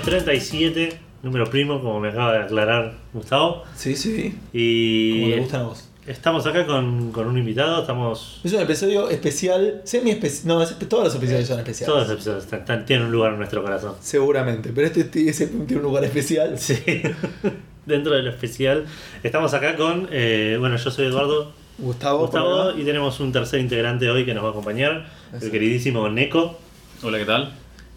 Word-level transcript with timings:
episodio 0.00 0.24
37, 0.24 0.98
número 1.22 1.44
primo, 1.50 1.80
como 1.80 2.00
me 2.00 2.08
acaba 2.08 2.32
de 2.32 2.38
aclarar 2.40 2.94
Gustavo. 3.12 3.64
Sí, 3.76 3.94
sí. 3.96 4.34
Y 4.52 5.20
Como 5.20 5.34
te 5.34 5.40
gustan 5.40 5.60
a 5.60 5.64
vos. 5.64 5.88
estamos 6.06 6.46
acá 6.46 6.66
con, 6.66 7.12
con 7.12 7.26
un 7.26 7.38
invitado, 7.38 7.80
estamos... 7.82 8.40
Es 8.44 8.52
un 8.52 8.60
episodio 8.62 9.08
especial, 9.10 9.82
semi 9.84 10.10
especial. 10.12 10.48
No, 10.48 10.62
es- 10.62 10.78
todos 10.88 11.04
los 11.04 11.14
episodios 11.14 11.46
son 11.46 11.58
especiales. 11.58 11.86
Todos 11.94 12.08
los 12.08 12.14
episodios 12.16 12.44
están- 12.44 12.60
están- 12.60 12.86
tienen 12.86 13.06
un 13.06 13.12
lugar 13.12 13.32
en 13.32 13.38
nuestro 13.38 13.62
corazón. 13.62 13.94
Seguramente, 14.00 14.72
pero 14.74 14.86
este 14.86 15.28
ese 15.28 15.46
tiene 15.48 15.76
un 15.76 15.82
lugar 15.82 16.04
especial. 16.04 16.58
Sí, 16.58 16.76
dentro 17.86 18.14
de 18.14 18.22
lo 18.22 18.30
especial. 18.30 18.86
Estamos 19.22 19.52
acá 19.54 19.76
con, 19.76 20.08
eh, 20.10 20.56
bueno, 20.58 20.76
yo 20.76 20.90
soy 20.90 21.06
Eduardo 21.06 21.52
Gustavo. 21.78 22.20
Gustavo 22.20 22.72
y 22.78 22.84
tenemos 22.84 23.20
un 23.20 23.32
tercer 23.32 23.60
integrante 23.60 24.08
hoy 24.10 24.24
que 24.24 24.34
nos 24.34 24.42
va 24.44 24.48
a 24.48 24.50
acompañar, 24.52 25.06
el 25.40 25.50
queridísimo 25.50 26.08
Neko. 26.08 26.58
Hola, 27.02 27.18
¿qué 27.18 27.24
tal? 27.24 27.52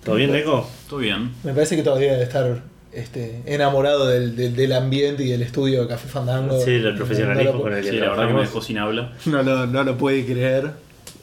¿Todo 0.05 0.15
bien, 0.15 0.31
Neko? 0.31 0.67
¿Todo 0.89 0.99
bien? 0.99 1.31
Me 1.43 1.53
parece 1.53 1.75
que 1.75 1.83
todavía 1.83 2.11
debe 2.13 2.23
estar 2.23 2.61
este, 2.91 3.41
enamorado 3.45 4.07
del, 4.07 4.35
del, 4.35 4.55
del 4.55 4.73
ambiente 4.73 5.23
y 5.23 5.29
del 5.31 5.41
estudio 5.41 5.81
de 5.83 5.87
Café 5.87 6.07
Fandango. 6.07 6.59
Sí, 6.61 6.71
el 6.71 6.95
profesionalismo 6.95 7.51
No 7.53 7.57
lo, 7.57 7.63
con 7.63 7.73
el 7.73 7.83
que 7.83 7.89
Sí, 7.91 7.97
la 7.97 8.09
verdad 8.09 8.27
que 8.27 8.33
me 8.33 8.41
dejó 8.41 8.61
sin 8.61 8.77
habla. 8.77 9.13
no 9.25 9.41
lo- 9.43 9.65
no 9.67 9.83
lo 9.83 9.97
puede 9.97 10.25
creer. 10.25 10.71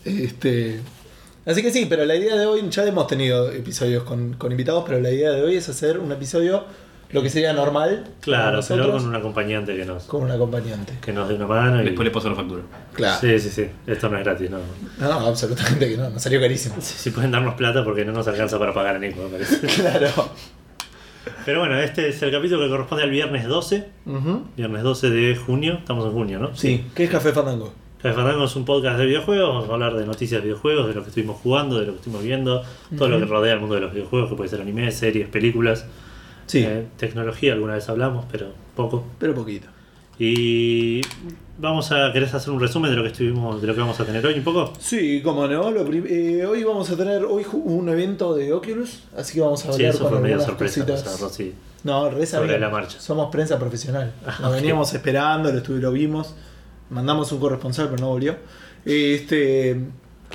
Este, 0.04 0.80
así 1.44 1.62
que 1.62 1.70
sí, 1.70 1.86
pero 1.88 2.04
la 2.06 2.16
idea 2.16 2.36
de 2.36 2.46
hoy, 2.46 2.62
ya 2.70 2.86
hemos 2.86 3.06
tenido 3.06 3.50
episodios 3.52 4.02
con, 4.04 4.34
con 4.34 4.50
invitados, 4.50 4.84
pero 4.86 4.98
la 5.00 5.10
idea 5.10 5.30
de 5.30 5.42
hoy 5.42 5.56
es 5.56 5.68
hacer 5.68 5.98
un 5.98 6.10
episodio, 6.12 6.64
lo 7.12 7.22
que 7.22 7.30
sería 7.30 7.52
normal. 7.52 8.04
Claro, 8.20 8.60
pero 8.66 8.92
con 8.92 9.06
un 9.06 9.14
acompañante 9.14 9.76
que 9.76 9.84
nos, 9.84 10.04
con 10.04 10.22
un 10.22 10.30
acompañante. 10.30 10.94
que 11.00 11.12
nos 11.12 11.28
dé 11.28 11.34
una 11.34 11.46
mano. 11.46 11.82
Y... 11.82 11.86
Después 11.86 12.04
le 12.04 12.10
paso 12.10 12.28
la 12.28 12.36
factura. 12.36 12.62
Claro. 12.92 13.20
Sí, 13.20 13.38
sí, 13.38 13.50
sí. 13.50 13.66
Esto 13.86 14.08
no 14.08 14.18
es 14.18 14.24
gratis, 14.24 14.50
no. 14.50 14.58
No, 14.98 15.12
absolutamente 15.26 15.88
que 15.88 15.96
no, 15.96 16.10
nos 16.10 16.22
salió 16.22 16.40
carísimo. 16.40 16.76
Si 16.80 16.94
si 16.94 17.10
pueden 17.10 17.30
darnos 17.30 17.54
plata 17.54 17.84
porque 17.84 18.04
no 18.04 18.12
nos 18.12 18.28
alcanza 18.28 18.58
para 18.58 18.72
pagar 18.72 18.96
a 18.96 18.98
Nico, 18.98 19.22
me 19.22 19.30
parece. 19.30 19.66
Claro. 19.80 20.30
Pero 21.44 21.60
bueno, 21.60 21.78
este 21.78 22.08
es 22.08 22.22
el 22.22 22.30
capítulo 22.30 22.62
que 22.62 22.70
corresponde 22.70 23.04
al 23.04 23.10
viernes 23.10 23.46
12. 23.46 23.88
Ujú. 24.06 24.44
Viernes 24.56 24.82
12 24.82 25.10
de 25.10 25.36
junio. 25.36 25.74
Estamos 25.74 26.06
en 26.06 26.12
junio, 26.12 26.38
¿no? 26.38 26.56
Sí, 26.56 26.86
¿qué 26.94 27.04
es 27.04 27.10
Café 27.10 27.32
Fandango? 27.32 27.72
Café 28.02 28.14
Fandango 28.14 28.44
es 28.44 28.56
un 28.56 28.64
podcast 28.64 28.98
de 28.98 29.06
videojuegos. 29.06 29.48
Vamos 29.48 29.68
a 29.68 29.72
hablar 29.74 29.94
de 29.94 30.06
noticias 30.06 30.40
de 30.40 30.46
videojuegos, 30.46 30.88
de 30.88 30.94
lo 30.94 31.02
que 31.02 31.08
estuvimos 31.08 31.36
jugando, 31.42 31.78
de 31.78 31.86
lo 31.86 31.92
que 31.92 31.98
estuvimos 31.98 32.24
viendo, 32.24 32.62
todo 32.96 33.08
lo 33.08 33.18
que 33.18 33.26
rodea 33.26 33.54
el 33.54 33.60
mundo 33.60 33.74
de 33.74 33.82
los 33.82 33.92
videojuegos, 33.92 34.30
que 34.30 34.36
puede 34.36 34.48
ser 34.48 34.60
anime, 34.62 34.90
series, 34.90 35.28
películas, 35.28 35.86
Sí, 36.50 36.64
eh, 36.66 36.86
tecnología, 36.96 37.52
alguna 37.52 37.74
vez 37.74 37.88
hablamos, 37.88 38.24
pero 38.30 38.48
poco. 38.74 39.04
pero 39.18 39.34
poquito. 39.34 39.68
Y 40.18 41.00
vamos 41.58 41.92
a. 41.92 42.12
¿Querés 42.12 42.34
hacer 42.34 42.50
un 42.52 42.60
resumen 42.60 42.90
de 42.90 42.96
lo 42.96 43.02
que 43.02 43.08
estuvimos, 43.08 43.60
de 43.60 43.66
lo 43.66 43.74
que 43.74 43.80
vamos 43.80 43.98
a 44.00 44.04
tener 44.04 44.24
hoy 44.26 44.34
un 44.34 44.44
poco? 44.44 44.72
Sí, 44.78 45.22
como 45.22 45.46
no, 45.46 45.70
lo 45.70 45.80
eh, 45.92 46.44
hoy 46.44 46.62
vamos 46.64 46.90
a 46.90 46.96
tener 46.96 47.24
hoy 47.24 47.46
un 47.52 47.88
evento 47.88 48.34
de 48.34 48.52
Oculus, 48.52 49.04
así 49.16 49.34
que 49.34 49.40
vamos 49.40 49.60
a 49.64 49.72
Sí, 49.72 49.84
hablar 49.84 49.94
eso 49.94 50.02
con 50.02 50.12
fue 50.12 50.20
medio 50.20 50.40
sorpresa. 50.40 50.80
cositas. 50.84 51.06
o 51.06 51.16
sea, 51.18 51.26
Rosy. 51.26 51.54
No, 51.84 52.10
re 52.10 52.26
Sobre 52.26 52.58
la 52.58 52.68
marcha. 52.68 53.00
Somos 53.00 53.30
prensa 53.30 53.58
profesional. 53.58 54.12
Ah, 54.26 54.48
ok. 54.48 54.54
veníamos 54.56 54.92
esperando, 54.92 55.50
lo, 55.50 55.60
lo 55.78 55.92
vimos. 55.92 56.34
Mandamos 56.90 57.32
un 57.32 57.40
corresponsal, 57.40 57.88
pero 57.88 58.02
no 58.02 58.08
volvió. 58.08 58.36
Este, 58.84 59.80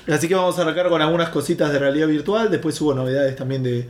así 0.08 0.27
que 0.27 0.36
vamos 0.36 0.58
a 0.58 0.63
arrancar 0.63 0.89
con 0.89 1.02
algunas 1.02 1.30
cositas 1.30 1.71
de 1.71 1.77
realidad 1.77 2.08
virtual. 2.08 2.49
Después 2.49 2.80
hubo 2.81 2.93
novedades 2.95 3.36
también 3.36 3.61
de, 3.61 3.87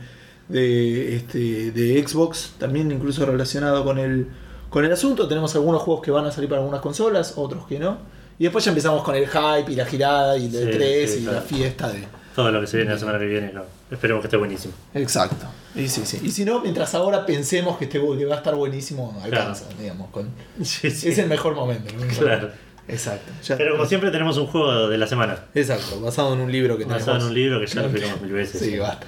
de, 0.48 1.16
este, 1.16 1.70
de 1.72 2.06
Xbox, 2.06 2.52
también 2.58 2.90
incluso 2.90 3.24
relacionado 3.26 3.84
con 3.84 3.98
el, 3.98 4.28
con 4.70 4.84
el 4.84 4.92
asunto. 4.92 5.28
Tenemos 5.28 5.54
algunos 5.54 5.82
juegos 5.82 6.04
que 6.04 6.10
van 6.10 6.26
a 6.26 6.32
salir 6.32 6.48
para 6.48 6.60
algunas 6.60 6.80
consolas, 6.80 7.34
otros 7.36 7.66
que 7.66 7.78
no. 7.78 7.98
Y 8.38 8.44
después 8.44 8.64
ya 8.64 8.70
empezamos 8.70 9.02
con 9.02 9.14
el 9.14 9.26
hype 9.26 9.72
y 9.72 9.76
la 9.76 9.86
girada 9.86 10.36
y 10.36 10.46
el 10.46 10.52
Sí, 10.52 10.70
3 10.72 11.10
sí, 11.10 11.18
y 11.18 11.22
claro. 11.22 11.38
la 11.38 11.42
fiesta 11.42 11.88
de, 11.90 12.04
Todo 12.34 12.50
lo 12.50 12.60
que 12.60 12.66
se 12.66 12.76
viene 12.76 12.92
la 12.92 12.98
semana 12.98 13.18
que 13.18 13.26
viene, 13.26 13.52
no. 13.52 13.62
Esperemos 13.90 14.20
que 14.20 14.26
esté 14.26 14.36
buenísimo. 14.36 14.74
Exacto. 14.94 15.46
Y, 15.74 15.88
sí, 15.88 16.02
sí. 16.04 16.20
y 16.22 16.30
si 16.30 16.44
no, 16.44 16.60
mientras 16.60 16.94
ahora 16.94 17.24
pensemos 17.24 17.78
que, 17.78 17.84
este, 17.84 18.00
que 18.00 18.24
va 18.24 18.34
a 18.34 18.38
estar 18.38 18.54
buenísimo, 18.54 19.18
alcanza, 19.22 19.64
digamos. 19.78 20.10
Con, 20.10 20.28
Sí. 20.62 20.88
Es 20.88 21.18
el 21.18 21.28
mejor 21.28 21.54
momento. 21.54 21.94
Claro. 22.18 22.50
Exacto. 22.88 23.32
Ya- 23.44 23.56
Pero 23.56 23.72
como 23.72 23.86
siempre 23.86 24.10
tenemos 24.10 24.36
un 24.38 24.46
juego 24.46 24.88
de 24.88 24.96
la 24.98 25.06
semana. 25.06 25.38
Exacto, 25.54 26.00
basado 26.00 26.34
en 26.34 26.40
un 26.40 26.52
libro 26.52 26.78
que 26.78 26.84
Basado 26.84 27.04
tenemos. 27.18 27.22
en 27.24 27.28
un 27.30 27.34
libro 27.34 27.60
que 27.60 27.66
ya 27.66 27.80
lo 27.82 27.88
explicamos 27.88 28.20
mil 28.22 28.32
veces. 28.32 28.60
Sí, 28.60 28.78
basta. 28.78 29.06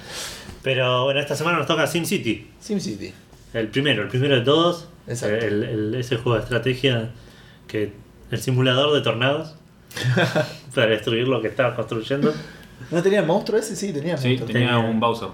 Pero 0.63 1.05
bueno, 1.05 1.19
esta 1.19 1.35
semana 1.35 1.57
nos 1.59 1.67
toca 1.67 1.87
SimCity. 1.87 2.49
SimCity. 2.59 3.13
El 3.53 3.69
primero, 3.69 4.03
el 4.03 4.09
primero 4.09 4.35
de 4.35 4.41
todos. 4.41 4.87
Exacto. 5.07 5.45
El, 5.45 5.63
el- 5.63 5.95
ese 5.95 6.17
juego 6.17 6.37
de 6.37 6.43
estrategia 6.43 7.09
que 7.67 7.93
el 8.31 8.39
simulador 8.41 8.93
de 8.93 9.01
tornados 9.01 9.55
para 10.75 10.87
destruir 10.87 11.27
lo 11.27 11.41
que 11.41 11.47
estabas 11.47 11.75
construyendo. 11.75 12.33
¿No 12.91 13.01
tenía 13.01 13.19
el 13.21 13.25
monstruo 13.25 13.57
ese? 13.59 13.75
Sí, 13.75 13.91
tenía 13.93 14.13
el 14.13 14.19
Sí, 14.19 14.27
monstruo. 14.29 14.47
tenía- 14.53 14.77
un 14.77 14.99
Bowser. 14.99 15.29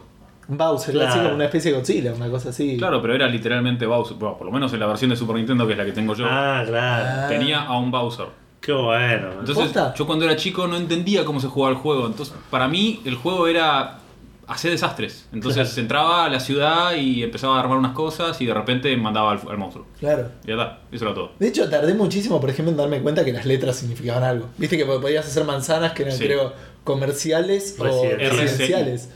Un 0.47 0.57
Bowser, 0.57 0.93
Claro. 0.93 1.09
así 1.09 1.19
como 1.19 1.33
una 1.35 1.45
especie 1.45 1.71
de 1.71 1.77
Godzilla, 1.77 2.13
una 2.13 2.29
cosa 2.29 2.49
así. 2.49 2.77
Claro, 2.77 3.01
pero 3.01 3.15
era 3.15 3.27
literalmente 3.27 3.85
Bowser. 3.85 4.17
Bueno, 4.17 4.37
por 4.37 4.45
lo 4.45 4.51
menos 4.53 4.71
en 4.73 4.79
la 4.79 4.85
versión 4.87 5.09
de 5.09 5.15
Super 5.15 5.35
Nintendo, 5.37 5.65
que 5.65 5.73
es 5.73 5.77
la 5.79 5.85
que 5.85 5.91
tengo 5.91 6.13
yo, 6.13 6.25
Ah, 6.29 6.63
claro. 6.67 7.05
Ah. 7.23 7.27
tenía 7.27 7.61
a 7.63 7.77
un 7.77 7.89
Bowser. 7.91 8.27
Qué 8.61 8.71
bueno. 8.71 9.27
Entonces, 9.39 9.55
¿Posta? 9.65 9.93
yo 9.95 10.05
cuando 10.07 10.25
era 10.25 10.35
chico 10.35 10.65
no 10.67 10.75
entendía 10.77 11.23
cómo 11.25 11.39
se 11.39 11.47
jugaba 11.47 11.71
el 11.75 11.77
juego. 11.79 12.07
Entonces, 12.07 12.33
para 12.49 12.67
mí, 12.67 12.99
el 13.05 13.15
juego 13.15 13.47
era 13.47 13.99
hacer 14.47 14.69
desastres. 14.71 15.27
Entonces, 15.33 15.67
Claro. 15.69 15.81
entraba 15.81 16.25
a 16.25 16.29
la 16.29 16.39
ciudad 16.39 16.95
y 16.95 17.23
empezaba 17.23 17.57
a 17.57 17.59
armar 17.61 17.77
unas 17.79 17.93
cosas 17.93 18.39
y 18.41 18.45
de 18.45 18.53
repente 18.53 18.95
mandaba 18.97 19.31
al, 19.31 19.39
al 19.49 19.57
monstruo. 19.57 19.85
Claro. 19.99 20.29
Y 20.43 20.47
ya 20.49 20.53
está, 20.53 20.79
eso 20.91 21.05
era 21.05 21.13
todo. 21.15 21.31
De 21.39 21.47
hecho, 21.47 21.67
tardé 21.69 21.93
muchísimo, 21.95 22.39
por 22.39 22.49
ejemplo, 22.51 22.71
en 22.71 22.77
darme 22.77 23.01
cuenta 23.01 23.23
que 23.25 23.33
las 23.33 23.45
letras 23.45 23.75
significaban 23.75 24.23
algo. 24.23 24.47
Viste 24.57 24.77
que 24.77 24.85
podías 24.85 25.25
hacer 25.25 25.43
manzanas 25.45 25.93
que 25.93 26.03
eran, 26.03 26.15
Sí. 26.15 26.23
creo, 26.25 26.53
comerciales 26.83 27.75
o 27.79 27.83
Residenciales. 27.83 28.39
residenciales. 28.39 29.09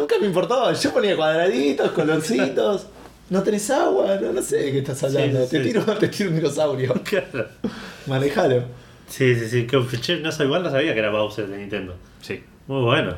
Nunca 0.00 0.18
me 0.18 0.26
importaba. 0.26 0.72
Yo 0.72 0.92
ponía 0.94 1.14
cuadraditos, 1.14 1.90
colorcitos. 1.90 2.86
No 3.28 3.42
tenés 3.42 3.70
agua, 3.70 4.16
no, 4.20 4.32
no 4.32 4.40
sé 4.40 4.56
de 4.56 4.72
qué 4.72 4.78
estás 4.78 5.04
hablando. 5.04 5.44
Sí, 5.44 5.50
te, 5.50 5.64
sí. 5.64 5.70
Tiro, 5.70 5.82
te 5.84 6.08
tiro 6.08 6.30
un 6.30 6.36
dinosaurio. 6.36 6.94
Claro. 7.04 7.48
Manejalo. 8.06 8.64
Sí, 9.08 9.34
sí, 9.34 9.48
sí. 9.48 9.66
Que, 9.66 9.76
no, 10.22 10.32
sé, 10.32 10.44
igual 10.44 10.62
no 10.62 10.70
sabía 10.70 10.94
que 10.94 10.98
era 10.98 11.10
Bowser 11.10 11.46
de 11.48 11.58
Nintendo. 11.58 11.96
Sí. 12.22 12.42
Muy 12.66 12.82
bueno. 12.82 13.14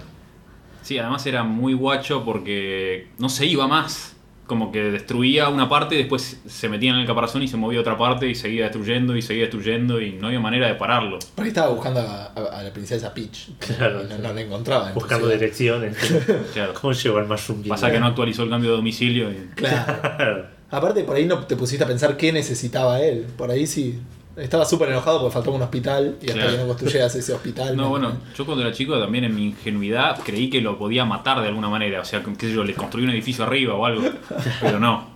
Sí, 0.82 0.98
además 0.98 1.24
era 1.24 1.44
muy 1.44 1.74
guacho 1.74 2.24
porque 2.24 3.06
no 3.18 3.28
se 3.28 3.46
iba 3.46 3.68
más. 3.68 4.11
Como 4.52 4.70
que 4.70 4.82
destruía 4.82 5.48
una 5.48 5.66
parte 5.66 5.94
y 5.94 5.98
después 5.98 6.38
se 6.46 6.68
metía 6.68 6.90
en 6.92 6.98
el 6.98 7.06
caparazón 7.06 7.42
y 7.42 7.48
se 7.48 7.56
movía 7.56 7.78
a 7.78 7.80
otra 7.80 7.96
parte 7.96 8.28
y 8.28 8.34
seguía 8.34 8.64
destruyendo 8.64 9.16
y 9.16 9.22
seguía 9.22 9.44
destruyendo 9.44 9.98
y 9.98 10.12
no 10.12 10.26
había 10.26 10.40
manera 10.40 10.66
de 10.68 10.74
pararlo. 10.74 11.18
Por 11.34 11.44
ahí 11.44 11.48
estaba 11.48 11.70
buscando 11.72 12.00
a, 12.00 12.26
a- 12.34 12.58
a 12.58 12.62
la 12.62 12.70
princesa 12.70 13.14
Peach. 13.14 13.48
Claro. 13.58 14.02
Y 14.04 14.08
no, 14.08 14.18
no 14.18 14.34
la 14.34 14.40
encontraba. 14.42 14.88
en 14.88 14.94
Buscando 14.94 15.26
direcciones. 15.28 15.96
Claro. 16.52 16.74
¿Cómo 16.78 16.92
llegó 16.92 17.16
al 17.16 17.26
Mushroom 17.28 17.62
Pasa 17.64 17.90
que 17.90 17.98
no 17.98 18.06
actualizó 18.08 18.42
el 18.42 18.50
cambio 18.50 18.70
de 18.72 18.76
domicilio 18.76 19.30
y. 19.30 19.36
Claro. 19.54 20.46
Aparte, 20.70 21.02
por 21.04 21.16
ahí 21.16 21.24
no 21.24 21.38
te 21.46 21.56
pusiste 21.56 21.84
a 21.84 21.86
pensar 21.86 22.18
qué 22.18 22.30
necesitaba 22.30 23.00
él. 23.00 23.24
Por 23.38 23.50
ahí 23.50 23.66
sí. 23.66 23.98
Estaba 24.36 24.64
súper 24.64 24.88
enojado 24.88 25.20
porque 25.20 25.34
faltaba 25.34 25.56
un 25.56 25.62
hospital 25.62 26.16
y 26.22 26.26
hasta 26.30 26.34
Claro. 26.40 26.50
que 26.52 26.58
no 26.62 26.68
construyeras 26.68 27.14
ese 27.14 27.32
hospital. 27.34 27.76
No, 27.76 27.90
bueno, 27.90 28.12
yo 28.36 28.46
cuando 28.46 28.62
era 28.64 28.72
chico 28.72 28.98
también 28.98 29.24
en 29.24 29.34
mi 29.34 29.46
ingenuidad 29.48 30.18
creí 30.24 30.48
que 30.48 30.60
lo 30.62 30.78
podía 30.78 31.04
matar 31.04 31.40
de 31.42 31.48
alguna 31.48 31.68
manera. 31.68 32.00
O 32.00 32.04
sea, 32.04 32.22
qué 32.22 32.46
sé 32.48 32.52
yo, 32.54 32.64
le 32.64 32.74
construí 32.74 33.04
un 33.04 33.10
edificio 33.10 33.44
arriba 33.44 33.74
o 33.74 33.84
algo. 33.84 34.02
Pero 34.60 34.78
no. 34.80 35.06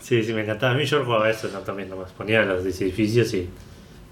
Sí, 0.00 0.22
sí, 0.22 0.32
me 0.32 0.42
encantaba. 0.42 0.72
A 0.72 0.76
mí 0.76 0.84
yo 0.84 1.04
jugaba 1.04 1.28
eso 1.30 1.48
¿no? 1.52 1.58
también, 1.60 1.88
nomás 1.88 2.12
ponía 2.12 2.42
los 2.42 2.64
edificios 2.64 3.32
y 3.34 3.48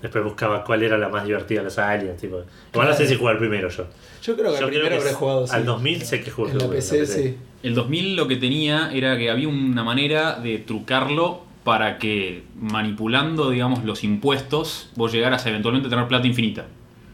después 0.03 0.25
buscaba 0.25 0.65
cuál 0.65 0.83
era 0.83 0.99
la 0.99 1.09
más 1.09 1.25
divertida 1.27 1.61
de 1.61 1.65
los 1.65 1.79
aliens. 1.79 2.21
Tipo. 2.21 2.43
Igual 2.73 2.89
no 2.89 2.95
sé 2.95 3.07
si 3.07 3.15
jugar 3.17 3.39
primero 3.39 3.69
yo. 3.69 3.87
Yo 4.23 4.35
creo 4.37 4.53
que 4.55 4.61
Yo 4.61 4.65
el 4.67 4.71
creo 4.71 4.83
primero 4.83 4.97
que 4.97 5.03
habré 5.03 5.13
jugado 5.15 5.47
sí. 5.47 5.55
al 5.55 5.65
2000 5.67 6.03
sé 6.05 6.21
que 6.23 6.31
jugué 6.31 6.53
En 6.53 6.59
la 6.59 6.65
en 6.65 6.71
la 6.71 6.77
PC, 6.77 6.99
PC. 7.01 7.23
sí. 7.23 7.37
El 7.63 7.75
2000 7.75 8.17
lo 8.17 8.27
que 8.29 8.37
tenía 8.37 8.91
era 8.93 9.17
que 9.17 9.31
había 9.31 9.49
una 9.49 9.85
manera 9.85 10.39
de 10.41 10.59
trucarlo 10.59 11.43
para 11.65 11.99
que 11.99 12.45
manipulando, 12.61 13.51
digamos, 13.51 13.85
los 13.85 14.05
impuestos, 14.05 14.91
vos 14.97 15.13
llegaras 15.13 15.45
a 15.47 15.49
eventualmente 15.49 15.89
tener 15.89 16.07
plata 16.07 16.27
infinita. 16.27 16.67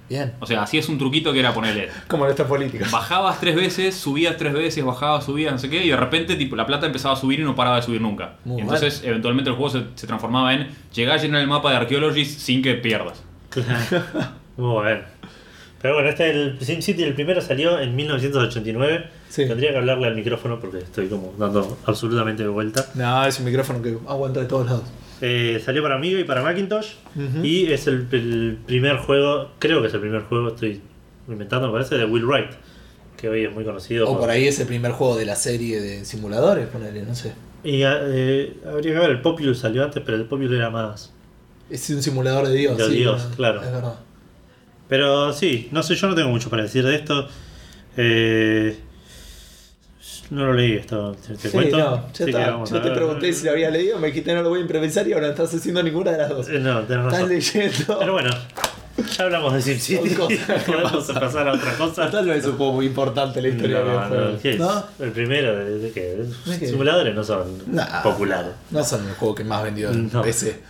Bien. 0.09 0.33
O 0.41 0.47
sea, 0.47 0.63
hacías 0.63 0.89
un 0.89 0.99
truquito 0.99 1.33
que 1.33 1.39
era 1.39 1.55
ponerle 1.55 1.89
Como 2.09 2.25
en 2.25 2.33
esta 2.33 2.45
política. 2.45 2.85
Bajabas 2.91 3.39
tres 3.39 3.55
veces, 3.55 3.95
subías 3.95 4.37
tres 4.37 4.53
veces, 4.53 4.85
bajabas, 4.85 5.25
subías, 5.25 5.53
no 5.53 5.59
sé 5.59 5.71
qué, 5.71 5.85
y 5.85 5.89
de 5.89 5.97
repente 5.97 6.35
tipo, 6.35 6.57
la 6.57 6.67
plata 6.67 6.87
empezaba 6.87 7.15
a 7.15 7.17
subir 7.17 7.39
y 7.39 7.45
no 7.45 7.55
paraba 7.55 7.77
de 7.77 7.83
subir 7.83 8.01
nunca. 8.01 8.35
Muy 8.45 8.59
y 8.59 8.63
entonces, 8.63 9.03
eventualmente, 9.05 9.51
el 9.51 9.57
juego 9.57 9.71
se, 9.71 9.85
se 9.95 10.09
transformaba 10.09 10.53
en 10.53 10.69
llegar 10.93 11.17
a 11.17 11.23
llenar 11.23 11.41
el 11.41 11.47
mapa 11.47 11.71
de 11.71 11.77
Archaeologist 11.77 12.41
sin 12.41 12.61
que 12.61 12.75
pierdas. 12.75 13.23
Claro. 13.51 14.05
Muy 14.57 14.73
bueno. 14.73 15.20
Pero 15.83 15.95
bueno, 15.95 16.09
este 16.11 16.31
el 16.31 16.59
SimCity, 16.61 17.03
el 17.05 17.15
primero 17.15 17.41
salió 17.41 17.79
en 17.81 17.97
1989. 17.97 19.07
Sí. 19.31 19.47
Tendría 19.47 19.71
que 19.71 19.79
hablarle 19.79 20.07
al 20.09 20.15
micrófono 20.15 20.61
porque 20.61 20.79
estoy 20.79 21.07
como 21.09 21.33
dando 21.39 21.79
absolutamente 21.87 22.43
de 22.43 22.49
vuelta. 22.49 22.85
No, 22.95 23.25
es 23.25 23.39
un 23.39 23.47
micrófono 23.47 23.81
que 23.83 23.97
aguanta 24.07 24.41
de 24.41 24.47
todos 24.47 24.67
lados. 24.67 24.83
Eh, 25.23 25.61
salió 25.65 25.83
para 25.83 25.95
Amiga 25.97 26.19
y 26.21 26.25
para 26.25 26.43
Macintosh. 26.43 26.93
Y 27.43 27.67
es 27.73 27.87
el, 27.87 28.07
el 28.13 28.59
primer 28.67 28.97
juego, 28.99 29.51
creo 29.59 29.81
que 29.81 29.89
es 29.89 29.95
el 29.95 30.01
primer 30.01 30.23
juego, 30.23 30.49
estoy 30.49 30.81
inventando, 31.29 31.69
me 31.69 31.73
parece, 31.75 31.97
de 31.97 32.05
Will 32.05 32.25
Wright. 32.27 32.51
Que 33.17 33.29
hoy 33.29 33.45
es 33.45 33.53
muy 33.53 33.65
conocido. 33.65 34.07
O 34.09 34.13
por- 34.13 34.21
por 34.23 34.31
ahí 34.31 34.47
es 34.49 34.59
el 34.61 34.67
primer 34.67 34.93
juego 34.93 35.17
de 35.17 35.27
la 35.27 35.37
serie 35.37 35.81
de 35.81 36.05
simuladores, 36.05 36.67
ponele, 36.69 37.03
no 37.03 37.15
sé. 37.15 37.33
Y 37.63 37.83
eh, 37.85 38.55
habría 38.67 38.95
que 38.95 38.99
ver, 38.99 39.11
el 39.11 39.21
Populous 39.21 39.59
salió 39.59 39.85
antes, 39.85 40.03
pero 40.05 40.17
el 40.17 40.25
Populous 40.25 40.53
era 40.55 40.71
más. 40.71 41.13
Es 41.69 41.89
un 41.91 42.03
simulador 42.03 42.49
de 42.49 42.55
Dios. 42.55 42.79
De 42.79 42.85
sí, 42.87 42.97
Dios, 42.97 43.29
no, 43.31 43.37
claro. 43.37 43.63
Es 43.63 43.71
verdad. 43.73 43.95
Pero 44.91 45.33
sí, 45.33 45.69
no 45.73 45.83
sé, 45.83 45.95
yo 45.95 46.09
no 46.09 46.15
tengo 46.15 46.29
mucho 46.29 46.51
para 46.51 46.65
decir 46.65 46.85
de 46.85 46.97
esto. 46.97 47.27
Eh, 47.97 48.79
No 50.31 50.47
lo 50.47 50.53
leí 50.53 50.75
esto. 50.75 51.17
¿Te, 51.27 51.35
te 51.35 51.49
Sí, 51.49 51.49
cuento? 51.49 51.79
no, 51.79 52.07
ya 52.09 52.13
Sí 52.13 52.25
está. 52.25 52.65
Yo 52.65 52.81
te 52.83 52.91
pregunté 52.91 53.33
si 53.33 53.45
lo 53.47 53.53
había 53.53 53.71
leído, 53.71 53.99
me 53.99 54.09
dijiste 54.09 54.33
no 54.35 54.43
lo 54.43 54.51
voy 54.51 54.59
a 54.59 54.63
improvisar 54.63 55.07
y 55.09 55.13
ahora 55.13 55.27
no 55.29 55.33
estás 55.33 55.55
haciendo 55.55 55.83
ninguna 55.83 56.11
de 56.13 56.19
las 56.19 56.29
dos. 56.29 56.49
Eh, 56.49 56.59
No, 56.61 56.81
tenés 56.83 57.05
Estás 57.07 57.13
razón. 57.13 57.29
leyendo. 57.29 57.99
Pero 57.99 58.13
bueno, 58.13 58.31
ya 59.17 59.25
hablamos 59.25 59.65
de 59.65 59.75
cosas 60.17 60.39
que 60.65 60.73
Podemos 60.73 61.05
pasar 61.13 61.49
a 61.49 61.53
otra 61.55 61.73
cosa. 61.75 62.11
Tal 62.11 62.27
vez 62.29 62.45
un 62.47 62.57
juego 62.57 62.73
muy 62.75 62.87
importante 62.87 63.39
en 63.41 63.45
la 63.45 63.49
historia 63.51 63.81
No, 63.81 64.11
del 64.17 64.33
no. 64.35 64.39
¿qué 64.41 64.51
es? 64.53 64.59
¿No? 64.59 64.85
El 65.01 65.11
primero, 65.13 65.57
¿de, 65.57 65.79
de 65.79 65.91
qué? 65.93 66.01
¿De 66.47 66.59
qué? 66.59 66.67
Simuladores 66.69 67.15
no 67.15 67.25
son 67.25 67.47
populares. 68.05 68.53
No 68.71 68.85
son 68.85 69.09
el 69.09 69.15
juego 69.15 69.35
que 69.35 69.45
más 69.45 69.63
vendió 69.65 69.91
en. 69.91 70.11
PC. 70.11 70.61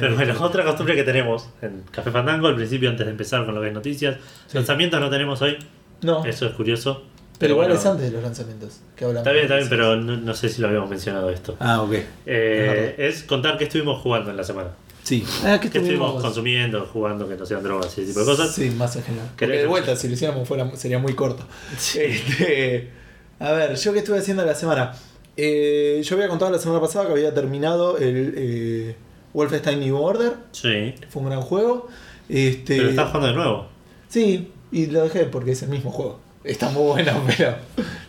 Pero 0.00 0.14
bueno, 0.16 0.34
otra 0.40 0.64
costumbre 0.64 0.94
que 0.96 1.04
tenemos 1.04 1.48
en 1.62 1.82
Café 1.90 2.10
Fandango, 2.10 2.48
al 2.48 2.56
principio, 2.56 2.90
antes 2.90 3.06
de 3.06 3.10
empezar 3.12 3.44
con 3.44 3.54
lo 3.54 3.60
que 3.60 3.68
es 3.68 3.74
noticias, 3.74 4.16
Sí. 4.46 4.56
lanzamientos 4.56 5.00
no 5.00 5.10
tenemos 5.10 5.40
hoy, 5.42 5.56
No, 6.02 6.24
eso 6.24 6.46
es 6.46 6.52
curioso. 6.54 7.04
pero 7.38 7.52
igual 7.54 7.68
bueno, 7.68 7.80
es 7.80 7.86
antes 7.86 8.06
de 8.06 8.10
los 8.12 8.22
lanzamientos. 8.22 8.80
Que 8.96 9.04
hablamos 9.04 9.22
Está 9.26 9.32
bien, 9.32 9.44
está 9.44 9.56
bien, 9.56 9.68
pero 9.68 9.96
no, 9.96 10.16
no 10.16 10.34
sé 10.34 10.48
si 10.48 10.60
lo 10.62 10.68
habíamos 10.68 10.90
mencionado 10.90 11.30
esto. 11.30 11.56
Ah, 11.60 11.82
ok. 11.82 11.94
Eh, 12.26 12.94
es 12.98 13.22
contar 13.24 13.56
qué 13.58 13.64
estuvimos 13.64 14.00
jugando 14.02 14.30
en 14.30 14.36
la 14.36 14.44
semana. 14.44 14.70
Sí. 15.02 15.22
Ah, 15.44 15.58
¿qué 15.60 15.68
¿Qué 15.70 15.78
estuvimos 15.78 16.06
estuvimos 16.08 16.22
consumiendo, 16.22 16.86
jugando, 16.90 17.28
que 17.28 17.36
no 17.36 17.44
sean 17.44 17.62
drogas, 17.62 17.86
ese 17.92 18.06
tipo 18.06 18.20
de 18.20 18.24
cosas? 18.26 18.54
Sí, 18.54 18.70
más 18.70 18.96
en 18.96 19.02
general. 19.02 19.28
Porque 19.38 19.46
¿Querés- 19.54 19.60
de 19.60 19.66
vuelta, 19.66 19.96
si 19.96 20.08
lo 20.08 20.14
hiciéramos 20.14 20.48
fuera, 20.48 20.74
sería 20.76 20.98
muy 20.98 21.12
corto. 21.14 21.44
Sí. 21.76 21.98
Este, 22.00 22.90
a 23.38 23.52
ver, 23.52 23.74
¿yo 23.76 23.92
qué 23.92 23.98
estuve 23.98 24.18
haciendo 24.18 24.44
la 24.46 24.54
semana? 24.54 24.92
Eh, 25.36 26.00
yo 26.04 26.14
había 26.16 26.28
contado 26.28 26.50
la 26.52 26.58
semana 26.58 26.80
pasada 26.80 27.06
que 27.06 27.12
había 27.12 27.34
terminado 27.34 27.98
el 27.98 28.34
eh, 28.36 28.96
Wolfenstein 29.34 29.80
New 29.80 29.96
Order. 29.96 30.32
Sí. 30.52 30.94
Fue 31.10 31.22
un 31.22 31.28
gran 31.28 31.42
juego. 31.42 31.88
Este, 32.28 32.76
Pero 32.78 32.88
estás 32.90 33.08
jugando 33.08 33.28
de 33.28 33.34
nuevo. 33.34 33.66
Sí, 34.08 34.50
y 34.72 34.86
lo 34.86 35.02
dejé 35.02 35.24
porque 35.24 35.52
es 35.52 35.62
el 35.62 35.68
mismo 35.68 35.90
juego. 35.90 36.20
Está 36.44 36.70
muy 36.70 36.84
bueno, 36.84 37.12
pero 37.36 37.56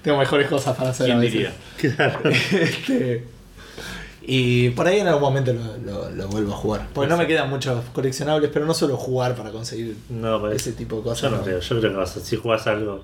tengo 0.01 0.17
mejores 0.17 0.47
cosas 0.47 0.75
para 0.77 0.91
hacer. 0.91 1.11
a 1.11 1.19
¿Quién 1.19 1.33
veces. 1.33 1.33
diría? 1.33 1.95
Claro. 1.95 2.19
Este, 2.51 3.23
y 4.27 4.69
por 4.71 4.87
ahí 4.87 4.99
en 4.99 5.07
algún 5.07 5.21
momento 5.23 5.53
lo, 5.53 5.77
lo- 5.77 6.09
lo 6.09 6.27
vuelvo 6.29 6.53
a 6.53 6.57
jugar. 6.57 6.87
Porque 6.93 7.09
no 7.09 7.17
me 7.17 7.27
quedan 7.27 7.49
muchos 7.49 7.83
coleccionables, 7.93 8.49
pero 8.51 8.65
no 8.65 8.73
suelo 8.73 8.97
jugar 8.97 9.35
para 9.35 9.51
conseguir 9.51 9.95
No, 10.09 10.39
pues, 10.39 10.55
ese 10.55 10.71
tipo 10.71 10.97
de 10.97 11.03
cosas. 11.03 11.29
yo 11.29 11.37
no 11.37 11.43
creo. 11.43 11.59
Yo 11.59 11.79
creo 11.79 11.91
que 11.91 11.97
vas 11.97 12.17
a, 12.17 12.19
si 12.21 12.35
jugás 12.35 12.65
algo, 12.67 13.03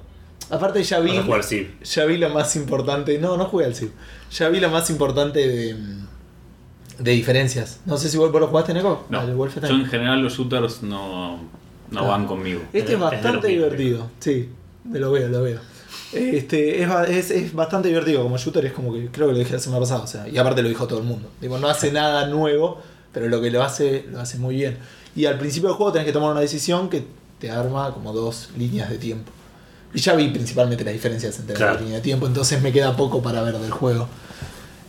Aparte 0.50 0.84
ya 0.84 1.00
vi, 1.00 1.16
a 1.16 1.24
jugar 1.24 1.44
sí. 1.44 1.70
ya 1.84 2.06
vi 2.06 2.18
lo 2.18 2.30
más 2.30 2.56
importante. 2.56 3.18
No, 3.20 3.38
no 3.38 3.46
jugué 3.46 3.66
al 3.66 3.76
Civ. 3.76 3.92
Ya 4.32 4.50
vi 4.50 4.60
lo 4.60 4.70
más 4.70 4.90
importante 4.90 5.48
de, 5.48 5.76
de 7.04 7.12
diferencias. 7.12 7.80
No 7.86 7.98
sé 7.98 8.10
si 8.10 8.18
vos 8.18 8.32
vos 8.32 8.42
lo 8.42 8.48
jugaste, 8.48 8.74
Neko. 8.74 9.06
No, 9.10 9.26
yo 9.28 9.46
en 9.70 9.86
general 9.86 10.22
los 10.22 10.34
shooters 10.38 10.84
no, 10.84 11.40
no 11.90 12.08
van 12.08 12.26
conmigo. 12.28 12.62
Este 12.74 12.94
es 12.94 13.00
bastante 13.00 13.48
divertido. 13.48 14.08
Sí, 14.20 14.50
me 14.84 15.00
lo 15.00 15.12
veo, 15.12 15.28
lo 15.30 15.42
veo. 15.44 15.60
Este, 16.14 16.84
es, 16.84 16.90
es, 17.10 17.32
es 17.32 17.54
bastante 17.54 17.88
divertido 17.88 18.22
como 18.24 18.38
shooter, 18.38 18.66
es 18.66 18.74
como 18.74 18.94
que 18.94 19.08
creo 19.08 19.28
que 19.28 19.34
lo 19.34 19.40
dije 19.40 19.54
la 19.54 19.60
semana 19.60 19.80
pasada, 19.80 20.02
o 20.04 20.08
sea, 20.08 20.28
y 20.28 20.38
aparte 20.38 20.62
lo 20.62 20.68
dijo 20.70 20.86
todo 20.88 21.00
el 21.00 21.06
mundo. 21.06 21.30
Digo, 21.40 21.58
no 21.58 21.68
hace 21.70 21.92
nada 21.94 22.28
nuevo, 22.28 22.82
pero 23.14 23.28
lo 23.30 23.42
que 23.42 23.50
lo 23.50 23.64
hace, 23.64 24.06
lo 24.12 24.20
hace 24.20 24.38
muy 24.38 24.56
bien. 24.56 24.78
Y 25.16 25.26
al 25.26 25.38
principio 25.38 25.70
del 25.70 25.78
juego 25.78 25.92
tenés 25.94 26.06
que 26.06 26.14
tomar 26.14 26.32
una 26.32 26.42
decisión 26.42 26.90
que 26.90 27.06
te 27.40 27.50
arma 27.50 27.94
como 27.94 28.14
dos 28.14 28.50
líneas 28.58 28.90
de 28.90 28.98
tiempo. 28.98 29.32
Y 29.94 30.00
ya 30.00 30.14
vi 30.16 30.30
principalmente 30.30 30.84
las 30.86 30.94
diferencias 30.94 31.38
entre 31.40 31.56
Claro. 31.56 31.74
las 31.74 31.82
líneas 31.82 32.00
de 32.00 32.04
tiempo, 32.04 32.28
entonces 32.28 32.62
me 32.62 32.72
queda 32.72 32.96
poco 32.96 33.22
para 33.22 33.42
ver 33.42 33.58
del 33.58 33.72
juego. 33.72 34.08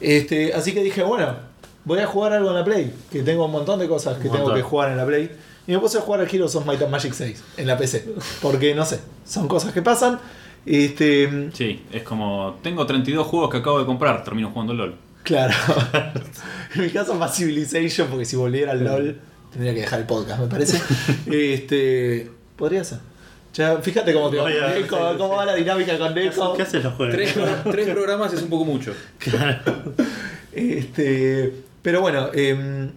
Este, 0.00 0.53
así 0.55 0.73
que 0.73 0.82
dije, 0.82 1.03
bueno, 1.03 1.37
voy 1.84 1.99
a 2.00 2.06
jugar 2.06 2.32
algo 2.32 2.49
en 2.50 2.55
la 2.56 2.64
Play, 2.64 2.93
que 3.11 3.23
tengo 3.23 3.44
un 3.46 3.52
montón 3.52 3.79
de 3.79 3.88
cosas 3.88 4.19
que 4.19 4.29
tengo 4.29 4.52
que 4.55 4.62
jugar 4.62 4.90
en 4.90 4.96
la 4.96 5.06
Play. 5.06 5.31
Y 5.67 5.73
me 5.73 5.79
puse 5.79 5.99
a 5.99 6.00
jugar 6.00 6.20
al 6.20 6.29
Heroes 6.32 6.55
of 6.56 6.67
Might 6.67 6.82
and 6.82 6.90
Magic 6.90 7.12
6 7.12 7.43
en 7.56 7.67
la 7.69 7.76
PC. 7.79 8.05
Porque 8.40 8.75
no 8.75 8.84
sé, 8.84 9.00
son 9.25 9.46
cosas 9.49 9.73
que 9.73 9.81
pasan. 9.82 10.19
Este, 10.67 11.50
Sí, 11.52 11.82
es 11.93 12.02
como, 12.02 12.58
tengo 12.62 12.84
32 12.87 13.26
juegos 13.26 13.50
que 13.50 13.58
acabo 13.58 13.79
de 13.79 13.87
comprar, 13.87 14.23
termino 14.25 14.50
jugando 14.50 14.75
LOL. 14.75 14.94
claro. 15.23 15.55
en 16.75 16.82
mi 16.82 16.90
caso 16.90 17.14
más 17.14 17.37
Civilization, 17.37 18.08
porque 18.08 18.25
si 18.25 18.34
volviera 18.37 18.73
al 18.73 18.82
LOL 18.84 19.20
tendría 19.52 19.75
que 19.75 19.81
dejar 19.82 20.00
el 20.00 20.06
podcast, 20.06 20.40
me 20.40 20.46
parece. 20.49 20.81
este, 21.31 22.31
podría 22.56 22.82
ser. 22.84 22.99
Ya, 23.55 23.76
fíjate 23.76 24.14
cómo, 24.14 24.31
te 24.31 24.38
va, 24.38 24.44
Voy 24.44 24.52
a- 24.56 24.69
Neko, 24.69 24.96
cómo 25.19 25.37
va 25.37 25.44
la 25.44 25.55
dinámica 25.55 25.96
con 25.99 26.14
Neko. 26.14 26.55
¿Qué 26.55 26.62
haces 26.62 26.82
los 26.82 26.94
juegos? 26.94 27.14
Tres, 27.14 27.34
tres 27.70 27.88
programas 27.94 28.32
es 28.32 28.43
un 28.43 28.49
poco 28.49 28.64
mucho. 28.64 28.94
Este, 30.52 31.52
pero 31.82 32.00
bueno, 32.00 32.29
em, 32.32 32.93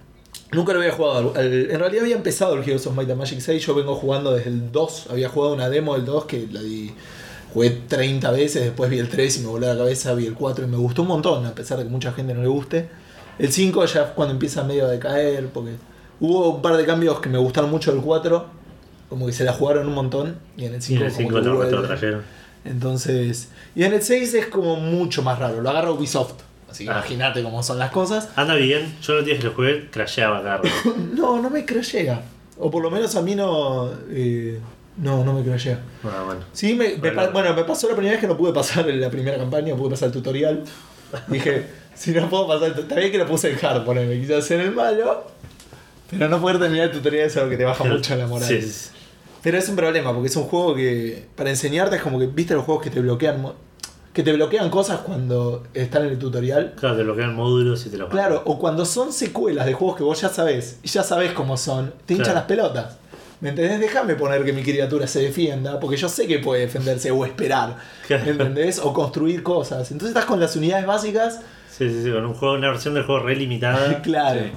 nunca 0.51 0.73
lo 0.73 0.79
había 0.79 0.91
jugado. 0.91 1.33
en 1.35 1.79
realidad 1.79 2.03
había 2.03 2.15
empezado 2.15 2.53
el 2.53 2.63
Heroes 2.63 2.85
of 2.87 2.95
Might 2.95 3.09
and 3.09 3.19
Magic 3.19 3.39
6. 3.39 3.65
Yo 3.65 3.75
vengo 3.75 3.95
jugando 3.95 4.33
desde 4.33 4.49
el 4.49 4.71
2. 4.71 5.07
Había 5.09 5.29
jugado 5.29 5.53
una 5.53 5.69
demo 5.69 5.95
del 5.95 6.05
2 6.05 6.25
que 6.25 6.47
la 6.51 6.61
di. 6.61 6.93
Jugué 7.53 7.69
30 7.69 8.31
veces, 8.31 8.63
después 8.63 8.89
vi 8.89 8.99
el 8.99 9.07
3 9.07 9.37
y 9.37 9.39
me 9.39 9.47
voló 9.47 9.65
la 9.65 9.77
cabeza, 9.77 10.13
vi 10.13 10.25
el 10.25 10.33
4 10.33 10.65
y 10.65 10.67
me 10.67 10.75
gustó 10.75 11.03
un 11.03 11.07
montón, 11.07 11.45
a 11.45 11.55
pesar 11.55 11.77
de 11.77 11.85
que 11.85 11.89
mucha 11.89 12.11
gente 12.11 12.33
no 12.33 12.41
le 12.41 12.49
guste. 12.49 12.89
El 13.39 13.51
5 13.51 13.85
ya 13.85 14.01
es 14.03 14.09
cuando 14.09 14.33
empieza 14.33 14.63
medio 14.65 14.85
a 14.85 14.89
decaer, 14.89 15.47
porque 15.47 15.71
hubo 16.19 16.55
un 16.55 16.61
par 16.61 16.75
de 16.75 16.85
cambios 16.85 17.21
que 17.21 17.29
me 17.29 17.37
gustaron 17.37 17.71
mucho 17.71 17.93
del 17.93 18.01
4, 18.01 18.45
como 19.07 19.25
que 19.25 19.31
se 19.31 19.45
la 19.45 19.53
jugaron 19.53 19.87
un 19.87 19.93
montón, 19.93 20.37
y 20.57 20.65
en 20.65 20.73
el 20.73 20.79
Y 20.79 20.81
5 20.81 21.01
en 21.01 21.07
el 21.07 21.13
como 21.13 21.63
5 21.63 21.69
que 21.69 22.11
lo. 22.11 22.21
Entonces, 22.65 23.49
y 23.73 23.83
en 23.83 23.93
el 23.93 24.01
6 24.01 24.33
es 24.33 24.45
como 24.47 24.75
mucho 24.75 25.21
más 25.21 25.39
raro, 25.39 25.61
lo 25.61 25.69
agarra 25.69 25.91
Ubisoft. 25.91 26.44
Así 26.75 26.83
que 26.83 26.89
Ah. 26.91 26.95
imagínate 26.97 27.41
cómo 27.41 27.63
son 27.63 27.79
las 27.79 27.91
cosas. 27.91 28.29
Anda 28.35 28.55
bien, 28.55 28.97
yo 29.01 29.15
los 29.15 29.25
días 29.25 29.37
que 29.39 29.45
lo 29.45 29.53
jugué, 29.53 29.89
crasheaba 29.89 30.41
rato. 30.41 30.67
No, 31.13 31.41
no 31.41 31.49
me 31.49 31.63
crashea. 31.65 32.21
O 32.59 32.69
por 32.69 32.83
lo 32.83 32.91
menos 32.91 33.15
a 33.15 33.21
mí 33.21 33.33
no. 33.35 33.89
eh, 34.09 34.59
no, 34.97 35.23
no 35.23 35.33
me 35.33 35.43
crashea. 35.43 35.79
Ah, 36.03 36.23
bueno. 36.25 36.41
Sí, 36.53 36.73
me, 36.73 36.89
me 36.89 36.95
Bueno. 36.97 37.15
pa- 37.15 37.27
bueno, 37.29 37.53
me 37.53 37.63
pasó 37.63 37.87
la 37.89 37.95
primera 37.95 38.13
vez 38.13 38.21
que 38.21 38.27
no 38.27 38.37
pude 38.37 38.51
pasar 38.53 38.89
en 38.89 38.99
la 39.01 39.09
primera 39.09 39.37
campaña, 39.37 39.75
pude 39.75 39.89
pasar 39.91 40.07
el 40.07 40.13
tutorial. 40.13 40.63
Dije, 41.27 41.65
si 41.95 42.11
no 42.11 42.29
puedo 42.29 42.47
pasar 42.47 42.67
el 42.67 42.73
tutorial. 42.75 42.89
Está 42.91 42.99
bien 42.99 43.11
que 43.11 43.17
lo 43.17 43.25
puse 43.27 43.51
en 43.51 43.65
hard, 43.65 43.85
poneme, 43.85 44.19
quise 44.19 44.35
hacer 44.35 44.59
el 44.61 44.71
malo. 44.71 45.27
Pero 46.09 46.29
no 46.29 46.39
poder 46.41 46.59
terminar 46.59 46.85
el 46.87 46.91
tutorial 46.91 47.25
es 47.27 47.35
algo 47.37 47.49
que 47.49 47.57
te 47.57 47.63
baja 47.65 47.83
mucho 47.83 48.15
la 48.15 48.27
moral. 48.27 48.47
Sí, 48.47 48.61
sí. 48.61 48.89
Pero 49.41 49.57
es 49.57 49.67
un 49.69 49.75
problema, 49.75 50.11
porque 50.13 50.27
es 50.29 50.35
un 50.35 50.43
juego 50.43 50.75
que. 50.75 51.25
Para 51.35 51.49
enseñarte 51.49 51.95
es 51.97 52.01
como 52.01 52.19
que. 52.19 52.27
¿Viste 52.27 52.53
los 52.53 52.63
juegos 52.65 52.83
que 52.83 52.89
te 52.89 52.99
bloquean? 53.01 53.45
Que 54.15 54.23
te 54.23 54.31
bloquean 54.31 54.69
cosas 54.69 55.01
cuando 55.01 55.63
están 55.73 56.05
en 56.05 56.09
el 56.13 56.17
tutorial. 56.17 56.73
Claro, 56.79 56.95
te 56.95 57.03
bloquean 57.03 57.35
módulos 57.35 57.85
y 57.85 57.89
te 57.89 57.97
los 57.97 58.09
Claro, 58.09 58.41
o 58.45 58.57
cuando 58.57 58.85
son 58.85 59.11
secuelas 59.13 59.65
de 59.65 59.73
juegos 59.73 59.97
que 59.97 60.03
vos 60.03 60.19
ya 60.21 60.29
sabés, 60.29 60.79
y 60.81 60.87
ya 60.87 61.03
sabés 61.03 61.33
cómo 61.33 61.57
son, 61.57 61.93
te 62.05 62.13
hinchan 62.13 62.23
Claro. 62.25 62.39
las 62.39 62.45
pelotas. 62.47 62.97
¿Me 63.41 63.49
entendés? 63.49 63.79
Déjame 63.81 64.15
poner 64.15 64.45
que 64.45 64.53
mi 64.53 64.63
criatura 64.63 65.05
se 65.05 65.19
defienda, 65.21 65.79
porque 65.81 65.97
yo 65.97 66.07
sé 66.07 66.25
que 66.25 66.39
puede 66.39 66.61
defenderse 66.61 67.11
o 67.11 67.25
esperar. 67.25 67.75
Claro. 68.07 68.23
¿Me 68.23 68.31
entendés? 68.31 68.79
O 68.79 68.93
construir 68.93 69.43
cosas. 69.43 69.91
Entonces 69.91 70.15
estás 70.15 70.25
con 70.25 70.39
las 70.39 70.55
unidades 70.55 70.85
básicas, 70.87 71.41
Sí, 71.69 71.89
sí, 71.89 72.03
sí, 72.05 72.09
con 72.09 72.25
un 72.25 72.33
juego, 72.33 72.53
una 72.53 72.69
versión 72.69 72.93
del 72.93 73.03
juego 73.03 73.21
re 73.21 73.35
limitada. 73.35 74.01
claro. 74.01 74.39
Sí. 74.39 74.51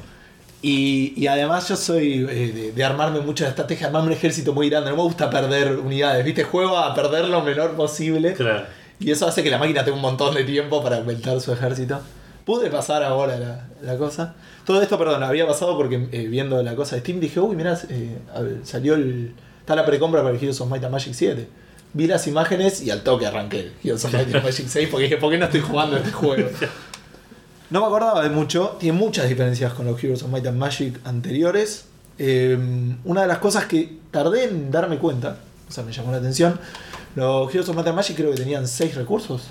Y, 0.63 1.15
y 1.21 1.27
además 1.27 1.69
yo 1.69 1.75
soy 1.77 2.25
eh, 2.31 2.53
de, 2.53 2.73
de 2.73 2.85
armarme 2.85 3.19
mucho 3.21 3.43
de 3.43 3.51
estrategia, 3.51 3.89
armarme 3.89 4.09
un 4.09 4.13
ejército 4.13 4.53
muy 4.53 4.71
grande. 4.71 4.91
No 4.91 4.97
me 4.97 5.03
gusta 5.03 5.29
perder 5.29 5.77
unidades, 5.79 6.25
¿viste? 6.25 6.45
Juego 6.45 6.79
a 6.79 6.95
perder 6.95 7.27
lo 7.29 7.43
menor 7.43 7.73
posible. 7.75 8.35
Claro. 8.35 8.65
Y 9.01 9.11
eso 9.11 9.27
hace 9.27 9.43
que 9.43 9.51
la 9.51 9.59
máquina 9.59 9.85
tenga 9.85 9.97
un 9.97 10.03
montón 10.03 10.35
de 10.35 10.45
tiempo 10.45 10.83
para 10.83 10.97
aumentar 10.97 11.41
su 11.41 11.53
ejército. 11.53 12.01
Pude 12.45 12.71
pasar 12.71 13.03
ahora 13.03 13.39
la, 13.39 13.69
la 13.83 13.97
cosa. 13.97 14.35
Todo 14.65 14.83
esto, 14.83 14.99
perdón, 14.99 15.23
había 15.23 15.47
pasado 15.47 15.77
porque 15.77 16.09
eh, 16.13 16.27
viendo 16.27 16.63
la 16.63 16.75
cosa 16.75 16.97
de 16.97 17.03
Steam 17.03 17.21
dije, 17.21 17.41
uy, 17.41 17.57
mirá, 17.57 17.79
eh, 17.89 18.19
ver, 18.41 18.61
salió 18.65 18.95
el. 18.95 19.35
Está 19.61 19.77
la 19.77 19.85
precompra 19.85 20.23
para 20.23 20.35
el 20.35 20.41
Heroes 20.41 20.61
of 20.61 20.71
Might 20.71 20.83
and 20.83 20.93
Magic 20.93 21.13
7. 21.13 21.49
Vi 21.93 22.07
las 22.07 22.27
imágenes 22.27 22.83
y 22.83 22.91
al 22.91 23.03
toque 23.03 23.27
arranqué 23.27 23.61
el 23.61 23.73
Heroes 23.85 24.05
of 24.05 24.15
Might 24.15 24.35
and 24.35 24.45
Magic 24.45 24.67
6 24.67 24.89
porque 24.91 25.05
dije, 25.05 25.17
¿por 25.19 25.31
qué 25.31 25.39
no 25.39 25.45
estoy 25.45 25.61
jugando 25.61 25.97
este 25.97 26.13
juego? 26.13 26.49
No 27.71 27.81
me 27.81 27.87
acordaba 27.87 28.23
de 28.23 28.31
mucho, 28.31 28.79
tiene 28.81 28.99
muchas 28.99 29.29
diferencias 29.29 29.75
con 29.75 29.85
los 29.85 30.03
Heroes 30.03 30.23
of 30.23 30.31
Might 30.31 30.47
and 30.47 30.57
Magic 30.57 30.99
anteriores. 31.05 31.85
Eh, 32.19 32.59
una 33.05 33.21
de 33.21 33.29
las 33.29 33.39
cosas 33.39 33.67
que 33.67 33.99
tardé 34.11 34.45
en 34.45 34.71
darme 34.71 34.97
cuenta, 34.97 35.37
o 35.69 35.71
sea, 35.71 35.85
me 35.85 35.93
llamó 35.93 36.11
la 36.11 36.17
atención, 36.17 36.59
los 37.19 37.51
Heroes 37.53 37.69
of 37.69 37.77
Might 37.77 37.87
and 37.89 37.97
Magic 37.97 38.17
creo 38.17 38.31
que 38.31 38.37
tenían 38.39 38.67
6 38.67 38.95
recursos. 38.95 39.43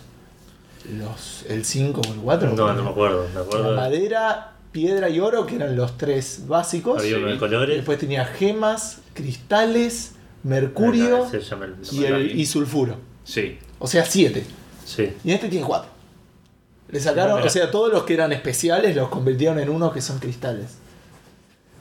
Los, 0.98 1.44
el 1.50 1.66
5 1.66 2.02
o 2.08 2.14
el 2.14 2.20
4. 2.20 2.54
No, 2.54 2.74
no 2.74 2.84
me 2.84 2.90
acuerdo. 2.90 3.28
Me 3.34 3.42
acuerdo. 3.42 3.72
de- 3.72 3.76
Madera, 3.76 4.54
piedra 4.72 5.10
y 5.10 5.20
oro, 5.20 5.46
que 5.46 5.56
eran 5.56 5.76
los 5.76 5.98
tres 5.98 6.44
básicos. 6.48 7.00
Había 7.02 7.18
uno 7.18 7.28
de 7.28 7.38
colores. 7.38 7.76
Después 7.76 8.00
tenía 8.00 8.26
gemas, 8.26 9.00
cristales, 9.14 10.14
mercurio 10.44 11.26
Ah, 11.26 11.30
el- 11.34 11.96
y, 11.96 12.06
el, 12.06 12.40
y 12.40 12.46
sulfuro. 12.46 12.96
Sí. 13.24 13.58
O 13.80 13.88
sea, 13.88 14.06
7. 14.06 14.46
Sí. 14.86 15.12
Y 15.24 15.32
este 15.32 15.50
tiene 15.50 15.66
4. 15.66 15.90
Le 16.90 17.00
sacaron, 17.02 17.42
o 17.44 17.50
sea, 17.50 17.70
todos 17.70 17.92
los 17.92 18.04
que 18.04 18.14
eran 18.14 18.32
especiales 18.32 18.96
los 18.96 19.10
convirtieron 19.10 19.60
en 19.60 19.70
unos 19.70 19.92
que 19.92 20.00
son 20.02 20.20
cristales. 20.20 20.78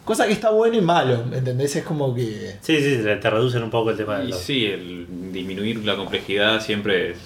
Cosa 0.06 0.26
que 0.26 0.32
está 0.32 0.50
bueno 0.50 0.76
y 0.76 0.80
malo, 0.80 1.25
¿entendés? 1.32 1.75
Es 1.75 1.84
como 1.84 2.14
que. 2.14 2.56
Sí, 2.60 2.78
sí, 2.78 3.02
te 3.02 3.28
reducen 3.28 3.62
un 3.64 3.70
poco 3.70 3.90
el 3.90 3.96
tema 3.96 4.18
de 4.20 4.26
Y 4.26 4.28
los... 4.28 4.38
sí, 4.38 4.64
el 4.64 5.32
disminuir 5.32 5.84
la 5.84 5.96
complejidad 5.96 6.60
siempre 6.60 7.10
es 7.10 7.18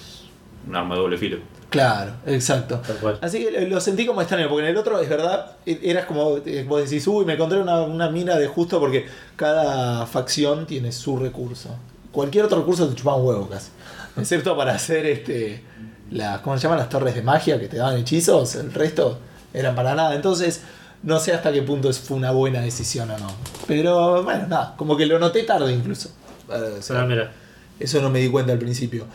un 0.67 0.75
arma 0.75 0.95
de 0.95 1.01
doble 1.01 1.17
filo. 1.19 1.37
Claro, 1.69 2.13
exacto. 2.25 2.81
Así 3.21 3.45
que 3.45 3.67
lo 3.67 3.79
sentí 3.79 4.05
como 4.05 4.19
extraño, 4.21 4.49
porque 4.49 4.63
en 4.65 4.71
el 4.71 4.77
otro, 4.77 4.99
es 4.99 5.07
verdad, 5.07 5.51
e- 5.65 5.79
eras 5.83 6.05
como, 6.05 6.37
eh, 6.43 6.65
vos 6.67 6.81
decís, 6.83 7.07
uy, 7.07 7.23
me 7.23 7.33
encontré 7.33 7.59
una, 7.59 7.81
una 7.83 8.09
mina 8.09 8.35
de 8.37 8.47
justo 8.47 8.79
porque 8.79 9.05
cada 9.35 10.05
facción 10.07 10.65
tiene 10.65 10.91
su 10.91 11.17
recurso. 11.17 11.69
Cualquier 12.11 12.45
otro 12.45 12.57
recurso 12.57 12.89
te 12.89 12.95
chupaba 12.95 13.17
un 13.17 13.27
huevo 13.27 13.47
casi. 13.47 13.69
Excepto 14.17 14.57
para 14.57 14.73
hacer 14.73 15.05
este 15.05 15.61
las, 16.09 16.41
¿cómo 16.41 16.57
se 16.57 16.63
llaman? 16.63 16.79
Las 16.79 16.89
torres 16.89 17.13
de 17.15 17.21
magia 17.21 17.59
que 17.59 17.67
te 17.67 17.77
daban 17.77 17.97
hechizos, 17.97 18.55
el 18.55 18.73
resto 18.73 19.19
eran 19.53 19.75
para 19.75 19.95
nada. 19.95 20.15
Entonces, 20.15 20.63
no 21.03 21.19
sé 21.19 21.33
hasta 21.33 21.51
qué 21.51 21.61
punto 21.61 21.89
es- 21.89 21.99
fue 21.99 22.17
una 22.17 22.31
buena 22.31 22.61
decisión 22.61 23.09
o 23.11 23.17
no. 23.17 23.27
Pero 23.67 24.23
bueno, 24.23 24.47
nada, 24.47 24.75
como 24.77 24.95
que 24.97 25.05
lo 25.05 25.17
noté 25.19 25.43
tarde 25.43 25.73
incluso. 25.73 26.09
Eh, 26.49 26.75
o 26.79 26.81
sea, 26.81 27.01
Ah, 27.01 27.05
mira. 27.05 27.31
eso 27.79 28.01
no 28.01 28.09
me 28.09 28.19
di 28.19 28.29
cuenta 28.29 28.51
al 28.51 28.59
principio. 28.59 29.05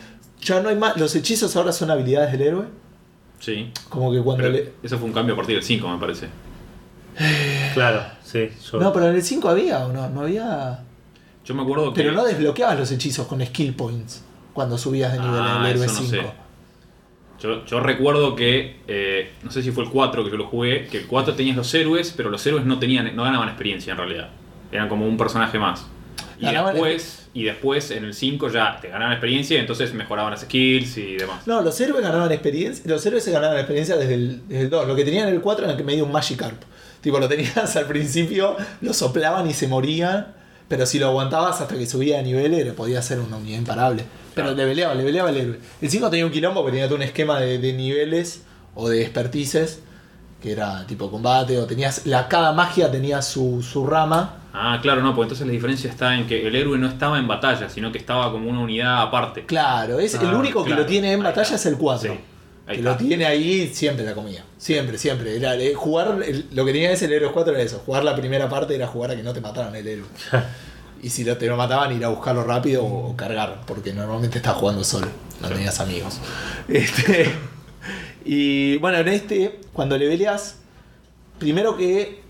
Ya 0.41 0.59
no 0.61 0.69
hay 0.69 0.75
más. 0.75 0.97
Los 0.97 1.15
hechizos 1.15 1.55
ahora 1.55 1.71
son 1.71 1.89
habilidades 1.91 2.31
del 2.31 2.41
héroe. 2.41 2.65
Sí. 3.39 3.71
Como 3.89 4.11
que 4.11 4.21
cuando 4.21 4.49
le. 4.49 4.73
Eso 4.83 4.97
fue 4.97 5.07
un 5.07 5.13
cambio 5.13 5.33
a 5.33 5.37
partir 5.37 5.55
del 5.55 5.63
5, 5.63 5.87
me 5.89 5.97
parece. 5.99 6.27
Claro, 7.73 8.03
sí. 8.23 8.49
Yo, 8.71 8.79
No, 8.79 8.93
pero 8.93 9.09
en 9.09 9.15
el 9.15 9.23
5 9.23 9.49
había 9.49 9.85
o 9.85 9.91
no, 9.91 10.09
no 10.09 10.21
había. 10.21 10.79
Yo 11.45 11.55
me 11.55 11.63
acuerdo 11.63 11.93
que. 11.93 12.01
Pero 12.01 12.13
no 12.13 12.23
desbloqueabas 12.25 12.77
los 12.77 12.91
hechizos 12.91 13.25
con 13.27 13.43
skill 13.45 13.73
points 13.75 14.21
cuando 14.53 14.77
subías 14.77 15.13
de 15.13 15.19
nivel 15.19 15.39
Ah, 15.41 15.57
en 15.61 15.65
el 15.65 15.71
héroe 15.75 15.87
no 15.87 15.93
5. 15.93 16.09
sé. 16.09 16.21
Yo, 17.39 17.65
yo 17.65 17.79
recuerdo 17.79 18.35
que, 18.35 18.77
eh, 18.87 19.31
no 19.43 19.51
sé 19.51 19.61
si 19.61 19.71
fue 19.71 19.83
el 19.83 19.89
4 19.89 20.23
que 20.23 20.31
yo 20.31 20.37
lo 20.37 20.47
jugué, 20.47 20.87
que 20.87 20.97
el 20.97 21.07
4 21.07 21.35
tenías 21.35 21.55
los 21.55 21.71
héroes, 21.73 22.13
pero 22.15 22.29
los 22.29 22.45
héroes 22.45 22.65
no 22.65 22.79
tenían 22.79 23.15
no 23.15 23.23
ganaban 23.23 23.47
experiencia 23.47 23.91
en 23.91 23.97
realidad. 23.97 24.29
Eran 24.71 24.89
como 24.89 25.07
un 25.07 25.17
personaje 25.17 25.59
más. 25.59 25.85
Y 26.39 26.45
Ganaban 26.45 26.73
después, 26.73 27.29
y 27.33 27.43
después 27.43 27.91
en 27.91 28.05
el 28.05 28.13
5 28.13 28.49
ya 28.49 28.79
te 28.79 28.89
ganaban 28.89 29.13
experiencia 29.13 29.57
y 29.57 29.59
entonces 29.59 29.93
mejoraban 29.93 30.31
las 30.31 30.41
skills 30.41 30.97
y 30.97 31.15
demás. 31.17 31.47
No, 31.47 31.61
los 31.61 31.79
héroes 31.79 32.03
ganaban 32.03 32.31
experiencia. 32.31 32.83
Los 32.87 33.05
héroes 33.05 33.23
se 33.23 33.31
ganaban 33.31 33.57
experiencia 33.57 33.95
desde 33.95 34.13
el, 34.15 34.47
desde 34.47 34.63
el 34.63 34.69
2. 34.69 34.87
Lo 34.87 34.95
que 34.95 35.03
tenían 35.03 35.27
en 35.27 35.35
el 35.35 35.41
4 35.41 35.65
era 35.65 35.77
que 35.77 35.83
medio 35.83 36.05
un 36.05 36.11
Magikarp. 36.11 36.61
Tipo, 37.01 37.19
lo 37.19 37.27
tenías 37.27 37.75
al 37.75 37.85
principio, 37.85 38.55
lo 38.81 38.93
soplaban 38.93 39.49
y 39.49 39.53
se 39.53 39.67
morían. 39.67 40.35
Pero 40.67 40.85
si 40.85 40.99
lo 40.99 41.07
aguantabas 41.07 41.61
hasta 41.61 41.77
que 41.77 41.85
subía 41.85 42.17
de 42.17 42.23
nivel, 42.23 42.53
era- 42.53 42.73
podía 42.73 43.01
ser 43.01 43.19
una 43.19 43.37
unidad 43.37 43.57
imparable. 43.59 44.03
Pero 44.35 44.51
le 44.53 44.65
peleaba, 44.65 44.93
le 44.93 45.03
peleaba 45.03 45.29
el 45.29 45.37
héroe. 45.37 45.59
El 45.81 45.89
5 45.89 46.09
tenía 46.09 46.25
un 46.25 46.31
quilombo 46.31 46.63
que 46.65 46.71
tenía 46.71 46.85
todo 46.87 46.95
un 46.97 47.03
esquema 47.03 47.39
de, 47.39 47.57
de 47.57 47.73
niveles 47.73 48.43
o 48.75 48.89
de 48.89 49.01
expertices. 49.01 49.79
Que 50.41 50.51
era 50.51 50.85
tipo 50.85 51.09
combate, 51.09 51.57
o 51.57 51.65
tenías. 51.65 52.05
La, 52.05 52.27
cada 52.27 52.51
magia 52.53 52.91
tenía 52.91 53.23
su, 53.23 53.63
su 53.63 53.87
rama. 53.87 54.35
Ah, 54.53 54.77
claro, 54.83 55.01
no, 55.01 55.15
pues 55.15 55.25
entonces 55.25 55.47
la 55.47 55.53
diferencia 55.53 55.89
está 55.89 56.15
en 56.15 56.27
que 56.27 56.45
el 56.45 56.55
héroe 56.55 56.77
no 56.77 56.87
estaba 56.87 57.17
en 57.17 57.27
batalla, 57.27 57.69
sino 57.69 57.91
que 57.91 57.97
estaba 57.97 58.31
como 58.31 58.47
una 58.49 58.59
unidad 58.59 59.01
aparte. 59.01 59.45
Claro, 59.47 59.99
es 59.99 60.13
el 60.13 60.27
Ah, 60.29 60.37
único 60.37 60.63
que 60.63 60.75
lo 60.75 60.85
tiene 60.85 61.11
en 61.13 61.23
batalla 61.23 61.55
es 61.55 61.65
el 61.65 61.75
4. 61.77 62.13
Sí, 62.13 62.19
ahí 62.67 62.75
que 62.75 62.81
está. 62.81 62.91
lo 62.91 62.97
tiene 62.97 63.25
ahí 63.25 63.71
siempre 63.73 64.05
la 64.05 64.13
comida. 64.13 64.43
Siempre, 64.57 64.97
siempre. 64.97 65.35
Era, 65.35 65.55
eh, 65.55 65.73
jugar, 65.73 66.21
el- 66.25 66.45
lo 66.51 66.65
que 66.65 66.73
tenía 66.73 66.91
ese 66.91 67.05
el 67.05 67.13
héroe 67.13 67.31
4 67.31 67.53
era 67.53 67.61
eso. 67.63 67.81
Jugar 67.85 68.03
la 68.03 68.15
primera 68.15 68.47
parte 68.49 68.75
era 68.75 68.87
jugar 68.87 69.11
a 69.11 69.15
que 69.15 69.23
no 69.23 69.33
te 69.33 69.41
mataran 69.41 69.75
el 69.75 69.87
héroe. 69.87 70.07
y 71.01 71.09
si 71.09 71.23
lo, 71.23 71.37
te 71.37 71.47
lo 71.47 71.55
mataban, 71.57 71.95
ir 71.95 72.03
a 72.05 72.09
buscarlo 72.09 72.43
rápido 72.43 72.83
o, 72.83 73.11
o 73.11 73.15
cargar. 73.15 73.61
Porque 73.65 73.93
normalmente 73.93 74.37
estabas 74.37 74.59
jugando 74.59 74.83
solo. 74.83 75.07
No 75.41 75.47
tenías 75.49 75.79
amigos. 75.79 76.19
Este, 76.67 77.29
y 78.25 78.77
bueno, 78.77 78.97
en 78.97 79.07
este, 79.07 79.59
cuando 79.73 79.97
le 79.97 80.07
peleas, 80.09 80.55
primero 81.39 81.77
que 81.77 82.21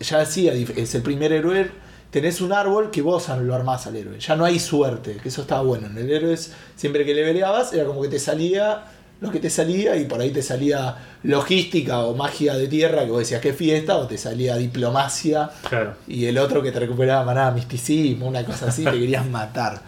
ya 0.00 0.18
decía, 0.18 0.52
es 0.52 0.94
el 0.94 1.02
primer 1.02 1.32
héroe. 1.32 1.70
Tenés 2.10 2.40
un 2.40 2.52
árbol 2.52 2.90
que 2.90 3.02
vos 3.02 3.28
lo 3.28 3.54
armás 3.54 3.86
al 3.86 3.96
héroe. 3.96 4.18
Ya 4.20 4.36
no 4.36 4.44
hay 4.44 4.58
suerte, 4.58 5.16
que 5.22 5.28
eso 5.28 5.42
estaba 5.42 5.62
bueno. 5.62 5.86
En 5.86 5.98
el 5.98 6.10
héroe, 6.10 6.36
siempre 6.76 7.04
que 7.04 7.14
le 7.14 7.24
peleabas, 7.24 7.72
era 7.72 7.84
como 7.84 8.00
que 8.02 8.08
te 8.08 8.18
salía 8.18 8.84
lo 9.20 9.30
que 9.30 9.40
te 9.40 9.48
salía 9.50 9.96
y 9.96 10.04
por 10.04 10.20
ahí 10.20 10.30
te 10.30 10.42
salía 10.42 10.94
logística 11.22 12.00
o 12.00 12.14
magia 12.14 12.54
de 12.54 12.68
tierra, 12.68 13.04
que 13.04 13.10
vos 13.10 13.20
decías 13.20 13.40
qué 13.40 13.52
fiesta, 13.52 13.96
o 13.96 14.06
te 14.06 14.18
salía 14.18 14.56
diplomacia 14.56 15.50
Claro. 15.68 15.94
y 16.06 16.26
el 16.26 16.36
otro 16.38 16.62
que 16.62 16.70
te 16.72 16.80
recuperaba 16.80 17.24
maná, 17.24 17.50
misticismo, 17.50 18.26
una 18.26 18.44
cosa 18.44 18.66
así, 18.68 18.84
te 18.84 18.90
querías 18.92 19.26
matar. 19.30 19.80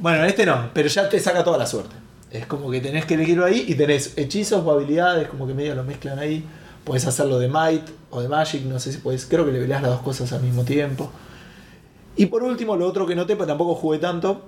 Bueno, 0.00 0.18
en 0.20 0.26
este 0.26 0.44
no, 0.46 0.70
pero 0.72 0.88
ya 0.88 1.08
te 1.08 1.18
saca 1.20 1.42
toda 1.44 1.58
la 1.58 1.66
suerte. 1.66 1.94
Es 2.30 2.46
como 2.46 2.70
que 2.70 2.80
tenés 2.80 3.04
que 3.06 3.14
elegirlo 3.14 3.44
ahí 3.46 3.64
y 3.68 3.74
tenés 3.74 4.12
hechizos 4.18 4.62
o 4.64 4.70
habilidades, 4.70 5.28
como 5.28 5.46
que 5.46 5.54
medio 5.54 5.74
lo 5.74 5.82
mezclan 5.84 6.18
ahí. 6.18 6.44
Podés 6.84 7.06
hacerlo 7.06 7.38
de 7.38 7.48
Might 7.48 7.82
o 8.10 8.20
de 8.20 8.28
Magic, 8.28 8.62
no 8.64 8.78
sé 8.78 8.92
si 8.92 8.98
podés. 8.98 9.24
Creo 9.26 9.44
que 9.46 9.52
le 9.52 9.60
peleas 9.60 9.82
las 9.82 9.90
dos 9.92 10.00
cosas 10.02 10.32
al 10.32 10.42
mismo 10.42 10.64
tiempo. 10.64 11.10
Y 12.16 12.26
por 12.26 12.42
último, 12.42 12.76
lo 12.76 12.86
otro 12.86 13.06
que 13.06 13.14
noté, 13.14 13.34
pero 13.34 13.46
tampoco 13.46 13.74
jugué 13.74 13.98
tanto, 13.98 14.42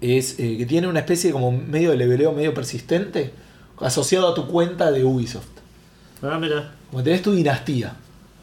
es 0.00 0.38
eh, 0.38 0.56
que 0.58 0.66
tiene 0.66 0.88
una 0.88 1.00
especie 1.00 1.32
como 1.32 1.50
medio 1.52 1.90
de 1.90 1.96
leveleo 1.96 2.32
medio 2.32 2.52
persistente 2.54 3.32
asociado 3.80 4.28
a 4.28 4.34
tu 4.34 4.46
cuenta 4.46 4.90
de 4.90 5.04
Ubisoft. 5.04 5.46
Ah, 6.22 6.38
mira. 6.40 6.72
Como 6.90 7.02
tenés 7.02 7.22
tu 7.22 7.32
dinastía. 7.32 7.94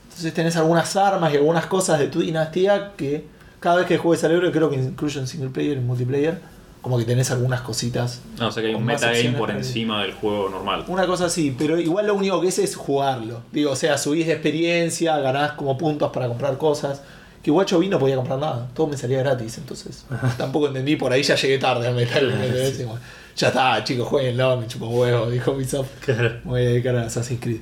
Entonces 0.05 0.33
tenés 0.33 0.55
algunas 0.57 0.95
armas 0.95 1.33
y 1.33 1.37
algunas 1.37 1.65
cosas 1.65 1.99
de 1.99 2.07
tu 2.07 2.21
dinastía 2.21 2.93
que 2.95 3.25
cada 3.59 3.77
vez 3.77 3.87
que 3.87 3.97
juegues 3.97 4.23
al 4.25 4.31
héroe, 4.31 4.51
creo 4.51 4.69
que 4.69 4.75
incluye 4.75 5.19
en 5.19 5.25
single 5.25 5.49
player 5.49 5.77
y 5.77 5.79
multiplayer, 5.79 6.37
como 6.81 6.97
que 6.97 7.05
tenés 7.05 7.31
algunas 7.31 7.61
cositas. 7.61 8.21
No, 8.37 8.49
o 8.49 8.51
sea 8.51 8.61
que 8.61 8.69
hay 8.69 8.75
un 8.75 8.83
metagame 8.83 9.31
por 9.37 9.49
encima 9.49 10.01
del 10.03 10.11
juego 10.11 10.49
normal. 10.49 10.83
Una 10.89 11.07
cosa 11.07 11.25
así, 11.25 11.55
pero 11.57 11.79
igual 11.79 12.07
lo 12.07 12.13
único 12.13 12.41
que 12.41 12.49
es 12.49 12.59
es 12.59 12.75
jugarlo. 12.75 13.41
Digo, 13.53 13.71
o 13.71 13.75
sea, 13.77 13.97
subís 13.97 14.27
de 14.27 14.33
experiencia, 14.33 15.17
ganás 15.19 15.53
como 15.53 15.77
puntos 15.77 16.11
para 16.11 16.27
comprar 16.27 16.57
cosas. 16.57 17.01
Que 17.43 17.51
Guacho 17.51 17.77
vi 17.77 17.89
no 17.89 17.99
podía 17.99 18.15
comprar 18.15 18.39
nada, 18.39 18.69
todo 18.73 18.87
me 18.87 18.95
salía 18.97 19.19
gratis, 19.19 19.57
entonces 19.57 20.05
tampoco 20.37 20.67
entendí, 20.67 20.95
por 20.95 21.11
ahí 21.11 21.21
ya 21.23 21.35
llegué 21.35 21.57
tarde 21.59 21.87
al 21.89 21.93
metal. 21.95 22.31
bueno, 22.87 22.99
Ya 23.35 23.49
está, 23.49 23.83
chicos, 23.83 24.07
jueguenlo, 24.07 24.55
me 24.57 24.67
chupo 24.67 24.87
huevo, 24.87 25.29
dijo 25.29 25.51
Ubisoft. 25.51 25.89
Claro. 26.05 26.29
Me 26.45 26.49
voy 26.51 26.61
a 26.61 26.69
dedicar 26.69 26.95
a 26.95 27.05
Assassin's 27.07 27.41
Creed. 27.41 27.59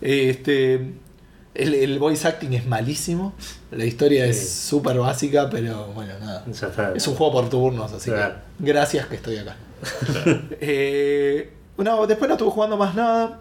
Este, 0.00 0.74
el, 1.54 1.74
el 1.74 1.98
voice 1.98 2.26
acting 2.26 2.52
es 2.54 2.66
malísimo. 2.66 3.34
La 3.70 3.84
historia 3.84 4.24
Sí. 4.24 4.30
es 4.30 4.48
súper 4.50 4.96
básica, 4.98 5.50
pero 5.50 5.86
bueno, 5.94 6.14
nada. 6.20 6.44
Ya 6.46 6.66
está. 6.68 6.92
Es 6.94 7.06
un 7.06 7.14
juego 7.16 7.32
por 7.34 7.50
turnos, 7.50 7.92
así 7.92 8.10
Claro. 8.10 8.34
que 8.58 8.64
gracias 8.72 9.06
que 9.08 9.16
estoy 9.16 9.36
acá. 9.36 9.56
Eh, 10.60 11.52
no, 11.76 12.06
después 12.06 12.28
no 12.28 12.34
estuve 12.34 12.50
jugando 12.50 12.76
más 12.76 12.94
nada. 12.94 13.40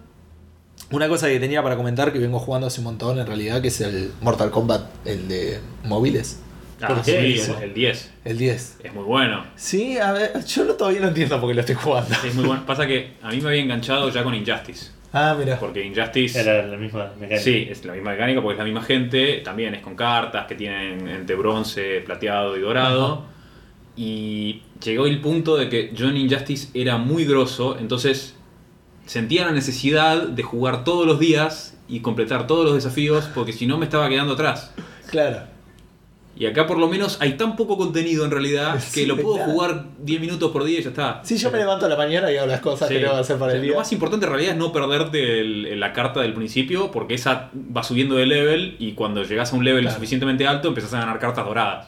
Una 0.91 1.07
cosa 1.09 1.27
que 1.27 1.39
tenía 1.39 1.61
para 1.61 1.75
comentar 1.75 2.13
que 2.13 2.19
vengo 2.19 2.39
jugando 2.39 2.67
hace 2.67 2.79
un 2.79 2.85
montón 2.85 3.19
en 3.19 3.27
realidad, 3.27 3.61
que 3.61 3.67
es 3.67 3.81
el 3.81 4.11
Mortal 4.21 4.51
Kombat, 4.51 5.05
el 5.05 5.27
de 5.27 5.59
móviles, 5.83 6.41
Ah, 6.79 6.89
¿Por 6.89 7.03
sí, 7.03 7.11
qué? 7.11 7.33
el, 7.41 7.63
el 7.63 7.73
10. 7.73 8.11
el 8.25 8.37
10. 8.37 8.77
Es 8.83 8.93
muy 8.93 9.03
bueno. 9.03 9.43
Sí, 9.55 9.97
a 9.97 10.11
ver, 10.11 10.45
yo 10.45 10.63
no- 10.63 10.73
todavía 10.75 11.01
no 11.01 11.07
entiendo 11.07 11.39
por 11.41 11.49
qué 11.49 11.55
lo 11.55 11.61
estoy 11.61 11.73
jugando. 11.75 12.13
Es 12.23 12.35
muy 12.35 12.45
bueno. 12.45 12.63
Pasa 12.67 12.85
que 12.85 13.13
a 13.23 13.31
mí 13.31 13.41
me 13.41 13.49
había 13.49 13.63
enganchado 13.63 14.09
ya 14.11 14.23
con 14.23 14.35
Injustice. 14.35 14.91
Ah, 15.11 15.35
mira. 15.39 15.59
Porque 15.59 15.83
Injustice. 15.83 16.39
Era 16.39 16.61
la 16.67 16.77
misma 16.77 17.11
mecánica. 17.19 17.39
Sí, 17.39 17.67
es 17.67 17.83
la 17.83 17.93
misma 17.93 18.11
mecánica 18.11 18.41
porque 18.43 18.53
es 18.53 18.59
la 18.59 18.63
misma 18.65 18.83
gente, 18.83 19.41
también 19.43 19.73
es 19.73 19.81
con 19.81 19.95
cartas 19.95 20.45
que 20.45 20.53
tienen 20.53 21.07
entre 21.07 21.35
bronce, 21.35 22.01
plateado 22.05 22.55
y 22.55 22.61
dorado. 22.61 23.23
Y 23.95 24.61
llegó 24.83 25.07
el 25.07 25.19
punto 25.19 25.57
de 25.57 25.69
que 25.69 25.93
John 25.97 26.15
Injustice 26.15 26.67
era 26.75 26.97
muy 26.97 27.25
grosso, 27.25 27.77
entonces 27.79 28.35
sentía 29.07 29.45
la 29.45 29.51
necesidad 29.51 30.21
de 30.27 30.43
jugar 30.43 30.83
todos 30.83 31.07
los 31.07 31.19
días 31.19 31.75
y 31.89 32.01
completar 32.01 32.45
todos 32.45 32.65
los 32.65 32.75
desafíos 32.75 33.27
porque 33.33 33.53
si 33.53 33.65
no 33.65 33.77
me 33.79 33.85
estaba 33.85 34.07
quedando 34.09 34.33
atrás. 34.33 34.73
Claro. 35.09 35.39
Y 36.39 36.45
acá 36.45 36.67
por 36.67 36.77
lo 36.77 36.87
menos 36.87 37.17
hay 37.19 37.33
tan 37.33 37.55
poco 37.55 37.77
contenido 37.79 38.23
en 38.23 38.29
realidad 38.29 38.75
que 38.75 38.81
Sí, 38.81 39.05
lo 39.07 39.15
puedo 39.17 39.37
claro. 39.37 39.51
jugar 39.51 39.85
10 39.97 40.21
minutos 40.21 40.51
por 40.51 40.63
día 40.65 40.79
y 40.79 40.83
ya 40.83 40.89
está. 40.89 41.21
Sí, 41.23 41.35
yo 41.37 41.49
me 41.49 41.57
levanto 41.57 41.87
a 41.87 41.89
la 41.89 41.95
mañana 41.95 42.31
y 42.31 42.37
hago 42.37 42.45
las 42.45 42.59
cosas 42.59 42.89
Sí. 42.89 42.93
que 42.93 42.99
tengo 42.99 43.15
que 43.15 43.21
hacer 43.21 43.37
para 43.39 43.47
O 43.47 43.51
sea, 43.53 43.55
el 43.57 43.63
día. 43.63 43.71
Lo 43.71 43.79
más 43.79 43.91
importante 43.91 44.27
en 44.27 44.31
realidad 44.31 44.51
es 44.51 44.57
no 44.59 44.71
perderte 44.71 45.39
el- 45.39 45.79
la 45.79 45.93
carta 45.93 46.21
del 46.21 46.33
principio, 46.35 46.91
porque 46.91 47.15
esa 47.15 47.49
va 47.75 47.81
subiendo 47.81 48.15
de 48.17 48.27
level 48.27 48.75
y 48.77 48.91
cuando 48.91 49.23
llegas 49.23 49.51
a 49.51 49.55
un 49.55 49.65
level 49.65 49.81
Claro. 49.81 49.95
suficientemente 49.95 50.45
alto 50.45 50.67
empezás 50.67 50.93
a 50.93 50.99
ganar 50.99 51.17
cartas 51.17 51.43
doradas. 51.43 51.87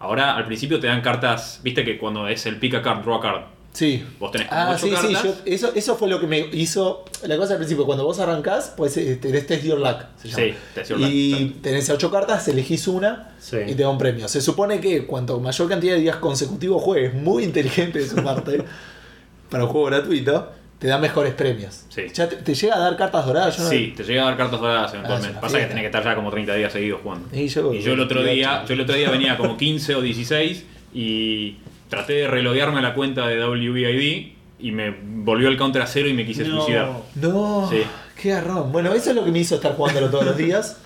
Ahora 0.00 0.34
al 0.34 0.44
principio 0.46 0.80
te 0.80 0.88
dan 0.88 1.00
cartas, 1.00 1.60
viste 1.62 1.84
que 1.84 1.98
cuando 1.98 2.26
es 2.26 2.44
el 2.46 2.56
pick 2.56 2.74
a 2.74 2.82
card, 2.82 3.02
draw 3.02 3.18
a 3.18 3.20
card, 3.20 3.42
Sí. 3.72 4.04
vos 4.20 4.30
tenés 4.30 4.48
como 4.48 4.60
Ah, 4.60 4.70
ocho 4.76 4.86
sí, 4.86 4.94
sí, 5.00 5.14
yo- 5.24 5.34
eso, 5.46 5.72
eso 5.74 5.96
fue 5.96 6.08
lo 6.08 6.20
que 6.20 6.26
me 6.26 6.40
hizo. 6.52 7.04
La 7.26 7.36
cosa 7.38 7.52
al 7.54 7.58
principio, 7.58 7.86
cuando 7.86 8.04
vos 8.04 8.18
arrancás, 8.20 8.74
pues 8.76 8.96
eh, 8.98 9.16
tenés 9.16 9.46
Test 9.46 9.64
Your 9.64 9.78
Luck. 9.78 10.02
Se 10.20 10.28
llama. 10.28 10.42
Sí, 10.42 10.54
Test 10.74 10.90
Your 10.90 11.00
Luck, 11.00 11.08
Y 11.10 11.44
tenés 11.62 11.88
ocho 11.88 12.10
cartas, 12.10 12.46
elegís 12.48 12.86
una 12.88 13.30
Sí. 13.40 13.56
y 13.66 13.74
te 13.74 13.82
da 13.82 13.88
un 13.88 13.96
premio. 13.98 14.28
Se 14.28 14.40
supone 14.42 14.78
que 14.80 15.06
cuanto 15.06 15.40
mayor 15.40 15.68
cantidad 15.68 15.94
de 15.94 16.00
días 16.00 16.16
consecutivos 16.16 16.82
juegues, 16.82 17.14
muy 17.14 17.44
inteligente 17.44 17.98
de 18.00 18.08
su 18.08 18.16
parte, 18.16 18.62
para 19.50 19.64
un 19.64 19.70
juego 19.70 19.86
gratuito, 19.86 20.50
te 20.78 20.88
da 20.88 20.98
mejores 20.98 21.32
premios. 21.32 21.84
Sí. 21.88 22.02
Ya 22.12 22.28
te, 22.28 22.36
te 22.36 22.54
llega 22.54 22.74
a 22.76 22.78
dar 22.78 22.96
cartas 22.96 23.24
doradas. 23.24 23.56
Yo 23.56 23.62
no- 23.64 23.70
Sí, 23.70 23.94
te 23.96 24.02
llega 24.04 24.22
a 24.22 24.24
dar 24.26 24.36
cartas 24.36 24.60
doradas 24.60 24.90
Ah, 24.92 24.96
eventualmente. 24.96 25.40
Pasa 25.40 25.58
que 25.60 25.66
tenés 25.66 25.82
que 25.82 25.86
estar 25.86 26.04
ya 26.04 26.14
como 26.14 26.30
30 26.30 26.54
días 26.56 26.72
seguidos 26.72 27.00
jugando. 27.02 27.28
Y 27.34 27.48
yo, 27.48 27.72
Y 27.72 27.80
yo 27.80 27.92
el 27.94 28.00
otro 28.00 28.22
día, 28.22 28.64
yo 28.66 28.74
el 28.74 28.80
otro 28.82 28.94
día 28.96 29.08
venía 29.10 29.36
como 29.38 29.56
15 29.56 29.94
o 29.94 30.02
16 30.02 30.64
y 30.92 31.56
traté 31.92 32.14
de 32.14 32.26
reloguearme 32.26 32.78
a 32.78 32.80
la 32.82 32.94
cuenta 32.94 33.26
de 33.28 33.38
WBID 33.38 34.32
y 34.60 34.72
me 34.72 34.90
volvió 34.90 35.48
el 35.48 35.58
counter 35.58 35.82
a 35.82 35.86
cero 35.86 36.08
y 36.08 36.14
me 36.14 36.24
quise 36.24 36.42
No. 36.44 36.56
suicidar. 36.56 36.88
No, 37.16 37.68
Sí. 37.70 37.82
qué 38.20 38.30
garrón. 38.30 38.72
Bueno, 38.72 38.94
eso 38.94 39.10
es 39.10 39.16
lo 39.16 39.24
que 39.26 39.30
me 39.30 39.40
hizo 39.40 39.56
estar 39.56 39.76
jugándolo 39.76 40.08
todos 40.08 40.24
los 40.24 40.36
días. 40.38 40.78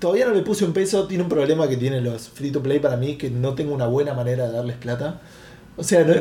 Todavía 0.00 0.26
no 0.26 0.34
le 0.34 0.42
puse 0.42 0.64
un 0.64 0.72
peso, 0.72 1.06
tiene 1.06 1.22
un 1.22 1.28
problema 1.28 1.68
que 1.68 1.76
tienen 1.76 2.02
los 2.02 2.28
free 2.28 2.50
to 2.50 2.60
play 2.60 2.80
para 2.80 2.96
mí, 2.96 3.14
que 3.16 3.30
no 3.30 3.54
tengo 3.54 3.72
una 3.72 3.86
buena 3.86 4.14
manera 4.14 4.48
de 4.48 4.52
darles 4.54 4.76
plata. 4.76 5.20
O 5.76 5.84
sea, 5.84 6.02
no, 6.04 6.14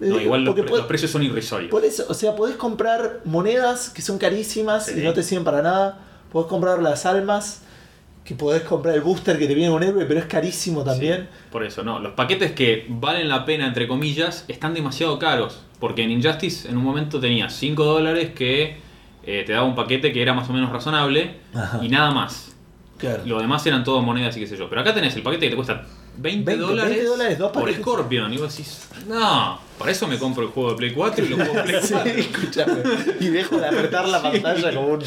No, 0.00 0.18
eh, 0.18 0.22
igual 0.22 0.44
los, 0.44 0.54
pre- 0.54 0.82
precios 0.84 1.10
son 1.10 1.24
irrisorios. 1.24 1.68
por 1.70 1.84
eso, 1.84 2.04
o 2.08 2.14
sea, 2.14 2.36
podés 2.36 2.54
comprar 2.56 3.20
monedas 3.24 3.90
que 3.90 4.00
son 4.00 4.18
carísimas 4.18 4.86
Sí. 4.86 5.00
y 5.00 5.02
no 5.02 5.12
te 5.12 5.24
sirven 5.24 5.44
para 5.44 5.60
nada. 5.62 5.98
Podés 6.30 6.48
comprar 6.48 6.80
las 6.80 7.04
almas 7.04 7.62
que 8.24 8.34
podés 8.36 8.62
comprar 8.62 8.94
el 8.94 9.00
booster 9.00 9.38
que 9.38 9.46
te 9.46 9.54
viene 9.54 9.70
con 9.72 9.82
héroe, 9.82 10.04
pero 10.06 10.20
es 10.20 10.26
carísimo 10.26 10.84
también. 10.84 11.28
Por 11.50 11.64
eso, 11.64 11.82
no. 11.82 11.98
Los 11.98 12.12
paquetes 12.12 12.52
que 12.52 12.86
valen 12.88 13.28
la 13.28 13.44
pena, 13.44 13.66
entre 13.66 13.88
comillas, 13.88 14.44
están 14.48 14.74
demasiado 14.74 15.18
caros. 15.18 15.62
Porque 15.80 16.02
en 16.02 16.12
Injustice 16.12 16.68
en 16.68 16.76
un 16.76 16.84
momento 16.84 17.18
tenías 17.18 17.52
5 17.54 17.84
dólares 17.84 18.30
que 18.34 18.76
eh, 19.24 19.42
te 19.44 19.52
daba 19.52 19.64
un 19.64 19.74
paquete 19.74 20.12
que 20.12 20.22
era 20.22 20.32
más 20.34 20.48
o 20.48 20.52
menos 20.52 20.70
razonable 20.70 21.34
Ajá. 21.52 21.80
y 21.82 21.88
nada 21.88 22.12
más. 22.12 22.52
Claro. 22.98 23.22
Lo 23.26 23.40
demás 23.40 23.66
eran 23.66 23.82
todo 23.82 24.00
monedas 24.00 24.36
y 24.36 24.40
qué 24.40 24.46
sé 24.46 24.56
yo. 24.56 24.68
Pero 24.68 24.80
acá 24.82 24.94
tenés 24.94 25.16
el 25.16 25.24
paquete 25.24 25.46
que 25.46 25.50
te 25.50 25.56
cuesta 25.56 25.84
20, 26.18 26.44
20, 26.44 26.56
dólares, 26.56 26.90
20 26.90 27.06
dólares, 27.08 27.38
dos 27.38 27.50
por. 27.50 27.72
Scorpion. 27.74 28.32
Y 28.32 28.36
vos 28.36 28.56
decís, 28.56 28.86
no, 29.08 29.58
para 29.76 29.90
eso 29.90 30.06
me 30.06 30.18
compro 30.18 30.44
el 30.44 30.50
juego 30.50 30.70
de 30.70 30.76
Play 30.76 30.92
4 30.92 31.24
y 31.24 31.28
lo 31.30 31.36
juego 31.36 31.64
Play 31.64 31.76
Sí, 31.82 31.94
4. 31.94 32.12
escúchame. 32.12 32.82
Y 33.18 33.26
dejo 33.28 33.56
de 33.56 33.66
apretar 33.66 34.06
la 34.08 34.22
pantalla 34.22 34.72
como 34.72 34.86
un. 34.86 35.00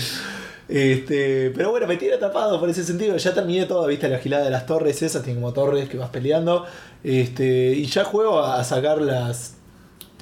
Este, 0.67 1.51
pero 1.55 1.69
bueno, 1.72 1.86
me 1.88 1.95
tiene 1.98 2.17
tapado 2.17 2.60
por 2.60 2.69
ese 2.69 2.84
sentido. 2.84 3.15
Ya 3.17 3.34
terminé 3.34 3.65
todo, 3.65 3.86
viste 3.88 4.07
la 4.10 4.17
gilada 4.19 4.45
de 4.45 4.50
las 4.51 4.65
torres 4.65 5.01
esas, 5.01 5.24
tiene 5.24 5.39
como 5.39 5.53
torres 5.53 5.88
que 5.89 5.98
vas 5.98 6.10
peleando. 6.10 6.65
Este, 7.03 7.74
y 7.74 7.86
ya 7.86 8.03
juego 8.03 8.41
a 8.43 8.63
sacar 8.63 9.00
las, 9.01 9.55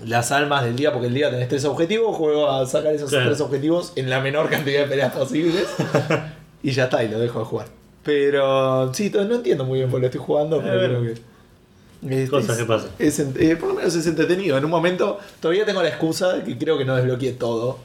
las 0.06 0.32
almas 0.32 0.66
del 0.66 0.76
día, 0.76 0.92
porque 0.92 1.08
el 1.08 1.14
día 1.14 1.30
tenés 1.32 1.48
tres 1.48 1.64
objetivos. 1.66 2.16
Juego 2.18 2.50
a 2.52 2.66
sacar 2.66 2.94
esos 2.94 3.10
Claro. 3.10 3.28
tres 3.28 3.40
objetivos 3.42 3.94
en 3.96 4.10
la 4.10 4.20
menor 4.20 4.50
cantidad 4.50 4.82
de 4.82 4.88
peleas 4.88 5.14
posibles. 5.14 5.66
y 6.64 6.72
ya 6.72 6.86
está, 6.86 7.04
y 7.04 7.08
lo 7.10 7.20
dejo 7.20 7.40
de 7.40 7.46
jugar. 7.46 7.68
Pero 8.04 8.94
sí, 8.94 9.10
no 9.14 9.36
entiendo 9.36 9.64
muy 9.64 9.80
bien 9.80 9.90
por 9.90 10.00
qué 10.00 10.02
lo 10.02 10.08
estoy 10.08 10.22
jugando, 10.26 10.62
pero 10.62 10.74
Eh, 10.76 10.88
creo 10.88 11.00
bueno. 11.00 11.16
que. 11.16 12.24
es- 12.24 12.30
Cosas 12.30 12.58
que 12.58 12.66
pasan. 12.66 12.90
es 13.00 13.18
eh, 13.18 13.56
por 13.58 13.70
lo 13.70 13.76
menos 13.76 13.96
es 13.96 14.06
entretenido. 14.08 14.58
En 14.58 14.66
un 14.66 14.72
momento 14.72 15.20
todavía 15.40 15.66
tengo 15.66 15.82
la 15.82 15.88
excusa 15.88 16.34
de 16.34 16.44
que 16.44 16.58
creo 16.58 16.78
que 16.78 16.84
no 16.84 16.98
desbloqueé 16.98 17.32
todo 17.32 17.78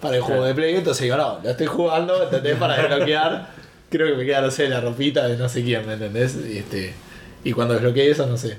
para 0.00 0.16
el 0.16 0.22
juego 0.22 0.44
de 0.44 0.54
Play. 0.54 0.76
Entonces 0.76 1.02
digo, 1.04 1.16
no, 1.16 1.40
lo 1.42 1.50
estoy 1.50 1.66
jugando, 1.66 2.22
¿entendés? 2.22 2.56
Para 2.56 2.76
desbloquear. 2.76 3.48
creo 3.90 4.06
que 4.08 4.14
me 4.14 4.24
queda, 4.26 4.40
no 4.40 4.50
sé, 4.50 4.68
la 4.68 4.80
ropita 4.80 5.26
de 5.26 5.36
no 5.36 5.48
sé 5.48 5.62
quién, 5.62 5.86
¿me 5.86 5.94
entendés? 5.94 6.36
Y, 6.48 6.58
este, 6.58 6.92
y 7.42 7.52
cuando 7.52 7.74
desbloqueé 7.74 8.10
eso, 8.10 8.26
no 8.26 8.36
sé. 8.36 8.58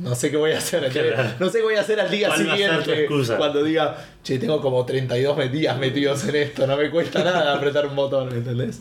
No 0.00 0.14
sé 0.14 0.30
qué 0.30 0.36
voy 0.36 0.52
a 0.52 0.58
hacer. 0.58 0.88
Claro. 0.88 1.30
No 1.38 1.48
sé 1.50 1.58
qué 1.58 1.64
voy 1.64 1.74
a 1.74 1.80
hacer 1.80 2.00
al 2.00 2.10
día 2.10 2.28
¿Cuál 2.28 2.48
va 2.48 2.52
a 2.54 2.56
ser 2.56 2.84
tu 2.84 2.90
siguiente. 2.92 3.36
Cuando 3.36 3.62
diga, 3.64 3.96
che, 4.22 4.38
tengo 4.38 4.60
como 4.60 4.84
32 4.86 5.36
met- 5.36 5.50
días 5.50 5.78
metidos 5.78 6.24
en 6.28 6.36
esto, 6.36 6.66
no 6.66 6.76
me 6.76 6.90
cuesta 6.90 7.22
nada 7.24 7.54
apretar 7.54 7.86
un 7.86 7.96
botón, 7.96 8.28
¿me 8.30 8.36
entendés? 8.36 8.80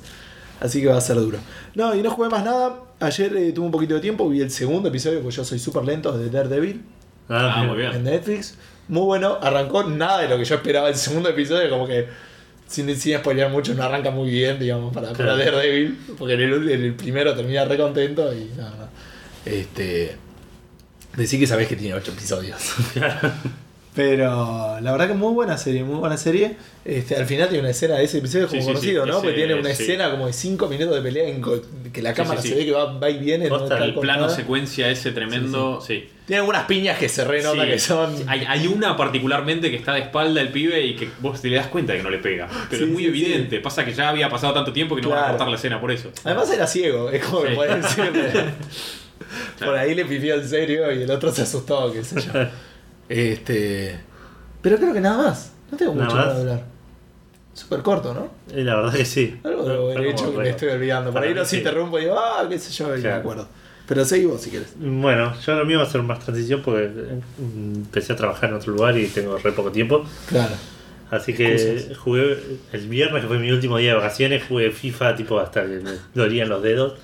Así 0.62 0.82
que 0.82 0.88
va 0.88 0.98
a 0.98 1.02
ser 1.02 1.16
duro. 1.16 1.38
No, 1.76 1.96
y 1.96 2.02
no 2.02 2.12
jugué 2.12 2.30
más 2.30 2.44
nada. 2.44 2.76
Ayer 3.00 3.36
eh, 3.38 3.52
tuve 3.54 3.66
un 3.66 3.72
poquito 3.72 3.94
de 3.96 4.02
tiempo, 4.02 4.28
vi 4.28 4.42
el 4.42 4.52
segundo 4.52 4.90
episodio, 4.90 5.22
porque 5.22 5.38
yo 5.38 5.46
soy 5.46 5.58
súper 5.58 5.84
lento 5.86 6.18
de 6.18 6.30
Daredevil 6.30 6.82
Ah, 7.30 7.64
muy 7.66 7.78
bien. 7.78 7.94
en 7.94 8.04
Netflix. 8.04 8.56
Muy 8.90 9.04
bueno, 9.04 9.38
arrancó 9.42 9.84
nada 9.86 10.20
de 10.22 10.28
lo 10.28 10.38
que 10.38 10.44
yo 10.46 10.56
esperaba 10.56 10.90
el 10.90 10.96
segundo 10.96 11.30
episodio, 11.30 11.70
como 11.70 11.88
que 11.88 12.08
sin, 12.68 12.94
sin 13.00 13.18
spoilear 13.20 13.50
mucho, 13.50 13.74
no 13.74 13.84
arranca 13.84 14.12
muy 14.12 14.30
bien, 14.30 14.60
digamos, 14.60 14.94
para, 14.94 15.14
para 15.14 15.36
Claro. 15.36 15.38
Daredevil, 15.38 15.98
porque 16.18 16.34
en 16.34 16.42
el, 16.42 16.70
en 16.70 16.84
el 16.84 16.94
primero 16.96 17.34
termina 17.36 17.64
re 17.66 17.78
contento 17.78 18.34
y 18.34 18.46
nada, 18.58 18.72
nada. 18.72 18.90
Este. 19.46 20.16
Decí 21.16 21.40
que 21.40 21.48
sabés 21.48 21.68
que 21.68 21.76
tiene 21.76 21.96
8 21.96 22.12
episodios. 22.12 22.58
Pero 23.96 24.80
la 24.82 24.92
verdad 24.92 25.08
que 25.08 25.14
muy 25.16 25.34
buena 25.34 25.58
serie, 25.58 25.84
muy 25.84 25.96
buena 25.98 26.16
serie. 26.16 26.56
Este, 26.86 27.16
al 27.16 27.26
final 27.26 27.48
tiene 27.50 27.62
una 27.62 27.72
escena 27.72 27.96
de 27.96 28.04
ese 28.06 28.20
episodio 28.20 28.48
como 28.48 28.62
Sí, 28.62 28.68
conocido, 28.68 29.04
sí, 29.04 29.10
¿no? 29.10 29.22
Porque 29.22 29.34
tiene 29.36 29.56
una 29.56 29.74
sí. 29.74 29.84
escena 29.84 30.12
como 30.12 30.28
de 30.28 30.34
5 30.34 30.68
minutos 30.68 30.96
de 30.96 31.02
pelea 31.02 31.28
en 31.28 31.42
co- 31.42 31.62
que 31.92 32.02
la 32.02 32.12
Sí, 32.12 32.16
cámara 32.16 32.42
sí, 32.42 32.50
se 32.50 32.56
ve 32.56 32.66
que 32.66 32.72
va, 32.72 32.98
va 32.98 33.10
y 33.10 33.18
viene. 33.18 33.50
no 33.50 33.58
Posta, 33.58 33.74
está 33.76 33.86
el 33.86 33.96
Plano 33.96 34.20
cortada. 34.22 34.36
secuencia 34.36 34.90
ese 34.90 35.12
tremendo, 35.12 35.82
sí. 35.86 36.08
Tiene 36.30 36.42
algunas 36.42 36.66
piñas 36.66 37.00
que 37.00 37.10
se 37.10 37.26
renota 37.26 37.64
Sí. 37.64 37.70
que 37.72 37.80
son. 37.80 38.16
Hay, 38.28 38.46
hay 38.48 38.68
una 38.68 38.96
particularmente 38.96 39.72
que 39.72 39.78
está 39.78 39.94
de 39.94 40.02
espalda 40.02 40.40
el 40.42 40.50
pibe 40.50 40.80
y 40.86 40.96
que 40.96 41.10
vos 41.22 41.42
te 41.42 41.50
das 41.50 41.66
cuenta 41.68 41.94
de 41.94 41.98
que 41.98 42.04
no 42.04 42.12
le 42.12 42.20
pega. 42.20 42.48
Pero 42.70 42.84
Sí, 42.84 42.88
es 42.88 42.94
muy 42.94 43.02
sí, 43.02 43.10
evidente. 43.10 43.60
Pasa 43.62 43.84
que 43.84 43.94
ya 43.94 44.10
había 44.10 44.30
pasado 44.30 44.54
tanto 44.54 44.72
tiempo 44.72 44.96
que 44.96 45.02
no 45.02 45.10
van 45.10 45.24
a 45.24 45.28
cortar 45.30 45.48
la 45.48 45.56
escena 45.56 45.82
por 45.82 45.90
eso. 45.92 46.12
Además 46.24 46.52
era 46.52 46.68
ciego, 46.68 47.10
es 47.10 47.26
como 47.26 47.42
que 47.42 47.50
decirle. 47.50 48.32
Por 49.60 49.76
ahí 49.76 49.96
le 49.96 50.06
pifió 50.06 50.36
en 50.36 50.48
serio 50.48 50.92
y 50.92 51.02
el 51.02 51.10
otro 51.12 51.32
se 51.32 51.42
asustó, 51.42 51.92
qué 51.92 52.04
sé 52.04 52.22
yo. 52.22 52.32
Este. 53.10 54.00
Pero 54.62 54.78
creo 54.78 54.94
que 54.94 55.02
nada 55.02 55.18
más. 55.30 55.52
No 55.72 55.78
tengo 55.80 55.96
¿Nada 55.96 56.06
mucho 56.06 56.16
más? 56.16 56.26
para 56.28 56.40
hablar. 56.40 56.64
Súper 57.56 57.82
corto, 57.82 58.14
¿no? 58.14 58.30
Y 58.56 58.64
la 58.64 58.76
verdad 58.76 58.94
que 58.94 59.06
sí. 59.06 59.40
Algo 59.44 59.64
de 59.90 60.10
hecho 60.12 60.32
que 60.32 60.38
me 60.38 60.50
estoy 60.50 60.70
olvidando. 60.70 61.12
Por 61.12 61.24
ahí 61.24 61.34
los 61.34 61.48
sí. 61.48 61.58
interrumpo 61.58 61.98
y 61.98 62.04
digo, 62.04 62.18
ah, 62.18 62.46
qué 62.48 62.60
sé 62.60 62.72
yo, 62.72 62.96
y 62.96 63.02
me 63.02 63.12
acuerdo. 63.12 63.48
Pero 63.90 64.06
seguí 64.06 64.26
vos 64.26 64.40
si 64.40 64.52
querés. 64.52 64.70
Bueno, 64.80 65.34
yo 65.46 65.56
lo 65.56 65.66
mío 65.66 65.80
va 65.80 65.84
a 65.84 65.90
ser 65.90 66.02
más 66.04 66.20
transición 66.20 66.62
porque 66.64 66.84
eh, 66.86 67.20
empecé 67.40 68.14
a 68.14 68.16
trabajar 68.16 68.52
en 68.52 68.56
otro 68.58 68.72
lugar 68.72 68.96
y 68.98 69.08
tengo 69.08 69.36
re 69.38 69.52
poco 69.52 69.72
tiempo. 69.72 70.06
Claro. 70.28 70.54
Así 71.12 71.34
que 71.34 71.56
Excusas. 71.56 71.98
jugué 71.98 72.38
el 72.72 72.88
viernes, 72.88 73.24
que 73.24 73.28
fue 73.28 73.40
mi 73.40 73.52
último 73.52 73.80
día 73.80 73.90
de 73.90 73.96
vacaciones, 73.96 74.44
jugué 74.48 74.70
FIFA 74.72 75.16
tipo 75.16 75.40
hasta 75.40 75.64
que 75.64 75.80
me 75.80 75.92
dolían 76.14 76.50
los 76.50 76.62
dedos. 76.62 77.00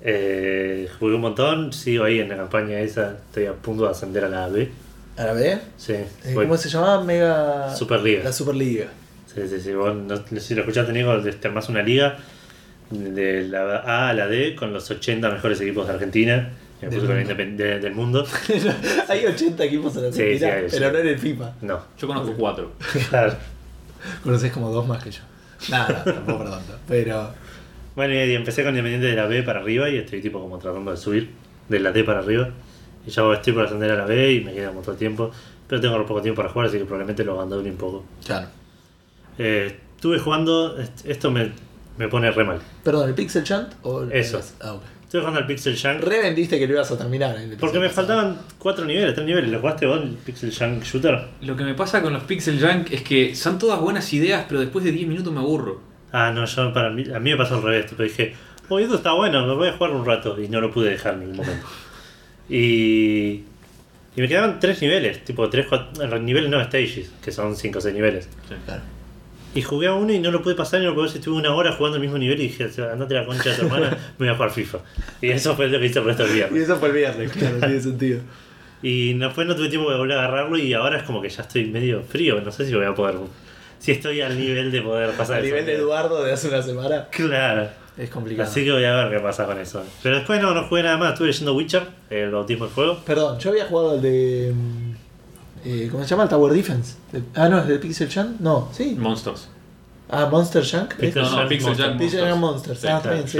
Eh, 0.00 0.88
jugué 0.98 1.14
un 1.14 1.20
montón, 1.20 1.72
sigo 1.74 2.04
ahí 2.04 2.20
en 2.20 2.30
la 2.30 2.36
campaña 2.36 2.80
esa, 2.80 3.16
estoy 3.26 3.44
a 3.46 3.52
punto 3.52 3.84
de 3.84 3.90
ascender 3.90 4.24
a 4.24 4.28
la 4.30 4.48
B. 4.48 4.70
¿A 5.18 5.24
la 5.24 5.32
B? 5.34 5.58
Sí, 5.76 5.92
Eh, 5.92 6.32
¿Cómo 6.34 6.56
se 6.56 6.68
llamaba? 6.70 7.04
Mega. 7.04 7.74
Superliga. 7.76 8.24
La 8.24 8.32
Superliga. 8.32 8.86
Sí, 9.26 9.42
sí, 9.48 9.60
sí. 9.60 9.72
Vos 9.74 9.94
no, 9.94 10.16
si 10.40 10.54
lo 10.54 10.62
escuchaste, 10.62 10.92
Nico, 10.92 11.18
te 11.20 11.48
armás 11.48 11.68
una 11.68 11.82
liga 11.82 12.16
de 12.90 13.48
la 13.48 13.76
A 13.78 14.08
a 14.10 14.12
la 14.14 14.26
D 14.26 14.54
con 14.54 14.72
los 14.72 14.90
80 14.90 15.28
mejores 15.30 15.60
equipos 15.60 15.86
de 15.86 15.94
Argentina. 15.94 16.50
me 16.80 16.88
Del 16.88 17.00
mundo. 17.02 17.34
de- 17.34 17.78
del 17.80 17.94
mundo. 17.94 18.26
hay 19.08 19.26
80 19.26 19.64
equipos 19.64 19.96
en 19.96 20.12
Sí, 20.12 20.22
Argentina, 20.22 20.38
sí, 20.38 20.44
hay, 20.44 20.66
pero 20.70 20.86
sí. 20.88 20.92
no 20.92 20.98
en 20.98 21.08
el 21.08 21.18
FIFA. 21.18 21.52
No. 21.62 21.80
Yo 21.98 22.06
conozco 22.06 22.34
cuatro. 22.36 22.72
Claro. 23.10 23.34
Conoces 24.22 24.52
como 24.52 24.70
dos 24.70 24.86
más 24.86 25.02
que 25.02 25.10
yo. 25.10 25.20
Nada, 25.70 26.02
no, 26.06 26.12
tampoco 26.12 26.44
tanto. 26.44 26.78
Pero. 26.86 27.30
Bueno, 27.96 28.14
y 28.14 28.32
empecé 28.34 28.62
con 28.62 28.70
Independiente 28.70 29.08
de 29.08 29.16
la 29.16 29.26
B 29.26 29.42
para 29.42 29.58
arriba 29.60 29.88
y 29.90 29.96
estoy 29.96 30.20
tipo 30.20 30.40
como 30.40 30.58
tratando 30.58 30.92
de 30.92 30.96
subir 30.96 31.30
de 31.68 31.80
la 31.80 31.90
D 31.90 32.04
para 32.04 32.20
arriba. 32.20 32.50
Y 33.04 33.10
ya 33.10 33.22
estoy 33.32 33.52
por 33.52 33.64
ascender 33.64 33.90
a 33.90 33.96
la 33.96 34.04
B 34.04 34.32
y 34.34 34.40
me 34.44 34.54
queda 34.54 34.70
mucho 34.70 34.92
tiempo. 34.94 35.32
Pero 35.66 35.80
tengo 35.80 36.06
poco 36.06 36.22
tiempo 36.22 36.40
para 36.40 36.52
jugar, 36.52 36.68
así 36.68 36.78
que 36.78 36.84
probablemente 36.84 37.24
lo 37.24 37.32
abandone 37.34 37.68
un 37.70 37.76
poco. 37.76 38.04
Claro. 38.24 38.46
Eh, 39.36 39.76
estuve 39.96 40.18
jugando, 40.20 40.78
est- 40.78 41.04
esto 41.06 41.30
me, 41.32 41.50
me 41.98 42.08
pone 42.08 42.30
re 42.30 42.44
mal. 42.44 42.58
Perdón, 42.84 43.08
¿el 43.08 43.14
Pixel 43.14 43.44
Chant? 43.44 43.72
O 43.82 44.02
el- 44.02 44.12
Eso. 44.12 44.40
Ah, 44.60 44.72
ok. 44.74 44.82
Estuve 45.02 45.22
jugando 45.22 45.40
al 45.40 45.46
Pixel 45.46 45.74
Junk 45.74 46.02
Revendiste 46.04 46.58
que 46.58 46.66
lo 46.66 46.74
ibas 46.74 46.90
a 46.90 46.98
terminar. 46.98 47.34
en 47.36 47.50
el 47.52 47.56
porque 47.56 47.78
me 47.78 47.88
pasado. 47.88 48.06
faltaban 48.08 48.38
4 48.58 48.84
niveles, 48.84 49.14
3 49.14 49.26
niveles. 49.26 49.50
¿Lo 49.50 49.58
jugaste 49.60 49.86
vos 49.86 50.02
el 50.02 50.10
Pixel 50.10 50.52
Junk 50.54 50.82
Shooter? 50.84 51.18
Lo 51.40 51.56
que 51.56 51.64
me 51.64 51.72
pasa 51.74 52.02
con 52.02 52.12
los 52.12 52.24
Pixel 52.24 52.60
Junk 52.60 52.92
es 52.92 53.02
que 53.02 53.34
son 53.34 53.58
todas 53.58 53.80
buenas 53.80 54.12
ideas, 54.12 54.44
pero 54.46 54.60
después 54.60 54.84
de 54.84 54.92
10 54.92 55.08
minutos 55.08 55.32
me 55.32 55.40
aburro. 55.40 55.80
Ah, 56.12 56.30
no, 56.30 56.44
yo 56.44 56.72
para 56.74 56.90
mí, 56.90 57.04
a 57.10 57.18
mí 57.20 57.30
me 57.30 57.36
pasó 57.38 57.54
al 57.56 57.62
revés. 57.62 57.86
Tipo, 57.86 58.02
dije, 58.02 58.34
oh, 58.68 58.78
esto 58.78 58.96
está 58.96 59.12
bueno, 59.12 59.46
me 59.46 59.54
voy 59.54 59.68
a 59.68 59.72
jugar 59.72 59.92
un 59.92 60.04
rato. 60.04 60.38
Y 60.38 60.48
no 60.48 60.60
lo 60.60 60.70
pude 60.70 60.90
dejar 60.90 61.14
en 61.14 61.20
ningún 61.20 61.36
momento. 61.38 61.66
Y, 62.50 63.44
y 64.16 64.20
me 64.20 64.28
quedaban 64.28 64.58
3 64.60 64.80
niveles, 64.82 65.22
tipo 65.24 65.48
3, 65.50 65.66
4, 65.68 66.18
niveles 66.18 66.50
no 66.50 66.62
stages, 66.64 67.10
que 67.22 67.30
son 67.32 67.56
5 67.56 67.78
o 67.78 67.80
6 67.82 67.94
niveles. 67.94 68.28
Claro. 68.66 68.82
Y 69.54 69.62
jugué 69.62 69.86
a 69.88 69.94
uno 69.94 70.12
y 70.12 70.18
no 70.20 70.30
lo 70.30 70.42
pude 70.42 70.54
pasar 70.54 70.80
y 70.80 70.84
no 70.84 70.90
lo 70.90 70.96
pude 70.96 71.06
estuve 71.08 71.36
una 71.36 71.54
hora 71.54 71.72
jugando 71.72 71.96
el 71.96 72.02
mismo 72.02 72.18
nivel 72.18 72.38
y 72.40 72.48
dije, 72.48 72.68
andate 72.92 73.14
la 73.14 73.24
concha 73.24 73.50
de 73.50 73.56
tu 73.56 73.62
hermana, 73.62 73.90
me 74.18 74.26
voy 74.26 74.28
a 74.28 74.34
jugar 74.34 74.50
FIFA. 74.50 74.78
Y 75.22 75.30
eso 75.30 75.56
fue 75.56 75.68
lo 75.68 75.78
que 75.80 75.86
hice 75.86 75.98
el 76.00 76.04
resto 76.04 76.22
del 76.24 76.32
Y 76.32 76.34
viernes. 76.36 76.62
eso 76.64 76.76
fue 76.76 76.88
el 76.88 76.94
viernes, 76.94 77.32
claro, 77.32 77.56
tiene 77.60 77.80
sentido. 77.80 78.20
Y 78.82 79.14
después 79.14 79.46
no 79.46 79.56
tuve 79.56 79.68
tiempo 79.68 79.90
de 79.90 79.96
volver 79.96 80.16
a 80.18 80.24
agarrarlo 80.24 80.56
y 80.58 80.72
ahora 80.74 80.98
es 80.98 81.02
como 81.02 81.20
que 81.22 81.28
ya 81.28 81.42
estoy 81.42 81.64
medio 81.66 82.02
frío, 82.02 82.40
no 82.40 82.52
sé 82.52 82.66
si 82.66 82.74
voy 82.74 82.84
a 82.84 82.94
poder... 82.94 83.16
Si 83.80 83.92
estoy 83.92 84.20
al 84.20 84.36
nivel 84.38 84.70
de 84.72 84.82
poder 84.82 85.10
pasar 85.12 85.36
A 85.36 85.38
eso. 85.38 85.46
nivel 85.46 85.64
de 85.64 85.74
Eduardo 85.76 86.22
de 86.24 86.32
hace 86.32 86.48
una 86.48 86.62
semana. 86.62 87.06
Claro. 87.10 87.68
Es 87.96 88.10
complicado. 88.10 88.48
Así 88.48 88.64
que 88.64 88.72
voy 88.72 88.84
a 88.84 88.94
ver 89.04 89.10
qué 89.16 89.20
pasa 89.20 89.46
con 89.46 89.58
eso. 89.58 89.84
Pero 90.02 90.16
después 90.16 90.40
no, 90.42 90.52
no 90.52 90.64
jugué 90.64 90.82
nada 90.82 90.96
más. 90.96 91.12
Estuve 91.12 91.28
leyendo 91.28 91.54
Witcher, 91.54 91.82
el 92.10 92.30
bautismo 92.30 92.66
del 92.66 92.74
juego. 92.74 92.98
Perdón, 93.06 93.38
yo 93.38 93.50
había 93.50 93.66
jugado 93.66 93.94
el 93.94 94.02
de. 94.02 94.52
Eh, 95.64 95.88
¿Cómo 95.90 96.02
se 96.04 96.08
llama? 96.10 96.24
El 96.24 96.28
Tower 96.28 96.52
Defense. 96.52 96.96
El- 97.12 97.24
ah, 97.34 97.48
no, 97.48 97.58
es 97.60 97.66
del 97.68 97.80
Pixel 97.80 98.08
Junk. 98.12 98.40
No, 98.40 98.68
sí. 98.72 98.96
Monsters. 98.98 99.48
Ah, 100.10 100.26
Monster 100.30 100.64
Junk. 100.64 100.94
Pixel 100.94 101.22
No, 101.22 101.42
no, 101.42 101.48
Pixel. 101.48 101.74
Junk 101.76 101.98
Pixel 101.98 102.28
Junk 102.28 102.40
Monsters. 102.40 102.84
Ah, 102.86 103.00
claro, 103.02 103.26
sí, 103.26 103.38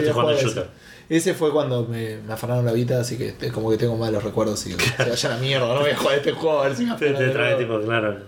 ese. 1.08 1.32
fue 1.34 1.50
cuando 1.50 1.84
me, 1.86 2.18
me 2.18 2.32
afanaron 2.34 2.66
la 2.66 2.72
vida, 2.72 3.00
así 3.00 3.16
que 3.16 3.34
es 3.40 3.52
como 3.52 3.70
que 3.70 3.78
tengo 3.78 3.96
malos 3.96 4.22
recuerdos 4.22 4.66
y 4.66 4.72
se 4.72 4.76
vaya 4.98 5.28
a 5.30 5.32
la 5.34 5.38
mierda, 5.40 5.66
no 5.74 5.80
voy 5.80 5.90
a 5.90 5.96
jugar 5.96 6.16
este 6.18 6.32
juego 6.32 6.60
a 6.60 6.64
ver 6.64 6.76
si 6.76 6.84
me 6.84 6.94
Te, 6.96 7.12
te 7.12 7.22
de 7.24 7.30
trae 7.30 7.54
tipo, 7.56 7.80
claro, 7.80 8.18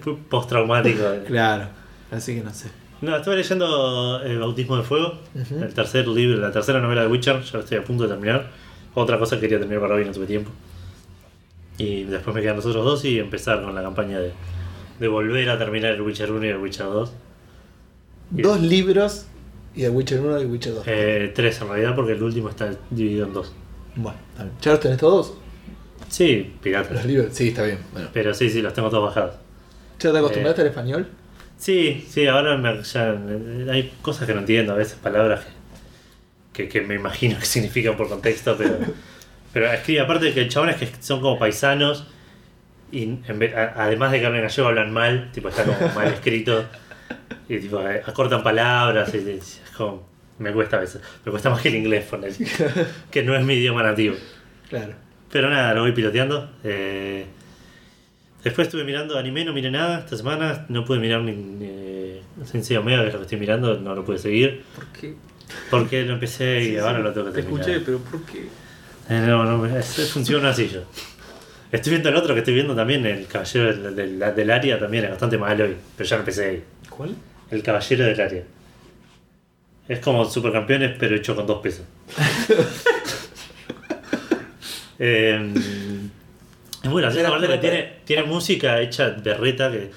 fue 0.00 0.16
postraumático. 0.28 1.02
Claro, 1.28 1.68
así 2.10 2.34
que 2.34 2.42
no 2.42 2.52
sé. 2.52 2.68
No, 3.00 3.16
estuve 3.16 3.36
leyendo 3.36 4.20
El 4.22 4.38
Bautismo 4.40 4.76
de 4.76 4.82
Fuego, 4.82 5.18
el 5.34 5.74
tercer 5.74 6.08
libro, 6.08 6.38
la 6.40 6.50
tercera 6.50 6.80
novela 6.80 7.02
de 7.02 7.08
Witcher, 7.08 7.42
ya 7.42 7.52
lo 7.52 7.60
estoy 7.60 7.78
a 7.78 7.84
punto 7.84 8.04
de 8.04 8.08
terminar. 8.08 8.50
Otra 8.94 9.18
cosa 9.18 9.36
que 9.36 9.42
quería 9.42 9.58
terminar 9.58 9.82
para 9.82 9.94
hoy 9.94 10.04
no 10.04 10.10
tuve 10.12 10.26
tiempo. 10.26 10.50
Y 11.78 12.04
después 12.04 12.34
me 12.34 12.40
quedan 12.42 12.56
los 12.56 12.66
otros 12.66 12.84
dos 12.84 13.04
y 13.04 13.18
empezar 13.18 13.62
con 13.62 13.74
la 13.74 13.82
campaña 13.82 14.18
de, 14.20 14.32
de 15.00 15.08
volver 15.08 15.48
a 15.50 15.58
terminar 15.58 15.92
el 15.92 16.02
Witcher 16.02 16.30
1 16.30 16.44
y 16.44 16.48
el 16.48 16.58
Witcher 16.58 16.86
2. 16.86 17.12
Y- 18.36 18.42
Dos 18.42 18.60
libros 18.60 19.26
y 19.74 19.80
The 19.82 19.90
Witcher 19.90 20.20
1 20.20 20.42
y 20.42 20.44
Witcher 20.46 20.74
2. 20.74 20.84
Eh, 20.86 21.32
tres 21.34 21.60
en 21.60 21.68
realidad 21.68 21.94
porque 21.96 22.12
el 22.12 22.22
último 22.22 22.48
está 22.48 22.70
dividido 22.90 23.26
en 23.26 23.32
dos. 23.32 23.52
Bueno. 23.96 24.18
¿ya 24.60 24.72
los 24.72 24.80
tenés 24.80 24.98
todos? 24.98 25.34
Sí, 26.08 26.50
Los 26.52 26.60
piratas. 26.62 27.04
libros, 27.06 27.28
sí, 27.32 27.48
está 27.48 27.64
bien. 27.64 27.78
Bueno. 27.92 28.08
Pero 28.12 28.34
sí, 28.34 28.48
sí, 28.50 28.62
los 28.62 28.72
tengo 28.72 28.88
todos 28.90 29.04
bajados. 29.04 29.34
¿Ya 29.98 30.10
te 30.12 30.16
Eh, 30.16 30.20
acostumbraste 30.20 30.60
al 30.62 30.66
español? 30.68 31.08
Sí, 31.58 32.04
sí, 32.08 32.26
ahora 32.26 32.56
me- 32.56 32.82
ya, 32.82 33.10
eh, 33.28 33.66
hay 33.70 33.92
cosas 34.02 34.26
que 34.26 34.34
no 34.34 34.40
entiendo, 34.40 34.72
a 34.74 34.76
veces 34.76 34.94
palabras 34.94 35.44
que, 36.52 36.68
que 36.68 36.80
me 36.82 36.94
imagino 36.96 37.38
que 37.38 37.46
significa 37.46 37.96
por 37.96 38.08
contexto, 38.08 38.54
pero, 38.56 38.76
pero 39.54 39.72
escribe 39.72 40.00
aparte 40.00 40.26
de 40.26 40.34
que 40.34 40.40
el 40.42 40.48
chabón 40.50 40.68
es 40.68 40.76
que 40.76 40.88
son 41.00 41.20
como 41.22 41.38
paisanos 41.38 42.06
y 42.92 43.02
en 43.04 43.38
vez- 43.38 43.54
a- 43.54 43.72
además 43.84 44.12
de 44.12 44.20
que 44.20 44.26
hablan 44.26 44.42
gallego 44.42 44.68
hablan 44.68 44.92
mal, 44.92 45.30
tipo 45.32 45.48
está 45.48 45.64
como 45.64 45.78
mal 45.94 46.08
escrito 46.08 46.66
y 47.48 47.58
tipo 47.58 47.80
eh, 47.88 48.02
acortan 48.04 48.42
palabras 48.42 49.14
y, 49.14 49.18
y 49.18 49.30
es 49.38 49.60
como, 49.76 50.06
me 50.38 50.52
cuesta 50.52 50.76
a 50.76 50.80
veces, 50.80 51.00
me 51.24 51.30
cuesta 51.30 51.48
más 51.48 51.62
que 51.62 51.68
el 51.68 51.76
inglés 51.76 52.04
poner, 52.04 52.32
que 53.10 53.22
no 53.22 53.34
es 53.34 53.42
mi 53.44 53.54
idioma 53.54 53.82
nativo. 53.82 54.16
Claro. 54.68 54.92
Pero 55.32 55.48
nada, 55.50 55.72
lo 55.74 55.80
voy 55.82 55.92
piloteando. 55.92 56.50
eh, 56.62 57.24
después 58.44 58.68
estuve 58.68 58.84
mirando 58.84 59.18
anime, 59.18 59.44
no 59.44 59.52
miré 59.52 59.70
nada 59.70 60.00
esta 60.00 60.16
semana. 60.16 60.66
No 60.68 60.84
pude 60.84 60.98
mirar 60.98 61.22
ni, 61.22 61.32
ni 61.32 62.20
Sensei 62.44 62.76
Omega, 62.76 63.02
que 63.02 63.08
es 63.08 63.14
lo 63.14 63.20
que 63.20 63.24
estoy 63.24 63.38
mirando, 63.40 63.78
no 63.80 63.94
lo 63.94 64.04
pude 64.04 64.18
seguir. 64.18 64.62
¿Por 64.76 64.86
qué? 64.88 65.14
Porque 65.70 66.02
lo 66.04 66.14
empecé 66.14 66.60
y 66.62 66.64
Sí, 66.70 66.76
ahora 66.78 66.98
sí, 66.98 67.02
lo 67.02 67.12
tengo 67.12 67.26
que 67.26 67.32
Te 67.32 67.42
terminar. 67.42 67.68
escuché, 67.68 67.84
pero 67.84 67.98
¿por 67.98 68.22
qué? 68.26 68.46
Eh, 69.08 69.20
no, 69.26 69.44
no, 69.44 69.66
es- 69.78 70.10
funciona 70.12 70.50
así 70.50 70.68
yo. 70.68 70.82
Estoy 71.72 71.90
viendo 71.90 72.08
el 72.08 72.16
otro 72.16 72.34
que 72.34 72.40
estoy 72.40 72.54
viendo 72.54 72.74
también, 72.74 73.04
el 73.04 73.26
Caballero 73.26 73.74
del, 73.74 73.96
del, 73.96 74.34
del 74.34 74.50
Área, 74.50 74.78
también 74.78 75.04
es 75.04 75.10
bastante 75.10 75.36
malo, 75.38 75.66
y- 75.66 75.76
pero 75.96 76.08
ya 76.08 76.16
empecé 76.16 76.46
ahí. 76.48 76.64
¿Cuál? 76.88 77.14
El 77.50 77.62
Caballero 77.62 78.04
del 78.04 78.20
Área. 78.20 78.42
Es 79.88 79.98
como 79.98 80.24
Supercampeones, 80.24 80.96
pero 80.98 81.16
hecho 81.16 81.34
con 81.36 81.46
dos 81.46 81.60
pesos. 81.60 81.84
eh, 84.98 85.52
pura- 86.82 87.10
tiene, 87.60 87.92
tiene 88.04 88.22
música 88.24 88.80
hecha 88.80 89.10
de 89.10 89.34
reta 89.34 89.70
que, 89.70 89.90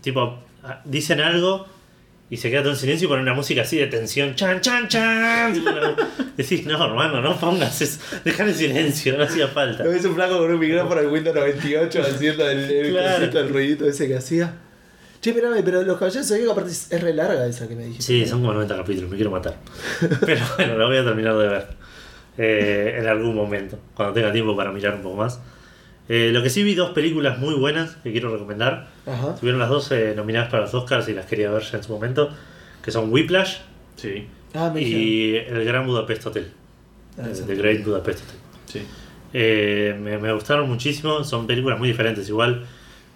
tipo, 0.00 0.38
dicen 0.84 1.20
algo 1.20 1.66
y 2.30 2.36
se 2.38 2.50
queda 2.50 2.62
todo 2.62 2.72
en 2.72 2.78
silencio 2.78 3.06
y 3.06 3.08
ponen 3.08 3.22
una 3.22 3.34
música 3.34 3.62
así 3.62 3.76
de 3.78 3.86
tensión. 3.86 4.34
¡Chan, 4.34 4.60
chan, 4.60 4.88
chan! 4.88 5.54
Decís, 6.36 6.66
no, 6.66 6.82
hermano, 6.84 7.20
no 7.20 7.38
pongas 7.38 7.80
eso. 7.82 8.00
Dejar 8.24 8.48
en 8.48 8.54
silencio, 8.54 9.16
no 9.16 9.24
hacía 9.24 9.46
falta. 9.48 9.84
Lo 9.84 9.90
ves 9.90 10.04
un 10.04 10.14
flaco 10.14 10.38
con 10.38 10.50
un 10.52 10.58
micrófono 10.58 11.00
en 11.00 11.10
Windows 11.10 11.36
98 11.36 12.02
haciendo 12.02 12.48
el, 12.50 12.58
el, 12.70 12.90
Claro. 12.92 13.38
el 13.40 13.48
ruidito 13.50 13.86
ese 13.86 14.08
que 14.08 14.16
hacía. 14.16 14.54
Che, 15.20 15.30
espérame, 15.30 15.62
pero 15.64 15.82
los 15.82 15.96
caballeros 15.98 16.28
de 16.28 16.50
aparte 16.50 16.70
es 16.70 16.92
es 16.92 17.00
re 17.00 17.14
larga 17.14 17.46
esa 17.46 17.66
que 17.68 17.74
me 17.76 17.84
dijiste. 17.84 18.04
Sí, 18.04 18.26
son 18.26 18.40
como 18.40 18.52
90 18.54 18.76
capítulos, 18.76 19.10
me 19.10 19.16
quiero 19.16 19.30
matar. 19.30 19.56
Pero 20.26 20.44
bueno, 20.56 20.76
la 20.78 20.86
voy 20.86 20.96
a 20.98 21.04
terminar 21.04 21.36
de 21.38 21.48
ver. 21.48 21.66
eh, 22.36 22.96
en 22.98 23.06
algún 23.06 23.34
momento, 23.34 23.78
cuando 23.94 24.12
tenga 24.14 24.32
tiempo 24.32 24.56
para 24.56 24.72
mirar 24.72 24.94
un 24.96 25.02
poco 25.02 25.16
más. 25.16 25.40
Eh, 26.08 26.30
lo 26.32 26.42
que 26.42 26.50
sí 26.50 26.62
vi 26.62 26.74
dos 26.74 26.90
películas 26.90 27.38
muy 27.38 27.54
buenas 27.54 27.96
que 28.02 28.12
quiero 28.12 28.30
recomendar. 28.30 28.88
Ajá. 29.06 29.34
Tuvieron 29.36 29.58
las 29.60 29.70
dos 29.70 29.90
eh, 29.92 30.12
nominadas 30.16 30.50
para 30.50 30.64
los 30.64 30.74
Oscars 30.74 31.08
y 31.08 31.14
las 31.14 31.26
quería 31.26 31.50
ver 31.50 31.62
ya 31.62 31.78
en 31.78 31.84
su 31.84 31.92
momento. 31.92 32.30
Que 32.82 32.90
son 32.90 33.10
Whiplash 33.12 33.56
Sí, 33.96 34.26
Ah, 34.54 34.72
y 34.78 35.34
El 35.36 35.64
Gran 35.64 35.86
Budapest 35.86 36.26
Hotel. 36.26 36.48
Ah, 37.18 37.22
eh. 37.28 37.42
The 37.46 37.54
Great 37.56 37.84
Budapest 37.84 38.20
Hotel. 38.24 38.36
sí. 38.66 38.82
Eh, 39.36 39.96
me, 40.00 40.16
me 40.18 40.32
gustaron 40.32 40.68
muchísimo, 40.68 41.24
son 41.24 41.46
películas 41.48 41.76
muy 41.78 41.88
diferentes 41.88 42.28
igual. 42.28 42.64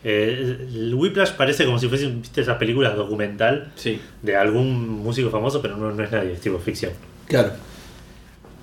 Eh, 0.03 0.57
el 0.75 0.95
Whiplash 0.95 1.33
parece 1.33 1.65
como 1.65 1.79
si 1.79 1.89
fuesen 1.89 2.23
¿viste, 2.23 2.41
esas 2.41 2.57
películas 2.57 2.97
documental 2.97 3.71
Sí. 3.77 4.01
de 4.23 4.37
algún 4.37 4.89
músico 4.89 5.31
famoso, 5.31 5.61
pero 5.63 5.77
no, 5.77 5.93
no 5.93 6.03
es 6.03 6.11
nadie, 6.11 6.33
es 6.33 6.41
tipo 6.41 6.59
ficción. 6.59 6.93
Claro. 7.27 7.51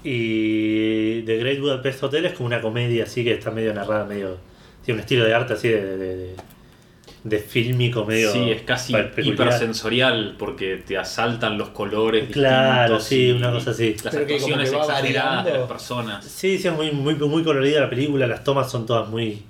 Y 0.06 1.24
The 1.24 1.38
Great 1.38 1.60
Budapest 1.60 2.04
Hotel 2.04 2.26
es 2.26 2.34
como 2.34 2.46
una 2.46 2.62
comedia 2.62 3.06
así 3.06 3.24
que 3.24 3.34
está 3.34 3.50
medio 3.50 3.74
narrada, 3.74 4.06
medio. 4.06 4.38
Tiene 4.84 5.00
un 5.00 5.02
estilo 5.02 5.26
de 5.26 5.34
arte 5.34 5.54
así 5.54 5.70
de. 5.70 5.98
de, 5.98 6.16
de, 6.16 6.36
de 7.24 7.40
fílmico 7.40 8.06
medio. 8.06 8.32
Sí, 8.32 8.52
es 8.52 8.62
casi 8.62 8.94
hipersensorial 9.18 10.36
porque 10.38 10.84
te 10.86 10.96
asaltan 10.96 11.58
los 11.58 11.70
colores 11.70 12.30
Claro, 12.32 13.00
distintos 13.00 13.04
sí, 13.04 13.32
una 13.32 13.52
cosa 13.52 13.72
así. 13.72 13.96
Las 14.04 14.14
actuaciones 14.14 14.72
exageradas 14.72 15.46
de 15.46 15.54
las 15.54 15.68
personas. 15.68 16.24
Sí, 16.24 16.60
sí, 16.60 16.68
es 16.68 16.74
muy, 16.76 16.92
muy, 16.92 17.16
muy 17.16 17.44
colorida 17.44 17.82
la 17.82 17.90
película, 17.90 18.28
las 18.28 18.44
tomas 18.44 18.70
son 18.70 18.86
todas 18.86 19.10
muy, 19.10 19.42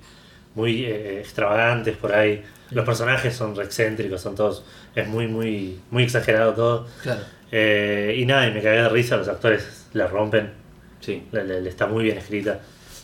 muy 0.54 0.86
eh, 0.86 1.20
extravagantes 1.20 1.98
por 1.98 2.14
ahí. 2.14 2.42
Los 2.70 2.86
personajes 2.86 3.36
son 3.36 3.54
re 3.54 3.64
excéntricos, 3.64 4.22
son 4.22 4.34
todos. 4.34 4.64
Es 4.94 5.06
muy, 5.06 5.28
muy, 5.28 5.78
muy 5.90 6.04
exagerado 6.04 6.54
todo. 6.54 6.86
Claro. 7.02 7.20
Eh, 7.52 8.16
y 8.18 8.24
nada, 8.24 8.48
y 8.48 8.52
me 8.52 8.62
cagué 8.62 8.82
de 8.82 8.88
risa, 8.88 9.18
los 9.18 9.28
actores 9.28 9.85
la 9.96 10.06
rompen. 10.06 10.52
Sí. 11.00 11.22
La- 11.32 11.44
la- 11.44 11.60
la- 11.60 11.68
está 11.68 11.86
muy 11.86 12.04
bien 12.04 12.18
escrita. 12.18 12.60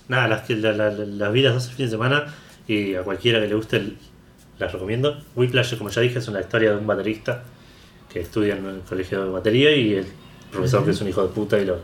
Nada, 0.08 0.28
las, 0.28 0.48
las 0.50 1.32
vi 1.32 1.42
las 1.42 1.54
dos 1.54 1.68
el 1.68 1.74
fin 1.74 1.86
de 1.86 1.90
semana 1.90 2.26
y 2.68 2.94
a 2.94 3.02
cualquiera 3.02 3.40
que 3.40 3.48
le 3.48 3.54
guste 3.54 3.76
el- 3.76 3.96
las 4.58 4.72
recomiendo. 4.72 5.20
Whiplash, 5.34 5.76
como 5.76 5.90
ya 5.90 6.00
dije, 6.02 6.18
es 6.18 6.28
una 6.28 6.40
historia 6.40 6.70
de 6.70 6.76
un 6.76 6.86
baterista 6.86 7.42
que 8.12 8.20
estudia 8.20 8.56
en 8.56 8.66
el 8.66 8.80
colegio 8.80 9.24
de 9.24 9.30
batería 9.30 9.74
y 9.74 9.94
el 9.94 10.06
profesor 10.50 10.84
que 10.84 10.90
es 10.90 11.00
un 11.00 11.08
hijo 11.08 11.22
de 11.22 11.28
puta 11.32 11.58
y 11.58 11.64
lo, 11.64 11.78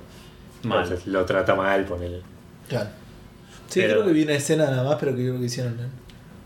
Mal. 0.63 0.99
lo 1.07 1.25
trata 1.25 1.55
mal, 1.55 1.85
ponele. 1.85 2.21
Claro. 2.69 2.91
Sí, 3.69 3.81
Pero- 3.81 3.95
creo 3.95 4.07
que 4.07 4.13
vi 4.13 4.23
una 4.25 4.35
escena 4.35 4.67
nada 4.71 4.85
más, 4.85 4.97
pero 5.01 5.13
que 5.17 5.23
creo 5.23 5.39
que 5.39 5.47
hicieron 5.47 5.77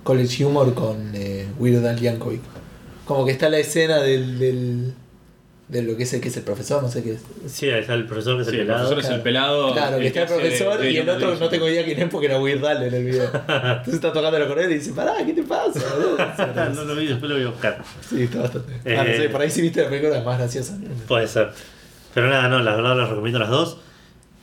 College 0.05 0.45
Humor 0.45 0.75
con 0.75 1.11
eh, 1.15 1.47
Weird 1.59 1.85
Al 1.87 1.99
Yankovic. 1.99 2.41
Como 3.07 3.25
que 3.27 3.33
está 3.33 3.49
la 3.49 3.59
escena 3.59 3.99
del, 3.99 4.39
del 4.39 4.95
de 5.73 5.83
lo 5.83 5.97
que 5.97 6.03
es 6.03 6.13
el 6.13 6.21
que 6.21 6.29
es 6.29 6.37
el 6.37 6.43
profesor, 6.43 6.83
no 6.83 6.89
sé 6.91 7.03
qué 7.03 7.13
es. 7.15 7.21
Sí, 7.51 7.71
ahí 7.71 7.81
está 7.81 7.95
el 7.95 8.05
profesor 8.05 8.37
que 8.37 8.43
es 8.43 8.49
Sí, 8.49 8.55
el 8.57 8.61
el 8.61 8.67
pelado. 8.67 8.89
profesor 8.91 8.99
es 8.99 9.05
el 9.05 9.23
Claro. 9.23 9.23
pelado. 9.25 9.73
Claro, 9.73 9.99
que 9.99 10.07
está 10.09 10.21
el 10.23 10.27
profesor 10.29 10.79
de- 10.79 10.91
y 10.91 10.97
el 10.99 11.09
otro 11.09 11.35
no 11.37 11.49
tengo 11.49 11.69
idea 11.69 11.85
quién 11.85 11.99
es 12.03 12.09
porque 12.11 12.27
era 12.27 12.39
Weird 12.39 12.65
Al 12.65 12.83
en 12.83 12.95
el 12.95 13.05
video. 13.05 13.25
Entonces 13.49 13.95
está 13.95 14.13
tocando 14.13 14.39
la 14.39 14.47
correa 14.47 14.71
y 14.71 14.75
dice, 14.75 14.93
pará, 14.93 15.15
¿qué 15.25 15.33
te 15.33 15.43
pasa? 15.43 15.81
boludo?" 15.95 16.17
no 16.75 16.85
lo 16.85 16.95
vi, 16.95 17.07
después 17.07 17.31
lo 17.31 17.37
voy 17.37 17.47
a 17.47 17.49
buscar. 17.51 17.83
Sí, 18.09 18.23
está 18.25 18.41
bastante. 18.43 18.73
Eh, 18.85 18.97
Ah, 18.99 19.05
no 19.05 19.17
sé, 19.17 19.29
por 19.31 19.41
ahí 19.41 19.51
sí 19.51 19.63
viste 19.63 19.83
la 19.83 19.89
película 19.89 20.19
es 20.19 20.25
más 20.25 20.39
graciosa. 20.39 20.77
Puede 21.09 21.27
ser. 21.27 21.51
Pero 22.15 22.29
nada, 22.29 22.49
no, 22.49 22.59
la 22.63 22.77
verdad 22.77 22.95
las 22.97 23.09
recomiendo 23.09 23.39
las 23.39 23.49
dos. 23.49 23.79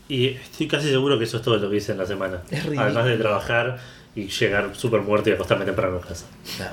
Y 0.08 0.30
estoy 0.30 0.68
casi 0.68 0.90
seguro 0.90 1.20
que 1.20 1.26
eso 1.26 1.38
es 1.38 1.44
todo 1.44 1.58
lo 1.58 1.70
que 1.70 1.76
hice 1.78 1.92
en 1.92 2.00
la 2.00 2.08
semana. 2.08 2.42
Es 2.50 2.64
ridículo. 2.64 2.82
Además 2.82 3.06
de 3.06 3.18
trabajar 3.18 3.78
y 4.16 4.28
llegar 4.28 4.72
súper 4.74 5.02
muerto 5.02 5.30
y 5.30 5.34
acostarme 5.34 5.66
temprano 5.66 5.98
en 5.98 6.02
casa. 6.02 6.26
No, 6.58 6.66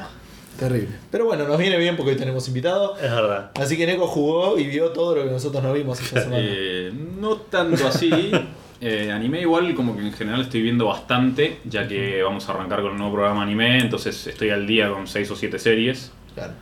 terrible. 0.57 0.97
Pero 1.11 1.25
bueno, 1.27 1.47
nos 1.47 1.59
viene 1.59 1.77
bien 1.79 1.97
porque 1.97 2.13
hoy 2.13 2.17
tenemos 2.19 2.47
invitado. 2.49 2.97
Es 2.97 3.11
verdad. 3.11 3.51
Así 3.55 3.77
que 3.77 3.87
Neko 3.87 4.07
jugó 4.07 4.59
y 4.59 4.67
vio 4.67 4.91
todo 4.91 5.15
lo 5.17 5.25
que 5.25 5.31
nosotros 5.31 5.63
no 5.63 5.73
vimos 5.73 6.01
esta 6.01 6.21
semana. 6.25 6.43
Eh, 6.43 6.93
no 7.21 7.37
tanto 7.37 7.87
así. 7.87 8.11
Eh, 8.79 9.11
anime 9.11 9.41
igual 9.41 9.75
como 9.75 9.97
que 9.97 10.03
en 10.03 10.13
general 10.13 10.43
estoy 10.43 10.61
viendo 10.61 10.85
bastante, 10.85 11.61
ya 11.65 11.89
que 11.89 12.23
vamos 12.23 12.47
a 12.47 12.53
arrancar 12.53 12.83
con 12.83 12.91
un 12.93 12.99
nuevo 12.99 13.15
programa 13.15 13.43
anime, 13.43 13.79
entonces 13.79 14.27
estoy 14.27 14.51
al 14.51 14.67
día 14.67 14.91
con 14.91 15.07
6 15.07 15.31
o 15.31 15.35
7 15.35 15.59
series, 15.59 16.13
Claro. 16.35 16.53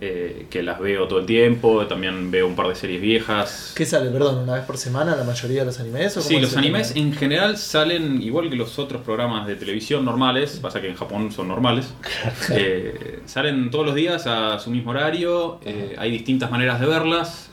Eh, 0.00 0.46
que 0.50 0.62
las 0.62 0.78
veo 0.78 1.08
todo 1.08 1.20
el 1.20 1.26
tiempo, 1.26 1.86
también 1.86 2.30
veo 2.30 2.46
un 2.46 2.54
par 2.54 2.68
de 2.68 2.74
series 2.74 3.00
viejas. 3.00 3.72
¿Qué 3.74 3.86
sale, 3.86 4.10
perdón, 4.10 4.38
una 4.38 4.54
vez 4.54 4.64
por 4.64 4.76
semana 4.76 5.16
la 5.16 5.24
mayoría 5.24 5.60
de 5.60 5.66
los 5.66 5.80
animes? 5.80 6.16
¿o 6.16 6.20
cómo 6.20 6.28
Sí, 6.28 6.38
los 6.38 6.56
animes 6.56 6.94
en 6.96 7.12
general 7.14 7.56
salen 7.56 8.20
igual 8.22 8.50
que 8.50 8.56
los 8.56 8.78
otros 8.78 9.02
programas 9.02 9.46
de 9.46 9.56
televisión 9.56 10.04
normales, 10.04 10.58
pasa 10.60 10.80
que 10.80 10.88
en 10.88 10.96
Japón 10.96 11.32
son 11.32 11.48
normales. 11.48 11.92
Eh, 12.52 13.20
salen 13.26 13.70
todos 13.70 13.86
los 13.86 13.94
días 13.94 14.26
a 14.26 14.58
su 14.58 14.70
mismo 14.70 14.90
horario, 14.92 15.58
eh, 15.64 15.96
hay 15.98 16.10
distintas 16.10 16.50
maneras 16.50 16.80
de 16.80 16.86
verlas. 16.86 17.50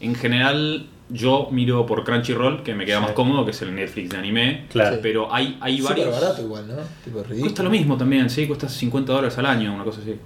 En 0.00 0.14
general 0.14 0.86
yo 1.08 1.48
miro 1.52 1.86
por 1.86 2.02
Crunchyroll, 2.04 2.62
que 2.62 2.74
me 2.74 2.84
queda 2.84 2.98
Sí. 2.98 3.02
más 3.04 3.12
cómodo, 3.12 3.44
que 3.44 3.50
es 3.52 3.62
el 3.62 3.74
Netflix 3.74 4.10
de 4.10 4.16
anime. 4.16 4.64
Claro. 4.70 4.98
Pero 5.02 5.32
hay, 5.32 5.56
hay 5.60 5.78
Súper 5.78 5.96
varios... 5.98 6.20
barato 6.20 6.42
igual, 6.42 6.66
¿no? 6.68 6.74
Tipo 7.04 7.18
ridículo. 7.22 7.40
Cuesta 7.40 7.62
lo 7.62 7.70
mismo 7.70 7.96
también, 7.96 8.28
sí, 8.30 8.46
cuesta 8.46 8.68
50 8.68 9.12
dólares 9.12 9.36
al 9.38 9.46
año, 9.46 9.74
una 9.74 9.84
cosa 9.84 10.00
así. 10.00 10.16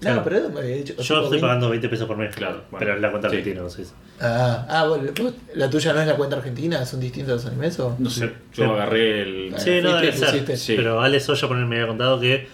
No, 0.00 0.22
pero 0.22 0.48
dicho. 0.48 0.94
Yo 0.94 1.02
estoy 1.02 1.20
20. 1.22 1.40
pagando 1.40 1.70
20 1.70 1.88
pesos 1.88 2.06
por 2.06 2.16
mes. 2.16 2.34
Claro, 2.34 2.62
bueno, 2.70 2.78
pero 2.78 2.94
es 2.94 3.00
la 3.00 3.10
cuenta 3.10 3.28
sí. 3.30 3.36
argentina, 3.36 3.62
no 3.62 3.70
sé. 3.70 3.84
si- 3.84 3.92
Ah, 4.20 4.66
ah 4.68 4.86
bueno, 4.86 5.10
¿vos- 5.20 5.34
¿la 5.54 5.68
tuya 5.70 5.92
no 5.92 6.00
es 6.00 6.06
la 6.06 6.16
cuenta 6.16 6.36
argentina? 6.36 6.84
¿Son 6.84 7.00
distintos 7.00 7.44
los 7.44 7.46
animes 7.52 7.78
o? 7.80 7.96
No 7.98 8.08
sé, 8.10 8.32
yo 8.54 8.72
agarré 8.74 9.22
el... 9.22 9.54
Sí, 9.58 9.80
no, 9.82 10.00
pusiste. 10.00 10.56
Sí. 10.56 10.74
Pero 10.76 11.00
Ale 11.00 11.18
Soya 11.20 11.48
por 11.48 11.56
ahí 11.56 11.64
me 11.64 11.76
había 11.76 11.88
contado 11.88 12.20
que 12.20 12.46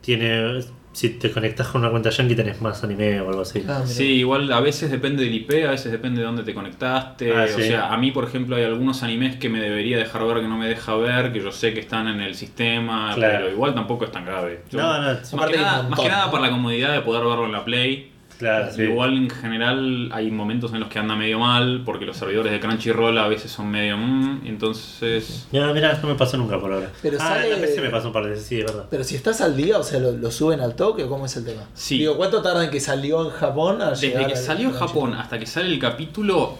tiene. 0.00 0.60
Si 0.92 1.08
te 1.08 1.30
conectas 1.30 1.68
con 1.68 1.80
una 1.80 1.90
cuenta 1.90 2.10
yankee 2.10 2.34
tenés 2.34 2.60
más 2.60 2.84
anime 2.84 3.20
o 3.22 3.30
algo 3.30 3.40
así. 3.42 3.64
Ah. 3.66 3.82
Sí, 3.86 4.04
igual 4.18 4.52
a 4.52 4.60
veces 4.60 4.90
depende 4.90 5.24
del 5.24 5.32
IP, 5.34 5.64
a 5.66 5.70
veces 5.70 5.90
depende 5.90 6.20
de 6.20 6.26
dónde 6.26 6.42
te 6.42 6.52
conectaste. 6.54 7.34
Ah, 7.34 7.44
O 7.44 7.48
sí. 7.48 7.62
sea, 7.62 7.92
a 7.92 7.96
mí, 7.96 8.10
por 8.12 8.24
ejemplo, 8.24 8.56
hay 8.56 8.64
algunos 8.64 9.02
animes 9.02 9.36
que 9.36 9.48
me 9.48 9.58
debería 9.60 9.96
dejar 9.96 10.24
ver 10.26 10.40
que 10.42 10.48
no 10.48 10.58
me 10.58 10.66
deja 10.68 10.94
ver, 10.96 11.32
que 11.32 11.40
yo 11.42 11.50
sé 11.50 11.72
que 11.72 11.80
están 11.80 12.08
en 12.08 12.20
el 12.20 12.34
sistema, 12.34 13.12
Claro. 13.14 13.38
pero 13.38 13.50
igual 13.52 13.74
tampoco 13.74 14.04
es 14.04 14.12
tan 14.12 14.26
grave. 14.26 14.60
Yo- 14.70 14.80
No, 14.80 15.00
no, 15.00 15.08
más, 15.12 15.50
que 15.50 15.56
nada, 15.56 15.82
más 15.88 15.98
que 16.00 16.08
nada 16.08 16.30
por 16.30 16.40
la 16.42 16.50
comodidad 16.50 16.92
de 16.92 17.00
poder 17.00 17.24
verlo 17.24 17.46
en 17.46 17.52
la 17.52 17.64
Play. 17.64 18.11
Claro, 18.42 18.72
sí. 18.72 18.82
Igual 18.82 19.16
en 19.16 19.30
general 19.30 20.10
hay 20.12 20.30
momentos 20.30 20.72
en 20.74 20.80
los 20.80 20.88
que 20.88 20.98
anda 20.98 21.16
medio 21.16 21.38
mal, 21.38 21.82
porque 21.84 22.04
los 22.04 22.16
servidores 22.16 22.52
de 22.52 22.60
Crunchyroll 22.60 23.16
a 23.18 23.28
veces 23.28 23.50
son 23.50 23.70
medio... 23.70 23.96
mm, 23.96 24.42
entonces... 24.46 25.46
Ya, 25.52 25.72
mira, 25.72 25.98
no 26.02 26.08
me 26.08 26.14
pasó 26.14 26.36
nunca 26.36 26.60
por 26.60 26.72
ahora. 26.72 26.90
Pero 27.00 27.16
ah, 27.20 27.28
sale- 27.28 27.46
en 27.54 27.60
la 27.60 27.66
PC 27.66 27.80
me 27.80 27.90
pasó 27.90 28.08
un 28.08 28.12
par 28.12 28.24
de 28.24 28.30
veces, 28.30 28.46
sí, 28.46 28.58
es 28.58 28.64
verdad. 28.66 28.86
Pero 28.90 29.04
si 29.04 29.14
estás 29.16 29.40
al 29.40 29.56
día, 29.56 29.78
o 29.78 29.82
sea, 29.82 29.98
¿lo, 30.00 30.12
lo 30.12 30.30
suben 30.30 30.60
al 30.60 30.74
toque 30.74 31.04
o 31.04 31.08
cómo 31.08 31.26
es 31.26 31.36
el 31.36 31.44
tema? 31.44 31.62
Sí. 31.74 31.98
Digo, 31.98 32.16
¿cuánto 32.16 32.42
tarda 32.42 32.64
en 32.64 32.70
que 32.70 32.80
salió 32.80 33.24
en 33.24 33.30
Japón 33.30 33.80
a 33.80 33.90
Desde 33.90 34.08
llegar 34.08 34.26
que 34.26 34.32
al- 34.34 34.38
salió 34.38 34.68
en 34.68 34.74
Japón 34.74 35.14
hasta 35.14 35.38
que 35.38 35.46
sale 35.46 35.68
el 35.68 35.78
capítulo, 35.78 36.58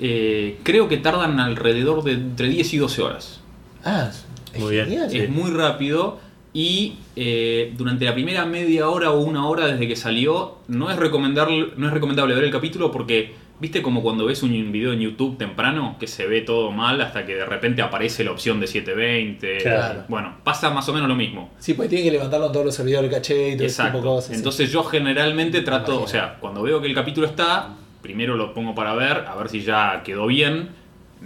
eh, 0.00 0.58
creo 0.62 0.88
que 0.88 0.96
tardan 0.98 1.40
alrededor 1.40 2.02
de 2.04 2.12
entre 2.12 2.48
10 2.48 2.74
y 2.74 2.78
12 2.78 3.02
horas. 3.02 3.40
Ah, 3.84 4.10
es 4.52 4.60
Muy 4.60 4.72
bien. 4.72 5.10
Sí. 5.10 5.18
Es 5.18 5.30
muy 5.30 5.50
rápido 5.50 6.18
y 6.54 6.94
eh, 7.16 7.74
durante 7.76 8.06
la 8.06 8.14
primera 8.14 8.46
media 8.46 8.88
hora 8.88 9.10
o 9.10 9.20
una 9.20 9.46
hora 9.46 9.66
desde 9.66 9.86
que 9.86 9.96
salió 9.96 10.58
no 10.68 10.90
es, 10.90 10.96
recomendable, 10.96 11.72
no 11.76 11.88
es 11.88 11.92
recomendable 11.92 12.34
ver 12.34 12.44
el 12.44 12.50
capítulo 12.50 12.90
porque 12.90 13.44
¿Viste 13.60 13.82
como 13.82 14.02
cuando 14.02 14.26
ves 14.26 14.42
un 14.42 14.72
video 14.72 14.92
en 14.92 14.98
YouTube 14.98 15.38
temprano 15.38 15.96
que 16.00 16.08
se 16.08 16.26
ve 16.26 16.40
todo 16.40 16.72
mal 16.72 17.00
hasta 17.00 17.24
que 17.24 17.36
de 17.36 17.46
repente 17.46 17.82
aparece 17.82 18.24
la 18.24 18.32
opción 18.32 18.58
de 18.58 18.66
720? 18.66 19.58
Claro. 19.58 20.04
Bueno, 20.08 20.38
pasa 20.42 20.70
más 20.70 20.88
o 20.88 20.92
menos 20.92 21.08
lo 21.08 21.14
mismo. 21.14 21.50
Sí, 21.60 21.74
pues 21.74 21.88
tiene 21.88 22.04
que 22.04 22.10
levantarlo 22.10 22.50
todos 22.50 22.66
los 22.66 22.74
servidores 22.74 23.10
caché 23.10 23.50
y 23.50 23.56
todo 23.56 23.66
ese 23.66 23.76
tipo 23.76 23.88
Exacto. 23.88 23.98
de 23.98 24.04
cosas. 24.04 24.30
sí. 24.30 24.34
Entonces 24.34 24.72
yo 24.72 24.82
generalmente 24.82 25.60
trato, 25.60 26.02
o 26.02 26.08
sea, 26.08 26.36
cuando 26.40 26.62
veo 26.62 26.80
que 26.80 26.88
el 26.88 26.94
capítulo 26.94 27.28
está, 27.28 27.76
primero 28.02 28.36
lo 28.36 28.52
pongo 28.52 28.74
para 28.74 28.94
ver, 28.94 29.24
a 29.28 29.36
ver 29.36 29.48
si 29.48 29.62
ya 29.62 30.02
quedó 30.04 30.26
bien. 30.26 30.70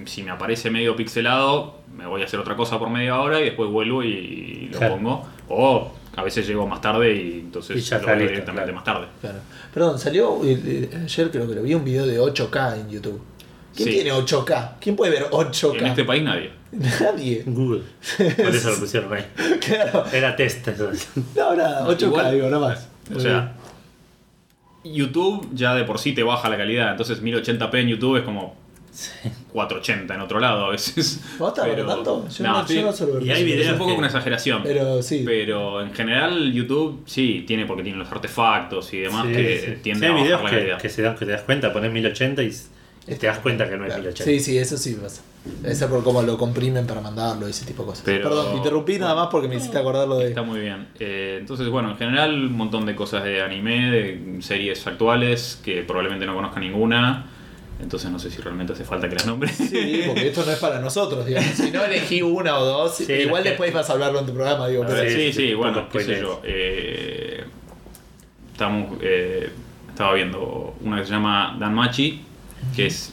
Si 0.05 0.23
me 0.23 0.31
aparece 0.31 0.71
medio 0.71 0.95
pixelado, 0.95 1.78
me 1.99 2.07
voy 2.07 2.23
a 2.23 2.25
hacer 2.25 2.39
otra 2.41 2.57
cosa 2.57 2.79
por 2.79 2.89
media 2.89 3.21
hora 3.21 3.41
y 3.41 3.45
después 3.45 3.69
vuelvo 3.71 4.03
y 4.05 4.69
lo 4.73 4.79
Claro. 4.79 4.95
pongo. 4.95 5.29
O 5.49 5.93
a 6.17 6.23
veces 6.23 6.47
llego 6.47 6.67
más 6.67 6.81
tarde 6.81 7.13
y 7.15 7.33
entonces 7.41 7.77
Y 7.77 7.81
ya 7.81 7.99
lo 7.99 8.07
veo 8.07 8.17
directamente 8.17 8.55
claro. 8.63 8.75
más 8.75 8.85
tarde. 8.85 9.07
Claro. 9.21 9.39
Perdón, 9.75 9.99
salió 9.99 10.41
eh, 10.45 10.89
ayer 11.05 11.31
creo 11.31 11.49
que 11.49 11.55
lo 11.57 11.63
vi 11.63 11.75
un 11.75 11.85
video 11.85 12.07
de 12.07 12.19
8K 12.21 12.77
en 12.81 12.89
YouTube. 12.91 13.21
¿Quién 13.77 13.89
Sí. 13.89 13.95
tiene 13.97 14.13
8K? 14.13 14.77
¿Quién 14.81 14.97
puede 14.97 15.11
ver 15.13 15.27
8K? 15.31 15.79
En 15.81 15.87
este 15.87 16.05
país 16.05 16.23
nadie. 16.23 16.51
Nadie. 16.73 17.43
Google. 17.47 17.83
Por 18.37 18.55
eso 18.55 18.71
lo 18.71 18.79
pusieron 18.79 19.13
ahí. 19.13 19.25
Claro. 19.61 20.05
Era 20.13 20.35
test 20.37 20.67
eso. 20.69 20.91
No, 21.37 21.55
nada, 21.55 21.87
8K 21.89 22.07
Igual- 22.07 22.33
digo, 22.35 22.49
no 22.51 22.61
más. 22.61 22.89
O 23.15 23.21
sea, 23.21 23.55
YouTube 24.85 25.49
ya 25.55 25.75
de 25.75 25.85
por 25.85 25.99
sí 25.99 26.13
te 26.13 26.23
baja 26.23 26.49
la 26.49 26.57
calidad, 26.57 26.91
entonces 26.93 27.23
1080p 27.23 27.81
en 27.81 27.89
YouTube 27.89 28.17
es 28.19 28.23
como 28.23 28.55
480 29.53 30.15
en 30.15 30.21
otro 30.21 30.41
lado 30.41 30.67
a 30.67 30.71
veces. 30.71 31.21
¿Vos 31.39 31.49
estás 31.51 31.67
Pero- 31.69 31.87
tanto? 31.87 32.29
Yo 32.29 32.45
no, 32.45 32.53
no, 32.63 32.67
sí. 32.69 32.75
yo 32.75 32.83
no 33.07 33.13
ver 33.15 33.23
Y 33.27 33.31
hay 33.31 33.37
eso. 33.39 33.45
videos 33.45 33.67
Es 33.67 33.73
un 33.73 33.79
poco 33.79 33.95
una 33.95 34.07
exageración. 34.07 34.63
Pero 34.63 35.03
sí. 35.03 35.23
Pero 35.25 35.81
en 35.83 35.93
general 35.95 36.53
YouTube 36.53 37.03
sí 37.07 37.45
tiene 37.47 37.67
porque 37.67 37.83
tiene 37.83 37.99
los 37.99 38.11
artefactos 38.11 38.93
y 38.95 38.99
demás 39.01 39.27
Sí, 39.27 39.33
que 39.33 39.61
sí. 39.77 39.83
tienden 39.83 40.11
Sí, 40.11 40.15
a 40.15 40.17
hay 40.17 40.23
videos 40.23 40.43
la 40.43 40.51
que, 40.51 40.57
calidad. 40.57 40.79
que 40.81 40.89
se 40.89 41.03
dan, 41.03 41.17
que 41.17 41.25
te 41.27 41.33
das 41.33 41.43
cuenta, 41.43 41.73
pones 41.73 41.93
1080 41.93 42.43
y 42.43 42.53
y 43.11 43.15
te 43.15 43.27
das 43.27 43.39
cuenta 43.39 43.67
que 43.67 43.79
no 43.79 43.85
es 43.85 43.95
Claro. 43.95 44.03
1080. 44.03 44.25
Sí, 44.31 44.39
sí, 44.39 44.59
eso 44.59 44.77
sí 44.77 44.93
pasa. 45.03 45.23
Debe 45.63 45.75
ser 45.75 45.89
por 45.89 46.05
cómo 46.05 46.21
lo 46.21 46.37
comprimen 46.37 46.87
para 46.87 47.01
mandarlo, 47.01 47.47
ese 47.47 47.65
tipo 47.65 47.83
de 47.85 47.89
cosas. 47.89 48.03
Pero- 48.05 48.29
Perdón, 48.29 48.51
te 48.51 48.57
interrumpí 48.59 48.99
nada 48.99 49.15
más 49.15 49.29
porque 49.31 49.49
me 49.49 49.57
hiciste 49.57 49.79
acordar 49.79 50.07
lo 50.07 50.19
de. 50.19 50.29
Está 50.29 50.43
muy 50.43 50.61
bien. 50.61 50.89
Eh, 51.01 51.39
entonces, 51.41 51.69
bueno, 51.71 51.91
en 51.93 51.97
general 51.97 52.35
un 52.35 52.53
montón 52.53 52.85
de 52.85 52.95
cosas 52.95 53.25
de 53.25 53.41
anime, 53.41 53.91
de 53.91 54.37
series 54.43 54.87
actuales 54.87 55.59
que 55.65 55.83
probablemente 55.85 56.27
no 56.27 56.35
conozca 56.35 56.61
ninguna. 56.61 57.31
Entonces 57.81 58.11
no 58.11 58.19
sé 58.19 58.31
si 58.31 58.41
realmente 58.43 58.73
hace 58.73 58.85
falta 58.85 59.09
que 59.09 59.15
las 59.15 59.27
nombre. 59.27 59.49
Sí, 59.53 60.03
porque 60.07 60.29
esto 60.29 60.45
no 60.45 60.53
es 60.53 60.59
para 60.59 60.81
nosotros, 60.81 61.25
digamos. 61.25 61.51
Si 61.51 61.71
no 61.71 61.85
elegí 61.85 62.23
una 62.23 62.59
o 62.59 62.65
dos, 62.65 62.97
Sí, 62.97 63.13
igual 63.13 63.45
después 63.45 63.73
vas 63.73 63.89
a 63.89 63.93
hablarlo 63.93 64.19
en 64.19 64.27
tu 64.27 64.35
programa, 64.35 64.67
digo. 64.69 64.85
Ver, 64.85 65.11
sí, 65.11 65.33
sí, 65.33 65.55
bueno, 65.55 65.89
qué 65.89 66.01
sé 66.01 66.21
yo. 66.21 66.41
eh, 66.45 67.45
estamos, 68.53 68.99
eh, 69.01 69.51
estaba 69.89 70.15
viendo 70.15 70.75
una 70.81 70.99
que 71.01 71.07
se 71.07 71.13
llama 71.13 71.57
Danmachi, 71.59 72.23
que 72.75 72.87
es 72.87 73.13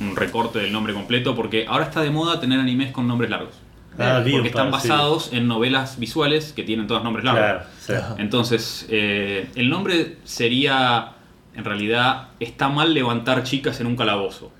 un 0.00 0.16
recorte 0.16 0.58
del 0.60 0.72
nombre 0.72 0.94
completo, 0.94 1.34
porque 1.36 1.66
ahora 1.68 1.84
está 1.84 2.00
de 2.00 2.10
moda 2.10 2.40
tener 2.40 2.58
animes 2.58 2.92
con 2.92 3.06
nombres 3.06 3.30
largos. 3.30 3.54
Ah, 3.98 4.22
porque 4.22 4.48
están 4.48 4.68
sí. 4.68 4.72
basados 4.72 5.30
en 5.32 5.46
novelas 5.46 5.98
visuales 5.98 6.54
que 6.54 6.62
tienen 6.62 6.86
todos 6.86 7.04
nombres 7.04 7.24
largos. 7.24 7.66
Claro. 7.84 8.14
Entonces, 8.18 8.86
eh, 8.88 9.50
el 9.56 9.68
nombre 9.68 10.16
sería, 10.24 11.12
en 11.60 11.64
realidad, 11.66 12.28
está 12.40 12.68
mal 12.68 12.92
levantar 12.92 13.42
chicas 13.44 13.80
en 13.80 13.86
un 13.86 13.94
calabozo. 13.96 14.50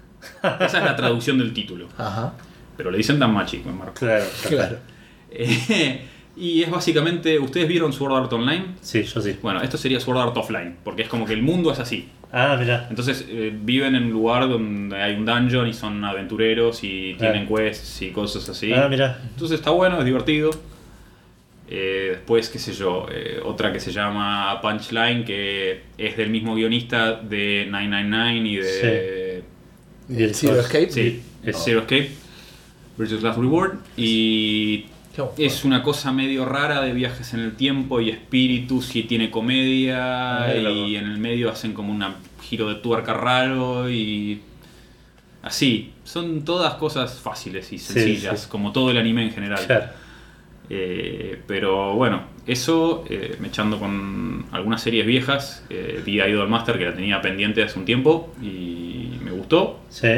Esa 0.42 0.78
es 0.78 0.84
la 0.84 0.94
traducción 0.96 1.38
del 1.38 1.52
título. 1.52 1.88
Ajá, 1.98 2.34
Pero 2.76 2.90
le 2.90 2.98
dicen 2.98 3.18
Danmachi, 3.18 3.58
pues, 3.58 3.74
Marco. 3.74 3.94
Claro, 3.94 4.24
claro. 4.48 4.76
Eh, 5.30 6.04
y 6.36 6.62
es 6.62 6.70
básicamente, 6.70 7.38
¿ustedes 7.38 7.66
vieron 7.68 7.92
Sword 7.92 8.14
Art 8.24 8.32
Online? 8.32 8.66
Sí, 8.80 9.02
yo 9.02 9.20
sí. 9.20 9.36
Bueno, 9.42 9.60
esto 9.62 9.76
sería 9.76 9.98
Sword 9.98 10.18
Art 10.18 10.36
Offline, 10.36 10.76
porque 10.84 11.02
es 11.02 11.08
como 11.08 11.24
que 11.26 11.32
el 11.32 11.42
mundo 11.42 11.72
es 11.72 11.78
así. 11.80 12.08
Ah, 12.32 12.56
mirá. 12.58 12.86
Entonces 12.90 13.26
eh, 13.28 13.52
viven 13.52 13.96
en 13.96 14.04
un 14.04 14.10
lugar 14.12 14.48
donde 14.48 14.96
hay 15.02 15.14
un 15.16 15.24
dungeon 15.26 15.66
y 15.66 15.72
son 15.74 16.04
aventureros 16.04 16.84
y 16.84 17.14
tienen 17.18 17.46
Claro. 17.46 17.56
quests 17.64 18.02
y 18.02 18.10
cosas 18.12 18.48
así. 18.48 18.72
Ah, 18.72 18.86
mirá. 18.88 19.18
Entonces 19.30 19.58
está 19.58 19.70
bueno, 19.70 19.98
es 19.98 20.04
divertido. 20.04 20.50
Eh, 21.72 22.08
después, 22.16 22.48
qué 22.48 22.58
sé 22.58 22.72
yo, 22.72 23.06
eh, 23.12 23.40
otra 23.44 23.72
que 23.72 23.78
se 23.78 23.92
llama 23.92 24.60
Punchline, 24.60 25.24
que 25.24 25.82
es 25.96 26.16
del 26.16 26.28
mismo 26.30 26.56
guionista 26.56 27.14
de 27.14 27.66
999 27.70 28.48
y 28.48 28.56
de... 28.56 29.44
Y 30.08 30.22
el 30.24 30.34
Zero 30.34 30.54
Source. 30.60 30.82
Escape. 30.82 30.92
Sí, 30.92 31.22
Oh. 31.42 31.52
Zero 31.58 31.80
Escape, 31.80 32.10
Virtuous 32.98 33.22
Last 33.22 33.38
Reward. 33.38 33.78
Y 33.96 34.86
es 35.38 35.64
una 35.64 35.82
cosa 35.82 36.12
medio 36.12 36.44
rara 36.44 36.82
de 36.82 36.92
viajes 36.92 37.32
en 37.34 37.40
el 37.40 37.52
tiempo 37.56 38.00
y 38.00 38.10
espíritus 38.10 38.94
y 38.96 39.04
tiene 39.04 39.30
comedia 39.30 40.44
Ah, 40.44 40.54
y 40.54 40.96
en 40.96 41.06
el 41.06 41.18
medio 41.18 41.50
hacen 41.50 41.72
como 41.72 41.92
un 41.92 42.04
giro 42.42 42.68
de 42.68 42.74
tuerca 42.76 43.14
raro 43.14 43.88
y 43.90 44.40
así. 45.42 45.92
Son 46.04 46.44
todas 46.44 46.74
cosas 46.74 47.18
fáciles 47.20 47.72
y 47.72 47.78
Sí, 47.78 47.92
sencillas, 47.94 48.42
sí. 48.42 48.48
como 48.50 48.72
todo 48.72 48.90
el 48.90 48.98
anime 48.98 49.22
en 49.24 49.30
general. 49.32 49.64
Claro. 49.66 49.86
Eh, 50.72 51.42
pero 51.46 51.94
bueno, 51.94 52.22
eso 52.46 53.04
eh, 53.10 53.36
me 53.40 53.48
echando 53.48 53.78
con 53.78 54.46
algunas 54.52 54.80
series 54.82 55.04
viejas. 55.04 55.66
Eh, 55.68 56.00
vi 56.06 56.20
Idol 56.20 56.48
Master 56.48 56.78
que 56.78 56.84
la 56.84 56.94
tenía 56.94 57.20
pendiente 57.20 57.62
hace 57.62 57.78
un 57.78 57.84
tiempo 57.84 58.32
y 58.40 59.18
me 59.22 59.32
gustó. 59.32 59.80
Sí. 59.88 60.08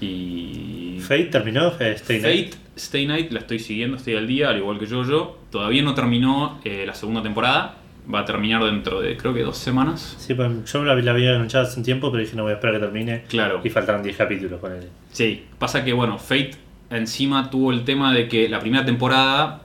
Y 0.00 0.98
Fate 1.00 1.24
terminó, 1.24 1.72
eh, 1.80 1.92
Stay 1.96 2.20
Night. 2.20 2.50
Fate 2.54 2.62
Stay 2.76 3.06
Night 3.06 3.30
la 3.30 3.40
estoy 3.40 3.58
siguiendo, 3.58 3.96
estoy 3.96 4.16
al 4.16 4.26
día, 4.26 4.48
al 4.50 4.58
igual 4.58 4.78
que 4.78 4.86
yo 4.86 5.04
yo. 5.04 5.38
Todavía 5.50 5.82
no 5.82 5.94
terminó 5.94 6.60
eh, 6.64 6.84
la 6.86 6.94
segunda 6.94 7.22
temporada. 7.22 7.76
Va 8.12 8.20
a 8.20 8.24
terminar 8.24 8.64
dentro 8.64 9.00
de 9.00 9.16
creo 9.16 9.32
que 9.32 9.42
dos 9.42 9.58
semanas. 9.58 10.16
Sí, 10.18 10.34
pues 10.34 10.50
yo 10.72 10.84
la, 10.84 10.96
la 10.96 11.10
había 11.12 11.36
anunciado 11.36 11.66
hace 11.66 11.78
un 11.78 11.84
tiempo, 11.84 12.10
pero 12.10 12.22
dije 12.22 12.34
no 12.34 12.42
voy 12.42 12.50
a 12.50 12.54
esperar 12.54 12.74
que 12.74 12.80
termine. 12.80 13.22
Claro. 13.28 13.60
Y 13.62 13.70
faltaron 13.70 14.02
10 14.02 14.16
capítulos 14.16 14.60
con 14.60 14.72
él. 14.72 14.88
Sí, 15.12 15.44
pasa 15.58 15.84
que 15.84 15.92
bueno, 15.92 16.18
Fate 16.18 16.52
encima 16.96 17.50
tuvo 17.50 17.72
el 17.72 17.84
tema 17.84 18.12
de 18.12 18.28
que 18.28 18.48
la 18.48 18.58
primera 18.60 18.84
temporada, 18.84 19.60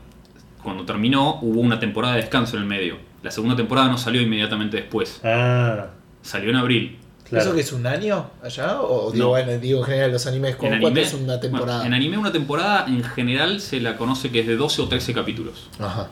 cuando 0.64 0.86
terminó, 0.86 1.40
hubo 1.42 1.60
una 1.62 1.80
temporada 1.80 2.16
de 2.16 2.22
descanso 2.22 2.56
en 2.58 2.64
el 2.64 2.68
medio. 2.70 2.98
La 3.24 3.32
segunda 3.32 3.56
temporada 3.56 3.88
no 3.90 3.98
salió 3.98 4.22
inmediatamente 4.22 4.78
después. 4.78 5.22
Ah, 5.24 5.88
Salió 6.22 6.50
en 6.50 6.56
abril. 6.58 6.98
claro. 7.28 7.46
¿Eso 7.46 7.56
que 7.56 7.62
es 7.62 7.72
un 7.74 7.86
año 7.88 8.30
allá? 8.44 8.82
O 8.82 9.12
digo, 9.12 9.26
No. 9.26 9.30
bueno, 9.30 9.52
digo 9.60 9.80
en 9.80 9.86
general 9.86 10.12
los 10.12 10.26
animes, 10.28 10.56
¿con 10.56 10.68
En 10.74 10.82
cuánto 10.82 11.00
anime, 11.00 11.02
es 11.08 11.14
una 11.14 11.40
temporada? 11.40 11.78
bueno, 11.80 11.86
en 11.88 11.94
anime 11.94 12.18
una 12.18 12.32
temporada 12.32 12.86
en 12.88 13.04
general 13.04 13.60
se 13.62 13.80
la 13.80 13.96
conoce 13.98 14.30
que 14.32 14.42
es 14.42 14.48
de 14.48 14.56
12 14.56 14.82
o 14.82 14.88
13 14.88 15.14
capítulos. 15.14 15.70
Ajá. 15.80 16.08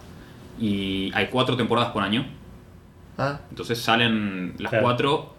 Y 0.59 1.11
hay 1.13 1.27
cuatro 1.27 1.55
temporadas 1.57 1.91
por 1.91 2.01
año. 2.03 2.25
Ah, 3.17 3.39
Entonces 3.49 3.79
salen 3.79 4.53
las 4.57 4.69
Claro. 4.69 4.83
cuatro 4.83 5.35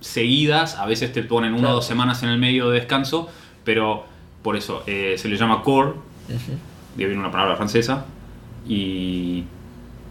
seguidas, 0.00 0.76
a 0.76 0.86
veces 0.86 1.12
te 1.12 1.22
ponen 1.22 1.50
una 1.52 1.60
Claro. 1.60 1.72
o 1.74 1.76
dos 1.76 1.86
semanas 1.86 2.22
en 2.22 2.30
el 2.30 2.38
medio 2.38 2.70
de 2.70 2.78
descanso, 2.80 3.28
pero 3.64 4.04
por 4.42 4.56
eso 4.56 4.82
eh, 4.86 5.14
se 5.18 5.28
le 5.28 5.36
llama 5.36 5.62
core, 5.62 5.92
de 6.96 7.06
viene 7.06 7.18
una 7.20 7.30
palabra 7.30 7.56
francesa, 7.56 8.06
y 8.66 9.44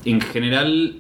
en 0.05 0.21
general 0.21 0.97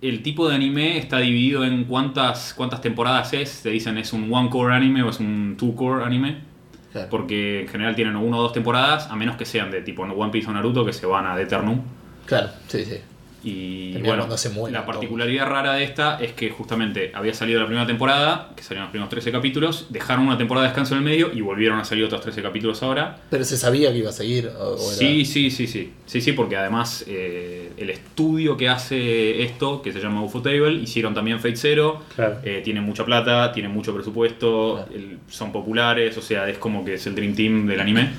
el 0.00 0.22
tipo 0.22 0.48
de 0.48 0.54
anime 0.56 0.98
está 0.98 1.18
dividido 1.18 1.64
en 1.64 1.84
cuántas, 1.84 2.54
cuántas 2.54 2.80
temporadas 2.80 3.32
es, 3.34 3.62
te 3.62 3.70
dicen 3.70 3.98
es 3.98 4.12
un 4.12 4.32
one 4.32 4.50
core 4.50 4.74
anime 4.74 5.02
o 5.02 5.10
es 5.10 5.20
un 5.20 5.54
two 5.58 5.74
core 5.76 6.04
anime, 6.04 6.50
Claro. 6.92 7.08
porque 7.08 7.62
en 7.62 7.68
general 7.68 7.94
tienen 7.94 8.16
una 8.16 8.36
o 8.36 8.42
dos 8.42 8.52
temporadas, 8.52 9.06
a 9.10 9.16
menos 9.16 9.36
que 9.36 9.46
sean 9.46 9.70
de 9.70 9.80
tipo 9.80 10.02
One 10.02 10.30
Piece 10.30 10.50
o 10.50 10.52
Naruto, 10.52 10.84
que 10.84 10.92
se 10.92 11.06
van 11.06 11.24
a 11.24 11.40
Eternum. 11.40 11.80
Claro, 12.26 12.50
sí, 12.68 12.84
sí. 12.84 12.96
Y 13.44 13.92
Termina 13.92 14.16
bueno, 14.16 14.36
se 14.38 14.50
la 14.70 14.86
particularidad 14.86 15.46
rara 15.46 15.74
de 15.74 15.84
esta 15.84 16.18
es 16.22 16.32
que 16.32 16.50
justamente 16.50 17.10
había 17.14 17.34
salido 17.34 17.58
la 17.60 17.66
primera 17.66 17.86
temporada, 17.86 18.50
que 18.56 18.62
salieron 18.62 18.84
los 18.84 18.90
primeros 18.90 19.10
13 19.10 19.32
capítulos, 19.32 19.86
dejaron 19.90 20.26
una 20.26 20.38
temporada 20.38 20.64
de 20.66 20.70
descanso 20.70 20.94
en 20.94 20.98
el 20.98 21.04
medio 21.04 21.30
y 21.34 21.40
volvieron 21.40 21.78
a 21.78 21.84
salir 21.84 22.04
otros 22.04 22.20
13 22.20 22.40
capítulos 22.42 22.82
ahora. 22.82 23.18
Pero 23.30 23.44
se 23.44 23.56
sabía 23.56 23.90
que 23.92 23.98
iba 23.98 24.10
a 24.10 24.12
seguir. 24.12 24.48
O, 24.48 24.74
o 24.74 24.74
era- 24.76 24.96
Sí, 24.96 25.24
sí, 25.24 25.50
sí, 25.50 25.66
sí. 25.66 25.92
Sí, 26.06 26.20
sí, 26.20 26.32
porque 26.32 26.56
además 26.56 27.04
eh, 27.08 27.72
el 27.76 27.90
estudio 27.90 28.56
que 28.56 28.68
hace 28.68 29.42
esto, 29.42 29.82
que 29.82 29.92
se 29.92 30.00
llama 30.00 30.22
Ufotable, 30.22 30.72
hicieron 30.72 31.14
también 31.14 31.38
Fate 31.40 31.56
Zero. 31.56 32.02
Claro. 32.14 32.38
Eh, 32.44 32.60
tienen 32.64 32.84
mucha 32.84 33.04
plata, 33.04 33.52
tienen 33.52 33.72
mucho 33.72 33.94
presupuesto, 33.94 34.74
Claro. 34.76 34.90
el- 34.94 35.18
son 35.28 35.50
populares, 35.52 36.16
o 36.16 36.22
sea, 36.22 36.48
es 36.48 36.58
como 36.58 36.84
que 36.84 36.94
es 36.94 37.06
el 37.06 37.14
Dream 37.14 37.34
Team 37.34 37.66
del 37.66 37.80
anime 37.80 38.10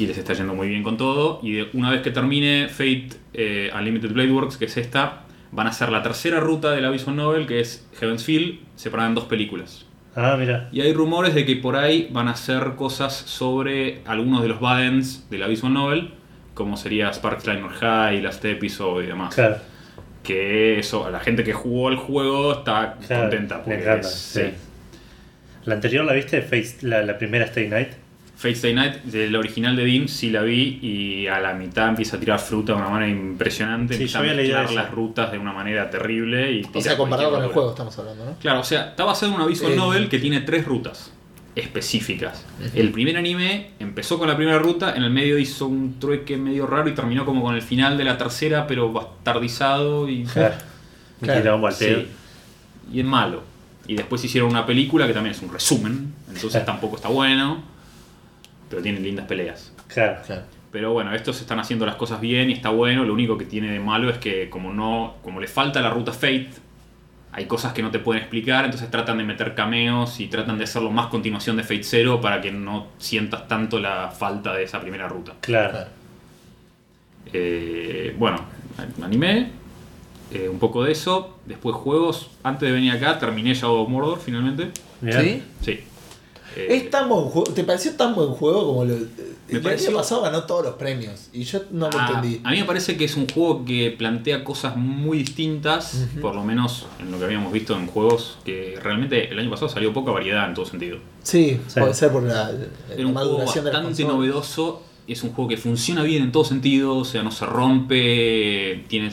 y 0.00 0.06
les 0.06 0.18
está 0.18 0.32
yendo 0.32 0.54
muy 0.54 0.68
bien 0.68 0.82
con 0.82 0.96
todo. 0.96 1.40
Y 1.42 1.52
de- 1.52 1.68
una 1.74 1.90
vez 1.90 2.02
que 2.02 2.10
termine 2.10 2.68
Fate 2.68 3.08
eh, 3.34 3.70
Unlimited 3.76 4.10
Blade 4.12 4.32
Works, 4.32 4.56
que 4.56 4.64
es 4.64 4.76
esta, 4.76 5.22
van 5.52 5.66
a 5.66 5.70
hacer 5.70 5.90
la 5.90 6.02
tercera 6.02 6.40
ruta 6.40 6.70
de 6.72 6.80
la 6.80 6.90
visual 6.90 7.16
novel, 7.16 7.46
que 7.46 7.60
es 7.60 7.86
Heaven's 8.00 8.24
Feel, 8.24 8.60
separada 8.76 9.08
en 9.08 9.14
dos 9.14 9.24
películas. 9.24 9.86
Ah, 10.16 10.36
mira. 10.38 10.68
Y 10.72 10.80
hay 10.80 10.92
rumores 10.92 11.34
de 11.34 11.44
que 11.44 11.56
por 11.56 11.76
ahí 11.76 12.08
van 12.10 12.26
a 12.28 12.32
hacer 12.32 12.72
cosas 12.76 13.14
sobre 13.14 14.00
algunos 14.06 14.42
de 14.42 14.48
los 14.48 14.58
Badens 14.60 15.28
de 15.30 15.38
la 15.38 15.46
visual 15.46 15.72
novel, 15.72 16.10
como 16.54 16.76
sería 16.76 17.12
Sparks 17.12 17.46
Liner 17.46 17.70
High, 17.70 18.20
Last 18.22 18.44
Episode 18.44 19.04
y 19.04 19.06
demás. 19.06 19.34
Claro. 19.34 19.56
Que 20.24 20.78
eso, 20.78 21.08
la 21.10 21.20
gente 21.20 21.44
que 21.44 21.52
jugó 21.52 21.88
el 21.88 21.96
juego 21.96 22.52
está 22.52 22.96
Claro, 23.06 23.22
contenta. 23.22 23.62
Porque 23.62 23.80
encanta, 23.80 24.08
sí. 24.08 24.42
La 25.64 25.74
anterior 25.74 26.04
la 26.04 26.12
viste, 26.12 26.42
Face, 26.42 26.78
la, 26.82 27.02
la 27.02 27.16
primera 27.16 27.44
Stay 27.46 27.68
Night. 27.68 27.90
Fate 28.40 28.54
Stay 28.54 28.72
Night, 28.72 29.02
del 29.04 29.36
original 29.36 29.76
de 29.76 29.84
Dim, 29.84 30.08
sí 30.08 30.30
la 30.30 30.40
vi 30.40 30.78
y 30.80 31.26
a 31.26 31.40
la 31.40 31.52
mitad 31.52 31.90
empieza 31.90 32.16
a 32.16 32.20
tirar 32.20 32.38
fruta 32.38 32.72
de 32.72 32.78
una 32.78 32.88
manera 32.88 33.12
impresionante. 33.12 33.92
Sí, 33.94 34.04
empieza 34.04 34.24
yo 34.24 34.32
a 34.32 34.34
mezclar 34.34 34.72
las 34.72 34.90
rutas 34.90 35.30
de 35.30 35.36
una 35.38 35.52
manera 35.52 35.90
terrible. 35.90 36.50
Y 36.52 36.62
O 36.72 36.80
sea, 36.80 36.96
comparado 36.96 37.32
con 37.32 37.42
el 37.44 37.50
juego 37.50 37.68
estamos 37.68 37.98
hablando, 37.98 38.24
¿no? 38.24 38.36
Claro, 38.38 38.60
o 38.60 38.64
sea, 38.64 38.88
está 38.90 39.04
basado 39.04 39.32
en 39.32 39.36
una 39.36 39.46
visual 39.46 39.72
Eh. 39.72 39.76
novel 39.76 40.08
que 40.08 40.18
tiene 40.18 40.40
tres 40.40 40.64
rutas 40.64 41.12
específicas. 41.54 42.46
El 42.74 42.90
primer 42.92 43.18
anime 43.18 43.72
empezó 43.78 44.18
con 44.18 44.26
la 44.28 44.36
primera 44.36 44.58
ruta, 44.58 44.94
en 44.96 45.02
el 45.02 45.10
medio 45.10 45.36
hizo 45.38 45.66
un 45.66 45.98
trueque 45.98 46.38
medio 46.38 46.66
raro 46.66 46.88
y 46.88 46.94
terminó 46.94 47.26
como 47.26 47.42
con 47.42 47.54
el 47.54 47.60
final 47.62 47.98
de 47.98 48.04
la 48.04 48.16
tercera, 48.16 48.66
pero 48.66 48.90
bastardizado 48.92 50.08
y, 50.08 50.24
Claro. 50.24 50.54
Claro. 51.20 51.70
sí, 51.72 52.06
y 52.90 53.00
es 53.00 53.04
malo. 53.04 53.42
Y 53.86 53.96
después 53.96 54.24
hicieron 54.24 54.48
una 54.50 54.64
película 54.64 55.06
que 55.06 55.12
también 55.12 55.34
es 55.34 55.42
un 55.42 55.52
resumen, 55.52 56.14
entonces 56.32 56.64
tampoco 56.64 56.96
está 56.96 57.08
bueno, 57.08 57.62
pero 58.70 58.80
tiene 58.80 59.00
lindas 59.00 59.26
peleas. 59.26 59.72
Claro. 59.88 60.22
Claro. 60.24 60.42
Pero 60.72 60.92
bueno, 60.92 61.12
estos 61.14 61.40
están 61.40 61.58
haciendo 61.58 61.84
las 61.84 61.96
cosas 61.96 62.20
bien 62.20 62.48
y 62.48 62.52
está 62.52 62.70
bueno. 62.70 63.04
Lo 63.04 63.12
único 63.12 63.36
que 63.36 63.44
tiene 63.44 63.70
de 63.70 63.80
malo 63.80 64.08
es 64.08 64.18
que 64.18 64.48
como 64.48 64.72
no, 64.72 65.16
como 65.22 65.40
le 65.40 65.48
falta 65.48 65.80
la 65.80 65.90
ruta 65.90 66.12
Fate, 66.12 66.50
hay 67.32 67.46
cosas 67.46 67.72
que 67.72 67.82
no 67.82 67.90
te 67.90 67.98
pueden 67.98 68.22
explicar, 68.22 68.64
entonces 68.64 68.90
tratan 68.90 69.18
de 69.18 69.24
meter 69.24 69.54
cameos 69.54 70.18
y 70.20 70.28
tratan 70.28 70.58
de 70.58 70.64
hacerlo 70.64 70.90
más 70.90 71.08
continuación 71.08 71.56
de 71.56 71.64
Fate 71.64 71.82
Zero 71.82 72.20
para 72.20 72.40
que 72.40 72.52
no 72.52 72.88
sientas 72.98 73.46
tanto 73.48 73.78
la 73.80 74.10
falta 74.10 74.54
de 74.54 74.64
esa 74.64 74.80
primera 74.80 75.08
ruta. 75.08 75.34
Claro. 75.40 75.86
Eh, 77.32 78.14
bueno, 78.18 78.38
anime, 79.02 79.50
eh, 80.32 80.48
un 80.48 80.58
poco 80.58 80.84
de 80.84 80.92
eso. 80.92 81.38
Después 81.46 81.74
juegos. 81.76 82.30
Antes 82.42 82.68
de 82.68 82.72
venir 82.72 82.92
acá 82.92 83.18
terminé 83.18 83.54
Shadow 83.54 83.82
of 83.82 83.88
Mordor 83.88 84.20
finalmente. 84.20 84.70
¿Sí? 85.02 85.42
Sí. 85.62 85.80
Eh, 86.56 86.66
Es 86.70 86.90
tan 86.90 87.08
buen 87.08 87.24
juego. 87.26 87.44
¿Te 87.52 87.64
pareció 87.64 87.92
tan 87.94 88.14
buen 88.14 88.28
juego 88.30 88.66
como 88.66 88.84
lo. 88.84 88.94
el 88.96 89.60
pareció- 89.62 89.88
año 89.90 89.98
pasado 89.98 90.22
ganó 90.22 90.44
todos 90.44 90.64
los 90.64 90.74
premios. 90.74 91.28
Y 91.32 91.42
yo 91.44 91.60
no 91.70 91.88
lo 91.90 91.98
a, 91.98 92.06
entendí. 92.08 92.40
a 92.44 92.50
mí 92.50 92.58
me 92.58 92.64
parece 92.64 92.96
que 92.96 93.04
es 93.04 93.16
un 93.16 93.26
juego 93.28 93.64
que 93.64 93.90
plantea 93.96 94.44
cosas 94.44 94.76
muy 94.76 95.18
distintas, 95.18 96.06
por 96.20 96.34
lo 96.34 96.44
menos 96.44 96.86
en 97.00 97.10
lo 97.10 97.18
que 97.18 97.24
habíamos 97.24 97.52
visto 97.52 97.76
en 97.76 97.86
juegos 97.86 98.38
que 98.44 98.78
realmente 98.82 99.28
el 99.30 99.38
año 99.38 99.50
pasado 99.50 99.68
salió 99.68 99.92
poca 99.92 100.10
variedad 100.12 100.48
en 100.48 100.54
todo 100.54 100.66
sentido. 100.66 100.98
Sí, 101.22 101.60
Sí. 101.66 101.80
puede 101.80 101.94
ser 101.94 102.10
por 102.12 102.22
la, 102.22 102.50
la 102.52 102.58
Era 102.94 103.06
un 103.06 103.12
juego 103.12 103.12
maduración 103.12 103.64
de 103.64 103.72
la 103.72 103.78
bastante 103.80 104.04
novedoso, 104.04 104.82
es 105.08 105.22
un 105.24 105.32
juego 105.32 105.48
que 105.48 105.56
funciona 105.56 106.02
bien 106.04 106.22
en 106.22 106.30
todo 106.32 106.44
sentido, 106.44 106.96
o 106.98 107.04
sea, 107.04 107.22
no 107.24 107.30
se 107.32 107.44
rompe, 107.46 108.84
tiene, 108.88 109.10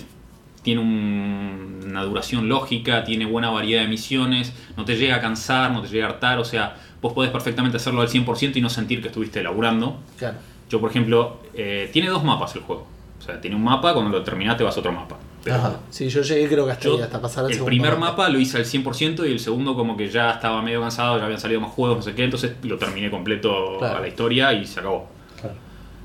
tiene 0.61 0.81
un- 0.81 1.66
una 1.97 2.05
duración 2.05 2.47
lógica, 2.47 3.03
tiene 3.03 3.25
buena 3.25 3.49
variedad 3.49 3.81
de 3.81 3.87
misiones, 3.87 4.53
no 4.75 4.85
te 4.85 4.95
llega 4.95 5.15
a 5.15 5.21
cansar, 5.21 5.71
no 5.71 5.81
te 5.81 5.87
llega 5.89 6.05
a 6.05 6.09
hartar, 6.09 6.37
o 6.39 6.45
sea, 6.45 6.75
vos 7.01 7.13
podés 7.13 7.31
perfectamente 7.31 7.77
hacerlo 7.77 8.01
al 8.01 8.07
100% 8.09 8.55
y 8.55 8.61
no 8.61 8.69
sentir 8.69 9.01
que 9.01 9.07
estuviste 9.07 9.41
laburando. 9.41 9.97
Claro. 10.17 10.37
Yo, 10.69 10.79
por 10.79 10.89
ejemplo, 10.91 11.37
eh, 11.53 11.89
tiene 11.91 12.09
dos 12.09 12.23
mapas 12.23 12.55
el 12.55 12.61
juego. 12.61 12.85
O 13.19 13.21
sea, 13.21 13.41
tiene 13.41 13.55
un 13.55 13.63
mapa, 13.63 13.93
cuando 13.93 14.11
lo 14.15 14.23
terminaste 14.23 14.63
vas 14.63 14.75
a 14.77 14.79
otro 14.79 14.91
mapa. 14.91 15.17
Pero 15.43 15.55
Ajá. 15.55 15.79
Sí, 15.89 16.07
yo 16.09 16.21
llegué 16.21 16.47
creo 16.47 16.65
que 16.65 16.71
hasta, 16.73 16.83
yo 16.85 16.95
ahí, 16.97 17.01
hasta 17.01 17.21
pasar 17.21 17.45
al 17.45 17.51
el 17.51 17.63
primer 17.63 17.97
mapa 17.97 18.29
lo 18.29 18.37
hice 18.39 18.57
al 18.57 18.65
100% 18.65 19.27
y 19.27 19.31
el 19.31 19.39
segundo 19.39 19.75
como 19.75 19.95
que 19.97 20.09
ya 20.09 20.31
estaba 20.31 20.61
medio 20.61 20.81
cansado, 20.81 21.17
ya 21.17 21.23
habían 21.25 21.39
salido 21.39 21.61
más 21.61 21.71
juegos, 21.71 21.97
no 21.97 22.03
sé 22.03 22.13
qué, 22.13 22.25
entonces 22.25 22.53
lo 22.63 22.77
terminé 22.77 23.09
completo 23.09 23.77
Claro. 23.79 23.97
a 23.97 24.01
la 24.01 24.07
historia 24.07 24.53
y 24.53 24.65
se 24.67 24.79
acabó. 24.81 25.07
Claro. 25.39 25.55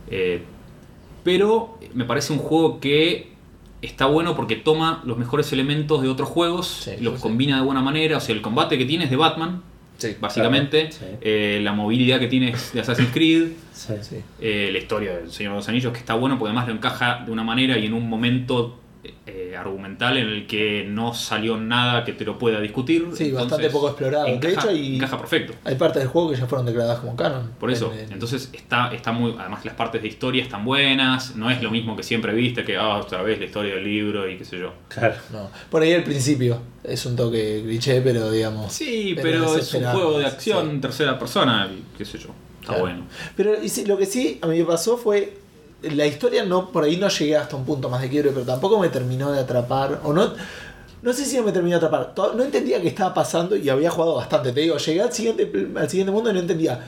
Eh, 0.09 0.43
pero 1.25 1.79
me 1.95 2.05
parece 2.05 2.33
un 2.33 2.39
juego 2.39 2.79
que 2.81 3.32
está 3.83 4.07
bueno 4.07 4.35
porque 4.35 4.57
toma 4.57 5.03
los 5.05 5.19
mejores 5.19 5.53
elementos 5.53 6.03
de 6.03 6.09
otros 6.09 6.29
juegos, 6.29 6.67
Sí, 6.85 6.93
los 7.01 7.17
sí, 7.17 7.21
combina 7.21 7.57
de 7.57 7.63
buena 7.63 7.83
manera, 7.83 8.17
o 8.17 8.21
sea, 8.21 8.35
el 8.35 8.41
combate 8.41 8.79
que 8.79 8.85
tiene 8.85 9.05
es 9.05 9.11
de 9.11 9.17
Batman, 9.17 9.63
Sí, 9.99 10.17
básicamente, 10.21 10.89
claro, 10.89 11.19
eh, 11.21 11.61
la 11.63 11.73
movilidad 11.75 12.19
que 12.19 12.27
tiene 12.27 12.51
es 12.51 12.73
de 12.73 12.81
Assassin's 12.81 13.11
Creed, 13.13 13.51
eh, 14.41 14.71
la 14.73 14.79
historia 14.79 15.17
del 15.17 15.31
Señor 15.31 15.53
de 15.53 15.57
los 15.59 15.69
Anillos, 15.69 15.93
que 15.93 15.99
está 16.01 16.15
bueno 16.15 16.39
porque 16.39 16.51
además 16.51 16.67
lo 16.67 16.75
encaja 16.75 17.23
de 17.25 17.31
una 17.31 17.45
manera 17.45 17.79
y 17.79 17.87
en 17.87 17.93
un 17.93 18.09
momento 18.09 18.81
eh, 19.27 19.57
argumental 19.59 20.17
en 20.17 20.29
el 20.29 20.47
que 20.47 20.85
no 20.89 21.13
salió 21.15 21.57
nada 21.57 22.05
que 22.05 22.13
te 22.13 22.25
lo 22.25 22.39
pueda 22.39 22.61
discutir. 22.61 23.09
Sí, 23.15 23.33
bastante 23.33 23.69
poco 23.71 23.89
explorado. 23.89 24.27
De 24.27 24.33
Encaja, 24.35 24.55
hecho, 24.55 24.69
hay- 24.69 24.97
encaja 24.97 25.19
perfecto. 25.19 25.55
Hay 25.65 25.75
partes 25.75 26.03
del 26.03 26.09
juego 26.09 26.31
que 26.31 26.37
ya 26.37 26.47
fueron 26.47 26.67
declaradas 26.67 27.01
como 27.01 27.17
canon. 27.17 27.51
Por 27.59 27.71
eso, 27.71 27.93
En- 27.93 27.99
en- 28.07 28.13
entonces 28.13 28.51
está, 28.53 28.93
está 28.95 29.11
muy. 29.13 29.35
Además, 29.39 29.65
las 29.65 29.75
partes 29.75 30.03
de 30.03 30.09
historia 30.09 30.43
están 30.43 30.65
buenas. 30.65 31.35
No 31.37 31.51
es 31.51 31.61
lo 31.63 31.71
mismo 31.71 31.97
que 31.97 32.03
siempre 32.03 32.33
viste, 32.33 32.65
que 32.65 32.77
ah, 32.77 32.99
otra 32.99 33.23
vez 33.23 33.39
la 33.41 33.47
historia 33.47 33.75
del 33.75 33.85
libro 33.85 34.29
y 34.29 34.37
qué 34.39 34.45
sé 34.45 34.59
yo. 34.59 34.73
Claro. 34.89 35.15
no. 35.33 35.51
Por 35.71 35.83
ahí 35.83 35.93
al 35.95 36.05
principio 36.05 36.61
es 36.85 37.05
un 37.07 37.17
toque 37.17 37.61
cliché, 37.65 38.01
pero 38.03 38.31
digamos. 38.31 38.73
Sí, 38.73 39.17
Pero 39.21 39.57
es 39.57 39.75
un 39.75 39.85
juego 39.85 40.19
de 40.19 40.27
acción 40.27 40.81
tercera 40.81 41.19
persona 41.19 41.69
y 41.73 41.83
qué 41.99 42.05
sé 42.05 42.19
yo. 42.19 42.29
Está 42.61 42.75
Claro. 42.75 42.81
bueno. 42.83 43.07
Pero 43.37 43.55
lo 43.87 43.99
que 43.99 44.07
sí 44.07 44.39
a 44.41 44.47
mí 44.47 44.59
me 44.59 44.65
pasó 44.65 44.97
fue. 44.97 45.42
La 45.83 46.07
historia 46.07 46.45
no, 46.45 46.71
por 46.71 46.85
ahí 46.85 46.97
no 46.97 47.09
llegué 47.09 47.37
hasta 47.37 47.57
un 47.57 47.65
punto 47.65 47.89
más 47.89 48.01
de 48.03 48.09
quiebre, 48.09 48.31
pero 48.33 48.45
tampoco 48.47 48.79
me 48.79 48.89
terminó 48.89 49.33
de 49.33 49.41
atrapar. 49.41 50.01
O 50.05 50.13
no. 50.13 50.33
No 51.03 51.13
sé 51.13 51.25
si 51.25 51.37
no 51.37 51.43
me 51.43 51.51
terminó 51.53 51.81
de 51.81 51.87
atrapar. 51.87 52.13
No 52.37 52.43
entendía 52.45 52.81
qué 52.81 52.89
estaba 52.89 53.13
pasando 53.13 53.57
y 53.57 53.69
había 53.69 53.91
jugado 53.91 54.15
bastante. 54.15 54.53
Te 54.53 54.61
digo, 54.61 54.77
llegué 54.77 55.03
al 55.03 55.13
siguiente, 55.13 55.51
al 55.77 55.91
siguiente 55.91 56.13
mundo 56.13 56.31
y 56.31 56.35
no 56.35 56.39
entendía 56.41 56.79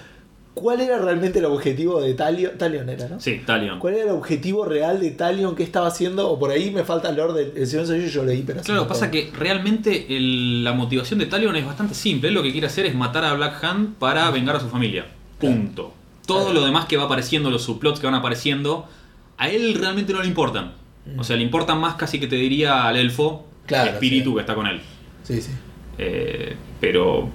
cuál 0.55 0.81
era 0.81 0.99
realmente 0.99 1.41
el 1.41 1.47
objetivo 1.47 2.01
de 2.01 2.15
Talion. 2.15 2.57
Talion 2.57 2.89
era, 2.89 3.09
¿no? 3.09 3.19
Sí, 3.19 3.43
Talion. 3.45 3.81
¿Cuál 3.81 3.95
era 3.95 4.05
el 4.05 4.11
objetivo 4.11 4.65
real 4.65 5.01
de 5.01 5.11
Talion? 5.11 5.57
¿Qué 5.57 5.65
estaba 5.65 5.89
haciendo? 5.89 6.31
O 6.31 6.39
por 6.39 6.53
ahí 6.53 6.71
me 6.71 6.85
falta 6.85 7.09
el 7.11 7.17
lore 7.17 7.33
del 7.33 7.57
el 7.59 7.67
Señor 7.67 7.91
Anillos, 7.91 8.13
yo 8.13 8.25
leí, 8.25 8.43
pero 8.47 8.61
Claro, 8.63 8.87
pasa 8.87 9.07
montón. 9.07 9.21
que 9.33 9.37
realmente 9.37 10.07
el- 10.17 10.63
la 10.63 10.73
motivación 10.75 11.19
de 11.19 11.27
Talion 11.27 11.57
es 11.57 11.67
bastante 11.67 11.95
simple. 11.97 12.29
Él 12.29 12.35
lo 12.37 12.43
que 12.45 12.53
quiere 12.53 12.69
hacer 12.69 12.87
es 12.87 12.95
matar 12.95 13.25
a 13.25 13.35
Black 13.35 13.65
Hand 13.65 13.97
para 13.99 14.31
vengar 14.31 14.55
a 14.55 14.61
su 14.61 14.69
familia. 14.69 15.07
Punto. 15.41 15.93
Todo 16.27 16.53
lo 16.53 16.65
demás 16.65 16.87
que 16.87 16.97
va 16.97 17.05
apareciendo, 17.05 17.51
los 17.51 17.63
subplots 17.63 18.01
que 18.01 18.07
van 18.07 18.15
apareciendo, 18.15 18.89
a 19.37 19.49
él 19.49 19.75
realmente 19.75 20.13
no 20.13 20.21
le 20.23 20.29
importan. 20.29 20.73
O 21.19 21.25
sea, 21.25 21.37
le 21.37 21.43
importan 21.43 21.79
más 21.79 21.95
casi 21.97 22.19
que 22.19 22.27
te 22.27 22.37
diría 22.37 22.87
al 22.87 22.97
elfo, 22.97 23.47
Claro, 23.67 23.89
el 23.91 23.95
espíritu 23.95 24.31
sí. 24.31 24.35
que 24.37 24.41
está 24.41 24.55
con 24.55 24.67
él. 24.67 24.81
Sí, 25.23 25.41
sí. 25.43 25.51
Eh, 25.99 26.57
pero 26.81 27.29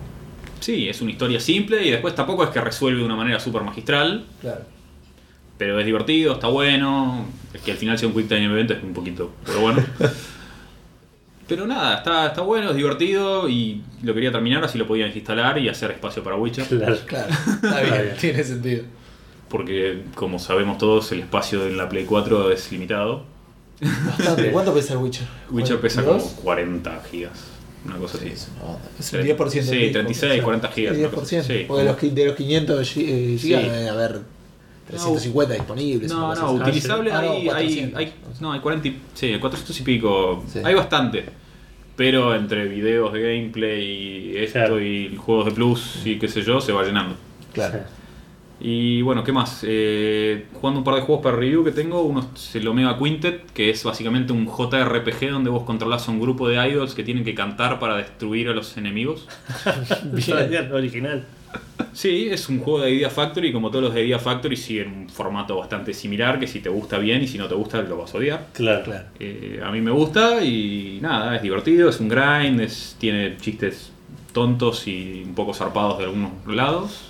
sí, 0.60 0.89
es 0.89 1.02
una 1.02 1.12
historia 1.12 1.39
simple 1.39 1.86
y 1.86 1.91
después 1.91 2.15
tampoco 2.15 2.43
es 2.43 2.49
que 2.49 2.62
resuelve 2.62 2.99
de 2.99 3.06
una 3.06 3.15
manera 3.15 3.39
súper 3.39 3.62
magistral, 3.63 4.25
Claro. 4.41 4.62
pero 5.58 5.80
es 5.80 5.86
divertido, 5.86 6.34
está 6.34 6.47
bueno. 6.47 7.25
Es 7.54 7.62
que 7.62 7.71
al 7.71 7.78
final 7.78 7.97
sea 7.97 8.08
un 8.08 8.13
quick 8.15 8.28
time 8.28 8.45
event 8.45 8.71
es 8.71 8.84
un 8.84 8.93
poquito, 8.93 9.32
pero 9.45 9.60
bueno. 9.62 9.84
Pero 11.50 11.66
nada, 11.68 11.98
está, 11.98 12.28
está 12.28 12.42
bueno, 12.42 12.70
es 12.70 12.76
divertido 12.76 13.50
y 13.50 13.82
lo 14.04 14.14
quería 14.14 14.32
terminar 14.32 14.64
así 14.64 14.78
lo 14.78 14.88
podía 14.88 15.08
instalar 15.08 15.58
y 15.58 15.68
hacer 15.68 15.92
espacio 15.92 16.24
para 16.24 16.36
Witcher. 16.38 16.66
Claro. 16.68 16.98
Claro. 17.06 17.30
Está 17.64 17.82
bien, 17.82 18.14
tiene 18.22 18.44
sentido. 18.44 18.84
Porque 19.50 20.04
como 20.16 20.38
sabemos 20.40 20.78
todos, 20.78 21.12
el 21.12 21.22
espacio 21.22 21.60
de 21.66 21.72
la 21.72 21.90
Play 21.90 22.06
4 22.06 22.52
es 22.52 22.72
limitado. 22.72 23.24
Bastante. 23.82 24.52
¿Cuánto 24.52 24.74
pesa 24.74 24.94
el 24.94 25.00
Witcher? 25.00 25.26
Witcher 25.50 25.80
pesa 25.80 26.04
como 26.04 26.20
40 26.22 27.02
gigas, 27.10 27.40
una 27.86 27.96
cosa 27.98 28.18
Sí, 28.20 28.26
así. 28.26 28.34
es 28.34 28.50
una 28.58 28.72
banda. 28.74 28.90
Es 29.00 29.14
un 29.14 29.22
Sí, 29.22 29.28
10% 29.28 29.54
del 29.54 29.64
sí, 29.64 29.76
disco, 29.78 29.94
36, 29.94 30.32
o 30.32 30.34
sea, 30.36 30.44
40 30.44 30.68
gigas, 30.70 30.96
sí, 30.96 31.00
una 31.02 31.10
cosa 31.10 31.22
10%. 31.26 31.40
así, 31.40 31.54
sí. 31.60 31.66
Porque 31.68 31.84
de 31.84 31.90
los, 31.90 31.98
qui- 32.00 32.12
de 32.14 32.26
los 32.26 32.36
500 32.36 32.92
gi- 32.94 33.06
eh, 33.08 33.38
gigas 33.40 33.64
Sí. 33.64 33.70
debe 33.70 33.90
haber 33.90 34.20
350 34.89 35.54
disponibles. 35.54 36.12
No, 36.12 36.34
no, 36.36 36.52
utilizable 36.54 37.12
Ah, 37.12 37.21
no, 37.21 37.32
hay, 37.32 37.38
hay, 37.38 37.45
400. 37.45 37.99
hay- 37.99 38.13
no, 38.41 38.52
hay 38.54 38.60
40 38.60 38.88
y, 38.88 38.99
sí, 39.13 39.38
400 39.39 39.80
y 39.80 39.84
pico, 39.84 40.43
Sí. 40.47 40.60
hay 40.63 40.73
bastante. 40.73 41.25
Pero 41.95 42.34
entre 42.34 42.65
videos 42.67 43.12
de 43.13 43.21
gameplay 43.21 43.84
y 44.34 44.38
esto 44.38 44.54
Claro. 44.60 44.82
y 44.82 45.15
juegos 45.17 45.45
de 45.45 45.52
plus 45.52 46.02
y 46.06 46.17
qué 46.17 46.28
sé 46.28 46.41
yo, 46.41 46.62
se 46.62 46.71
va 46.71 46.84
llenando. 46.84 47.15
Claro. 47.54 47.80
Y 48.62 49.02
bueno, 49.04 49.23
¿qué 49.23 49.32
más? 49.32 49.63
Eh, 49.65 50.47
jugando 50.54 50.80
un 50.80 50.84
par 50.84 50.95
de 50.95 51.02
juegos 51.02 51.23
para 51.23 51.38
review 51.38 51.63
que 51.63 51.71
tengo, 51.71 52.02
uno 52.02 52.30
es 52.36 52.56
el 52.56 52.67
Omega 52.67 52.97
Quintet, 52.97 53.52
que 53.54 53.69
es 53.69 53.82
básicamente 53.86 54.34
un 54.34 54.47
JRPG 54.47 55.30
donde 55.32 55.49
vos 55.49 55.63
controlás 55.63 56.08
a 56.08 56.12
un 56.12 56.19
grupo 56.19 56.47
de 56.49 56.56
idols 56.70 56.93
que 56.93 57.03
tienen 57.03 57.24
que 57.24 57.34
cantar 57.34 57.80
para 57.80 57.95
destruir 57.95 58.49
a 58.49 58.53
los 58.53 58.76
enemigos. 58.76 59.28
Bien, 60.49 60.72
original. 60.74 61.26
Sí, 61.93 62.30
es 62.30 62.47
un 62.47 62.60
juego 62.60 62.82
de 62.82 62.91
Idea 62.91 63.10
Factory, 63.10 63.52
como 63.52 63.70
todos 63.70 63.86
los 63.86 63.93
de 63.93 64.06
Idea 64.06 64.20
Factory 64.20 64.56
siguen 64.56 64.93
un 64.93 65.10
formato 65.10 65.58
bastante 65.58 65.93
similar, 65.93 66.39
que 66.39 66.47
si 66.47 66.60
te 66.60 66.70
gusta 66.70 66.97
bien 66.97 67.22
y 67.22 67.28
si 67.28 67.38
no 67.38 67.47
te 67.47 67.56
gusta 67.56 67.82
lo 67.82 67.97
vas 67.97 68.14
a 68.14 68.18
odiar. 68.18 68.47
Claro. 68.54 68.84
Claro. 68.84 69.06
Eh, 69.20 69.60
a 69.64 69.70
mí 69.72 69.82
me 69.82 69.91
gusta 69.91 70.41
y 70.43 71.00
nada, 71.02 71.36
es 71.36 71.41
divertido, 71.41 71.89
es 71.89 72.00
un 72.00 72.08
grind, 72.08 72.62
es, 72.62 72.95
tiene 73.00 73.36
chistes 73.38 73.91
tontos 74.32 74.88
y 74.88 75.24
un 75.26 75.36
poco 75.36 75.54
zarpados 75.54 75.97
de 75.97 76.06
algunos 76.06 76.32
lados. 76.47 77.06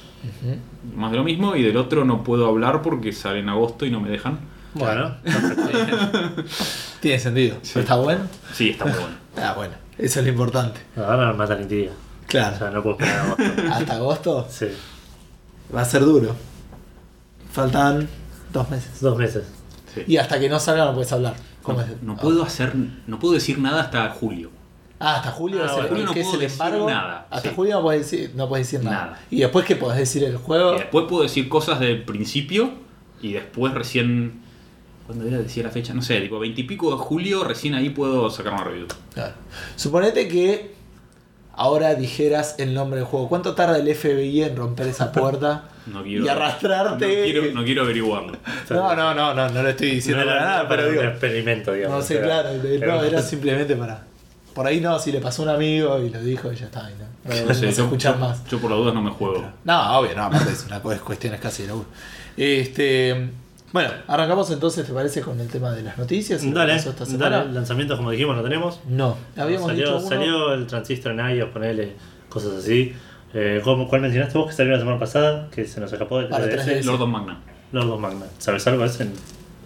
Más 0.95 1.11
de 1.11 1.17
lo 1.17 1.23
mismo, 1.23 1.55
y 1.55 1.63
del 1.63 1.77
otro 1.77 2.03
no 2.03 2.23
puedo 2.23 2.47
hablar 2.47 2.81
porque 2.81 3.11
sale 3.11 3.39
en 3.39 3.49
agosto 3.49 3.85
y 3.85 3.91
no 3.91 4.01
me 4.01 4.09
dejan. 4.09 4.39
Bueno, 4.73 5.15
Tiene 7.01 7.19
sentido. 7.19 7.57
Sí. 7.61 7.79
¿Está 7.79 7.95
bueno? 7.95 8.21
Sí, 8.53 8.69
está 8.71 8.85
muy 8.85 8.93
bueno. 8.93 9.15
Ah, 9.37 9.53
bueno. 9.55 9.73
Eso 9.97 10.19
es 10.19 10.25
lo 10.25 10.31
importante. 10.31 10.79
ahora 10.95 11.31
me 11.31 11.33
mata 11.33 11.55
la 11.55 11.61
intriga. 11.61 11.91
O 12.29 12.31
Claro. 12.31 12.57
sea, 12.57 12.69
no 12.69 12.83
puedo 12.83 12.95
esperar 12.97 13.17
a 13.19 13.23
agosto. 13.23 13.43
Hasta 13.73 13.93
agosto 13.95 14.47
Sí, 14.49 14.67
va 15.75 15.81
a 15.81 15.85
ser 15.85 16.01
duro. 16.05 16.35
Faltan 17.51 18.07
dos 18.53 18.69
meses. 18.69 19.01
dos 19.01 19.17
meses. 19.17 19.43
Sí. 19.93 20.03
Y 20.07 20.17
hasta 20.17 20.39
que 20.39 20.47
no 20.49 20.59
salga 20.59 20.85
no 20.85 20.93
puedes 20.93 21.11
hablar. 21.11 21.33
¿Cómo 21.63 21.79
No, 21.79 21.85
es? 21.85 22.01
no 22.03 22.13
Ah. 22.13 22.17
puedo 22.21 22.43
hacer, 22.43 22.73
no 23.07 23.19
puedo 23.19 23.33
decir 23.33 23.59
nada 23.59 23.81
hasta 23.81 24.09
julio. 24.11 24.51
Ah, 24.99 25.15
hasta 25.15 25.31
julio, 25.31 25.63
Ah, 25.63 25.85
julio 25.87 26.05
no 26.05 26.13
¿qué 26.13 26.19
es 26.19 26.25
puedo 26.27 26.35
el 26.41 26.47
decir 26.49 26.61
embargo? 26.61 26.89
nada, 26.89 27.27
Hasta 27.29 27.49
sí. 27.49 27.55
julio 27.55 27.75
no 27.77 27.81
puedes 27.81 28.01
decir, 28.11 28.31
no 28.35 28.47
puedes 28.49 28.67
decir 28.69 28.83
nada. 28.85 29.05
Nada. 29.07 29.19
Y 29.31 29.39
después 29.39 29.65
que 29.65 29.75
podés 29.75 29.97
decir 29.97 30.23
el 30.25 30.37
juego. 30.37 30.75
Y 30.75 30.79
después 30.79 31.05
puedo 31.09 31.23
decir 31.23 31.47
cosas 31.49 31.79
del 31.79 32.03
principio 32.03 32.71
y 33.21 33.33
después 33.33 33.73
recién. 33.73 34.41
¿Cuándo 35.07 35.25
era 35.25 35.39
decía 35.39 35.63
la 35.63 35.71
fecha? 35.71 35.93
No 35.95 36.01
sé, 36.03 36.19
tipo 36.21 36.37
veintipico 36.37 36.91
de 36.91 36.97
julio, 36.97 37.43
recién 37.43 37.73
ahí 37.73 37.89
puedo 37.89 38.29
sacar 38.29 38.53
una 38.53 38.63
review. 38.65 38.87
Claro. 39.13 39.33
Suponete 39.75 40.27
que 40.27 40.75
ahora 41.59 41.93
dijeras 41.95 42.55
el 42.57 42.73
nombre 42.73 42.99
del 43.01 43.07
juego. 43.07 43.27
¿Cuánto 43.29 43.53
tarda 43.53 43.77
el 43.77 43.93
FBI 43.95 44.43
en 44.43 44.55
romper 44.55 44.87
esa 44.87 45.11
puerta 45.13 45.65
No 45.87 46.01
quiero, 46.03 46.25
y 46.25 46.27
arrastrarte? 46.27 47.05
No 47.07 47.23
quiero, 47.23 47.53
no 47.53 47.63
quiero 47.63 47.81
averiguarlo. 47.83 48.37
No, 48.69 48.95
no, 48.95 49.13
no, 49.13 49.33
no, 49.33 49.49
no 49.49 49.63
lo 49.63 49.69
estoy 49.69 49.91
diciendo 49.91 50.23
no 50.23 50.29
para 50.31 50.41
nada, 50.45 50.67
para 50.69 50.83
pero 50.85 50.99
un 51.01 51.07
experimento, 51.07 51.73
digamos. 51.73 51.97
No 51.99 52.03
sé, 52.03 52.15
era- 52.17 52.25
claro, 52.25 52.49
era- 52.49 52.87
no, 52.87 53.03
era 53.03 53.21
simplemente 53.21 53.75
para. 53.75 54.03
Por 54.53 54.65
ahí 54.67 54.81
no, 54.81 54.97
si 54.99 55.11
le 55.11 55.19
pasó 55.19 55.43
a 55.43 55.45
un 55.45 55.51
amigo 55.51 55.99
y 55.99 56.09
lo 56.09 56.21
dijo 56.21 56.51
y 56.51 56.55
ya 56.55 56.65
está. 56.65 56.89
y 56.89 56.93
No, 56.95 57.35
no, 57.35 57.47
No 57.47 57.53
sé, 57.53 57.61
vamos 57.61 57.61
a 57.61 57.77
yo, 57.77 57.83
escuchar 57.83 58.13
yo- 58.15 58.19
más. 58.19 58.45
yo 58.49 58.59
por 58.59 58.69
las 58.71 58.79
dudas 58.79 58.93
no 58.93 59.01
me 59.01 59.11
juego. 59.11 59.45
No, 59.63 59.99
obvio, 59.99 60.15
no, 60.15 60.23
aparte 60.23 60.51
es 60.51 60.65
una 60.65 60.81
cosa, 60.81 60.99
cuestiones 61.01 61.39
casi 61.39 61.61
de 61.63 61.67
laburo. 61.69 61.87
Este, 62.35 63.29
bueno, 63.71 63.89
arrancamos 64.07 64.49
entonces, 64.51 64.85
¿te 64.85 64.93
parece? 64.93 65.21
Con 65.21 65.39
el 65.39 65.47
tema 65.47 65.71
de 65.71 65.83
las 65.83 65.97
noticias. 65.97 66.41
¿Qué 66.41 66.51
Dale, 66.51 66.75
esta 66.75 66.91
dale, 67.17 67.51
lanzamientos 67.51 67.97
como 67.97 68.11
dijimos 68.11 68.35
no 68.35 68.43
tenemos. 68.43 68.79
No, 68.87 69.15
habíamos 69.37 69.67
salió, 69.67 69.85
dicho 69.85 69.97
uno. 69.99 70.07
salió 70.09 70.53
el 70.53 70.67
transistor 70.67 71.11
en 71.11 71.37
iOS, 71.37 71.49
ponele 71.49 71.93
cosas 72.29 72.53
así. 72.53 72.93
Eh, 73.33 73.61
¿cómo- 73.63 73.87
¿Cuál 73.87 74.01
mencionaste 74.01 74.37
vos 74.37 74.47
que 74.47 74.53
salió 74.53 74.71
la 74.73 74.79
semana 74.79 74.97
pasada? 74.99 75.49
Que 75.51 75.65
se 75.65 75.79
nos 75.79 75.91
escapó 75.93 76.17
del 76.19 76.29
Para 76.29 76.45
3DS. 76.45 76.83
Lord 76.85 77.01
of 77.03 77.09
Magna. 77.09 77.39
Lord 77.71 77.89
of 77.91 77.99
Magna. 77.99 78.25
¿Sabes 78.39 78.65
algo 78.67 78.81
de 78.81 78.87
ese? 78.89 79.07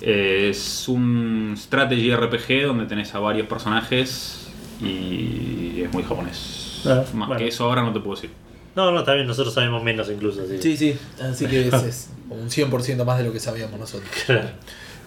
Eh, 0.01 0.49
Es 0.49 0.87
un 0.89 1.53
strategy 1.57 2.13
RPG 2.13 2.65
donde 2.67 2.85
tenés 2.87 3.15
a 3.15 3.19
varios 3.19 3.47
personajes 3.47 4.49
y 4.81 5.81
es 5.81 5.93
muy 5.93 6.03
japonés. 6.03 6.81
Ah, 6.85 7.03
Más 7.13 7.27
bueno. 7.29 7.37
que 7.37 7.47
eso 7.47 7.63
ahora 7.63 7.83
no 7.83 7.93
te 7.93 7.99
puedo 8.01 8.15
decir. 8.15 8.31
No, 8.75 8.91
no, 8.91 9.03
bien, 9.05 9.27
nosotros 9.27 9.53
sabemos 9.53 9.83
menos 9.83 10.09
incluso. 10.09 10.41
Así. 10.43 10.57
Sí, 10.61 10.77
sí, 10.77 10.97
así 11.21 11.45
que 11.45 11.67
es, 11.67 11.73
es 11.83 12.09
un 12.29 12.49
100% 12.49 13.05
más 13.05 13.17
de 13.19 13.23
lo 13.25 13.31
que 13.31 13.39
sabíamos 13.39 13.79
nosotros. 13.79 14.09
Claro. 14.25 14.49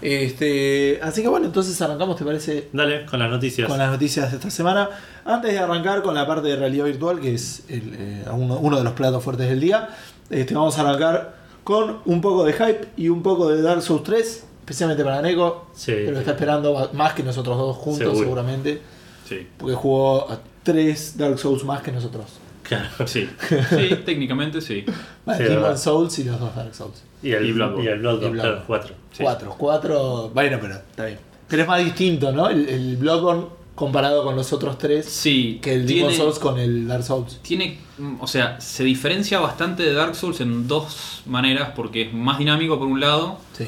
Este, 0.02 1.00
así 1.02 1.22
que 1.22 1.28
bueno, 1.28 1.46
entonces 1.46 1.80
arrancamos, 1.80 2.16
¿te 2.16 2.24
parece? 2.24 2.68
Dale, 2.72 3.06
con 3.06 3.18
las 3.18 3.30
noticias. 3.30 3.66
Con 3.68 3.78
las 3.78 3.90
noticias 3.90 4.30
de 4.30 4.36
esta 4.36 4.50
semana. 4.50 4.90
Antes 5.24 5.52
de 5.52 5.58
arrancar 5.58 6.02
con 6.02 6.14
la 6.14 6.26
parte 6.26 6.48
de 6.48 6.56
realidad 6.56 6.84
virtual, 6.84 7.18
que 7.20 7.34
es 7.34 7.64
el, 7.68 7.94
eh, 7.98 8.24
uno, 8.32 8.58
uno 8.58 8.76
de 8.78 8.84
los 8.84 8.92
platos 8.92 9.22
fuertes 9.24 9.48
del 9.48 9.58
día, 9.60 9.88
este, 10.30 10.54
vamos 10.54 10.78
a 10.78 10.82
arrancar 10.82 11.34
con 11.64 11.98
un 12.04 12.20
poco 12.20 12.44
de 12.44 12.52
hype 12.52 12.88
y 12.96 13.08
un 13.08 13.22
poco 13.22 13.48
de 13.48 13.62
Dark 13.62 13.82
Souls 13.82 14.02
3, 14.04 14.44
especialmente 14.60 15.02
para 15.02 15.22
Neko, 15.22 15.66
Sí. 15.74 15.92
que 15.92 16.12
lo 16.12 16.18
está 16.18 16.32
esperando 16.32 16.90
más 16.92 17.14
que 17.14 17.22
nosotros 17.22 17.56
dos 17.56 17.76
juntos 17.76 18.00
Seguro. 18.04 18.18
seguramente, 18.20 18.82
Sí. 19.28 19.46
porque 19.56 19.74
jugó 19.74 20.30
a 20.30 20.38
tres 20.62 21.16
Dark 21.16 21.38
Souls 21.38 21.64
más 21.64 21.80
que 21.82 21.90
nosotros. 21.90 22.26
Claro. 22.66 22.88
Sí, 23.06 23.28
sí 23.70 23.96
técnicamente 24.04 24.60
sí. 24.60 24.84
Bueno, 25.24 25.44
Sí, 25.44 25.48
Demon. 25.52 25.78
Souls 25.78 26.18
y 26.18 26.24
los 26.24 26.40
dos 26.40 26.54
Dark 26.54 26.74
Souls. 26.74 27.02
Y 27.22 27.32
el 27.32 27.46
Y 27.46 27.52
Bloodborne. 27.52 27.84
Y 27.84 27.88
el 27.88 27.98
Bloodborne, 28.00 28.26
Y 28.26 28.30
Bloodborne. 28.30 28.40
claro, 28.50 28.64
cuatro. 28.66 28.94
Sí. 29.12 29.22
Cuatro, 29.22 29.54
cuatro, 29.56 30.30
bueno, 30.34 30.58
pero 30.60 30.74
está 30.74 31.06
bien. 31.06 31.18
Pero 31.48 31.62
es 31.62 31.68
más 31.68 31.84
distinto, 31.84 32.32
¿no? 32.32 32.48
El, 32.48 32.68
el 32.68 32.96
Bloodborne 32.96 33.44
comparado 33.76 34.24
con 34.24 34.34
los 34.36 34.52
otros 34.54 34.78
tres 34.78 35.04
Sí, 35.06 35.58
que 35.62 35.74
el 35.74 35.86
Demon 35.86 36.08
tiene, 36.08 36.16
Souls 36.16 36.38
con 36.38 36.58
el 36.58 36.88
Dark 36.88 37.02
Souls. 37.04 37.38
tiene, 37.42 37.78
mm, 37.98 38.16
o 38.20 38.26
sea, 38.26 38.58
se 38.60 38.82
diferencia 38.84 39.38
bastante 39.38 39.82
de 39.82 39.92
Dark 39.92 40.14
Souls 40.14 40.40
en 40.40 40.66
dos 40.66 41.22
maneras, 41.26 41.70
porque 41.76 42.02
es 42.02 42.12
más 42.14 42.38
dinámico 42.38 42.78
por 42.78 42.88
un 42.88 43.00
lado, 43.00 43.38
Sí. 43.56 43.66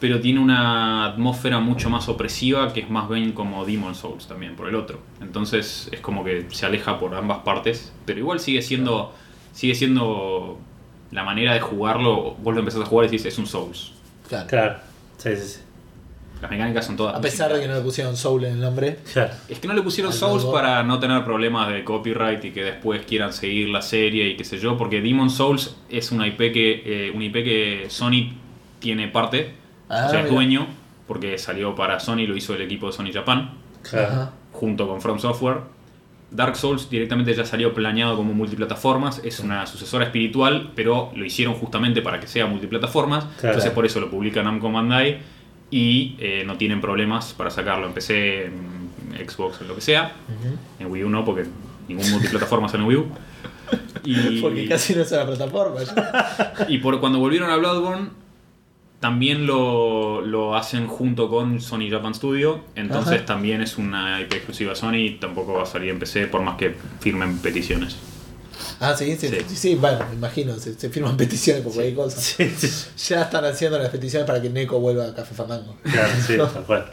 Pero 0.00 0.20
tiene 0.20 0.40
una 0.40 1.06
atmósfera 1.06 1.58
mucho 1.58 1.90
más 1.90 2.08
opresiva 2.08 2.72
que 2.72 2.80
es 2.80 2.90
más 2.90 3.08
bien 3.08 3.32
como 3.32 3.64
Demon 3.64 3.94
Souls 3.94 4.26
también 4.26 4.56
por 4.56 4.68
el 4.68 4.74
otro. 4.74 5.00
Entonces 5.20 5.88
es 5.92 6.00
como 6.00 6.24
que 6.24 6.46
se 6.50 6.66
aleja 6.66 6.98
por 6.98 7.14
ambas 7.14 7.38
partes, 7.38 7.92
pero 8.04 8.18
igual 8.18 8.40
sigue 8.40 8.62
siendo 8.62 9.12
sigue 9.52 9.74
siendo 9.74 10.58
la 11.10 11.24
manera 11.24 11.54
de 11.54 11.60
jugarlo. 11.60 12.34
Vos 12.42 12.54
lo 12.54 12.60
empezás 12.60 12.82
a 12.82 12.86
jugar 12.86 13.06
y 13.06 13.10
decís 13.10 13.26
es 13.26 13.38
un 13.38 13.46
Souls. 13.46 13.92
Claro. 14.28 14.46
Claro. 14.46 14.76
Sí, 15.18 15.30
sí, 15.36 15.42
sí. 15.42 15.60
Las 16.40 16.50
mecánicas 16.50 16.84
son 16.84 16.96
todas. 16.96 17.14
A 17.14 17.20
pesar 17.20 17.52
de 17.52 17.60
que 17.60 17.66
no 17.66 17.74
le 17.74 17.80
pusieron 17.80 18.16
Soul 18.16 18.44
en 18.44 18.52
el 18.54 18.60
nombre. 18.60 18.98
Claro. 19.12 19.32
Es 19.48 19.58
que 19.58 19.68
no 19.68 19.74
le 19.74 19.82
pusieron 19.82 20.12
Al 20.12 20.18
Souls 20.18 20.44
para 20.44 20.82
no 20.82 20.98
tener 20.98 21.24
problemas 21.24 21.72
de 21.72 21.82
copyright 21.82 22.44
y 22.44 22.50
que 22.50 22.62
después 22.62 23.06
quieran 23.06 23.32
seguir 23.32 23.70
la 23.70 23.80
serie 23.80 24.28
y 24.28 24.36
qué 24.36 24.44
sé 24.44 24.58
yo, 24.58 24.76
porque 24.76 25.00
Demon 25.00 25.30
Souls 25.30 25.76
es 25.88 26.12
una 26.12 26.26
IP 26.26 26.52
que, 26.52 26.82
eh, 26.84 27.12
una 27.14 27.24
IP 27.24 27.32
que 27.32 27.86
Sony 27.88 28.34
tiene 28.78 29.08
parte, 29.08 29.54
Ah, 29.88 30.06
o 30.06 30.10
sea, 30.10 30.18
es 30.20 30.24
mira. 30.24 30.34
dueño, 30.34 30.66
porque 31.06 31.38
salió 31.38 31.74
para 31.74 32.00
Sony, 32.00 32.26
lo 32.26 32.36
hizo 32.36 32.54
el 32.54 32.62
equipo 32.62 32.86
de 32.88 32.92
Sony 32.92 33.12
Japan. 33.12 33.50
Claro. 33.88 34.06
Ajá. 34.12 34.30
junto 34.52 34.88
con 34.88 35.00
From 35.00 35.18
Software. 35.18 35.58
Dark 36.30 36.56
Souls 36.56 36.90
directamente 36.90 37.32
ya 37.34 37.44
salió 37.44 37.72
planeado 37.72 38.16
como 38.16 38.32
multiplataformas, 38.34 39.20
es 39.24 39.38
una 39.38 39.64
sucesora 39.66 40.06
espiritual, 40.06 40.72
pero 40.74 41.12
lo 41.14 41.24
hicieron 41.24 41.54
justamente 41.54 42.02
para 42.02 42.18
que 42.18 42.26
sea 42.26 42.46
multiplataformas, 42.46 43.24
Claro. 43.38 43.48
entonces 43.54 43.70
por 43.70 43.86
eso 43.86 44.00
lo 44.00 44.10
publica 44.10 44.42
Namco 44.42 44.72
Bandai 44.72 45.18
y 45.70 46.16
eh, 46.18 46.42
no 46.44 46.56
tienen 46.56 46.80
problemas 46.80 47.32
para 47.32 47.50
sacarlo 47.50 47.86
en 47.86 47.92
PC, 47.92 48.46
en 48.46 49.28
Xbox, 49.28 49.60
en 49.60 49.68
lo 49.68 49.74
que 49.76 49.80
sea. 49.82 50.12
En 50.80 50.90
Wii 50.90 51.04
U 51.04 51.08
no, 51.10 51.24
porque 51.24 51.44
ningún 51.86 52.10
multiplataforma 52.10 52.68
sale 52.68 52.82
en 52.82 52.88
Wii 52.88 52.96
U. 52.98 53.06
Y, 54.04 54.40
Porque 54.40 54.68
casi 54.68 54.94
no 54.94 55.02
es 55.02 55.10
una 55.12 55.26
plataforma. 55.26 55.80
y 56.68 56.78
por 56.78 56.98
cuando 57.00 57.18
volvieron 57.18 57.50
a 57.50 57.56
Bloodborne, 57.56 58.08
también 59.00 59.46
lo, 59.46 60.20
lo 60.22 60.56
hacen 60.56 60.86
junto 60.86 61.28
con 61.28 61.60
Sony 61.60 61.90
Japan 61.90 62.14
Studio. 62.14 62.60
Entonces 62.74 63.16
Ajá. 63.18 63.24
también 63.26 63.60
es 63.62 63.78
una 63.78 64.20
IP 64.20 64.32
exclusiva 64.34 64.74
Sony 64.74 64.94
y 64.96 65.10
tampoco 65.18 65.54
va 65.54 65.62
a 65.64 65.66
salir 65.66 65.90
en 65.90 65.98
PC 65.98 66.26
por 66.26 66.42
más 66.42 66.56
que 66.56 66.74
firmen 67.00 67.38
peticiones. 67.38 67.96
Ah, 68.80 68.94
sí, 68.96 69.16
sí, 69.16 69.28
Sí. 69.28 69.36
sí, 69.48 69.56
sí, 69.56 69.74
bueno, 69.74 69.98
me 70.10 70.16
imagino, 70.16 70.54
se, 70.58 70.74
se 70.74 70.88
firman 70.90 71.16
peticiones 71.18 71.62
por 71.62 71.72
cualquier 71.72 71.94
cosa. 71.94 72.20
Sí, 72.20 72.50
sí. 72.56 72.68
Ya 73.08 73.22
están 73.22 73.44
haciendo 73.44 73.78
las 73.78 73.90
peticiones 73.90 74.26
para 74.26 74.40
que 74.40 74.48
Neko 74.50 74.80
vuelva 74.80 75.06
a 75.06 75.14
Café 75.14 75.34
Fandango. 75.34 75.76
Claro, 75.82 76.12
sí, 76.26 76.36
tal 76.54 76.64
cual. 76.64 76.90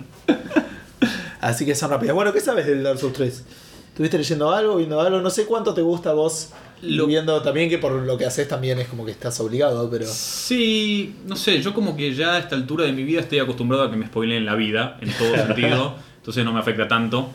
Así 1.42 1.66
que 1.66 1.76
son 1.76 1.90
rápidas. 1.90 2.16
Bueno, 2.16 2.32
¿qué 2.32 2.40
sabes 2.40 2.66
del 2.66 2.84
Dark 2.84 3.00
Souls 3.00 3.14
3? 3.14 3.44
¿Estuviste 3.90 4.18
leyendo 4.18 4.52
algo, 4.52 4.76
viendo 4.78 5.00
algo? 5.02 5.20
No 5.22 5.30
sé 5.30 5.46
cuánto 5.46 5.74
te 5.74 5.82
gusta 5.82 6.12
a 6.12 6.14
vos. 6.14 6.50
Lo- 6.84 7.08
viendo 7.08 7.42
también 7.42 7.70
que 7.70 7.78
por 7.78 7.92
lo 7.94 8.18
que 8.18 8.26
haces 8.26 8.48
también 8.48 8.80
es 8.80 8.88
como 8.88 9.06
que 9.06 9.12
estás 9.12 9.40
obligado, 9.40 9.90
pero. 9.90 10.06
Sí, 10.08 11.16
no 11.26 11.36
sé, 11.36 11.62
yo 11.62 11.74
como 11.74 11.96
que 11.96 12.14
ya 12.14 12.34
a 12.36 12.40
esta 12.40 12.56
altura 12.56 12.86
de 12.86 12.92
mi 12.92 13.04
vida 13.04 13.22
estoy 13.22 13.40
acostumbrado 13.40 13.84
a 13.86 13.92
que 13.92 13.98
me 13.98 14.06
spoileen 14.08 14.46
la 14.46 14.56
vida, 14.56 14.98
en 15.02 15.10
todo 15.14 15.36
sentido, 15.36 15.96
entonces 16.18 16.44
no 16.46 16.52
me 16.54 16.60
afecta 16.60 16.88
tanto. 16.88 17.30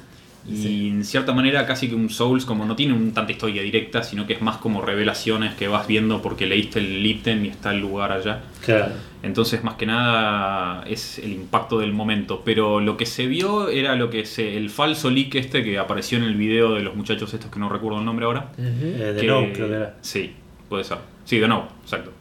Y 0.47 0.57
Sí. 0.57 0.89
en 0.89 1.05
cierta 1.05 1.33
manera 1.33 1.67
casi 1.67 1.89
que 1.89 1.95
un 1.95 2.09
Souls 2.11 2.45
como 2.47 2.65
no 2.65 2.75
tiene 2.77 2.95
un, 2.95 3.13
tanta 3.13 3.33
historia 3.33 3.61
directa, 3.63 4.03
sino 4.03 4.27
que 4.27 4.33
es 4.35 4.41
más 4.43 4.57
como 4.59 4.81
revelaciones 4.81 5.55
que 5.55 5.69
vas 5.69 5.87
viendo 5.87 6.23
porque 6.23 6.47
leíste 6.47 6.79
el 6.79 7.05
ítem 7.05 7.45
y 7.45 7.49
está 7.49 7.71
el 7.73 7.81
lugar 7.81 8.13
allá. 8.13 8.41
Claro. 8.65 8.93
Entonces, 9.23 9.65
más 9.65 9.75
que 9.75 9.85
nada, 9.87 10.85
es 10.87 11.19
el 11.19 11.33
impacto 11.33 11.79
del 11.81 11.93
momento. 11.93 12.43
Pero 12.45 12.81
lo 12.81 12.97
que 12.97 13.05
se 13.05 13.27
vio 13.27 13.69
era 13.69 13.95
lo 13.97 14.11
que 14.11 14.25
se. 14.25 14.57
el 14.57 14.71
falso 14.71 15.11
leak 15.11 15.35
este 15.35 15.63
que 15.65 15.79
apareció 15.79 16.19
en 16.19 16.25
el 16.25 16.35
video 16.37 16.75
de 16.75 16.83
los 16.83 16.95
muchachos 16.95 17.33
estos 17.35 17.51
que 17.51 17.59
no 17.59 17.69
recuerdo 17.69 17.99
el 17.99 18.05
nombre 18.05 18.25
ahora. 18.27 18.53
Eh, 18.59 19.13
de 19.15 19.21
que- 19.21 19.27
no, 19.27 19.41
creo 19.53 19.69
que 19.69 19.75
era. 19.75 19.97
Sí, 20.03 20.33
puede 20.69 20.85
ser. 20.85 20.99
Sí, 21.25 21.39
de 21.39 21.49
nuevo, 21.49 21.69
exacto. 21.83 22.13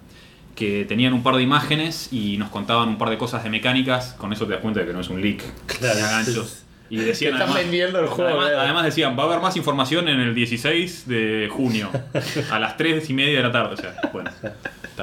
Que 0.55 0.85
tenían 0.85 1.13
un 1.13 1.21
par 1.21 1.35
de 1.35 1.43
imágenes 1.43 2.11
y 2.11 2.35
nos 2.37 2.49
contaban 2.49 2.89
un 2.89 2.97
par 2.97 3.09
de 3.11 3.17
cosas 3.17 3.43
de 3.43 3.51
mecánicas. 3.51 4.13
Con 4.17 4.33
eso 4.33 4.45
te 4.47 4.53
das 4.53 4.61
cuenta 4.61 4.79
de 4.79 4.87
que 4.87 4.93
no 4.93 4.99
es 5.01 5.09
un 5.09 5.21
leak. 5.21 5.43
Claro. 5.67 5.99
Ganchos. 5.99 6.63
Y 6.89 6.97
decían 6.97 7.33
Te 7.33 7.37
están 7.37 7.49
además, 7.49 7.63
vendiendo 7.63 7.99
el 7.99 8.07
juego, 8.07 8.39
además, 8.39 8.85
decían, 8.85 9.17
va 9.17 9.23
a 9.23 9.25
haber 9.25 9.39
más 9.39 9.55
información 9.57 10.07
en 10.07 10.19
el 10.19 10.33
16 10.33 11.07
de 11.07 11.49
junio. 11.51 11.89
A 12.51 12.59
las 12.59 12.77
3 12.77 13.09
y 13.09 13.13
media 13.13 13.37
de 13.37 13.43
la 13.43 13.51
tarde. 13.51 13.73
O 13.73 13.77
sea, 13.77 13.95
bueno. 14.13 14.29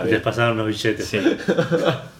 Les 0.06 0.20
pasaron 0.20 0.54
unos 0.54 0.66
billetes. 0.68 1.06
Sí. 1.06 1.18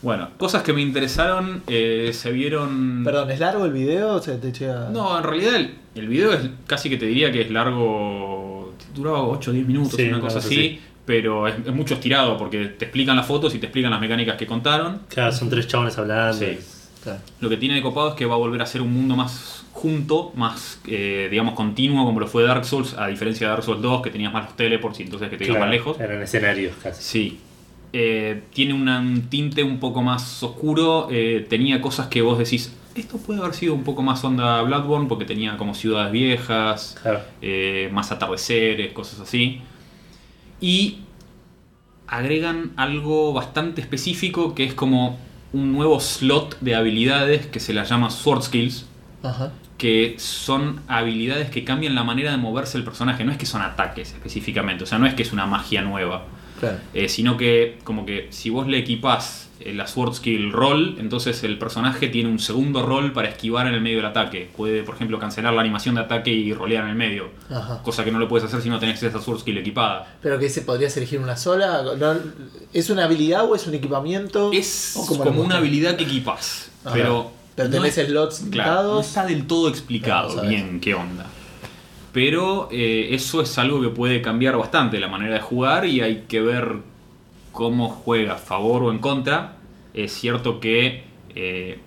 Bueno, 0.03 0.31
cosas 0.37 0.63
que 0.63 0.73
me 0.73 0.81
interesaron 0.81 1.63
eh, 1.67 2.11
se 2.13 2.31
vieron. 2.31 3.03
Perdón, 3.05 3.31
¿es 3.31 3.41
largo 3.41 3.65
el 3.65 3.73
video? 3.73 4.15
O 4.15 4.23
sea, 4.23 4.39
te 4.41 4.53
llega... 4.53 4.91
No, 4.91 5.19
en 5.19 5.25
realidad 5.25 5.57
el, 5.57 5.75
el 5.95 6.09
video 6.09 6.33
es 6.33 6.43
casi 6.67 6.89
que 6.89 6.97
te 6.97 7.07
diría 7.07 7.33
que 7.33 7.43
es 7.43 7.51
largo. 7.51 8.75
Duraba 8.95 9.23
8 9.27 9.51
o 9.51 9.55
10 9.55 9.67
minutos, 9.67 9.95
Sí, 9.97 10.09
una 10.09 10.21
cosa 10.21 10.39
así. 10.39 10.81
Pero 11.05 11.49
es, 11.49 11.55
es 11.67 11.75
mucho 11.75 11.95
estirado 11.95 12.39
porque 12.39 12.67
te 12.67 12.85
explican 12.87 13.17
las 13.17 13.27
fotos 13.27 13.55
y 13.55 13.59
te 13.59 13.67
explican 13.67 13.91
las 13.91 14.01
mecánicas 14.01 14.37
que 14.37 14.47
contaron. 14.47 15.01
Claro, 15.09 15.33
son 15.33 15.51
tres 15.51 15.67
chabones 15.67 15.99
hablando. 15.99 16.39
Sí. 16.39 16.59
Claro. 17.05 17.21
Lo 17.41 17.49
que 17.49 17.57
tiene 17.59 17.77
de 17.77 17.83
copado 17.83 18.09
es 18.09 18.15
que 18.15 18.25
va 18.27 18.35
a 18.35 18.39
volver 18.39 18.61
a 18.63 18.67
ser 18.67 18.83
un 18.83 18.93
mundo 18.93 19.15
más 19.15 19.65
junto, 19.73 20.33
más, 20.35 20.81
eh, 20.87 21.29
digamos, 21.31 21.55
continuo, 21.55 22.05
como 22.05 22.19
lo 22.19 22.27
fue 22.27 22.43
Dark 22.45 22.65
Souls, 22.65 22.95
a 22.99 23.07
diferencia 23.09 23.47
de 23.47 23.51
Dark 23.53 23.63
Souls 23.63 23.81
2, 23.83 24.03
que 24.03 24.11
tenías 24.11 24.33
más 24.33 24.45
los 24.47 24.57
teleports 24.57 24.99
y 25.01 25.03
entonces 25.05 25.29
que 25.31 25.37
te 25.37 25.45
ibas 25.45 25.57
Claro, 25.57 25.67
más 25.67 25.71
lejos. 25.73 26.01
Eran 26.01 26.23
escenarios 26.23 26.75
casi. 26.83 27.03
Sí. 27.03 27.39
Eh, 27.93 28.43
tiene 28.53 28.75
una- 28.75 28.99
un 28.99 29.29
tinte 29.29 29.63
un 29.63 29.79
poco 29.79 30.03
más 30.03 30.43
oscuro. 30.43 31.07
eh, 31.13 31.47
tenía 31.49 31.81
cosas 31.81 32.09
que 32.09 32.23
vos 32.23 32.39
decís, 32.39 32.73
esto 32.97 33.19
puede 33.19 33.41
haber 33.41 33.55
sido 33.55 33.75
un 33.75 33.85
poco 33.85 34.03
más 34.03 34.25
onda 34.25 34.63
Bloodborne, 34.63 35.07
porque 35.09 35.25
tenía 35.25 35.57
como 35.57 35.75
ciudades 35.75 36.11
viejas, 36.13 36.97
Claro. 37.03 37.21
eh, 37.43 37.89
más 37.93 38.11
atardeceres, 38.13 38.93
cosas 38.93 39.21
así. 39.21 39.61
Y 40.61 40.99
agregan 42.07 42.73
algo 42.77 43.33
bastante 43.33 43.81
específico 43.81 44.55
que 44.55 44.65
es 44.65 44.75
como 44.75 45.19
un 45.55 45.73
nuevo 45.73 46.01
slot 46.01 46.59
de 46.61 46.75
habilidades 46.75 47.47
que 47.47 47.61
se 47.61 47.73
las 47.73 47.89
llama 47.89 48.11
Sword 48.11 48.43
Skills, 48.43 48.87
Ajá. 49.23 49.53
que 49.79 50.17
son 50.19 50.81
habilidades 50.89 51.49
que 51.49 51.65
cambian 51.65 51.95
la 51.95 52.03
manera 52.03 52.33
de 52.33 52.37
moverse 52.39 52.77
el 52.77 52.83
personaje. 52.85 53.25
No 53.25 53.31
es 53.31 53.39
que 53.39 53.47
son 53.47 53.63
ataques 53.63 54.13
específicamente, 54.13 54.83
o 54.83 54.87
sea, 54.87 54.99
no 54.99 55.07
es 55.07 55.15
que 55.15 55.23
es 55.23 55.33
una 55.33 55.47
magia 55.47 55.81
nueva. 55.83 56.25
Claro. 56.65 56.79
Eh, 56.95 57.09
sino 57.09 57.37
que 57.37 57.79
como 57.85 58.05
que 58.07 58.29
si 58.31 58.51
vos 58.51 58.67
le 58.67 58.79
equipás 58.79 59.49
eh, 59.61 59.73
la 59.73 59.87
Sword 59.87 60.15
Skill 60.15 60.53
Roll, 60.53 60.97
entonces 60.99 61.45
el 61.45 61.59
personaje 61.59 62.09
tiene 62.09 62.29
un 62.29 62.39
segundo 62.39 62.85
rol 62.85 63.13
para 63.13 63.29
esquivar 63.29 63.67
en 63.67 63.75
el 63.75 63.81
medio 63.81 63.99
del 63.99 64.07
ataque. 64.07 64.51
Puede, 64.57 64.83
por 64.83 64.95
ejemplo, 64.97 65.19
cancelar 65.19 65.53
la 65.55 65.61
animación 65.61 65.95
de 65.95 66.01
ataque 66.03 66.31
y 66.31 66.53
rolear 66.53 66.85
en 66.85 66.91
el 66.91 66.97
medio. 66.97 67.29
Ajá. 67.51 67.81
Cosa 67.83 68.05
que 68.05 68.11
no 68.11 68.19
lo 68.19 68.29
puedes 68.29 68.45
hacer 68.47 68.61
si 68.63 68.69
no 68.69 68.79
tenés 68.79 69.03
esa 69.03 69.21
Sword 69.21 69.41
Skill 69.41 69.59
equipada. 69.59 70.17
Pero 70.23 70.39
que 70.39 70.49
se 70.51 70.63
podrías 70.63 70.97
elegir 70.97 71.21
una 71.21 71.37
sola. 71.37 71.83
¿Es 72.73 72.91
una 72.91 73.05
habilidad 73.05 73.45
o 73.49 73.55
es 73.55 73.67
un 73.67 73.75
equipamiento? 73.75 74.51
Es 74.53 74.95
¿O 74.97 75.07
cómo 75.07 75.25
lo 75.25 75.31
como 75.31 75.43
una 75.43 75.57
habilidad 75.59 75.97
que 75.97 76.05
equipás. 76.05 76.71
Ajá. 76.85 76.95
Pero, 76.95 77.31
Pero 77.55 77.69
no 77.69 77.85
es- 77.85 77.95
slots 77.95 78.45
claro, 78.51 78.95
no 78.95 79.01
está 79.01 79.25
del 79.25 79.47
todo 79.47 79.69
explicado 79.69 80.43
bien 80.43 80.81
qué 80.81 80.95
onda. 80.95 81.27
Pero 82.15 82.69
eh, 82.71 83.09
eso 83.11 83.43
es 83.43 83.59
algo 83.59 83.83
que 83.83 83.89
puede 83.89 84.23
cambiar 84.23 84.57
bastante 84.57 85.01
la 85.01 85.09
manera 85.09 85.35
de 85.35 85.41
jugar 85.41 85.85
y 85.85 86.01
hay 86.01 86.25
que 86.29 86.41
ver 86.41 86.77
cómo 87.51 87.89
juega, 87.89 88.35
a 88.35 88.39
favor 88.39 88.85
o 88.85 88.93
en 88.93 88.99
contra. 88.99 89.57
Es 89.95 90.13
cierto 90.13 90.61
que 90.61 91.03
eh, 91.35 91.81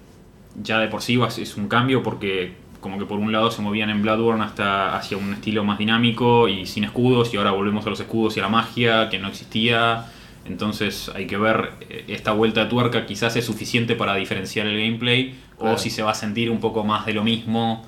ya 0.62 0.80
de 0.80 0.90
por 0.90 1.02
sí 1.02 1.18
es 1.38 1.56
un 1.56 1.70
cambio 1.70 2.04
porque 2.04 2.52
como 2.82 3.00
que 3.00 3.06
por 3.06 3.20
un 3.20 3.32
lado 3.32 3.52
se 3.52 3.62
movían 3.62 3.90
en 3.90 4.02
Bloodborne 4.02 4.44
hasta 4.44 4.98
hacia 4.98 5.16
un 5.16 5.34
estilo 5.34 5.64
más 5.64 5.78
dinámico 5.78 6.50
y 6.50 6.66
sin 6.66 6.84
escudos 6.84 7.34
y 7.34 7.38
ahora 7.38 7.52
volvemos 7.52 7.86
a 7.86 7.90
los 7.90 8.00
escudos 8.02 8.36
y 8.36 8.42
a 8.42 8.44
la 8.44 8.50
magia 8.50 9.08
que 9.08 9.20
no 9.20 9.30
existía. 9.30 10.08
Entonces 10.46 11.10
hay 11.16 11.26
que 11.26 11.38
ver 11.38 11.72
eh, 11.90 12.04
esta 12.10 12.34
vuelta 12.34 12.66
de 12.66 12.70
tuerca 12.70 13.06
quizás 13.06 13.38
es 13.38 13.46
suficiente 13.46 13.96
para 13.96 14.16
diferenciar 14.16 14.68
el 14.68 14.78
gameplay 14.78 15.36
Claro. 15.58 15.74
o 15.74 15.78
si 15.80 15.90
se 15.90 16.04
va 16.04 16.12
a 16.12 16.14
sentir 16.14 16.52
un 16.52 16.60
poco 16.60 16.84
más 16.84 17.06
de 17.08 17.14
lo 17.14 17.24
mismo 17.24 17.84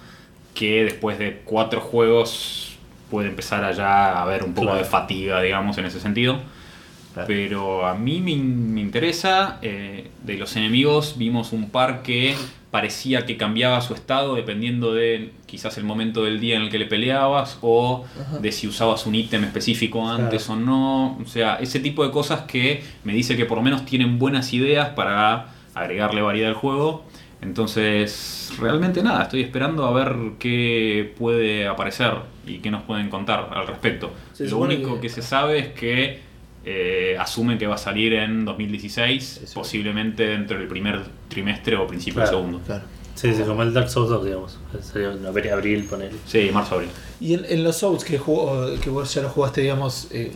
que 0.59 0.83
después 0.83 1.17
de 1.17 1.41
cuatro 1.45 1.79
juegos 1.79 2.77
puede 3.09 3.29
empezar 3.29 3.63
allá 3.63 4.11
a 4.11 4.23
haber 4.23 4.43
un 4.43 4.53
poco 4.53 4.67
Claro. 4.67 4.79
de 4.79 4.83
fatiga, 4.85 5.41
digamos, 5.41 5.77
en 5.77 5.85
ese 5.85 6.01
sentido. 6.01 6.39
Claro. 7.13 7.27
Pero 7.27 7.85
a 7.87 7.95
mí 7.95 8.19
me, 8.19 8.31
in- 8.31 8.73
me 8.73 8.81
interesa, 8.81 9.57
eh, 9.61 10.09
de 10.23 10.33
los 10.37 10.55
enemigos 10.57 11.15
vimos 11.17 11.53
un 11.53 11.69
par 11.69 12.03
que 12.03 12.35
parecía 12.71 13.25
que 13.25 13.35
cambiaba 13.35 13.81
su 13.81 13.93
estado 13.95 14.35
dependiendo 14.35 14.93
de 14.93 15.31
quizás 15.47 15.77
el 15.79 15.85
momento 15.85 16.23
del 16.25 16.39
día 16.39 16.55
en 16.57 16.63
el 16.63 16.69
que 16.69 16.77
le 16.77 16.85
peleabas 16.85 17.57
o 17.61 18.05
Ajá. 18.21 18.37
de 18.37 18.51
si 18.51 18.67
usabas 18.67 19.07
un 19.07 19.15
ítem 19.15 19.43
específico 19.45 20.07
antes 20.07 20.45
Claro. 20.45 20.61
o 20.61 20.65
no. 20.65 21.17
O 21.23 21.25
sea, 21.25 21.55
ese 21.55 21.79
tipo 21.79 22.03
de 22.05 22.11
cosas 22.11 22.41
que 22.41 22.83
me 23.05 23.13
dice 23.13 23.35
que 23.35 23.45
por 23.45 23.57
lo 23.57 23.63
menos 23.63 23.85
tienen 23.85 24.19
buenas 24.19 24.53
ideas 24.53 24.89
para 24.89 25.47
agregarle 25.73 26.21
variedad 26.21 26.49
al 26.49 26.55
juego. 26.55 27.05
Entonces, 27.41 28.51
realmente 28.59 29.01
nada, 29.03 29.23
estoy 29.23 29.41
esperando 29.41 29.85
a 29.85 29.91
ver 29.93 30.15
qué 30.39 31.13
puede 31.17 31.67
aparecer 31.67 32.13
y 32.45 32.59
qué 32.59 32.71
nos 32.71 32.83
pueden 32.83 33.09
contar 33.09 33.49
al 33.53 33.67
respecto. 33.67 34.11
Lo 34.39 34.57
único 34.57 34.95
que- 34.95 35.01
que... 35.01 35.09
se 35.09 35.21
sabe 35.21 35.59
es 35.59 35.67
que 35.69 36.19
eh, 36.65 37.15
asumen 37.17 37.57
que 37.57 37.65
va 37.67 37.75
a 37.75 37.77
salir 37.77 38.13
en 38.13 38.43
2016, 38.45 39.41
Eso. 39.43 39.53
posiblemente 39.59 40.27
dentro 40.27 40.57
del 40.59 40.67
primer 40.67 41.01
trimestre 41.29 41.75
o 41.77 41.87
principio 41.87 42.21
Claro. 42.21 42.29
del 42.37 42.45
segundo. 42.45 42.65
Claro. 42.65 42.83
Sí, 43.15 43.33
sí, 43.33 43.43
como 43.43 43.63
el 43.63 43.73
Dark 43.73 43.89
Souls 43.89 44.09
2, 44.09 44.25
digamos. 44.25 44.59
Sería 44.81 45.11
en 45.11 45.25
abril, 45.25 45.83
poner. 45.85 46.11
Sí, 46.25 46.49
marzo, 46.53 46.75
abril. 46.75 46.89
Y 47.19 47.33
en, 47.33 47.45
en 47.45 47.63
los 47.63 47.77
Souls 47.77 48.03
que, 48.03 48.17
jugó, 48.17 48.67
que 48.81 48.89
vos 48.89 49.13
ya 49.13 49.21
lo 49.21 49.29
jugaste, 49.29 49.61
digamos, 49.61 50.07
eh, 50.11 50.31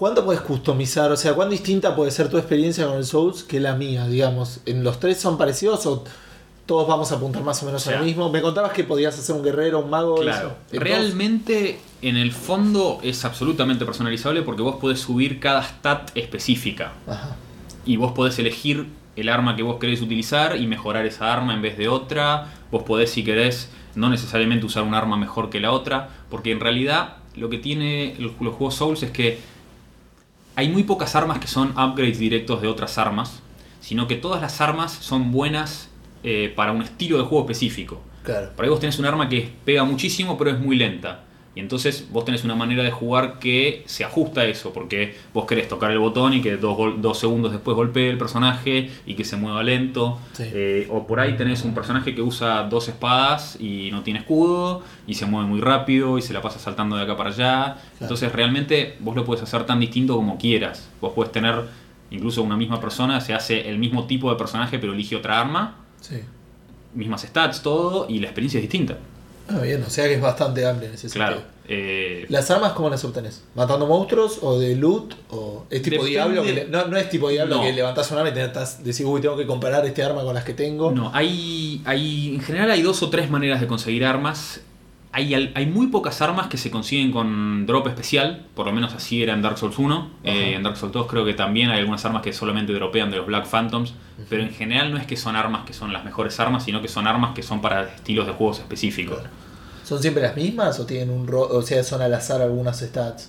¿cuánto 0.00 0.24
puedes 0.24 0.40
customizar? 0.40 1.12
O 1.12 1.16
sea, 1.16 1.34
¿cuán 1.34 1.50
distinta 1.50 1.94
puede 1.94 2.10
ser 2.10 2.30
tu 2.30 2.38
experiencia 2.38 2.86
con 2.86 2.96
el 2.96 3.04
Souls 3.04 3.42
que 3.42 3.60
la 3.60 3.74
mía, 3.74 4.06
digamos? 4.08 4.60
¿En 4.64 4.82
los 4.82 4.98
tres 4.98 5.20
son 5.20 5.36
parecidos 5.36 5.84
o 5.84 6.04
todos 6.64 6.88
vamos 6.88 7.12
a 7.12 7.16
apuntar 7.16 7.42
más 7.42 7.62
o 7.62 7.66
menos 7.66 7.82
O 7.82 7.84
sea, 7.84 7.98
a 7.98 8.00
lo 8.00 8.06
mismo? 8.06 8.30
Me 8.32 8.40
contabas 8.40 8.72
que 8.72 8.82
podías 8.84 9.18
hacer 9.18 9.36
un 9.36 9.42
guerrero, 9.42 9.80
un 9.80 9.90
mago. 9.90 10.14
Claro, 10.14 10.48
eso. 10.48 10.56
¿En 10.72 10.80
realmente 10.80 11.80
en 12.00 12.16
el 12.16 12.32
fondo 12.32 12.98
es 13.02 13.26
absolutamente 13.26 13.84
personalizable 13.84 14.40
porque 14.40 14.62
vos 14.62 14.76
podés 14.76 15.00
subir 15.00 15.38
cada 15.38 15.62
stat 15.62 16.10
específica? 16.16 16.92
Ajá. 17.06 17.36
y 17.84 17.96
vos 17.96 18.12
podés 18.12 18.38
elegir 18.38 18.86
el 19.16 19.28
arma 19.28 19.54
que 19.54 19.62
vos 19.62 19.78
querés 19.78 20.00
utilizar 20.00 20.56
y 20.56 20.66
mejorar 20.66 21.04
esa 21.04 21.30
arma 21.30 21.52
en 21.52 21.60
vez 21.60 21.76
de 21.76 21.88
otra. 21.88 22.46
Vos 22.70 22.84
podés, 22.84 23.10
si 23.10 23.22
querés, 23.22 23.68
no 23.94 24.08
necesariamente 24.08 24.64
usar 24.64 24.82
un 24.82 24.94
arma 24.94 25.18
mejor 25.18 25.50
que 25.50 25.60
la 25.60 25.72
otra, 25.72 26.08
porque 26.30 26.52
en 26.52 26.60
realidad 26.60 27.16
lo 27.36 27.50
que 27.50 27.58
tiene 27.58 28.16
los 28.18 28.32
juegos 28.32 28.76
Souls 28.76 29.02
es 29.02 29.10
que 29.10 29.59
hay 30.56 30.68
muy 30.68 30.82
pocas 30.82 31.14
armas 31.16 31.38
que 31.38 31.46
son 31.46 31.70
upgrades 31.70 32.18
directos 32.18 32.60
de 32.62 32.68
otras 32.68 32.98
armas, 32.98 33.40
sino 33.80 34.06
que 34.06 34.16
todas 34.16 34.40
las 34.40 34.60
armas 34.60 34.92
son 34.92 35.32
buenas 35.32 35.88
eh, 36.22 36.52
para 36.54 36.72
un 36.72 36.82
estilo 36.82 37.18
de 37.18 37.24
juego 37.24 37.44
específico. 37.44 38.00
Claro. 38.22 38.50
Por 38.54 38.64
ahí 38.64 38.70
vos 38.70 38.80
tenés 38.80 38.98
un 38.98 39.06
arma 39.06 39.28
que 39.28 39.52
pega 39.64 39.84
muchísimo, 39.84 40.36
pero 40.36 40.50
es 40.50 40.58
muy 40.58 40.76
lenta. 40.76 41.24
Y 41.60 41.62
entonces 41.62 42.06
vos 42.10 42.24
tenés 42.24 42.42
una 42.42 42.54
manera 42.54 42.82
de 42.82 42.90
jugar 42.90 43.38
que 43.38 43.82
se 43.84 44.02
ajusta 44.02 44.40
a 44.40 44.44
eso, 44.46 44.72
porque 44.72 45.14
vos 45.34 45.44
querés 45.44 45.68
tocar 45.68 45.90
el 45.90 45.98
botón 45.98 46.32
y 46.32 46.40
que 46.40 46.56
dos, 46.56 47.02
dos 47.02 47.18
segundos 47.18 47.52
después 47.52 47.74
golpee 47.76 48.08
el 48.08 48.16
personaje 48.16 48.88
y 49.04 49.12
que 49.14 49.26
se 49.26 49.36
mueva 49.36 49.62
lento. 49.62 50.18
Sí. 50.32 50.44
Eh, 50.46 50.88
o 50.90 51.06
por 51.06 51.20
ahí 51.20 51.36
tenés 51.36 51.62
un 51.62 51.74
personaje 51.74 52.14
que 52.14 52.22
usa 52.22 52.62
dos 52.62 52.88
espadas 52.88 53.58
y 53.60 53.90
no 53.92 54.02
tiene 54.02 54.20
escudo 54.20 54.82
y 55.06 55.12
se 55.12 55.26
mueve 55.26 55.46
muy 55.48 55.60
rápido 55.60 56.16
y 56.16 56.22
se 56.22 56.32
la 56.32 56.40
pasa 56.40 56.58
saltando 56.58 56.96
de 56.96 57.02
acá 57.02 57.14
para 57.14 57.28
allá. 57.28 57.76
Entonces 58.00 58.32
realmente 58.32 58.96
vos 59.00 59.14
lo 59.14 59.26
puedes 59.26 59.42
hacer 59.42 59.66
tan 59.66 59.80
distinto 59.80 60.16
como 60.16 60.38
quieras. 60.38 60.88
Vos 61.02 61.12
puedes 61.14 61.30
tener 61.30 61.56
incluso 62.10 62.42
una 62.42 62.56
misma 62.56 62.80
persona, 62.80 63.20
se 63.20 63.34
hace 63.34 63.68
el 63.68 63.78
mismo 63.78 64.06
tipo 64.06 64.30
de 64.30 64.36
personaje 64.36 64.78
pero 64.78 64.94
elige 64.94 65.14
otra 65.14 65.38
arma, 65.38 65.76
Sí. 66.00 66.16
mismas 66.94 67.20
stats, 67.20 67.62
todo 67.62 68.06
y 68.08 68.18
la 68.20 68.28
experiencia 68.28 68.56
es 68.56 68.62
distinta. 68.62 68.96
Ah, 69.52 69.60
bien, 69.62 69.82
o 69.82 69.90
sea 69.90 70.06
que 70.06 70.14
es 70.14 70.20
bastante 70.20 70.66
amplio 70.66 70.88
en 70.88 70.94
ese 70.94 71.08
Claro. 71.10 71.36
sentido. 71.36 71.50
eh, 71.72 72.26
¿Las 72.28 72.50
armas 72.50 72.72
cómo 72.72 72.88
las 72.90 73.04
obtenés? 73.04 73.44
¿Matando 73.54 73.86
monstruos 73.86 74.38
o 74.42 74.58
de 74.58 74.74
loot? 74.76 75.14
¿O 75.30 75.66
es 75.70 75.82
tipo 75.82 75.96
Depende- 76.04 76.10
diablo? 76.10 76.42
que 76.42 76.52
le- 76.52 76.64
no, 76.66 76.86
no 76.86 76.96
es 76.96 77.08
tipo 77.10 77.28
diablo 77.28 77.56
No. 77.56 77.62
que 77.62 77.72
levantás 77.72 78.10
un 78.10 78.18
arma 78.18 78.30
y 78.30 78.34
te 78.34 78.44
estás- 78.44 78.82
decís, 78.82 79.02
uy, 79.04 79.20
tengo 79.20 79.36
que 79.36 79.46
comparar 79.46 79.84
este 79.86 80.02
arma 80.02 80.22
con 80.22 80.34
las 80.34 80.44
que 80.44 80.54
tengo. 80.54 80.90
no, 80.92 81.10
hay, 81.14 81.80
hay. 81.84 82.34
En 82.34 82.40
general 82.42 82.70
hay 82.70 82.82
dos 82.82 83.02
o 83.02 83.10
tres 83.10 83.30
maneras 83.30 83.60
de 83.60 83.66
conseguir 83.66 84.04
armas. 84.04 84.60
Hay, 85.12 85.34
hay 85.34 85.66
muy 85.66 85.88
pocas 85.88 86.22
armas 86.22 86.46
que 86.46 86.56
se 86.56 86.70
consiguen 86.70 87.10
con 87.10 87.66
drop 87.66 87.88
especial, 87.88 88.46
por 88.54 88.66
lo 88.66 88.72
menos 88.72 88.94
así 88.94 89.20
era 89.24 89.32
en 89.34 89.42
Dark 89.42 89.58
Souls 89.58 89.76
1. 89.76 90.08
Eh, 90.22 90.54
en 90.54 90.62
Dark 90.62 90.76
Souls 90.76 90.92
2 90.92 91.06
creo 91.08 91.24
que 91.24 91.34
también 91.34 91.68
hay 91.70 91.80
algunas 91.80 92.04
armas 92.04 92.22
que 92.22 92.32
solamente 92.32 92.72
dropean 92.72 93.10
de 93.10 93.16
los 93.16 93.26
Black 93.26 93.46
Phantoms, 93.46 93.92
pero 94.28 94.42
en 94.44 94.50
general 94.50 94.92
no 94.92 94.98
es 94.98 95.06
que 95.08 95.16
son 95.16 95.34
armas 95.34 95.64
que 95.66 95.72
son 95.72 95.92
las 95.92 96.04
mejores 96.04 96.38
armas, 96.38 96.64
sino 96.64 96.80
que 96.80 96.86
son 96.86 97.08
armas 97.08 97.32
que 97.34 97.42
son 97.42 97.60
para 97.60 97.82
estilos 97.92 98.24
de 98.26 98.32
juegos 98.34 98.60
específicos. 98.60 99.18
Claro. 99.18 99.34
¿Son 99.90 100.00
siempre 100.00 100.22
las 100.22 100.36
mismas 100.36 100.78
o 100.78 100.86
tienen 100.86 101.10
un 101.10 101.26
ro 101.26 101.40
o 101.48 101.62
sea, 101.62 101.82
son 101.82 102.00
al 102.00 102.14
azar 102.14 102.40
algunas 102.40 102.78
stats? 102.78 103.28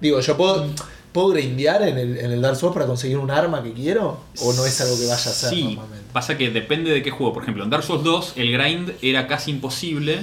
Digo, 0.00 0.18
¿yo 0.18 0.36
puedo, 0.36 0.66
puedo 1.12 1.28
grindear 1.28 1.82
en 1.86 1.96
el, 1.98 2.18
en 2.18 2.32
el 2.32 2.42
Dark 2.42 2.56
Souls 2.56 2.74
para 2.74 2.86
conseguir 2.86 3.16
un 3.18 3.30
arma 3.30 3.62
que 3.62 3.72
quiero? 3.72 4.18
¿O 4.42 4.52
no 4.52 4.66
es 4.66 4.80
algo 4.80 4.96
que 4.96 5.02
vaya 5.02 5.12
a 5.14 5.16
hacer 5.30 5.50
Sí, 5.50 5.62
normalmente? 5.62 6.06
pasa 6.12 6.36
que 6.36 6.50
depende 6.50 6.90
de 6.90 7.00
qué 7.04 7.12
juego. 7.12 7.32
Por 7.32 7.44
ejemplo, 7.44 7.62
en 7.62 7.70
Dark 7.70 7.84
Souls 7.84 8.02
2 8.02 8.32
el 8.36 8.50
grind 8.52 8.90
era 9.02 9.28
casi 9.28 9.52
imposible 9.52 10.18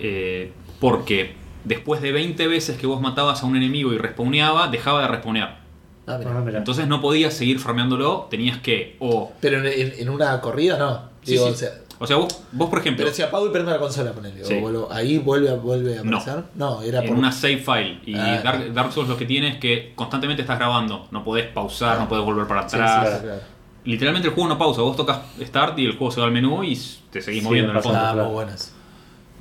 eh, 0.00 0.52
porque 0.80 1.34
después 1.64 2.00
de 2.02 2.12
20 2.12 2.46
veces 2.48 2.78
que 2.78 2.86
vos 2.86 3.00
matabas 3.00 3.42
a 3.42 3.46
un 3.46 3.56
enemigo 3.56 3.92
y 3.92 3.98
respawneaba, 3.98 4.68
dejaba 4.68 5.02
de 5.02 5.08
respawnear. 5.08 5.60
Ah, 6.06 6.16
mira. 6.18 6.32
Ah. 6.34 6.58
Entonces 6.58 6.86
no 6.88 7.00
podías 7.00 7.34
seguir 7.34 7.58
farmeándolo, 7.60 8.26
tenías 8.30 8.58
que 8.58 8.96
o... 8.98 9.32
Pero 9.40 9.58
en, 9.58 9.66
en- 9.66 9.94
en 9.98 10.08
una 10.08 10.40
corrida 10.40 10.78
no. 10.78 11.10
Sí, 11.22 11.32
Digo, 11.32 11.46
sí. 11.48 11.52
O 11.52 11.56
sea, 11.56 11.70
O 12.02 12.06
sea, 12.06 12.16
vos, 12.16 12.42
vos 12.50 12.68
por 12.68 12.80
ejemplo, 12.80 13.04
pero 13.04 13.14
si 13.14 13.22
apago 13.22 13.46
y 13.46 13.50
prendo 13.50 13.70
la 13.70 13.78
consola, 13.78 14.12
ponele. 14.12 14.42
o 14.44 14.60
vuelvo- 14.60 14.88
ahí 14.90 15.18
vuelve 15.18 15.50
a, 15.50 15.54
vuelve 15.54 15.98
a 15.98 16.02
No. 16.02 16.18
aparecer. 16.18 16.44
No, 16.56 16.82
era 16.82 17.00
en 17.00 17.08
por. 17.08 17.16
una 17.16 17.30
save 17.30 17.58
file. 17.58 18.00
Y 18.04 18.14
Ah, 18.16 18.40
Dark, 18.42 18.72
Dark 18.74 18.92
Souls 18.92 19.08
lo 19.08 19.16
que 19.16 19.24
tiene 19.24 19.48
es 19.48 19.56
que 19.58 19.92
constantemente 19.94 20.42
estás 20.42 20.58
grabando. 20.58 21.06
No 21.12 21.22
podés 21.22 21.46
pausar, 21.46 21.96
Ah. 21.96 22.00
no 22.00 22.08
podés 22.08 22.24
volver 22.24 22.46
para 22.48 22.62
atrás. 22.62 22.72
sí, 22.72 23.06
claro, 23.08 23.22
claro. 23.22 23.40
Literalmente 23.84 24.28
el 24.28 24.34
juego 24.34 24.48
no 24.48 24.58
pausa. 24.58 24.80
Vos 24.82 24.96
tocas 24.96 25.20
Start 25.40 25.78
y 25.78 25.86
el 25.86 25.92
juego 25.96 26.10
se 26.12 26.20
va 26.20 26.26
al 26.26 26.32
menú 26.32 26.62
y 26.64 26.74
te 27.10 27.22
seguís 27.22 27.40
Sí, 27.42 27.46
moviendo 27.48 27.70
en 27.70 27.76
el 27.76 27.82
fondo. 27.82 27.98
Ah, 27.98 28.10
claro. 28.12 28.24
muy 28.26 28.34
buenas. 28.34 28.72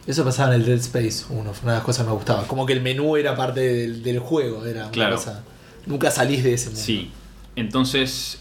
Eso 0.07 0.23
pasaba 0.23 0.55
en 0.55 0.61
el 0.61 0.65
Dead 0.67 0.77
Space 0.79 1.25
1, 1.29 1.53
fue 1.53 1.63
una 1.63 1.73
de 1.73 1.77
las 1.77 1.85
cosas 1.85 2.03
que 2.05 2.09
me 2.09 2.15
gustaba. 2.15 2.43
Como 2.47 2.65
que 2.65 2.73
el 2.73 2.81
menú 2.81 3.17
era 3.17 3.35
parte 3.35 3.59
del, 3.61 4.01
del 4.01 4.17
juego, 4.19 4.65
era 4.65 4.81
una 4.83 4.91
Claro. 4.91 5.15
cosa. 5.15 5.43
Nunca 5.85 6.09
salís 6.09 6.43
de 6.43 6.53
ese 6.55 6.67
mundo. 6.69 6.81
Sí. 6.81 7.11
Entonces, 7.55 8.39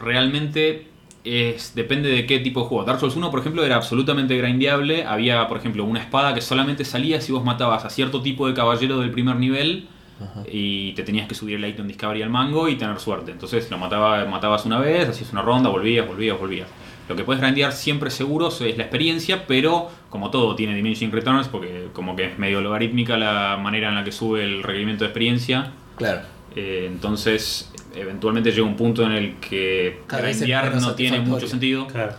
realmente 0.00 0.87
es, 1.28 1.74
depende 1.74 2.08
de 2.08 2.26
qué 2.26 2.38
tipo 2.38 2.60
de 2.62 2.66
juego. 2.66 2.84
Dark 2.84 3.00
Souls 3.00 3.16
1, 3.16 3.30
por 3.30 3.40
ejemplo, 3.40 3.64
era 3.64 3.76
absolutamente 3.76 4.36
grindeable. 4.36 5.04
Había, 5.04 5.46
por 5.48 5.58
ejemplo, 5.58 5.84
una 5.84 6.00
espada 6.00 6.34
que 6.34 6.40
solamente 6.40 6.84
salía 6.84 7.20
si 7.20 7.32
vos 7.32 7.44
matabas 7.44 7.84
a 7.84 7.90
cierto 7.90 8.22
tipo 8.22 8.46
de 8.48 8.54
caballero 8.54 8.98
del 8.98 9.10
primer 9.10 9.36
nivel 9.36 9.88
Ajá. 10.20 10.42
y 10.50 10.92
te 10.92 11.02
tenías 11.02 11.28
que 11.28 11.34
subir 11.34 11.56
el 11.56 11.64
item 11.64 11.86
Discovery 11.86 12.22
al 12.22 12.30
mango 12.30 12.68
y 12.68 12.76
tener 12.76 12.98
suerte. 13.00 13.30
Entonces 13.32 13.70
lo 13.70 13.78
mataba, 13.78 14.24
matabas 14.26 14.64
una 14.66 14.78
vez, 14.78 15.08
hacías 15.08 15.32
una 15.32 15.42
ronda, 15.42 15.68
volvías, 15.68 16.06
volvías, 16.06 16.38
volvías. 16.38 16.68
Lo 17.08 17.16
que 17.16 17.24
puedes 17.24 17.40
grandear 17.40 17.72
siempre 17.72 18.10
seguros 18.10 18.60
es 18.60 18.76
la 18.76 18.82
experiencia, 18.84 19.46
pero 19.46 19.88
como 20.10 20.30
todo 20.30 20.54
tiene 20.54 20.74
diminishing 20.74 21.10
returns, 21.10 21.48
porque 21.48 21.88
como 21.94 22.14
que 22.14 22.24
es 22.26 22.38
medio 22.38 22.60
logarítmica 22.60 23.16
la 23.16 23.58
manera 23.62 23.88
en 23.88 23.94
la 23.94 24.04
que 24.04 24.12
sube 24.12 24.44
el 24.44 24.62
requerimiento 24.62 25.04
de 25.04 25.08
experiencia, 25.08 25.72
Claro. 25.96 26.20
eh, 26.54 26.84
entonces 26.86 27.72
eventualmente 28.00 28.50
llega 28.50 28.66
un 28.66 28.76
punto 28.76 29.02
en 29.04 29.12
el 29.12 29.34
que 29.36 30.00
menos 30.10 30.22
grandear 30.22 30.74
no 30.80 30.94
tiene 30.94 31.20
mucho 31.20 31.46
sentido. 31.46 31.86
Claro. 31.86 32.14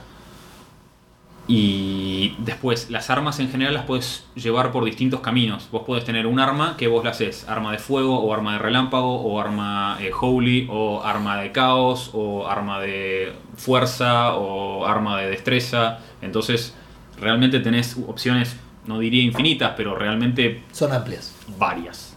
Y 1.52 2.36
después, 2.38 2.92
las 2.92 3.10
armas 3.10 3.40
en 3.40 3.50
general 3.50 3.74
las 3.74 3.86
puedes 3.86 4.24
llevar 4.36 4.72
por 4.72 4.86
distintos 4.86 5.22
caminos. 5.22 5.68
Vos 5.72 5.82
podés 5.82 6.06
tener 6.06 6.28
un 6.28 6.40
arma 6.40 6.78
que 6.78 6.88
vos 6.88 7.04
la 7.04 7.10
haces 7.10 7.50
arma 7.50 7.72
de 7.72 7.80
fuego, 7.80 8.20
o 8.20 8.32
arma 8.32 8.54
de 8.54 8.60
relámpago, 8.60 9.20
o 9.22 9.42
arma 9.42 9.98
eh, 10.00 10.12
holy, 10.14 10.68
o 10.70 11.02
arma 11.04 11.38
de 11.42 11.52
caos, 11.52 12.12
o 12.14 12.48
arma 12.48 12.80
de 12.80 13.34
fuerza, 13.58 14.36
o 14.36 14.86
arma 14.86 15.20
de 15.20 15.32
destreza. 15.32 15.98
Entonces, 16.22 16.76
realmente 17.20 17.60
tenés 17.60 17.98
opciones, 18.08 18.56
no 18.86 19.00
diría 19.00 19.24
infinitas, 19.24 19.74
pero 19.76 19.96
realmente 19.96 20.62
Son 20.72 20.92
amplias. 20.94 21.36
varias. 21.58 22.09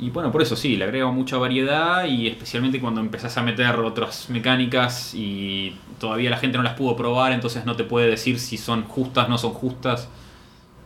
Y 0.00 0.10
bueno, 0.10 0.30
por 0.30 0.40
eso 0.42 0.54
sí, 0.54 0.76
le 0.76 0.84
agrego 0.84 1.12
mucha 1.12 1.38
variedad 1.38 2.04
y 2.06 2.28
especialmente 2.28 2.80
cuando 2.80 3.00
empezás 3.00 3.36
a 3.36 3.42
meter 3.42 3.74
otras 3.80 4.30
mecánicas 4.30 5.12
y 5.14 5.74
todavía 5.98 6.30
la 6.30 6.36
gente 6.36 6.56
no 6.56 6.62
las 6.62 6.74
pudo 6.74 6.94
probar, 6.96 7.32
entonces 7.32 7.64
no 7.66 7.74
te 7.74 7.82
puede 7.82 8.08
decir 8.08 8.38
si 8.38 8.56
son 8.58 8.84
justas, 8.84 9.28
no 9.28 9.38
son 9.38 9.50
justas. 9.52 10.08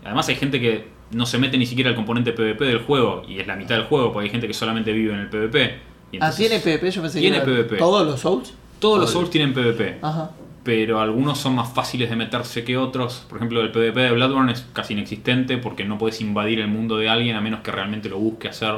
Además 0.03 0.29
hay 0.29 0.37
gente 0.37 0.61
que 0.61 0.89
no 1.11 1.27
se 1.27 1.39
mete 1.39 1.59
ni 1.59 1.67
siquiera 1.67 1.91
el 1.91 1.97
componente 1.97 2.33
PvP 2.33 2.65
del 2.65 2.79
juego 2.79 3.23
y 3.29 3.39
es 3.39 3.47
la 3.47 3.55
mitad 3.57 3.75
del 3.77 3.85
juego 3.85 4.13
porque 4.13 4.27
hay 4.29 4.31
gente 4.31 4.47
que 4.47 4.55
solamente 4.55 4.93
vive 4.93 5.13
en 5.13 5.21
el 5.21 5.29
PvP. 5.29 5.79
Y 6.13 6.19
Ah, 6.21 6.31
¿tiene 6.35 6.59
PvP? 6.59 6.91
Yo 6.91 7.03
pensé 7.03 7.21
Tiene 7.21 7.41
que 7.41 7.45
PvP. 7.45 7.77
todos 7.77 8.07
los 8.07 8.19
Souls. 8.21 8.55
Todos 8.79 8.99
los 8.99 9.11
Souls 9.11 9.29
tienen 9.31 9.53
PvP 9.53 9.99
Ajá. 10.03 10.31
pero 10.65 11.01
algunos 11.01 11.39
son 11.39 11.55
más 11.55 11.73
fáciles 11.73 12.09
de 12.09 12.17
meterse 12.17 12.65
que 12.65 12.79
otros. 12.79 13.27
Por 13.29 13.37
ejemplo, 13.37 13.61
el 13.61 13.71
PvP 13.73 14.01
de 14.01 14.13
Bloodborne 14.13 14.53
es 14.53 14.65
casi 14.73 14.95
inexistente 14.95 15.59
porque 15.59 15.85
no 15.85 15.99
puedes 15.99 16.21
invadir 16.23 16.61
el 16.61 16.69
mundo 16.69 16.97
de 16.97 17.11
alguien 17.11 17.37
a 17.37 17.43
menos 17.43 17.61
que 17.61 17.71
realmente 17.71 18.09
lo 18.09 18.19
busque 18.19 18.49
hacer. 18.49 18.75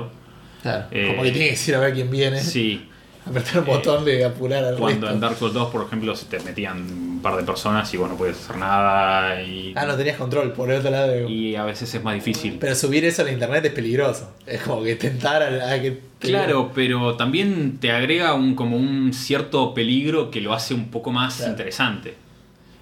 Claro. 0.65 0.87
Eh, 0.91 1.07
Como 1.11 1.23
que 1.23 1.31
tiene 1.31 1.45
que 1.47 1.51
decir 1.53 1.75
a 1.77 1.79
ver 1.79 1.95
quién 1.95 2.11
viene. 2.11 2.41
Sí, 2.41 2.89
Apretar 3.27 3.57
el 3.57 3.63
botón 3.63 4.05
de 4.05 4.23
apurar 4.23 4.63
al 4.65 4.77
cuando 4.77 5.07
resto. 5.07 5.15
en 5.15 5.21
Dark 5.21 5.37
Souls 5.39 5.55
2, 5.55 5.71
por 5.71 5.87
ejemplo, 5.87 6.15
se 6.15 6.27
te 6.27 6.41
metían 6.41 6.77
un 6.83 7.21
par 7.23 7.37
de 7.37 7.43
personas 7.43 7.93
y 7.95 7.97
vos 7.97 8.11
no 8.11 8.17
podías 8.19 8.37
hacer 8.39 8.57
nada. 8.59 9.41
Y, 9.43 9.73
Ah, 9.77 9.87
no 9.87 9.97
tenías 9.97 10.19
control, 10.19 10.53
por 10.53 10.71
el 10.71 10.81
otro 10.81 10.91
lado. 10.91 11.27
y 11.29 11.57
a 11.57 11.65
veces 11.65 11.95
es 11.95 12.03
más 12.05 12.15
difícil. 12.17 12.59
Pero 12.61 12.75
subir 12.75 13.03
eso 13.07 13.23
a 13.23 13.25
la 13.25 13.33
internet 13.33 13.65
es 13.65 13.73
peligroso. 13.73 14.31
Es 14.47 14.61
como 14.61 14.83
que 14.83 14.97
tentar 14.97 15.43
a, 15.43 15.71
a 15.73 15.81
que. 15.81 16.01
Claro, 16.19 16.71
pero 16.75 17.17
también 17.17 17.79
te 17.79 17.93
agrega 17.93 18.35
un, 18.35 18.55
como 18.55 18.77
un 18.77 19.15
cierto 19.15 19.73
peligro 19.73 20.31
que 20.31 20.41
lo 20.43 20.53
hace 20.53 20.75
un 20.75 20.91
poco 20.91 21.11
más 21.11 21.37
Claro. 21.37 21.53
interesante. 21.53 22.15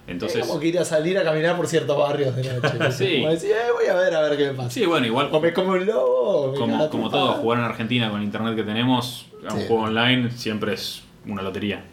Entonces, 0.05 0.41
es 0.41 0.47
como 0.47 0.59
que 0.59 0.67
ir 0.67 0.79
a 0.79 0.83
salir 0.85 1.17
a 1.17 1.23
caminar 1.23 1.55
por 1.55 1.65
ciertos 1.67 1.97
barrios 1.97 2.35
de 2.35 2.43
noche. 2.43 2.77
Sí. 2.91 3.17
Como 3.21 3.29
decir, 3.31 3.51
eh, 3.51 3.71
voy 3.73 3.87
a 3.87 3.93
ver 3.95 4.13
a 4.13 4.21
ver 4.21 4.37
qué 4.37 4.47
me 4.47 4.53
pasa. 4.53 4.69
sí, 4.69 4.85
bueno, 4.85 5.05
igual 5.07 5.29
O 5.31 5.39
me 5.39 5.53
come 5.53 5.69
un 5.79 5.85
lobo. 5.85 6.41
o 6.41 6.51
me 6.51 6.57
como, 6.57 6.89
como 6.89 7.09
todo, 7.09 7.33
jugar 7.33 7.59
en 7.59 7.65
Argentina 7.65 8.09
con 8.09 8.19
el 8.19 8.25
internet 8.25 8.55
que 8.55 8.63
tenemos 8.63 9.27
a 9.47 9.53
un 9.53 9.61
Sí. 9.61 9.67
juego 9.67 9.83
online 9.83 10.31
siempre 10.31 10.73
es 10.73 11.03
una 11.25 11.41
lotería. 11.41 11.83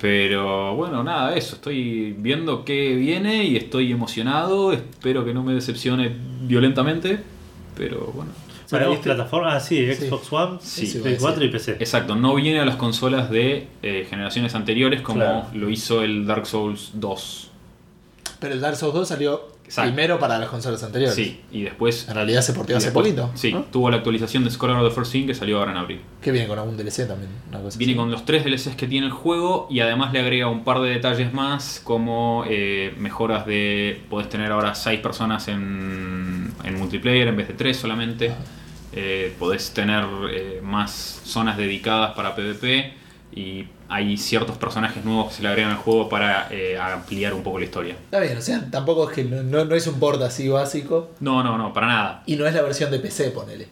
Pero 0.00 0.74
bueno, 0.76 1.02
nada, 1.02 1.34
eso. 1.36 1.54
Estoy 1.56 2.14
viendo 2.18 2.64
qué 2.64 2.94
viene 2.96 3.44
y 3.44 3.56
estoy 3.56 3.92
emocionado. 3.92 4.72
Espero 4.72 5.24
que 5.24 5.32
no 5.32 5.42
me 5.42 5.54
decepcione 5.54 6.12
violentamente. 6.42 7.18
Pero 7.76 8.10
bueno. 8.14 8.30
Para 8.70 8.86
Bueno, 8.86 8.88
vos, 8.88 8.96
¿viste? 8.98 9.10
plataforma, 9.14 9.54
ah, 9.56 9.60
sí, 9.60 9.86
Sí. 9.94 10.06
Xbox 10.06 10.32
One, 10.32 10.58
Sí, 10.60 10.86
Play 10.86 11.02
voy 11.02 11.14
a 11.14 11.18
4 11.18 11.44
y 11.44 11.48
PC. 11.48 11.72
Exacto, 11.72 12.16
no 12.16 12.34
viene 12.34 12.60
a 12.60 12.64
las 12.64 12.76
consolas 12.76 13.30
de 13.30 13.68
eh, 13.82 14.06
generaciones 14.10 14.54
anteriores 14.54 15.02
como 15.02 15.20
Claro. 15.20 15.46
lo 15.54 15.70
hizo 15.70 16.02
el 16.02 16.26
Dark 16.26 16.46
Souls 16.46 16.90
2. 16.94 17.50
Pero 18.40 18.54
el 18.54 18.60
Dark 18.60 18.76
Souls 18.76 18.94
2 18.94 19.08
salió 19.08 19.48
Exacto. 19.66 19.90
primero 19.92 20.18
para 20.18 20.38
las 20.38 20.48
consolas 20.48 20.82
anteriores. 20.82 21.14
Sí, 21.14 21.40
y 21.52 21.62
después. 21.62 22.08
En 22.08 22.14
realidad 22.14 22.40
se 22.40 22.52
portió 22.52 22.74
y 22.74 22.78
hace 22.78 22.86
después- 22.86 23.04
poquito. 23.12 23.30
Sí, 23.34 23.52
¿no? 23.52 23.62
tuvo 23.64 23.90
la 23.90 23.96
actualización 23.98 24.44
de 24.44 24.50
Scholar 24.50 24.76
of 24.82 24.88
the 24.88 24.94
First 24.94 25.12
Sin 25.12 25.26
que 25.26 25.34
salió 25.34 25.58
ahora 25.58 25.72
en 25.72 25.76
abril. 25.78 26.00
Que 26.22 26.30
viene 26.32 26.46
con 26.48 26.58
algún 26.58 26.76
DLC 26.76 27.06
también. 27.06 27.30
Una 27.50 27.60
cosa 27.60 27.76
Viene 27.78 27.92
así. 27.92 27.98
con 27.98 28.10
los 28.10 28.24
tres 28.24 28.44
DLCs 28.44 28.76
que 28.76 28.86
tiene 28.86 29.06
el 29.06 29.12
juego 29.12 29.66
y 29.70 29.80
además 29.80 30.12
le 30.12 30.20
agrega 30.20 30.48
un 30.48 30.64
par 30.64 30.80
de 30.80 30.90
detalles 30.90 31.32
más 31.34 31.80
como 31.84 32.44
eh, 32.48 32.94
mejoras 32.98 33.44
de... 33.46 34.00
Podés 34.08 34.28
tener 34.28 34.50
ahora 34.52 34.74
6 34.74 35.00
personas 35.00 35.48
en, 35.48 36.52
en 36.64 36.78
multiplayer 36.78 37.28
en 37.28 37.36
vez 37.36 37.48
de 37.48 37.54
3 37.54 37.76
solamente. 37.76 38.32
Eh, 38.92 39.34
podés 39.38 39.72
tener 39.74 40.04
eh, 40.30 40.60
más 40.62 41.20
zonas 41.24 41.56
dedicadas 41.58 42.12
para 42.14 42.34
PvP 42.34 42.94
y 43.32 43.66
hay 43.88 44.16
ciertos 44.16 44.56
personajes 44.56 45.04
nuevos 45.04 45.28
que 45.28 45.34
se 45.36 45.42
le 45.42 45.48
agregan 45.48 45.72
al 45.72 45.76
juego 45.78 46.08
para 46.08 46.48
eh, 46.50 46.78
ampliar 46.78 47.34
un 47.34 47.42
poco 47.42 47.58
la 47.58 47.64
historia. 47.66 47.94
Está 47.94 48.20
bien, 48.20 48.36
o 48.38 48.40
sea, 48.40 48.68
tampoco 48.70 49.08
es 49.10 49.14
que 49.14 49.24
no, 49.24 49.42
no- 49.42 49.64
no 49.64 49.74
es 49.74 49.86
un 49.86 49.98
port 50.00 50.20
así 50.22 50.48
básico. 50.48 51.10
No, 51.20 51.42
no, 51.42 51.58
no, 51.58 51.72
para 51.72 51.86
nada. 51.86 52.22
Y 52.26 52.36
no 52.36 52.46
es 52.46 52.54
la 52.54 52.62
versión 52.62 52.90
de 52.90 52.98
PC, 52.98 53.30
ponele. 53.30 53.68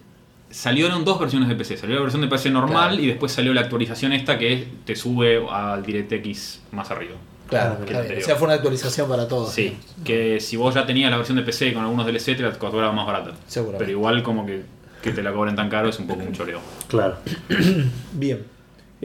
Salieron 0.51 1.05
dos 1.05 1.19
versiones 1.19 1.49
de 1.49 1.57
PC. 1.57 1.77
Salió 1.77 1.97
la 1.97 2.03
versión 2.03 2.21
de 2.23 2.29
PC 2.29 2.51
normal 2.51 2.91
Claro. 2.91 3.03
y 3.03 3.07
después 3.09 3.33
salió 3.33 3.53
la 3.55 3.63
actualización 3.63 4.13
esta 4.13 4.39
que 4.39 4.69
te 4.85 4.95
sube 4.95 5.45
al 5.51 5.85
DirectX 5.85 6.61
más 6.71 6.91
arriba. 6.93 7.15
Claro, 7.49 7.73
está 7.75 7.85
bien. 7.87 7.97
anterior. 7.97 8.23
O 8.23 8.27
sea, 8.27 8.37
fue 8.37 8.47
una 8.47 8.55
actualización 8.55 9.09
para 9.09 9.27
todos. 9.27 9.53
Sí, 9.53 9.63
digamos. 9.63 9.85
que 10.05 10.41
si 10.41 10.57
vos 10.57 10.75
ya 10.75 10.87
tenías 10.87 11.11
la 11.11 11.17
versión 11.17 11.37
de 11.37 11.43
PC 11.43 11.73
con 11.75 11.83
algunos 11.83 12.07
DLC 12.07 12.37
te 12.37 12.43
la 12.43 12.53
cobraba 12.53 12.93
más 12.93 13.05
barata. 13.07 13.33
Seguramente. 13.49 13.85
Pero 13.85 13.99
igual 13.99 14.23
como 14.23 14.47
que, 14.47 14.63
que 15.03 15.11
te 15.11 15.23
la 15.23 15.33
cobren 15.33 15.57
tan 15.57 15.69
caro 15.69 15.89
es 15.89 15.99
un 15.99 16.07
poco 16.07 16.23
un 16.23 16.33
choreo. 16.33 16.61
Claro. 16.89 17.17
Bien. 18.13 18.45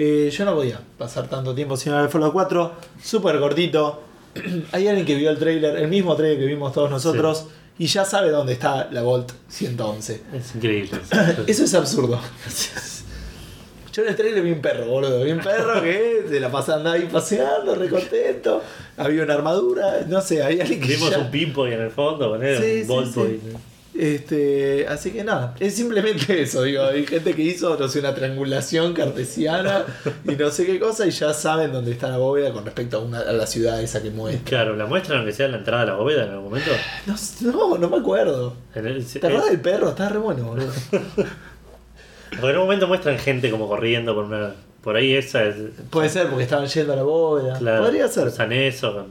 Eh, 0.01 0.29
yo 0.31 0.45
no 0.45 0.55
podía 0.55 0.79
pasar 0.97 1.27
tanto 1.27 1.53
tiempo 1.53 1.75
sin 1.75 1.91
ver 1.91 2.07
Fallout 2.09 2.31
4. 2.31 2.71
Súper 3.03 3.37
cortito. 3.37 4.01
Hay 4.71 4.87
alguien 4.87 5.05
que 5.05 5.15
vio 5.15 5.29
el 5.29 5.37
trailer, 5.37 5.75
el 5.75 5.89
mismo 5.89 6.15
trailer 6.15 6.39
que 6.39 6.45
vimos 6.45 6.71
todos 6.71 6.89
nosotros, 6.89 7.47
y 7.77 7.87
ya 7.87 8.05
sabe 8.05 8.29
dónde 8.29 8.53
está 8.53 8.87
la 8.91 9.01
Volt 9.01 9.33
111. 9.49 10.21
Es 10.33 10.55
increíble. 10.55 10.91
Eso 11.47 11.65
es 11.65 11.73
absurdo. 11.73 12.17
Yo 13.91 14.03
en 14.03 14.07
el 14.07 14.15
trailer 14.15 14.41
vi 14.41 14.51
un 14.53 14.61
perro, 14.61 14.85
boludo. 14.85 15.21
Vi 15.23 15.31
un 15.31 15.39
perro 15.39 15.81
que 15.81 16.23
se 16.29 16.39
la 16.39 16.49
pasaba 16.49 16.93
ahí 16.93 17.09
paseando, 17.11 17.75
re 17.75 17.89
contento. 17.89 18.63
Había 18.95 19.23
una 19.23 19.33
armadura, 19.33 20.05
no 20.07 20.21
sé, 20.21 20.41
había 20.41 20.63
alguien 20.63 20.79
que 20.79 20.87
Vimos 20.87 21.09
ya- 21.09 21.19
un 21.19 21.29
pimpo 21.29 21.67
en 21.67 21.81
el 21.81 21.91
fondo, 21.91 22.39
Sí, 22.39 22.85
un 22.87 23.05
sí. 23.13 23.39
Este, 24.01 24.87
así 24.87 25.11
que 25.11 25.25
nada, 25.25 25.55
es 25.59 25.75
simplemente 25.75 26.41
eso, 26.41 26.63
digo, 26.63 26.83
hay 26.85 27.05
gente 27.05 27.33
que 27.33 27.41
hizo, 27.41 27.75
no 27.77 27.89
sé, 27.89 27.99
una 27.99 28.15
triangulación 28.15 28.93
cartesiana 28.93 29.83
y 30.25 30.31
no 30.37 30.49
sé 30.51 30.65
qué 30.65 30.79
cosa 30.79 31.05
y 31.05 31.11
ya 31.11 31.33
saben 31.33 31.73
dónde 31.73 31.91
está 31.91 32.07
la 32.07 32.17
bóveda 32.17 32.53
con 32.53 32.63
respecto 32.63 32.95
a, 32.97 33.01
una, 33.01 33.19
a 33.19 33.33
la 33.33 33.45
ciudad 33.45 33.81
esa 33.83 34.01
que 34.01 34.09
muestra. 34.09 34.45
Claro, 34.45 34.77
la 34.77 34.85
muestran 34.85 35.17
aunque 35.17 35.33
sea 35.33 35.47
en 35.47 35.51
la 35.51 35.57
entrada 35.57 35.81
de 35.83 35.91
la 35.91 35.97
bóveda 35.97 36.23
en 36.23 36.29
algún 36.29 36.45
momento. 36.45 36.71
No, 37.07 37.15
no, 37.51 37.77
no 37.77 37.89
me 37.89 37.97
acuerdo. 37.97 38.55
El- 38.73 39.05
¿Te 39.05 39.17
acuerdas 39.17 39.49
del 39.49 39.59
perro? 39.59 39.89
Está 39.89 40.07
re 40.07 40.17
bueno, 40.19 40.43
boludo. 40.45 40.71
Porque 42.29 42.49
en 42.51 42.55
un 42.57 42.63
momento 42.63 42.87
muestran 42.87 43.17
gente 43.19 43.51
como 43.51 43.67
corriendo 43.67 44.15
por 44.15 44.25
una. 44.25 44.53
Por 44.81 44.95
ahí 44.95 45.13
esa 45.13 45.43
es. 45.43 45.55
Puede 45.89 46.07
ser 46.09 46.27
porque 46.27 46.43
estaban 46.43 46.67
yendo 46.67 46.93
a 46.93 46.95
la 46.95 47.03
bóveda. 47.03 47.57
Claro, 47.59 47.83
Podría 47.83 48.07
ser. 48.07 48.27
Usan 48.27 48.53
eso 48.53 48.93
con 48.93 49.05
eh, 49.05 49.07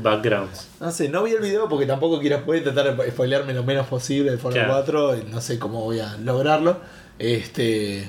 backgrounds. 0.00 0.68
No 0.80 0.90
sé, 0.90 1.08
no 1.08 1.22
vi 1.24 1.32
el 1.32 1.40
video 1.42 1.68
porque 1.68 1.86
tampoco 1.86 2.20
quiero 2.20 2.42
voy 2.44 2.56
a 2.56 2.58
intentar 2.60 2.96
spoilearme 3.10 3.52
lo 3.54 3.64
menos 3.64 3.86
posible 3.86 4.30
de 4.30 4.38
Fallout 4.38 4.54
Claro. 4.54 4.72
4 4.84 5.16
y 5.18 5.30
no 5.32 5.40
sé 5.40 5.58
cómo 5.58 5.82
voy 5.82 6.00
a 6.00 6.16
lograrlo. 6.18 6.76
Este, 7.18 8.06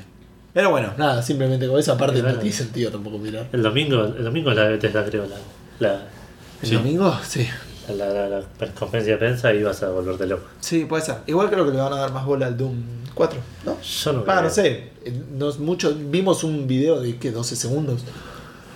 pero 0.53 0.70
bueno, 0.70 0.93
nada, 0.97 1.22
simplemente 1.24 1.68
con 1.68 1.80
esa 1.80 1.97
parte 1.97 2.22
no 2.22 2.34
tiene 2.36 2.51
sentido 2.55 2.91
tampoco 2.91 3.18
mirar. 3.18 3.47
El 3.51 3.64
domingo, 3.64 4.03
el 4.05 4.24
domingo 4.24 4.51
es 4.51 4.55
la 4.58 4.64
de 4.64 4.70
Bethesda, 4.72 5.05
creo, 5.05 5.26
la, 5.26 5.36
la, 5.80 6.01
¿El 6.62 6.68
Sí. 6.70 6.76
domingo? 6.76 7.16
Sí. 7.28 7.47
la, 7.89 8.05
la- 8.10 8.28
la 8.30 8.43
conferencia 8.78 9.14
de 9.14 9.18
prensa 9.20 9.53
y 9.53 9.64
vas 9.64 9.82
a 9.82 9.89
volverte 9.89 10.26
loco. 10.28 10.43
Sí, 10.60 10.84
puede 10.86 11.03
ser. 11.03 11.16
Igual 11.26 11.49
creo 11.49 11.66
que 11.66 11.72
le 11.72 11.78
van 11.78 11.93
a 11.93 11.97
dar 11.97 12.12
más 12.12 12.26
bola 12.26 12.47
al 12.47 12.58
Doom 12.58 12.76
4, 13.14 13.39
¿no? 13.66 13.78
Yo 13.82 14.14
no 14.14 14.20
Ah, 14.20 14.24
creo. 14.26 14.41
no 14.41 14.49
sé. 14.49 14.89
Eh, 15.05 15.22
No 15.38 15.47
es 15.49 15.58
mucho, 15.58 15.95
vimos 15.95 16.43
un 16.43 16.68
video 16.68 16.99
de 16.99 17.16
¿qué? 17.18 17.32
12 17.32 17.55
segundos. 17.55 18.01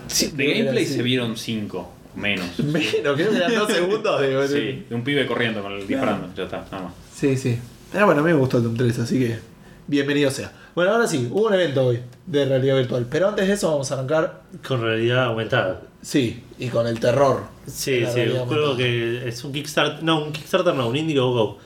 Sí, 0.08 0.28
de 0.28 0.46
que 0.46 0.54
gameplay 0.60 0.86
se 0.86 1.02
vieron 1.04 1.36
5, 1.36 1.92
menos. 2.16 2.46
Menos, 2.60 2.92
creo 3.16 3.16
que 3.16 3.24
eran 3.38 3.56
2 3.56 3.72
segundos. 3.72 4.22
De, 4.22 4.48
Sí, 4.48 4.86
de 4.90 4.96
un 4.96 5.04
pibe 5.04 5.26
corriendo 5.26 5.62
con 5.62 5.72
el 5.74 5.88
disparando, 5.88 6.28
ya 6.36 6.44
está, 6.44 6.66
nada 6.72 6.84
más. 6.86 6.94
sí, 7.14 7.38
sí. 7.38 7.58
Pero 7.92 8.06
bueno, 8.06 8.22
a 8.22 8.24
mí 8.24 8.32
me 8.32 8.38
gustó 8.40 8.58
el 8.58 8.64
Doom 8.64 8.76
3, 8.78 9.00
así 9.00 9.20
que 9.20 9.40
bienvenido 9.88 10.32
sea. 10.32 10.52
Bueno, 10.74 10.92
ahora 10.92 11.06
sí, 11.08 11.28
hubo 11.32 11.48
un 11.48 11.54
evento 11.54 11.86
hoy 11.88 12.00
de 12.26 12.46
realidad 12.46 12.78
virtual. 12.78 13.06
Pero 13.10 13.28
antes 13.30 13.46
de 13.48 13.54
eso 13.54 13.70
vamos 13.72 13.92
a 13.92 13.96
arrancar, 13.96 14.42
Con 14.66 14.82
realidad 14.82 15.26
aumentada. 15.26 15.82
sí, 16.02 16.44
y 16.58 16.68
con 16.70 16.88
el 16.88 17.00
terror. 17.00 17.44
Sí, 17.68 18.06
sí, 18.06 18.22
un 18.22 18.46
juego 18.46 18.68
aumentada. 18.72 18.78
que 18.78 19.28
es 19.28 19.44
un 19.44 19.52
Kickstarter. 19.52 20.04
No, 20.04 20.24
un 20.24 20.32
Kickstarter 20.32 20.74
no, 20.74 20.88
un 20.88 20.96
Indiegogo. 20.96 21.58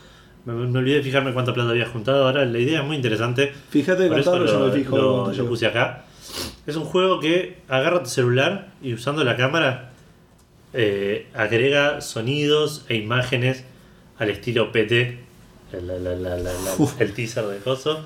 Me, 0.45 0.53
me 0.53 0.79
olvidé 0.79 0.97
de 0.97 1.03
fijarme 1.03 1.33
cuánta 1.33 1.53
plata 1.53 1.69
había 1.71 1.85
juntado. 1.87 2.25
Ahora 2.25 2.45
la 2.45 2.57
idea 2.59 2.79
es 2.81 2.85
muy 2.85 2.95
interesante. 2.95 3.53
Fíjate 3.69 4.07
Por 4.07 4.19
eso 4.19 4.45
yo 4.45 4.59
me 4.67 4.71
fijo. 4.71 4.97
lo- 4.97 5.27
lo 5.27 5.31
llevo. 5.33 5.49
puse 5.49 5.67
acá. 5.67 6.05
Es 6.65 6.75
un 6.75 6.85
juego 6.85 7.19
que 7.19 7.59
agarra 7.69 8.01
tu 8.01 8.09
celular 8.09 8.69
y 8.81 8.93
usando 8.95 9.23
la 9.23 9.37
cámara 9.37 9.91
eh, 10.75 11.27
agrega 11.33 12.01
sonidos 12.01 12.85
e 12.89 12.95
imágenes 12.95 13.63
al 14.19 14.29
estilo 14.29 14.71
PT, 14.71 15.17
el, 15.73 15.87
la- 15.87 16.75
Uf. 16.77 16.99
el 17.01 17.13
teaser 17.13 17.45
de 17.45 17.57
coso, 17.57 18.03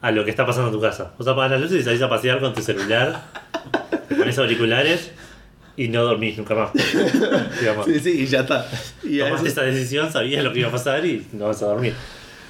a 0.00 0.10
lo 0.10 0.24
que 0.24 0.30
está 0.30 0.44
pasando 0.46 0.68
en 0.68 0.74
tu 0.74 0.80
casa. 0.80 1.12
Vos 1.18 1.26
apagas 1.28 1.52
las 1.52 1.60
luces 1.62 1.80
y 1.80 1.82
salís 1.84 2.02
a 2.02 2.08
pasear 2.08 2.40
con 2.40 2.54
tu 2.54 2.62
celular, 2.62 3.24
te 4.08 4.14
pones 4.14 4.38
auriculares 4.38 5.10
y 5.76 5.88
no 5.88 6.02
dormís 6.04 6.36
nunca 6.38 6.54
más. 6.54 6.70
Digamos. 7.60 7.86
Sí, 7.86 7.98
sí, 8.00 8.22
y 8.22 8.26
ya 8.26 8.40
está. 8.40 8.66
Y 9.02 9.18
Tomaste 9.18 9.48
eso- 9.48 9.60
esa 9.60 9.70
decisión, 9.70 10.12
sabías 10.12 10.42
lo 10.44 10.52
que 10.52 10.60
iba 10.60 10.68
a 10.68 10.72
pasar 10.72 11.04
y 11.06 11.26
no 11.32 11.46
vas 11.46 11.62
a 11.62 11.66
dormir. 11.66 11.94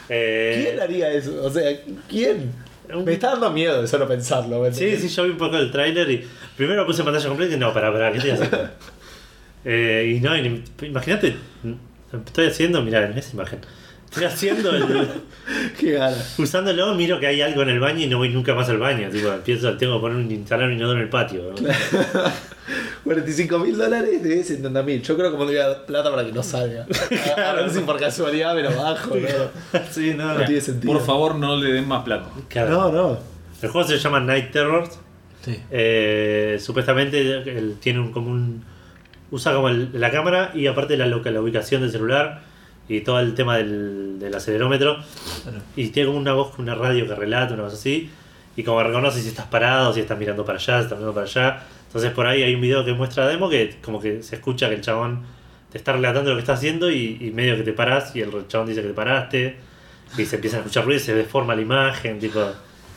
Eh, 0.08 0.66
¿Quién 0.70 0.80
haría 0.80 1.10
eso? 1.12 1.42
O 1.44 1.50
sea, 1.50 1.70
¿quién? 2.08 2.52
Un- 2.92 3.04
Me 3.04 3.12
está 3.14 3.30
dando 3.30 3.50
miedo 3.50 3.80
de 3.80 3.88
solo 3.88 4.06
pensarlo. 4.08 4.60
¿me 4.60 4.72
Sí, 4.72 4.96
sí, 4.96 5.08
yo 5.08 5.24
vi 5.24 5.30
un 5.30 5.38
poco 5.38 5.56
el 5.56 5.70
tráiler 5.70 6.10
y 6.10 6.24
primero 6.56 6.84
puse 6.86 7.02
pantalla 7.04 7.28
completa 7.28 7.54
y 7.54 7.58
no, 7.58 7.72
pará, 7.72 7.92
pará, 7.92 8.12
¿qué 8.12 8.18
haciendo? 8.18 8.44
Eh, 9.64 10.14
y 10.16 10.20
no, 10.20 10.36
imagínate, 10.84 11.36
estoy 12.26 12.46
haciendo, 12.46 12.82
mirá, 12.82 13.06
en 13.06 13.16
esa 13.16 13.32
imagen. 13.32 13.60
Estoy 14.12 14.24
haciendo 14.24 14.70
el. 14.70 15.08
Qué 15.80 15.92
gana. 15.92 16.16
Usándolo, 16.36 16.94
miro 16.94 17.18
que 17.18 17.26
hay 17.28 17.40
algo 17.40 17.62
en 17.62 17.70
el 17.70 17.80
baño 17.80 18.00
y 18.00 18.08
no 18.08 18.18
voy 18.18 18.28
nunca 18.28 18.54
más 18.54 18.68
al 18.68 18.76
baño. 18.76 19.08
Tipo, 19.08 19.30
pienso, 19.42 19.74
tengo 19.78 19.96
que 19.96 20.00
poner 20.02 20.18
un, 20.18 20.30
instalar 20.30 20.66
un 20.66 20.74
inodoro 20.74 20.98
en 20.98 21.04
el 21.04 21.08
patio. 21.08 21.44
¿no? 21.44 21.54
45 23.04 23.58
mil 23.58 23.78
dólares 23.78 24.22
de 24.22 24.44
70 24.44 24.82
mil. 24.82 25.02
Yo 25.02 25.16
creo 25.16 25.30
que 25.30 25.38
pondría 25.38 25.86
plata 25.86 26.10
para 26.10 26.26
que 26.26 26.32
no 26.32 26.42
salga. 26.42 26.86
A, 27.38 27.50
a 27.50 27.54
ver 27.54 27.70
si 27.70 27.80
por 27.80 27.98
casualidad 27.98 28.54
me 28.54 28.62
lo 28.62 28.76
bajo. 28.76 29.14
No, 29.16 29.80
sí, 29.90 30.12
no, 30.14 30.34
no 30.34 30.44
tiene 30.44 30.60
sentido. 30.60 30.92
Por 30.92 31.02
favor, 31.02 31.36
no 31.36 31.56
le 31.56 31.72
den 31.72 31.88
más 31.88 32.04
plata. 32.04 32.28
Claro. 32.48 32.70
No, 32.70 32.92
no. 32.92 33.18
El 33.62 33.70
juego 33.70 33.88
se 33.88 33.96
llama 33.96 34.20
Night 34.20 34.50
Terrors. 34.50 34.98
Sí. 35.42 35.58
Eh, 35.70 36.58
supuestamente 36.60 37.18
él 37.18 37.76
tiene 37.80 38.00
un, 38.00 38.12
como 38.12 38.30
un. 38.30 38.62
Usa 39.32 39.52
como 39.54 39.68
el- 39.68 39.88
la 39.94 40.10
cámara 40.12 40.52
y 40.54 40.68
aparte 40.68 40.96
la, 40.96 41.06
la 41.06 41.40
ubicación 41.40 41.82
del 41.82 41.90
celular 41.90 42.42
y 42.88 43.00
todo 43.00 43.18
el 43.18 43.34
tema 43.34 43.56
del, 43.56 44.18
del 44.20 44.32
acelerómetro. 44.34 44.98
Y 45.76 45.88
tiene 45.88 46.06
como 46.08 46.18
una 46.20 46.32
voz 46.34 46.56
una 46.58 46.74
radio 46.76 47.06
que 47.08 47.14
relata, 47.16 47.54
una 47.54 47.64
cosa 47.64 47.76
así. 47.76 48.08
Y 48.56 48.62
como 48.62 48.82
reconoce 48.82 49.20
si 49.20 49.28
estás 49.28 49.46
parado, 49.46 49.92
si 49.92 50.00
estás 50.00 50.18
mirando 50.18 50.44
para 50.44 50.58
allá, 50.58 50.78
si 50.78 50.84
estás 50.84 50.98
mirando 50.98 51.14
para 51.14 51.26
allá. 51.26 51.62
Entonces 51.86 52.10
por 52.12 52.26
ahí 52.26 52.42
hay 52.42 52.54
un 52.54 52.60
video 52.60 52.84
que 52.84 52.92
muestra 52.92 53.26
demo 53.26 53.48
que 53.50 53.76
como 53.82 54.00
que 54.00 54.22
se 54.22 54.36
escucha 54.36 54.68
que 54.68 54.76
el 54.76 54.80
chabón 54.82 55.20
te 55.70 55.78
está 55.78 55.92
relatando 55.92 56.30
lo 56.30 56.36
que 56.36 56.40
está 56.40 56.52
haciendo 56.52 56.90
y, 56.90 57.16
y 57.20 57.30
medio 57.30 57.56
que 57.56 57.62
te 57.62 57.72
parás 57.72 58.14
y 58.14 58.20
el 58.20 58.30
chabón 58.48 58.68
dice 58.68 58.82
que 58.82 58.88
te 58.88 58.94
paraste. 58.94 59.56
Y 60.18 60.26
se 60.26 60.36
empieza 60.36 60.58
a 60.58 60.60
escuchar 60.60 60.84
ruido 60.84 61.00
y 61.00 61.02
se 61.02 61.14
deforma 61.14 61.54
la 61.54 61.62
imagen, 61.62 62.18
tipo. 62.18 62.40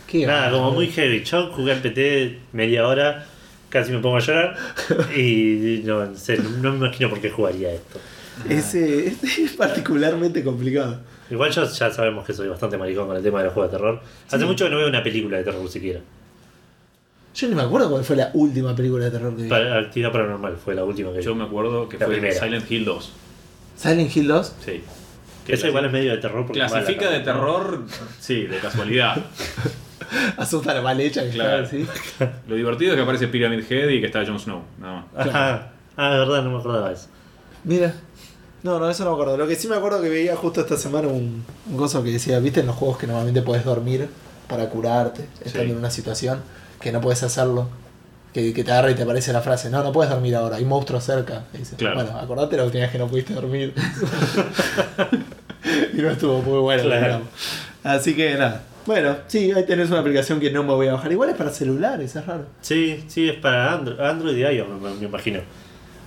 Qué 0.06 0.26
Nada, 0.28 0.52
como 0.52 0.72
muy 0.72 0.88
heavy. 0.88 1.24
Yo 1.24 1.48
jugué 1.54 1.72
al 1.72 1.80
PT 1.80 2.40
media 2.52 2.86
hora, 2.86 3.26
casi 3.76 3.92
me 3.92 4.00
pongo 4.00 4.16
a 4.16 4.22
llorar. 4.22 4.56
Y 5.16 5.82
no, 5.84 6.06
no 6.06 6.72
me 6.72 6.78
imagino 6.78 7.10
por 7.10 7.20
qué 7.20 7.30
jugaría 7.30 7.74
esto. 7.74 8.00
Ese, 8.48 9.08
este 9.08 9.44
es 9.44 9.52
particularmente 9.54 10.44
complicado. 10.44 11.02
Igual 11.30 11.52
yo 11.52 11.66
ya 11.66 11.92
sabemos 11.92 12.26
que 12.26 12.34
soy 12.34 12.48
bastante 12.48 12.78
maricón 12.78 13.08
con 13.08 13.18
el 13.18 13.24
tema 13.24 13.40
de 13.40 13.46
los 13.46 13.54
juegos 13.54 13.72
de 13.72 13.78
terror. 13.78 14.02
Hace 14.32 14.46
mucho 14.46 14.66
que 14.66 14.72
no 14.72 14.78
veo 14.78 14.88
una 14.88 15.04
película 15.04 15.38
de 15.38 15.44
terror 15.44 15.68
siquiera. 15.70 16.00
Yo 17.34 17.50
ni 17.50 17.56
me 17.56 17.64
acuerdo 17.64 17.90
cuál 17.90 18.06
fue 18.06 18.16
la 18.16 18.32
última 18.34 18.74
película 18.74 19.06
de 19.06 19.12
terror 19.12 19.36
que 19.36 19.44
vi. 19.44 19.50
Para, 19.50 19.80
Actividad 19.80 20.12
Paranormal 20.14 20.56
fue 20.56 20.74
la 20.74 20.86
última 20.86 21.12
que 21.12 21.18
vi. 21.18 21.26
Yo 21.26 21.36
me 21.36 21.44
acuerdo 21.44 21.90
que 21.90 21.98
La 21.98 22.06
fue 22.06 22.16
primera. 22.16 22.40
Silent 22.40 22.72
Hill 22.72 22.86
2. 22.86 23.14
Silent 23.76 24.16
Hill 24.16 24.28
2. 24.28 24.56
Sí. 24.64 24.84
Esa 25.50 25.68
igual 25.68 25.86
es 25.86 25.92
medio 25.92 26.12
de 26.12 26.18
terror 26.20 26.46
porque 26.46 26.60
Clasifica 26.60 27.10
de 27.10 27.20
terror, 27.20 27.84
sí, 28.20 28.44
de 28.44 28.58
casualidad. 28.58 29.18
Asusta 30.38 30.74
la 30.74 30.82
mal 30.82 31.00
hecha 31.00 31.28
Claro. 31.30 31.66
¿sí? 31.68 31.86
Lo 32.48 32.56
divertido 32.56 32.92
es 32.92 32.98
que 32.98 33.04
aparece 33.04 33.28
Pyramid 33.28 33.64
Head 33.70 33.90
y 33.90 34.00
que 34.00 34.08
está 34.08 34.26
Jon 34.26 34.40
Snow, 34.40 34.62
nada 34.80 35.06
más. 35.16 35.28
Ajá. 35.28 35.72
Ah, 35.98 36.12
de 36.14 36.20
verdad, 36.20 36.44
no 36.44 36.52
me 36.52 36.60
acordaba 36.60 36.90
de 36.90 36.96
eso. 36.96 37.08
Mira. 37.64 37.94
No, 38.64 38.80
no, 38.80 38.90
eso 38.90 39.04
no 39.04 39.12
me 39.12 39.16
acuerdo. 39.16 39.38
Lo 39.38 39.48
que 39.48 39.56
sí 39.56 39.68
me 39.68 39.76
acuerdo 39.76 40.02
que 40.02 40.10
veía 40.10 40.36
justo 40.36 40.62
esta 40.62 40.76
semana 40.76 41.08
un, 41.08 41.46
un 41.70 41.78
coso 41.78 42.04
que 42.04 42.10
decía, 42.12 42.40
¿viste 42.40 42.62
en 42.62 42.66
los 42.68 42.76
juegos 42.76 42.98
que 42.98 43.06
normalmente 43.06 43.44
puedes 43.44 43.64
dormir 43.64 44.10
para 44.48 44.68
curarte, 44.70 45.28
estando 45.44 45.66
Sí. 45.66 45.72
en 45.72 45.78
una 45.78 45.92
situación, 45.92 46.42
que 46.82 46.92
no 46.92 47.00
puedes 47.00 47.22
hacerlo? 47.22 47.70
Que, 48.34 48.54
que 48.54 48.64
te 48.64 48.72
agarra 48.72 48.90
y 48.92 48.96
te 48.96 49.04
aparece 49.04 49.32
la 49.32 49.42
frase, 49.42 49.70
no, 49.70 49.84
no 49.84 49.92
puedes 49.94 50.12
dormir 50.12 50.36
ahora, 50.36 50.58
hay 50.58 50.66
monstruos 50.66 51.04
cerca. 51.04 51.44
Y 51.54 51.60
dice, 51.60 51.76
Claro. 51.76 51.96
Bueno, 51.96 52.18
acordate 52.18 52.58
la 52.58 52.64
última 52.66 52.82
vez 52.84 52.92
que 52.92 52.98
no 52.98 53.08
pudiste 53.08 53.34
dormir. 53.36 53.74
y 55.94 55.98
no 56.02 56.10
estuvo 56.10 56.42
muy 56.42 56.60
bueno, 56.60 56.84
Claro. 56.84 57.22
Así 57.84 58.16
que 58.16 58.34
nada. 58.36 58.64
Bueno, 58.86 59.18
sí, 59.28 59.52
ahí 59.52 59.66
tenés 59.66 59.90
una 59.90 60.00
aplicación 60.00 60.40
que 60.40 60.52
no 60.52 60.64
me 60.64 60.74
voy 60.74 60.88
a 60.88 60.94
bajar. 60.94 61.12
Igual 61.12 61.30
es 61.30 61.36
para 61.36 61.50
celulares, 61.50 62.16
es 62.16 62.26
raro. 62.26 62.46
Sí, 62.62 63.04
sí, 63.08 63.30
es 63.30 63.36
para 63.38 63.74
Android, 63.74 64.00
Android 64.00 64.36
y 64.38 64.42
iOS, 64.44 64.68
me, 64.82 64.94
me 64.94 65.06
imagino. 65.06 65.40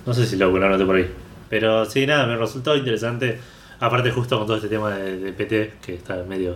No 0.05 0.13
sé 0.13 0.25
si 0.25 0.37
lo 0.37 0.49
lo 0.49 0.65
anoté 0.65 0.85
por 0.85 0.95
ahí. 0.95 1.09
Pero 1.49 1.85
sí, 1.85 2.05
nada, 2.07 2.25
me 2.25 2.37
resultó 2.37 2.75
interesante. 2.75 3.37
Aparte, 3.79 4.11
justo 4.11 4.37
con 4.37 4.47
todo 4.47 4.57
este 4.57 4.69
tema 4.69 4.95
de, 4.95 5.17
de 5.19 5.33
PT, 5.33 5.73
que 5.85 5.95
está 5.95 6.15
medio 6.23 6.55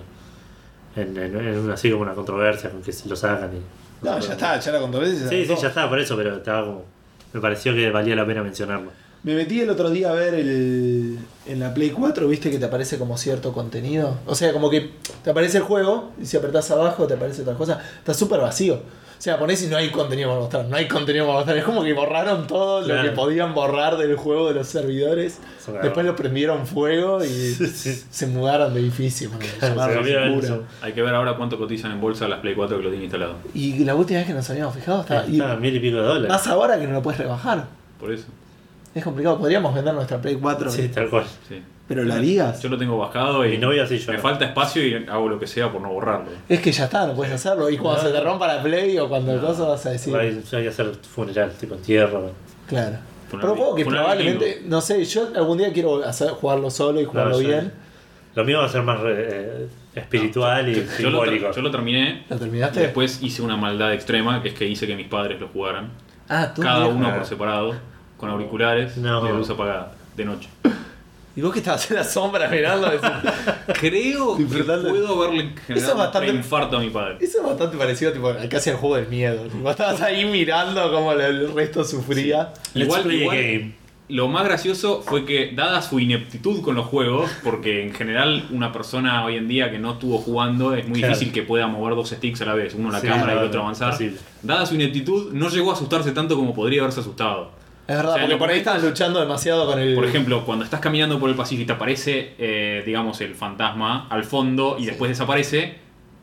en, 0.95 1.17
en, 1.17 1.35
en 1.37 1.57
una, 1.59 1.73
así 1.73 1.89
como 1.89 2.03
una 2.03 2.13
controversia 2.13 2.69
con 2.69 2.81
que 2.81 2.91
se 2.91 3.09
lo 3.09 3.15
sacan. 3.15 3.51
Y, 3.55 4.05
No, 4.05 4.19
ya 4.19 4.33
está, 4.33 4.59
ya 4.59 4.71
la 4.71 4.79
controversia. 4.79 5.27
Sí, 5.27 5.45
sí, 5.45 5.53
ya 5.61 5.67
está, 5.69 5.89
por 5.89 5.99
eso, 5.99 6.15
pero 6.15 6.37
estaba 6.37 6.65
como. 6.65 6.85
Me 7.33 7.41
pareció 7.41 7.73
que 7.73 7.89
valía 7.89 8.15
la 8.15 8.25
pena 8.25 8.43
mencionarlo. 8.43 8.91
Me 9.23 9.35
metí 9.35 9.61
el 9.61 9.69
otro 9.69 9.89
día 9.89 10.09
a 10.09 10.13
ver 10.13 10.33
el, 10.33 11.17
en 11.45 11.59
la 11.59 11.73
Play 11.73 11.91
4, 11.91 12.27
viste 12.27 12.51
que 12.51 12.59
te 12.59 12.65
aparece 12.65 12.97
como 12.97 13.17
cierto 13.17 13.53
contenido. 13.53 14.17
O 14.25 14.35
sea, 14.35 14.51
como 14.51 14.69
que 14.69 14.91
te 15.23 15.29
aparece 15.29 15.57
el 15.59 15.63
juego 15.63 16.11
y 16.21 16.25
si 16.25 16.35
apretás 16.35 16.69
abajo 16.71 17.07
te 17.07 17.13
aparece 17.13 17.41
otra 17.43 17.53
cosa. 17.53 17.79
Está 17.99 18.13
súper 18.13 18.41
vacío. 18.41 18.75
O 18.75 19.21
sea, 19.23 19.39
ponés 19.39 19.63
y 19.63 19.67
no 19.67 19.77
hay 19.77 19.89
contenido 19.89 20.27
para 20.27 20.41
mostrar. 20.41 20.65
No 20.65 20.75
hay 20.75 20.85
contenido 20.89 21.25
para 21.25 21.37
mostrar. 21.37 21.57
Es 21.57 21.63
como 21.63 21.81
que 21.85 21.93
borraron 21.93 22.45
todo 22.47 22.81
lo 22.81 22.87
Claro. 22.87 23.03
que 23.09 23.15
podían 23.15 23.53
borrar 23.53 23.95
del 23.95 24.17
juego 24.17 24.49
de 24.49 24.55
los 24.55 24.67
servidores. 24.67 25.37
Después 25.81 26.05
lo 26.05 26.13
prendieron 26.17 26.67
fuego 26.67 27.23
y 27.23 27.27
Sí, 27.29 28.03
se 28.11 28.27
mudaron 28.27 28.73
de 28.73 28.81
edificio. 28.81 29.29
porque 29.29 29.47
se. 29.47 30.59
Hay 30.81 30.91
que 30.91 31.01
ver 31.01 31.15
ahora 31.15 31.37
cuánto 31.37 31.57
cotizan 31.57 31.93
en 31.93 32.01
bolsa 32.01 32.27
las 32.27 32.41
Play 32.41 32.55
4 32.55 32.75
que 32.75 32.83
lo 32.83 32.89
tienen 32.89 33.05
instalado. 33.05 33.35
Y 33.53 33.85
la 33.85 33.95
última 33.95 34.19
vez 34.19 34.27
que 34.27 34.33
nos 34.33 34.49
habíamos 34.49 34.75
fijado 34.75 34.99
estaba. 35.01 35.25
y 35.25 35.33
Estaba 35.39 35.55
mil 35.55 35.73
y 35.73 35.79
pico 35.79 35.95
de 35.95 36.03
dólares. 36.03 36.27
más 36.29 36.45
ahora 36.47 36.77
que 36.77 36.85
no 36.87 36.91
lo 36.91 37.01
puedes 37.01 37.19
rebajar. 37.21 37.67
Por 38.01 38.11
eso. 38.11 38.25
Es 38.95 39.03
complicado. 39.03 39.37
Podríamos 39.39 39.73
vender 39.73 39.93
nuestra 39.93 40.21
Play 40.21 40.35
4. 40.35 40.69
Sí, 40.69 40.89
tal 40.89 41.09
cual. 41.09 41.23
Sí. 41.47 41.61
Pero 41.87 42.03
la 42.03 42.15
harías. 42.15 42.61
Yo 42.61 42.69
lo 42.69 42.77
tengo 42.77 42.97
bajado 42.97 43.45
y 43.45 43.51
Mi 43.51 43.57
novia 43.57 43.85
sí, 43.87 43.97
yo 43.97 44.11
me 44.11 44.17
no. 44.17 44.23
falta 44.23 44.45
espacio 44.45 44.85
y 44.85 44.93
hago 45.09 45.27
lo 45.27 45.39
que 45.39 45.47
sea 45.47 45.71
por 45.71 45.81
no 45.81 45.89
borrarlo. 45.89 46.27
Es 46.47 46.59
que 46.61 46.71
ya 46.71 46.85
está, 46.85 47.05
no 47.07 47.13
puedes 47.13 47.33
hacerlo. 47.33 47.69
Y 47.69 47.77
cuando 47.77 48.03
No. 48.03 48.07
se 48.09 48.13
te 48.15 48.21
rompa 48.21 48.47
la 48.47 48.61
play 48.63 48.97
o 48.99 49.09
cuando 49.09 49.33
el 49.33 49.41
cosa 49.41 49.63
vas 49.65 49.85
a 49.85 49.89
decir. 49.91 50.15
Hay, 50.15 50.29
hay 50.51 50.63
que 50.63 50.69
hacer 50.69 50.91
funeral, 50.95 51.51
tipo 51.59 51.75
entierro. 51.75 52.31
Claro. 52.67 52.97
Funeral- 53.29 53.51
Pero 53.51 53.55
juego 53.55 53.75
que 53.75 53.85
probablemente, 53.85 54.61
no 54.65 54.79
sé, 54.79 55.03
yo 55.05 55.27
algún 55.35 55.57
día 55.57 55.73
quiero 55.73 56.03
hacer, 56.05 56.29
jugarlo 56.29 56.69
solo 56.69 57.01
y 57.01 57.05
jugarlo 57.05 57.31
No, 57.35 57.41
yo- 57.41 57.47
bien. 57.47 57.71
Lo 58.35 58.43
mío 58.45 58.59
va 58.59 58.65
a 58.65 58.69
ser 58.69 58.81
más 58.83 58.99
eh, 59.05 59.67
espiritual 59.93 60.67
y 60.69 60.73
Yo 60.75 60.81
lo, 60.83 61.19
simbólico. 61.21 61.51
yo 61.51 61.61
lo 61.61 61.69
terminé. 61.71 62.25
¿Lo 62.29 62.37
terminaste? 62.37 62.79
Después 62.79 63.19
hice 63.21 63.41
una 63.41 63.57
maldad 63.57 63.93
extrema, 63.93 64.41
que 64.41 64.49
es 64.49 64.53
que 64.55 64.65
hice 64.67 64.87
que 64.87 64.95
mis 64.95 65.07
padres 65.07 65.39
lo 65.39 65.49
jugaran. 65.49 65.91
ah, 66.29 66.51
tú. 66.55 66.61
Cada 66.61 66.87
uno 66.87 67.07
Ah. 67.09 67.15
por 67.15 67.25
separado, 67.25 67.75
con 68.23 68.29
auriculares 68.31 68.97
No. 68.97 69.21
y 69.25 69.29
la 69.29 69.37
luz 69.37 69.49
apagada, 69.49 69.91
de 70.15 70.25
noche. 70.25 70.49
Y 71.35 71.41
vos 71.41 71.51
que 71.51 71.59
estabas 71.59 71.89
en 71.89 71.97
la 71.97 72.03
sombra 72.03 72.47
mirando. 72.47 72.89
decís, 72.89 73.09
Creo 73.79 74.37
que 74.37 74.43
puedo 74.45 75.23
haberle 75.23 75.45
Eso 75.45 75.51
es 75.55 75.65
generado 75.67 75.97
bastante- 75.97 76.29
un 76.29 76.35
infarto 76.37 76.77
a 76.77 76.79
mi 76.79 76.89
padre. 76.89 77.17
Eso 77.19 77.39
es 77.39 77.43
bastante 77.45 77.75
parecido 77.77 78.11
tipo, 78.11 78.31
casi 78.49 78.69
al 78.69 78.75
juego 78.77 78.95
del 78.97 79.07
miedo. 79.07 79.41
Tipo, 79.43 79.69
estabas 79.69 79.99
ahí 80.01 80.25
mirando 80.25 80.91
cómo 80.91 81.11
el 81.13 81.53
resto 81.53 81.83
sufría. 81.83 82.53
Let's 82.73 82.85
Igual, 82.87 83.11
igual, 83.13 83.35
game. 83.37 83.71
lo 84.09 84.27
más 84.27 84.43
gracioso 84.45 85.01
fue 85.01 85.25
que, 85.25 85.53
dada 85.55 85.81
su 85.81 85.99
ineptitud 85.99 86.61
con 86.61 86.75
los 86.75 86.85
juegos, 86.85 87.31
porque 87.43 87.83
en 87.83 87.93
general 87.95 88.45
una 88.51 88.71
persona 88.71 89.25
hoy 89.25 89.37
en 89.37 89.47
día 89.47 89.71
que 89.71 89.79
no 89.79 89.93
estuvo 89.93 90.19
jugando 90.19 90.75
es 90.75 90.87
muy 90.87 90.99
Claro. 90.99 91.15
difícil 91.15 91.33
que 91.33 91.41
pueda 91.41 91.65
mover 91.65 91.95
dos 91.95 92.09
sticks 92.11 92.41
a 92.41 92.45
la 92.45 92.53
vez, 92.53 92.75
uno 92.75 92.89
a 92.89 92.91
la 92.91 92.99
Sí, 93.01 93.07
cámara 93.07 93.31
y 93.31 93.35
no, 93.37 93.41
el 93.41 93.47
otro 93.47 93.61
avanzar. 93.61 93.87
imposible. 93.89 94.17
Dada 94.43 94.65
su 94.67 94.75
ineptitud, 94.75 95.33
no 95.33 95.49
llegó 95.49 95.71
a 95.71 95.73
asustarse 95.73 96.11
tanto 96.11 96.35
como 96.35 96.53
podría 96.53 96.81
haberse 96.81 96.99
asustado. 96.99 97.62
Es 97.87 97.95
verdad, 97.97 98.11
O 98.11 98.13
sea, 98.15 98.23
porque 98.23 98.37
por 98.37 98.49
ahí 98.49 98.59
estabas 98.59 98.81
luchando 98.83 99.19
demasiado 99.19 99.65
con 99.65 99.77
el. 99.79 99.93
Por 99.95 100.05
ejemplo, 100.05 100.45
cuando 100.45 100.63
estás 100.63 100.79
caminando 100.79 101.19
por 101.19 101.29
el 101.29 101.35
pasillo 101.35 101.63
y 101.63 101.65
te 101.65 101.73
aparece, 101.73 102.33
eh, 102.37 102.81
digamos, 102.85 103.19
el 103.21 103.35
fantasma 103.35 104.07
al 104.09 104.23
fondo 104.23 104.77
y 104.79 104.85
después 104.85 105.09
desaparece, 105.09 105.79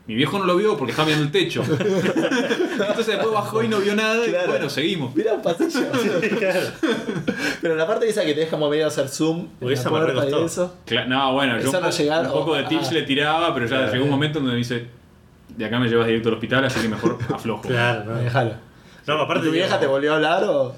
mi 0.07 0.15
viejo 0.15 0.39
no 0.39 0.45
lo 0.47 0.57
vio 0.57 0.77
porque 0.79 0.93
estaba 0.93 1.07
viendo 1.09 1.25
el 1.27 1.31
techo. 1.31 1.63
Entonces 1.69 3.07
después 3.07 3.31
bajó 3.33 3.63
y 3.63 3.69
no 3.69 3.79
vio 3.79 3.95
nada 3.95 4.27
y 4.27 4.31
Claro. 4.31 4.49
bueno, 4.53 4.71
seguimos. 4.71 5.15
Mira 5.15 5.35
un 5.35 5.43
pasillo. 5.43 5.81
Pero 7.61 7.77
la 7.77 7.87
parte 7.87 8.09
esa 8.09 8.25
que 8.25 8.35
te 8.35 8.41
deja 8.41 8.57
mover 8.57 8.85
hacer 8.85 9.09
zoom. 9.09 9.49
esa 9.61 9.91
me 9.91 10.01
recostó. 10.01 10.45
eso. 10.47 10.77
Cla- 10.87 11.07
no, 11.07 11.33
bueno, 11.35 11.55
yo 11.61 11.69
Eso 11.69 11.77
un, 11.79 11.85
no 11.85 11.91
po- 11.91 11.97
llegar- 11.97 12.27
un 12.27 12.33
poco 12.33 12.55
de 12.55 12.65
tips 12.65 12.89
ah. 12.89 12.95
le 12.95 13.03
tiraba, 13.03 13.55
pero 13.55 13.67
ya 13.67 13.77
Claro. 13.77 13.93
llegó 13.93 14.05
un 14.05 14.11
momento 14.11 14.39
donde 14.39 14.53
me 14.53 14.59
dice, 14.59 14.87
de 15.57 15.65
acá 15.65 15.79
me 15.79 15.89
llevas 15.89 16.07
directo 16.07 16.29
al 16.31 16.35
hospital, 16.37 16.65
así 16.65 16.81
que 16.81 16.89
mejor 16.89 17.19
aflojo. 17.33 17.63
Claro, 17.69 18.05
no. 18.07 18.15
Déjalo. 18.17 18.55
No, 19.07 19.15
aparte. 19.21 19.47
¿Tu 19.47 19.53
vieja 19.53 19.79
te 19.79 19.87
volvió 19.87 20.13
a 20.13 20.17
hablar 20.17 20.45
o.? 20.45 20.75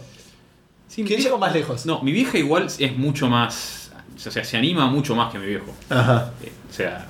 Sí, 0.92 1.00
mi 1.02 1.08
¿Quién 1.08 1.16
vieja- 1.20 1.28
llegó 1.30 1.38
más 1.38 1.54
lejos? 1.54 1.86
No, 1.86 2.02
mi 2.02 2.12
vieja 2.12 2.36
igual 2.36 2.66
es 2.78 2.96
mucho 2.98 3.26
más, 3.26 3.90
o 4.14 4.18
sea, 4.30 4.44
se 4.44 4.58
anima 4.58 4.86
mucho 4.88 5.14
más 5.16 5.32
que 5.32 5.38
mi 5.38 5.46
viejo. 5.46 5.74
Ajá. 5.88 6.32
Eh, 6.42 6.52
O 6.68 6.72
sea, 6.72 7.08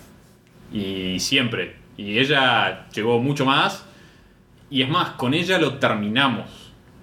y 0.73 1.19
siempre. 1.19 1.77
Y 1.97 2.17
ella 2.21 2.87
llegó 2.95 3.19
mucho 3.19 3.45
más. 3.45 3.85
Y 4.71 4.83
es 4.83 4.89
más, 4.89 5.11
con 5.15 5.35
ella 5.35 5.59
lo 5.59 5.75
terminamos. 5.79 6.47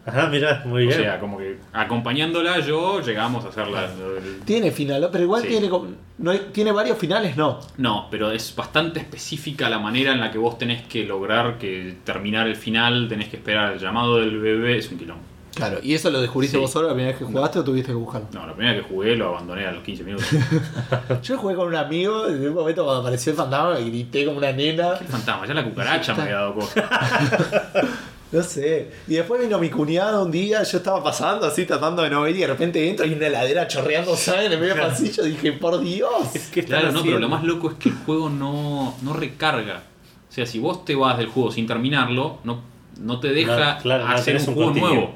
Ajá, 0.05 0.27
mirá, 0.30 0.63
muy 0.65 0.86
O 0.86 0.88
bien. 0.88 0.99
sea, 1.01 1.19
como 1.19 1.38
que 1.38 1.57
acompañándola 1.73 2.61
yo 2.61 3.01
llegamos 3.01 3.43
a 3.43 3.49
hacerla. 3.49 3.89
Tiene 4.45 4.71
final, 4.71 5.01
¿no? 5.01 5.11
pero 5.11 5.25
igual 5.25 5.41
Sí. 5.43 5.49
tiene, 5.49 5.67
como- 5.69 5.89
no 6.17 6.32
hay- 6.32 6.47
tiene 6.53 6.71
varios 6.71 6.97
finales, 6.97 7.36
no. 7.36 7.59
No, 7.77 8.07
pero 8.09 8.32
es 8.32 8.55
bastante 8.55 9.01
específica 9.01 9.69
la 9.69 9.80
manera 9.80 10.13
en 10.13 10.21
la 10.21 10.32
que 10.32 10.38
vos 10.38 10.57
tenés 10.57 10.84
que 10.88 11.03
lograr 11.03 11.57
que 11.57 11.97
terminar 12.05 12.47
el 12.47 12.55
final, 12.55 13.07
tenés 13.09 13.27
que 13.27 13.36
esperar 13.36 13.73
el 13.73 13.80
llamado 13.80 14.15
del 14.17 14.39
bebé, 14.39 14.77
es 14.77 14.89
un 14.91 14.97
quilombo. 14.97 15.23
Claro, 15.60 15.80
¿y 15.84 15.93
eso 15.93 16.10
lo 16.10 16.22
descubriste 16.22 16.57
Sí. 16.57 16.62
vos 16.62 16.72
solo 16.72 16.88
la 16.88 16.93
primera 16.93 17.12
vez 17.12 17.20
que 17.20 17.26
jugaste 17.26 17.60
o 17.60 17.64
tuviste 17.64 17.88
que 17.91 17.95
buscarlo? 17.97 18.28
No, 18.34 18.47
la 18.47 18.53
primera 18.53 18.76
que 18.82 18.84
jugué 18.88 19.16
lo 19.16 19.30
abandoné 19.30 19.66
a 19.68 19.72
los 19.72 19.84
15 19.84 20.03
minutos. 20.03 20.28
Yo 21.24 21.38
jugué 21.38 21.55
con 21.55 21.68
un 21.68 21.76
amigo 21.76 22.30
y 22.30 22.34
en 22.34 22.47
un 22.49 22.53
momento 22.55 22.84
cuando 22.84 23.01
apareció 23.01 23.32
el 23.32 23.38
fantasma 23.38 23.74
me 23.76 23.82
grité 23.84 24.26
como 24.26 24.38
una 24.38 24.51
nena. 24.51 24.93
El 24.99 25.07
fantasma, 25.07 25.45
ya 25.45 25.53
la 25.53 25.64
cucaracha 25.64 26.14
me 26.16 26.24
había 26.24 26.36
dado 26.36 26.55
cosa. 26.55 26.89
No 28.32 28.43
sé. 28.43 28.91
Y 29.07 29.16
después 29.16 29.41
vino 29.41 29.57
mi 29.57 29.72
cuñado 29.72 30.24
un 30.24 30.30
día, 30.30 30.62
yo 30.62 30.78
estaba 30.78 31.03
pasando 31.03 31.47
así, 31.47 31.66
tratando 31.66 32.03
de 32.03 32.12
no 32.12 32.22
ver, 32.22 32.36
y 32.36 32.39
de 32.41 32.45
repente 32.45 32.88
entro 32.88 33.03
y 33.07 33.14
una 33.14 33.26
heladera 33.26 33.68
chorreando 33.68 34.16
sangre 34.16 34.45
en 34.45 34.51
el 34.51 34.60
medio 34.60 34.76
del 34.76 34.84
pasillo. 34.86 35.24
Dije, 35.24 35.53
por 35.53 35.80
Dios. 35.82 36.12
¿Qué 36.53 36.64
Claro, 36.64 36.91
no, 36.91 37.01
pero 37.01 37.18
lo 37.18 37.28
más 37.28 37.43
loco 37.43 37.72
es 37.72 37.78
que 37.78 37.89
el 37.89 37.95
juego 38.05 38.30
no, 38.30 38.95
no 39.01 39.14
recarga. 39.14 39.82
O 40.30 40.32
sea, 40.32 40.45
si 40.45 40.60
vos 40.60 40.86
te 40.86 40.93
vas 40.93 41.18
del 41.18 41.26
juego 41.26 41.51
sin 41.51 41.66
terminarlo, 41.66 42.38
no, 42.43 42.62
no 42.99 43.20
te 43.20 43.30
deja 43.30 43.76
No, 43.78 43.82
claro, 43.82 44.05
no, 44.07 44.12
hacer 44.14 44.36
un 44.36 44.41
un 44.49 44.53
juego 44.53 44.64
continuo. 44.74 44.89
nuevo. 44.93 45.16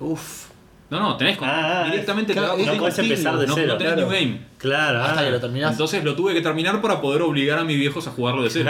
Uf. 0.00 0.46
No, 0.90 1.00
no, 1.00 1.16
tenés 1.18 1.36
con- 1.36 1.46
Ah, 1.50 1.84
directamente 1.90 2.32
claro, 2.32 2.54
te 2.56 2.64
No 2.64 2.78
podés 2.78 2.98
empezar 2.98 3.36
de 3.38 3.46
no, 3.46 3.54
cero. 3.54 3.66
no 3.74 3.76
tenés 3.76 3.92
claro. 3.92 4.08
new 4.10 4.18
game. 4.20 4.40
Claro, 4.56 5.02
Hasta 5.02 5.20
ah, 5.20 5.24
que 5.24 5.30
lo 5.32 5.40
terminás. 5.40 5.72
Entonces 5.72 6.02
lo 6.02 6.14
tuve 6.16 6.32
que 6.32 6.40
terminar 6.40 6.80
para 6.80 6.98
poder 7.00 7.20
obligar 7.22 7.58
a 7.58 7.64
mis 7.64 7.76
viejos 7.78 8.06
a 8.06 8.10
jugarlo 8.10 8.42
de 8.42 8.48
cero. 8.48 8.64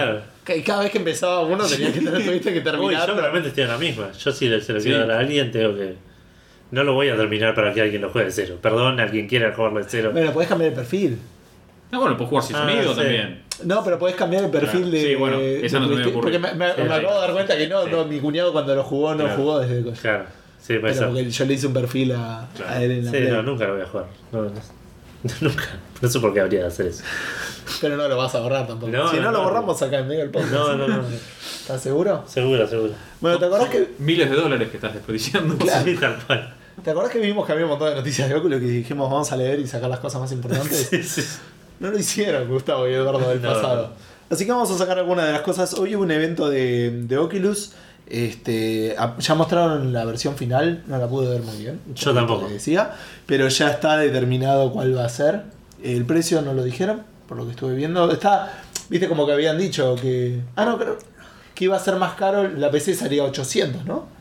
Claro. 0.45 0.59
Y 0.59 0.63
cada 0.63 0.83
vez 0.83 0.91
que 0.91 0.99
empezaba 0.99 1.43
uno 1.43 1.65
tenía 1.69 1.93
que 1.93 2.01
tener, 2.01 2.25
tuviste 2.25 2.53
que 2.53 2.59
Uy, 2.59 2.65
terminar. 2.65 3.07
yo 3.07 3.15
realmente 3.15 3.49
estoy 3.51 3.63
en 3.65 3.71
la 3.71 3.79
misma. 3.79 4.11
Yo 4.13 4.33
si 4.33 4.49
le- 4.49 4.61
se 4.61 4.73
lo 4.73 4.81
Sí. 4.81 4.89
quiero 4.89 5.07
dar 5.07 5.17
a 5.17 5.21
alguien, 5.21 5.53
tengo 5.53 5.77
que. 5.77 5.95
No 6.73 6.83
lo 6.83 6.95
voy 6.95 7.09
a 7.09 7.17
terminar 7.17 7.55
para 7.55 7.73
que 7.73 7.81
alguien 7.83 8.03
lo 8.03 8.11
juegue 8.11 8.27
de 8.27 8.33
cero. 8.33 8.59
Perdón 8.61 8.99
a 8.99 9.07
quien 9.09 9.29
quiera 9.29 9.55
jugarlo 9.55 9.79
de 9.79 9.87
cero. 9.89 10.11
Bueno, 10.13 10.33
podés 10.33 10.49
cambiar 10.49 10.71
el 10.71 10.75
perfil. 10.75 11.19
Ah, 11.93 11.99
bueno, 11.99 12.17
puedes 12.17 12.29
jugar 12.31 12.45
sin 12.45 12.57
Ah, 12.57 12.69
sonido 12.69 12.93
sí. 12.95 12.99
también. 13.01 13.43
No, 13.65 13.83
pero 13.85 13.99
podés 13.99 14.17
cambiar 14.17 14.45
el 14.45 14.51
perfil 14.51 14.81
Claro. 14.81 14.91
de. 14.91 15.01
Sí, 15.03 15.15
bueno, 15.15 15.39
de 15.39 15.65
esa 15.65 15.79
no 15.79 15.87
ocurrió. 15.87 16.13
Porque 16.13 16.39
me, 16.41 16.53
me- 16.55 16.73
Sí, 16.75 16.83
me 16.83 16.89
sí. 16.89 16.93
acabo 16.93 17.15
de 17.15 17.21
dar 17.21 17.33
cuenta 17.33 17.57
que 17.57 17.69
no, 17.69 17.85
Sí. 17.85 17.91
no, 17.93 18.05
mi 18.05 18.19
cuñado 18.19 18.53
cuando 18.53 18.75
lo 18.75 18.83
jugó 18.83 19.15
no 19.15 19.23
Claro. 19.25 19.37
jugó 19.37 19.61
desde. 19.61 19.93
Claro. 20.01 20.25
Sí, 20.61 20.75
Pero 20.83 21.07
porque 21.09 21.31
yo 21.31 21.45
le 21.45 21.55
hice 21.55 21.67
un 21.67 21.73
perfil 21.73 22.13
a, 22.13 22.49
Claro. 22.57 22.73
a 22.73 22.83
él 22.83 22.91
en 22.91 23.05
la 23.07 23.11
Sí, 23.11 23.17
Play. 23.19 23.31
no, 23.33 23.43
nunca 23.43 23.67
lo 23.67 23.75
voy 23.75 23.83
a 23.83 23.87
jugar. 23.87 24.07
No, 24.33 24.43
no, 24.43 24.51
nunca. 25.41 25.65
No 26.01 26.09
sé 26.09 26.21
por 26.21 26.33
qué 26.35 26.41
habría 26.41 26.61
de 26.61 26.67
hacer 26.67 26.87
eso. 26.87 27.03
Pero 27.81 27.97
no 27.97 28.09
lo 28.09 28.17
vas 28.17 28.35
a 28.35 28.41
borrar 28.41 28.67
tampoco. 28.67 28.91
No, 28.93 29.09
si 29.11 29.17
no, 29.17 29.23
no, 29.23 29.31
lo 29.33 29.39
no. 29.39 29.45
borramos 29.45 29.81
acá 29.83 29.99
en 30.01 30.09
medio 30.09 30.21
del 30.21 30.31
podcast. 30.31 30.53
No, 30.53 30.77
no, 30.77 30.89
no. 30.89 31.03
¿Estás 31.61 31.83
seguro? 31.83 32.25
Seguro, 32.27 32.67
seguro. 32.67 32.93
Bueno, 33.21 33.39
¿te 33.39 33.45
acordás 33.47 33.69
que, 33.69 33.95
Miles 33.99 34.31
de 34.31 34.37
dólares 34.37 34.69
que 34.71 34.77
estás 34.77 34.95
desperdiciando. 34.95 35.57
Claro. 35.59 35.85
Sí, 35.85 35.97
tal 35.97 36.17
cual. 36.27 36.55
¿te 36.83 36.91
acordás 36.93 37.11
que 37.11 37.19
vimos 37.19 37.45
que 37.45 37.53
había 37.53 37.65
un 37.65 37.71
montón 37.71 37.91
de 37.91 37.97
noticias 37.97 38.29
de 38.29 38.37
Oculus 38.37 38.61
que 38.61 38.67
dijimos 38.67 39.11
vamos 39.11 39.33
a 39.33 39.37
leer 39.37 39.59
y 39.59 39.67
sacar 39.67 39.91
las 39.91 39.99
cosas 40.01 40.21
más 40.21 40.31
importantes? 40.33 40.89
Sí, 40.91 41.03
sí. 41.03 41.23
No 41.81 41.91
lo 41.91 41.99
hicieron 41.99 42.49
Gustavo 42.49 42.89
y 42.89 42.93
Eduardo 42.95 43.29
del 43.29 43.43
No. 43.43 43.53
pasado. 43.53 43.93
Así 44.31 44.45
que 44.47 44.53
vamos 44.53 44.71
a 44.71 44.79
sacar 44.79 44.99
algunas 44.99 45.27
de 45.27 45.33
las 45.33 45.43
cosas. 45.43 45.75
Hoy 45.75 45.95
hubo 45.97 46.03
un 46.05 46.11
evento 46.11 46.49
de, 46.49 46.91
de 47.05 47.19
Oculus. 47.19 47.73
Este, 48.11 48.97
ya 49.19 49.35
mostraron 49.35 49.93
la 49.93 50.05
versión 50.07 50.35
final, 50.37 50.83
no 50.87 50.97
la 50.99 51.07
pude 51.09 51.29
ver 51.29 51.43
muy 51.43 51.57
bien. 51.59 51.81
Yo 51.95 52.15
tampoco. 52.15 52.49
Decía, 52.49 52.95
pero 53.27 53.49
ya 53.49 53.71
está 53.71 53.99
determinado 53.99 54.73
cuál 54.73 54.97
va 54.97 55.05
a 55.05 55.09
ser. 55.09 55.43
El 55.83 56.07
precio 56.07 56.41
no 56.43 56.55
lo 56.55 56.65
dijeron, 56.65 57.03
por 57.29 57.37
lo 57.37 57.45
que 57.45 57.51
estuve 57.51 57.75
viendo. 57.75 58.11
Está, 58.11 58.63
viste 58.89 59.09
como 59.09 59.27
que 59.27 59.33
habían 59.33 59.59
dicho 59.59 59.95
que. 59.97 60.41
Ah, 60.57 60.65
no, 60.65 60.79
creo 60.79 60.99
que 61.55 61.65
iba 61.65 61.77
a 61.77 61.81
ser 61.81 61.97
más 61.97 62.15
caro. 62.15 62.49
La 62.49 62.71
PC 62.71 62.95
salía 62.95 63.25
800, 63.25 63.85
¿no? 63.85 64.18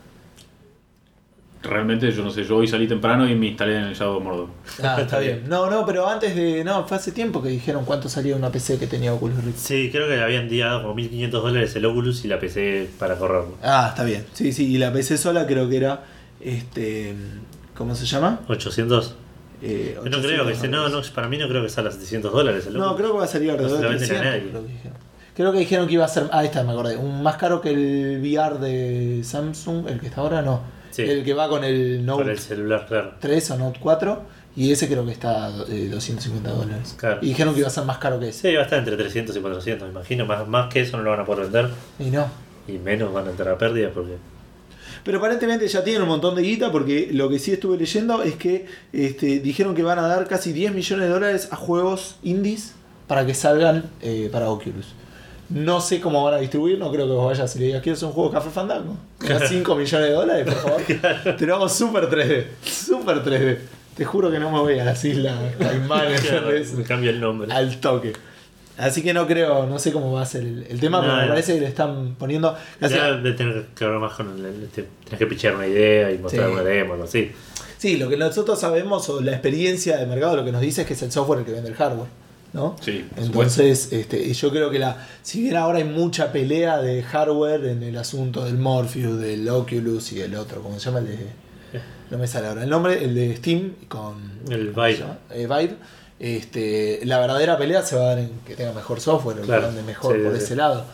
Realmente 1.62 2.10
yo 2.12 2.22
no 2.22 2.30
sé, 2.30 2.44
yo 2.44 2.56
hoy 2.56 2.68
salí 2.68 2.86
temprano 2.86 3.28
y 3.28 3.34
me 3.34 3.48
instalé 3.48 3.76
en 3.76 3.82
el 3.84 3.94
Shadow 3.94 4.18
of 4.18 4.22
Mordor. 4.22 4.46
Ah, 4.82 4.96
está 5.00 5.18
bien. 5.20 5.42
No, 5.48 5.68
no, 5.68 5.84
pero 5.84 6.08
antes 6.08 6.34
de. 6.36 6.62
No, 6.62 6.86
fue 6.86 6.96
hace 6.96 7.10
tiempo 7.10 7.42
que 7.42 7.48
dijeron 7.48 7.84
cuánto 7.84 8.08
salía 8.08 8.36
una 8.36 8.50
PC 8.52 8.78
que 8.78 8.86
tenía 8.86 9.12
Oculus 9.12 9.42
Rift. 9.44 9.58
Sí, 9.58 9.88
creo 9.90 10.06
que 10.06 10.14
le 10.16 10.22
habían 10.22 10.48
dado 10.56 10.82
como 10.82 10.94
1500 10.94 11.42
dólares 11.42 11.74
el 11.74 11.84
Oculus 11.86 12.24
y 12.24 12.28
la 12.28 12.38
PC 12.38 12.88
para 12.98 13.16
correrlo. 13.16 13.56
Ah, 13.62 13.88
está 13.90 14.04
bien. 14.04 14.24
Sí, 14.34 14.52
sí, 14.52 14.72
y 14.72 14.78
la 14.78 14.92
PC 14.92 15.18
sola 15.18 15.46
creo 15.46 15.68
que 15.68 15.76
era. 15.78 16.04
Este. 16.40 17.14
¿Cómo 17.76 17.94
se 17.94 18.06
llama? 18.06 18.40
800. 18.48 19.14
Eh, 19.60 19.98
no 20.04 20.20
creo 20.22 20.46
que 20.46 20.54
se, 20.54 20.68
no, 20.68 20.88
no, 20.88 21.00
para 21.12 21.26
mí 21.28 21.36
no 21.38 21.48
creo 21.48 21.62
que 21.64 21.68
sea 21.68 21.82
a 21.84 21.90
700 21.90 22.32
dólares 22.32 22.66
el 22.68 22.74
No, 22.74 22.92
Oculus. 22.92 22.96
creo 22.98 23.12
que 23.12 23.18
va 23.18 23.24
a 23.24 23.28
salir 23.28 23.50
alrededor 23.50 23.82
No 23.82 23.90
de 23.90 23.98
se 23.98 24.12
la 24.14 24.20
venden 24.20 24.26
a 24.28 24.30
300, 24.30 24.32
nadie. 24.32 24.50
creo 24.50 24.62
que 24.62 24.72
dijeron. 24.72 24.98
Creo 25.34 25.52
que 25.52 25.58
dijeron 25.58 25.86
que 25.88 25.92
iba 25.94 26.04
a 26.04 26.08
ser. 26.08 26.24
Ah, 26.30 26.38
ahí 26.38 26.46
está, 26.46 26.62
me 26.62 26.70
acordé. 26.72 26.96
Un 26.96 27.20
más 27.22 27.36
caro 27.36 27.60
que 27.60 27.70
el 27.70 28.20
VR 28.22 28.58
de 28.60 29.22
Samsung, 29.24 29.88
el 29.88 29.98
que 29.98 30.06
está 30.06 30.20
ahora, 30.20 30.42
no. 30.42 30.77
Sí. 30.98 31.08
El 31.08 31.24
que 31.24 31.32
va 31.32 31.48
con 31.48 31.62
el 31.62 32.04
Note 32.04 32.24
Con 32.24 32.30
el 32.32 32.38
celular, 32.40 32.84
claro. 32.88 33.12
3 33.20 33.50
o 33.52 33.56
Note 33.56 33.78
4. 33.80 34.22
Y 34.56 34.72
ese 34.72 34.88
creo 34.88 35.06
que 35.06 35.12
está 35.12 35.48
eh, 35.68 35.88
250 35.88 36.50
dólares. 36.50 36.96
Claro. 36.98 37.20
Y 37.22 37.28
dijeron 37.28 37.54
que 37.54 37.60
iba 37.60 37.68
a 37.68 37.70
ser 37.70 37.84
más 37.84 37.98
caro 37.98 38.18
que 38.18 38.30
ese. 38.30 38.48
Sí, 38.48 38.54
va 38.56 38.62
a 38.62 38.64
estar 38.64 38.80
entre 38.80 38.96
300 38.96 39.36
y 39.36 39.40
400, 39.40 39.86
me 39.86 39.92
imagino. 39.92 40.26
Más, 40.26 40.48
más 40.48 40.72
que 40.72 40.80
eso 40.80 40.96
no 40.96 41.04
lo 41.04 41.10
van 41.10 41.20
a 41.20 41.24
poder 41.24 41.44
vender. 41.44 41.70
Y 42.00 42.10
no. 42.10 42.26
Y 42.66 42.72
menos 42.72 43.12
van 43.12 43.28
a 43.28 43.30
entrar 43.30 43.50
a 43.50 43.56
pérdidas 43.58 43.92
porque. 43.94 44.16
Pero 45.04 45.18
aparentemente 45.18 45.68
ya 45.68 45.84
tienen 45.84 46.02
un 46.02 46.08
montón 46.08 46.34
de 46.34 46.42
guita 46.42 46.72
porque 46.72 47.10
lo 47.12 47.28
que 47.28 47.38
sí 47.38 47.52
estuve 47.52 47.76
leyendo 47.76 48.24
es 48.24 48.34
que 48.34 48.66
este, 48.92 49.38
dijeron 49.38 49.76
que 49.76 49.84
van 49.84 50.00
a 50.00 50.08
dar 50.08 50.26
casi 50.26 50.52
10 50.52 50.74
millones 50.74 51.06
de 51.06 51.12
dólares 51.12 51.48
a 51.52 51.56
juegos 51.56 52.16
indies 52.24 52.74
para 53.06 53.24
que 53.24 53.34
salgan 53.34 53.88
eh, 54.02 54.28
para 54.32 54.50
Oculus. 54.50 54.86
No 55.50 55.80
sé 55.80 55.98
cómo 56.00 56.22
van 56.24 56.34
a 56.34 56.38
distribuir, 56.38 56.78
no 56.78 56.90
creo 56.92 57.06
que 57.06 57.12
vos 57.12 57.26
vayas 57.26 57.56
y 57.56 57.58
le 57.60 57.66
digas, 57.66 57.82
quiero 57.82 57.96
hacer 57.96 58.06
un 58.08 58.12
juego 58.12 58.30
Café 58.30 58.50
Fandango. 58.50 58.96
Das 59.26 59.48
5 59.48 59.74
millones 59.76 60.08
de 60.08 60.12
dólares, 60.14 60.44
por 60.44 60.54
favor. 60.54 60.82
Te 61.38 61.46
lo 61.46 61.54
hago 61.56 61.68
super 61.68 62.08
3D, 62.10 62.44
super 62.62 63.24
3D. 63.24 63.58
Te 63.96 64.04
juro 64.04 64.30
que 64.30 64.38
no 64.38 64.50
me 64.50 64.58
voy 64.60 64.78
a 64.78 64.84
las 64.84 65.02
islas 65.04 65.34
Caimanes, 65.58 66.72
me 66.74 66.84
cambia 66.84 67.10
el 67.10 67.20
nombre. 67.20 67.50
al 67.52 67.80
toque. 67.80 68.12
Así 68.76 69.02
que 69.02 69.12
no 69.12 69.26
creo, 69.26 69.66
no 69.66 69.78
sé 69.80 69.90
cómo 69.90 70.12
va 70.12 70.22
a 70.22 70.26
ser 70.26 70.42
el, 70.42 70.64
el 70.68 70.78
tema, 70.78 70.98
No, 70.98 71.04
pero 71.04 71.16
me 71.16 71.22
no. 71.22 71.28
parece 71.30 71.54
que 71.54 71.60
le 71.62 71.66
están 71.66 72.14
poniendo... 72.16 72.54
casi- 72.78 72.94
Ya 72.94 73.12
de 73.14 73.32
tener 73.32 73.66
que 73.74 73.84
hablar 73.84 74.00
más 74.00 74.12
con 74.12 74.28
el. 74.44 74.68
te- 74.68 74.86
Tenés 75.04 75.18
que 75.18 75.26
pichar 75.26 75.56
una 75.56 75.66
idea 75.66 76.12
y 76.12 76.18
mostrar 76.18 76.46
Sí. 76.46 76.52
una 76.52 76.62
demo, 76.62 76.92
algo 76.92 77.04
así. 77.06 77.32
Sí, 77.78 77.96
lo 77.96 78.08
que 78.08 78.16
nosotros 78.16 78.60
sabemos 78.60 79.08
o 79.08 79.20
la 79.20 79.32
experiencia 79.32 79.96
de 79.96 80.06
mercado 80.06 80.36
lo 80.36 80.44
que 80.44 80.52
nos 80.52 80.60
dice 80.60 80.82
es 80.82 80.86
que 80.86 80.92
es 80.94 81.02
el 81.02 81.10
software 81.10 81.40
el 81.40 81.44
que 81.46 81.52
vende 81.52 81.70
el 81.70 81.74
hardware, 81.74 82.06
¿no? 82.52 82.76
Sí. 82.80 83.06
Entonces, 83.16 83.92
este, 83.92 84.32
yo 84.32 84.50
creo 84.50 84.70
que 84.70 84.78
la, 84.78 85.06
si 85.22 85.42
bien 85.42 85.56
ahora 85.56 85.78
hay 85.78 85.84
mucha 85.84 86.32
pelea 86.32 86.78
de 86.78 87.02
hardware 87.02 87.64
en 87.66 87.82
el 87.82 87.96
asunto 87.96 88.44
del 88.44 88.58
Morpheus, 88.58 89.20
del 89.20 89.48
Oculus 89.48 90.12
y 90.12 90.20
el 90.20 90.34
otro, 90.34 90.62
¿cómo 90.62 90.78
se 90.78 90.86
llama? 90.86 91.00
El 91.00 91.06
de, 91.06 91.18
no 92.10 92.18
me 92.18 92.26
sale 92.26 92.48
ahora 92.48 92.64
el 92.64 92.70
nombre, 92.70 93.04
el 93.04 93.14
de 93.14 93.36
Steam 93.36 93.74
con 93.88 94.14
El 94.48 94.72
¿cómo 94.72 94.86
se 94.86 94.92
Vive. 94.94 95.06
Eh, 95.30 95.46
Vive. 95.46 95.76
Este, 96.18 97.00
la 97.04 97.20
verdadera 97.20 97.56
pelea 97.56 97.82
se 97.82 97.94
va 97.94 98.02
a 98.02 98.06
dar 98.06 98.18
en 98.18 98.30
que 98.46 98.56
tenga 98.56 98.72
mejor 98.72 99.00
software, 99.00 99.40
Claro, 99.42 99.72
que 99.72 99.82
mejor 99.82 100.16
sí, 100.16 100.22
por 100.22 100.36
sí, 100.36 100.42
ese 100.42 100.56
lado. 100.56 100.84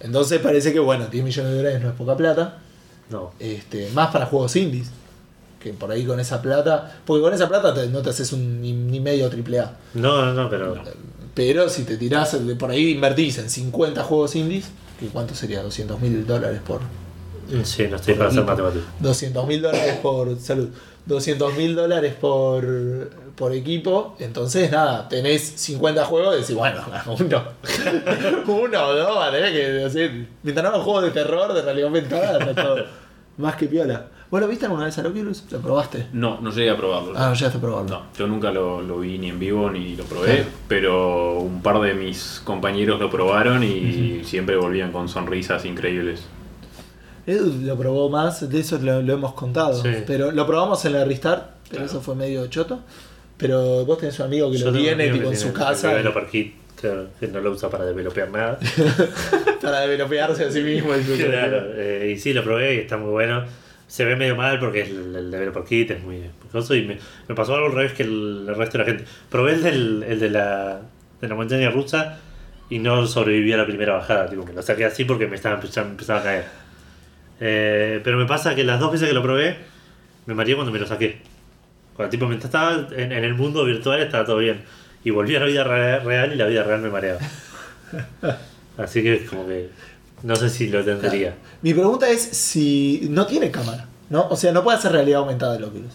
Entonces 0.00 0.40
parece 0.40 0.72
que 0.72 0.78
bueno, 0.78 1.06
10 1.06 1.24
millones 1.24 1.52
de 1.52 1.56
dólares 1.56 1.80
no 1.82 1.88
es 1.88 1.94
poca 1.94 2.16
plata. 2.16 2.58
No. 3.08 3.32
Este, 3.38 3.88
más 3.90 4.10
para 4.10 4.26
juegos 4.26 4.54
indies. 4.56 4.90
Que 5.60 5.72
por 5.72 5.90
ahí 5.90 6.04
con 6.04 6.20
esa 6.20 6.40
plata. 6.40 7.00
Porque 7.04 7.22
con 7.22 7.32
esa 7.34 7.48
plata 7.48 7.74
te- 7.74 7.88
no 7.88 8.00
te 8.02 8.10
haces 8.10 8.32
un 8.32 8.60
ni, 8.62 8.72
ni 8.72 9.00
medio 9.00 9.28
triple 9.28 9.58
A. 9.60 9.76
No, 9.94 10.24
no, 10.26 10.32
no, 10.34 10.48
pero. 10.50 10.76
Pero 11.34 11.68
si 11.68 11.84
te 11.84 11.96
tirás 11.96 12.44
de 12.46 12.54
por 12.56 12.70
ahí 12.70 12.90
invertís 12.90 13.38
en 13.38 13.48
50 13.50 14.02
juegos 14.04 14.34
indies, 14.36 14.70
que 14.98 15.06
cuánto 15.06 15.34
sería 15.34 15.62
200 15.62 16.00
mil 16.00 16.26
dólares 16.26 16.60
por. 16.66 16.80
Sí, 17.64 17.86
no 17.88 17.96
estoy 17.96 18.14
para 18.14 18.28
hacer 18.30 18.44
matemáticas. 18.44 18.86
200 19.00 19.46
mil 19.46 19.62
dólares 19.62 19.96
por. 20.02 20.38
Salud. 20.40 20.68
200 21.06 21.54
mil 21.56 21.74
dólares 21.74 22.14
por, 22.20 23.10
por 23.34 23.54
equipo. 23.54 24.14
Entonces, 24.18 24.70
nada, 24.70 25.08
tenés 25.08 25.42
50 25.56 26.04
juegos 26.04 26.36
y 26.36 26.40
decís, 26.42 26.54
bueno, 26.54 26.82
uno. 27.06 27.44
uno 28.46 28.86
o 28.88 28.94
dos, 28.94 29.30
tener 29.30 29.52
que. 29.52 29.58
decir, 29.68 30.28
mientras 30.42 30.62
no 30.64 30.70
hagan 30.70 30.82
juegos 30.82 31.04
de 31.04 31.10
terror, 31.12 31.52
de 31.54 31.62
realidad 31.62 31.86
aumentada, 31.86 32.38
está 32.38 32.54
todo 32.62 32.84
más 33.38 33.56
que 33.56 33.66
piola. 33.66 34.06
¿Vos 34.30 34.40
lo 34.40 34.48
viste 34.48 34.66
alguna 34.66 34.84
vez 34.84 34.98
al 34.98 35.06
Oculus? 35.06 35.44
¿Lo 35.50 35.58
probaste? 35.60 36.06
No, 36.12 36.38
no 36.40 36.50
llegué 36.50 36.68
a 36.70 36.76
probarlo. 36.76 37.12
Ah, 37.16 37.28
no 37.30 37.34
llegaste 37.34 37.56
a 37.56 37.60
probarlo. 37.60 37.88
No, 37.88 38.02
yo 38.18 38.26
nunca 38.26 38.50
lo, 38.50 38.82
lo 38.82 38.98
vi 39.00 39.16
ni 39.18 39.30
en 39.30 39.38
vivo 39.38 39.70
ni 39.70 39.96
lo 39.96 40.04
probé, 40.04 40.26
Claro. 40.36 40.48
pero 40.68 41.38
un 41.38 41.62
par 41.62 41.80
de 41.80 41.94
mis 41.94 42.42
compañeros 42.44 43.00
lo 43.00 43.08
probaron 43.10 43.62
y 43.64 44.22
siempre 44.24 44.56
volvían 44.56 44.92
con 44.92 45.08
sonrisas 45.08 45.64
increíbles. 45.64 46.24
Edu 47.26 47.52
lo 47.62 47.76
probó 47.76 48.08
más, 48.10 48.48
de 48.48 48.60
eso 48.60 48.78
lo, 48.78 49.00
lo 49.02 49.12
hemos 49.14 49.32
contado. 49.34 49.82
Sí. 49.82 49.88
Pero 50.06 50.30
lo 50.32 50.46
probamos 50.46 50.84
en 50.84 50.92
la 50.94 51.04
Restart, 51.04 51.44
pero 51.64 51.70
Claro. 51.70 51.86
eso 51.86 52.00
fue 52.00 52.14
medio 52.14 52.46
choto. 52.48 52.80
Pero 53.38 53.84
vos 53.84 53.98
tenés 53.98 54.18
un 54.18 54.26
amigo 54.26 54.50
que 54.50 54.58
Yo 54.58 54.70
lo 54.70 54.78
tiene 54.78 55.08
tipo 55.10 55.24
que 55.24 55.34
en 55.34 55.36
su 55.36 55.48
tiene 55.48 55.58
casa 55.58 55.92
claro, 56.80 57.08
que 57.18 57.26
no 57.28 57.40
lo 57.40 57.50
usa 57.52 57.68
para 57.70 57.84
developear 57.84 58.30
nada. 58.30 58.58
para 59.62 59.80
developearse 59.80 60.44
a 60.44 60.50
sí 60.50 60.60
mismo. 60.62 60.90
Claro, 61.16 61.62
eh, 61.74 62.12
y 62.14 62.18
sí, 62.18 62.32
lo 62.32 62.42
probé 62.44 62.74
y 62.76 62.78
está 62.80 62.96
muy 62.96 63.10
bueno. 63.10 63.44
Se 63.88 64.04
ve 64.04 64.14
medio 64.16 64.36
mal 64.36 64.60
porque 64.60 64.82
el, 64.82 65.16
el 65.16 65.30
developer 65.30 65.64
kit 65.64 65.90
es 65.90 66.02
muy 66.02 66.22
coso 66.52 66.74
y 66.76 66.84
me, 66.84 66.98
me 67.26 67.34
pasó 67.34 67.54
algo 67.54 67.66
al 67.66 67.72
revés 67.72 67.92
que 67.94 68.04
el, 68.04 68.44
el 68.48 68.54
resto 68.54 68.78
de 68.78 68.84
la 68.84 68.90
gente. 68.90 69.04
Probé 69.30 69.54
el, 69.54 69.62
del, 69.62 70.02
el 70.06 70.20
de, 70.20 70.30
la, 70.30 70.80
de 71.20 71.28
la 71.28 71.34
montaña 71.34 71.70
rusa 71.70 72.20
y 72.70 72.78
no 72.78 73.06
sobreviví 73.06 73.52
a 73.52 73.56
la 73.56 73.66
primera 73.66 73.94
bajada. 73.94 74.28
Tipo, 74.28 74.44
me 74.44 74.52
lo 74.52 74.62
saqué 74.62 74.84
así 74.84 75.04
porque 75.04 75.26
me 75.26 75.36
estaba 75.36 75.54
empezando, 75.56 75.90
empezaba 75.90 76.20
a 76.20 76.22
caer. 76.22 76.44
Eh, 77.40 78.00
pero 78.04 78.18
me 78.18 78.26
pasa 78.26 78.54
que 78.54 78.62
las 78.62 78.78
dos 78.78 78.92
veces 78.92 79.08
que 79.08 79.14
lo 79.14 79.22
probé, 79.22 79.56
me 80.26 80.34
mareé 80.34 80.54
cuando 80.54 80.70
me 80.72 80.78
lo 80.78 80.86
saqué. 80.86 81.18
Cuando 81.96 82.10
tipo, 82.10 82.26
mientras 82.28 82.48
estaba 82.52 82.88
en, 82.94 83.10
en 83.12 83.24
el 83.24 83.34
mundo 83.34 83.64
virtual 83.64 84.00
estaba 84.02 84.24
todo 84.26 84.36
bien. 84.38 84.60
Y 85.02 85.10
volví 85.10 85.34
a 85.34 85.40
la 85.40 85.46
vida 85.46 85.64
re- 85.64 86.00
real 86.00 86.32
y 86.32 86.36
la 86.36 86.46
vida 86.46 86.62
real 86.62 86.80
me 86.82 86.90
mareaba. 86.90 87.20
Así 88.76 89.02
que 89.02 89.24
como 89.26 89.46
que 89.48 89.70
no 90.22 90.36
sé 90.36 90.48
si 90.50 90.68
lo 90.68 90.84
tendría. 90.84 91.34
Mi 91.62 91.72
pregunta 91.74 92.08
es 92.08 92.20
si 92.22 93.06
no 93.10 93.26
tiene 93.26 93.50
cámara, 93.50 93.86
¿no? 94.10 94.26
O 94.28 94.36
sea, 94.36 94.52
no 94.52 94.62
puede 94.64 94.78
hacer 94.78 94.92
realidad 94.92 95.20
aumentada 95.20 95.56
el 95.56 95.64
Oculus. 95.64 95.92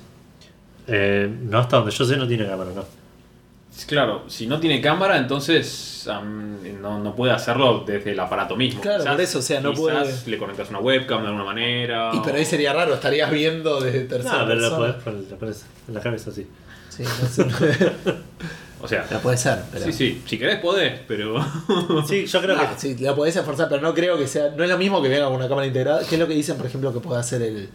Eh, 0.87 1.29
no 1.43 1.59
hasta 1.59 1.77
donde 1.77 1.91
yo 1.91 2.03
sé 2.05 2.17
no 2.17 2.27
tiene 2.27 2.45
cámara, 2.45 2.71
no. 2.75 2.83
Claro, 3.87 4.23
si 4.27 4.45
no 4.45 4.59
tiene 4.59 4.79
cámara, 4.81 5.17
entonces 5.17 6.07
no, 6.81 6.99
no 6.99 7.15
puede 7.15 7.33
hacerlo 7.33 7.83
desde 7.87 8.11
el 8.11 8.19
aparato 8.19 8.55
mismo. 8.55 8.81
Claro, 8.81 9.03
por 9.03 9.19
eso, 9.19 9.39
o 9.39 9.41
sea, 9.41 9.61
no 9.61 9.71
quizás 9.71 9.81
puede- 9.81 10.13
le 10.27 10.37
conectas 10.37 10.69
una 10.69 10.79
webcam 10.79 11.21
de 11.21 11.27
alguna 11.27 11.45
manera. 11.45 12.11
Y 12.13 12.17
o- 12.17 12.21
pero 12.21 12.37
ahí 12.37 12.45
sería 12.45 12.71
raro, 12.73 12.93
estarías 12.93 13.31
viendo 13.31 13.81
desde 13.81 14.01
tercera 14.01 14.39
No, 14.39 14.45
pero 14.47 14.55
lo 14.59 14.61
persona. 14.69 14.77
podés 14.77 15.03
poner, 15.03 15.31
lo 15.31 15.37
pones 15.37 15.65
en 15.87 15.93
la 15.95 16.01
cabeza 16.01 16.29
así. 16.29 16.47
Sí, 16.89 17.01
no 17.03 17.27
sé. 17.27 17.45
O 18.83 18.87
sea, 18.87 19.07
la 19.09 19.19
puede 19.19 19.37
ser, 19.37 19.59
pero... 19.71 19.85
sí, 19.85 19.93
sí, 19.93 20.21
si 20.27 20.37
querés 20.37 20.59
podés, 20.59 20.99
pero. 21.07 21.35
Sí, 22.07 22.25
yo 22.25 22.41
creo 22.41 22.57
que. 22.57 22.65
sí, 22.77 22.95
la 22.99 23.15
podés 23.15 23.35
esforzar, 23.35 23.69
pero 23.69 23.81
no 23.81 23.93
creo 23.93 24.17
que 24.17 24.27
sea. 24.27 24.49
No 24.55 24.63
es 24.63 24.69
lo 24.69 24.77
mismo 24.77 25.01
que 25.01 25.07
venga 25.07 25.25
con 25.25 25.35
una 25.35 25.47
cámara 25.47 25.65
integrada. 25.67 26.05
que 26.05 26.15
es 26.15 26.19
lo 26.19 26.27
que 26.27 26.33
dicen, 26.33 26.57
por 26.57 26.65
ejemplo, 26.65 26.91
que 26.91 26.99
puede 26.99 27.19
hacer 27.19 27.41
el. 27.41 27.69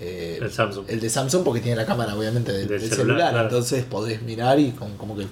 eh, 0.00 0.38
El 0.42 0.50
Samsung. 0.50 0.84
el 0.88 0.98
de 0.98 1.08
Samsung 1.08 1.44
porque 1.44 1.60
tiene 1.60 1.76
la 1.76 1.86
cámara, 1.86 2.16
obviamente, 2.16 2.50
del, 2.52 2.66
Del 2.66 2.80
del 2.80 2.88
celular, 2.90 3.06
celular. 3.06 3.30
claro. 3.30 3.48
Entonces 3.48 3.84
podés 3.84 4.20
mirar 4.22 4.58
y 4.58 4.72
como, 4.72 4.96
como 4.98 5.16
que. 5.16 5.26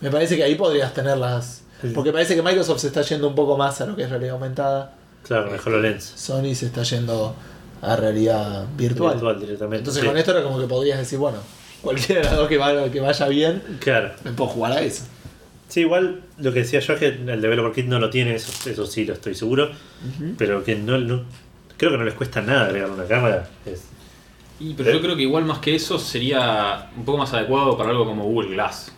Me 0.00 0.10
parece 0.10 0.36
que 0.36 0.44
ahí 0.44 0.54
podrías 0.54 0.94
tenerlas. 0.94 1.62
Sí. 1.80 1.88
Porque 1.92 2.12
parece 2.12 2.36
que 2.36 2.42
Microsoft 2.42 2.80
se 2.80 2.86
está 2.86 3.02
yendo 3.02 3.26
un 3.26 3.34
poco 3.34 3.56
más 3.58 3.80
a 3.80 3.86
lo 3.86 3.96
que 3.96 4.04
es 4.04 4.10
realidad 4.10 4.34
aumentada. 4.34 4.94
Claro, 5.26 5.46
con 5.46 5.54
el 5.54 5.60
HoloLens. 5.60 6.04
Sony 6.04 6.54
se 6.54 6.66
está 6.66 6.84
yendo 6.84 7.34
a 7.80 7.96
realidad 7.96 8.64
virtual. 8.76 9.14
Virtual 9.14 9.40
directamente. 9.40 9.78
Entonces 9.78 10.00
sí. 10.02 10.06
con 10.08 10.16
esto 10.16 10.30
era 10.30 10.44
como 10.44 10.60
que 10.60 10.66
podrías 10.68 10.98
decir, 10.98 11.18
bueno, 11.18 11.38
cualquiera 11.82 12.20
de 12.22 12.26
las 12.28 12.36
dos 12.36 12.48
que, 12.48 12.56
vaya- 12.58 12.90
que 12.90 13.00
vaya 13.00 13.28
bien, 13.28 13.62
Claro. 13.80 14.12
me 14.24 14.32
puedo 14.32 14.50
jugar 14.50 14.72
a 14.72 14.80
eso. 14.82 15.04
Sí, 15.68 15.80
igual 15.80 16.22
lo 16.38 16.52
que 16.52 16.60
decía 16.60 16.80
yo 16.80 16.92
es 16.94 16.98
que 16.98 17.06
el 17.08 17.40
Developer 17.40 17.72
Kit 17.72 17.86
no 17.86 17.98
lo 17.98 18.10
tiene, 18.10 18.34
eso, 18.34 18.68
eso 18.70 18.86
sí 18.86 19.04
lo 19.04 19.14
estoy 19.14 19.34
seguro. 19.34 19.70
Pero 20.38 20.62
que 20.64 20.74
no, 20.76 20.98
no- 20.98 21.24
Creo 21.76 21.90
que 21.92 21.98
no 21.98 22.04
les 22.04 22.14
cuesta 22.14 22.40
nada 22.42 22.66
agregar 22.66 22.90
una 22.90 23.04
cámara. 23.06 23.48
Es, 23.66 23.84
Y, 24.60 24.74
pero 24.74 24.92
yo 24.92 25.00
creo 25.00 25.16
que 25.16 25.22
igual 25.22 25.44
más 25.44 25.58
que 25.58 25.74
eso 25.74 25.98
sería 25.98 26.90
un 26.96 27.04
poco 27.04 27.18
más 27.18 27.32
adecuado 27.32 27.76
para 27.76 27.90
algo 27.90 28.04
como 28.04 28.24
Google 28.24 28.50
Glass. 28.50 28.92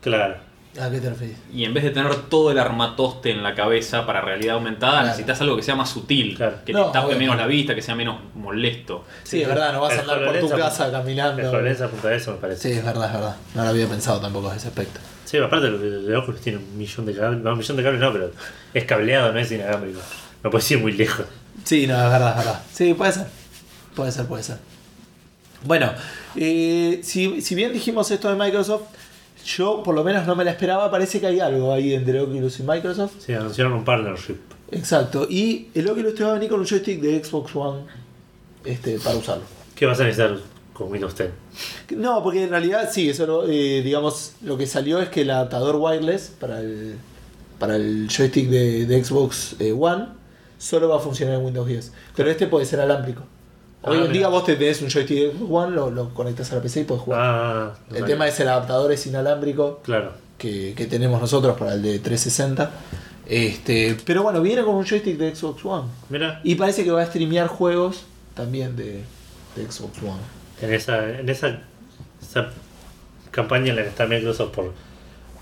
claro. 0.00 0.36
¿A 0.80 0.90
qué 0.90 1.00
te 1.00 1.10
referís? 1.10 1.36
Y 1.52 1.64
en 1.66 1.74
vez 1.74 1.84
de 1.84 1.90
tener 1.90 2.14
todo 2.30 2.50
el 2.50 2.58
armatoste 2.58 3.30
en 3.30 3.42
la 3.42 3.54
cabeza 3.54 4.06
para 4.06 4.22
realidad 4.22 4.54
aumentada, 4.54 4.92
Claro. 4.92 5.06
necesitas 5.08 5.40
algo 5.42 5.54
que 5.56 5.62
sea 5.62 5.74
más 5.74 5.90
sutil, 5.90 6.34
Claro. 6.36 6.56
que 6.64 6.72
No, 6.72 6.86
te 6.86 6.92
tape 6.98 7.14
menos 7.16 7.36
la 7.36 7.46
vista, 7.46 7.74
que 7.74 7.82
sea 7.82 7.94
menos 7.94 8.16
molesto. 8.34 9.04
Sí, 9.22 9.42
es 9.42 9.48
verdad, 9.48 9.74
no 9.74 9.82
vas 9.82 9.98
a 9.98 10.00
andar 10.00 10.24
por 10.24 10.38
tu 10.40 10.48
casa 10.48 10.90
caminando. 10.90 11.42
El 11.42 11.48
HoloLens 11.48 11.80
apunta 11.82 12.08
a 12.08 12.14
eso, 12.14 12.32
me 12.32 12.36
parece. 12.38 12.70
Sí, 12.72 12.78
es 12.78 12.84
verdad, 12.84 13.06
es 13.06 13.12
verdad. 13.12 13.36
No 13.54 13.64
lo 13.64 13.68
había 13.68 13.86
pensado 13.86 14.18
tampoco 14.20 14.48
a 14.50 14.56
ese 14.56 14.68
aspecto. 14.68 14.98
Sí, 15.26 15.36
aparte 15.38 15.66
el 15.66 16.14
Oculus 16.16 16.40
tiene 16.40 16.58
un 16.58 16.76
millón 16.78 17.04
de 17.06 17.14
cables. 17.16 17.40
No, 17.42 17.52
un 17.52 17.58
millón 17.58 17.76
de 17.76 17.82
cables 17.82 18.00
no, 18.00 18.12
pero 18.12 18.30
es 18.72 18.84
cableado, 18.84 19.30
no 19.32 19.38
es 19.38 19.52
inalámbrico. 19.52 20.00
No 20.42 20.50
puedes 20.50 20.70
ir 20.70 20.78
muy 20.78 20.92
lejos. 20.92 21.26
Sí, 21.64 21.86
no, 21.86 21.94
es 22.02 22.10
verdad, 22.10 22.30
es 22.30 22.36
verdad. 22.46 22.62
Sí, 22.72 22.94
puede 22.94 23.12
ser. 23.12 23.26
Puede 23.94 24.10
ser, 24.10 24.24
puede 24.26 24.42
ser. 24.42 24.56
Bueno, 25.64 25.92
eh, 26.34 27.00
si, 27.04 27.40
si 27.42 27.54
bien 27.54 27.72
dijimos 27.72 28.10
esto 28.10 28.28
de 28.34 28.36
Microsoft, 28.42 28.82
yo 29.44 29.82
por 29.82 29.94
lo 29.94 30.04
menos 30.04 30.26
no 30.26 30.34
me 30.36 30.44
la 30.44 30.50
esperaba. 30.52 30.90
Parece 30.90 31.20
que 31.20 31.26
hay 31.26 31.40
algo 31.40 31.72
ahí 31.72 31.94
entre 31.94 32.20
Oculus 32.20 32.60
y 32.60 32.62
Microsoft. 32.62 33.14
Sí, 33.18 33.32
anunciaron 33.32 33.72
un 33.74 33.84
partnership. 33.84 34.36
Exacto. 34.70 35.26
Y 35.28 35.68
el 35.74 35.88
Oculus 35.88 36.14
te 36.14 36.24
va 36.24 36.30
a 36.30 36.34
venir 36.34 36.48
con 36.48 36.60
un 36.60 36.66
joystick 36.66 37.00
de 37.00 37.22
Xbox 37.22 37.54
One 37.54 37.80
este, 38.64 38.98
para 38.98 39.16
usarlo. 39.16 39.44
¿Qué 39.74 39.86
vas 39.86 39.98
a 40.00 40.04
necesitar 40.04 40.38
con 40.72 40.90
Windows 40.90 41.16
10? 41.16 41.30
No, 41.98 42.22
porque 42.22 42.44
en 42.44 42.50
realidad 42.50 42.88
sí, 42.90 43.08
eso 43.10 43.26
lo- 43.26 43.48
eh, 43.48 43.82
digamos, 43.82 44.32
lo 44.42 44.56
que 44.56 44.66
salió 44.66 45.00
es 45.00 45.08
que 45.10 45.22
el 45.22 45.30
adaptador 45.30 45.76
wireless 45.76 46.32
para 46.40 46.60
el, 46.60 46.96
para 47.58 47.76
el 47.76 48.08
joystick 48.08 48.48
de, 48.48 48.86
de 48.86 49.04
Xbox 49.04 49.56
eh, 49.58 49.72
One 49.78 50.06
solo 50.58 50.88
va 50.88 50.96
a 50.96 51.00
funcionar 51.00 51.34
en 51.36 51.44
Windows 51.44 51.66
10. 51.68 51.92
Pero 52.16 52.30
este 52.30 52.46
puede 52.46 52.64
ser 52.64 52.80
alámbrico. 52.80 53.22
Hoy 53.84 53.98
Ah, 54.00 54.04
en 54.06 54.12
día 54.12 54.28
vos 54.28 54.44
te 54.44 54.56
tenés 54.56 54.80
un 54.82 54.88
joystick 54.90 55.18
de 55.18 55.32
Xbox 55.32 55.50
One, 55.50 55.74
lo, 55.76 55.90
lo 55.90 56.14
conectas 56.14 56.52
a 56.52 56.56
la 56.56 56.62
PC 56.62 56.80
y 56.80 56.84
puedes 56.84 57.02
jugar. 57.02 57.20
Ah, 57.22 57.74
no 57.90 57.96
el 57.96 58.04
tema 58.04 58.28
es 58.28 58.38
el 58.40 58.48
adaptador 58.48 58.92
es 58.92 59.06
inalámbrico 59.06 59.80
Claro. 59.84 60.12
que, 60.38 60.74
que 60.76 60.86
tenemos 60.86 61.20
nosotros 61.20 61.56
para 61.58 61.74
el 61.74 61.82
de 61.82 61.98
360. 61.98 62.70
Este, 63.26 63.96
pero 64.04 64.22
bueno, 64.22 64.40
viene 64.42 64.62
con 64.62 64.74
un 64.74 64.84
joystick 64.84 65.16
de 65.16 65.34
Xbox 65.34 65.64
One. 65.64 65.88
Mira, 66.10 66.40
Y 66.44 66.54
parece 66.56 66.84
que 66.84 66.90
va 66.90 67.02
a 67.02 67.06
streamear 67.06 67.46
juegos 67.48 68.04
también 68.34 68.76
de, 68.76 69.02
de 69.56 69.70
Xbox 69.70 69.98
One. 70.02 70.20
en 70.60 70.72
esa, 70.74 71.18
en 71.18 71.28
esa, 71.28 71.60
esa 72.20 72.50
campaña 73.30 73.70
en 73.70 73.76
la 73.76 73.82
que 73.82 73.88
está 73.88 74.06
Microsoft 74.06 74.50
por, 74.52 74.72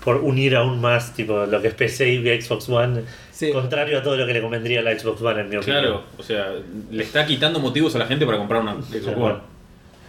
por 0.03 0.17
unir 0.17 0.55
aún 0.55 0.79
más 0.81 1.13
tipo 1.13 1.45
lo 1.45 1.61
que 1.61 1.67
es 1.69 1.73
PC 1.73 2.09
y 2.13 2.41
Xbox 2.41 2.69
One, 2.69 3.03
Sí. 3.47 3.51
contrario 3.51 3.99
a 3.99 4.03
todo 4.03 4.15
lo 4.17 4.25
que 4.25 4.33
le 4.33 4.41
convendría 4.41 4.79
a 4.79 4.83
la 4.83 4.97
Xbox 4.97 5.21
One 5.21 5.41
en 5.41 5.49
mi 5.49 5.57
opinión. 5.57 5.81
Claro, 5.81 6.03
o 6.17 6.23
sea, 6.23 6.53
le 6.89 7.03
está 7.03 7.25
quitando 7.25 7.59
motivos 7.59 7.95
a 7.95 7.99
la 7.99 8.05
gente 8.07 8.25
para 8.25 8.37
comprar 8.37 8.61
una 8.61 8.73
Xbox 8.81 9.07
One. 9.17 9.35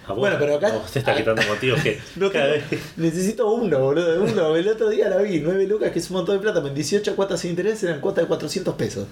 a 0.06 0.08
vos- 0.08 0.18
Bueno, 0.18 0.36
pero 0.38 0.56
acá- 0.56 0.72
vos 0.72 0.90
te 0.90 0.98
está 0.98 1.14
quitando 1.14 1.42
motivos 1.48 1.80
que 1.82 1.98
No 2.16 2.30
cada 2.30 2.52
tengo- 2.54 2.66
vez- 2.70 2.80
Necesito 2.96 3.50
uno, 3.50 3.78
boludo. 3.78 4.22
Uno. 4.22 4.56
El 4.56 4.68
otro 4.68 4.88
día 4.90 5.08
la 5.08 5.18
vi, 5.18 5.40
9 5.40 5.66
lucas, 5.66 5.90
que 5.92 5.98
es 6.00 6.10
un 6.10 6.16
montón 6.16 6.36
de 6.36 6.42
plata. 6.42 6.58
En 6.66 6.74
18 6.74 7.14
cuotas 7.16 7.40
sin 7.40 7.50
interés 7.50 7.82
eran 7.84 8.00
cuotas 8.00 8.24
de 8.24 8.28
400 8.28 8.74
pesos. 8.74 9.06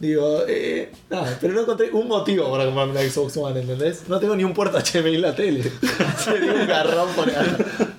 Digo, 0.00 0.42
eh, 0.48 0.90
nada, 1.08 1.38
pero 1.40 1.54
no 1.54 1.60
encontré 1.60 1.88
un 1.92 2.08
motivo 2.08 2.50
para 2.50 2.64
comprarme 2.64 2.92
una 2.92 3.00
Xbox 3.02 3.36
One, 3.36 3.60
¿entendés? 3.60 4.08
No 4.08 4.18
tengo 4.18 4.34
ni 4.34 4.42
un 4.42 4.52
puerto 4.52 4.76
HDMI 4.76 5.14
en 5.14 5.22
la 5.22 5.34
tele. 5.36 5.62
Sería 6.18 6.52
un 6.52 6.66
garrón 6.66 7.08
por 7.14 7.30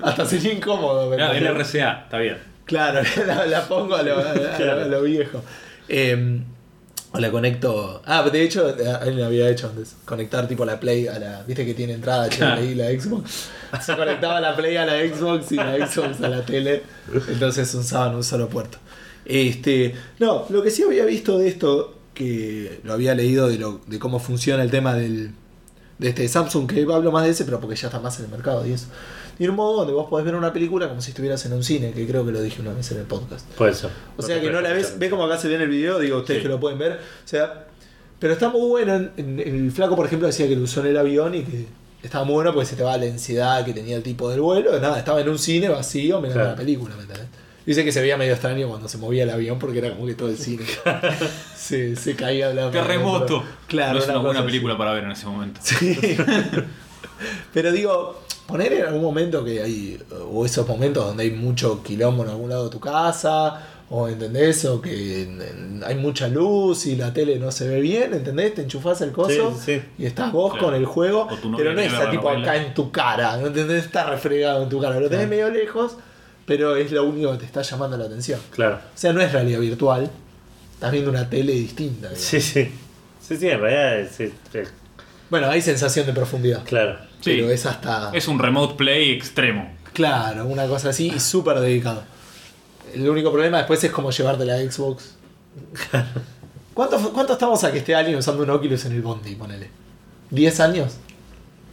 Hasta 0.02 0.26
sería 0.26 0.52
incómodo. 0.54 1.10
¿me 1.10 1.16
Claro, 1.16 1.34
es 1.34 1.42
la 1.42 1.50
entendés? 1.52 1.74
RCA, 1.74 2.02
está 2.04 2.18
bien. 2.20 2.38
Claro, 2.66 3.02
la, 3.28 3.46
la 3.46 3.68
pongo 3.68 3.96
a 3.96 4.04
lo, 4.04 4.18
a 4.18 4.34
lo- 4.34 4.98
a 4.98 5.02
viejo. 5.02 5.42
Eh, 5.88 6.42
o 7.12 7.20
la 7.20 7.32
conecto. 7.32 8.02
Ah, 8.06 8.24
de 8.30 8.42
hecho, 8.44 8.68
alguien 8.68 9.20
lo 9.20 9.26
había 9.26 9.50
hecho 9.50 9.68
antes. 9.70 9.96
Conectar 10.04 10.48
tipo 10.48 10.66
la 10.66 10.80
Play 10.80 11.08
a 11.08 11.18
la. 11.20 11.44
Viste 11.44 11.66
que 11.66 11.74
tiene 11.74 11.94
entrada 11.94 12.28
HDMI 12.28 12.76
la 12.76 12.90
Xbox. 12.90 13.50
Se 13.82 13.96
conectaba 13.96 14.42
la 14.42 14.56
Play 14.56 14.76
a 14.78 14.86
la 14.86 14.94
Xbox 15.00 15.52
y 15.54 15.56
la 15.56 15.88
Xbox 15.88 16.22
a 16.22 16.28
la 16.28 16.44
tele. 16.46 16.84
Entonces 17.30 17.74
usaban 17.74 18.16
un 18.16 18.24
solo 18.24 18.50
puerto. 18.50 18.80
Este. 19.24 19.96
No, 20.20 20.46
lo 20.50 20.62
que 20.62 20.72
sí 20.72 20.84
había 20.84 21.06
visto 21.06 21.38
de 21.38 21.48
esto, 21.48 21.98
que 22.14 22.82
lo 22.84 22.94
había 22.94 23.16
leído 23.16 23.48
de, 23.48 23.58
lo, 23.60 23.80
de 23.88 23.98
cómo 24.00 24.20
funciona 24.20 24.64
el 24.64 24.72
tema 24.72 24.94
del. 24.96 25.32
De 25.98 26.10
este 26.10 26.28
Samsung, 26.28 26.70
que 26.70 26.82
hablo 26.94 27.10
más 27.14 27.24
de 27.24 27.32
ese, 27.32 27.46
pero 27.46 27.62
porque 27.62 27.78
ya 27.78 27.88
está 27.88 28.02
más 28.02 28.20
en 28.20 28.26
el 28.26 28.32
mercado 28.32 28.68
y 28.68 28.74
eso. 28.74 28.88
Tiene 29.38 29.50
un 29.52 29.56
modo 29.58 29.78
donde 29.78 29.94
vos 29.94 30.08
podés 30.10 30.26
ver 30.26 30.36
una 30.36 30.54
película 30.54 30.88
como 30.88 31.02
si 31.02 31.12
estuvieras 31.12 31.46
en 31.46 31.54
un 31.54 31.64
cine, 31.64 31.92
que 31.92 32.08
creo 32.08 32.26
que 32.26 32.32
lo 32.32 32.42
dije 32.42 32.62
una 32.62 32.74
vez 32.74 32.90
en 32.92 33.00
el 33.00 33.04
podcast. 33.06 33.46
Puede 33.58 33.74
ser. 33.74 33.90
O 34.18 34.22
sea 34.22 34.40
que 34.40 34.50
no 34.50 34.62
la 34.62 34.72
ves, 34.72 34.96
ve 34.98 35.10
como 35.10 35.26
acá 35.26 35.38
se 35.38 35.48
ve 35.50 35.56
en 35.56 35.62
el 35.62 35.70
video, 35.70 36.00
digo 36.00 36.18
ustedes 36.20 36.40
Sí. 36.40 36.44
que 36.44 36.50
lo 36.50 36.60
pueden 36.60 36.80
ver. 36.80 36.94
O 36.94 37.28
sea, 37.28 37.68
pero 38.20 38.34
está 38.34 38.50
muy 38.50 38.68
bueno. 38.70 38.96
En, 38.96 39.12
en- 39.18 39.40
el 39.40 39.72
flaco, 39.72 39.96
por 39.96 40.06
ejemplo, 40.06 40.28
decía 40.28 40.48
que 40.48 40.56
lo 40.56 40.64
usó 40.64 40.80
en 40.82 40.88
el 40.88 40.98
avión 40.98 41.36
y 41.36 41.44
que 41.44 41.66
estaba 42.02 42.24
muy 42.24 42.36
bueno 42.36 42.54
porque 42.54 42.68
se 42.68 42.76
te 42.76 42.84
va 42.84 42.96
la 42.98 43.04
densidad 43.06 43.66
que 43.66 43.74
tenía 43.74 43.98
el 43.98 44.04
tipo 44.04 44.30
del 44.30 44.40
vuelo. 44.42 44.72
Nada, 44.80 44.98
estaba 45.00 45.20
en 45.22 45.28
un 45.30 45.38
cine 45.40 45.68
vacío 45.70 46.18
mirando 46.22 46.34
Claro. 46.42 46.50
la 46.52 46.56
película, 46.56 46.96
¿me 46.96 47.02
entendés? 47.02 47.26
Dice 47.66 47.84
que 47.84 47.92
se 47.92 48.00
veía 48.00 48.16
medio 48.16 48.32
extraño 48.34 48.68
cuando 48.70 48.88
se 48.88 49.00
movía 49.00 49.24
el 49.24 49.30
avión 49.32 49.58
porque 49.58 49.80
era 49.80 49.90
como 49.90 50.06
que 50.06 50.14
todo 50.14 50.30
el 50.30 50.38
cine 50.38 50.64
se, 51.58 51.96
se 51.96 52.16
caía 52.16 52.50
de 52.50 52.54
la 52.54 52.70
Terremoto. 52.70 53.44
Claro, 53.68 53.94
no 53.94 54.00
es 54.00 54.08
una 54.08 54.20
buena 54.20 54.40
así. 54.42 54.46
película 54.48 54.78
para 54.78 54.94
ver 54.94 55.04
en 55.06 55.12
ese 55.12 55.26
momento. 55.26 55.60
Sí. 55.64 55.98
Pero 57.54 57.72
digo, 57.72 58.22
poner 58.48 58.74
en 58.74 58.86
algún 58.86 59.02
momento 59.02 59.44
que 59.44 59.62
hay, 59.62 60.00
o 60.32 60.46
esos 60.46 60.68
momentos 60.68 61.06
donde 61.06 61.24
hay 61.24 61.32
mucho 61.32 61.82
quilombo 61.84 62.24
en 62.24 62.30
algún 62.30 62.50
lado 62.50 62.66
de 62.66 62.70
tu 62.70 62.80
casa, 62.80 63.62
o 63.90 64.08
entendés, 64.08 64.66
o 64.66 64.82
que 64.82 65.22
en- 65.24 65.42
en- 65.42 65.84
hay 65.86 65.96
mucha 65.96 66.28
luz 66.28 66.88
y 66.88 66.96
la 66.96 67.14
tele 67.14 67.38
no 67.38 67.52
se 67.52 67.68
ve 67.68 67.80
bien, 67.82 68.14
¿entendés? 68.16 68.56
Te 68.56 68.64
enchufás 68.64 69.00
el 69.02 69.12
coso 69.12 69.54
Sí, 69.64 69.76
sí. 69.76 69.82
y 70.00 70.06
estás 70.06 70.32
vos 70.32 70.54
Claro. 70.54 70.68
con 70.68 70.76
el 70.76 70.86
juego, 70.86 71.28
pero 71.56 71.74
no 71.74 71.80
está 71.82 72.10
tipo 72.10 72.24
novela. 72.32 72.52
acá 72.52 72.64
en 72.66 72.74
tu 72.74 72.92
cara, 72.92 73.38
¿no 73.38 73.48
entendés? 73.48 73.86
Está 73.86 74.10
refregado 74.10 74.64
en 74.64 74.70
tu 74.70 74.82
cara, 74.82 75.00
lo 75.00 75.08
tenés 75.10 75.28
medio 75.30 75.50
lejos, 75.52 75.98
pero 76.48 76.76
es 76.76 76.92
lo 76.92 77.04
único 77.04 77.32
que 77.34 77.38
te 77.40 77.46
está 77.46 77.62
llamando 77.62 77.96
la 77.96 78.06
atención. 78.06 78.40
Claro. 78.52 78.76
O 78.78 78.98
sea, 78.98 79.14
no 79.14 79.22
es 79.22 79.32
realidad 79.32 79.60
virtual, 79.60 80.10
estás 80.74 80.92
viendo 80.92 81.12
una 81.12 81.30
tele 81.30 81.54
distinta. 81.54 82.08
digamos. 82.10 82.20
Sí, 82.26 82.42
sí. 82.42 82.72
Sí, 83.22 83.38
sí, 83.38 83.48
en 83.50 83.60
realidad 83.60 84.00
es, 84.00 84.20
es- 84.20 84.32
es- 84.54 84.74
Bueno, 85.36 85.50
hay 85.50 85.62
sensación 85.62 86.06
de 86.06 86.14
profundidad, 86.14 86.64
claro. 86.64 86.98
Sí. 87.20 87.32
pero 87.36 87.50
es 87.50 87.66
hasta... 87.66 88.10
Es 88.14 88.30
un 88.30 88.40
remote 88.40 88.76
play 88.76 89.12
extremo. 89.12 89.70
Claro, 89.92 90.46
una 90.46 90.66
cosa 90.66 90.92
así 90.92 91.12
y 91.14 91.20
súper 91.20 91.60
dedicado. 91.60 92.06
El 92.94 93.10
único 93.10 93.34
problema 93.34 93.58
después 93.58 93.84
es 93.84 93.92
como 93.92 94.12
llevarte 94.12 94.46
la 94.46 94.60
Xbox. 94.60 95.18
¿Cuánto, 96.74 97.12
¿Cuánto 97.12 97.34
estamos 97.34 97.62
a 97.66 97.72
que 97.74 97.80
esté 97.80 97.94
alguien 97.94 98.18
usando 98.18 98.44
un 98.44 98.50
Oculus 98.50 98.86
en 98.86 98.94
el 98.94 99.02
Bondi? 99.02 99.36
Ponele. 99.36 99.70
¿10 100.32 100.60
años? 100.62 101.00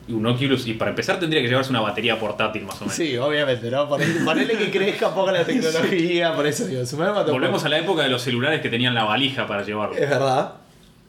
Y 0.08 0.12
un 0.12 0.26
Oculus, 0.26 0.66
y 0.66 0.74
para 0.74 0.90
empezar 0.90 1.20
tendría 1.20 1.40
que 1.40 1.46
llevarse 1.46 1.70
una 1.70 1.82
batería 1.82 2.18
portátil 2.18 2.64
más 2.64 2.78
o 2.78 2.80
menos. 2.80 2.96
Sí, 2.96 3.16
obviamente, 3.16 3.70
¿no? 3.70 3.88
Ponele, 4.24 4.58
que 4.58 4.72
crezca 4.72 5.06
un 5.06 5.14
poco 5.14 5.30
la 5.30 5.44
tecnología, 5.46 6.34
por 6.34 6.48
eso 6.48 6.66
digo, 6.66 6.82
Volvemos 7.30 7.64
a 7.64 7.68
la 7.68 7.78
época 7.78 8.02
de 8.02 8.08
los 8.08 8.22
celulares 8.22 8.60
que 8.60 8.70
tenían 8.70 8.92
la 8.92 9.04
valija 9.04 9.46
para 9.46 9.62
llevarlo. 9.62 9.94
Es 9.94 10.10
verdad. 10.10 10.54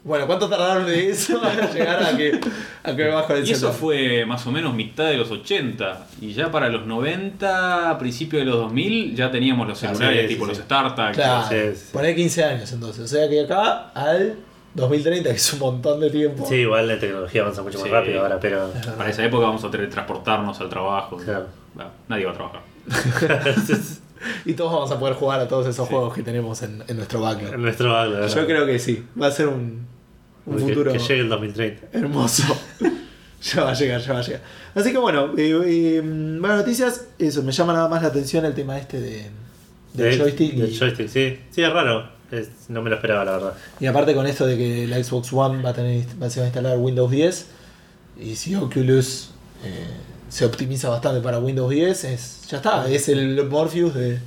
Bueno, 0.04 0.28
¿cuánto 0.28 0.50
tardaron 0.50 0.86
de 0.86 1.10
eso 1.12 1.40
para 1.40 1.72
llegar 1.74 2.04
a 2.04 2.18
que, 2.18 2.38
a 2.84 2.94
que 2.96 3.08
bajo 3.08 3.34
el 3.36 3.48
Y 3.48 3.52
eso 3.54 3.72
fue 3.72 4.26
más 4.26 4.46
o 4.46 4.52
menos 4.52 4.74
mitad 4.74 5.06
de 5.06 5.16
los 5.16 5.32
80. 5.32 6.08
Y 6.20 6.34
ya 6.34 6.52
para 6.52 6.68
los 6.70 6.86
90, 6.86 7.90
a 7.90 7.98
principios 7.98 8.42
de 8.42 8.46
los 8.52 8.56
2000, 8.60 9.16
ya 9.16 9.32
teníamos 9.32 9.66
los 9.68 9.80
celulares 9.80 10.24
sí, 10.24 10.28
sí, 10.28 10.34
tipo 10.34 10.46
sí. 10.46 10.50
los 10.50 10.58
StarTAC. 10.58 11.14
Claro, 11.16 11.48
Sí, 11.50 11.56
sí. 11.76 11.90
poné 11.94 12.14
15 12.16 12.44
años 12.44 12.72
entonces. 12.74 13.04
O 13.06 13.08
sea 13.08 13.30
que 13.30 13.42
acá 13.42 13.92
al 13.96 14.36
2030, 14.74 15.30
que 15.30 15.36
es 15.38 15.54
un 15.54 15.60
montón 15.60 16.00
de 16.02 16.10
tiempo. 16.10 16.46
Sí, 16.50 16.56
igual 16.56 16.88
la 16.88 17.00
tecnología 17.00 17.42
avanza 17.44 17.62
mucho 17.62 17.78
más 17.78 17.88
Sí. 17.88 17.92
rápido 17.94 18.22
ahora, 18.24 18.40
pero. 18.42 18.72
Para 18.98 19.10
esa 19.10 19.24
época 19.24 19.46
vamos 19.46 19.64
a 19.64 19.72
teletransportarnos 19.72 20.60
al 20.60 20.68
trabajo. 20.70 21.16
Claro. 21.16 21.46
Bueno, 21.76 21.92
nadie 22.10 22.26
va 22.26 22.32
a 22.32 22.36
trabajar. 22.36 22.62
y 24.46 24.54
todos 24.54 24.72
vamos 24.74 24.92
a 24.92 25.00
poder 25.00 25.16
jugar 25.16 25.40
a 25.40 25.48
todos 25.48 25.68
esos 25.68 25.88
juegos 25.88 26.14
que 26.14 26.24
tenemos 26.24 26.62
en, 26.64 26.84
en 26.88 26.96
nuestro 26.98 27.22
backlog. 27.22 27.54
En 27.54 27.62
nuestro 27.62 27.92
backlog. 27.94 28.28
Yo 28.28 28.46
creo 28.46 28.66
que 28.66 28.80
sí, 28.80 29.04
va 29.22 29.28
a 29.28 29.32
ser 29.32 29.48
un, 29.48 29.86
un 30.46 30.58
que, 30.58 30.64
futuro 30.64 30.92
que 30.92 31.00
llegue 31.00 31.22
el 31.22 31.30
2030. 31.30 31.88
hermoso. 31.98 32.44
ya 33.44 33.64
va 33.64 33.72
a 33.72 33.74
llegar, 33.74 34.02
ya 34.02 34.14
va 34.14 34.20
a 34.20 34.24
llegar. 34.24 34.42
Así 34.76 34.92
que 34.92 34.98
bueno, 34.98 35.34
eh, 35.38 35.52
eh, 35.66 36.02
buenas 36.02 36.58
noticias. 36.60 37.08
Eso, 37.20 37.44
me 37.44 37.52
llama 37.52 37.74
nada 37.74 37.88
más 37.90 38.02
la 38.02 38.08
atención 38.08 38.46
el 38.46 38.54
tema 38.54 38.78
este 38.78 39.00
de, 39.00 39.30
del 39.94 40.12
De- 40.12 40.18
joystick. 40.18 40.54
del 40.56 40.70
y, 40.72 40.78
joystick, 40.78 41.08
sí. 41.10 41.40
Sí, 41.52 41.62
es 41.62 41.72
raro. 41.74 42.10
Es- 42.32 42.70
no 42.70 42.82
me 42.82 42.90
lo 42.90 42.96
esperaba, 42.96 43.24
la 43.26 43.32
verdad. 43.34 43.54
y 43.80 43.86
aparte 43.86 44.16
con 44.16 44.26
esto 44.26 44.48
de 44.48 44.58
que 44.58 44.88
la 44.88 45.04
Xbox 45.04 45.32
One 45.34 45.62
va 45.62 45.70
a 45.70 45.74
tener 45.74 46.04
va 46.22 46.26
a 46.28 46.46
instalar 46.46 46.78
Windows 46.78 47.12
10. 47.12 47.48
Y 48.22 48.36
si 48.36 48.56
Oculus 48.56 49.32
eh, 49.64 49.88
se 50.34 50.46
optimiza 50.46 50.90
bastante 50.90 51.22
para 51.22 51.38
Windows 51.38 51.70
10, 51.70 52.04
es, 52.06 52.48
ya 52.50 52.58
está, 52.58 52.90
es 52.90 53.08
el 53.08 53.48
Morpheus 53.48 53.94
de, 53.94 54.18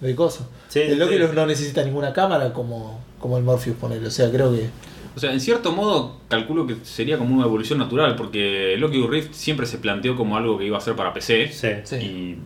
de 0.00 0.14
coso. 0.14 0.48
Sí, 0.68 0.78
el 0.78 0.94
sí. 0.96 1.02
Oculus 1.02 1.34
no 1.34 1.44
necesita 1.44 1.82
ninguna 1.82 2.12
cámara 2.12 2.52
como, 2.52 3.00
como 3.18 3.36
el 3.36 3.42
Morpheus 3.42 3.76
ponerlo. 3.76 4.06
O 4.06 4.12
sea, 4.12 4.30
creo 4.30 4.52
que. 4.52 4.70
O 5.16 5.18
sea, 5.18 5.32
en 5.32 5.40
cierto 5.40 5.72
modo 5.72 6.18
calculo 6.28 6.68
que 6.68 6.76
sería 6.84 7.18
como 7.18 7.34
una 7.34 7.46
evolución 7.46 7.80
natural, 7.80 8.14
porque 8.14 8.74
el 8.74 8.84
Oculus 8.84 9.10
Rift 9.10 9.32
siempre 9.34 9.66
se 9.66 9.78
planteó 9.78 10.16
como 10.16 10.36
algo 10.36 10.56
que 10.56 10.66
iba 10.66 10.78
a 10.78 10.80
ser 10.80 10.94
para 10.94 11.12
PC. 11.12 11.48
Sí. 11.52 11.68
Sí. 11.82 11.96
Y 11.96 12.38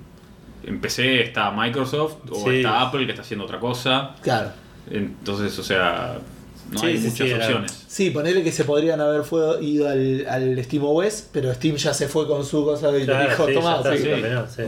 en 0.67 0.81
PC 0.81 1.25
está 1.25 1.51
Microsoft 1.51 2.15
o 2.31 2.37
Sí. 2.37 2.57
está 2.57 2.81
Apple 2.81 3.05
que 3.05 3.13
está 3.13 3.21
haciendo 3.21 3.45
otra 3.45 3.61
cosa. 3.61 4.15
Claro. 4.23 4.49
Entonces, 4.91 5.59
o 5.59 5.63
sea, 5.63 6.21
no 6.75 6.81
Sí, 6.81 6.87
hay 6.87 6.99
sí, 6.99 7.05
muchas 7.09 7.17
sí, 7.29 7.33
era- 7.33 7.45
opciones. 7.47 7.85
Sí, 7.89 8.11
ponerle 8.11 8.43
que 8.43 8.53
se 8.53 8.65
podrían 8.65 9.01
haber 9.01 9.23
fue- 9.25 9.65
ido 9.65 9.89
al, 9.89 10.27
al 10.29 10.63
SteamOS, 10.65 11.29
pero 11.33 11.55
Steam 11.55 11.77
ya 11.77 11.95
se 11.95 12.09
fue 12.09 12.27
con 12.27 12.45
su 12.45 12.65
cosa 12.65 12.97
y 12.99 13.05
Claro, 13.05 13.31
dijo, 13.31 13.47
sí, 13.47 13.55
toma, 13.55 13.81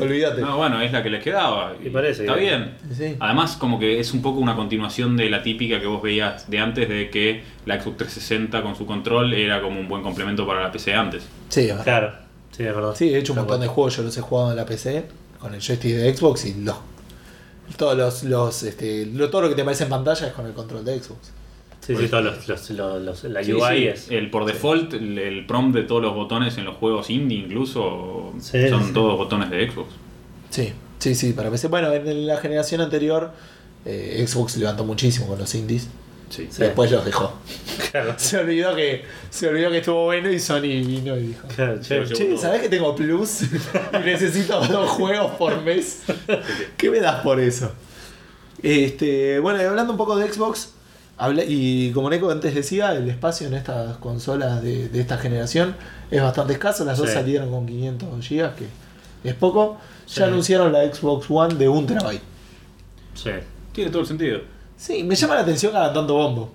olvídate. 0.00 0.40
No, 0.40 0.57
bueno, 0.57 0.80
es 0.80 0.92
la 0.92 1.02
que 1.02 1.11
les 1.11 1.22
quedaba. 1.22 1.74
Y 1.84 1.90
parece 1.90 2.22
Está 2.22 2.36
bien. 2.36 2.74
Sí. 2.96 3.16
Además, 3.20 3.57
como 3.57 3.78
que 3.78 4.00
es 4.00 4.12
un 4.12 4.22
poco 4.22 4.40
una 4.40 4.54
continuación 4.57 5.16
de 5.16 5.28
la 5.28 5.42
típica 5.42 5.80
que 5.80 5.86
vos 5.86 6.02
veías 6.02 6.48
de 6.50 6.59
antes, 6.59 6.88
de 6.88 7.11
que 7.11 7.42
la 7.66 7.80
Xbox 7.82 7.96
360 7.98 8.62
con 8.62 8.76
su 8.76 8.86
control 8.86 9.34
era 9.34 9.61
como 9.61 9.80
un 9.80 9.88
buen 9.88 10.02
complemento 10.02 10.46
para 10.46 10.62
la 10.62 10.72
PC 10.72 10.94
antes. 10.94 11.24
Sí. 11.48 11.68
Claro. 11.84 12.12
Sí, 12.52 12.62
es 12.62 12.74
verdad. 12.74 12.94
Sí, 12.94 13.12
he 13.14 13.18
hecho 13.18 13.32
un 13.32 13.40
montón 13.40 13.61
de 13.61 13.66
juegos, 13.66 13.96
yo 13.96 14.02
los 14.02 14.16
he 14.16 14.20
jugado 14.22 14.50
en 14.50 14.57
la 14.57 14.64
PC, 14.64 15.04
con 15.40 15.52
el 15.54 15.61
joystick 15.61 15.94
de 15.96 16.14
Xbox 16.16 16.46
y 16.46 16.54
los, 16.62 16.76
todos 17.76 17.96
los, 17.96 18.22
los 18.24 18.62
este, 18.62 19.04
lo- 19.07 19.28
todo 19.28 19.42
lo 19.42 19.48
que 19.50 19.54
te 19.57 19.62
aparece 19.62 19.84
en 19.84 19.90
pantalla 19.90 20.28
es 20.28 20.32
con 20.32 20.46
el 20.46 20.52
control 20.54 20.84
de 20.84 20.98
Xbox. 20.98 21.32
Sí, 21.87 21.95
sí, 21.97 22.09
todos 22.09 22.24
los, 22.24 22.49
los, 22.49 22.70
los- 22.70 23.03
los- 23.03 23.24
la 23.24 23.45
Sí, 23.45 23.53
UI 23.53 23.76
sí, 23.78 23.87
es. 23.89 24.11
el 24.11 24.28
por 24.30 24.45
default, 24.45 24.95
el, 24.95 25.18
el 25.18 25.47
prompt 25.47 25.76
de 25.76 25.82
todos 25.84 26.03
los 26.03 26.14
botones 26.14 26.59
en 26.59 26.64
los 26.64 26.76
juegos 26.76 27.11
indie 27.11 27.39
incluso 27.39 28.32
Sí, 28.41 28.68
son 28.68 28.87
sí. 28.89 28.93
todos 28.93 29.16
botones 29.16 29.51
de 29.51 29.70
Xbox. 29.70 29.89
Sí, 30.51 30.72
sí, 30.99 31.14
sí, 31.14 31.32
para 31.32 31.51
PC. 31.51 31.68
Bueno, 31.68 31.93
en 31.93 32.26
la 32.26 32.39
generación 32.39 32.80
anterior 32.80 33.30
eh, 33.84 34.24
Xbox 34.26 34.57
levantó 34.57 34.84
muchísimo 34.84 35.28
con 35.28 35.39
los 35.39 35.55
indies. 35.55 35.89
Sí. 36.28 36.49
Sí. 36.51 36.61
Después 36.62 36.91
los 36.91 37.05
dejó. 37.05 37.32
Claro. 37.93 38.14
Se 38.18 38.39
olvidó 38.39 38.74
que 38.74 39.05
se 39.30 39.47
olvidó 39.47 39.70
que 39.70 39.78
estuvo 39.78 40.07
bueno 40.07 40.28
y 40.28 40.41
Sony 40.41 40.62
vino 40.62 41.16
y 41.16 41.28
dijo. 41.28 41.47
Claro, 41.55 41.80
che, 41.80 42.05
Sí, 42.05 42.14
Che, 42.14 42.37
¿sabés 42.37 42.62
que 42.62 42.68
tengo 42.68 42.97
Plus? 42.97 43.43
y 43.93 43.99
necesito 44.05 44.61
dos 44.66 44.91
juegos 44.91 45.30
por 45.37 45.62
mes. 45.62 46.03
¿Qué 46.76 46.91
me 46.91 46.99
das 46.99 47.22
por 47.22 47.39
eso? 47.39 47.70
Este, 48.62 49.39
bueno, 49.39 49.62
y 49.62 49.64
hablando 49.66 49.93
un 49.93 49.99
poco 49.99 50.16
de 50.16 50.32
Xbox, 50.32 50.72
habla- 51.18 51.44
y 51.46 51.90
como 51.92 52.10
Neko 52.10 52.30
antes 52.30 52.54
decía, 52.54 52.92
el 52.94 53.08
espacio 53.08 53.46
en 53.46 53.54
estas 53.54 53.96
consolas 53.98 54.62
de, 54.62 54.88
de 54.88 55.00
esta 55.00 55.18
generación 55.18 55.74
es 56.10 56.22
bastante 56.22 56.52
escaso. 56.54 56.84
Las 56.84 56.98
dos 56.98 57.08
Sí. 57.08 57.14
salieron 57.14 57.50
con 57.50 57.66
500 57.66 58.28
GB, 58.28 58.54
que 58.54 58.66
es 59.28 59.34
poco. 59.34 59.78
Sí. 60.06 60.20
Ya 60.20 60.26
anunciaron 60.26 60.72
la 60.72 60.82
Xbox 60.92 61.26
One 61.30 61.54
de 61.54 61.68
1 61.68 61.86
terabyte. 61.86 62.22
Sí. 63.14 63.30
Tiene 63.72 63.90
todo 63.90 64.02
el 64.02 64.08
sentido. 64.08 64.40
Sí, 64.76 65.02
me 65.04 65.14
llama 65.14 65.34
la 65.36 65.40
atención 65.40 65.72
que 65.72 65.78
hagan 65.78 65.94
tanto 65.94 66.14
bombo. 66.14 66.52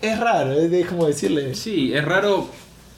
Es 0.00 0.18
raro, 0.18 0.52
es 0.52 0.72
es 0.72 0.86
como 0.86 1.06
decirle. 1.06 1.54
Sí, 1.54 1.92
es 1.94 2.04
raro, 2.04 2.48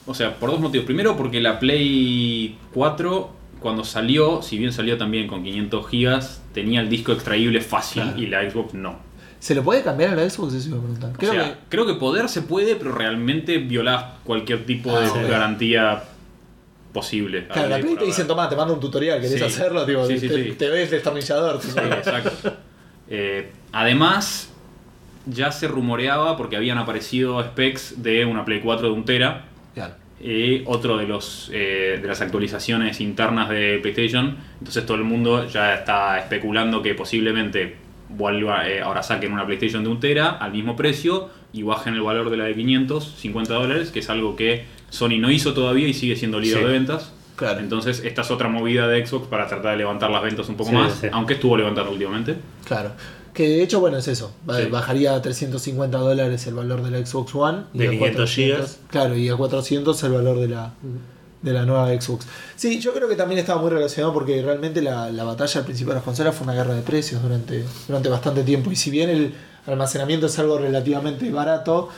o 0.05 0.13
sea, 0.13 0.35
por 0.37 0.49
dos 0.51 0.59
motivos. 0.59 0.85
Primero, 0.85 1.15
porque 1.15 1.39
la 1.39 1.59
Play 1.59 2.57
4, 2.73 3.29
cuando 3.61 3.83
salió, 3.83 4.41
si 4.41 4.57
bien 4.57 4.73
salió 4.73 4.97
también 4.97 5.27
con 5.27 5.43
500 5.43 5.87
gigas, 5.87 6.41
tenía 6.53 6.81
el 6.81 6.89
disco 6.89 7.11
extraíble 7.11 7.61
fácil 7.61 8.03
Claro. 8.03 8.17
y 8.19 8.27
la 8.27 8.49
Xbox 8.49 8.73
no. 8.73 8.97
¿Se 9.39 9.53
lo 9.55 9.63
puede 9.63 9.83
cambiar 9.83 10.11
a 10.11 10.15
la 10.15 10.29
Xbox? 10.29 10.53
Eso. 10.55 10.75
O 10.77 11.17
Creo 11.17 11.31
sea, 11.33 11.43
que. 11.45 11.55
creo 11.69 11.85
que 11.85 11.93
poder 11.93 12.27
se 12.29 12.41
puede, 12.41 12.75
pero 12.75 12.91
realmente 12.91 13.57
violás 13.59 14.05
cualquier 14.23 14.65
tipo 14.65 14.95
Ah, 14.95 15.01
de 15.01 15.09
sí. 15.09 15.19
garantía 15.29 16.03
posible. 16.93 17.47
Claro, 17.47 17.69
la 17.69 17.79
Play 17.79 17.95
te 17.95 18.05
dicen, 18.05 18.25
toma, 18.27 18.49
te 18.49 18.55
mando 18.55 18.73
un 18.73 18.79
tutorial, 18.79 19.21
¿querés 19.21 19.37
Sí. 19.37 19.43
hacerlo? 19.43 19.85
Tipo, 19.85 20.05
Sí, 20.07 20.17
sí, 20.19 20.27
te, 20.27 20.43
sí. 20.43 20.51
te 20.53 20.69
ves 20.69 20.89
destornillador. 20.89 21.61
Sí, 21.61 21.69
exacto. 21.77 22.53
Eh, 23.09 23.51
además, 23.71 24.49
ya 25.27 25.51
se 25.51 25.67
rumoreaba 25.67 26.35
porque 26.37 26.55
habían 26.55 26.77
aparecido 26.79 27.41
specs 27.43 28.01
de 28.01 28.25
una 28.25 28.43
Play 28.45 28.59
4 28.61 28.87
de 28.87 28.93
1 28.93 29.05
tera. 29.05 29.45
Claro. 29.75 29.93
Otro 30.65 30.97
de 30.97 31.05
los 31.07 31.51
eh, 31.53 31.99
de 32.01 32.07
las 32.07 32.21
actualizaciones 32.21 32.99
internas 33.01 33.49
de 33.49 33.77
PlayStation. 33.83 34.35
Entonces 34.59 34.83
todo 34.85 34.97
el 34.97 35.03
mundo 35.03 35.47
ya 35.47 35.75
está 35.75 36.17
especulando 36.17 36.81
que 36.81 36.95
posiblemente 36.95 37.75
vuelva, 38.09 38.67
eh, 38.69 38.81
ahora 38.81 39.03
saquen 39.03 39.31
una 39.33 39.45
PlayStation 39.45 39.83
de 39.83 39.89
1 39.89 39.99
tera 39.99 40.29
al 40.29 40.51
mismo 40.51 40.75
precio 40.75 41.29
y 41.53 41.63
bajen 41.63 41.93
el 41.95 42.01
valor 42.01 42.29
de 42.29 42.37
la 42.37 42.45
de 42.45 42.55
550 42.55 43.53
dólares, 43.53 43.89
que 43.91 43.99
es 43.99 44.09
algo 44.09 44.35
que 44.35 44.65
Sony 44.89 45.17
no 45.19 45.29
hizo 45.31 45.53
todavía 45.53 45.87
y 45.87 45.93
sigue 45.93 46.15
siendo 46.15 46.39
líder 46.39 46.59
Sí. 46.59 46.63
de 46.65 46.71
ventas. 46.71 47.11
Claro. 47.35 47.59
Entonces 47.59 48.01
esta 48.03 48.21
es 48.21 48.31
otra 48.31 48.47
movida 48.49 48.87
de 48.87 49.05
Xbox 49.05 49.27
para 49.27 49.47
tratar 49.47 49.71
de 49.71 49.77
levantar 49.77 50.09
las 50.09 50.23
ventas 50.23 50.49
un 50.49 50.55
poco 50.55 50.71
Sí, 50.71 50.75
más, 50.75 50.93
sí. 50.93 51.07
aunque 51.11 51.33
estuvo 51.35 51.55
levantando 51.57 51.91
últimamente. 51.91 52.35
Claro. 52.65 52.91
Que 53.33 53.47
de 53.47 53.61
hecho, 53.61 53.79
bueno, 53.79 53.97
es 53.97 54.07
eso. 54.07 54.35
Bajaría 54.45 55.13
a 55.13 55.21
350 55.21 55.97
dólares 55.99 56.47
el 56.47 56.55
valor 56.55 56.81
de 56.81 56.89
la 56.89 57.05
Xbox 57.05 57.35
One. 57.35 57.59
De 57.73 57.87
a 57.87 57.91
500 57.91 57.99
400, 58.15 58.79
Claro, 58.89 59.15
y 59.15 59.29
a 59.29 59.35
400 59.35 60.03
el 60.03 60.11
valor 60.13 60.39
de 60.39 60.47
la, 60.47 60.73
de 61.41 61.53
la 61.53 61.65
nueva 61.65 61.89
Xbox. 61.89 62.25
Sí, 62.55 62.79
yo 62.79 62.93
creo 62.93 63.07
que 63.07 63.15
también 63.15 63.39
estaba 63.39 63.61
muy 63.61 63.69
relacionado 63.69 64.13
porque 64.13 64.41
realmente 64.41 64.81
la, 64.81 65.11
la 65.11 65.23
batalla 65.23 65.59
al 65.59 65.65
principio 65.65 65.93
de 65.93 65.95
las 65.95 66.03
consolas 66.03 66.35
fue 66.35 66.45
una 66.45 66.53
guerra 66.53 66.73
de 66.73 66.81
precios 66.81 67.21
durante, 67.21 67.63
durante 67.87 68.09
bastante 68.09 68.43
tiempo. 68.43 68.71
Y 68.71 68.75
si 68.75 68.89
bien 68.89 69.09
el 69.09 69.33
almacenamiento 69.65 70.27
es 70.27 70.39
algo 70.39 70.57
relativamente 70.57 71.29
barato, 71.31 71.89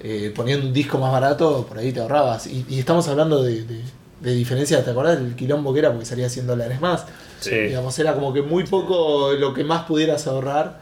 eh, 0.00 0.32
poniendo 0.34 0.66
un 0.66 0.72
disco 0.72 0.98
más 0.98 1.12
barato, 1.12 1.64
por 1.66 1.78
ahí 1.78 1.92
te 1.92 2.00
ahorrabas. 2.00 2.46
Y, 2.46 2.66
y 2.68 2.78
estamos 2.80 3.06
hablando 3.08 3.42
de, 3.42 3.64
de, 3.64 3.80
de 4.20 4.34
diferencia, 4.34 4.84
¿te 4.84 4.90
acordás 4.90 5.20
del 5.20 5.36
quilombo 5.36 5.72
que 5.72 5.78
era? 5.78 5.90
Porque 5.90 6.06
salía 6.06 6.28
100 6.28 6.46
dólares 6.46 6.80
más. 6.80 7.04
Sí. 7.40 7.54
Digamos, 7.54 7.98
era 7.98 8.14
como 8.14 8.32
que 8.32 8.42
muy 8.42 8.64
poco 8.64 9.32
lo 9.32 9.54
que 9.54 9.64
más 9.64 9.84
pudieras 9.84 10.26
ahorrar 10.26 10.80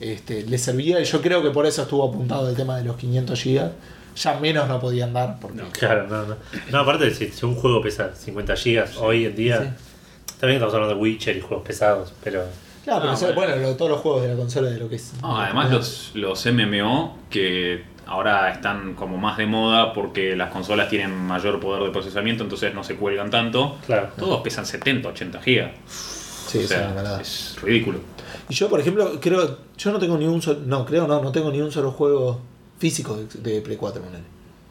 este, 0.00 0.44
le 0.44 0.58
servía. 0.58 1.00
Y 1.00 1.04
yo 1.04 1.20
creo 1.20 1.42
que 1.42 1.50
por 1.50 1.66
eso 1.66 1.82
estuvo 1.82 2.08
apuntado 2.08 2.48
el 2.48 2.56
tema 2.56 2.76
de 2.76 2.84
los 2.84 2.96
500 2.96 3.44
GB. 3.44 3.70
Ya 4.16 4.38
menos 4.40 4.68
no 4.68 4.78
podían 4.80 5.12
dar. 5.12 5.38
Porque, 5.40 5.58
No. 5.62 5.70
Claro, 5.70 6.06
no, 6.08 6.24
no. 6.26 6.36
No, 6.70 6.78
aparte, 6.80 7.10
si, 7.14 7.28
si 7.28 7.46
un 7.46 7.54
juego 7.54 7.80
pesa 7.80 8.14
50 8.14 8.56
gigas 8.56 8.96
hoy 8.96 9.24
en 9.26 9.34
día, 9.36 9.58
Sí. 9.58 10.32
también 10.40 10.56
estamos 10.56 10.74
hablando 10.74 10.94
de 10.94 11.00
Witcher 11.00 11.36
y 11.36 11.40
juegos 11.40 11.66
pesados, 11.66 12.12
pero. 12.22 12.44
Claro, 12.84 13.02
pero 13.02 13.34
bueno. 13.34 13.34
bueno, 13.34 13.56
lo- 13.70 13.76
todos 13.76 13.90
los 13.92 14.00
juegos 14.00 14.22
de 14.22 14.28
la 14.28 14.34
consola 14.36 14.68
de 14.68 14.78
lo 14.78 14.88
que 14.88 14.96
es. 14.96 15.12
No, 15.22 15.40
además 15.40 15.70
los, 15.70 16.10
los 16.14 16.44
MMO 16.46 17.16
que 17.30 17.84
ahora 18.06 18.50
están 18.50 18.94
como 18.94 19.16
más 19.16 19.38
de 19.38 19.46
moda 19.46 19.92
porque 19.92 20.34
las 20.34 20.50
consolas 20.50 20.88
tienen 20.88 21.14
mayor 21.16 21.60
poder 21.60 21.84
de 21.84 21.90
procesamiento, 21.90 22.42
entonces 22.42 22.74
no 22.74 22.82
se 22.82 22.96
cuelgan 22.96 23.30
tanto. 23.30 23.78
Claro. 23.86 24.08
Todos 24.18 24.40
pesan 24.42 24.66
70, 24.66 25.08
80 25.10 25.40
gigas. 25.40 25.70
Sí, 25.86 26.58
o 26.58 26.60
es 26.62 26.68
sea, 26.68 26.86
una 26.86 26.94
malada. 26.96 27.20
es 27.20 27.56
ridículo. 27.62 28.00
Y 28.48 28.54
yo, 28.54 28.68
por 28.68 28.80
ejemplo, 28.80 29.18
creo. 29.20 29.58
Yo 29.78 29.92
no 29.92 29.98
tengo 30.00 30.18
ni 30.18 30.26
un 30.26 30.42
solo. 30.42 30.58
No, 30.66 30.84
creo 30.84 31.06
no, 31.06 31.22
no 31.22 31.30
tengo 31.30 31.50
ni 31.52 31.60
un 31.60 31.70
solo 31.70 31.92
juego 31.92 32.40
físico 32.82 33.16
de, 33.16 33.26
de 33.50 33.60
Play 33.60 33.76
4 33.76 34.02
con 34.02 34.14
él. 34.14 34.20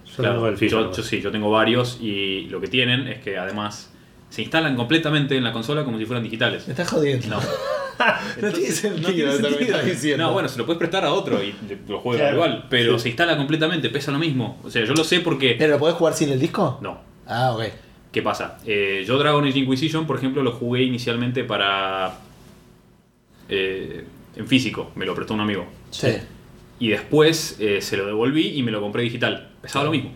Yo 0.05 0.15
Claro, 0.17 0.33
tengo 0.35 0.47
el 0.49 0.57
FIFA. 0.57 0.91
yo, 0.91 1.03
sí, 1.03 1.21
yo 1.21 1.31
tengo 1.31 1.49
varios 1.49 1.97
y 2.01 2.41
lo 2.49 2.59
que 2.59 2.67
tienen 2.67 3.07
es 3.07 3.19
que 3.23 3.37
además 3.37 3.89
se 4.29 4.41
instalan 4.41 4.75
completamente 4.75 5.37
en 5.37 5.43
la 5.43 5.51
consola 5.53 5.83
como 5.85 5.97
si 5.97 6.05
fueran 6.05 6.23
digitales. 6.23 6.67
Me 6.67 6.73
estás 6.73 6.89
jodiendo. 6.89 7.27
No. 7.29 7.39
No 8.41 8.51
tiene 8.51 8.71
sentido 8.71 9.11
tiene 9.11 9.15
que 9.15 9.25
me 9.27 9.31
sentido. 9.49 9.59
estás 9.77 9.85
diciendo. 9.85 10.23
No, 10.25 10.33
bueno, 10.33 10.49
se 10.49 10.57
lo 10.57 10.65
puedes 10.65 10.79
prestar 10.79 11.05
a 11.05 11.13
otro 11.13 11.43
y 11.43 11.53
lo 11.87 11.99
juega 11.99 12.21
Claro, 12.23 12.35
igual, 12.37 12.65
pero 12.67 12.97
sí. 12.97 13.03
se 13.03 13.09
instala 13.09 13.37
completamente, 13.37 13.89
pesa 13.91 14.11
lo 14.11 14.17
mismo. 14.17 14.59
O 14.63 14.71
sea, 14.71 14.83
yo 14.85 14.93
lo 14.95 15.03
sé 15.03 15.19
porque... 15.19 15.55
¿Pero 15.59 15.73
lo 15.73 15.77
podés 15.79 15.95
jugar 15.97 16.15
sin 16.15 16.29
el 16.29 16.39
disco? 16.39 16.79
No, 16.81 16.99
Ah, 17.27 17.51
ok. 17.53 17.63
¿Qué 18.11 18.23
pasa? 18.23 18.57
Eh, 18.65 19.03
yo 19.05 19.19
Dragon 19.19 19.45
Age 19.45 19.59
Inquisition, 19.59 20.07
por 20.07 20.17
ejemplo, 20.17 20.41
lo 20.41 20.51
jugué 20.53 20.81
inicialmente 20.81 21.43
para... 21.43 22.15
eh, 23.49 24.03
en 24.35 24.47
físico, 24.47 24.91
me 24.95 25.05
lo 25.05 25.13
prestó 25.13 25.35
un 25.35 25.41
amigo. 25.41 25.65
Sí. 25.91 26.07
Y 26.81 26.89
después 26.89 27.57
eh, 27.59 27.79
se 27.79 27.95
lo 27.95 28.07
devolví 28.07 28.57
y 28.57 28.63
me 28.63 28.71
lo 28.71 28.81
compré 28.81 29.03
digital. 29.03 29.51
Pesaba 29.61 29.85
lo 29.85 29.91
mismo. 29.91 30.11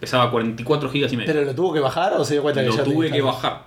Pesaba 0.00 0.30
44 0.30 0.88
gigas 0.88 1.12
y 1.12 1.16
medio. 1.18 1.30
¿Pero 1.30 1.44
lo 1.44 1.54
tuvo 1.54 1.74
que 1.74 1.80
bajar 1.80 2.14
o 2.14 2.24
se 2.24 2.32
dio 2.32 2.42
cuenta 2.42 2.62
que 2.62 2.68
lo 2.68 2.74
ya 2.74 2.84
tuve 2.84 3.10
que 3.10 3.20
bajar. 3.20 3.64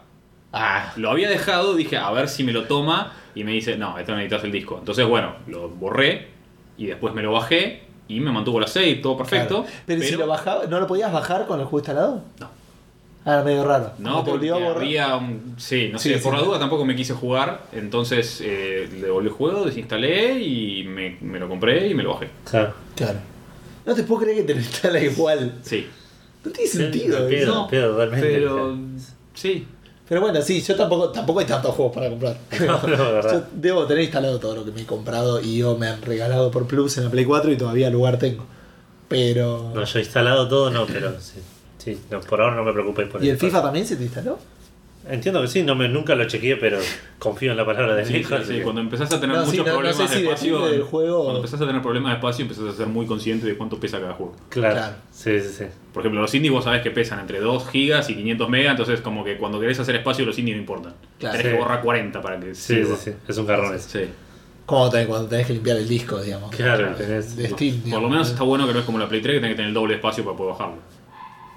Ah, 0.51 0.91
Lo 0.95 1.11
había 1.11 1.29
dejado, 1.29 1.75
dije, 1.75 1.97
a 1.97 2.09
ver 2.09 2.27
si 2.27 2.43
me 2.43 2.51
lo 2.51 2.63
toma. 2.63 3.13
Y 3.35 3.43
me 3.43 3.51
dice, 3.51 3.77
no, 3.77 3.99
esto 3.99 4.13
necesitas 4.13 4.43
el 4.45 4.51
disco. 4.51 4.79
Entonces, 4.79 5.05
bueno, 5.07 5.35
lo 5.45 5.69
borré 5.69 6.29
y 6.75 6.87
después 6.87 7.13
me 7.13 7.21
lo 7.21 7.33
bajé 7.33 7.83
y 8.07 8.19
me 8.19 8.31
mantuvo 8.31 8.59
la 8.59 8.65
save, 8.65 8.95
todo 8.95 9.15
perfecto. 9.15 9.61
claro. 9.61 9.77
Pero, 9.85 10.01
si 10.01 10.15
lo 10.15 10.25
bajaba, 10.25 10.65
¿no 10.65 10.79
lo 10.79 10.87
podías 10.87 11.13
bajar 11.13 11.45
con 11.45 11.59
el 11.59 11.67
juego 11.67 11.77
instalado? 11.77 12.23
No. 12.39 12.49
Ah, 13.25 13.33
era 13.33 13.43
medio 13.43 13.63
raro. 13.65 13.91
No, 13.99 14.23
porque 14.23 14.31
obligó 14.51 14.55
a 14.55 14.59
borrar. 14.59 14.77
había 14.77 15.15
un... 15.17 15.55
Sí, 15.57 15.89
no 15.91 15.99
Sí, 15.99 16.09
sé, 16.09 16.17
sí, 16.17 16.23
por 16.23 16.33
la 16.33 16.41
duda 16.41 16.57
tampoco 16.57 16.85
me 16.85 16.95
quise 16.95 17.13
jugar, 17.13 17.63
entonces 17.73 18.39
eh, 18.41 18.87
le 18.91 19.01
devolví 19.01 19.27
el 19.27 19.33
juego, 19.33 19.65
desinstalé 19.65 20.39
y 20.39 20.83
me, 20.85 21.17
me 21.21 21.37
lo 21.39 21.47
compré 21.49 21.87
y 21.89 21.93
me 21.93 22.03
lo 22.03 22.13
bajé. 22.13 22.29
Claro. 22.49 22.73
Claro. 22.95 23.19
No 23.85 23.93
te 23.93 24.03
puedo 24.03 24.21
creer 24.21 24.37
que 24.37 24.43
te 24.43 24.53
lo 24.55 24.59
instala 24.61 24.99
igual. 25.01 25.53
Sí. 25.63 25.85
No 26.45 26.51
tiene 26.51 26.69
sentido 26.69 27.27
eso. 27.27 27.67
pedo, 27.69 27.91
totalmente. 27.91 28.27
Pero... 28.27 28.77
Sí. 29.33 29.67
Pero 30.07 30.21
bueno, 30.21 30.41
sí, 30.41 30.61
yo 30.61 30.75
tampoco, 30.75 31.09
tampoco 31.09 31.39
hay 31.41 31.45
tantos 31.45 31.75
juegos 31.75 31.93
para 31.93 32.09
comprar. 32.09 32.37
No, 32.61 32.81
no, 32.81 33.11
verdad. 33.11 33.31
yo 33.31 33.47
debo 33.53 33.85
tener 33.85 34.03
instalado 34.03 34.39
todo 34.39 34.55
lo 34.55 34.65
que 34.65 34.71
me 34.71 34.81
he 34.81 34.85
comprado 34.85 35.39
y 35.41 35.57
yo 35.59 35.77
me 35.77 35.87
han 35.87 36.01
regalado 36.01 36.49
por 36.49 36.65
Plus 36.67 36.97
en 36.97 37.03
la 37.03 37.09
Play 37.11 37.25
4 37.25 37.51
y 37.51 37.57
todavía 37.57 37.89
lugar 37.91 38.17
tengo. 38.17 38.45
Pero. 39.07 39.71
No, 39.75 39.83
yo 39.83 39.99
he 39.99 40.01
instalado 40.01 40.47
todo, 40.47 40.69
no, 40.71 40.85
pero 40.87 41.19
sí. 41.19 41.39
Sí, 41.79 41.99
no, 42.11 42.19
por 42.21 42.39
ahora 42.41 42.55
no 42.55 42.63
me 42.63 42.71
preocupéis 42.73 43.09
por 43.09 43.23
¿Y 43.23 43.29
el. 43.29 43.37
FIFA 43.37 43.61
también 43.63 43.85
se 43.87 43.95
te 43.95 44.03
instaló? 44.03 44.37
Entiendo 45.09 45.41
que 45.41 45.47
sí, 45.47 45.63
no 45.63 45.75
me, 45.75 45.87
nunca 45.87 46.13
lo 46.13 46.25
chequeé, 46.25 46.57
pero 46.57 46.77
confío 47.17 47.51
en 47.51 47.57
la 47.57 47.65
palabra 47.65 47.95
de 47.95 48.05
Sí, 48.05 48.13
Nico. 48.13 48.37
sí, 48.39 48.43
sí, 48.45 48.59
Cuando 48.61 48.81
empezás 48.81 49.11
a 49.13 49.19
tener 49.19 49.37
No, 49.37 49.45
muchos 49.45 49.65
no- 49.65 49.71
no 49.71 49.79
problemas 49.79 49.97
sé 49.97 50.07
si 50.17 50.21
de 50.23 50.27
espacio, 50.27 50.65
del 50.67 50.83
juego- 50.83 51.21
cuando 51.23 51.39
empezás 51.39 51.61
a 51.61 51.65
tener 51.65 51.81
problemas 51.81 52.11
de 52.11 52.15
espacio, 52.17 52.43
empezás 52.43 52.65
a 52.65 52.73
ser 52.77 52.87
muy 52.87 53.05
consciente 53.07 53.47
de 53.47 53.55
cuánto 53.57 53.79
pesa 53.79 53.99
cada 54.01 54.13
juego. 54.13 54.35
Claro. 54.49 54.75
Claro. 54.75 54.95
Sí, 55.11 55.39
sí, 55.39 55.49
sí. 55.57 55.63
Por 55.93 56.01
ejemplo, 56.01 56.21
los 56.21 56.35
indies 56.35 56.51
vos 56.53 56.65
sabés 56.65 56.81
que 56.83 56.91
pesan 56.91 57.19
entre 57.21 57.39
2 57.39 57.67
gigas 57.69 58.09
y 58.09 58.15
500 58.15 58.49
megas, 58.49 58.71
entonces 58.71 58.99
como 59.01 59.23
que 59.23 59.37
cuando 59.37 59.59
querés 59.59 59.79
hacer 59.79 59.95
espacio 59.95 60.25
los 60.25 60.37
indies 60.37 60.57
no 60.57 60.61
importan. 60.61 60.93
Claro. 61.17 61.37
Tenés 61.37 61.49
Sí. 61.49 61.57
que 61.57 61.63
borrar 61.63 61.81
40 61.81 62.21
para 62.21 62.39
que 62.39 62.53
Sí, 62.53 62.75
sirva. 62.75 62.95
sí, 62.97 63.11
sí. 63.11 63.17
Es 63.27 63.37
un 63.37 63.47
garrón 63.47 63.73
eso. 63.73 63.89
Sí. 63.89 64.01
Como 64.65 64.89
tenés- 64.91 65.07
cuando 65.07 65.27
tenés 65.29 65.47
que 65.47 65.53
limpiar 65.53 65.77
el 65.77 65.87
disco, 65.87 66.21
digamos. 66.21 66.51
Claro, 66.55 66.93
tenés. 66.95 67.35
De 67.37 67.47
Steam. 67.47 67.75
Por 67.77 67.83
digamos. 67.85 68.03
lo 68.03 68.09
menos 68.09 68.29
está 68.29 68.43
bueno 68.43 68.67
que 68.67 68.73
no 68.73 68.79
es 68.79 68.85
como 68.85 68.99
la 68.99 69.07
Play 69.07 69.21
3 69.21 69.35
que 69.35 69.39
tenés 69.39 69.53
que 69.53 69.55
tener 69.55 69.69
el 69.69 69.73
doble 69.73 69.95
espacio 69.95 70.23
para 70.25 70.35
poder 70.37 70.51
bajarlo. 70.51 70.98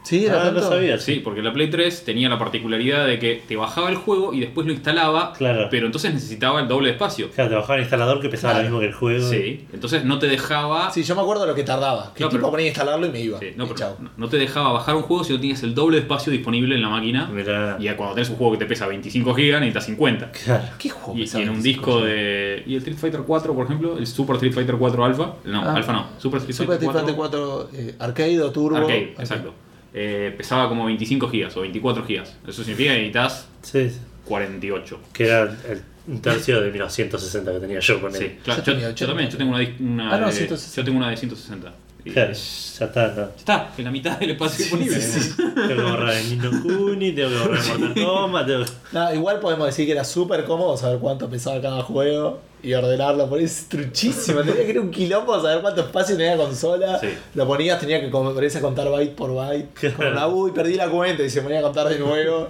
Sí, 0.05 0.27
era 0.27 0.43
Ah, 0.43 0.45
no 0.47 0.61
tanto? 0.61 0.69
sabía. 0.69 0.99
Sí, 0.99 1.21
porque 1.23 1.43
la 1.43 1.53
Play 1.53 1.71
3 1.71 2.05
tenía 2.05 2.29
la 2.29 2.39
particularidad 2.39 3.07
de 3.07 3.19
que 3.19 3.43
te 3.47 3.55
bajaba 3.57 3.89
el 3.89 3.95
juego 3.97 4.35
y 4.35 4.41
después 4.41 4.67
lo 4.67 4.73
instalaba, 4.73 5.33
Claro. 5.33 5.69
pero 5.71 5.87
entonces 5.87 6.13
necesitaba 6.13 6.61
el 6.61 6.67
doble 6.69 6.89
de 6.89 6.93
espacio. 6.95 7.31
Claro, 7.31 7.51
te 7.51 7.57
bajaba 7.57 7.75
el 7.77 7.83
instalador 7.83 8.21
que 8.21 8.29
pesaba 8.29 8.55
Claro. 8.55 8.65
lo 8.65 8.71
mismo 8.71 8.81
que 8.81 8.87
el 8.87 8.93
juego. 8.95 9.29
Sí, 9.31 9.65
entonces 9.73 10.05
no 10.05 10.19
te 10.19 10.27
dejaba 10.27 10.91
Sí, 10.91 11.03
yo 11.05 11.15
me 11.15 11.23
acuerdo 11.23 11.47
lo 11.47 11.55
que 11.55 11.63
tardaba. 11.63 12.13
Que 12.15 12.25
No, 12.25 12.31
tipo 12.31 12.41
pero- 12.41 12.51
ponía 12.51 12.65
a 12.67 12.69
instalarlo 12.69 13.07
y 13.07 13.11
me 13.11 13.21
iba. 13.21 13.39
Sí, 13.39 13.53
no, 13.57 13.67
pero 13.69 14.29
te 14.29 14.37
dejaba 14.39 14.73
bajar 14.73 14.97
un 14.97 15.03
juego 15.03 15.23
si 15.25 15.33
no 15.35 15.39
tenías 15.41 15.63
el 15.63 15.75
doble 15.75 15.97
de 15.99 16.03
espacio 16.03 16.33
disponible 16.33 16.75
en 16.75 16.83
la 16.83 16.89
máquina. 16.89 17.27
Mirá. 17.27 17.77
Y 17.79 17.89
cuando 17.91 18.15
tenés 18.15 18.29
un 18.31 18.37
juego 18.37 18.53
que 18.53 18.59
te 18.59 18.67
pesa 18.67 18.87
25 18.89 19.33
GB 19.35 19.61
necesitas 19.61 19.85
50. 19.87 20.33
Claro. 20.33 20.65
¿Qué 20.79 20.91
juego 20.91 21.19
Y, 21.19 21.23
en 21.23 21.49
un 21.49 21.63
25 21.63 21.63
disco 21.63 22.01
ya? 22.01 22.07
de. 22.07 22.63
¿Y 22.67 22.73
el 22.75 22.79
Street 22.79 22.97
Fighter 22.99 23.21
4, 23.27 23.55
por 23.55 23.65
ejemplo? 23.67 23.97
El 23.99 24.07
Super 24.07 24.35
Street 24.37 24.53
Fighter 24.53 24.75
4 24.77 25.05
Alpha. 25.05 25.35
No, 25.45 25.63
Ah. 25.63 25.75
Alpha 25.77 25.93
no. 25.93 26.07
Super 26.19 26.39
Street 26.41 26.57
Fighter 26.57 26.75
Street 26.75 26.91
4, 26.91 27.01
Fighter 27.01 27.15
4 27.17 27.69
eh, 27.73 27.95
Arcade 28.01 28.41
o 28.43 28.51
Turbo. 28.51 28.77
Arcade, 28.79 29.15
exacto. 29.19 29.55
Eh, 29.95 30.33
pesaba 30.37 30.69
como 30.69 30.87
25 30.87 31.29
GB 31.29 31.51
o 31.57 31.61
24 31.63 32.05
GB. 32.05 32.23
Eso 32.49 32.65
significa 32.65 32.93
que 32.93 32.99
necesitas 33.01 33.49
Sí, 33.63 33.91
sí. 33.91 33.99
48. 34.25 35.01
Que 35.13 35.25
era 35.25 35.43
el, 35.43 35.83
un 36.09 36.21
tercio 36.23 36.61
de 36.61 36.71
los 36.79 36.93
160 36.93 37.53
que 37.53 37.59
tenía 37.61 37.81
yo 37.81 38.01
con 38.01 38.13
Sí, 38.13 38.25
él. 38.25 38.39
claro. 38.43 38.63
Yo 38.65 38.73
Yo, 38.73 38.79
yo 38.81 38.89
80. 38.89 39.07
también, 39.07 39.31
yo 39.31 39.39
tengo 39.39 39.51
una, 39.55 39.69
una 39.81 40.15
Ah, 40.15 40.19
no, 40.19 40.27
de, 40.29 40.33
160. 40.33 40.77
yo 40.81 40.85
tengo 40.85 40.99
una 40.99 41.11
de 41.11 41.17
160. 41.17 41.73
Claro, 42.05 42.33
ya 42.33 42.85
está, 42.87 43.09
no. 43.09 43.15
ya 43.15 43.31
está, 43.37 43.71
en 43.79 43.85
la 43.85 43.91
mitad 43.93 44.19
del 44.19 44.33
espacio 44.33 44.59
disponible. 44.59 44.99
Tengo 44.99 45.69
que 45.69 45.75
borrar 45.75 46.15
el 46.15 46.31
Nino 46.31 46.51
Kuni, 46.63 47.13
tengo 47.13 47.29
que 47.31 47.37
borrar 47.37 47.61
el 47.61 47.79
Mortal 47.79 48.05
Kombat, 48.05 48.47
tengo 48.47 48.65
que... 48.65 48.71
No, 48.93 49.15
igual 49.15 49.39
podemos 49.39 49.67
decir 49.67 49.87
que 49.87 49.93
era 49.93 50.03
súper 50.03 50.45
cómodo 50.45 50.77
saber 50.77 50.99
cuánto 50.99 51.31
pesaba 51.31 51.61
cada 51.61 51.83
juego 51.83 52.41
y 52.61 52.75
ordenarlo. 52.75 53.29
Por 53.29 53.39
eso 53.39 53.61
es 53.61 53.69
truchísimo. 53.69 54.41
Tenía 54.41 54.65
que 54.65 54.71
ir 54.71 54.81
un 54.81 54.91
quilombo 54.91 55.41
saber 55.41 55.63
cuánto 55.63 55.83
espacio 55.83 56.17
tenía 56.17 56.35
la 56.35 56.45
consola. 56.45 56.99
Sí. 56.99 57.09
Lo 57.35 57.47
ponías, 57.47 57.79
tenía 57.79 58.01
que 58.01 58.09
ponerse 58.09 58.59
a 58.59 58.61
contar 58.61 58.91
byte 58.91 59.15
por 59.15 59.33
byte. 59.35 59.93
Como 59.95 60.11
la 60.11 60.27
uy, 60.27 60.51
perdí 60.51 60.75
la 60.75 60.89
cuenta 60.89 61.23
y 61.23 61.31
se 61.31 61.41
ponía 61.41 61.61
a 61.61 61.63
contar 61.63 61.89
de 61.89 62.01
nuevo. 62.01 62.49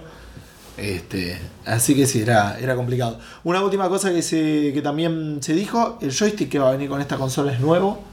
Este, 0.77 1.39
así 1.65 1.93
que 1.93 2.07
sí, 2.07 2.21
era, 2.21 2.57
era 2.59 2.75
complicado. 2.75 3.19
Una 3.43 3.63
última 3.63 3.87
cosa 3.89 4.11
que, 4.11 4.23
se, 4.23 4.71
que 4.73 4.81
también 4.81 5.37
se 5.41 5.53
dijo: 5.53 5.99
el 6.01 6.11
joystick 6.11 6.49
que 6.49 6.57
va 6.57 6.69
a 6.69 6.71
venir 6.71 6.89
con 6.89 6.99
esta 6.99 7.17
consola 7.17 7.51
es 7.51 7.59
nuevo. 7.59 8.03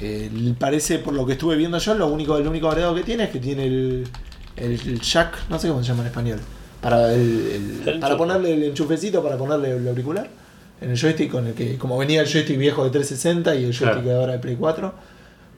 Eh, 0.00 0.30
parece, 0.58 0.98
por 1.00 1.14
lo 1.14 1.26
que 1.26 1.32
estuve 1.32 1.56
viendo 1.56 1.78
yo, 1.78 1.94
lo 1.94 2.06
único, 2.06 2.36
el 2.36 2.46
único 2.46 2.68
agregado 2.68 2.94
que 2.94 3.02
tiene 3.02 3.24
es 3.24 3.30
que 3.30 3.40
tiene 3.40 3.66
el, 3.66 4.06
el, 4.56 5.00
jack, 5.00 5.48
no 5.48 5.58
sé 5.58 5.68
cómo 5.68 5.82
se 5.82 5.88
llama 5.88 6.02
en 6.02 6.06
español, 6.08 6.38
para, 6.80 7.12
el, 7.12 7.82
el- 7.86 7.98
para 8.00 8.16
ponerle 8.16 8.54
el 8.54 8.62
enchufecito, 8.64 9.22
para 9.22 9.36
ponerle 9.36 9.72
el 9.76 9.88
auricular. 9.88 10.28
En 10.80 10.90
el 10.92 10.96
joystick 10.96 11.30
con 11.32 11.46
el 11.48 11.54
que, 11.54 11.76
como 11.76 11.98
venía 11.98 12.20
el 12.20 12.28
joystick 12.28 12.56
viejo 12.56 12.84
de 12.84 12.90
360 12.90 13.54
y 13.56 13.64
el 13.64 13.72
joystick 13.72 13.84
Claro. 13.88 14.02
de 14.02 14.14
ahora 14.14 14.32
de 14.34 14.38
Play 14.38 14.54
4, 14.56 14.94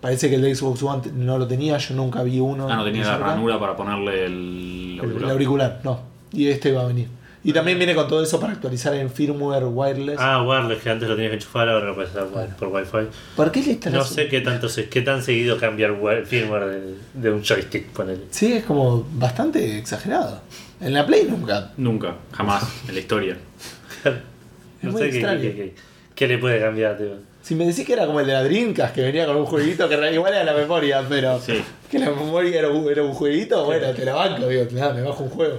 parece 0.01 0.31
que 0.31 0.37
el 0.37 0.43
de 0.43 0.55
Xbox 0.55 0.83
One 0.83 1.03
no 1.15 1.37
lo 1.37 1.47
tenía, 1.47 1.77
yo 1.77 1.95
nunca 1.95 2.23
vi 2.23 2.41
uno. 2.41 2.67
Ah, 2.71 2.77
no 2.77 2.85
tenía 2.85 3.05
la 3.05 3.19
ranura 3.19 3.61
para 3.61 3.77
ponerle 3.77 4.25
el 4.25 4.93
El, 4.95 5.01
auricular. 5.01 5.25
el 5.25 5.31
auricular, 5.33 5.81
no. 5.85 6.01
Y 6.33 6.47
este 6.49 6.73
va 6.73 6.83
a 6.83 6.87
venir. 6.87 7.09
Y 7.43 7.53
también 7.55 7.79
viene 7.79 7.95
con 7.95 8.07
todo 8.07 8.23
eso 8.23 8.39
para 8.39 8.53
actualizar 8.53 8.95
en 8.95 9.09
firmware 9.11 9.65
wireless. 9.65 10.17
Ah, 10.21 10.43
wireless, 10.43 10.83
que 10.83 10.91
antes 10.91 11.09
lo 11.09 11.15
tenías 11.15 11.31
que 11.31 11.37
enchufar, 11.37 11.69
ahora 11.71 11.87
lo 11.87 11.95
puedes 11.95 12.11
hacer 12.11 12.25
por- 12.27 12.47
por 12.57 12.69
Wi-Fi. 12.69 13.09
¿Por 13.35 13.51
qué 13.51 13.63
le 13.63 13.73
instalas 13.73 13.99
No 13.99 14.05
sé 14.15 14.29
qué 14.29 14.41
tanto 14.43 14.69
se- 14.69 14.89
qué 14.91 15.01
tan 15.01 15.23
seguido 15.23 15.57
cambia 15.59 15.87
el 15.87 15.93
wi- 15.95 16.25
firmware 16.27 16.67
de, 16.67 16.95
de 17.15 17.31
un 17.31 17.43
joystick, 17.43 17.87
ponele. 17.93 18.25
Sí, 18.31 18.53
es 18.53 18.65
como 18.65 19.07
bastante 19.15 19.79
exagerado. 19.79 20.43
En 20.83 20.93
la 20.93 21.07
Play 21.07 21.25
nunca. 21.31 21.73
Nunca, 21.79 22.15
jamás, 22.33 22.63
en 22.89 22.95
la 22.95 23.01
historia. 23.01 23.37
No 24.83 24.93
muy 24.93 25.01
sé 25.03 25.11
qué, 25.11 25.17
extraño. 25.17 25.41
qué- 25.41 25.55
qué- 25.55 25.75
qué 26.15 26.29
le 26.29 26.39
puede 26.39 26.61
cambiar, 26.61 26.97
tío. 26.99 27.15
Si 27.43 27.55
me 27.55 27.65
decís 27.67 27.87
que 27.87 27.95
era 27.95 28.05
como 28.07 28.21
el 28.21 28.27
de 28.27 28.35
la 28.35 28.45
Dreamcast, 28.45 28.95
que 28.95 29.01
venía 29.01 29.25
con 29.27 29.37
un 29.37 29.47
jueguito 29.47 29.89
que 29.89 29.95
era 29.95 30.13
igual 30.13 30.35
era 30.35 30.45
la 30.45 30.53
memoria, 30.55 31.03
pero 31.09 31.41
Sí. 31.41 31.55
que 31.91 31.99
la 31.99 32.11
memoria 32.11 32.59
era 32.59 32.69
un, 32.69 32.87
era 32.91 33.03
un 33.03 33.13
jueguito, 33.13 33.65
bueno, 33.65 33.91
te 33.93 34.05
la 34.05 34.13
banco, 34.15 34.47
digo, 34.47 34.67
nada, 34.73 34.93
me 34.93 35.01
bajo 35.03 35.25
un 35.25 35.31
juego. 35.31 35.59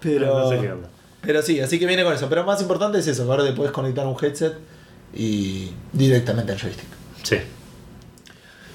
Pero, 0.00 0.38
No 0.40 0.48
sé 0.50 0.60
qué 0.60 0.72
onda. 0.72 0.88
pero 1.20 1.42
sí, 1.42 1.60
así 1.60 1.78
que 1.78 1.86
viene 1.86 2.04
con 2.04 2.12
eso. 2.14 2.28
Pero 2.28 2.44
más 2.44 2.60
importante 2.62 2.98
es 2.98 3.06
eso, 3.06 3.24
que 3.24 3.30
ahora 3.30 3.44
te 3.44 3.52
puedes 3.52 3.72
conectar 3.72 4.06
un 4.06 4.16
headset 4.22 4.54
y 5.14 5.70
directamente 5.92 6.52
al 6.52 6.58
joystick. 6.60 6.86
Sí. 7.22 7.36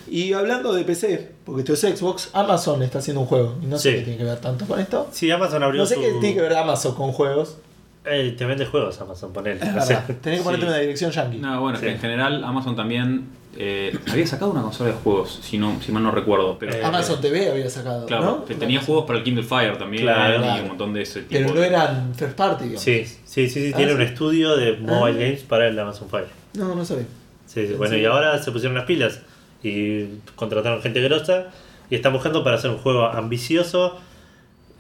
Y 0.10 0.34
hablando 0.34 0.74
de 0.74 0.84
PC, 0.84 1.32
porque 1.46 1.62
esto 1.62 1.74
es 1.74 1.98
Xbox, 1.98 2.30
Amazon 2.34 2.84
está 2.84 3.00
haciendo 3.00 3.22
un 3.22 3.28
juego. 3.28 3.58
Y 3.62 3.66
no 3.66 3.78
sé 3.78 3.92
Sí. 3.92 3.96
qué 3.98 4.02
tiene 4.04 4.18
que 4.20 4.24
ver 4.26 4.38
tanto 4.40 4.66
con 4.66 4.80
esto. 4.80 5.08
Sí, 5.12 5.32
Amazon 5.32 5.64
abrió 5.64 5.82
No 5.82 5.86
sé 5.88 5.96
su... 5.96 6.02
qué 6.02 6.12
tiene 6.20 6.36
que 6.36 6.42
ver 6.42 6.54
Amazon 6.56 6.94
con 6.96 7.12
juegos. 7.14 7.58
Eh, 8.06 8.36
te 8.38 8.46
vende 8.46 8.66
juegos 8.66 9.00
Amazon, 9.00 9.32
ponele. 9.32 9.62
Es 9.66 9.66
no 9.74 9.82
sé. 9.82 9.94
verdad. 9.94 10.16
Tenés 10.22 10.40
que 10.40 10.44
ponerte 10.44 10.66
Sí. 10.66 10.70
una 10.70 10.78
dirección 10.80 11.12
yankee. 11.12 11.38
No, 11.38 11.62
bueno, 11.62 11.78
Sí. 11.80 11.86
que 11.86 11.92
en 11.94 12.00
general 12.00 12.44
Amazon 12.44 12.76
también 12.76 13.28
eh, 13.58 13.98
había 14.12 14.26
sacado 14.28 14.52
una 14.52 14.62
consola 14.64 14.90
de 14.92 14.96
juegos, 14.98 15.40
si, 15.44 15.58
no, 15.58 15.80
si 15.82 15.92
mal 15.92 16.02
no 16.04 16.12
recuerdo. 16.12 16.58
Pero, 16.60 16.74
Eh, 16.74 16.84
Amazon 16.84 17.22
TV 17.22 17.50
había 17.52 17.70
sacado. 17.70 18.06
claro, 18.06 18.24
¿no? 18.26 18.46
que 18.46 18.56
tenía 18.56 18.82
juegos 18.82 19.06
para 19.06 19.20
el 19.20 19.24
Kindle 19.26 19.44
Fire 19.44 19.78
también 19.78 20.04
Claro. 20.04 20.36
y 20.36 20.40
Claro. 20.42 20.62
un 20.64 20.68
montón 20.70 20.94
de 20.94 21.02
ese 21.04 21.22
tipo. 21.22 21.32
Pero 21.32 21.54
no 21.54 21.64
eran 21.64 22.14
first 22.16 22.36
party, 22.36 22.64
digamos. 22.64 22.82
Sí, 22.84 23.06
sí, 23.06 23.18
sí, 23.26 23.50
sí, 23.50 23.72
Ah, 23.74 23.78
tiene 23.78 23.92
sí. 23.92 23.96
un 23.98 24.02
estudio 24.04 24.56
de 24.56 24.74
mobile 24.78 25.18
Ah. 25.18 25.26
games 25.28 25.42
para 25.42 25.68
el 25.68 25.78
Amazon 25.78 26.10
Fire. 26.10 26.28
No, 26.56 26.74
no 26.76 26.84
sabía. 26.86 27.06
Sí, 27.46 27.68
sí, 27.68 27.74
bueno, 27.74 27.94
Sí. 27.96 28.02
y 28.02 28.06
ahora 28.06 28.42
se 28.42 28.52
pusieron 28.52 28.76
las 28.76 28.86
pilas 28.86 29.22
y 29.64 30.06
contrataron 30.36 30.82
gente 30.82 31.02
grosa 31.02 31.48
y 31.90 31.96
están 31.96 32.12
buscando 32.14 32.44
para 32.44 32.56
hacer 32.58 32.72
un 32.72 32.78
juego 32.80 33.06
ambicioso 33.06 34.00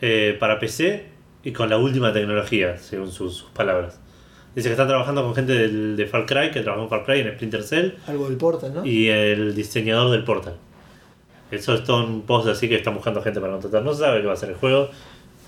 eh, 0.01 0.35
para 0.39 0.59
PC 0.59 1.05
y 1.43 1.51
con 1.51 1.69
la 1.69 1.77
última 1.77 2.11
tecnología, 2.11 2.77
según 2.77 3.11
sus, 3.11 3.35
sus 3.37 3.49
palabras. 3.51 3.99
Dice 4.55 4.69
que 4.69 4.73
están 4.73 4.87
trabajando 4.87 5.23
con 5.23 5.33
gente 5.33 5.53
del, 5.53 5.95
de 5.95 6.05
Far 6.05 6.25
Cry, 6.25 6.51
que 6.51 6.61
trabajó 6.61 6.83
en 6.83 6.89
Far 6.89 7.05
Cry, 7.05 7.21
en 7.21 7.33
Splinter 7.33 7.63
Cell, 7.63 7.91
Algo 8.07 8.27
del 8.29 8.37
Portal, 8.37 8.73
¿no? 8.73 8.85
y 8.85 9.09
el 9.09 9.55
diseñador 9.55 10.11
del 10.11 10.23
Portal. 10.23 10.55
Eso 11.51 11.73
es 11.73 11.83
todo 11.83 12.05
un 12.05 12.21
post 12.23 12.47
así 12.47 12.67
que 12.67 12.75
están 12.75 12.93
buscando 12.95 13.21
gente 13.21 13.39
para 13.39 13.53
contratar. 13.53 13.83
No 13.83 13.93
se 13.93 13.99
sabe 13.99 14.21
qué 14.21 14.27
va 14.27 14.33
a 14.33 14.37
ser 14.37 14.49
el 14.49 14.55
juego, 14.55 14.89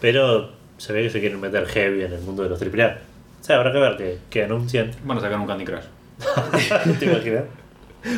pero 0.02 0.52
se 0.78 0.94
ve 0.94 1.04
que 1.04 1.10
se 1.10 1.20
quieren 1.20 1.40
meter 1.40 1.66
heavy 1.66 2.04
en 2.04 2.14
el 2.14 2.22
mundo 2.22 2.44
de 2.44 2.50
los 2.50 2.62
AAA. 2.62 2.98
O 3.42 3.44
sea, 3.44 3.58
habrá 3.58 3.72
que 3.72 3.80
ver 3.80 3.98
que, 3.98 4.18
que 4.30 4.44
anuncian. 4.44 4.92
Van 5.04 5.18
a 5.18 5.22
sacar 5.22 5.40
un 5.40 5.48
Candy 5.48 5.66
Crush. 5.66 5.84
¿Te 7.00 7.06
imaginas? 7.06 7.44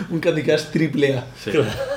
Un 0.09 0.19
Candy 0.19 0.43
Crush 0.43 0.65
triple 0.72 1.18
A. 1.18 1.26
Sí, 1.38 1.51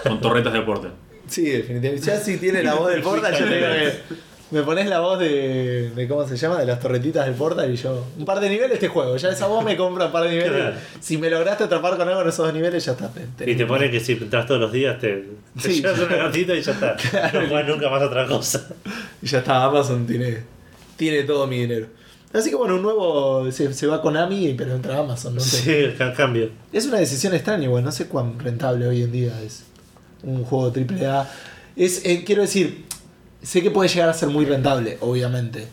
Con 0.05 0.21
torretas 0.21 0.53
de 0.53 0.61
porte. 0.63 0.89
Sí, 1.27 1.49
definitivamente. 1.49 2.07
Ya 2.07 2.17
si 2.19 2.39
tiene 2.39 2.63
la 2.63 2.75
voz 2.75 2.93
del 2.93 3.03
Portal, 3.03 3.33
yo 3.33 3.47
te 3.49 3.55
digo 3.55 3.67
que. 3.69 4.30
Me 4.51 4.63
pones 4.63 4.89
la 4.89 4.99
voz 4.99 5.19
de, 5.21 5.91
de. 5.91 6.09
¿Cómo 6.09 6.27
se 6.27 6.37
llama? 6.37 6.59
De 6.59 6.67
las 6.67 6.81
torretitas 6.81 7.25
del 7.27 7.35
Portal 7.37 7.73
y 7.73 7.77
yo. 7.77 8.05
Un 8.19 8.25
par 8.25 8.41
de 8.41 8.49
niveles 8.49 8.73
este 8.73 8.89
juego. 8.89 9.17
Ya 9.17 9.29
esa 9.29 9.47
voz 9.47 9.65
me 9.65 9.77
compra 9.77 10.07
un 10.07 10.13
par 10.13 10.25
de 10.25 10.31
niveles. 10.31 10.51
Claro. 10.53 10.77
Si 11.01 11.19
me 11.19 11.31
lograste 11.31 11.65
atrapar 11.65 11.97
con 11.97 12.09
algo 12.09 12.23
en 12.23 12.29
esos 12.29 12.45
dos 12.47 12.53
niveles, 12.55 12.85
ya 12.85 12.93
está. 12.93 13.11
Te- 13.37 13.49
Y 13.51 13.55
te 13.55 13.65
pone 13.67 13.91
que 13.93 14.01
si 14.01 14.13
entras 14.13 14.47
todos 14.47 14.61
los 14.61 14.73
días 14.73 14.99
te, 14.99 15.25
te 15.63 15.73
Sí. 15.73 15.81
llevas 15.81 16.01
una 16.01 16.17
gatita 16.17 16.55
y 16.57 16.63
ya 16.63 16.73
está. 16.73 16.97
No 17.33 17.47
juegas 17.49 17.69
nunca 17.69 17.89
más 17.91 18.03
otra 18.03 18.27
cosa. 18.27 18.67
Y 19.23 19.27
ya 19.27 19.39
está, 19.39 19.63
Amazon 19.63 20.05
tiene, 20.07 20.39
tiene 20.97 21.23
todo 21.23 21.47
mi 21.47 21.61
dinero. 21.61 21.87
Así 22.33 22.51
que 22.51 22.57
bueno, 22.57 22.75
un 22.75 22.83
nuevo. 22.83 23.51
Se, 23.53 23.73
se 23.73 23.87
va 23.87 23.97
a 23.97 24.01
Konami, 24.03 24.55
pero 24.59 24.75
entra 24.75 24.99
Amazon. 24.99 25.35
¿no? 25.37 25.41
Sí, 25.41 25.93
ca- 25.97 26.13
cambio. 26.13 26.51
Es 26.73 26.87
una 26.87 26.99
decisión 26.99 27.35
extraña, 27.35 27.65
igual. 27.65 27.85
No 27.85 27.93
sé 27.93 28.07
cuán 28.09 28.39
rentable 28.41 28.87
hoy 28.89 29.03
en 29.03 29.13
día 29.13 29.41
es 29.43 29.63
un 30.25 30.43
juego 30.45 30.73
AAA. 30.75 31.29
Es, 31.77 32.05
eh, 32.05 32.25
quiero 32.27 32.43
decir, 32.43 32.85
sé 33.43 33.63
que 33.63 33.71
puede 33.71 33.89
llegar 33.89 34.09
a 34.09 34.15
ser 34.15 34.29
muy 34.29 34.45
rentable, 34.45 34.99
obviamente. 35.01 35.67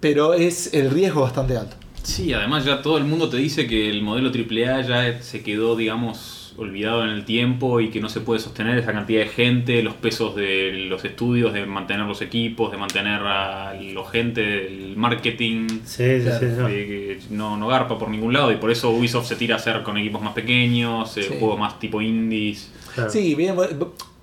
Pero 0.00 0.34
es 0.34 0.72
el 0.74 0.90
riesgo 0.90 1.22
bastante 1.22 1.56
alto. 1.56 1.76
Sí, 2.02 2.32
además 2.32 2.64
ya 2.64 2.80
todo 2.82 2.96
el 2.98 3.04
mundo 3.04 3.28
te 3.28 3.36
dice 3.36 3.66
que 3.66 3.90
el 3.90 4.02
modelo 4.02 4.30
AAA 4.30 4.82
ya 4.82 5.22
se 5.22 5.42
quedó, 5.42 5.76
digamos, 5.76 6.54
olvidado 6.56 7.04
en 7.04 7.10
el 7.10 7.24
tiempo 7.24 7.80
y 7.80 7.90
que 7.90 8.00
no 8.00 8.08
se 8.08 8.20
puede 8.20 8.40
sostener 8.40 8.78
esa 8.78 8.92
cantidad 8.92 9.20
de 9.20 9.28
gente, 9.28 9.82
los 9.82 9.94
pesos 9.94 10.34
de 10.34 10.72
los 10.88 11.04
estudios, 11.04 11.52
de 11.52 11.66
mantener 11.66 12.06
los 12.06 12.20
equipos, 12.22 12.70
de 12.72 12.78
mantener 12.78 13.20
a 13.22 13.74
los 13.74 14.10
gente, 14.10 14.66
el 14.66 14.96
marketing. 14.96 15.66
Sí, 15.84 16.18
sí, 16.18 16.22
Claro. 16.24 16.38
sí. 16.40 16.46
no. 16.56 16.68
eh, 16.68 16.72
que 16.86 17.20
no, 17.34 17.56
no 17.56 17.66
garpa 17.68 17.98
por 17.98 18.08
ningún 18.08 18.32
lado 18.32 18.50
y 18.52 18.56
por 18.56 18.70
eso 18.70 18.90
Ubisoft 18.90 19.26
se 19.28 19.36
tira 19.36 19.56
a 19.56 19.58
hacer 19.58 19.82
con 19.82 19.96
equipos 19.98 20.22
más 20.22 20.32
pequeños, 20.32 21.16
eh, 21.16 21.24
Sí. 21.24 21.34
juegos 21.38 21.58
más 21.60 21.78
tipo 21.78 22.00
indies. 22.00 22.70
Claro. 22.94 23.10
Sí, 23.10 23.34
bien, 23.34 23.54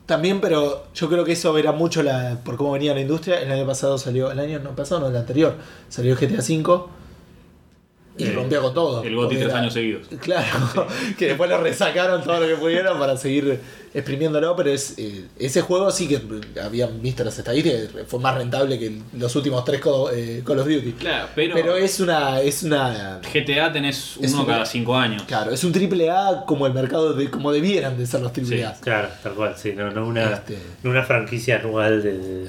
también, 0.05 0.39
pero 0.41 0.85
yo 0.93 1.09
creo 1.09 1.25
que 1.25 1.31
eso 1.31 1.57
era 1.57 1.71
mucho 1.71 2.03
la, 2.03 2.39
por 2.43 2.57
cómo 2.57 2.71
venía 2.73 2.93
la 2.93 3.01
industria. 3.01 3.41
El 3.41 3.51
año 3.51 3.65
pasado 3.65 3.97
salió, 3.97 4.31
el 4.31 4.39
año 4.39 4.59
no 4.59 4.75
pasado, 4.75 5.01
no, 5.01 5.07
el 5.07 5.15
anterior, 5.15 5.55
salió 5.89 6.15
GTA 6.15 6.39
V 6.39 6.83
y 8.17 8.23
Eh, 8.25 8.31
rompió 8.31 8.61
con 8.61 8.73
todo. 8.73 9.03
El 9.03 9.13
Porque 9.15 9.35
tres 9.35 9.49
era- 9.49 9.59
años 9.59 9.73
seguidos. 9.73 10.07
Claro, 10.21 10.87
que 11.17 11.27
después 11.27 11.49
lo 11.49 11.57
resacaron 11.59 12.23
todo 12.23 12.39
lo 12.39 12.47
que 12.47 12.55
pudieron 12.55 12.97
para 12.97 13.17
seguir 13.17 13.59
exprimiéndolo, 13.93 14.55
pero 14.57 14.71
es 14.71 14.93
eh, 14.97 15.25
ese 15.39 15.61
juego 15.61 15.89
sí 15.89 16.07
que 16.07 16.19
habían 16.61 17.01
visto 17.01 17.23
las 17.23 17.37
estadísticas, 17.37 17.89
fue 18.07 18.19
más 18.19 18.35
rentable 18.35 18.77
que 18.77 18.99
los 19.17 19.33
últimos 19.37 19.63
tres 19.63 19.79
Call, 19.81 20.09
eh, 20.13 20.43
Call 20.45 20.59
of 20.59 20.67
Duty. 20.67 20.91
Claro, 20.93 21.27
pero, 21.33 21.53
Pero 21.55 21.75
es 21.77 21.99
una, 22.01 22.41
es 22.41 22.63
una 22.63 23.21
GTA 23.33 23.71
tenés 23.71 24.17
uno 24.17 24.41
un- 24.41 24.45
cada 24.45 24.65
cinco 24.65 24.95
años. 24.97 25.23
Claro, 25.23 25.51
es 25.51 25.63
un 25.63 25.71
triple 25.71 26.09
A 26.09 26.43
como 26.45 26.67
el 26.67 26.73
mercado 26.73 27.13
de, 27.13 27.29
como 27.29 27.51
debieran 27.53 27.97
de 27.97 28.05
ser 28.05 28.19
los 28.21 28.33
triple 28.33 28.57
Sí, 28.57 28.63
A. 28.63 28.73
Claro, 28.81 29.09
tal 29.23 29.33
cual, 29.33 29.55
sí, 29.57 29.73
no, 29.75 29.89
no 29.91 30.05
una, 30.07 30.33
Este. 30.33 30.57
no 30.83 30.89
una 30.91 31.03
franquicia 31.03 31.57
anual 31.59 32.03
de, 32.03 32.17
de, 32.17 32.47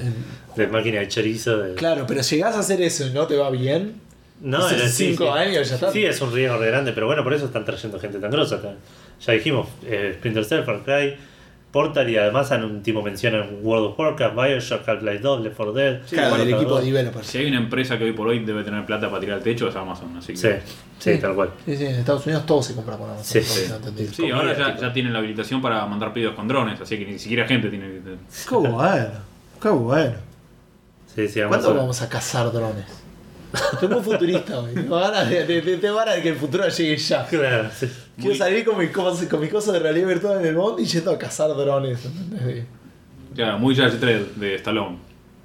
de 0.56 0.66
máquina 0.66 0.98
de 1.00 1.08
chorizo. 1.08 1.58
De... 1.58 1.74
Claro, 1.74 2.04
pero 2.08 2.22
llegás 2.22 2.56
a 2.56 2.60
hacer 2.60 2.80
eso 2.82 3.06
y 3.06 3.10
no 3.10 3.26
te 3.28 3.36
va 3.36 3.50
bien. 3.50 4.00
No, 4.40 4.58
Hace 4.58 4.74
era- 4.76 4.88
sí, 4.88 5.08
cinco 5.10 5.24
sí. 5.32 5.38
años 5.38 5.68
ya 5.68 5.74
está. 5.76 5.90
Sí, 5.92 6.04
es 6.04 6.20
un 6.20 6.32
riesgo 6.32 6.58
re 6.58 6.66
grande, 6.66 6.92
pero 6.92 7.06
bueno, 7.06 7.22
por 7.24 7.32
eso 7.32 7.46
están 7.46 7.64
trayendo 7.64 7.98
gente 7.98 8.18
tan 8.18 8.30
grosa 8.30 8.56
acá. 8.56 8.72
Ya 9.26 9.32
dijimos, 9.32 9.66
eh, 9.84 10.12
Splinter 10.18 10.44
Cell, 10.44 10.62
Far 10.64 10.82
Cry, 10.84 11.16
Portal 11.72 12.08
y 12.08 12.16
además 12.16 12.52
han 12.52 12.64
un 12.64 12.82
tipo 12.82 13.02
mencionan 13.02 13.58
World 13.62 13.86
of 13.92 13.98
Warcraft, 13.98 14.34
Bioshock, 14.34 14.88
Half-Life 14.88 15.18
2, 15.18 15.40
Left 15.42 15.56
4 15.56 15.72
Dead. 15.72 16.00
claro, 16.08 16.28
Warcraft 16.28 16.42
el 16.48 16.54
equipo 16.54 16.70
2. 16.70 16.80
de 16.80 16.86
developers. 16.86 17.26
Si 17.26 17.38
hay 17.38 17.46
una 17.46 17.56
empresa 17.58 17.98
que 17.98 18.04
hoy 18.04 18.12
por 18.12 18.28
hoy 18.28 18.38
debe 18.44 18.62
tener 18.62 18.84
plata 18.86 19.08
para 19.08 19.20
tirar 19.20 19.36
al 19.38 19.42
techo 19.42 19.68
es 19.68 19.76
Amazon, 19.76 20.16
así 20.16 20.32
que... 20.34 20.38
Sí, 20.38 20.48
sí, 20.98 21.18
tal 21.18 21.34
cual. 21.34 21.50
Sí, 21.66 21.76
sí, 21.76 21.84
en 21.86 21.94
Estados 21.96 22.24
Unidos 22.26 22.46
todo 22.46 22.62
se 22.62 22.74
compra 22.74 22.96
por 22.96 23.08
Amazon. 23.10 23.24
Sí, 23.24 23.42
sí. 23.42 23.72
Sí, 24.14 24.30
ahora 24.30 24.76
ya, 24.78 24.92
tienen 24.92 25.12
la 25.12 25.18
habilitación 25.18 25.60
para 25.60 25.84
mandar 25.86 26.12
pedidos 26.12 26.34
con 26.34 26.46
drones, 26.48 26.80
así 26.80 26.96
que 26.98 27.04
ni 27.06 27.18
siquiera 27.18 27.46
gente 27.46 27.68
tiene 27.68 27.86
que... 27.88 28.00
Qué 28.48 28.54
bueno, 28.54 29.08
qué 29.62 29.68
bueno. 29.70 30.14
Sí, 31.14 31.26
sí, 31.28 31.40
¿Cuándo 31.40 31.56
Amazon. 31.56 31.76
vamos 31.78 32.02
a 32.02 32.08
cazar 32.08 32.52
drones? 32.52 32.84
Estoy 33.72 33.88
muy 33.88 34.00
futurista 34.02 34.60
hoy. 34.60 34.74
Tengo 34.74 34.96
ganas 34.98 35.28
de, 35.30 35.44
de- 35.46 35.60
de- 35.62 35.76
tengo 35.78 35.96
ganas 35.96 36.16
de 36.16 36.22
que 36.22 36.28
el 36.30 36.36
futuro 36.36 36.68
llegue 36.68 36.96
ya. 36.96 37.26
Claro, 37.26 37.70
sí. 37.74 37.86
Quiero 38.16 38.30
Muy- 38.30 38.38
salir 38.38 38.64
con 38.64 38.78
mi, 38.78 38.88
cosa- 38.88 39.28
con 39.28 39.40
mi 39.40 39.48
cosa 39.48 39.72
de 39.72 39.78
realidad 39.78 40.08
virtual 40.08 40.40
en 40.40 40.46
el 40.46 40.54
mundo 40.56 40.80
y 40.80 40.84
yendo 40.86 41.10
a 41.10 41.18
cazar 41.18 41.48
drones. 41.50 42.04
¿entendés? 42.04 42.64
Claro, 43.34 43.58
muy 43.58 43.74
Judge 43.76 43.98
Dredd 43.98 44.22
de 44.36 44.54
Stallone. 44.56 44.98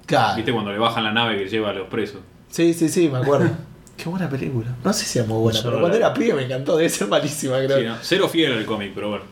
Claro. 0.06 0.36
¿Viste 0.36 0.52
cuando 0.52 0.72
le 0.72 0.78
bajan 0.78 1.04
la 1.04 1.12
nave 1.12 1.38
que 1.38 1.48
lleva 1.48 1.70
a 1.70 1.72
los 1.72 1.88
presos? 1.88 2.20
Sí, 2.50 2.74
sí, 2.74 2.88
sí, 2.88 3.08
me 3.08 3.18
acuerdo. 3.18 3.50
Qué 3.96 4.08
buena 4.08 4.28
película. 4.28 4.74
No 4.82 4.92
sé 4.92 5.04
si 5.04 5.18
era 5.18 5.28
muy 5.28 5.38
buena, 5.38 5.60
pero 5.62 5.74
no 5.74 5.80
cuando 5.80 5.96
era 5.98 6.12
pibe 6.12 6.34
me 6.34 6.44
encantó. 6.44 6.76
Debe 6.76 6.88
ser 6.88 7.06
malísima, 7.08 7.58
creo. 7.58 7.78
Sí, 7.78 7.84
¿no? 7.84 7.96
Cero 8.02 8.28
fiel 8.28 8.52
al 8.54 8.64
cómic, 8.66 8.92
pero 8.94 9.10
bueno. 9.10 9.24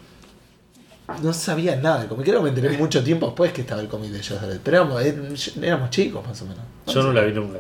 No 1.23 1.33
sabía 1.33 1.75
nada 1.77 2.01
del 2.01 2.09
cómic. 2.09 2.27
Creo 2.27 2.39
que 2.39 2.45
me 2.45 2.49
enteré 2.51 2.79
mucho 2.79 3.03
tiempo 3.03 3.27
después 3.27 3.53
que 3.53 3.63
estaba 3.63 3.81
el 3.81 3.89
cómic 3.89 4.11
de 4.11 4.19
Josh 4.19 4.39
Dredd. 4.39 4.61
Pero 4.63 4.77
éramos, 4.77 5.03
er- 5.03 5.65
éramos 5.65 5.91
chicos, 5.91 6.25
más 6.25 6.41
o 6.43 6.45
menos. 6.45 6.63
Yo 6.87 7.03
no 7.03 7.13
la 7.13 7.23
vi 7.23 7.33
nunca. 7.33 7.59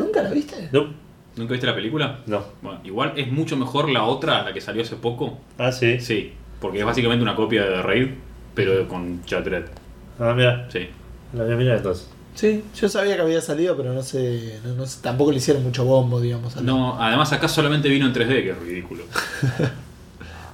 ¿Nunca 0.00 0.22
la 0.22 0.30
viste? 0.30 0.68
No, 0.72 0.92
¿Nunca 1.36 1.52
viste 1.52 1.66
la 1.66 1.74
película? 1.74 2.18
no. 2.26 2.42
Bueno, 2.62 2.80
igual 2.84 3.12
es 3.16 3.30
mucho 3.30 3.56
mejor 3.56 3.88
la 3.88 4.04
otra, 4.04 4.42
la 4.42 4.52
que 4.52 4.60
salió 4.60 4.82
hace 4.82 4.96
poco. 4.96 5.38
Ah, 5.58 5.70
sí. 5.72 6.00
Sí, 6.00 6.32
porque 6.60 6.80
es 6.80 6.84
básicamente 6.84 7.22
una 7.22 7.36
copia 7.36 7.62
de 7.64 7.70
The 7.70 7.82
Raid, 7.82 8.08
pero 8.54 8.88
con 8.88 9.22
Dredd. 9.22 9.66
Ah, 10.18 10.34
mira, 10.36 10.68
Sí. 10.70 10.88
la 11.32 11.44
voy 11.44 11.52
a 11.52 11.56
mirar 11.56 11.76
entonces. 11.78 12.08
Sí, 12.34 12.62
yo 12.76 12.88
sabía 12.88 13.16
que 13.16 13.22
había 13.22 13.40
salido, 13.40 13.76
pero 13.76 13.92
no 13.92 14.02
sé, 14.02 14.60
no, 14.64 14.74
no 14.74 14.86
sé- 14.86 15.00
tampoco 15.02 15.30
le 15.32 15.38
hicieron 15.38 15.62
mucho 15.62 15.84
bombo, 15.84 16.20
digamos. 16.20 16.56
al- 16.56 16.64
No, 16.64 17.00
además 17.00 17.32
acá 17.32 17.48
solamente 17.48 17.88
vino 17.88 18.06
en 18.06 18.12
3D, 18.12 18.42
que 18.42 18.50
es 18.50 18.58
ridículo. 18.58 19.04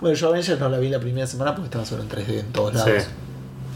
Bueno, 0.00 0.14
yo 0.14 0.28
Avengers 0.28 0.60
no 0.60 0.68
la 0.68 0.78
vi 0.78 0.90
la 0.90 1.00
primera 1.00 1.26
semana 1.26 1.52
porque 1.54 1.66
estaba 1.66 1.84
solo 1.86 2.02
en 2.02 2.08
3D 2.10 2.40
en 2.40 2.52
todos 2.52 2.74
lados. 2.74 3.02
Sí. 3.02 3.08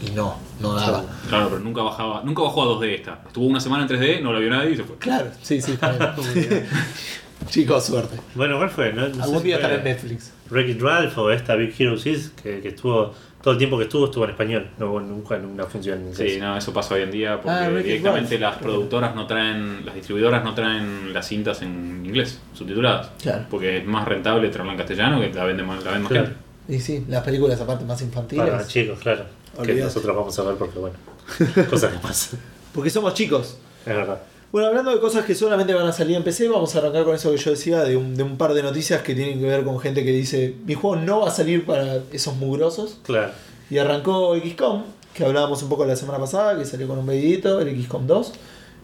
Y 0.05 0.11
no, 0.11 0.37
no 0.59 0.73
daba. 0.73 1.03
Claro, 1.29 1.49
pero 1.49 1.59
nunca 1.61 1.81
bajaba, 1.83 2.21
nunca 2.23 2.41
bajó 2.41 2.63
a 2.63 2.65
2D 2.79 2.85
esta. 2.95 3.19
Estuvo 3.27 3.45
una 3.45 3.59
semana 3.59 3.83
en 3.83 3.89
3D, 3.89 4.21
no 4.21 4.33
la 4.33 4.39
vio 4.39 4.49
nadie 4.49 4.71
y 4.71 4.75
se 4.77 4.83
fue. 4.83 4.97
Claro, 4.97 5.27
sí, 5.41 5.61
sí, 5.61 5.73
está 5.73 5.91
bien. 5.91 6.65
Chicos, 7.49 7.85
suerte. 7.85 8.17
Bueno, 8.35 8.57
¿cuál 8.57 8.69
fue? 8.69 8.93
No, 8.93 9.07
no 9.09 9.23
Algún 9.23 9.43
día 9.43 9.55
estará 9.55 9.75
en 9.75 9.83
Netflix. 9.83 10.31
Wreck-It 10.49 10.81
Ralph 10.81 11.17
o 11.17 11.31
esta 11.31 11.55
Big 11.55 11.73
Hero 11.77 11.97
6 11.97 12.33
que, 12.41 12.59
que 12.61 12.67
estuvo 12.69 13.13
todo 13.41 13.53
el 13.53 13.57
tiempo 13.57 13.77
que 13.77 13.85
estuvo 13.85 14.05
estuvo 14.05 14.23
en 14.25 14.29
español, 14.31 14.67
no 14.77 14.91
hubo 14.91 14.99
nunca 14.99 15.35
en 15.35 15.45
una 15.45 15.63
función 15.65 15.99
en 16.01 16.07
inglés. 16.09 16.33
Sí, 16.33 16.39
no, 16.39 16.55
eso 16.55 16.71
pasa 16.71 16.93
hoy 16.93 17.01
en 17.01 17.09
día 17.11 17.41
porque 17.41 17.49
Ah, 17.49 17.69
directamente 17.69 18.37
Ralph. 18.37 18.41
las 18.53 18.61
productoras 18.61 19.15
no 19.15 19.25
traen, 19.25 19.83
las 19.83 19.95
distribuidoras 19.95 20.43
no 20.43 20.53
traen 20.53 21.11
las 21.11 21.27
cintas 21.27 21.61
en 21.63 22.03
inglés, 22.05 22.39
subtituladas. 22.53 23.09
Claro. 23.21 23.45
Porque 23.49 23.77
es 23.79 23.85
más 23.87 24.07
rentable 24.07 24.49
traerla 24.49 24.73
en 24.73 24.77
castellano 24.77 25.19
que 25.19 25.33
la 25.33 25.43
venden 25.45 25.65
más, 25.65 25.83
la 25.83 25.91
ven 25.91 26.03
más 26.03 26.11
Claro. 26.11 26.27
gente. 26.27 26.41
Y 26.71 26.79
sí, 26.79 27.03
las 27.09 27.21
películas 27.23 27.59
aparte 27.59 27.83
más 27.83 28.01
infantiles. 28.01 28.49
Para 28.49 28.65
chicos, 28.65 28.99
claro. 28.99 29.25
Que 29.61 29.73
nosotros 29.73 30.15
vamos 30.15 30.39
a 30.39 30.43
ver 30.43 30.55
porque 30.55 30.79
bueno, 30.79 30.95
cosas 31.69 31.91
que 31.91 31.99
pasan. 31.99 32.39
Porque 32.73 32.89
somos 32.89 33.13
chicos. 33.13 33.57
Es 33.85 33.93
verdad. 33.93 34.21
Bueno, 34.53 34.69
hablando 34.69 34.91
de 34.91 35.01
cosas 35.01 35.25
que 35.25 35.35
solamente 35.35 35.73
van 35.73 35.85
a 35.85 35.91
salir 35.91 36.15
en 36.15 36.23
PC, 36.23 36.47
vamos 36.47 36.73
a 36.73 36.79
arrancar 36.79 37.03
con 37.03 37.13
eso 37.13 37.29
que 37.29 37.37
yo 37.37 37.51
decía, 37.51 37.83
de 37.83 37.97
un, 37.97 38.15
de 38.15 38.23
un 38.23 38.37
par 38.37 38.53
de 38.53 38.63
noticias 38.63 39.01
que 39.01 39.13
tienen 39.13 39.41
que 39.41 39.45
ver 39.45 39.65
con 39.65 39.81
gente 39.81 40.05
que 40.05 40.11
dice, 40.11 40.55
mi 40.65 40.73
juego 40.73 40.95
no 40.95 41.19
va 41.19 41.27
a 41.27 41.31
salir 41.31 41.65
para 41.65 42.03
esos 42.13 42.37
mugrosos. 42.37 42.99
Claro. 43.03 43.33
Y 43.69 43.77
arrancó 43.77 44.33
XCOM, 44.37 44.83
que 45.13 45.25
hablábamos 45.25 45.61
un 45.63 45.67
poco 45.67 45.85
la 45.85 45.97
semana 45.97 46.19
pasada, 46.19 46.57
que 46.57 46.63
salió 46.63 46.87
con 46.87 46.99
un 46.99 47.05
videito, 47.05 47.59
el 47.59 47.83
XCOM 47.83 48.07
2, 48.07 48.31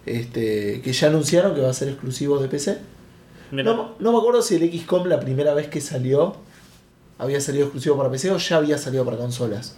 este, 0.04 0.82
que 0.82 0.92
ya 0.92 1.08
anunciaron 1.08 1.54
que 1.54 1.62
va 1.62 1.70
a 1.70 1.74
ser 1.74 1.88
exclusivo 1.88 2.38
de 2.38 2.48
PC. 2.48 2.78
No, 3.50 3.94
no 3.98 4.12
me 4.12 4.18
acuerdo 4.18 4.42
si 4.42 4.56
el 4.56 4.70
XCOM 4.78 5.06
la 5.06 5.20
primera 5.20 5.54
vez 5.54 5.68
que 5.68 5.80
salió 5.80 6.36
había 7.18 7.40
salido 7.40 7.64
exclusivo 7.64 7.96
para 7.96 8.10
PC 8.10 8.30
o 8.30 8.38
ya 8.38 8.56
había 8.56 8.78
salido 8.78 9.04
para 9.04 9.16
consolas. 9.16 9.74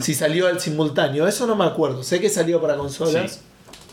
Si 0.00 0.14
salió 0.14 0.46
al 0.46 0.60
simultáneo, 0.60 1.26
eso 1.26 1.46
no 1.46 1.56
me 1.56 1.64
acuerdo. 1.64 2.02
Sé 2.02 2.20
que 2.20 2.28
salió 2.28 2.60
para 2.60 2.76
consolas. 2.76 3.32
Sí. 3.32 3.40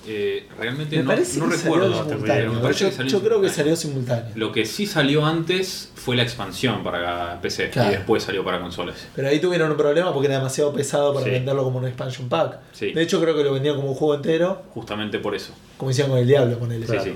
Eh, 0.08 0.48
realmente 0.60 0.98
Me 0.98 1.02
no, 1.04 1.10
parece 1.10 1.40
no 1.40 1.50
que 1.50 1.56
recuerdo. 1.58 1.90
salió 1.96 2.04
simultáneo. 2.12 2.54
me 2.54 2.60
parece 2.60 2.80
Yo, 2.84 2.90
que 2.92 2.96
salió 2.96 3.12
yo 3.12 3.22
creo 3.24 3.42
que 3.42 3.50
salió 3.50 3.76
simultáneo. 3.76 4.32
Lo 4.36 4.52
que 4.52 4.66
sí 4.68 4.86
salió 4.86 5.26
antes 5.26 5.90
fue 5.96 6.16
la 6.16 6.22
expansión 6.22 6.84
para 6.84 7.42
PC 7.42 7.72
Claro. 7.72 7.90
y 7.92 7.96
después 7.96 8.22
salió 8.22 8.44
para 8.46 8.62
consolas. 8.62 9.08
Pero 9.16 9.30
ahí 9.30 9.40
tuvieron 9.40 9.72
un 9.72 9.78
problema 9.78 10.14
porque 10.14 10.28
era 10.28 10.38
demasiado 10.38 10.72
pesado 10.74 11.12
para 11.12 11.26
Sí. 11.26 11.32
venderlo 11.32 11.64
como 11.64 11.80
un 11.80 11.88
expansion 11.88 12.30
pack. 12.30 12.60
Sí. 12.74 12.92
De 12.92 13.02
hecho, 13.02 13.20
creo 13.20 13.36
que 13.36 13.44
lo 13.44 13.54
vendían 13.54 13.76
como 13.78 13.90
un 13.90 13.96
juego 13.96 14.14
entero, 14.14 14.62
Justamente 14.76 15.18
por 15.18 15.34
eso. 15.34 15.54
como 15.78 15.90
hicieron 15.90 16.12
con 16.12 16.20
el 16.20 16.28
Diablo, 16.28 16.60
con 16.60 16.72
el 16.72 16.86
Sí, 16.86 16.94
sí. 17.04 17.16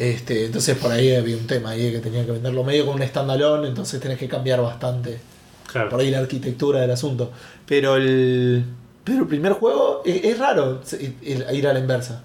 Este, 0.00 0.44
entonces 0.46 0.76
por 0.78 0.92
ahí 0.92 1.12
había 1.12 1.36
un 1.36 1.48
tema 1.48 1.70
ahí 1.70 1.90
que 1.90 1.98
tenían 1.98 2.24
que 2.24 2.30
venderlo 2.30 2.62
medio 2.62 2.86
con 2.86 2.94
un 3.00 3.02
standalone, 3.08 3.66
entonces 3.66 4.00
tenés 4.00 4.16
que 4.16 4.28
cambiar 4.28 4.60
bastante 4.62 5.18
claro. 5.66 5.88
por 5.90 5.98
ahí 5.98 6.08
la 6.12 6.20
arquitectura 6.20 6.80
del 6.80 6.92
asunto. 6.92 7.32
Pero 7.66 7.96
el, 7.96 8.62
pero 9.02 9.22
el 9.22 9.26
primer 9.26 9.54
juego 9.54 10.02
es, 10.04 10.22
es 10.22 10.38
raro 10.38 10.80
el- 10.92 11.46
ir 11.56 11.66
a 11.66 11.72
la 11.72 11.80
inversa. 11.80 12.22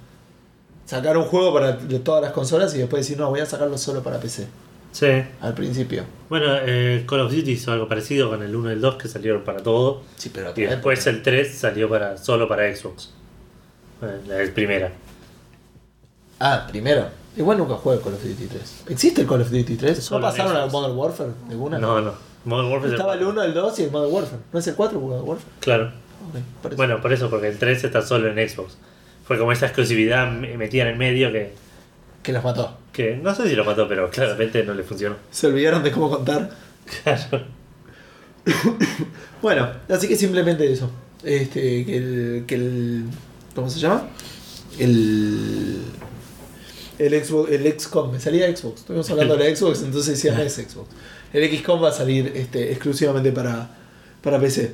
Sacar 0.86 1.18
un 1.18 1.24
juego 1.24 1.52
para 1.52 1.80
todas 2.04 2.22
las 2.22 2.32
consolas 2.32 2.76
y 2.76 2.78
después 2.78 3.02
decir, 3.04 3.18
no, 3.18 3.30
voy 3.32 3.40
a 3.40 3.46
sacarlo 3.48 3.76
solo 3.80 4.04
para 4.04 4.20
PC. 4.20 4.46
Sí. 4.92 5.08
Al 5.42 5.56
principio. 5.56 6.04
Bueno, 6.30 6.46
eh, 6.68 7.04
Call 7.08 7.22
of 7.22 7.32
Duty 7.34 7.54
hizo 7.54 7.72
algo 7.72 7.88
parecido 7.88 8.30
con 8.30 8.44
el 8.44 8.56
1 8.56 8.70
y 8.70 8.74
el 8.74 8.82
2 8.82 8.96
que 8.98 9.08
salieron 9.08 9.44
para 9.44 9.64
todo. 9.64 10.04
Sí, 10.18 10.30
pero 10.32 10.54
Y 10.56 10.62
después 10.62 11.08
el 11.08 11.24
3 11.24 11.52
salió 11.58 11.90
para 11.90 12.18
solo 12.18 12.48
para 12.48 12.72
Xbox. 12.76 13.10
Eh, 14.04 14.20
La 14.28 14.54
primera. 14.54 14.92
Ah, 16.40 16.68
primero. 16.70 17.08
Igual 17.36 17.58
nunca 17.58 17.76
jugué 17.76 18.00
Call 18.00 18.14
of 18.14 18.24
Duty 18.24 18.46
3. 18.46 18.84
¿Existe 18.90 19.22
el 19.22 19.28
Call 19.28 19.42
of 19.42 19.50
Duty 19.50 19.76
3? 19.76 19.98
¿No 19.98 20.02
Solo 20.04 20.26
en 20.28 20.32
pasaron 20.32 20.56
al 20.56 20.62
Xbox. 20.70 20.74
Modern 20.74 20.98
Warfare 20.98 21.30
de 21.50 21.56
una? 21.56 21.80
No, 21.80 22.02
no. 22.02 22.14
Modern 22.46 22.70
Warfare 22.72 22.88
es 22.88 22.94
Estaba 22.94 23.14
el- 23.14 23.20
el 23.22 23.26
1, 23.28 23.44
el 23.44 23.54
2 23.54 23.80
y 23.80 23.84
el 23.84 23.92
Modern 23.92 24.14
Warfare. 24.14 24.42
¿No 24.52 24.60
es 24.60 24.68
el 24.68 24.76
4 24.76 25.00
Modern 25.00 25.28
Warfare? 25.28 25.50
Claro. 25.60 25.86
Ok, 25.88 26.40
por 26.62 26.72
eso. 26.74 26.78
Bueno, 26.78 27.02
por 27.02 27.14
eso, 27.14 27.30
porque 27.30 27.48
el 27.48 27.58
3 27.58 27.84
está 27.84 28.02
solo 28.02 28.28
en 28.32 28.50
Xbox. 28.50 28.78
Fue 29.26 29.38
como 29.40 29.52
esa 29.52 29.66
exclusividad 29.66 30.32
me- 30.32 30.58
metida 30.58 30.84
en 30.84 30.90
el 30.90 30.98
medio 30.98 31.32
que, 31.32 31.54
Que 32.22 32.34
los 32.34 32.44
mató. 32.44 32.78
que 32.92 33.16
no 33.16 33.34
sé 33.34 33.48
si 33.50 33.56
lo 33.56 33.64
mató, 33.66 33.88
pero 33.88 34.10
claramente 34.12 34.64
no 34.64 34.74
le 34.74 34.84
funcionó. 34.84 35.16
Se 35.32 35.48
olvidaron 35.48 35.82
de 35.84 35.92
cómo 35.92 36.10
contar. 36.10 36.50
Claro. 37.04 37.44
Bueno, 39.42 39.70
así 39.90 40.08
que 40.08 40.16
simplemente 40.16 40.72
eso. 40.72 40.90
Este, 41.24 41.86
que 41.86 41.98
el, 41.98 42.44
que 42.48 42.56
el. 42.56 43.06
¿Cómo 43.56 43.70
se 43.70 43.80
llama? 43.80 44.08
El. 44.80 45.83
El 47.00 47.24
Xbox, 47.24 47.52
el 47.52 47.80
XCOM, 47.80 48.12
me 48.12 48.20
salía 48.20 48.46
Xbox. 48.56 48.82
Estuvimos 48.82 49.10
hablando 49.10 49.36
de 49.38 49.50
la 49.50 49.56
Xbox, 49.56 49.82
entonces 49.84 50.14
decía 50.16 50.36
no 50.38 50.42
es 50.44 50.54
Xbox. 50.54 50.88
El 51.34 51.58
XCOM 51.58 51.84
va 51.84 51.90
a 51.90 51.94
salir 51.94 52.32
este, 52.36 52.72
exclusivamente 52.72 53.32
para, 53.32 53.70
para 54.22 54.40
PC. 54.40 54.72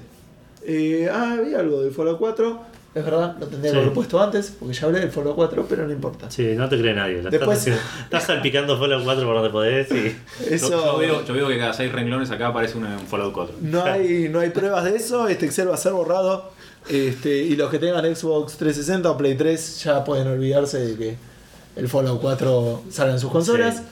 Eh, 0.65 1.09
ah, 1.11 1.37
había 1.39 1.59
algo 1.59 1.81
del 1.81 1.91
Fallout 1.93 2.17
4. 2.19 2.69
Es 2.95 3.05
verdad, 3.05 3.35
lo 3.39 3.45
tendría 3.45 3.71
que 3.71 3.77
Sí. 3.77 3.81
haber 3.83 3.93
puesto 3.93 4.19
antes, 4.19 4.51
porque 4.59 4.73
ya 4.73 4.87
hablé 4.87 4.99
del 4.99 5.11
Fallout 5.11 5.35
4, 5.35 5.65
pero 5.69 5.85
no 5.85 5.93
importa. 5.93 6.29
Sí, 6.31 6.43
no 6.55 6.67
te 6.67 6.77
cree 6.79 6.93
nadie. 6.95 7.21
la 7.21 7.29
Después- 7.29 7.67
Estás, 7.67 7.79
estás 8.03 8.23
salpicando 8.25 8.77
Fallout 8.79 9.03
4 9.03 9.25
por 9.25 9.35
donde 9.35 9.49
podés 9.51 9.89
y. 9.91 10.15
Eso. 10.53 10.69
Yo, 10.71 10.85
yo 10.93 10.97
veo, 10.97 11.25
yo 11.25 11.33
veo 11.33 11.47
que 11.47 11.57
cada 11.59 11.71
seis 11.73 11.91
renglones 11.91 12.31
acá 12.31 12.47
aparece 12.47 12.77
un, 12.77 12.85
un 12.85 13.07
Fallout 13.07 13.31
4. 13.33 13.55
No 13.61 13.83
hay, 13.83 14.27
no 14.29 14.39
hay 14.39 14.49
pruebas 14.49 14.83
de 14.85 14.95
eso, 14.95 15.27
este 15.29 15.45
Excel 15.45 15.69
va 15.69 15.75
a 15.75 15.77
ser 15.77 15.93
borrado. 15.93 16.51
Este, 16.89 17.37
y 17.37 17.55
los 17.55 17.69
que 17.69 17.77
tengan 17.77 18.03
Xbox 18.03 18.57
360 18.57 19.11
o 19.11 19.17
Play 19.17 19.35
3 19.35 19.83
ya 19.83 20.03
pueden 20.03 20.27
olvidarse 20.27 20.79
de 20.79 20.95
que 20.97 21.15
el 21.80 21.88
Fallout 21.89 22.22
4 22.22 22.84
salga 22.89 23.14
en 23.14 23.19
sus 23.19 23.31
consolas. 23.31 23.77
Sí. 23.77 23.84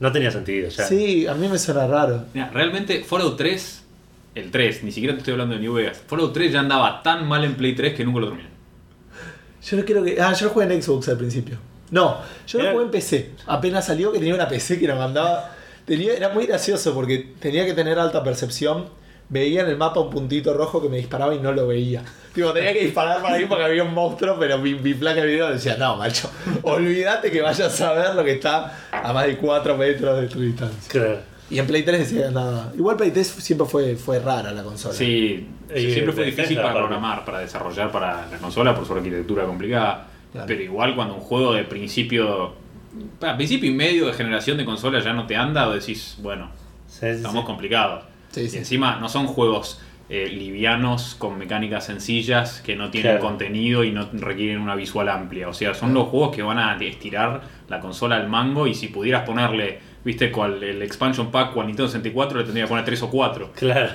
No 0.00 0.12
tenía 0.12 0.30
sentido 0.30 0.68
ya. 0.68 0.84
Sí, 0.84 1.26
a 1.26 1.34
mí 1.34 1.48
me 1.48 1.58
suena 1.58 1.86
raro. 1.86 2.24
Mira, 2.34 2.50
realmente 2.52 3.02
Fallout 3.04 3.36
3, 3.38 3.82
el 4.34 4.50
3, 4.50 4.84
ni 4.84 4.92
siquiera 4.92 5.14
te 5.14 5.20
estoy 5.20 5.32
hablando 5.32 5.54
de 5.54 5.60
New 5.62 5.72
Vegas. 5.74 6.02
Fallout 6.06 6.32
3 6.34 6.52
ya 6.52 6.60
andaba 6.60 7.02
tan 7.02 7.26
mal 7.26 7.44
en 7.44 7.54
Play 7.54 7.74
3 7.74 7.94
que 7.94 8.04
nunca 8.04 8.20
lo 8.20 8.26
terminé. 8.28 8.48
Yo 9.64 9.76
no 9.78 9.84
creo 9.84 10.04
que. 10.04 10.20
Ah, 10.20 10.32
yo 10.34 10.46
lo 10.46 10.52
jugué 10.52 10.66
en 10.72 10.82
Xbox 10.82 11.08
al 11.08 11.16
principio. 11.16 11.56
No, 11.90 12.18
yo 12.46 12.58
lo 12.58 12.64
Era- 12.64 12.72
jugué 12.72 12.84
en 12.84 12.90
PC. 12.90 13.30
Apenas 13.46 13.86
salió 13.86 14.12
que 14.12 14.18
tenía 14.18 14.34
una 14.34 14.48
PC 14.48 14.78
que 14.78 14.86
lo 14.86 14.96
mandaba. 14.96 15.52
Tenía, 15.84 16.14
era 16.14 16.28
muy 16.30 16.46
gracioso 16.46 16.92
porque 16.94 17.32
tenía 17.40 17.64
que 17.64 17.72
tener 17.72 17.98
alta 17.98 18.22
percepción. 18.22 18.86
Veía 19.28 19.62
en 19.62 19.68
el 19.68 19.76
mapa 19.76 19.98
un 20.00 20.10
puntito 20.10 20.54
rojo 20.54 20.80
que 20.80 20.88
me 20.88 20.98
disparaba 20.98 21.34
y 21.34 21.40
no 21.40 21.52
lo 21.52 21.66
veía. 21.66 22.02
Tipo, 22.32 22.52
tenía 22.52 22.72
que 22.72 22.84
disparar 22.84 23.20
para 23.22 23.34
ahí 23.36 23.46
porque 23.46 23.64
había 23.64 23.82
un 23.82 23.92
monstruo, 23.94 24.36
pero 24.38 24.58
mi, 24.58 24.74
mi 24.74 24.94
placa 24.94 25.22
de 25.22 25.26
video 25.26 25.50
decía, 25.50 25.76
no, 25.78 25.96
macho, 25.96 26.30
olvídate 26.62 27.30
que 27.30 27.40
vayas 27.40 27.80
a 27.80 27.92
ver 27.92 28.14
lo 28.14 28.22
que 28.24 28.32
está 28.32 28.72
a 28.92 29.12
más 29.12 29.26
de 29.26 29.36
4 29.36 29.76
metros 29.76 30.20
de 30.20 30.26
tu 30.28 30.40
distancia. 30.40 30.88
Claro. 30.88 31.18
Y 31.48 31.58
en 31.58 31.66
Play 31.66 31.82
3 31.82 31.98
decía 31.98 32.30
nada. 32.30 32.72
Igual 32.76 32.96
Play 32.96 33.10
3 33.12 33.26
siempre 33.26 33.66
fue, 33.66 33.96
fue 33.96 34.18
rara 34.18 34.52
la 34.52 34.62
consola. 34.62 34.94
Sí, 34.94 35.48
Y 35.74 35.92
siempre 35.92 36.12
fue 36.12 36.24
difícil 36.26 36.56
para 36.56 36.74
programar, 36.74 37.24
para 37.24 37.38
desarrollar 37.40 37.90
para 37.90 38.26
la 38.30 38.38
consola 38.38 38.74
por 38.74 38.84
su 38.86 38.92
arquitectura 38.94 39.44
complicada. 39.44 40.06
Claro. 40.32 40.46
Pero 40.46 40.62
igual 40.62 40.94
cuando 40.94 41.14
un 41.14 41.20
juego 41.20 41.52
de 41.54 41.64
principio, 41.64 42.52
a 43.22 43.36
principio 43.36 43.70
y 43.70 43.74
medio 43.74 44.06
de 44.06 44.12
generación 44.12 44.56
de 44.56 44.64
consola 44.64 45.00
ya 45.00 45.12
no 45.12 45.26
te 45.26 45.36
anda, 45.36 45.68
o 45.68 45.72
decís, 45.72 46.16
bueno, 46.20 46.50
Sí, 46.88 46.98
sí, 47.00 47.06
estamos 47.06 47.42
sí. 47.42 47.46
complicados. 47.46 48.04
Sí, 48.36 48.50
Y 48.54 48.58
encima 48.58 48.98
no 49.00 49.08
son 49.08 49.26
juegos 49.26 49.80
eh, 50.08 50.28
livianos 50.28 51.16
con 51.18 51.36
mecánicas 51.36 51.86
sencillas 51.86 52.60
que 52.64 52.76
no 52.76 52.90
tienen 52.90 53.12
Claro. 53.14 53.26
contenido 53.26 53.82
y 53.82 53.90
no 53.90 54.08
requieren 54.12 54.60
una 54.60 54.76
visual 54.76 55.08
amplia. 55.08 55.48
O 55.48 55.54
sea, 55.54 55.74
son 55.74 55.94
los 55.94 56.08
juegos 56.08 56.34
que 56.36 56.42
van 56.42 56.58
a 56.58 56.76
estirar 56.80 57.40
la 57.68 57.80
consola 57.80 58.14
al 58.16 58.28
mango 58.28 58.66
y 58.68 58.74
si 58.74 58.86
pudieras 58.88 59.24
ponerle, 59.26 59.80
viste, 60.04 60.30
cual 60.30 60.62
el 60.62 60.80
expansion 60.82 61.32
pack 61.32 61.52
con 61.54 61.66
Nintendo 61.66 61.88
64 61.88 62.38
le 62.38 62.44
tendría 62.44 62.64
que 62.66 62.68
poner 62.68 62.84
3 62.84 63.02
o 63.02 63.10
4. 63.10 63.52
Claro. 63.56 63.90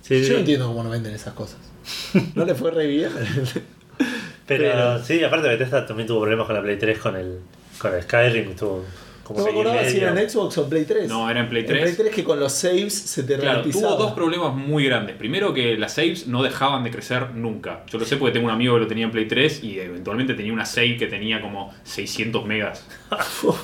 Sí, 0.00 0.18
Yo 0.20 0.24
sí. 0.26 0.32
no 0.32 0.38
entiendo 0.38 0.66
cómo 0.68 0.82
no 0.82 0.88
venden 0.90 1.14
esas 1.14 1.34
cosas. 1.34 1.58
¿No 2.34 2.44
le 2.46 2.54
fue 2.54 2.70
re 2.70 2.86
bien? 2.86 3.10
Pero, 4.46 4.64
Pero- 4.64 5.04
sí, 5.04 5.22
aparte 5.22 5.48
Bethesda 5.48 5.86
también 5.86 6.06
tuvo 6.06 6.20
problemas 6.22 6.46
con 6.46 6.56
la 6.56 6.62
Play 6.62 6.78
3 6.78 6.98
con 6.98 7.16
el, 7.16 7.38
con 7.78 7.94
el 7.94 8.02
Skyrim. 8.02 8.54
Tuvo 8.56 8.84
como 9.22 9.38
No 9.38 9.44
me 9.44 9.50
acordaba 9.50 9.84
si 9.84 9.98
era 9.98 10.10
en 10.10 10.28
Xbox 10.28 10.58
o 10.58 10.64
en 10.64 10.70
Play 10.70 10.84
3. 10.84 11.08
No, 11.08 11.30
era 11.30 11.40
en 11.40 11.48
Play 11.48 11.62
En 11.62 11.66
Play 11.68 11.82
3. 11.82 11.96
3 11.96 12.14
que 12.14 12.24
con 12.24 12.40
los 12.40 12.52
saves 12.52 12.94
se 12.94 13.22
te 13.22 13.36
Claro, 13.38 13.62
tuvo 13.62 13.96
dos 13.96 14.12
problemas 14.12 14.54
muy 14.54 14.84
grandes. 14.84 15.16
Primero 15.16 15.54
que 15.54 15.76
las 15.76 15.94
saves 15.94 16.26
no 16.26 16.42
dejaban 16.42 16.84
de 16.84 16.90
crecer 16.90 17.30
nunca. 17.34 17.84
Yo 17.88 17.98
lo 17.98 18.04
sé 18.04 18.16
porque 18.16 18.32
tengo 18.32 18.46
un 18.46 18.52
amigo 18.52 18.74
que 18.74 18.80
lo 18.80 18.86
tenía 18.86 19.04
en 19.04 19.10
Play 19.10 19.26
3 19.26 19.62
y 19.64 19.78
eventualmente 19.78 20.34
tenía 20.34 20.52
una 20.52 20.66
save 20.66 20.96
que 20.96 21.06
tenía 21.06 21.40
como 21.40 21.72
600 21.84 22.44
megas. 22.46 22.84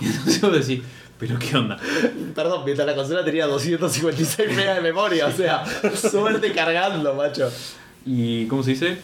Y 0.00 0.06
entonces 0.06 0.40
vos 0.40 0.66
decís, 0.66 0.84
pero 1.18 1.38
qué 1.38 1.56
onda. 1.56 1.76
Perdón, 2.34 2.62
mientras 2.64 2.86
la 2.86 2.94
consola 2.94 3.24
tenía 3.24 3.46
256 3.46 4.56
megas 4.56 4.76
de 4.76 4.82
memoria, 4.82 5.26
o 5.26 5.32
sea, 5.32 5.64
suerte 5.94 6.52
cargando, 6.52 7.14
macho. 7.14 7.50
¿Y 8.06 8.46
cómo 8.46 8.62
se 8.62 8.70
dice? 8.70 8.98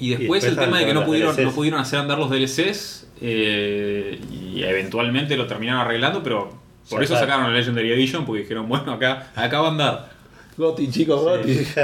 Y 0.00 0.10
después, 0.10 0.42
después 0.42 0.44
el 0.44 0.56
tema 0.56 0.78
de 0.78 0.86
que 0.86 0.94
no 0.94 1.04
pudieron, 1.04 1.34
DLCs. 1.34 1.44
no 1.46 1.52
pudieron 1.52 1.80
hacer 1.80 1.98
andar 1.98 2.18
los 2.18 2.30
DLCs 2.30 3.06
eh, 3.20 4.20
y 4.30 4.62
eventualmente 4.62 5.36
lo 5.36 5.46
terminaron 5.46 5.80
arreglando, 5.82 6.22
pero 6.22 6.52
por 6.88 7.02
eso 7.02 7.16
sacaron 7.16 7.52
la 7.52 7.58
Legendary 7.58 7.92
Edition 7.92 8.24
porque 8.24 8.42
dijeron, 8.42 8.68
bueno, 8.68 8.92
acá, 8.92 9.30
acá 9.34 9.60
va 9.60 9.68
a 9.68 9.70
andar. 9.70 10.10
Goti, 10.56 10.90
chicos, 10.90 11.20
Goti. 11.22 11.54
Sí. 11.64 11.80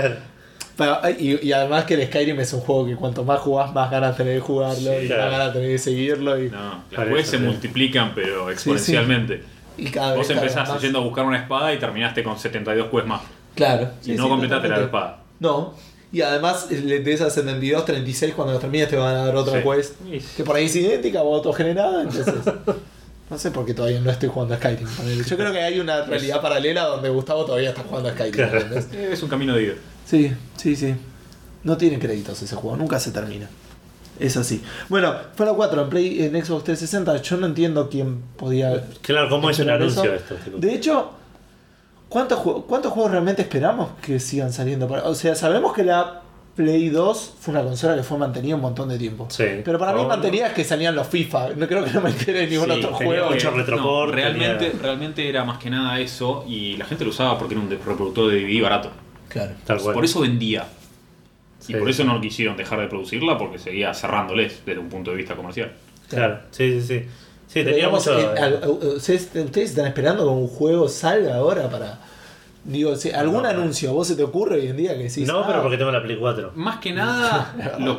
Pero, 0.77 0.99
y, 1.21 1.47
y 1.47 1.53
además 1.53 1.85
que 1.85 1.95
el 1.95 2.05
Skyrim 2.09 2.41
es 2.41 2.53
un 2.53 2.59
juego 2.61 2.85
que 2.87 2.97
cuanto 2.97 3.23
más 3.23 3.39
jugás, 3.39 3.73
más 3.73 3.89
ganas 3.93 4.17
tenés 4.17 4.35
de 4.35 4.41
jugarlo, 4.41 4.91
Sí, 4.99 5.05
y 5.05 5.07
claro. 5.07 5.23
más 5.23 5.31
ganas 5.39 5.53
tenés 5.53 5.69
de 5.69 5.79
seguirlo. 5.79 6.43
Y, 6.45 6.51
No, 6.51 6.83
las 6.91 7.07
eso, 7.09 7.31
se 7.31 7.39
multiplican, 7.39 8.11
pero 8.13 8.51
exponencialmente. 8.51 9.45
y 9.79 9.85
cada 9.91 10.17
Vos 10.17 10.27
vez 10.27 10.29
cada 10.29 10.41
empezás 10.41 10.73
vez 10.73 10.83
yendo 10.83 10.99
a 10.99 11.03
buscar 11.03 11.27
una 11.27 11.39
espada 11.39 11.73
y 11.73 11.79
terminaste 11.79 12.25
con 12.25 12.37
72 12.37 12.89
quests 12.91 13.07
más. 13.07 13.21
Claro. 13.55 13.89
Y 14.05 14.13
no 14.15 14.29
completaste 14.29 14.67
la 14.69 14.81
espada. 14.81 15.23
No. 15.39 15.75
Y 16.15 16.23
además, 16.23 16.69
le- 16.71 17.01
de 17.01 17.13
esas 17.13 17.35
72, 17.35 17.85
36, 17.85 18.33
cuando 18.35 18.53
las 18.55 18.63
termines 18.63 18.89
te 18.89 18.97
van 18.97 19.17
a 19.17 19.27
dar 19.27 19.37
otra 19.37 19.61
Sí. 19.61 19.69
quest. 19.69 19.95
Que 20.37 20.45
por 20.45 20.57
ahí 20.57 20.67
es 20.67 20.77
idéntica 20.77 21.23
o 21.23 21.35
autogenerada, 21.35 22.03
entonces. 22.03 22.35
No 23.31 23.39
sé 23.39 23.51
por 23.51 23.65
qué 23.65 23.73
todavía 23.73 24.01
no 24.01 24.11
estoy 24.11 24.29
jugando 24.29 24.55
a 24.55 24.59
Skyrim. 24.59 24.87
Yo 25.27 25.37
creo 25.39 25.51
que 25.51 25.59
hay 25.59 25.81
una 25.81 26.03
realidad 26.05 26.43
paralela 26.43 26.85
donde 26.85 27.09
Gustavo 27.09 27.47
todavía 27.47 27.71
está 27.71 27.83
jugando 27.83 28.11
a 28.11 28.13
Skyrim. 28.13 28.33
Claro. 28.35 28.59
Eh, 28.61 29.09
Es 29.13 29.23
un 29.23 29.31
camino 29.31 29.57
de 29.57 29.63
ida. 29.65 29.73
Sí, 30.07 30.31
sí, 30.57 30.77
sí. 30.77 30.95
No 31.65 31.77
tiene 31.79 31.99
créditos 31.99 32.41
ese 32.43 32.55
juego, 32.55 32.77
nunca 32.77 33.01
se 33.01 33.11
termina. 33.13 33.49
Es 34.21 34.37
así. 34.37 34.63
Bueno, 34.91 35.15
Fallout 35.35 35.57
4 35.57 35.83
en 35.85 35.89
Play 35.89 36.23
en 36.23 36.33
Xbox 36.45 36.65
360, 36.65 37.17
yo 37.23 37.37
no 37.39 37.47
entiendo 37.47 37.89
quién 37.89 38.21
podía. 38.37 38.85
Claro, 39.01 39.31
¿cómo 39.31 39.49
es 39.51 39.59
un 39.59 39.71
anuncio 39.71 40.13
esto? 40.15 40.37
De 40.59 40.75
hecho, 40.75 41.11
¿cuántos, 42.09 42.39
¿cuántos 42.67 42.93
juegos 42.93 43.11
realmente 43.13 43.43
esperamos 43.43 43.91
que 44.03 44.19
sigan 44.21 44.53
saliendo? 44.53 44.87
O 45.05 45.15
sea, 45.15 45.35
sabemos 45.35 45.73
que 45.73 45.85
la 45.85 46.21
Play 46.57 46.89
2 46.89 47.35
fue 47.41 47.53
una 47.53 47.65
consola 47.65 47.97
que 47.97 48.05
fue 48.05 48.17
mantenida 48.17 48.55
un 48.55 48.61
montón 48.61 48.89
de 48.89 48.97
tiempo. 48.97 49.27
Sí. 49.29 49.45
Pero 49.65 49.77
para 49.77 49.93
mí 49.93 50.03
No, 50.03 50.09
mantenía 50.09 50.47
es 50.47 50.53
que 50.53 50.63
salían 50.63 50.95
los 50.95 51.09
FIFA. 51.09 51.51
No 51.57 51.67
creo 51.67 51.85
que 51.85 51.91
no 51.91 52.01
me 52.01 52.11
entere 52.11 52.47
ningún 52.47 52.67
Sí, 52.67 52.71
otro 52.73 52.91
tenía 52.97 53.07
juego. 53.21 53.31
mucho 53.33 53.51
retroport, 53.51 54.09
no, 54.11 54.15
realmente, 54.15 54.67
tenía- 54.71 54.83
realmente 54.83 55.29
era 55.29 55.45
más 55.45 55.59
que 55.59 55.69
nada 55.71 55.99
eso 55.99 56.45
y 56.49 56.77
la 56.77 56.85
gente 56.85 57.05
lo 57.05 57.11
usaba 57.11 57.37
porque 57.39 57.55
era 57.55 57.63
un 57.63 57.69
reproductor 57.71 58.31
de 58.31 58.41
DVD 58.41 58.63
barato. 58.63 58.91
Claro. 59.29 59.53
Tal 59.67 59.81
cual. 59.81 59.95
Por 59.95 60.05
eso 60.05 60.21
vendía. 60.21 60.65
Sí. 61.59 61.73
Y 61.73 61.77
por 61.77 61.91
eso 61.91 62.05
no 62.05 62.21
quisieron 62.21 62.57
dejar 62.57 62.79
de 62.79 62.87
producirla 62.87 63.37
porque 63.37 63.59
seguía 63.59 63.93
cerrándoles 63.93 64.63
desde 64.65 64.79
un 64.79 64.89
punto 64.89 65.11
de 65.11 65.17
vista 65.17 65.35
comercial. 65.35 65.73
Claro, 66.09 66.39
sí, 66.53 66.81
sí, 66.81 66.87
sí. 66.87 67.07
Sí, 67.55 67.61
Pero 67.63 67.67
tenía 67.71 67.77
digamos, 67.87 68.07
mucho. 68.07 68.35
eh, 68.35 68.97
¿ustedes, 68.97 69.31
ustedes 69.33 69.71
están 69.71 69.87
esperando 69.87 70.25
que 70.25 70.31
un 70.31 70.49
juego 70.49 70.89
salga 70.89 71.37
ahora 71.37 71.71
para. 71.71 72.01
Digo, 72.65 72.97
si 72.97 73.11
algún 73.13 73.43
No. 73.45 73.49
anuncio 73.49 73.91
a 73.91 73.93
vos 73.93 74.09
se 74.09 74.17
te 74.17 74.25
ocurre 74.25 74.57
hoy 74.57 74.67
en 74.67 74.77
día 74.77 74.97
que 74.97 75.05
decís. 75.05 75.27
no, 75.29 75.39
ah, 75.41 75.45
pero 75.47 75.63
porque 75.63 75.77
tengo 75.77 75.93
la 75.93 76.03
Play 76.03 76.17
4. 76.17 76.53
Más 76.57 76.79
que 76.81 76.93
nada, 76.93 77.55
los 77.79 77.99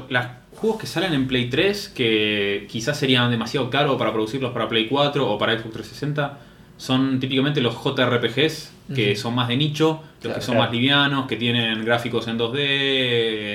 juegos 0.60 0.80
que 0.82 0.88
salen 0.88 1.14
en 1.14 1.28
Play 1.28 1.50
3, 1.50 1.90
que 1.96 2.68
quizás 2.70 2.98
serían 2.98 3.32
demasiado 3.32 3.70
caros 3.70 3.96
para 3.98 4.12
producirlos 4.12 4.52
para 4.52 4.68
Play 4.68 4.88
4 4.88 5.32
o 5.32 5.38
para 5.38 5.54
Xbox 5.54 5.72
360, 5.74 6.38
son 6.78 7.20
típicamente 7.22 7.62
los 7.62 7.76
JRPGs, 7.82 8.72
que 8.94 9.16
son 9.16 9.36
más 9.36 9.48
de 9.48 9.56
nicho, 9.56 10.02
los 10.02 10.20
Claro, 10.22 10.36
que 10.40 10.42
son 10.46 10.56
claro. 10.56 10.66
más 10.68 10.74
livianos, 10.76 11.28
que 11.28 11.38
tienen 11.38 11.86
gráficos 11.86 12.28
en 12.28 12.38
2D, 12.38 12.58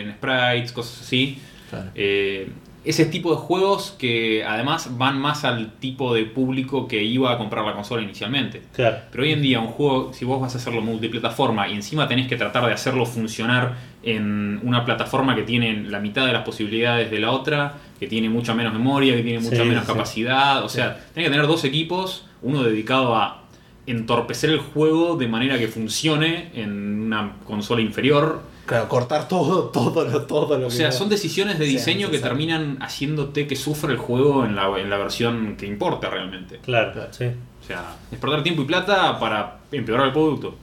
en 0.03 0.13
sprites, 0.15 0.73
cosas 0.73 1.03
así. 1.03 1.39
Claro. 1.69 1.91
Eh, 1.95 2.49
ese 2.85 3.05
tipo 3.05 3.31
de 3.31 3.37
juegos 3.37 3.95
que 3.99 4.43
además 4.45 4.97
van 4.97 5.19
más 5.19 5.45
al 5.45 5.73
tipo 5.75 6.15
de 6.15 6.25
público 6.25 6.89
que 6.89 7.03
iba 7.03 7.33
a 7.33 7.37
comprar 7.39 7.65
la 7.65 7.75
consola 7.75 8.03
inicialmente. 8.03 8.63
Claro. 8.75 8.99
Pero 9.11 9.23
hoy 9.25 9.33
en 9.33 9.43
día 9.43 9.61
un 9.61 9.67
juego, 9.69 10.13
si 10.15 10.25
vos 10.25 10.41
vas 10.41 10.55
a 10.55 10.59
hacerlo 10.59 10.81
multiplataforma 10.81 11.69
y 11.69 11.75
encima 11.75 12.09
tenés 12.09 12.27
que 12.27 12.37
tratar 12.37 12.65
de 12.67 12.73
hacerlo 12.73 13.05
funcionar 13.05 13.75
en 14.03 14.61
una 14.63 14.85
plataforma 14.85 15.35
que 15.35 15.43
tiene 15.43 15.83
la 15.85 16.01
mitad 16.01 16.27
de 16.27 16.33
las 16.33 16.43
posibilidades 16.43 17.11
de 17.11 17.19
la 17.21 17.33
otra, 17.33 17.75
que 17.99 18.07
tiene 18.07 18.31
mucha 18.31 18.55
menos 18.55 18.73
memoria, 18.73 19.15
que 19.15 19.23
tiene 19.23 19.41
mucha 19.41 19.63
Sí, 19.63 19.69
menos 19.69 19.85
sí. 19.85 19.93
capacidad, 19.93 20.65
o 20.65 20.69
sea, 20.71 20.95
tenés 21.13 21.29
que 21.29 21.33
tener 21.35 21.47
dos 21.47 21.65
equipos, 21.65 22.25
uno 22.41 22.63
dedicado 22.63 23.15
a 23.15 23.43
entorpecer 23.87 24.51
el 24.51 24.59
juego 24.59 25.17
de 25.17 25.29
manera 25.29 25.59
que 25.59 25.69
funcione 25.69 26.51
en 26.55 27.01
una 27.03 27.33
consola 27.45 27.83
inferior. 27.83 28.43
Claro, 28.71 28.89
cortar 28.89 29.29
todo, 29.29 29.65
todo 29.73 30.05
lo, 30.05 30.23
todo 30.23 30.57
lo 30.59 30.67
O 30.67 30.71
que 30.71 30.77
sea, 30.77 30.87
no- 30.89 30.93
son 30.93 31.09
decisiones 31.09 31.59
de 31.59 31.65
diseño 31.67 32.11
que 32.11 32.19
terminan 32.21 32.79
haciéndote 32.81 33.47
que 33.47 33.57
sufra 33.57 33.91
el 33.93 33.99
juego 33.99 34.45
en 34.45 34.55
la, 34.57 34.67
en 34.79 34.89
la 34.89 34.97
versión 34.97 35.57
que 35.57 35.67
importa 35.67 36.09
realmente. 36.09 36.59
Claro, 36.65 36.93
Claro. 36.93 37.09
sí. 37.13 37.27
O 37.63 37.67
sea, 37.67 37.97
es 38.11 38.19
perder 38.19 38.43
tiempo 38.43 38.63
y 38.63 38.65
plata 38.65 39.19
para 39.21 39.59
empeorar 39.71 40.07
el 40.07 40.13
producto. 40.13 40.55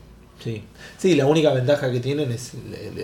Sí. 0.43 0.63
sí, 0.97 1.15
la 1.15 1.25
única 1.25 1.51
ventaja 1.51 1.91
que 1.91 1.99
tienen 1.99 2.31
es 2.31 2.53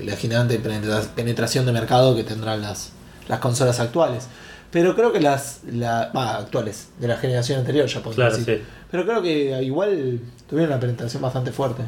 la, 0.04 0.16
gigante 0.16 0.60
penetra- 0.60 1.02
penetración 1.16 1.66
de 1.66 1.72
mercado 1.72 2.16
que 2.16 2.24
tendrán 2.24 2.62
las, 2.62 2.92
las 3.28 3.40
consolas 3.40 3.80
actuales. 3.80 4.28
Pero 4.72 4.96
creo 4.96 5.12
que 5.12 5.20
las 5.20 5.62
la, 5.72 6.12
bah, 6.14 6.38
actuales, 6.38 6.90
de 7.00 7.08
la 7.08 7.18
generación 7.18 7.60
anterior 7.60 7.86
ya 7.88 8.00
podemos 8.02 8.16
Claro, 8.16 8.38
decir. 8.38 8.58
sí. 8.60 8.64
Pero 8.92 9.06
creo 9.06 9.22
que 9.22 9.62
igual 9.64 10.20
tuvieron 10.50 10.72
una 10.74 10.80
penetración 10.80 11.22
bastante 11.22 11.52
fuerte. 11.52 11.84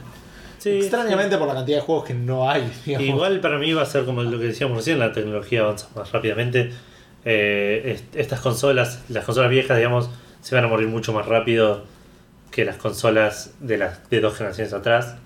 Sí, 0.65 0.77
Extrañamente 0.79 1.37
por 1.37 1.47
la 1.47 1.53
cantidad 1.53 1.77
de 1.77 1.83
juegos 1.83 2.05
que 2.05 2.13
no 2.15 2.49
hay. 2.49 2.69
digamos. 2.85 3.07
Igual 3.07 3.39
para 3.39 3.57
mí 3.59 3.71
va 3.73 3.83
a 3.83 3.85
ser 3.85 4.03
como 4.05 4.23
lo 4.23 4.39
que 4.39 4.45
decíamos 4.45 4.77
recién, 4.77 4.97
la 4.99 5.13
tecnología 5.13 5.61
avanza 5.61 5.87
más 5.95 6.11
rápidamente. 6.11 6.71
Eh, 7.23 7.83
est- 7.93 8.15
estas 8.15 8.39
consolas, 8.39 9.03
las 9.09 9.25
consolas 9.25 9.49
viejas, 9.51 9.77
digamos, 9.77 10.09
se 10.41 10.55
van 10.55 10.63
a 10.65 10.67
morir 10.67 10.87
mucho 10.87 11.13
más 11.13 11.25
rápido 11.27 11.83
que 12.51 12.65
las 12.65 12.77
consolas 12.77 13.53
de 13.59 13.77
las 13.77 14.09
de 14.09 14.21
dos 14.21 14.35
generaciones 14.37 14.73
atrás. 14.73 15.17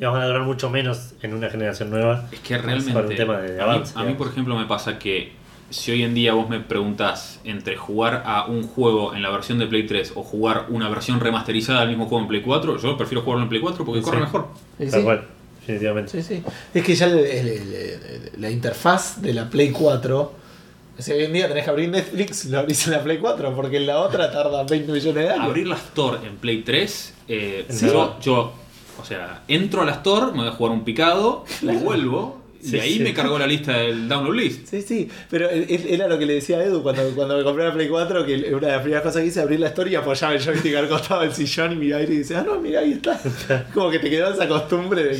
y 0.00 0.04
van 0.04 0.20
a 0.20 0.26
durar 0.26 0.42
mucho 0.42 0.70
menos 0.70 1.12
en 1.22 1.34
una 1.34 1.48
generación 1.50 1.90
nueva. 1.90 2.26
Es 2.32 2.40
que 2.40 2.56
Por 2.56 2.64
realmente. 2.66 2.98
un 3.00 3.14
tema 3.14 3.38
de 3.38 3.50
a, 3.60 3.66
mí, 3.66 3.72
avance, 3.72 3.92
a 3.96 4.02
mí, 4.02 4.14
por 4.14 4.26
ejemplo, 4.28 4.56
me 4.58 4.64
pasa 4.66 4.98
que 4.98 5.32
si 5.70 5.92
hoy 5.92 6.02
en 6.02 6.14
día 6.14 6.32
vos 6.34 6.48
me 6.48 6.60
preguntás 6.60 7.40
entre 7.44 7.76
jugar 7.76 8.22
a 8.26 8.46
un 8.46 8.64
juego 8.66 9.14
en 9.14 9.22
la 9.22 9.30
versión 9.30 9.58
de 9.58 9.66
Play 9.66 9.86
3 9.86 10.12
o 10.16 10.22
jugar 10.22 10.66
una 10.68 10.88
versión 10.88 11.20
remasterizada 11.20 11.80
del 11.80 11.90
mismo 11.90 12.06
juego 12.06 12.22
en 12.22 12.28
Play 12.28 12.42
4, 12.42 12.78
yo 12.78 12.96
prefiero 12.96 13.22
jugarlo 13.22 13.44
en 13.44 13.48
Play 13.48 13.60
4 13.60 13.84
porque 13.84 14.00
Sí. 14.00 14.04
corre 14.04 14.20
mejor. 14.20 14.48
Sí, 14.78 14.90
Tal 14.90 15.02
cual, 15.04 15.24
definitivamente. 15.60 16.10
Sí, 16.10 16.22
sí. 16.22 16.42
Es 16.74 16.84
que 16.84 16.94
ya 16.94 17.06
el- 17.06 17.18
el- 17.18 17.48
el- 17.48 18.30
la 18.38 18.50
interfaz 18.50 19.20
de 19.22 19.32
la 19.34 19.48
Play 19.48 19.70
4. 19.70 20.32
O 20.98 21.02
sea, 21.02 21.14
hoy 21.16 21.24
en 21.24 21.32
día 21.32 21.48
tenés 21.48 21.64
que 21.64 21.70
abrir 21.70 21.88
Netflix, 21.88 22.44
lo 22.46 22.58
abrís 22.58 22.86
en 22.86 22.92
la 22.92 23.02
Play 23.02 23.18
4, 23.18 23.54
porque 23.54 23.78
en 23.78 23.86
la 23.86 24.00
otra 24.00 24.30
tarda 24.30 24.64
20 24.64 24.92
millones 24.92 25.24
de 25.24 25.30
años. 25.30 25.44
Abrir 25.46 25.66
la 25.66 25.76
Store 25.76 26.18
en 26.26 26.36
Play 26.36 26.62
3, 26.62 27.14
eh, 27.28 27.66
yo, 27.80 28.18
yo, 28.20 28.52
o 29.00 29.04
sea, 29.04 29.42
entro 29.48 29.80
a 29.82 29.84
la 29.86 29.92
Store, 29.92 30.32
me 30.32 30.38
voy 30.38 30.48
a 30.48 30.52
jugar 30.52 30.72
un 30.72 30.84
picado 30.84 31.44
y 31.62 31.66
vuelvo. 31.76 32.39
Sí, 32.62 32.76
y 32.76 32.80
ahí 32.80 32.92
sí. 32.98 33.00
me 33.02 33.14
cargó 33.14 33.38
la 33.38 33.46
lista 33.46 33.72
del 33.78 34.08
download 34.08 34.34
list. 34.36 34.66
Sí, 34.68 34.82
sí, 34.82 35.08
pero 35.30 35.48
él- 35.48 35.66
él- 35.68 35.86
era 35.88 36.06
lo 36.08 36.18
que 36.18 36.26
le 36.26 36.34
decía 36.34 36.58
a 36.58 36.64
Edu 36.64 36.82
cuando, 36.82 37.02
cuando 37.14 37.36
me 37.38 37.42
compré 37.42 37.64
la 37.64 37.72
Play 37.72 37.88
4, 37.88 38.26
que 38.26 38.34
una 38.54 38.66
de 38.66 38.72
las 38.74 38.82
primeras 38.82 39.02
cosas 39.02 39.22
que 39.22 39.28
hice 39.28 39.40
abrir 39.40 39.60
la 39.60 39.68
historia 39.68 39.92
y 39.92 39.94
apoyaba 39.96 40.34
el 40.34 40.40
joystick 40.42 40.74
al 40.76 40.88
costado 40.88 41.22
del 41.22 41.32
sillón 41.32 41.72
y 41.72 41.76
miraba 41.76 42.02
y 42.02 42.06
dice, 42.06 42.36
ah, 42.36 42.42
no, 42.46 42.60
mira, 42.60 42.80
ahí 42.80 42.92
está. 42.92 43.20
Como 43.74 43.90
que 43.90 43.98
te 43.98 44.10
quedó 44.10 44.32
esa 44.32 44.46
costumbre 44.46 45.04
de 45.04 45.10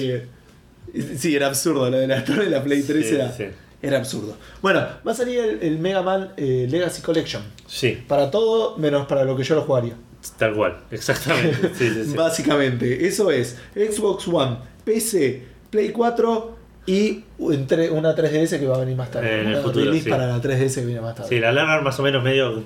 que... 0.93 1.07
Sí, 1.17 1.35
era 1.37 1.47
absurdo, 1.47 1.89
lo 1.89 1.99
de 1.99 2.07
la 2.07 2.19
historia 2.19 2.45
de 2.45 2.51
la 2.51 2.63
Play 2.65 2.83
3 2.83 3.07
Sí, 3.09 3.15
era, 3.15 3.33
sí. 3.33 3.45
era 3.81 3.99
absurdo. 3.99 4.37
Bueno, 4.61 4.81
va 5.07 5.13
a 5.13 5.15
salir 5.15 5.39
el, 5.39 5.59
el 5.63 5.79
Mega 5.79 6.03
Man 6.03 6.33
eh, 6.37 6.67
Legacy 6.69 7.01
Collection. 7.01 7.43
Sí, 7.67 8.03
Para 8.09 8.31
todo, 8.31 8.77
menos 8.77 9.07
para 9.07 9.25
lo 9.25 9.37
que 9.37 9.45
yo 9.45 9.55
lo 9.55 9.63
jugaría. 9.63 9.95
tal 10.37 10.53
cual, 10.55 10.81
exactamente. 10.91 11.71
Sí, 11.75 11.89
sí, 11.91 12.05
sí. 12.07 12.13
Básicamente, 12.17 13.07
eso 13.07 13.31
es 13.31 13.57
Xbox 13.75 14.27
One, 14.29 14.57
PC, 14.85 15.45
Play 15.71 15.91
4 15.91 16.57
y 16.87 17.25
entre- 17.51 17.91
una 17.91 18.15
3DS 18.15 18.59
que 18.59 18.67
va 18.67 18.77
a 18.77 18.81
venir 18.81 18.97
más 18.97 19.11
tarde. 19.11 19.41
En 19.43 19.47
el 19.49 19.55
Una 19.55 19.63
futuro, 19.63 19.85
release 19.85 20.05
sí. 20.05 20.11
para 20.11 20.27
la 20.27 20.41
3DS 20.41 20.75
que 20.81 20.87
viene 20.87 21.01
más 21.01 21.15
tarde. 21.15 21.29
Sí, 21.29 21.39
la 21.39 21.53
largan 21.53 21.85
más 21.85 21.99
o 22.01 22.03
menos 22.03 22.23
medio 22.25 22.63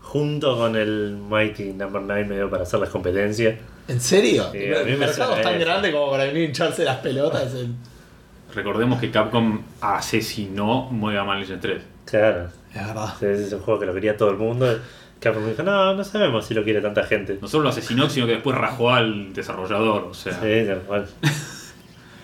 junto 0.00 0.56
con 0.56 0.76
el 0.76 1.16
Mighty 1.28 1.72
Number 1.72 2.00
9 2.02 2.24
medio 2.26 2.48
para 2.50 2.62
hacer 2.62 2.78
las 2.80 2.90
competencias. 2.90 3.56
¿En 3.88 4.00
serio? 4.00 4.44
Sí, 4.52 4.58
a 4.58 4.84
mí 4.84 4.90
el 4.92 4.98
me 4.98 5.06
mercado 5.06 5.36
es 5.36 5.42
tan 5.42 5.54
eso. 5.56 5.64
grande 5.64 5.92
como 5.92 6.10
para 6.10 6.24
venir 6.24 6.42
a 6.42 6.46
hincharse 6.46 6.84
las 6.84 6.98
pelotas. 6.98 7.54
en- 7.54 7.76
Recordemos 8.54 9.00
que 9.00 9.10
Capcom 9.10 9.60
asesinó 9.80 10.90
Mega 10.90 11.24
Man 11.24 11.40
Legends 11.40 11.60
3. 11.60 11.82
Claro, 12.04 12.48
Es 12.72 12.86
verdad. 12.86 13.14
ese 13.20 13.46
es 13.46 13.52
un 13.52 13.60
juego 13.60 13.80
que 13.80 13.86
lo 13.86 13.94
quería 13.94 14.16
todo 14.16 14.30
el 14.30 14.36
mundo. 14.36 14.78
Capcom 15.20 15.46
dijo, 15.48 15.62
no, 15.62 15.94
no 15.94 16.04
sabemos 16.04 16.46
si 16.46 16.54
lo 16.54 16.62
quiere 16.62 16.80
tanta 16.80 17.02
gente. 17.04 17.38
No 17.40 17.48
solo 17.48 17.64
lo 17.64 17.68
asesinó, 17.70 18.08
sino 18.08 18.26
que 18.26 18.32
después 18.34 18.56
rajó 18.56 18.90
al 18.92 19.32
desarrollador. 19.34 20.04
O 20.04 20.14
sea, 20.14 20.34
Sí, 20.34 20.64
tal 20.66 20.80
cual. 20.86 21.06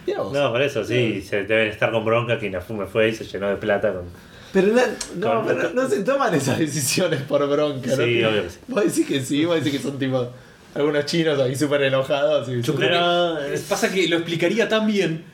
No, 0.06 0.50
por 0.52 0.62
eso, 0.62 0.84
sí, 0.84 1.22
se 1.22 1.44
deben 1.44 1.68
estar 1.68 1.90
con 1.92 2.04
bronca 2.04 2.38
que 2.38 2.46
Inafume 2.46 2.86
fue 2.86 3.10
y 3.10 3.14
se 3.14 3.24
llenó 3.24 3.48
de 3.48 3.56
plata 3.56 3.92
con... 3.92 4.04
Pero 4.52 4.68
no, 4.68 4.82
no, 5.16 5.44
Con- 5.44 5.46
pero 5.56 5.70
no 5.72 5.88
se 5.88 6.02
toman 6.02 6.34
esas 6.34 6.58
decisiones 6.58 7.22
por 7.22 7.48
bronca. 7.48 7.90
¿no? 7.90 7.96
Sí, 7.96 8.22
obvio 8.22 8.42
sí. 8.50 8.58
Vos 8.68 8.84
decís 8.84 9.06
que 9.06 9.20
sí, 9.22 9.44
vos 9.46 9.56
decís 9.62 9.72
que 9.80 9.88
son 9.88 9.98
tipo 9.98 10.28
algunos 10.74 11.06
chinos 11.06 11.38
ahí 11.40 11.54
súper 11.56 11.82
enojados. 11.84 12.48
y- 12.48 12.60
Yo 12.60 12.74
creo 12.74 13.36
que- 13.38 13.58
pasa 13.68 13.90
que 13.92 14.06
lo 14.08 14.16
explicaría 14.16 14.68
tan 14.68 14.86
bien. 14.86 15.24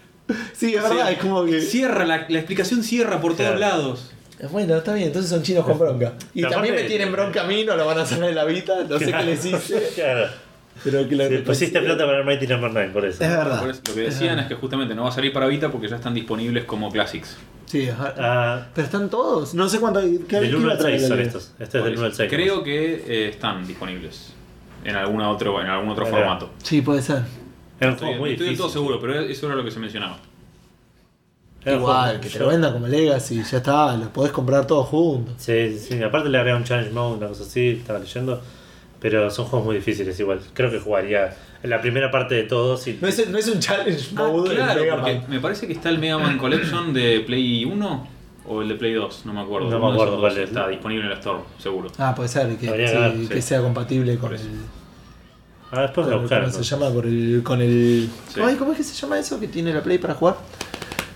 sí, 0.52 0.74
es 0.74 0.78
O 0.78 0.86
sea, 0.86 0.90
verdad, 0.96 1.12
es 1.12 1.18
como 1.18 1.44
que... 1.46 1.60
Cierra, 1.60 2.04
la, 2.04 2.26
la 2.28 2.38
explicación 2.38 2.82
cierra 2.84 3.20
por 3.20 3.34
Claro. 3.34 3.50
todos 3.56 3.60
lados. 3.60 4.10
Bueno, 4.52 4.76
está 4.76 4.94
bien, 4.94 5.08
entonces 5.08 5.30
son 5.30 5.42
chinos 5.42 5.64
con 5.64 5.78
bronca. 5.80 6.12
Y 6.32 6.42
también 6.42 6.74
me 6.74 6.80
aparte- 6.82 6.88
tienen 6.88 7.10
bronca 7.10 7.42
a 7.42 7.46
mí, 7.48 7.64
no 7.64 7.76
lo 7.76 7.86
van 7.86 7.98
a 7.98 8.02
hacer 8.02 8.22
en 8.22 8.34
la 8.36 8.44
vida, 8.44 8.84
no 8.88 8.98
sé 9.00 9.12
qué 9.12 9.24
les 9.24 9.44
hice. 9.44 9.82
Claro. 9.96 10.28
Pero 10.84 11.08
que 11.08 11.16
lo 11.16 11.28
Sí, 11.28 11.38
pusiste 11.38 11.80
plata 11.80 12.06
para 12.06 12.18
el 12.20 12.24
Mighty 12.24 12.46
Number 12.46 12.70
9, 12.72 12.90
por 12.92 13.04
eso. 13.04 13.22
Es 13.24 13.30
verdad. 13.30 13.60
Por 13.60 13.70
eso, 13.70 13.80
lo 13.88 13.94
que 13.94 14.00
decían 14.02 14.38
es 14.38 14.46
que 14.46 14.54
justamente 14.54 14.94
no 14.94 15.02
va 15.04 15.08
a 15.08 15.12
salir 15.12 15.32
para 15.32 15.46
Vita 15.46 15.70
porque 15.70 15.88
ya 15.88 15.96
están 15.96 16.14
disponibles 16.14 16.64
como 16.64 16.90
Classics. 16.90 17.36
Sí. 17.66 17.88
Ah, 17.98 18.66
Pero 18.74 18.84
están 18.86 19.10
todos. 19.10 19.54
No 19.54 19.68
sé 19.68 19.78
cuánto. 19.80 20.00
¿qué, 20.28 20.40
del 20.40 20.54
1 20.54 20.64
iba 20.64 20.72
al 20.72 20.78
a 20.78 20.80
traer 20.80 20.98
6 20.98 21.08
son 21.08 21.20
estos. 21.20 21.52
Este 21.58 21.78
es 21.78 21.84
del 21.84 21.96
1 21.98 22.06
al 22.06 22.14
6. 22.14 22.30
Creo 22.30 22.62
que 22.62 22.94
eh, 23.06 23.28
están 23.28 23.66
disponibles 23.66 24.32
en 24.84 24.96
alguna 24.96 25.30
otro, 25.30 25.60
en 25.60 25.66
algún 25.66 25.90
otro 25.90 26.04
va. 26.04 26.10
formato. 26.10 26.50
Sí, 26.62 26.80
puede 26.80 27.02
ser. 27.02 27.22
Era 27.80 27.90
un 27.90 27.94
Estoy, 27.94 28.08
juego 28.08 28.20
muy 28.22 28.30
estoy 28.30 28.46
del 28.46 28.54
difícil. 28.56 28.56
todo 28.58 28.68
seguro, 28.70 29.00
pero 29.00 29.20
eso 29.20 29.46
era 29.46 29.54
lo 29.56 29.64
que 29.64 29.70
se 29.70 29.80
mencionaba. 29.80 30.18
Era 31.64 31.76
Igual, 31.76 32.20
que 32.20 32.28
te 32.30 32.38
lo 32.38 32.48
vendan 32.48 32.72
como 32.72 32.86
Legacy, 32.86 33.42
ya 33.42 33.58
está, 33.58 33.96
lo 33.96 34.08
podés 34.12 34.32
comprar 34.32 34.66
todos 34.66 34.86
juntos. 34.88 35.34
Sí, 35.38 35.76
sí, 35.78 35.86
sí. 35.96 36.02
Aparte 36.02 36.28
le 36.28 36.38
agregaron 36.38 36.62
un 36.62 36.66
challenge 36.68 36.92
mode, 36.92 37.18
una 37.18 37.28
cosa 37.28 37.42
así, 37.42 37.68
estaba 37.80 37.98
leyendo. 37.98 38.40
Pero 39.00 39.30
son 39.30 39.44
juegos 39.46 39.66
muy 39.66 39.76
difíciles 39.76 40.18
igual. 40.18 40.40
Creo 40.54 40.70
que 40.70 40.78
jugaría 40.80 41.36
en 41.62 41.70
la 41.70 41.80
primera 41.80 42.10
parte 42.10 42.34
de 42.34 42.42
todos 42.44 42.86
y... 42.88 42.98
No 43.00 43.06
es, 43.08 43.28
no 43.28 43.38
es 43.38 43.46
un 43.48 43.60
challenge 43.60 44.10
Ah, 44.16 44.24
mode 44.24 44.54
claro, 44.56 44.72
en 44.80 44.86
Mega 44.86 44.96
porque 44.96 45.14
Man. 45.14 45.24
me 45.28 45.40
parece 45.40 45.66
que 45.68 45.72
está 45.72 45.88
el 45.88 45.98
Mega 45.98 46.18
Man 46.18 46.36
Collection 46.38 46.92
de 46.92 47.20
Play 47.20 47.64
1 47.64 48.08
o 48.46 48.62
el 48.62 48.68
de 48.68 48.74
Play 48.74 48.94
2, 48.94 49.22
no 49.26 49.32
me 49.34 49.40
acuerdo. 49.40 49.70
No 49.70 49.78
me 49.78 49.86
de 49.86 49.92
acuerdo 49.92 50.18
cuál 50.20 50.32
es. 50.38 50.48
Está 50.48 50.66
disponible 50.68 51.04
en 51.06 51.12
el 51.12 51.18
Store, 51.18 51.40
seguro. 51.58 51.90
Ah, 51.98 52.12
puede 52.14 52.28
ser 52.28 52.48
que, 52.56 52.66
sí, 52.66 52.66
que 52.66 52.70
ver, 52.72 53.12
que 53.28 53.34
sí. 53.36 53.42
sea 53.42 53.60
compatible 53.60 54.12
con 54.16 54.30
Por 54.30 54.34
el. 54.34 54.40
eso. 54.40 54.50
Ah, 55.70 55.82
después 55.82 56.06
el- 56.08 56.18
buscaron. 56.18 56.50
¿Cómo 56.50 56.64
se 56.64 56.70
llama? 56.76 56.90
Con 56.94 57.06
el. 57.06 57.42
Con 57.44 57.60
el 57.60 58.08
Sí. 58.34 58.40
Ay, 58.42 58.56
¿Cómo 58.56 58.72
es 58.72 58.78
que 58.78 58.84
se 58.84 58.94
llama 58.94 59.18
eso 59.18 59.38
que 59.38 59.48
tiene 59.48 59.72
la 59.72 59.82
Play 59.82 59.98
para 59.98 60.14
jugar? 60.14 60.38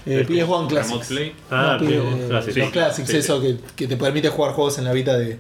Eh, 0.05 0.17
El 0.21 0.27
PS1 0.29 0.41
Remote 0.41 0.75
Classics. 0.75 1.07
Play. 1.09 1.33
Ah, 1.51 1.79
No, 1.81 1.87
PS1 1.89 2.19
P- 2.19 2.27
Classics. 2.29 2.57
Los 2.57 2.67
Sí, 2.67 2.73
Classics, 2.73 3.09
sí, 3.09 3.17
eso 3.17 3.41
Que, 3.41 3.57
que 3.77 3.87
te 3.89 3.97
permite 3.97 4.29
jugar 4.29 4.53
juegos 4.53 4.79
en 4.79 4.85
la 4.85 4.93
Vita 4.93 5.17
de, 5.17 5.39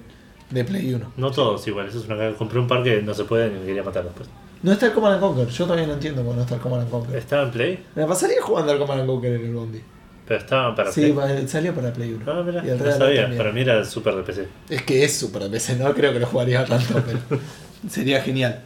de 0.52 0.64
Play 0.64 0.94
1. 0.94 1.12
No 1.16 1.30
todos 1.30 1.66
igual, 1.66 1.88
eso 1.88 1.98
es 1.98 2.06
una. 2.06 2.32
Compré 2.34 2.58
un 2.60 2.66
par 2.68 2.82
que 2.82 3.02
no 3.02 3.14
se 3.14 3.24
pueden 3.24 3.56
y 3.56 3.60
me 3.60 3.66
quería 3.66 3.82
matar 3.82 4.04
después. 4.04 4.28
No 4.62 4.70
está 4.72 4.86
el 4.86 4.92
Command 4.92 5.14
and 5.14 5.22
Conquer, 5.22 5.48
yo 5.48 5.64
todavía 5.64 5.86
no 5.88 5.94
entiendo 5.94 6.22
por 6.22 6.34
no 6.36 6.42
está 6.42 6.54
el 6.54 6.60
Command 6.60 6.82
and 6.82 6.90
Conquer. 6.90 7.16
¿Estaba 7.16 7.42
en 7.44 7.50
Play? 7.50 7.84
Me 7.96 8.06
pasaría 8.06 8.40
jugando 8.40 8.70
al 8.72 8.78
Command 8.78 9.00
and 9.00 9.08
Conquer 9.10 9.32
en 9.34 9.44
el 9.46 9.54
Bondi. 9.54 9.80
Pero 10.24 10.38
estaba 10.40 10.74
para 10.74 10.92
Sí, 10.92 11.00
Play. 11.00 11.12
va- 11.12 11.48
salió 11.48 11.74
para 11.74 11.92
Play 11.92 12.12
1. 12.12 12.24
Ah, 12.30 12.42
mira, 12.46 12.64
Y 12.64 12.68
el 12.70 12.78
no 12.78 12.92
sabía. 12.92 13.22
también. 13.22 13.38
Para 13.38 13.52
mí 13.52 13.60
era 13.62 13.78
el 13.78 13.86
super 13.86 14.14
de 14.14 14.22
PC. 14.22 14.46
Es 14.68 14.82
que 14.82 15.02
es 15.04 15.16
super 15.18 15.50
PC, 15.50 15.76
no 15.76 15.92
creo 15.94 16.12
que 16.12 16.20
lo 16.20 16.26
jugaría 16.26 16.64
tanto, 16.64 17.02
pero 17.04 17.18
sería 17.90 18.20
genial. 18.22 18.60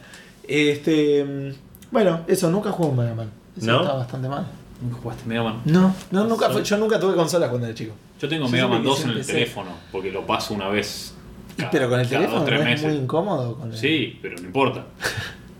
Este, 0.47 1.23
mm, 1.25 1.53
bueno, 1.91 2.21
eso, 2.27 2.49
nunca 2.51 2.71
jugué 2.71 2.89
un 2.89 2.97
Mega 2.97 3.15
Man. 3.15 3.31
Eso 3.57 3.65
¿No? 3.65 3.81
está 3.81 3.93
bastante 3.93 4.27
mal. 4.29 4.45
¿Nunca 4.81 4.97
jugaste 5.01 5.25
Mega 5.25 5.43
Man? 5.43 5.61
No, 5.65 5.95
no 6.11 6.25
nunca 6.25 6.51
yo 6.61 6.77
nunca 6.77 6.99
tuve 6.99 7.15
consolas 7.15 7.49
cuando 7.49 7.65
era 7.67 7.75
chico. 7.75 7.93
Yo 8.21 8.29
tengo 8.29 8.45
Yo 8.45 8.51
Mega 8.51 8.67
Man 8.67 8.83
2 8.83 8.95
quise 8.97 9.09
en 9.11 9.17
el 9.17 9.25
teléfono, 9.25 9.71
porque 9.91 10.11
lo 10.11 10.25
paso 10.27 10.53
una 10.53 10.69
vez. 10.69 11.15
Cada- 11.57 11.69
pero 11.71 11.89
con 11.89 11.99
el 11.99 12.07
teléfono 12.07 12.39
dos, 12.41 12.49
no 12.51 12.67
es 12.69 12.83
muy 12.83 12.93
incómodo. 12.93 13.55
Con 13.57 13.71
el- 13.71 13.77
Sí, 13.77 14.19
pero 14.21 14.35
no 14.37 14.43
importa. 14.45 14.85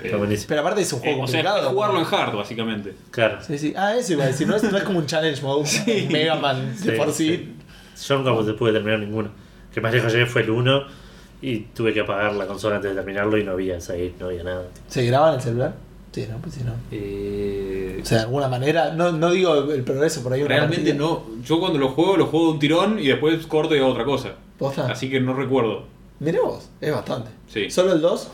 Está 0.03 0.15
Eh. 0.17 0.39
Pero 0.47 0.61
aparte 0.61 0.81
es 0.81 0.93
un 0.93 0.99
eh, 0.99 1.01
juego 1.05 1.23
o 1.23 1.27
sea, 1.27 1.41
complicado. 1.43 1.69
jugarlo 1.71 1.99
en 1.99 2.05
hard, 2.05 2.35
básicamente. 2.35 2.93
Claro. 3.09 3.39
Sí, 3.41 3.57
sí. 3.57 3.73
Ah, 3.75 3.95
eso 3.95 4.13
iba 4.13 4.25
a 4.25 4.27
decir, 4.27 4.47
no 4.47 4.55
es, 4.55 4.63
no 4.63 4.77
es 4.77 4.83
como 4.83 4.99
un 4.99 5.07
challenge 5.07 5.41
mode. 5.41 5.67
un 5.87 6.11
Mega 6.11 6.35
Man 6.35 6.75
de 6.83 6.91
Sí, 6.91 6.97
por 6.97 7.11
sí. 7.11 7.53
sí. 7.95 8.05
Yo 8.07 8.17
nunca 8.19 8.31
pude- 8.31 8.53
pude 8.53 8.73
terminar 8.73 8.99
ninguno. 8.99 9.29
Que 9.73 9.81
más 9.81 9.91
lejos 9.91 10.13
llegué 10.13 10.27
fue 10.27 10.43
el 10.43 10.51
1 10.51 10.83
y 11.41 11.57
tuve 11.75 11.93
que 11.93 12.01
apagar 12.01 12.33
la 12.35 12.45
consola 12.45 12.75
antes 12.75 12.91
de 12.91 12.95
terminarlo 12.95 13.37
y 13.39 13.43
no 13.43 13.53
había 13.53 13.81
save, 13.81 14.13
no 14.19 14.27
había 14.27 14.43
nada. 14.43 14.65
¿Se 14.87 15.03
graba 15.05 15.29
en 15.29 15.35
el 15.35 15.41
celular? 15.41 15.73
Sí, 16.11 16.25
no, 16.29 16.37
pues 16.37 16.53
sí, 16.55 16.61
no. 16.63 16.73
Eh, 16.91 17.99
O 18.01 18.05
sea, 18.05 18.19
de 18.19 18.23
alguna 18.25 18.47
manera, 18.47 18.93
no, 18.93 19.11
no 19.11 19.31
digo 19.31 19.71
el 19.71 19.83
progreso 19.83 20.21
por 20.23 20.33
ahí. 20.33 20.43
realmente 20.43 20.93
no. 20.93 21.25
Yo 21.43 21.59
cuando 21.59 21.77
lo 21.79 21.89
juego, 21.89 22.17
lo 22.17 22.27
juego 22.27 22.47
de 22.47 22.51
un 22.53 22.59
tirón 22.59 22.99
y 22.99 23.07
después 23.07 23.45
corto 23.47 23.75
y 23.75 23.79
hago 23.79 23.89
otra 23.89 24.05
cosa. 24.05 24.33
¿Posta? 24.57 24.87
Así 24.91 25.09
que 25.09 25.19
no 25.19 25.33
recuerdo. 25.33 25.85
Mirá 26.19 26.39
vos, 26.41 26.69
es 26.81 26.91
bastante. 26.91 27.29
Sí. 27.47 27.69
¿Solo 27.69 27.93
el 27.93 28.01
2? 28.01 28.29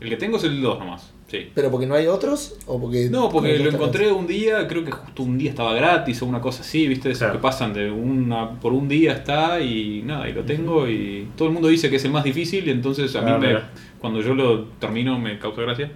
El 0.00 0.08
que 0.08 0.16
tengo 0.16 0.36
es 0.38 0.44
el 0.44 0.60
2 0.62 0.78
nomás. 0.78 1.12
Sí. 1.26 1.50
¿Pero 1.54 1.70
porque 1.70 1.84
no 1.86 1.94
hay 1.94 2.06
otros? 2.06 2.56
¿O 2.66 2.80
porque 2.80 3.10
No, 3.10 3.28
porque 3.28 3.58
lo 3.58 3.68
encontré 3.70 4.10
un 4.10 4.26
día, 4.26 4.66
creo 4.66 4.82
que 4.82 4.90
justo 4.92 5.22
un 5.22 5.36
día 5.36 5.50
estaba 5.50 5.74
gratis 5.74 6.22
o 6.22 6.26
una 6.26 6.40
cosa 6.40 6.62
así, 6.62 6.88
¿viste? 6.88 7.10
Eso 7.10 7.18
Claro. 7.20 7.34
que 7.34 7.38
pasan 7.40 7.74
de 7.74 7.90
una 7.90 8.52
por 8.58 8.72
un 8.72 8.88
día 8.88 9.12
está 9.12 9.60
y 9.60 10.00
nada, 10.06 10.26
y 10.26 10.32
lo 10.32 10.42
tengo 10.44 10.88
y 10.88 11.28
todo 11.36 11.48
el 11.48 11.52
mundo 11.54 11.68
dice 11.68 11.90
que 11.90 11.96
es 11.96 12.04
el 12.06 12.12
más 12.12 12.24
difícil 12.24 12.66
y 12.66 12.70
entonces 12.70 13.14
a 13.14 13.20
mí 13.20 13.30
Ah, 13.30 13.36
me, 13.38 13.48
mira. 13.48 13.70
cuando 13.98 14.22
yo 14.22 14.34
lo 14.34 14.64
termino 14.80 15.18
me 15.18 15.38
causa 15.38 15.60
gracia. 15.60 15.92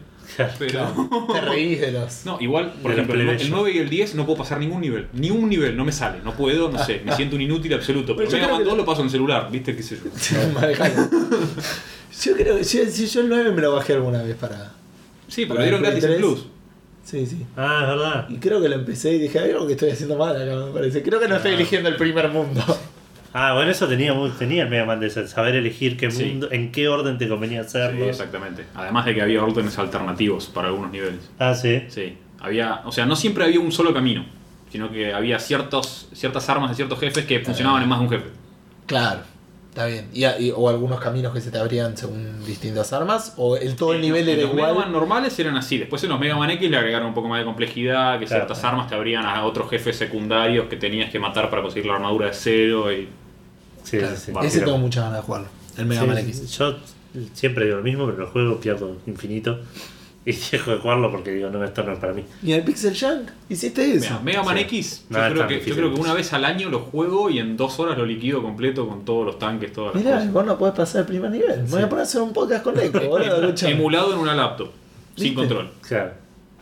Pero? 0.59 1.09
Te 1.32 1.40
reís 1.40 1.80
de 1.80 1.92
los. 1.92 2.24
no, 2.24 2.38
igual, 2.40 2.72
por 2.82 2.90
De 2.90 2.96
ejemplo, 2.96 3.14
el, 3.14 3.20
el 3.22 3.26
players. 3.36 3.50
9 3.50 3.72
y 3.74 3.78
el 3.78 3.88
10 3.88 4.14
no 4.14 4.26
puedo 4.26 4.38
pasar 4.38 4.59
ningún 4.59 4.80
nivel, 4.80 5.09
ni 5.12 5.30
un 5.30 5.48
nivel, 5.48 5.76
no 5.76 5.84
me 5.84 5.92
sale, 5.92 6.18
no 6.24 6.34
puedo, 6.34 6.70
no 6.70 6.82
sé, 6.84 7.02
me 7.04 7.12
siento 7.16 7.36
un 7.36 7.42
inútil 7.42 7.72
absoluto. 7.74 8.16
Pero 8.16 8.28
Pero 8.28 8.30
yo 8.30 8.36
Mega 8.36 8.46
creo 8.46 8.54
Man 8.56 8.62
que- 8.64 8.68
2 8.70 8.78
lo 8.78 8.84
paso 8.84 9.02
en 9.02 9.10
celular, 9.10 9.48
¿viste? 9.50 9.76
¿Qué 9.76 9.82
sé 9.82 9.96
yo? 9.96 10.10
Yo 12.22 12.34
creo 12.36 12.56
que 12.56 12.62
yo, 12.64 12.84
si 12.90 13.06
yo 13.06 13.20
el 13.22 13.28
9 13.30 13.52
me 13.52 13.62
lo 13.62 13.72
bajé 13.72 13.94
alguna 13.94 14.22
vez 14.22 14.36
para. 14.36 14.72
Sí, 15.28 15.46
porque 15.46 15.62
dieron 15.62 15.84
el 15.84 15.90
Play 15.92 16.00
gratis 16.00 16.04
en 16.04 16.10
3. 16.10 16.20
Plus. 16.20 16.46
Sí, 17.04 17.26
sí. 17.26 17.44
Ah, 17.56 17.80
es 17.82 17.88
verdad. 17.88 18.26
Y 18.28 18.36
creo 18.36 18.60
que 18.60 18.68
lo 18.68 18.76
empecé 18.76 19.14
y 19.14 19.18
dije, 19.18 19.38
hay 19.40 19.50
algo 19.50 19.66
que 19.66 19.72
estoy 19.72 19.90
haciendo 19.90 20.16
mal 20.16 20.40
acá, 20.40 20.66
me 20.66 20.72
parece. 20.72 21.02
Creo 21.02 21.18
que 21.18 21.26
no 21.26 21.36
estoy 21.36 21.54
eligiendo 21.54 21.88
el 21.88 21.96
primer 21.96 22.28
mundo. 22.28 22.62
Ah, 23.34 23.54
bueno, 23.54 23.70
eso 23.70 23.88
tenía, 23.88 24.12
muy- 24.12 24.30
tenía 24.30 24.64
el 24.64 24.68
Mega 24.68 24.84
Man 24.84 25.00
de 25.00 25.09
saber 25.10 25.54
elegir 25.56 25.96
qué 25.96 26.10
Sí. 26.10 26.24
mundo, 26.26 26.48
en 26.50 26.70
qué 26.70 26.88
orden 26.88 27.16
te 27.18 27.28
convenía 27.28 27.62
Sí, 27.62 27.68
hacerlo. 27.78 28.04
exactamente. 28.06 28.64
Además 28.74 29.06
de 29.06 29.14
que 29.14 29.22
había 29.22 29.42
órdenes 29.42 29.78
alternativos 29.78 30.46
para 30.48 30.68
algunos 30.68 30.90
niveles. 30.92 31.30
ah, 31.38 31.54
sí. 31.54 31.82
Sí, 31.88 32.18
había, 32.40 32.82
o 32.84 32.92
sea, 32.92 33.06
no 33.06 33.16
siempre 33.16 33.44
había 33.44 33.60
un 33.60 33.72
solo 33.72 33.94
camino, 33.94 34.24
sino 34.70 34.90
que 34.90 35.12
había 35.14 35.38
ciertos, 35.38 36.09
ciertas 36.12 36.48
armas 36.50 36.70
de 36.70 36.76
ciertos 36.76 36.98
jefes 37.00 37.24
que 37.24 37.40
funcionaban 37.40 37.82
en 37.82 37.88
más 37.88 38.00
de 38.00 38.04
un 38.04 38.10
jefe. 38.10 38.26
Claro. 38.86 39.20
Está 39.70 39.86
bien. 39.86 40.10
Y, 40.12 40.26
y- 40.26 40.52
o 40.54 40.68
algunos 40.68 41.00
caminos 41.00 41.32
que 41.32 41.40
se 41.40 41.50
te 41.50 41.56
abrían 41.56 41.96
según 41.96 42.44
distintas 42.44 42.92
armas. 42.92 43.32
O 43.38 43.56
el, 43.56 43.74
todo 43.74 43.92
el 43.92 43.96
En 43.96 44.02
nivel 44.02 44.28
en 44.28 44.38
era 44.40 44.46
los 44.48 44.54
Mega 44.54 44.66
Man 44.68 44.76
igual. 44.76 44.92
normales 44.92 45.38
eran 45.38 45.56
así. 45.56 45.78
Después 45.78 46.02
en 46.04 46.10
los 46.10 46.20
Mega 46.20 46.36
Man 46.36 46.50
X 46.50 46.70
le 46.70 46.76
agregaron 46.76 47.09
un 47.09 47.14
poco 47.14 47.28
más 47.28 47.38
de 47.38 47.46
complejidad, 47.46 48.18
que 48.18 48.26
Claro. 48.26 48.42
ciertas 48.44 48.62
armas 48.64 48.86
te 48.88 48.94
abrían 48.96 49.24
a 49.24 49.46
otros 49.46 49.70
jefes 49.70 49.96
secundarios 49.96 50.66
que 50.68 50.76
tenías 50.76 51.10
que 51.10 51.18
matar 51.18 51.48
para 51.48 51.62
conseguir 51.62 51.86
la 51.86 51.94
armadura 51.94 52.26
de 52.26 52.34
cero. 52.34 52.92
Y... 52.92 53.09
Sí, 53.84 53.98
Claro. 53.98 54.16
sí, 54.16 54.22
sí. 54.26 54.32
Vale. 54.32 54.48
Ese 54.48 54.60
tengo 54.60 54.78
muchas 54.78 55.04
ganas 55.04 55.18
de 55.20 55.22
jugarlo. 55.26 55.48
El 55.76 55.86
Mega 55.86 56.00
Sí, 56.02 56.06
Man 56.06 56.18
X. 56.18 56.50
Yo 56.59 56.76
siempre 57.34 57.64
digo 57.66 57.78
lo 57.78 57.82
mismo, 57.82 58.06
pero 58.06 58.24
el 58.24 58.28
juego 58.30 58.60
pierdo 58.60 58.96
infinito. 59.06 59.59
Y 60.24 60.30
dejo 60.52 60.70
de 60.70 60.76
jugarlo 60.78 61.10
porque 61.10 61.32
digo, 61.32 61.50
no, 61.50 61.64
esto 61.64 61.82
no 61.82 61.94
es 61.94 61.98
para 61.98 62.12
mí. 62.12 62.24
¿Y 62.44 62.52
en 62.52 62.59
el 62.60 62.64
Pixel 62.64 62.96
Junk? 62.96 63.28
¿Hiciste 63.48 63.94
eso? 63.96 64.20
Mira, 64.22 64.40
Mega 64.40 64.42
Man 64.44 64.56
Sí. 64.56 64.62
X, 64.62 65.04
yo, 65.10 65.18
No, 65.18 65.34
creo 65.34 65.46
que, 65.48 65.60
yo 65.68 65.74
creo 65.74 65.92
que 65.92 66.00
una 66.00 66.14
vez 66.14 66.32
al 66.32 66.44
año 66.44 66.68
lo 66.68 66.78
juego 66.78 67.28
y 67.28 67.40
en 67.40 67.56
dos 67.56 67.80
horas 67.80 67.98
lo 67.98 68.06
liquido 68.06 68.40
completo 68.40 68.86
con 68.88 69.04
todos 69.04 69.26
los 69.26 69.40
tanques, 69.40 69.72
todas 69.72 69.96
las 69.96 70.04
Mirá, 70.04 70.18
cosas. 70.18 70.32
vos 70.32 70.46
no 70.46 70.56
podés 70.59 70.74
pasar 70.76 71.00
el 71.00 71.06
primer 71.09 71.28
nivel. 71.32 71.64
Me 71.64 71.68
voy 71.70 71.82
a 71.82 71.88
poner 71.88 72.02
a 72.02 72.04
hacer 72.04 72.20
un 72.20 72.32
podcast 72.32 72.62
con 72.62 72.78
Eco, 72.78 73.00
boludo. 73.09 73.42
escuchame. 73.42 73.72
Emulado 73.72 74.12
en 74.12 74.18
una 74.20 74.36
laptop, 74.36 74.68
sin 75.16 75.34
control. 75.34 75.72
Claro. 75.80 76.12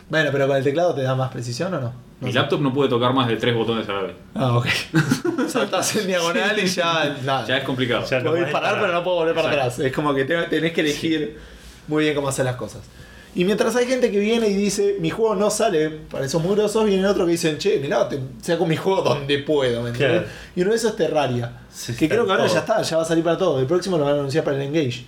Bueno, 0.09 0.29
pero 0.31 0.47
con 0.47 0.57
el 0.57 0.63
teclado 0.63 0.95
te 0.95 1.03
da 1.03 1.13
más 1.13 1.31
precisión 1.31 1.71
o 1.75 1.81
no? 1.81 1.93
No 2.21 2.27
Mi 2.27 2.33
sé. 2.33 2.39
laptop 2.39 2.61
no 2.61 2.71
puede 2.73 2.87
tocar 2.89 3.13
más 3.13 3.27
de 3.27 3.35
tres 3.35 3.53
botones 3.55 3.89
a 3.89 3.93
la 3.93 4.01
vez. 4.03 4.13
Ah, 4.35 4.55
ok. 4.57 4.67
Saltás 5.47 5.95
en 5.95 6.07
diagonal 6.07 6.57
y 6.59 6.67
ya. 6.67 7.17
Nada. 7.23 7.45
Ya 7.47 7.57
es 7.57 7.63
complicado. 7.63 8.05
Ya 8.09 8.21
Puedo 8.21 8.35
disparar, 8.35 8.61
parar. 8.73 8.79
pero 8.81 8.93
no 8.93 9.03
puedo 9.03 9.17
volver 9.17 9.33
para 9.35 9.47
Exacto. 9.49 9.71
atrás. 9.73 9.85
Es 9.87 9.91
como 9.93 10.13
que 10.13 10.25
te- 10.25 10.43
tenés 10.43 10.71
que 10.71 10.81
elegir 10.81 11.39
muy 11.87 12.03
bien 12.03 12.15
cómo 12.15 12.27
hacer 12.29 12.45
las 12.45 12.55
cosas. 12.55 12.81
Y 13.33 13.45
mientras 13.45 13.75
hay 13.77 13.87
gente 13.87 14.11
que 14.11 14.19
viene 14.19 14.47
y 14.49 14.53
dice, 14.53 14.97
mi 14.99 15.09
juego 15.09 15.35
no 15.35 15.49
sale 15.49 15.89
para 15.89 16.25
esos 16.25 16.43
mugrosos, 16.43 16.85
vienen 16.85 17.05
otros 17.05 17.25
que 17.25 17.31
dicen, 17.31 17.57
che, 17.57 17.79
mirá, 17.79 18.07
te 18.09 18.19
saco 18.41 18.65
mi 18.65 18.75
juego 18.75 19.01
donde 19.01 19.39
puedo. 19.39 19.81
¿me? 19.83 19.91
Claro. 19.91 20.25
Y 20.55 20.61
uno 20.61 20.71
de 20.71 20.75
esos 20.75 20.91
es 20.91 20.97
Terraria. 20.97 21.51
Sí, 21.71 21.95
que 21.95 22.09
creo 22.09 22.25
que 22.25 22.31
ahora 22.31 22.43
todo. 22.45 22.53
ya 22.53 22.59
está, 22.59 22.81
ya 22.81 22.97
va 22.97 23.03
a 23.03 23.05
salir 23.05 23.23
para 23.23 23.37
todo. 23.37 23.59
El 23.59 23.65
próximo 23.67 23.97
lo 23.97 24.03
van 24.03 24.15
a 24.15 24.19
anunciar 24.19 24.43
para 24.43 24.57
el 24.57 24.63
Engage. 24.63 25.05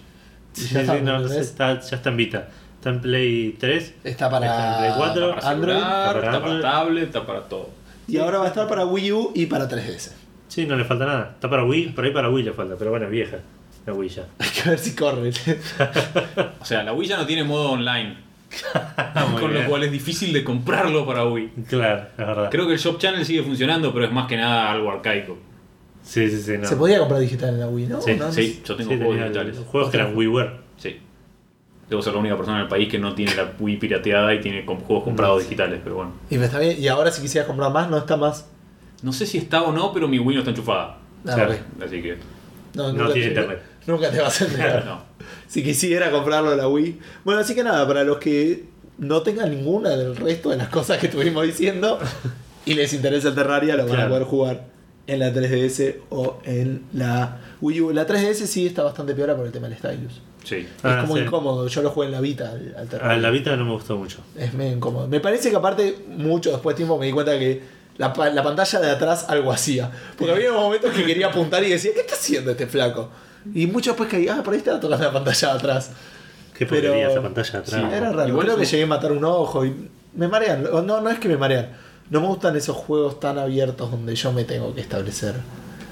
Sí, 0.53 0.67
ya 0.71 0.81
está, 0.81 0.95
sí, 0.95 1.01
no, 1.03 1.15
¿entendés? 1.17 1.47
está, 1.47 1.79
ya 1.81 1.97
está 1.97 2.09
en 2.09 2.17
Vita. 2.17 2.47
Está 2.83 2.89
en 2.89 2.99
Play 2.99 3.55
3. 3.61 3.93
Está 4.03 4.29
para, 4.29 4.45
Está 4.45 4.73
en 4.73 4.79
Play 4.79 4.91
4. 4.97 5.29
Está 5.29 5.39
para 5.39 5.49
Android, 5.51 5.73
celular, 5.77 5.93
está 5.95 6.11
para 6.11 6.25
está 6.27 6.39
para 6.41 6.53
Android. 6.53 6.61
tablet, 6.61 7.03
está 7.05 7.25
para 7.25 7.39
todo. 7.43 7.69
Y 8.09 8.17
ahora 8.17 8.39
va 8.39 8.43
a 8.43 8.47
estar 8.49 8.67
para 8.67 8.85
Wii 8.85 9.11
U 9.13 9.31
y 9.33 9.45
para 9.45 9.69
3DS. 9.69 10.11
Sí, 10.49 10.65
no 10.65 10.75
le 10.75 10.83
falta 10.83 11.05
nada. 11.05 11.31
Está 11.33 11.49
para 11.49 11.63
Wii, 11.63 11.93
por 11.93 12.03
ahí 12.03 12.11
para 12.11 12.29
Wii 12.29 12.43
le 12.43 12.51
falta, 12.51 12.75
pero 12.77 12.89
bueno, 12.91 13.05
es 13.05 13.11
vieja. 13.13 13.37
La 13.85 13.93
Wii 13.93 14.09
ya. 14.09 14.23
Hay 14.37 14.49
que 14.49 14.69
ver 14.69 14.79
si 14.79 14.95
corre. 14.95 15.31
O 16.61 16.65
sea, 16.65 16.83
la 16.83 16.91
Wii 16.91 17.07
ya 17.07 17.15
no 17.17 17.25
tiene 17.25 17.45
modo 17.45 17.71
online. 17.71 18.17
Muy 19.31 19.41
con 19.41 19.51
bien. 19.51 19.63
lo 19.63 19.69
cual 19.69 19.83
es 19.83 19.91
difícil 19.93 20.33
de 20.33 20.43
comprarlo 20.43 21.05
para 21.07 21.23
Wii. 21.25 21.51
Claro, 21.69 22.01
es 22.11 22.17
verdad. 22.17 22.49
Creo 22.51 22.67
que 22.67 22.73
el 22.73 22.79
Shop 22.79 22.97
Channel 22.99 23.25
sigue 23.25 23.43
funcionando, 23.43 23.93
pero 23.93 24.05
es 24.05 24.11
más 24.11 24.27
que 24.27 24.35
nada 24.35 24.69
algo 24.71 24.91
arcaico. 24.91 25.37
Sí, 26.03 26.29
sí, 26.29 26.41
sí. 26.41 26.57
No. 26.57 26.67
Se 26.67 26.75
podía 26.75 26.99
comprar 26.99 27.21
digital 27.21 27.53
en 27.53 27.59
la 27.61 27.67
Wii, 27.69 27.87
¿no? 27.87 28.01
Sí, 28.01 28.15
¿No? 28.17 28.29
Sí, 28.29 28.61
yo 28.65 28.75
tengo 28.75 28.91
Sí, 28.91 28.97
juegos 28.97 29.15
digitales. 29.17 29.55
los 29.55 29.65
juegos 29.67 29.89
que 29.89 29.97
eran 29.97 30.17
WiiWare. 30.17 30.51
Sí. 30.77 30.99
Debo 31.93 32.01
ser 32.01 32.13
la 32.13 32.19
única 32.21 32.35
persona 32.35 32.57
en 32.57 32.63
el 32.63 32.67
país 32.69 32.89
que 32.89 32.97
no 32.97 33.13
tiene 33.13 33.35
la 33.35 33.53
Wii 33.59 33.77
pirateada 33.77 34.33
y 34.33 34.41
tiene 34.41 34.65
juegos 34.65 35.03
comprados 35.03 35.37
No. 35.37 35.43
digitales, 35.43 35.79
pero 35.83 35.97
bueno. 35.97 36.13
Y, 36.27 36.39
me 36.39 36.45
está 36.45 36.57
bien. 36.57 36.75
y 36.81 36.87
ahora 36.87 37.11
si 37.11 37.21
quisieras 37.21 37.45
comprar 37.47 37.71
más, 37.71 37.87
no 37.87 37.99
está 37.99 38.17
más. 38.17 38.47
No 39.03 39.13
sé 39.13 39.27
si 39.27 39.37
está 39.37 39.61
o 39.61 39.71
no, 39.71 39.93
pero 39.93 40.07
mi 40.07 40.17
Wii 40.17 40.35
no 40.37 40.41
está 40.41 40.49
enchufada. 40.49 40.97
Ah. 41.27 41.47
Así 41.85 42.01
que. 42.01 42.17
No, 42.73 42.91
No 42.91 42.93
nunca 43.03 43.13
tiene 43.13 43.27
te- 43.27 43.33
internet. 43.41 43.61
Nunca 43.85 44.09
te 44.09 44.19
vas 44.21 44.41
a 44.41 44.45
enterar. 44.45 44.85
No. 44.85 45.01
Si 45.47 45.63
quisiera 45.63 46.09
comprarlo 46.09 46.55
la 46.55 46.67
Wii. 46.67 46.99
Bueno, 47.23 47.41
así 47.41 47.53
que 47.53 47.63
nada, 47.63 47.85
para 47.87 48.03
los 48.03 48.17
que 48.17 48.63
no 48.97 49.21
tengan 49.21 49.51
ninguna 49.51 49.89
del 49.91 50.15
resto 50.15 50.49
de 50.49 50.57
las 50.57 50.69
cosas 50.69 50.97
que 50.97 51.05
estuvimos 51.07 51.45
diciendo 51.45 51.99
y 52.65 52.73
les 52.73 52.91
interesa 52.93 53.27
el 53.29 53.35
Terraria, 53.35 53.75
lo 53.75 53.85
van 53.85 53.99
a 54.01 54.07
poder 54.07 54.23
jugar 54.23 54.65
en 55.05 55.19
la 55.19 55.31
3DS 55.31 55.95
o 56.09 56.39
en 56.43 56.85
la 56.93 57.37
Wii 57.61 57.81
U. 57.81 57.91
La 57.91 58.07
3DS 58.07 58.47
sí 58.47 58.65
está 58.65 58.81
bastante 58.81 59.13
peor 59.13 59.35
por 59.35 59.45
el 59.45 59.51
tema 59.51 59.67
del 59.67 59.77
stylus. 59.77 60.21
Sí. 60.43 60.67
Ah, 60.83 60.95
es 60.97 61.01
como 61.03 61.15
sí. 61.17 61.23
incómodo. 61.23 61.67
Yo 61.67 61.81
lo 61.81 61.89
jugué 61.89 62.07
en 62.07 62.11
la 62.13 62.21
Vita 62.21 62.51
al, 62.51 62.75
al 62.77 62.87
Terraria. 62.87 63.13
A 63.15 63.17
la 63.19 63.29
Vita 63.29 63.55
no 63.55 63.65
me 63.65 63.71
gustó 63.71 63.97
mucho. 63.97 64.19
Es 64.37 64.53
medio 64.53 64.73
incómodo. 64.77 65.07
Me 65.07 65.19
parece 65.19 65.49
que 65.49 65.55
aparte, 65.55 65.97
mucho 66.09 66.51
después 66.51 66.75
de 66.75 66.77
tiempo 66.77 66.97
me 66.97 67.05
di 67.05 67.11
cuenta 67.11 67.37
que 67.39 67.61
la, 67.97 68.13
la 68.33 68.43
pantalla 68.43 68.79
de 68.79 68.89
atrás 68.91 69.25
algo 69.29 69.51
hacía. 69.51 69.89
Porque 70.17 70.33
había 70.33 70.51
momentos 70.51 70.91
que 70.91 71.05
quería 71.05 71.27
apuntar 71.27 71.63
y 71.63 71.69
decía, 71.69 71.91
¿qué 71.93 72.01
está 72.01 72.15
haciendo 72.15 72.51
este 72.51 72.67
flaco? 72.67 73.09
Y 73.53 73.67
mucho 73.67 73.91
después 73.91 74.09
caí, 74.09 74.27
ah, 74.27 74.41
por 74.43 74.53
ahí 74.53 74.59
estaba 74.59 74.79
tocando 74.79 75.03
la 75.05 75.11
pantalla 75.13 75.49
de 75.49 75.53
atrás. 75.53 75.91
Qué 76.57 76.65
Pero- 76.65 76.93
esa 76.93 77.21
pantalla 77.21 77.59
atrás. 77.59 77.81
Sí, 77.81 77.95
Era 77.95 78.11
raro. 78.11 78.27
Igual 78.27 78.45
Creo 78.45 78.57
que 78.57 78.65
llegué 78.65 78.83
a 78.83 78.87
matar 78.87 79.11
un 79.11 79.23
ojo 79.25 79.65
y 79.65 79.89
me 80.15 80.27
marean. 80.27 80.63
No, 80.63 81.01
no 81.01 81.09
es 81.09 81.19
que 81.19 81.27
me 81.27 81.37
marean. 81.37 81.69
No 82.09 82.21
me 82.21 82.27
gustan 82.27 82.55
esos 82.55 82.75
juegos 82.75 83.19
tan 83.19 83.37
abiertos 83.39 83.89
donde 83.89 84.13
yo 84.15 84.31
me 84.31 84.43
tengo 84.43 84.73
que 84.75 84.81
establecer. 84.81 85.35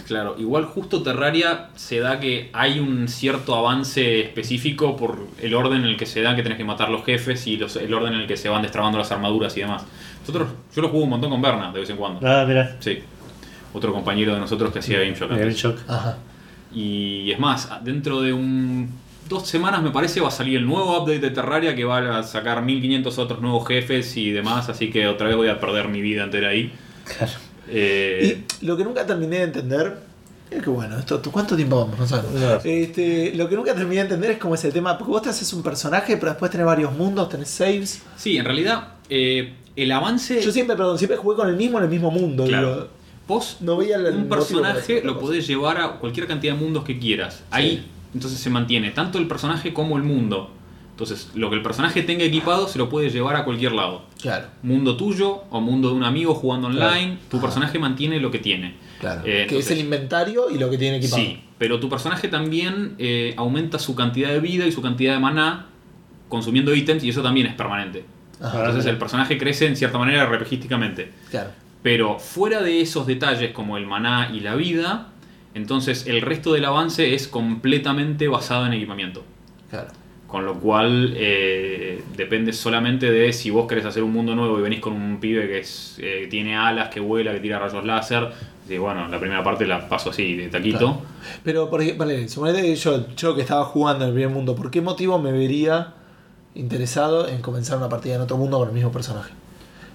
Claro, 0.07 0.35
igual 0.37 0.65
justo 0.65 1.01
Terraria 1.03 1.69
se 1.75 1.99
da 1.99 2.19
que 2.19 2.49
hay 2.53 2.79
un 2.79 3.07
cierto 3.07 3.55
avance 3.55 4.21
específico 4.21 4.95
por 4.97 5.27
el 5.41 5.53
orden 5.53 5.81
en 5.81 5.87
el 5.87 5.97
que 5.97 6.05
se 6.05 6.21
da 6.21 6.35
que 6.35 6.43
tenés 6.43 6.57
que 6.57 6.63
matar 6.65 6.89
los 6.89 7.05
jefes 7.05 7.45
y 7.47 7.57
los- 7.57 7.75
el 7.77 7.93
orden 7.93 8.13
en 8.13 8.21
el 8.21 8.27
que 8.27 8.35
se 8.37 8.49
van 8.49 8.61
destrabando 8.61 8.97
las 8.97 9.11
armaduras 9.11 9.55
y 9.57 9.61
demás. 9.61 9.83
Nosotros, 10.21 10.49
yo 10.75 10.81
lo 10.81 10.89
juego 10.89 11.03
un 11.05 11.11
montón 11.11 11.29
con 11.29 11.41
Berna 11.41 11.71
de 11.71 11.79
vez 11.79 11.89
en 11.89 11.97
cuando. 11.97 12.19
Ah, 12.27 12.45
mira. 12.47 12.75
Sí. 12.79 12.99
Otro 13.73 13.93
compañero 13.93 14.33
de 14.33 14.39
nosotros 14.39 14.71
que 14.73 14.79
hacía 14.79 14.99
Game 14.99 15.13
Shock 15.15 15.29
Game. 15.31 15.53
Shock. 15.53 15.79
Ajá. 15.87 16.17
Y 16.73 17.31
es 17.31 17.39
más, 17.39 17.69
dentro 17.83 18.21
de 18.21 18.33
un 18.33 18.89
dos 19.29 19.47
semanas 19.47 19.81
me 19.81 19.91
parece 19.91 20.19
va 20.19 20.27
a 20.27 20.31
salir 20.31 20.57
el 20.57 20.65
nuevo 20.65 20.97
update 21.01 21.19
de 21.19 21.29
Terraria 21.31 21.73
que 21.75 21.85
va 21.85 22.19
a 22.19 22.23
sacar 22.23 22.61
1500 22.63 23.17
otros 23.17 23.41
nuevos 23.41 23.65
jefes 23.67 24.17
y 24.17 24.31
demás, 24.31 24.67
así 24.67 24.89
que 24.89 25.07
otra 25.07 25.27
vez 25.27 25.37
voy 25.37 25.47
a 25.47 25.59
perder 25.59 25.87
mi 25.87 26.01
vida 26.01 26.23
entera 26.23 26.49
ahí. 26.49 26.71
Claro. 27.17 27.31
Eh, 27.71 28.43
Y 28.61 28.65
lo 28.65 28.75
que 28.77 28.83
nunca 28.83 29.05
terminé 29.05 29.37
de 29.37 29.43
entender. 29.43 29.97
Es 30.49 30.61
que 30.61 30.69
bueno, 30.69 30.99
esto, 30.99 31.21
¿cuánto 31.31 31.55
tiempo 31.55 31.77
vamos? 31.79 31.97
No 31.97 32.05
sabemos. 32.05 32.33
No. 32.33 32.55
Este, 32.63 33.33
lo 33.35 33.47
que 33.47 33.55
nunca 33.55 33.73
terminé 33.73 33.95
de 33.95 34.01
entender 34.01 34.31
es 34.31 34.37
cómo 34.37 34.55
es 34.55 34.63
el 34.65 34.73
tema. 34.73 34.97
Porque 34.97 35.11
vos 35.11 35.21
te 35.21 35.29
haces 35.29 35.51
un 35.53 35.63
personaje, 35.63 36.17
pero 36.17 36.31
después 36.31 36.51
tenés 36.51 36.65
varios 36.67 36.91
mundos, 36.93 37.29
tenés 37.29 37.47
saves. 37.49 38.01
sí, 38.17 38.37
en 38.37 38.43
realidad 38.45 38.95
eh, 39.09 39.53
el 39.77 39.91
avance... 39.93 40.41
Yo 40.41 40.51
siempre, 40.51 40.75
perdón, 40.75 40.97
siempre 40.97 41.15
jugué 41.17 41.37
con 41.37 41.47
el 41.47 41.55
mismo 41.55 41.77
en 41.77 41.85
el 41.85 41.89
mismo 41.89 42.11
mundo. 42.11 42.43
Claro. 42.45 42.67
digo, 42.73 42.87
Vos, 43.27 43.57
No 43.61 43.77
veía 43.77 43.95
el- 43.95 44.07
un 44.07 44.27
personaje 44.27 45.01
lo 45.05 45.17
podés 45.19 45.47
llevar 45.47 45.79
a 45.79 45.91
cualquier 45.99 46.27
cantidad 46.27 46.53
de 46.53 46.59
mundos 46.59 46.83
que 46.83 46.99
quieras. 46.99 47.43
Ahí, 47.49 47.85
entonces 48.13 48.37
se 48.37 48.49
mantiene 48.49 48.91
tanto 48.91 49.19
el 49.19 49.27
personaje 49.29 49.73
como 49.73 49.95
el 49.95 50.03
mundo. 50.03 50.51
Entonces, 51.03 51.31
lo 51.33 51.49
que 51.49 51.55
el 51.55 51.63
personaje 51.63 52.03
tenga 52.03 52.23
equipado 52.23 52.67
se 52.67 52.77
lo 52.77 52.87
puede 52.87 53.09
llevar 53.09 53.35
a 53.35 53.43
cualquier 53.43 53.71
lado. 53.71 54.03
Claro, 54.21 54.47
Mundo 54.61 54.95
tuyo 54.97 55.45
o 55.49 55.59
mundo 55.59 55.89
de 55.89 55.95
un 55.95 56.03
amigo 56.03 56.35
jugando 56.35 56.69
Claro. 56.69 56.91
online, 56.91 57.17
tu 57.27 57.37
Ajá. 57.37 57.47
personaje 57.47 57.79
mantiene 57.79 58.19
lo 58.19 58.29
que 58.29 58.37
tiene. 58.37 58.75
claro. 58.99 59.21
Eh, 59.21 59.23
que 59.23 59.41
entonces- 59.43 59.65
es 59.65 59.71
el 59.71 59.79
inventario 59.79 60.51
y 60.51 60.59
lo 60.59 60.69
que 60.69 60.77
tiene 60.77 60.97
equipado. 60.97 61.23
Sí, 61.23 61.41
pero 61.57 61.79
tu 61.79 61.89
personaje 61.89 62.27
también 62.27 62.93
eh, 62.99 63.33
aumenta 63.35 63.79
su 63.79 63.95
cantidad 63.95 64.29
de 64.29 64.39
vida 64.39 64.67
y 64.67 64.71
su 64.71 64.79
cantidad 64.83 65.13
de 65.13 65.19
maná 65.19 65.65
consumiendo 66.29 66.75
ítems 66.75 67.03
y 67.03 67.09
eso 67.09 67.23
también 67.23 67.47
es 67.47 67.55
permanente. 67.55 68.05
Ajá, 68.39 68.59
Entonces 68.59 68.85
el 68.85 68.97
personaje 68.99 69.39
crece 69.39 69.65
en 69.65 69.75
cierta 69.75 69.97
manera 69.97 70.25
RPGísticamente. 70.27 71.11
claro. 71.31 71.49
Pero 71.81 72.19
fuera 72.19 72.61
de 72.61 72.79
esos 72.81 73.07
detalles 73.07 73.53
como 73.53 73.75
el 73.75 73.87
maná 73.87 74.29
y 74.31 74.41
la 74.41 74.53
vida, 74.53 75.07
entonces 75.55 76.05
el 76.05 76.21
resto 76.21 76.53
del 76.53 76.65
avance 76.65 77.15
es 77.15 77.27
completamente 77.27 78.27
basado 78.27 78.67
en 78.67 78.73
equipamiento. 78.73 79.23
claro. 79.71 79.87
Con 80.31 80.45
lo 80.45 80.57
cual 80.61 81.13
eh, 81.17 82.01
depende 82.15 82.53
solamente 82.53 83.11
de 83.11 83.33
si 83.33 83.49
vos 83.49 83.67
querés 83.67 83.83
hacer 83.83 84.01
un 84.01 84.13
mundo 84.13 84.33
nuevo 84.33 84.57
y 84.57 84.61
venís 84.61 84.79
con 84.79 84.93
un 84.93 85.19
pibe 85.19 85.45
que 85.45 85.59
es, 85.59 85.97
eh, 85.99 86.27
tiene 86.29 86.55
alas, 86.55 86.87
que 86.87 87.01
vuela, 87.01 87.33
que 87.33 87.41
tira 87.41 87.59
rayos 87.59 87.83
láser. 87.83 88.29
Y 88.69 88.77
bueno, 88.77 89.09
la 89.09 89.19
primera 89.19 89.43
parte 89.43 89.67
la 89.67 89.89
paso 89.89 90.11
así, 90.11 90.37
de 90.37 90.47
taquito. 90.47 91.01
Pero, 91.43 91.69
por 91.69 91.81
ejemplo, 91.81 92.05
vale, 92.05 92.29
suponete 92.29 92.61
que 92.61 92.75
yo, 92.77 93.13
yo 93.13 93.35
que 93.35 93.41
estaba 93.41 93.65
jugando 93.65 94.05
en 94.05 94.11
el 94.11 94.13
primer 94.15 94.33
mundo, 94.33 94.55
¿por 94.55 94.71
qué 94.71 94.79
motivo 94.79 95.19
me 95.19 95.33
vería 95.33 95.95
interesado 96.55 97.27
en 97.27 97.41
comenzar 97.41 97.77
una 97.77 97.89
partida 97.89 98.15
en 98.15 98.21
otro 98.21 98.37
mundo 98.37 98.57
con 98.57 98.69
el 98.69 98.73
mismo 98.73 98.93
personaje? 98.93 99.33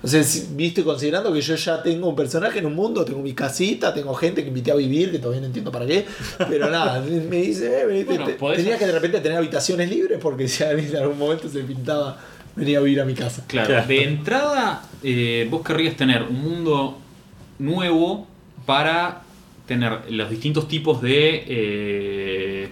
O 0.02 0.08
sea, 0.08 0.22
si- 0.22 0.48
viste, 0.54 0.84
considerando 0.84 1.32
que 1.32 1.40
yo 1.40 1.54
ya 1.56 1.82
tengo 1.82 2.08
un 2.08 2.14
personaje 2.16 2.58
en 2.58 2.66
un 2.66 2.74
mundo, 2.74 3.04
tengo 3.04 3.20
mi 3.22 3.32
casita, 3.32 3.92
tengo 3.94 4.14
gente 4.14 4.42
que 4.42 4.48
invité 4.48 4.70
a 4.70 4.74
vivir, 4.76 5.10
que 5.10 5.18
todavía 5.18 5.40
no 5.40 5.46
entiendo 5.46 5.72
para 5.72 5.86
qué, 5.86 6.04
pero 6.48 6.70
nada, 6.70 7.00
me 7.30 7.36
dice, 7.38 7.80
eh, 7.80 7.86
venite, 7.86 8.06
Bueno, 8.38 8.56
te- 8.56 8.62
tenía 8.62 8.78
que 8.78 8.86
de 8.86 8.92
repente 8.92 9.20
tener 9.20 9.38
habitaciones 9.38 9.88
libres 9.90 10.18
porque 10.20 10.46
si 10.48 10.62
en 10.62 10.96
algún 10.96 11.18
momento 11.18 11.48
se 11.48 11.60
pintaba 11.60 12.18
venir 12.54 12.76
a 12.76 12.80
vivir 12.80 13.00
a 13.00 13.04
mi 13.04 13.14
casa. 13.14 13.44
Claro, 13.46 13.68
Claro. 13.68 13.86
de 13.88 14.02
entrada 14.04 14.82
eh, 15.02 15.46
vos 15.50 15.62
querrías 15.62 15.96
tener 15.96 16.22
un 16.22 16.40
mundo 16.42 16.98
nuevo 17.58 18.26
para 18.66 19.22
tener 19.66 20.10
los 20.10 20.30
distintos 20.30 20.68
tipos 20.68 21.00
de 21.02 21.44
eh, 21.48 22.68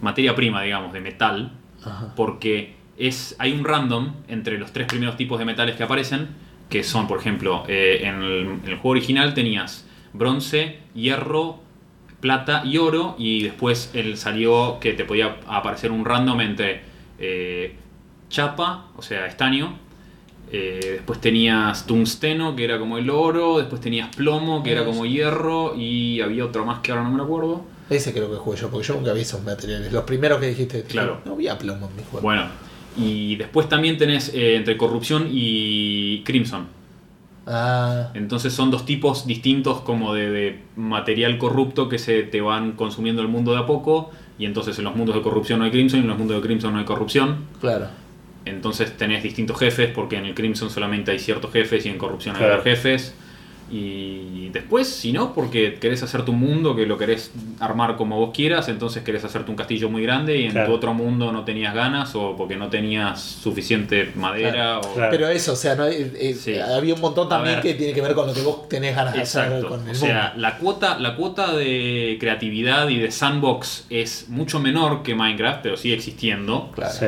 materia 0.00 0.34
prima, 0.34 0.62
digamos, 0.62 0.92
de 0.92 1.00
metal, 1.00 1.52
Ajá. 1.84 2.12
porque 2.14 2.74
es, 2.98 3.34
hay 3.38 3.52
un 3.52 3.64
random 3.64 4.14
entre 4.28 4.58
los 4.58 4.72
tres 4.72 4.86
primeros 4.86 5.16
tipos 5.16 5.38
de 5.38 5.44
metales 5.44 5.76
que 5.76 5.82
aparecen, 5.82 6.28
que 6.68 6.82
son, 6.82 7.06
por 7.06 7.18
ejemplo, 7.18 7.64
eh, 7.68 8.00
en, 8.02 8.14
el, 8.22 8.40
en 8.46 8.60
el 8.64 8.74
juego 8.76 8.90
original 8.90 9.34
tenías 9.34 9.86
bronce, 10.12 10.78
hierro, 10.94 11.60
plata 12.20 12.62
y 12.64 12.78
oro, 12.78 13.14
y 13.18 13.42
después 13.42 13.90
él 13.94 14.16
salió 14.16 14.78
que 14.80 14.92
te 14.94 15.04
podía 15.04 15.36
aparecer 15.46 15.92
un 15.92 16.04
random 16.04 16.40
entre 16.40 16.80
eh, 17.18 17.76
chapa, 18.28 18.86
o 18.96 19.02
sea, 19.02 19.26
estaño, 19.26 19.78
eh, 20.50 20.80
después 20.94 21.20
tenías 21.20 21.86
tungsteno, 21.86 22.56
que 22.56 22.64
era 22.64 22.78
como 22.78 22.98
el 22.98 23.10
oro, 23.10 23.58
después 23.58 23.80
tenías 23.80 24.14
plomo, 24.14 24.62
que 24.62 24.72
era 24.72 24.84
como 24.84 25.04
hierro, 25.06 25.74
y 25.76 26.20
había 26.20 26.44
otro 26.44 26.64
más 26.64 26.80
que 26.80 26.92
ahora 26.92 27.04
no 27.04 27.10
me 27.10 27.22
acuerdo. 27.22 27.64
Ese 27.90 28.12
creo 28.12 28.28
que 28.30 28.36
jugué 28.36 28.56
yo, 28.56 28.70
porque 28.70 28.86
yo 28.86 28.94
nunca 28.94 29.12
vi 29.12 29.20
esos 29.20 29.42
materiales. 29.44 29.92
Los 29.92 30.04
primeros 30.04 30.40
que 30.40 30.46
dijiste, 30.48 30.82
Claro. 30.84 31.20
no 31.24 31.36
vi 31.36 31.46
a 31.48 31.56
plomo 31.58 31.88
en 31.88 31.96
mi 31.96 32.02
juego. 32.02 32.22
Bueno, 32.22 32.46
y 32.96 33.36
después 33.36 33.68
también 33.68 33.96
tenés 33.98 34.32
eh, 34.34 34.56
entre 34.56 34.76
corrupción 34.76 35.28
y 35.30 36.22
Crimson. 36.24 36.66
Ah, 37.48 38.10
Entonces 38.14 38.52
son 38.52 38.70
dos 38.72 38.84
tipos 38.84 39.26
distintos 39.26 39.80
como 39.82 40.12
de, 40.14 40.30
de 40.30 40.58
material 40.74 41.38
corrupto 41.38 41.88
que 41.88 41.98
se 41.98 42.22
te 42.24 42.40
van 42.40 42.72
consumiendo 42.72 43.22
el 43.22 43.28
mundo 43.28 43.52
de 43.52 43.58
a 43.58 43.66
poco. 43.66 44.10
Y 44.38 44.44
entonces 44.46 44.76
en 44.78 44.84
los 44.84 44.96
mundos 44.96 45.14
de 45.14 45.22
corrupción 45.22 45.60
no 45.60 45.64
hay 45.64 45.70
Crimson 45.70 46.00
y 46.00 46.02
en 46.02 46.08
los 46.08 46.18
mundos 46.18 46.36
de 46.36 46.42
Crimson 46.46 46.72
no 46.72 46.78
hay 46.80 46.84
corrupción. 46.84 47.44
claro. 47.60 47.86
Entonces 48.44 48.96
tenés 48.96 49.24
distintos 49.24 49.58
jefes 49.58 49.90
porque 49.92 50.16
en 50.18 50.24
el 50.24 50.32
Crimson 50.34 50.70
solamente 50.70 51.10
hay 51.10 51.18
ciertos 51.18 51.52
jefes 51.52 51.84
y 51.84 51.88
en 51.88 51.98
corrupción 51.98 52.36
hay 52.36 52.42
Claro. 52.42 52.60
otros 52.60 52.64
jefes. 52.76 53.14
Y 53.68 54.48
después, 54.50 54.88
si 54.88 55.12
no, 55.12 55.34
porque 55.34 55.74
querés 55.80 56.00
hacer 56.02 56.24
tu 56.24 56.32
mundo, 56.32 56.76
que 56.76 56.86
lo 56.86 56.96
querés 56.96 57.32
armar 57.58 57.96
como 57.96 58.16
vos 58.18 58.30
quieras, 58.32 58.68
entonces 58.68 59.02
querés 59.02 59.24
hacerte 59.24 59.50
un 59.50 59.56
castillo 59.56 59.90
muy 59.90 60.02
grande 60.02 60.38
y 60.38 60.44
en 60.44 60.52
Claro. 60.52 60.68
tu 60.68 60.74
otro 60.74 60.94
mundo 60.94 61.32
no 61.32 61.44
tenías 61.44 61.74
ganas 61.74 62.14
o 62.14 62.36
porque 62.36 62.54
no 62.56 62.68
tenías 62.68 63.20
suficiente 63.20 64.12
madera. 64.14 64.78
o... 64.78 64.94
Claro. 64.94 65.10
Pero 65.10 65.28
eso, 65.28 65.52
o 65.54 65.56
sea, 65.56 65.74
no, 65.74 65.84
eh, 65.86 66.12
eh, 66.18 66.34
Sí. 66.34 66.56
había 66.58 66.94
un 66.94 67.00
montón 67.00 67.28
también 67.28 67.60
que 67.60 67.74
tiene 67.74 67.92
que 67.92 68.00
ver 68.00 68.14
con 68.14 68.28
lo 68.28 68.34
que 68.34 68.42
vos 68.42 68.68
tenés 68.68 68.94
ganas 68.94 69.14
de 69.14 69.22
hacer 69.22 69.44
Exacto. 69.46 69.68
con 69.68 69.84
el 69.88 69.90
O 69.90 69.94
sea, 69.98 70.22
mundo. 70.28 70.40
la 70.42 70.58
cuota, 70.58 70.98
la 71.00 71.16
cuota 71.16 71.52
de 71.52 72.16
creatividad 72.20 72.88
y 72.88 72.98
de 72.98 73.10
sandbox 73.10 73.86
es 73.90 74.28
mucho 74.28 74.60
menor 74.60 75.02
que 75.02 75.14
Minecraft, 75.16 75.60
pero 75.62 75.76
sigue 75.76 75.94
existiendo. 75.96 76.70
Claro. 76.74 76.92
Sí. 76.92 77.06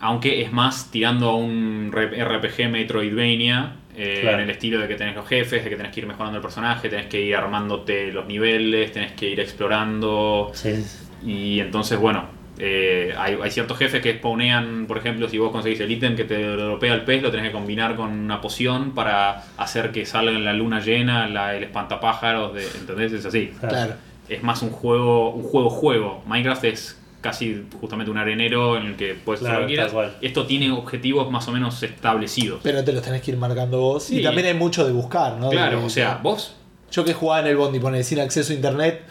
Aunque 0.00 0.42
es 0.42 0.52
más 0.52 0.90
tirando 0.90 1.28
a 1.30 1.36
un 1.36 1.90
RPG 1.92 2.68
Metroidvania. 2.70 3.72
Eh, 3.98 4.18
Claro. 4.22 4.38
En 4.38 4.44
el 4.44 4.50
estilo 4.50 4.78
de 4.80 4.88
que 4.88 4.94
tenés 4.94 5.14
los 5.16 5.26
jefes, 5.28 5.64
de 5.64 5.70
que 5.70 5.76
tenés 5.76 5.92
que 5.92 6.00
ir 6.00 6.06
mejorando 6.06 6.36
el 6.36 6.42
personaje, 6.42 6.88
tenés 6.88 7.06
que 7.06 7.20
ir 7.20 7.34
armándote 7.36 8.12
los 8.12 8.26
niveles, 8.26 8.92
tenés 8.92 9.12
que 9.12 9.28
ir 9.30 9.40
explorando. 9.40 10.50
Sí. 10.54 10.84
Y 11.26 11.60
entonces, 11.60 11.98
bueno, 11.98 12.26
eh, 12.60 13.14
hay, 13.16 13.36
hay 13.42 13.50
ciertos 13.50 13.76
jefes 13.78 14.00
que 14.02 14.14
spawnean, 14.14 14.86
por 14.86 14.98
ejemplo, 14.98 15.28
si 15.28 15.38
vos 15.38 15.50
conseguís 15.52 15.80
el 15.80 15.90
ítem 15.90 16.16
que 16.16 16.24
te 16.24 16.42
dropea 16.42 16.94
el 16.94 17.02
pez, 17.02 17.22
lo 17.22 17.30
tenés 17.30 17.46
que 17.46 17.52
combinar 17.52 17.94
con 17.96 18.10
una 18.12 18.40
poción 18.40 18.94
para 18.94 19.42
hacer 19.56 19.90
que 19.92 20.04
salga 20.06 20.32
en 20.32 20.44
la 20.44 20.52
luna 20.52 20.80
llena 20.80 21.28
la- 21.28 21.56
el 21.56 21.62
espantapájaros, 21.64 22.54
de, 22.54 22.64
¿entendés? 22.78 23.12
Es 23.12 23.24
así. 23.26 23.52
Claro. 23.60 23.94
Es 24.28 24.42
más 24.42 24.62
un 24.62 24.70
juego, 24.70 25.30
un 25.30 25.42
juego 25.42 25.70
juego. 25.70 26.22
Minecraft 26.26 26.64
es 26.64 26.97
casi 27.20 27.64
justamente 27.80 28.10
un 28.10 28.18
arenero 28.18 28.76
en 28.76 28.86
el 28.86 28.96
que 28.96 29.14
puedes 29.14 29.40
hacer 29.40 29.50
Claro, 29.50 29.60
lo 29.62 29.66
que 29.66 29.74
quieras. 29.74 29.92
cual. 29.92 30.16
Esto 30.22 30.46
tiene 30.46 30.70
objetivos 30.70 31.30
más 31.30 31.46
o 31.48 31.52
menos 31.52 31.82
establecidos. 31.82 32.60
Pero 32.62 32.84
te 32.84 32.92
los 32.92 33.02
tenés 33.02 33.22
que 33.22 33.32
ir 33.32 33.36
marcando 33.36 33.80
vos. 33.80 34.04
Sí. 34.04 34.20
Y 34.20 34.22
también 34.22 34.46
hay 34.46 34.54
mucho 34.54 34.84
de 34.86 34.92
buscar, 34.92 35.36
¿no? 35.36 35.50
Claro, 35.50 35.80
De- 35.80 35.86
o 35.86 35.90
sea, 35.90 36.20
vos 36.22 36.54
Yo 36.90 37.04
que 37.04 37.12
jugaba 37.14 37.40
en 37.42 37.48
el 37.48 37.56
Bondi, 37.56 37.80
poner 37.80 38.02
sin 38.04 38.18
acceso 38.20 38.52
a 38.52 38.56
internet, 38.56 39.02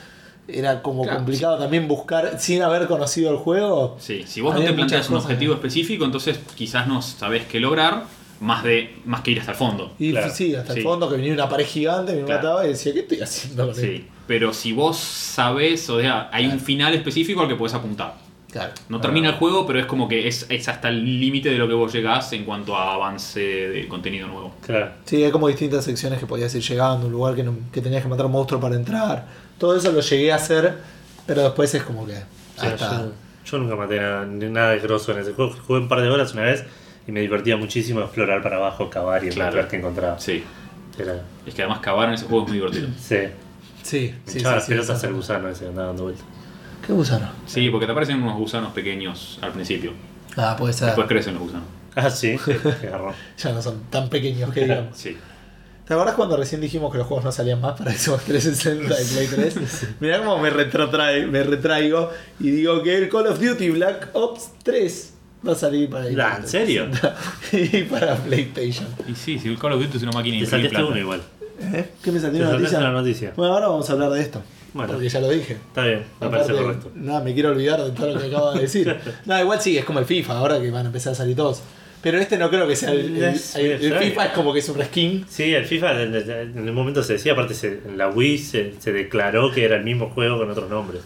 era 0.48 0.82
como 0.82 1.04
Claro, 1.04 1.18
complicado 1.18 1.60
también 1.60 1.88
buscar, 1.88 2.40
sin 2.40 2.62
haber 2.64 2.88
conocido 2.88 3.30
el 3.32 3.38
juego. 3.38 3.98
Sí, 4.00 4.24
si 4.26 4.42
vos 4.42 4.56
no 4.56 4.62
te 4.62 4.72
planteas 4.74 5.10
un 5.10 5.18
objetivo 5.18 5.54
específico, 5.54 6.06
entonces 6.06 6.40
quizás 6.56 6.88
no 6.88 7.02
sabés 7.02 7.46
qué 7.46 7.60
lograr, 7.60 8.06
más 8.40 8.64
de 8.64 8.96
más 9.06 9.22
que 9.22 9.32
ir 9.32 9.40
hasta 9.40 9.52
el 9.54 9.58
fondo. 9.58 9.94
Y 10.00 10.12
Claro. 10.12 10.30
sí, 10.34 10.54
hasta 10.56 10.74
Sí. 10.74 10.80
el 10.80 10.86
fondo 10.86 11.10
que 11.10 11.16
venía 11.16 11.34
una 11.34 11.50
pared 11.50 11.66
gigante, 11.66 12.14
me 12.14 12.24
Claro. 12.24 12.42
mataba 12.42 12.66
y 12.66 12.70
decía, 12.70 12.94
¿qué 12.94 13.00
estoy 13.00 13.22
haciendo 13.22 13.66
con 13.68 13.76
Sí, 13.76 13.86
esto? 13.96 14.08
pero 14.28 14.54
si 14.54 14.74
vos 14.74 14.98
sabés, 14.98 15.90
o 15.90 16.00
sea, 16.00 16.30
hay 16.32 16.46
un 16.48 16.60
final 16.60 16.94
específico 16.94 17.42
al 17.42 17.48
que 17.48 17.56
puedes 17.56 17.74
apuntar. 17.74 18.16
Claro. 18.52 18.72
No 18.90 19.02
termina 19.02 19.30
el 19.30 19.36
juego, 19.36 19.68
pero 19.68 19.80
es 19.80 19.86
como 19.86 20.08
que 20.08 20.28
es, 20.28 20.46
es 20.50 20.68
hasta 20.70 20.88
el 20.90 21.20
límite 21.20 21.50
de 21.50 21.58
lo 21.58 21.68
que 21.68 21.74
vos 21.74 21.92
llegás 21.92 22.32
en 22.34 22.46
cuanto 22.46 22.76
a 22.78 22.94
avance 22.94 23.40
de 23.42 23.88
contenido 23.88 24.28
nuevo. 24.28 24.56
Claro. 24.66 24.92
Sí, 25.06 25.22
hay 25.24 25.32
como 25.32 25.48
distintas 25.50 25.84
secciones 25.84 26.18
que 26.20 26.26
podías 26.26 26.56
ir 26.56 26.62
llegando, 26.64 27.08
un 27.08 27.12
lugar 27.12 27.36
que, 27.36 27.44
no- 27.44 27.58
que 27.72 27.82
tenías 27.82 28.02
que 28.04 28.08
matar 28.08 28.26
un 28.26 28.32
monstruo 28.32 28.60
para 28.62 28.76
entrar. 28.76 29.28
Todo 29.58 29.76
eso 29.76 29.92
lo 29.92 30.00
llegué 30.00 30.32
a 30.32 30.36
hacer, 30.38 30.78
pero 31.26 31.44
después 31.44 31.74
es 31.76 31.84
como 31.84 32.06
que. 32.06 32.14
Hasta- 32.58 33.02
yo, 33.04 33.12
yo 33.46 33.58
nunca 33.60 33.76
maté 33.76 34.00
nada, 34.00 34.26
ni 34.26 34.46
nada 34.48 34.72
de 34.72 34.80
grosso 34.80 35.12
en 35.12 35.20
ese 35.20 35.34
juego. 35.34 35.54
Jugué 35.68 35.80
un 35.82 35.90
par 35.90 36.02
de 36.02 36.10
horas 36.10 36.34
una 36.34 36.44
vez 36.44 36.64
y 37.08 37.12
me 37.12 37.22
divertía 37.22 37.56
muchísimo 37.58 38.02
explorar 38.02 38.44
para 38.44 38.58
abajo, 38.58 38.90
cavar 38.90 39.24
y 39.24 39.30
Claro. 39.30 39.50
encontrar 39.52 39.68
que 39.70 39.76
encontraba. 39.78 40.20
Sí. 40.20 40.44
Era, 41.00 41.22
Es 41.46 41.54
que 41.54 41.62
además 41.62 41.80
cavar 41.80 42.10
en 42.10 42.16
ese 42.16 42.26
juego 42.26 42.44
es 42.46 42.50
muy 42.50 42.58
divertido. 42.58 42.88
sí. 43.00 43.18
Sí, 43.84 44.14
sí, 44.26 44.40
echaba 44.40 44.56
sí, 44.56 44.58
las 44.58 44.66
sí, 44.66 44.72
pelotas 44.72 45.00
sí. 45.00 45.08
al 45.08 45.14
gusano 45.14 45.48
ese 45.50 45.68
andaba 45.68 45.88
dando 45.88 46.04
vueltas. 46.04 46.26
¿Qué 46.86 46.92
gusano? 46.92 47.30
Sí, 47.46 47.70
porque 47.70 47.86
te 47.86 47.94
aparecen 47.94 48.22
unos 48.22 48.36
gusanos 48.36 48.74
pequeños 48.74 49.40
al 49.42 49.54
principio. 49.54 49.94
Ah, 50.36 50.56
puede 50.58 50.74
ser. 50.74 50.88
Después 50.88 51.08
crecen 51.08 51.36
los 51.36 51.44
gusanos. 51.44 51.68
Ah, 51.96 52.10
sí. 52.10 52.36
Ya 53.38 53.52
no 53.54 53.62
son 53.62 53.84
tan 53.90 54.10
pequeños 54.10 54.54
que 54.54 54.62
digamos. 54.62 54.98
Sí. 54.98 55.18
¿Te 55.88 55.94
acordás 55.94 56.16
cuando 56.16 56.36
recién 56.36 56.60
dijimos 56.60 56.92
que 56.92 56.98
los 56.98 57.08
juegos 57.08 57.24
no 57.24 57.32
salían 57.32 57.62
más 57.62 57.78
para 57.78 57.94
Xbox 57.94 58.26
360 58.26 59.02
y 59.02 59.06
Play 59.06 59.28
3? 59.28 59.88
Mirá 60.02 60.20
cómo 60.20 60.38
me, 60.40 60.50
retrotrae, 60.50 61.26
me 61.28 61.44
retraigo 61.44 62.12
y 62.42 62.52
digo 62.52 62.84
que 62.84 62.98
el 62.98 63.08
Call 63.08 63.28
of 63.28 63.40
Duty 63.40 63.70
Black 63.70 64.10
Ops 64.14 64.52
3 64.64 65.14
va 65.46 65.52
a 65.52 65.56
salir 65.56 65.90
para 65.90 66.06
Ah, 66.06 66.38
¿en 66.42 66.48
serio? 66.48 66.88
y 67.52 67.84
para 67.84 68.16
PlayStation. 68.16 68.88
Y 69.08 69.16
sí, 69.16 69.40
si 69.40 69.48
el 69.50 69.58
Call 69.58 69.74
of 69.74 69.82
Duty 69.84 69.98
es 69.98 70.04
una 70.04 70.12
máquina 70.12 70.40
Te 70.40 70.46
saltaste 70.46 70.84
uno 70.84 70.98
igual. 70.98 71.22
¿Eh? 71.60 71.86
¿Qué 72.04 72.12
me 72.12 72.20
salió 72.20 72.44
una 72.44 72.54
noticia? 72.58 72.80
una 72.80 72.92
noticia. 72.92 73.34
Bueno, 73.36 73.54
ahora 73.54 73.68
vamos 73.68 73.90
a 73.90 73.94
hablar 73.94 74.12
de 74.12 74.22
esto. 74.22 74.42
Bueno. 74.74 74.94
Porque 74.94 75.10
ya 75.10 75.20
lo 75.22 75.30
dije. 75.30 75.54
Está 75.54 75.86
bien, 75.86 76.04
me 76.20 76.28
Aparte, 76.28 76.46
parece 76.48 76.64
correcto. 76.64 76.92
Nada, 76.96 77.22
me 77.22 77.34
quiero 77.34 77.50
olvidar 77.50 77.82
de 77.84 77.92
todo 77.92 78.14
lo 78.14 78.20
que 78.20 78.28
acabo 78.28 78.54
de 78.54 78.62
decir. 78.62 78.96
no, 79.26 79.40
igual 79.42 79.60
sí, 79.62 79.78
es 79.78 79.86
como 79.86 80.00
el 80.00 80.06
FIFA, 80.06 80.38
ahora 80.38 80.60
que 80.62 80.70
van 80.70 80.84
a 80.86 80.88
empezar 80.88 81.14
a 81.14 81.16
salir 81.16 81.36
todos. 81.36 81.62
Pero 82.02 82.20
este 82.20 82.38
no 82.38 82.50
creo 82.52 82.68
que 82.68 82.76
sea 82.76 82.92
el, 82.92 83.18
el- 83.18 83.24
el-. 83.56 83.94
FIFA, 84.00 84.26
es 84.28 84.32
como 84.34 84.54
que 84.54 84.60
es 84.60 84.70
un 84.70 84.78
reskin. 84.78 85.26
Sí, 85.28 85.52
el 85.56 85.66
FIFA 85.66 86.04
en 86.04 86.14
el, 86.16 86.30
en 86.30 86.68
el 86.68 86.74
momento 86.74 87.02
se 87.02 87.14
decía, 87.14 87.32
aparte 87.34 87.56
se- 87.56 87.82
en 87.88 87.98
la 87.98 88.10
Wii 88.10 88.38
se, 88.38 88.74
se 88.80 88.94
declaró 88.94 89.52
que 89.52 89.66
era 89.66 89.78
el 89.78 89.84
mismo 89.84 90.10
juego 90.12 90.38
con 90.38 90.50
otros 90.52 90.70
nombres. 90.70 91.02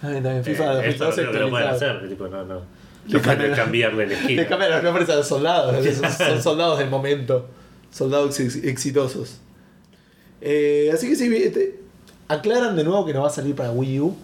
También, 0.00 0.22
también 0.22 0.42
FIFA 0.44 0.82
Eh, 0.82 0.88
esto 0.88 1.04
no 1.04 1.10
2012 1.10 1.20
creo 1.20 1.32
que 1.32 1.38
lo 1.40 1.50
pueden 1.50 1.68
hacer, 1.68 2.08
tipo, 2.08 2.28
no, 2.28 2.44
no. 2.44 2.62
Le 3.06 3.20
cambian- 3.20 3.54
cambiarle 3.54 4.04
el 4.04 4.16
skin. 4.16 4.36
Le 4.36 4.46
cambian 4.46 4.70
los 4.72 4.82
nombres 4.82 5.08
a 5.10 5.16
los 5.16 5.26
soldados, 5.26 5.74
son, 5.96 6.10
son 6.12 6.42
soldados 6.42 6.78
del 6.78 6.88
momento. 6.90 7.48
Soldados 7.90 8.38
ex- 8.40 8.56
exitosos. 8.64 9.38
Eh, 10.40 10.90
así 10.94 11.08
que 11.08 11.16
sí, 11.16 11.34
este, 11.36 11.80
aclaran 12.28 12.76
de 12.76 12.84
nuevo 12.84 13.04
que 13.04 13.12
no 13.12 13.22
va 13.22 13.28
a 13.28 13.32
salir 13.32 13.54
para 13.54 13.70
Wii 13.72 14.00
U. 14.00 14.16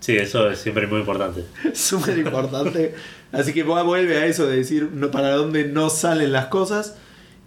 Sí, 0.00 0.16
eso 0.16 0.50
es 0.50 0.58
siempre 0.58 0.86
muy 0.86 1.00
importante. 1.00 1.44
Súper 1.74 2.18
importante. 2.18 2.94
Así 3.32 3.52
que 3.54 3.62
vuelve 3.62 4.16
a 4.18 4.26
eso 4.26 4.46
de 4.46 4.56
decir 4.58 4.90
no, 4.92 5.10
para 5.10 5.30
dónde 5.34 5.64
no 5.64 5.88
salen 5.90 6.30
las 6.32 6.46
cosas. 6.46 6.96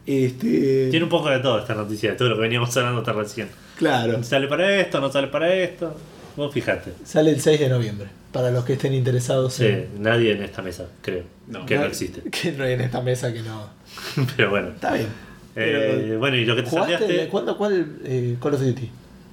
Este, 0.07 0.87
Tiene 0.89 1.03
un 1.03 1.09
poco 1.09 1.29
de 1.29 1.39
todo 1.39 1.59
esta 1.59 1.75
noticia, 1.75 2.11
de 2.11 2.15
todo 2.17 2.29
lo 2.29 2.35
que 2.35 2.41
veníamos 2.41 2.75
hablando 2.77 3.01
hasta 3.01 3.13
recién. 3.13 3.49
Claro, 3.77 4.23
Sale 4.23 4.47
para 4.47 4.79
esto, 4.79 4.99
no 4.99 5.11
sale 5.11 5.27
para 5.27 5.53
esto. 5.53 5.95
Vos 6.35 6.53
fijate. 6.53 6.93
sale 7.05 7.31
el 7.31 7.41
6 7.41 7.59
de 7.59 7.69
noviembre. 7.69 8.07
Para 8.37 8.51
los 8.51 8.63
que 8.65 8.73
estén 8.73 8.93
interesados 8.93 9.53
Sí, 9.55 9.65
en- 9.65 9.89
nadie 9.99 10.31
en 10.33 10.43
esta 10.43 10.61
mesa, 10.61 10.85
creo. 11.01 11.23
No. 11.47 11.65
que 11.65 11.75
no 11.75 11.85
existe. 11.85 12.21
Que 12.29 12.51
no 12.51 12.65
hay 12.65 12.73
en 12.73 12.81
esta 12.81 13.01
mesa 13.01 13.33
que 13.33 13.41
no. 13.41 13.67
Pero 14.37 14.51
bueno. 14.51 14.67
Está 14.69 14.93
bien. 14.93 15.07
Eh, 15.55 16.03
Pero, 16.05 16.19
bueno, 16.19 16.37
y 16.37 16.45
lo 16.45 16.55
que 16.55 16.61
te 16.61 16.69
¿Jugaste? 16.69 16.97
salteaste. 16.99 17.27
¿Cuándo, 17.29 17.57
¿Cuál 17.57 17.97
eh, 18.05 18.35
Call 18.39 18.53
of 18.53 18.61
Duty? 18.61 18.89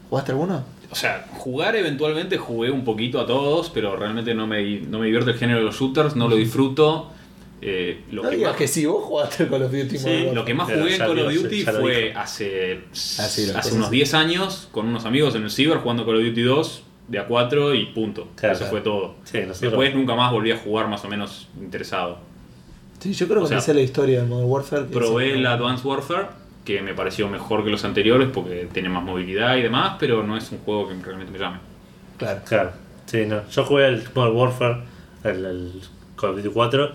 ¿Jugaste 0.09 0.33
alguno? 0.33 0.65
O 0.91 0.95
sea, 0.95 1.27
jugar 1.33 1.77
eventualmente 1.77 2.39
jugué 2.39 2.71
un 2.71 2.83
poquito 2.85 3.21
a 3.21 3.27
todos, 3.27 3.69
pero 3.69 3.95
realmente 3.97 4.33
no 4.35 4.47
me, 4.47 4.81
no 4.81 5.01
me 5.01 5.07
divierte 5.07 5.33
el 5.33 5.37
género 5.37 5.59
de 5.59 5.65
los 5.67 5.77
shooters, 5.79 6.17
no 6.17 6.27
lo 6.29 6.37
disfruto. 6.37 7.11
Eh, 7.61 8.01
lo, 8.11 8.23
no 8.23 8.31
que 8.31 8.37
digas 8.37 8.53
más, 8.53 8.59
que 8.59 8.69
sí, 8.69 8.87
vos 8.87 9.05
jugaste 9.05 9.47
Call 9.49 9.65
of 9.65 9.73
Duty. 9.73 9.99
Sí, 9.99 10.27
lo 10.33 10.45
que 10.47 10.55
más 10.55 10.67
jugué 10.71 10.93
en 10.95 10.99
Call 10.99 11.19
of 11.19 11.35
Duty 11.35 11.63
fue 11.65 12.13
hace, 12.15 12.81
Ah, 12.91 13.25
hace 13.25 13.53
cosas 13.53 13.73
unos 13.73 13.89
así. 13.89 13.97
10 13.97 14.15
años 14.15 14.69
con 14.73 14.87
unos 14.87 15.05
amigos 15.05 15.35
en 15.35 15.43
el 15.43 15.51
Ciber 15.51 15.79
jugando 15.79 16.07
Call 16.07 16.17
of 16.17 16.23
Duty 16.25 16.43
2 16.43 16.83
de 17.09 17.19
a 17.19 17.27
4 17.27 17.75
y 17.75 17.87
punto. 17.87 18.29
Claro, 18.37 18.55
Eso 18.55 18.61
claro. 18.65 18.71
fue 18.71 18.81
todo. 18.81 19.15
Sí, 19.25 19.39
nosotros. 19.41 19.61
Después 19.61 19.95
nunca 19.95 20.15
más 20.15 20.33
volví 20.33 20.51
a 20.53 20.57
jugar 20.59 20.89
más 20.89 21.05
o 21.05 21.09
menos 21.09 21.49
interesado. 21.61 22.19
Sí, 22.99 23.13
yo 23.13 23.29
creo 23.29 23.43
que 23.43 23.49
sea, 23.49 23.57
me 23.59 23.63
sé 23.63 23.75
la 23.75 23.81
historia 23.83 24.21
del 24.21 24.29
Modern 24.29 24.49
Warfare. 24.51 24.85
Probé 24.85 25.31
es- 25.31 25.37
el 25.37 25.47
Advanced 25.47 25.85
Warfare, 25.85 26.27
que 26.65 26.81
me 26.81 26.95
pareció 26.95 27.29
mejor 27.29 27.63
que 27.65 27.71
los 27.71 27.85
anteriores 27.85 28.29
porque 28.33 28.69
tiene 28.73 28.89
más 28.89 29.03
movilidad 29.05 29.57
y 29.57 29.63
demás, 29.63 29.97
pero 30.01 30.23
no 30.23 30.37
es 30.37 30.51
un 30.53 30.59
juego 30.61 30.89
que 30.89 30.95
realmente 31.03 31.31
me 31.33 31.39
llame. 31.39 31.59
Claro. 32.17 32.41
Claro, 32.47 32.71
sí, 33.07 33.27
no. 33.27 33.47
Yo 33.51 33.65
jugué 33.65 33.87
el 33.89 34.03
Modern 34.15 34.37
Warfare, 34.37 34.77
el, 35.25 35.45
el 35.45 35.73
Call 36.19 36.31
of 36.31 36.37
Duty 36.37 36.49
4, 36.49 36.93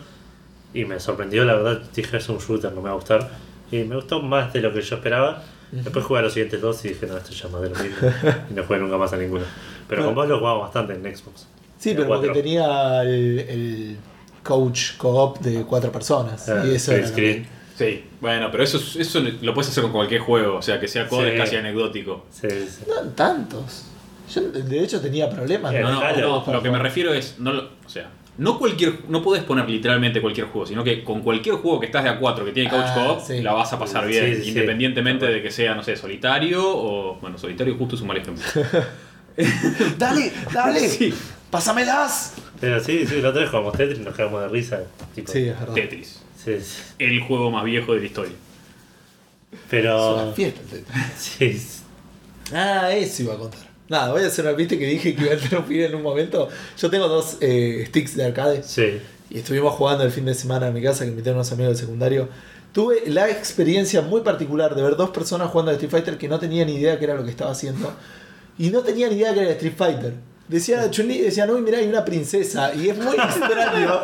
y 0.73 0.85
me 0.85 0.99
sorprendió, 0.99 1.45
la 1.45 1.53
verdad. 1.53 1.81
Dije, 1.95 2.17
es 2.17 2.29
un 2.29 2.37
shooter, 2.39 2.71
no 2.71 2.77
me 2.81 2.85
va 2.89 2.91
a 2.91 2.95
gustar. 2.95 3.29
Y 3.71 3.83
me 3.83 3.95
gustó 3.95 4.21
más 4.21 4.51
de 4.53 4.61
lo 4.61 4.73
que 4.73 4.81
yo 4.81 4.95
esperaba. 4.95 5.43
Después 5.71 6.03
jugué 6.03 6.19
a 6.21 6.23
los 6.23 6.33
siguientes 6.33 6.59
dos 6.61 6.83
y 6.85 6.89
dije, 6.89 7.05
no, 7.05 7.15
esto 7.17 7.29
ya 7.31 7.45
es 7.45 7.51
más 7.53 7.61
de 7.61 7.69
lo 7.69 7.75
mismo. 7.75 7.97
y 8.49 8.53
no 8.55 8.63
jugué 8.63 8.79
nunca 8.79 8.97
más 8.97 9.13
a 9.13 9.17
ninguno. 9.17 9.43
Pero 9.89 10.05
con 10.05 10.15
vos 10.15 10.27
lo 10.27 10.39
jugaba 10.39 10.59
bastante 10.59 10.93
en 10.93 11.01
Xbox. 11.03 11.47
Sí, 11.77 11.93
pero 11.95 12.07
porque 12.07 12.27
4. 12.27 12.41
tenía 12.41 13.01
el, 13.03 13.39
el 13.39 13.97
coach 14.43 14.95
co-op 14.97 15.39
de 15.39 15.63
cuatro 15.63 15.91
personas. 15.91 16.47
Ah, 16.47 16.63
y 16.65 16.75
eso 16.75 16.93
era 16.93 17.13
que- 17.13 17.45
Sí, 17.77 18.03
bueno, 18.19 18.49
pero 18.51 18.63
eso, 18.63 18.77
eso 18.99 19.21
lo 19.41 19.53
puedes 19.53 19.69
hacer 19.71 19.83
con 19.83 19.93
cualquier 19.93 20.19
juego, 20.19 20.57
o 20.57 20.61
sea, 20.61 20.79
que 20.81 20.87
sea 20.89 21.07
code 21.07 21.29
Sí. 21.29 21.35
es 21.35 21.41
casi 21.41 21.55
anecdótico. 21.55 22.25
Sí, 22.29 22.47
sí. 22.49 22.83
No 22.87 23.09
tantos. 23.11 23.85
Yo, 24.33 24.41
de 24.51 24.83
hecho, 24.83 24.99
tenía 24.99 25.29
problemas. 25.29 25.73
Eh, 25.73 25.79
No, 25.81 25.89
no, 25.91 26.01
no, 26.45 26.53
lo 26.53 26.61
que 26.61 26.69
me 26.69 26.77
refiero 26.77 27.13
es, 27.13 27.35
no, 27.39 27.51
o 27.51 27.89
sea, 27.89 28.09
no 28.37 28.59
cualquier, 28.59 28.95
no 29.07 29.23
puedes 29.23 29.43
poner 29.45 29.69
literalmente 29.69 30.21
cualquier 30.21 30.47
juego, 30.47 30.67
sino 30.67 30.83
que 30.83 31.03
con 31.05 31.21
cualquier 31.21 31.55
juego 31.55 31.79
que 31.79 31.85
estás 31.85 32.03
de 32.03 32.09
A4 32.11 32.43
que 32.43 32.51
tiene 32.51 32.69
Couch 32.69 32.83
Ah, 32.85 32.93
Co-op, 32.95 33.21
sí. 33.25 33.41
la 33.41 33.53
vas 33.53 33.71
a 33.71 33.79
pasar 33.79 34.05
bien, 34.07 34.35
sí, 34.35 34.41
sí. 34.43 34.49
independientemente 34.49 35.25
de 35.25 35.41
que 35.41 35.49
sea, 35.49 35.73
no 35.73 35.81
sé, 35.81 35.95
solitario 35.95 36.61
o, 36.65 37.15
bueno, 37.21 37.37
solitario 37.37 37.75
justo 37.77 37.95
es 37.95 38.01
un 38.01 38.07
mal 38.09 38.17
ejemplo. 38.17 38.43
dale, 39.97 40.31
dale, 40.53 40.87
Sí. 40.89 41.13
pásamelas. 41.49 42.33
Pero 42.59 42.83
sí, 42.83 43.05
sí, 43.07 43.21
la 43.21 43.29
otra 43.29 43.41
vez 43.41 43.49
jugamos 43.49 43.73
Tetris 43.77 43.99
y 43.99 44.01
nos 44.03 44.15
quedamos 44.15 44.41
de 44.41 44.47
risa. 44.49 44.81
Tipo, 45.15 45.31
Sí, 45.31 45.47
es 45.47 45.59
verdad. 45.59 45.73
Tetris. 45.73 46.19
sí, 46.43 46.59
sí. 46.61 46.81
El 46.99 47.21
juego 47.21 47.49
más 47.51 47.63
viejo 47.63 47.93
de 47.93 47.99
la 48.01 48.05
historia. 48.05 48.33
Es 49.51 49.59
Pero. 49.69 50.23
una 50.23 50.31
fiesta. 50.33 50.61
el 50.61 50.67
Tetris. 50.83 50.85
Sí. 51.17 52.53
Ah, 52.53 52.91
eso 52.93 53.23
iba 53.23 53.33
a 53.35 53.37
contar. 53.37 53.59
Nada, 53.87 54.11
voy 54.11 54.23
a 54.23 54.27
hacer 54.27 54.45
una 54.45 54.53
viste 54.53 54.77
que 54.77 54.85
dije 54.85 55.15
que 55.15 55.21
iba 55.23 55.31
a 55.31 55.35
interrumpir 55.35 55.81
en 55.83 55.95
un 55.95 56.01
momento. 56.03 56.47
Yo 56.77 56.89
tengo 56.89 57.07
dos 57.07 57.37
eh, 57.41 57.85
sticks 57.87 58.15
de 58.15 58.25
arcade 58.25 58.61
Sí. 58.63 58.99
y 59.29 59.39
estuvimos 59.39 59.73
jugando 59.75 60.03
el 60.03 60.11
fin 60.11 60.25
de 60.25 60.33
semana 60.35 60.67
en 60.67 60.73
mi 60.73 60.81
casa 60.81 61.05
que 61.05 61.11
invité 61.11 61.29
a 61.31 61.33
unos 61.33 61.51
amigos 61.51 61.73
del 61.77 61.85
secundario. 61.85 62.29
Tuve 62.71 63.03
la 63.07 63.29
experiencia 63.29 64.01
muy 64.01 64.21
particular 64.21 64.75
de 64.75 64.83
ver 64.83 64.95
dos 64.95 65.09
personas 65.09 65.49
jugando 65.49 65.71
al 65.71 65.75
Street 65.77 65.89
Fighter 65.91 66.17
que 66.19 66.27
no 66.27 66.37
tenían 66.37 66.67
ni 66.67 66.75
idea 66.75 66.99
qué 66.99 67.05
era 67.05 67.15
lo 67.15 67.23
que 67.23 67.31
estaba 67.31 67.49
haciendo 67.51 67.91
y 68.59 68.69
no 68.69 68.81
tenían 68.81 69.09
ni 69.09 69.15
idea 69.15 69.33
que 69.33 69.39
era 69.39 69.49
el 69.49 69.55
Street 69.55 69.73
Fighter. 69.75 70.13
Decía 70.47 70.89
Chun-Li 70.91 71.15
y 71.15 71.21
decían, 71.21 71.49
uy, 71.49 71.61
mirá, 71.61 71.77
hay 71.79 71.87
una 71.87 72.03
princesa. 72.05 72.73
Y 72.75 72.89
es 72.89 72.97
muy 72.97 73.15
extraño 73.15 74.01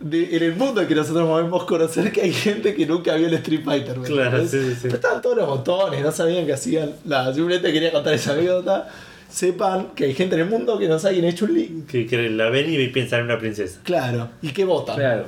de- 0.00 0.36
en 0.36 0.42
el 0.42 0.54
mundo 0.56 0.86
que 0.86 0.94
nosotros 0.94 1.26
movemos 1.26 1.64
conocer 1.64 2.10
que 2.12 2.22
hay 2.22 2.32
gente 2.32 2.74
que 2.74 2.84
nunca 2.86 3.14
vio 3.14 3.26
el 3.28 3.34
Street 3.34 3.62
Fighter. 3.64 3.98
¿me 3.98 4.06
Claro, 4.06 4.42
sí, 4.46 4.48
sí, 4.60 4.70
sí. 4.74 4.78
Pero 4.82 4.94
estaban 4.96 5.22
todos 5.22 5.36
los 5.36 5.46
botones, 5.46 6.02
no 6.02 6.12
sabían 6.12 6.44
qué 6.46 6.52
hacían. 6.52 6.92
Nada, 7.04 7.32
simplemente 7.32 7.72
quería 7.72 7.92
contar 7.92 8.14
esa 8.14 8.32
anécdota. 8.32 8.88
Sepan 9.30 9.88
que 9.96 10.04
hay 10.04 10.14
gente 10.14 10.34
en 10.36 10.42
el 10.42 10.48
mundo 10.48 10.78
que 10.78 10.86
no 10.88 10.98
sabe 10.98 11.14
quién 11.14 11.24
es 11.26 11.34
Chun-Li. 11.36 11.84
Que, 11.88 12.06
que 12.06 12.28
la 12.30 12.50
ven 12.50 12.72
y 12.72 12.86
piensan 12.88 13.20
en 13.20 13.24
una 13.26 13.38
princesa. 13.38 13.80
Claro, 13.82 14.28
y 14.42 14.48
que 14.50 14.64
vota. 14.64 14.94
Claro. 14.94 15.26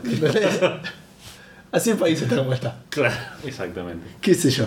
Así 1.73 1.91
el 1.91 1.97
país 1.97 2.20
está 2.20 2.37
como 2.37 2.53
está. 2.53 2.77
Claro. 2.91 3.15
Exactamente. 3.45 4.07
¿Qué 4.20 4.35
sé 4.35 4.51
yo? 4.51 4.66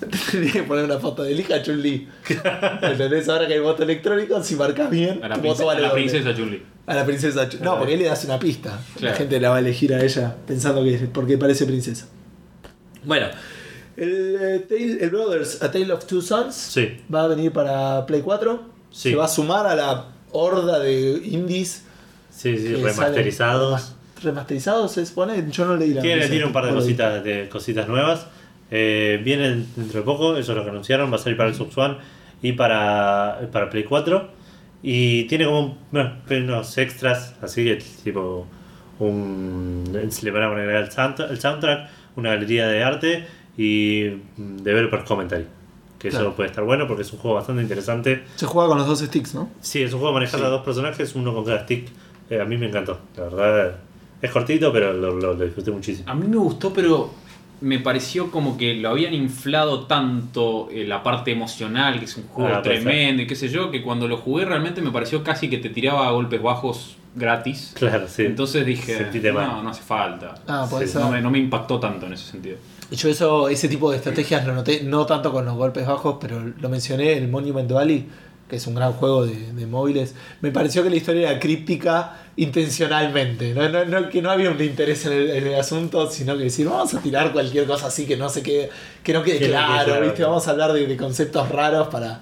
Tendría 0.30 0.52
que 0.52 0.62
poner 0.64 0.84
una 0.84 0.98
foto 0.98 1.22
de 1.22 1.34
Lija 1.34 1.62
Chun-Li. 1.62 2.08
¿Entendés? 2.82 3.28
Ahora 3.28 3.46
que 3.46 3.54
hay 3.54 3.60
voto 3.60 3.82
electrónico, 3.82 4.42
si 4.42 4.54
marcas 4.56 4.90
bien, 4.90 5.22
A 5.24 5.28
la, 5.28 5.34
tu 5.36 5.40
prince- 5.42 5.48
voto 5.54 5.66
vale 5.66 5.78
a 5.78 5.82
la 5.82 5.88
doble. 5.90 6.02
princesa 6.04 6.34
Chun-Li. 6.36 6.62
A 6.86 6.94
la 6.94 7.04
princesa 7.06 7.48
Chun- 7.48 7.60
No, 7.60 7.78
porque 7.78 7.94
él 7.94 8.00
le 8.00 8.06
das 8.06 8.24
una 8.24 8.38
pista. 8.38 8.78
La 8.96 9.00
Claro. 9.00 9.16
gente 9.16 9.40
la 9.40 9.50
va 9.50 9.56
a 9.56 9.58
elegir 9.60 9.94
a 9.94 10.02
ella 10.02 10.36
pensando 10.46 10.82
que 10.84 10.94
es 10.94 11.02
porque 11.12 11.38
parece 11.38 11.66
princesa. 11.66 12.06
Bueno, 13.04 13.26
el, 13.96 14.36
eh, 14.40 14.66
Tale- 14.68 14.98
el 15.02 15.10
Brothers 15.10 15.62
A 15.62 15.70
Tale 15.70 15.92
of 15.92 16.04
Two 16.06 16.20
Sons 16.20 16.54
Sí. 16.54 16.98
va 17.12 17.24
a 17.24 17.28
venir 17.28 17.52
para 17.52 18.04
Play 18.06 18.20
4. 18.20 18.62
Sí. 18.90 19.10
Se 19.10 19.16
va 19.16 19.24
a 19.24 19.28
sumar 19.28 19.66
a 19.66 19.74
la 19.74 20.06
horda 20.32 20.78
de 20.78 21.20
indies 21.24 21.82
Sí, 22.30 22.56
sí, 22.58 22.64
que 22.74 22.76
remasterizados. 22.82 23.92
Remasterizados 24.22 24.92
se 24.92 25.06
supone. 25.06 25.46
Yo 25.50 25.64
no 25.66 25.76
leí 25.76 25.94
la 25.94 26.00
Tiene, 26.02 26.16
noticia. 26.16 26.30
tiene 26.30 26.46
un 26.46 26.52
par 26.52 26.64
de 26.64 26.70
No 26.70 26.76
lo 26.76 26.80
vi. 26.82 26.86
cositas, 26.88 27.24
de 27.24 27.48
cositas 27.48 27.88
nuevas. 27.88 28.26
Eh, 28.70 29.20
vienen 29.24 29.66
dentro 29.76 30.00
de 30.00 30.04
poco, 30.04 30.36
eso 30.36 30.52
es 30.52 30.58
lo 30.58 30.64
que 30.64 30.70
anunciaron. 30.70 31.10
Va 31.12 31.16
a 31.16 31.18
salir 31.18 31.36
para 31.36 31.48
el 31.50 31.54
Xbox 31.54 31.76
One 31.78 31.96
y 32.42 32.52
para, 32.52 33.48
para 33.52 33.70
Play 33.70 33.84
4. 33.84 34.28
Y 34.82 35.24
tiene 35.24 35.46
como 35.46 35.78
unos 36.30 36.78
extras, 36.78 37.34
así 37.42 37.64
que 37.64 37.82
tipo 38.04 38.46
un. 38.98 39.84
Le 40.22 40.30
van 40.30 40.42
a 40.42 40.48
poner 40.48 40.68
el 40.70 40.88
sound- 40.90 41.30
el 41.30 41.38
soundtrack, 41.40 41.88
una 42.16 42.30
galería 42.30 42.66
de 42.68 42.82
arte 42.82 43.26
y 43.56 44.04
mm, 44.36 44.58
developer 44.58 45.04
commentary. 45.04 45.46
Que 45.98 46.10
Claro. 46.10 46.26
eso 46.28 46.36
puede 46.36 46.50
estar 46.50 46.62
bueno 46.64 46.86
porque 46.86 47.02
es 47.02 47.12
un 47.12 47.18
juego 47.18 47.36
bastante 47.36 47.62
interesante. 47.62 48.24
Se 48.36 48.46
juega 48.46 48.68
con 48.68 48.78
los 48.78 48.86
dos 48.86 49.00
sticks, 49.00 49.34
¿no? 49.34 49.48
Sí, 49.60 49.82
es 49.82 49.92
un 49.92 50.00
juego 50.00 50.14
manejar 50.14 50.42
a 50.44 50.48
dos 50.48 50.62
personajes, 50.62 51.14
uno 51.14 51.34
con 51.34 51.44
cada 51.44 51.60
stick. 51.64 51.88
Eh, 52.28 52.40
a 52.40 52.44
mí 52.44 52.56
me 52.58 52.66
encantó, 52.68 53.00
la 53.16 53.22
verdad. 53.24 53.76
Es 54.20 54.30
cortito, 54.30 54.72
pero 54.72 54.92
lo, 54.92 55.12
lo- 55.14 55.34
lo 55.34 55.44
disfruté 55.44 55.70
muchísimo. 55.70 56.08
A 56.10 56.14
mí 56.14 56.26
me 56.28 56.36
gustó, 56.36 56.72
pero 56.72 57.12
me 57.60 57.78
pareció 57.78 58.30
como 58.30 58.58
que 58.58 58.74
lo 58.74 58.90
habían 58.90 59.14
inflado 59.14 59.86
tanto 59.86 60.68
eh, 60.70 60.84
la 60.86 61.02
parte 61.02 61.30
emocional, 61.32 61.98
que 61.98 62.04
es 62.04 62.16
un 62.16 62.24
juego 62.28 62.54
Ah, 62.54 62.62
tremendo 62.62 63.22
y 63.22 63.26
qué 63.26 63.34
sé 63.36 63.48
yo, 63.48 63.70
que 63.70 63.82
cuando 63.82 64.08
lo 64.08 64.18
jugué 64.18 64.44
realmente 64.44 64.82
me 64.82 64.90
pareció 64.90 65.22
casi 65.24 65.48
que 65.48 65.58
te 65.58 65.70
tiraba 65.70 66.10
golpes 66.10 66.42
bajos 66.42 66.96
gratis. 67.14 67.72
Claro, 67.74 68.06
sí. 68.08 68.24
Entonces 68.26 68.66
dije, 68.66 68.98
Sentite 68.98 69.32
mal. 69.32 69.46
no, 69.48 69.62
no 69.62 69.70
hace 69.70 69.82
falta. 69.82 70.34
Ah, 70.46 70.68
Sí. 70.68 70.98
No 70.98 71.10
me, 71.10 71.20
no 71.22 71.30
me 71.30 71.38
impactó 71.38 71.80
tanto 71.80 72.06
en 72.06 72.12
ese 72.12 72.30
sentido. 72.30 72.56
Yo 72.90 73.08
eso, 73.08 73.48
ese 73.48 73.68
tipo 73.68 73.90
de 73.90 73.96
estrategias 73.96 74.46
lo 74.46 74.54
noté, 74.54 74.82
no 74.84 75.06
tanto 75.06 75.32
con 75.32 75.44
los 75.44 75.56
golpes 75.56 75.86
bajos, 75.86 76.18
pero 76.20 76.40
lo 76.60 76.68
mencioné, 76.68 77.14
el 77.14 77.26
Monument 77.28 77.68
Valley, 77.72 78.06
que 78.48 78.56
es 78.56 78.66
un 78.66 78.74
gran 78.76 78.92
juego 78.92 79.26
de, 79.26 79.52
de 79.52 79.66
móviles. 79.66 80.14
Me 80.40 80.50
pareció 80.52 80.82
que 80.82 80.90
la 80.90 80.96
historia 80.96 81.30
era 81.30 81.40
críptica 81.40 82.16
intencionalmente, 82.36 83.54
no, 83.54 83.68
no, 83.68 83.84
no- 83.84 84.08
que 84.08 84.20
no 84.22 84.30
había 84.30 84.50
un 84.50 84.60
interés 84.62 85.04
en 85.06 85.12
el, 85.12 85.30
en 85.30 85.46
el 85.48 85.54
asunto, 85.54 86.10
sino 86.10 86.36
que 86.36 86.44
decir, 86.44 86.68
vamos 86.68 86.92
a 86.94 87.00
tirar 87.00 87.32
cualquier 87.32 87.66
cosa 87.66 87.86
así 87.86 88.06
que 88.06 88.16
no 88.16 88.28
se 88.28 88.42
quede, 88.42 88.70
que 89.02 89.12
no 89.12 89.22
quede 89.22 89.38
Que 89.38 89.48
claro. 89.48 90.00
¿viste? 90.00 90.22
Vamos 90.22 90.46
a 90.46 90.50
hablar 90.52 90.72
de, 90.72 90.86
de 90.86 90.96
conceptos 90.96 91.48
raros 91.48 91.88
para, 91.88 92.20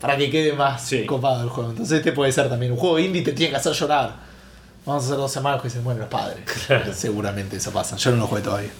para 0.00 0.16
que 0.16 0.30
quede 0.30 0.52
más 0.52 0.86
Sí. 0.86 1.04
copado 1.06 1.42
el 1.42 1.48
juego. 1.48 1.70
Entonces 1.70 1.98
este 1.98 2.12
puede 2.12 2.32
ser 2.32 2.48
también 2.48 2.72
un 2.72 2.78
juego 2.78 2.98
indie 2.98 3.22
te 3.22 3.32
tiene 3.32 3.50
que 3.50 3.56
hacer 3.56 3.72
llorar. 3.72 4.14
Vamos 4.84 5.02
a 5.02 5.06
hacer 5.06 5.16
dos 5.18 5.32
semanas 5.32 5.60
que 5.62 5.70
se 5.70 5.80
mueren 5.80 6.00
los 6.00 6.08
padres. 6.08 6.38
Seguramente 6.96 7.56
eso 7.56 7.72
pasa. 7.72 7.96
Yo 7.96 8.12
no 8.12 8.18
lo 8.18 8.26
jugué 8.28 8.42
todavía. 8.42 8.70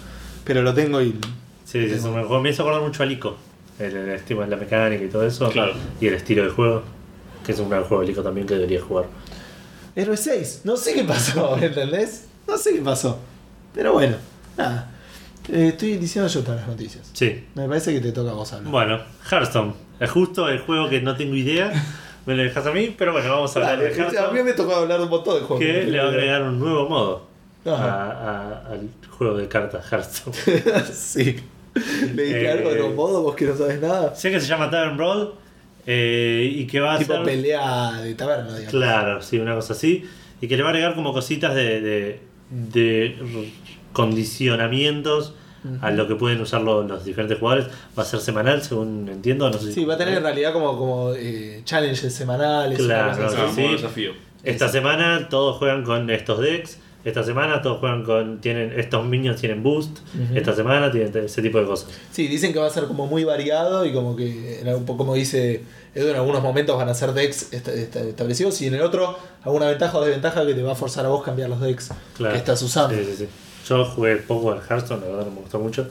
Pero 0.45 0.63
lo 0.63 0.73
tengo 0.73 1.01
y 1.03 1.13
Sí, 1.65 1.89
sí, 1.89 1.95
es 1.95 2.05
un 2.05 2.13
buen 2.13 2.27
juego. 2.27 2.41
Me 2.43 2.51
hizo 2.51 2.63
acordar 2.63 2.81
mucho 2.83 3.03
a 3.03 3.07
Lico. 3.07 3.37
El, 3.79 3.95
el 3.97 4.09
estilo 4.11 4.41
de 4.43 4.49
la 4.49 4.57
mecánica 4.57 5.05
y 5.05 5.09
todo 5.09 5.27
eso. 5.27 5.49
Claro. 5.51 5.73
Y 6.01 6.07
el 6.07 6.15
estilo 6.15 6.45
de 6.45 6.51
juego. 6.51 6.83
Que 7.45 7.53
es 7.53 7.59
un 7.61 7.69
gran 7.71 7.85
juego 7.85 8.03
de 8.03 8.09
Lico 8.09 8.23
también 8.23 8.47
que 8.47 8.55
debería 8.55 8.81
jugar. 8.83 9.07
Héroe 9.95 10.17
6. 10.17 10.63
No 10.65 10.77
sé 10.77 10.95
qué 10.95 11.05
pasó, 11.05 11.57
¿entendés? 11.61 12.27
No 12.49 12.57
sé 12.59 12.75
qué 12.75 12.81
pasó. 12.81 13.19
Pero 13.75 13.93
bueno, 13.93 14.17
nada. 14.57 14.91
Eh, 15.53 15.69
estoy 15.69 15.97
diciendo 15.97 16.29
yo 16.29 16.43
todas 16.43 16.61
las 16.61 16.69
noticias. 16.69 17.09
Sí. 17.13 17.45
Me 17.55 17.69
parece 17.69 17.93
que 17.95 18.01
te 18.01 18.11
toca 18.13 18.31
a 18.31 18.35
vos 18.35 18.53
hablar. 18.53 18.71
Bueno, 18.73 19.01
Hearthstone. 19.31 19.75
Es 20.01 20.11
justo 20.11 20.49
el 20.49 20.59
juego 20.61 20.89
que 20.89 21.01
no 21.01 21.17
tengo 21.17 21.35
idea. 21.37 21.73
Me 22.27 22.35
lo 22.35 22.43
dejas 22.43 22.67
a 22.67 22.73
mí, 22.73 22.93
pero 22.99 23.13
bueno, 23.13 23.29
vamos 23.31 23.55
a 23.57 23.61
hablar 23.61 23.79
de 23.79 23.87
a 23.87 23.91
mí 23.91 23.97
Hearthstone. 23.97 24.43
me 24.43 24.53
tocó 24.55 24.75
hablar 24.75 25.01
un 25.01 25.09
montón 25.09 25.35
de 25.39 25.41
juegos. 25.47 25.65
Que 25.65 25.85
le 25.85 25.99
va 25.99 26.05
a 26.07 26.09
agregar 26.09 26.43
un 26.43 26.59
nuevo 26.59 26.89
modo 26.89 27.27
a- 27.65 27.71
Ajá. 27.71 28.11
a- 28.11 28.67
al 28.73 28.89
juego 29.17 29.37
de 29.37 29.47
cartas 29.47 29.87
Hearthstone. 29.93 30.37
sí. 30.93 31.37
Le 32.15 32.23
dije 32.25 32.45
Eh, 32.45 32.51
algo 32.51 32.71
de 32.71 32.79
los 32.79 32.95
modos, 32.95 33.23
vos 33.23 33.35
que 33.37 33.45
no 33.47 33.57
sabes 33.57 33.81
nada. 33.81 34.15
sé 34.15 34.31
que 34.31 34.41
se 34.41 34.47
llama 34.47 34.71
Tavern 34.71 34.97
Brawl. 34.97 35.35
eh, 35.87 36.51
y 36.53 36.67
que 36.67 36.81
va 36.81 36.95
a 36.95 36.99
Tipo 36.99 37.15
ser. 37.15 37.23
pelea 37.23 37.93
de 38.03 38.15
taberna, 38.15 38.47
digamos. 38.57 38.71
Claro, 38.71 39.23
sí, 39.23 39.39
una 39.39 39.55
cosa 39.55 39.73
así. 39.73 40.05
Y 40.41 40.49
que 40.49 40.57
le 40.57 40.63
va 40.65 40.71
a 40.71 40.73
agregar 40.73 40.95
como 40.97 41.13
cositas 41.13 41.55
de, 41.55 41.81
de, 42.51 43.17
condicionamientos 43.93 45.35
a 45.81 45.91
lo 45.91 46.07
que 46.07 46.15
pueden 46.15 46.41
usar 46.41 46.63
los, 46.63 46.87
los 46.89 47.05
diferentes 47.05 47.39
jugadores. 47.41 47.67
Va 47.99 48.03
a 48.03 48.07
ser 48.07 48.21
semanal, 48.21 48.63
según 48.63 49.09
entiendo. 49.09 49.51
No 49.51 49.59
sé 49.59 49.67
si- 49.69 49.73
Sí, 49.73 49.85
va 49.85 49.95
a 49.95 49.97
tener 49.99 50.15
en 50.19 50.23
realidad 50.23 50.53
como, 50.53 50.79
como 50.79 51.13
eh, 51.15 51.63
challenges 51.65 52.15
semanales. 52.15 52.79
Claro. 52.79 53.13
Ah, 53.21 53.51
sí. 53.55 53.63
desafío. 53.73 54.13
Esta 54.45 54.69
semana 54.69 55.29
todos 55.29 55.57
juegan 55.57 55.83
con 55.85 56.09
estos 56.11 56.41
decks. 56.41 56.79
Esta 57.07 57.23
semana 57.23 57.63
todos 57.63 57.79
juegan 57.79 58.03
con. 58.05 58.41
tienen 58.41 58.79
Estos 58.79 59.07
minions 59.07 59.41
tienen 59.41 59.63
boost. 59.63 59.99
Esta 60.35 60.55
semana 60.55 60.91
tienen 60.91 61.17
ese 61.25 61.41
tipo 61.41 61.59
de 61.59 61.65
cosas. 61.65 61.89
Sí, 62.11 62.27
dicen 62.27 62.53
que 62.53 62.59
va 62.59 62.67
a 62.67 62.71
ser 62.71 62.85
como 62.87 63.07
muy 63.07 63.23
variado 63.25 63.85
y 63.87 63.93
como 63.93 64.17
que, 64.17 64.61
en 64.61 64.69
un 64.75 64.85
poco 64.85 64.99
como 64.99 65.15
dice 65.15 65.63
Edu, 65.95 66.09
en 66.09 66.17
algunos 66.17 66.43
momentos 66.43 66.77
van 66.77 66.89
a 66.89 66.95
ser 66.95 67.13
decks 67.13 67.53
est- 67.53 67.69
est- 67.69 67.97
establecidos 67.97 68.61
y 68.61 68.67
en 68.67 68.75
el 68.75 68.83
otro 68.83 69.17
alguna 69.45 69.67
ventaja 69.67 69.97
o 69.97 70.05
desventaja 70.05 70.45
que 70.45 70.53
te 70.55 70.63
va 70.63 70.73
a 70.73 70.75
forzar 70.75 71.07
a 71.07 71.09
vos 71.09 71.23
cambiar 71.23 71.49
los 71.49 71.61
decks 71.61 71.91
Claro. 72.17 72.33
que 72.33 72.39
estás 72.39 72.61
usando. 72.63 72.97
Sí, 72.97 73.05
sí, 73.05 73.15
sí. 73.19 73.29
Yo 73.69 73.85
jugué 73.85 74.17
poco 74.17 74.51
al 74.53 74.59
Hearthstone, 74.69 75.01
la 75.03 75.07
verdad 75.07 75.25
no 75.27 75.31
me 75.31 75.41
gustó 75.43 75.59
mucho. 75.61 75.87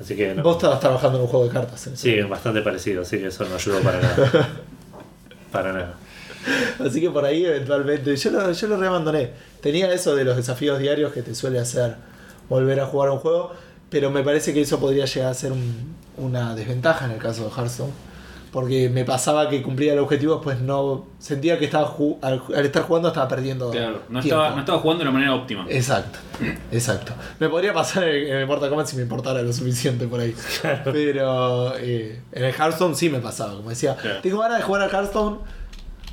Así 0.00 0.14
que 0.14 0.32
no. 0.34 0.42
Vos 0.44 0.56
estabas 0.56 0.78
trabajando 0.78 1.18
en 1.18 1.22
un 1.24 1.28
juego 1.28 1.46
de 1.46 1.52
cartas. 1.52 1.86
en 1.88 1.94
ese 1.94 2.02
Sí, 2.02 2.08
momento. 2.10 2.28
bastante 2.30 2.60
parecido, 2.62 3.02
así 3.02 3.18
que 3.18 3.26
eso 3.26 3.44
no 3.48 3.56
ayudó 3.56 3.80
para 3.80 4.00
nada. 4.00 4.48
para 5.50 5.72
nada. 5.72 5.94
Así 6.78 7.00
que 7.00 7.10
por 7.10 7.24
ahí 7.24 7.44
eventualmente, 7.44 8.14
yo 8.14 8.30
lo, 8.30 8.52
yo 8.52 8.68
lo 8.68 8.76
reabandoné. 8.76 9.30
Tenía 9.60 9.92
eso 9.92 10.14
de 10.14 10.24
los 10.24 10.36
desafíos 10.36 10.78
diarios 10.78 11.12
que 11.12 11.22
te 11.22 11.34
suele 11.34 11.58
hacer 11.58 11.96
volver 12.48 12.80
a 12.80 12.86
jugar 12.86 13.08
a 13.08 13.12
un 13.12 13.18
juego, 13.18 13.52
pero 13.90 14.10
me 14.10 14.22
parece 14.22 14.52
que 14.54 14.60
eso 14.60 14.78
podría 14.78 15.04
llegar 15.06 15.30
a 15.30 15.34
ser 15.34 15.52
un- 15.52 15.94
una 16.16 16.54
desventaja 16.54 17.04
en 17.06 17.12
el 17.12 17.18
caso 17.18 17.44
de 17.44 17.50
Hearthstone. 17.50 17.92
Porque 18.52 18.88
me 18.88 19.04
pasaba 19.04 19.50
que 19.50 19.60
cumplía 19.60 19.92
el 19.92 19.98
objetivo, 19.98 20.40
pues 20.40 20.60
no 20.60 21.04
sentía 21.18 21.58
que 21.58 21.66
estaba 21.66 21.94
al, 22.22 22.42
al 22.56 22.64
estar 22.64 22.84
jugando 22.84 23.08
estaba 23.08 23.28
perdiendo. 23.28 23.70
Claro, 23.70 24.02
no 24.08 24.20
estaba, 24.20 24.50
no 24.50 24.60
estaba 24.60 24.78
jugando 24.78 25.00
de 25.00 25.04
la 25.06 25.10
manera 25.10 25.34
óptima. 25.34 25.66
Exacto, 25.68 26.18
exacto. 26.72 27.12
Me 27.38 27.50
podría 27.50 27.74
pasar 27.74 28.04
en, 28.04 28.28
en 28.28 28.36
el 28.38 28.46
Mortal 28.46 28.70
Kombat 28.70 28.86
si 28.86 28.96
me 28.96 29.02
importara 29.02 29.42
lo 29.42 29.52
suficiente 29.52 30.06
por 30.06 30.20
ahí. 30.20 30.34
Pero 30.84 31.76
eh, 31.76 32.22
en 32.32 32.44
el 32.44 32.54
Hearthstone 32.54 32.94
sí 32.94 33.10
me 33.10 33.18
pasaba. 33.18 33.56
Como 33.56 33.68
decía, 33.68 33.94
Claro. 33.96 34.20
tengo 34.22 34.38
ganas 34.38 34.58
de 34.58 34.64
jugar 34.64 34.82
al 34.82 34.90
Hearthstone, 34.90 35.38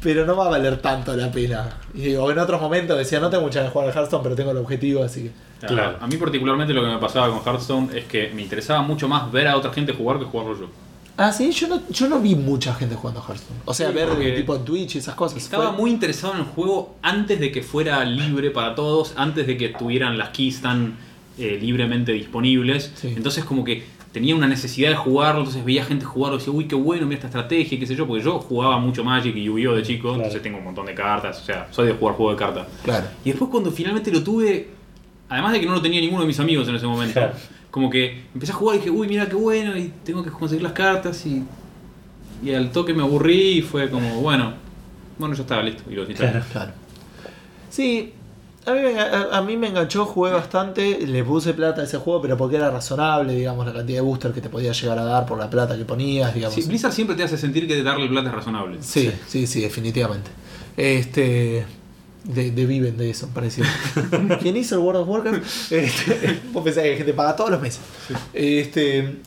pero 0.04 0.26
no 0.26 0.36
va 0.36 0.48
a 0.48 0.50
valer 0.50 0.78
tanto 0.82 1.16
la 1.16 1.32
pena. 1.32 1.70
Y, 1.96 2.14
o 2.16 2.30
en 2.30 2.38
otros 2.40 2.60
momentos 2.62 2.98
decía, 2.98 3.20
no 3.20 3.30
tengo 3.30 3.44
mucha 3.44 3.60
ganas 3.60 3.70
de 3.70 3.74
jugar 3.74 3.90
al 3.90 3.96
Hearthstone, 3.96 4.24
pero 4.24 4.36
tengo 4.36 4.52
el 4.52 4.58
objetivo, 4.58 5.04
así 5.04 5.24
que. 5.24 5.32
Claro. 5.68 5.98
A 6.02 6.08
mí 6.08 6.18
particularmente 6.18 6.74
lo 6.74 6.82
que 6.84 6.90
me 6.90 6.98
pasaba 6.98 7.30
con 7.30 7.40
Hearthstone 7.46 7.98
es 7.98 8.06
que 8.06 8.30
me 8.36 8.42
interesaba 8.42 8.82
mucho 8.82 9.08
más 9.08 9.32
ver 9.32 9.48
a 9.48 9.56
otra 9.58 9.72
gente 9.72 9.94
jugar 9.94 10.20
que 10.20 10.26
jugarlo 10.26 10.60
yo. 10.60 10.68
Ah, 11.16 11.32
sí, 11.32 11.52
yo 11.52 11.68
no, 11.68 11.82
yo 11.90 12.10
no 12.10 12.20
vi 12.20 12.34
mucha 12.36 12.74
gente 12.74 12.96
jugando 12.96 13.22
a 13.22 13.26
Hearthstone. 13.28 13.60
O 13.66 13.74
sea, 13.74 13.90
Sí, 13.90 13.94
ver 13.94 14.36
tipo 14.36 14.56
en 14.56 14.66
Twitch 14.66 14.96
y 14.96 14.98
esas 14.98 15.14
cosas. 15.16 15.38
Estaba 15.38 15.70
Fue- 15.70 15.78
muy 15.78 15.92
interesado 15.92 16.34
en 16.34 16.40
el 16.40 16.46
juego 16.46 16.96
antes 17.04 17.40
de 17.40 17.52
que 17.52 17.62
fuera 17.62 18.04
libre 18.04 18.50
para 18.52 18.74
todos, 18.76 19.14
antes 19.16 19.46
de 19.48 19.56
que 19.56 19.70
tuvieran 19.70 20.18
las 20.18 20.30
keys 20.30 20.62
tan 20.62 20.96
eh, 21.38 21.58
libremente 21.62 22.12
disponibles. 22.12 22.92
Sí. 22.96 23.14
Entonces 23.16 23.46
como 23.46 23.64
que 23.64 23.84
tenía 24.14 24.36
una 24.36 24.48
necesidad 24.48 24.90
de 24.92 24.96
jugarlo, 24.96 25.40
entonces 25.42 25.66
veía 25.66 25.84
gente 25.84 26.06
jugarlo 26.06 26.38
y 26.38 26.40
decía, 26.40 26.54
uy, 26.54 26.66
qué 26.68 26.76
bueno, 26.76 27.06
mira 27.06 27.16
esta 27.16 27.28
estrategia, 27.28 27.78
qué 27.80 27.86
sé 27.88 27.96
yo, 27.96 28.08
porque 28.08 28.24
yo 28.24 28.40
jugaba 28.40 28.78
mucho 28.80 29.04
Magic 29.04 29.36
y 29.36 29.44
Yu-Gi-Oh! 29.44 29.74
de 29.76 29.82
chico, 29.84 30.14
entonces 30.16 30.42
tengo 30.42 30.60
un 30.60 30.64
montón 30.64 30.86
de 30.86 30.94
cartas, 30.94 31.42
o 31.42 31.44
sea, 31.44 31.68
soy 31.72 31.88
de 31.88 31.94
jugar 31.94 32.16
juego 32.16 32.32
de 32.32 32.38
cartas. 32.38 32.68
Claro. 32.84 33.08
Y 33.26 33.30
después 33.32 33.50
cuando 33.52 33.72
finalmente 33.72 34.12
lo 34.12 34.24
tuve, 34.24 34.70
además 35.28 35.52
de 35.54 35.60
que 35.60 35.66
no 35.66 35.74
lo 35.74 35.82
tenía 35.82 36.00
ninguno 36.00 36.22
de 36.22 36.28
mis 36.28 36.40
amigos 36.40 36.68
en 36.70 36.76
ese 36.76 36.86
momento, 36.86 37.14
Claro. 37.14 37.34
como 37.72 37.90
que 37.90 38.22
empecé 38.34 38.52
a 38.52 38.56
jugar 38.56 38.76
y 38.76 38.80
dije, 38.80 38.92
uy, 38.92 39.08
mira 39.08 39.28
qué 39.28 39.36
bueno, 39.36 39.76
y 39.78 39.92
tengo 40.06 40.24
que 40.24 40.30
conseguir 40.30 40.62
las 40.64 40.74
cartas 40.74 41.26
y, 41.26 41.44
y 42.44 42.54
al 42.54 42.72
toque 42.72 42.94
me 42.94 43.02
aburrí 43.02 43.58
y 43.58 43.62
fue 43.64 43.90
como, 43.90 44.22
bueno, 44.22 44.54
bueno, 45.18 45.34
ya 45.36 45.42
estaba 45.42 45.64
listo 45.64 45.84
y 45.90 45.96
lo. 45.96 46.06
Claro. 46.06 46.42
Claro. 46.52 46.72
Sí, 47.70 48.14
a 48.66 48.72
mí, 48.74 48.80
me, 48.82 48.94
enga- 48.96 49.30
a, 49.32 49.38
a 49.38 49.42
mí 49.42 49.58
me 49.58 49.68
enganchó, 49.68 50.06
jugué 50.06 50.32
bastante, 50.32 51.06
le 51.06 51.24
puse 51.24 51.54
plata 51.54 51.82
a 51.82 51.84
ese 51.86 51.98
juego, 51.98 52.22
pero 52.22 52.38
porque 52.38 52.56
era 52.58 52.70
razonable, 52.72 53.34
digamos, 53.36 53.66
la 53.66 53.74
cantidad 53.74 53.98
de 53.98 54.02
booster 54.02 54.32
que 54.32 54.42
te 54.42 54.50
podía 54.50 54.72
llegar 54.72 54.98
a 55.00 55.04
dar 55.04 55.26
por 55.26 55.38
la 55.38 55.50
plata 55.50 55.78
que 55.78 55.86
ponías, 55.86 56.34
digamos. 56.34 56.56
Sí, 56.56 56.62
Blizzard 56.68 56.92
siempre 56.94 57.16
te 57.16 57.24
hace 57.24 57.38
sentir 57.38 57.68
que 57.68 57.82
darle 57.84 58.08
plata 58.08 58.30
es 58.30 58.36
razonable. 58.36 58.78
Sí, 58.82 59.12
sí, 59.28 59.48
sí, 59.48 59.62
definitivamente. 59.62 60.30
Este. 60.78 61.66
De, 62.24 62.52
de 62.52 62.66
viven 62.66 62.96
de 62.96 63.10
eso, 63.10 63.28
parecido. 63.34 63.68
¿Quién 64.42 64.56
hizo 64.56 64.76
el 64.76 64.82
World 64.82 65.02
of 65.02 65.10
Warcraft? 65.10 65.44
Este, 65.74 66.40
vos 66.54 66.64
pensás 66.64 66.84
que 66.84 66.96
gente 66.96 67.14
paga 67.14 67.36
todos 67.36 67.52
los 67.52 67.62
meses. 67.62 67.82
Este. 68.34 69.18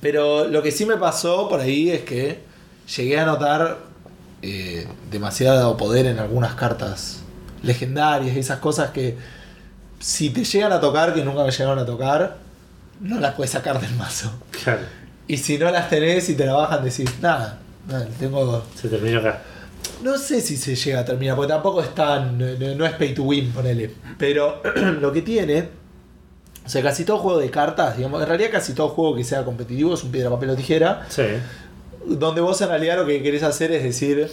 Pero 0.00 0.46
lo 0.48 0.62
que 0.62 0.70
sí 0.72 0.86
me 0.86 0.96
pasó 0.96 1.48
por 1.48 1.60
ahí 1.60 1.90
es 1.90 2.02
que 2.02 2.38
llegué 2.96 3.18
a 3.18 3.26
notar 3.26 3.78
eh, 4.42 4.86
demasiado 5.10 5.76
poder 5.76 6.06
en 6.06 6.18
algunas 6.18 6.54
cartas 6.54 7.22
legendarias 7.62 8.36
y 8.36 8.38
esas 8.38 8.58
cosas 8.58 8.90
que 8.90 9.16
si 10.00 10.30
te 10.30 10.44
llegan 10.44 10.72
a 10.72 10.80
tocar, 10.80 11.14
que 11.14 11.24
nunca 11.24 11.44
me 11.44 11.50
llegaron 11.50 11.78
a 11.78 11.86
tocar, 11.86 12.36
no 13.00 13.20
las 13.20 13.34
puedes 13.34 13.50
sacar 13.50 13.80
del 13.80 13.94
mazo. 13.94 14.30
Claro. 14.62 14.80
Y 15.26 15.36
si 15.36 15.58
no 15.58 15.70
las 15.70 15.90
tenés 15.90 16.28
y 16.28 16.34
te 16.34 16.46
la 16.46 16.54
bajan, 16.54 16.84
decís, 16.84 17.10
nada, 17.20 17.58
nada, 17.86 18.06
tengo 18.18 18.64
Se 18.74 18.88
terminó 18.88 19.20
acá. 19.20 19.42
no 20.02 20.16
sé 20.16 20.40
si 20.40 20.56
se 20.56 20.74
llega 20.74 21.00
a 21.00 21.04
terminar, 21.04 21.36
porque 21.36 21.52
tampoco 21.52 21.82
es 21.82 21.94
tan. 21.94 22.38
No, 22.38 22.74
no 22.74 22.86
es 22.86 22.92
pay 22.94 23.14
to 23.14 23.24
win, 23.24 23.52
ponele. 23.52 23.92
Pero 24.16 24.62
lo 25.00 25.12
que 25.12 25.22
tiene. 25.22 25.68
O 26.64 26.70
sea, 26.70 26.82
casi 26.82 27.04
todo 27.04 27.16
juego 27.18 27.38
de 27.38 27.50
cartas, 27.50 27.96
digamos, 27.96 28.20
en 28.20 28.28
realidad 28.28 28.50
casi 28.52 28.74
todo 28.74 28.90
juego 28.90 29.16
que 29.16 29.24
sea 29.24 29.42
competitivo 29.42 29.94
es 29.94 30.04
un 30.04 30.10
piedra, 30.10 30.28
papel 30.28 30.50
o 30.50 30.56
tijera. 30.56 31.06
Sí. 31.08 31.22
Donde 32.06 32.42
vos 32.42 32.60
en 32.60 32.68
realidad 32.68 32.98
lo 32.98 33.06
que 33.06 33.22
querés 33.22 33.42
hacer 33.42 33.72
es 33.72 33.82
decir, 33.82 34.30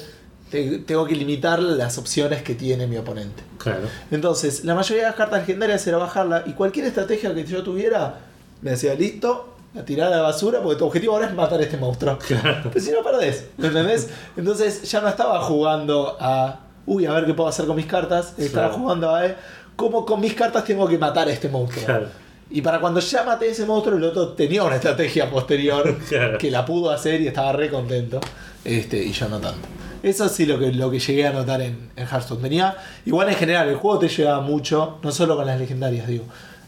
te- 0.50 0.80
tengo 0.80 1.06
que 1.06 1.16
limitar 1.16 1.62
las 1.62 1.98
opciones 1.98 2.42
que 2.44 2.56
tiene 2.56 2.88
mi 2.88 2.98
oponente. 2.98 3.44
Claro. 3.58 3.88
Entonces, 4.12 4.64
la 4.64 4.76
mayoría 4.76 5.04
de 5.04 5.10
las 5.10 5.16
cartas 5.18 5.40
legendarias 5.42 5.86
era 5.88 5.98
bajarla 5.98 6.44
y 6.46 6.54
cualquier 6.54 6.86
estrategia 6.86 7.34
que 7.34 7.44
yo 7.46 7.64
tuviera, 7.64 8.20
me 8.62 8.72
decía, 8.72 8.94
listo, 8.94 9.54
la 9.74 9.84
tirada 9.84 10.14
a 10.16 10.18
la 10.18 10.24
basura 10.24 10.62
porque 10.62 10.78
tu 10.80 10.86
objetivo 10.86 11.14
ahora 11.14 11.28
es 11.28 11.34
matar 11.34 11.60
a 11.60 11.64
este 11.64 11.78
monstruo. 11.78 12.18
Pero 12.28 12.80
si 12.80 12.92
no 12.92 13.04
perdés, 13.04 13.46
¿me 13.58 13.68
entendés? 13.68 14.08
Entonces 14.38 14.90
ya 14.90 15.02
no 15.02 15.10
estaba 15.10 15.42
jugando 15.42 16.16
a, 16.20 16.60
uy, 16.86 17.06
a 17.06 17.12
ver 17.14 17.26
qué 17.26 17.34
puedo 17.34 17.50
hacer 17.50 17.66
con 17.66 17.76
mis 17.76 17.86
cartas, 17.86 18.34
estaba 18.38 18.68
Claro. 18.70 18.82
jugando 18.82 19.14
a, 19.14 19.26
eh, 19.26 19.36
cómo 19.76 20.06
con 20.06 20.22
mis 20.22 20.34
cartas 20.34 20.64
tengo 20.64 20.88
que 20.88 20.98
matar 20.98 21.28
a 21.28 21.32
este 21.34 21.50
monstruo. 21.50 21.84
Claro. 21.86 22.08
Y 22.50 22.62
para 22.62 22.80
cuando 22.80 23.00
ya 23.02 23.24
maté 23.24 23.50
a 23.50 23.52
ese 23.52 23.66
monstruo, 23.66 23.98
el 23.98 24.04
otro 24.06 24.30
tenía 24.30 24.64
una 24.64 24.76
estrategia 24.76 25.30
posterior 25.30 25.98
Claro. 26.08 26.38
que 26.38 26.50
la 26.52 26.64
pudo 26.64 26.92
hacer 26.92 27.20
y 27.20 27.28
estaba 27.28 27.52
re 27.52 27.70
contento. 27.70 28.22
Este, 28.64 29.04
y 29.04 29.12
yo 29.12 29.28
no 29.28 29.40
tanto. 29.40 29.68
Eso 30.06 30.30
sí 30.30 30.45
lo 30.45 30.60
que, 30.60 30.72
lo 30.72 30.91
que 30.91 30.99
llegué 30.99 31.26
a 31.27 31.32
notar 31.32 31.61
en, 31.61 31.90
en 31.95 32.07
Hearthstone. 32.07 32.41
Tenía, 32.41 32.76
igual 33.06 33.27
en 33.30 33.36
general, 33.36 33.68
el 33.69 33.76
juego 33.76 33.98
te 33.99 34.07
lleva 34.07 34.40
mucho, 34.41 34.99
no 35.03 35.11
solo 35.11 35.36
con 35.36 35.45
las 35.48 35.60
legendarias, 35.60 36.07
digo, 36.07 36.26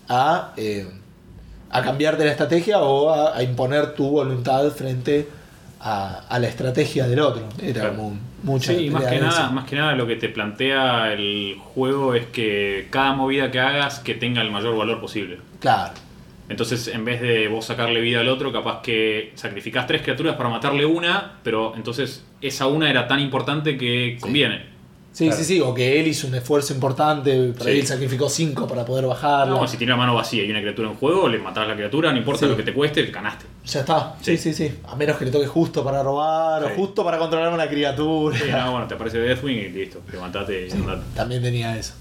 a, 0.09 0.53
eh, 0.57 0.87
a 1.69 1.81
cambiarte 1.83 2.25
la 2.25 2.31
estrategia 2.31 2.79
o 2.79 3.09
a, 3.11 3.37
a 3.37 3.43
imponer 3.43 3.93
tu 3.93 4.09
voluntad 4.09 4.69
frente 4.71 5.27
a, 5.79 6.23
a 6.27 6.39
la 6.39 6.47
estrategia 6.47 7.07
del 7.07 7.19
otro. 7.19 7.43
Era 7.61 7.81
Claro. 7.81 7.95
como 7.95 8.17
mucha 8.43 8.73
Sí, 8.73 8.85
y 8.85 8.89
más 8.89 9.05
que, 9.05 9.19
nada, 9.19 9.49
más 9.51 9.65
que 9.65 9.75
nada 9.75 9.93
lo 9.93 10.07
que 10.07 10.15
te 10.15 10.29
plantea 10.29 11.13
el 11.13 11.57
juego 11.75 12.15
es 12.15 12.25
que 12.27 12.87
cada 12.89 13.13
movida 13.13 13.51
que 13.51 13.59
hagas 13.59 13.99
que 13.99 14.15
tenga 14.15 14.41
el 14.41 14.49
mayor 14.51 14.75
valor 14.75 14.99
posible. 14.99 15.37
Claro. 15.59 15.93
Entonces, 16.49 16.87
en 16.87 17.03
vez 17.03 17.21
de 17.21 17.49
vos 17.49 17.65
sacarle 17.65 17.99
vida 17.99 18.21
al 18.21 18.29
otro, 18.29 18.53
capaz 18.53 18.81
que 18.81 19.33
sacrificás 19.35 19.85
tres 19.85 20.01
criaturas 20.01 20.35
para 20.37 20.49
matarle 20.49 20.85
una, 20.85 21.33
pero 21.43 21.73
entonces 21.75 22.23
esa 22.41 22.67
una 22.67 22.89
era 22.89 23.07
tan 23.07 23.19
importante 23.19 23.77
que 23.77 24.17
conviene. 24.19 24.75
Sí, 25.11 25.25
Claro. 25.25 25.39
sí, 25.41 25.45
sí, 25.55 25.61
o 25.61 25.73
que 25.73 25.99
él 25.99 26.05
hizo 26.05 26.27
un 26.27 26.35
esfuerzo 26.35 26.75
importante, 26.75 27.51
por 27.57 27.65
ahí 27.65 27.73
Sí. 27.73 27.79
él 27.79 27.87
sacrificó 27.87 28.29
5 28.29 28.67
para 28.67 28.85
poder 28.85 29.07
bajarla. 29.07 29.55
No, 29.59 29.67
si 29.67 29.75
tiene 29.75 29.89
la 29.91 29.97
mano 29.97 30.13
vacía 30.13 30.43
y 30.43 30.51
una 30.51 30.61
criatura 30.61 30.89
en 30.89 30.95
juego, 30.95 31.27
le 31.27 31.39
matás 31.39 31.67
la 31.67 31.73
criatura, 31.73 32.11
no 32.11 32.19
importa 32.19 32.41
Sí. 32.41 32.45
lo 32.51 32.55
que 32.55 32.61
te 32.61 32.71
cueste, 32.71 33.03
ganaste. 33.07 33.45
Ya 33.65 33.79
está. 33.79 34.15
Sí, 34.21 34.37
sí, 34.37 34.53
Sí. 34.53 34.67
sí. 34.69 34.75
A 34.87 34.95
menos 34.95 35.17
que 35.17 35.25
le 35.25 35.31
toque 35.31 35.47
justo 35.47 35.83
para 35.83 36.03
robar 36.03 36.63
o 36.65 36.69
justo 36.75 37.03
para 37.03 37.17
controlar 37.17 37.51
una 37.51 37.67
criatura. 37.67 38.37
Sí, 38.37 38.43
no, 38.51 38.71
bueno, 38.73 38.85
te 38.87 38.93
aparece 38.93 39.17
Deathwing 39.17 39.57
y 39.57 39.69
listo, 39.69 40.01
levantate 40.11 40.67
y 40.67 40.69
Sí, 40.69 40.77
andate. 40.77 41.01
también 41.15 41.41
tenía 41.41 41.75
eso. 41.75 41.93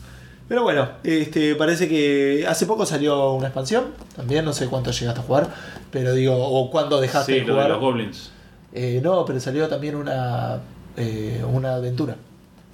Pero 0.46 0.62
bueno, 0.62 0.86
este 1.02 1.54
parece 1.56 1.88
que 1.88 2.44
hace 2.46 2.66
poco 2.66 2.84
salió 2.84 3.32
una 3.32 3.46
expansión. 3.46 3.86
También 4.14 4.44
no 4.44 4.52
sé 4.52 4.66
cuánto 4.66 4.90
llegaste 4.90 5.20
a 5.20 5.24
jugar. 5.24 5.48
Pero 5.90 6.12
digo, 6.12 6.36
o 6.36 6.70
cuándo 6.70 7.00
dejaste 7.00 7.32
Sí, 7.32 7.38
de 7.40 7.46
lo 7.46 7.54
de 7.54 7.60
jugar. 7.62 7.70
los 7.70 7.80
goblins. 7.80 8.30
Eh, 8.78 9.00
no, 9.02 9.24
pero 9.24 9.40
salió 9.40 9.66
también 9.68 9.94
una, 9.96 10.58
eh, 10.96 11.42
una 11.50 11.76
aventura. 11.76 12.14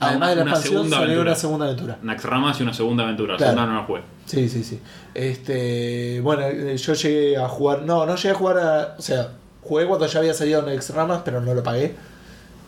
Además 0.01 0.31
de 0.31 0.37
la 0.37 0.43
una 0.43 0.51
expansión, 0.51 0.83
salió 0.91 0.97
aventura. 1.05 1.23
una 1.31 1.35
segunda 1.37 1.67
aventura. 1.67 1.99
Naxxramas 2.03 2.59
y 2.59 2.63
una 2.65 2.75
segunda 2.75 3.05
aventura. 3.05 3.33
La 3.35 3.39
Claro. 3.39 3.53
segunda 3.53 3.73
no 3.73 3.81
la 3.81 3.87
jugué. 3.87 4.01
Sí, 4.27 4.49
sí, 4.49 4.65
sí. 4.65 4.81
Este, 5.15 6.21
bueno, 6.21 6.43
eh, 6.47 6.77
yo 6.77 6.95
llegué 6.95 7.37
a 7.37 7.49
jugar. 7.49 7.83
No, 7.83 8.05
no 8.05 8.17
llegué 8.17 8.31
a 8.31 8.35
jugar 8.35 8.59
a. 8.59 8.95
O 8.99 9.03
sea, 9.03 9.29
jugué 9.63 9.87
cuando 9.87 10.07
ya 10.07 10.19
había 10.19 10.35
salido 10.35 10.63
Next 10.63 10.91
Ramas, 10.91 11.23
pero 11.25 11.41
no 11.41 11.55
lo 11.55 11.63
pagué. 11.63 11.95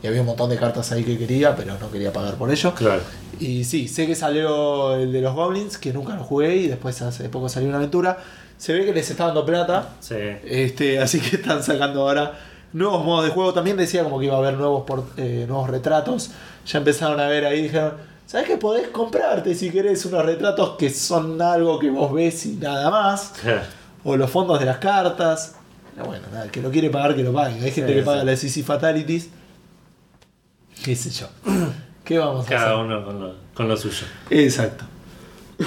Y 0.01 0.07
había 0.07 0.21
un 0.21 0.27
montón 0.29 0.49
de 0.51 0.57
cartas 0.57 0.93
ahí 0.93 1.03
que 1.03 1.19
quería, 1.19 1.57
pero 1.57 1.77
no 1.81 1.91
quería 1.91 2.13
pagar 2.13 2.35
por 2.35 2.51
ello. 2.53 2.73
Claro. 2.75 3.03
Y 3.41 3.65
sí, 3.65 3.89
sé 3.89 4.07
que 4.07 4.15
salió 4.15 4.95
el 4.97 5.13
de 5.13 5.21
los 5.21 5.35
Goblins, 5.35 5.77
que 5.79 5.93
nunca 5.93 6.15
lo 6.15 6.23
jugué, 6.23 6.55
y 6.57 6.69
después 6.69 7.03
hace 7.03 7.29
poco 7.31 7.49
salió 7.49 7.69
una 7.69 7.79
aventura. 7.79 8.19
Se 8.59 8.73
ve 8.75 8.85
que 8.85 8.93
les 8.93 9.11
está 9.11 9.27
dando 9.27 9.45
plata. 9.45 9.95
Sí. 9.99 10.15
Este, 10.45 11.01
así 11.01 11.19
que 11.21 11.37
están 11.37 11.63
sacando 11.65 12.03
ahora 12.03 12.33
nuevos 12.75 13.03
modos 13.05 13.25
de 13.25 13.31
juego. 13.31 13.55
También 13.55 13.79
decía 13.79 14.05
como 14.05 14.19
que 14.19 14.27
iba 14.27 14.35
a 14.35 14.39
haber 14.39 14.55
nuevos, 14.55 14.85
por- 14.85 15.07
eh, 15.17 15.47
nuevos 15.49 15.71
retratos. 15.71 16.31
Ya 16.67 16.79
empezaron 16.79 17.19
a 17.21 17.29
ver 17.29 17.47
ahí, 17.47 17.63
dijeron, 17.63 17.95
¿sabes 18.27 18.47
que 18.47 18.57
podés 18.59 18.89
comprarte 18.89 19.55
si 19.55 19.71
querés 19.71 20.05
unos 20.05 20.25
retratos 20.27 20.77
que 20.77 20.91
son 20.91 21.41
algo 21.41 21.79
que 21.79 21.89
vos 21.91 22.13
ves 22.13 22.45
y 22.45 22.57
nada 22.57 22.91
más? 22.91 23.33
O 24.07 24.19
los 24.19 24.29
fondos 24.31 24.61
de 24.61 24.67
las 24.67 24.77
cartas. 24.77 25.55
Pero 25.95 26.05
bueno, 26.07 26.27
nada, 26.31 26.45
el 26.45 26.51
que 26.51 26.61
lo 26.61 26.71
quiere 26.71 26.91
pagar, 26.91 27.17
que 27.17 27.23
lo 27.23 27.33
pague. 27.33 27.55
Hay 27.65 27.71
gente 27.71 27.93
Sí, 27.93 27.99
que 28.01 28.03
paga 28.03 28.21
sí. 28.21 28.27
las 28.27 28.39
CC 28.41 28.63
Fatalities. 28.63 29.31
¿Qué 30.85 30.95
sé 30.95 31.09
yo? 31.09 31.27
¿Qué 32.05 32.19
vamos 32.19 32.45
a 32.45 32.49
Cada 32.51 32.73
hacer? 32.73 32.85
uno 32.85 33.03
con 33.03 33.19
lo, 33.21 33.35
con 33.55 33.67
lo 33.69 33.77
suyo. 33.79 34.07
Exacto. 34.29 34.85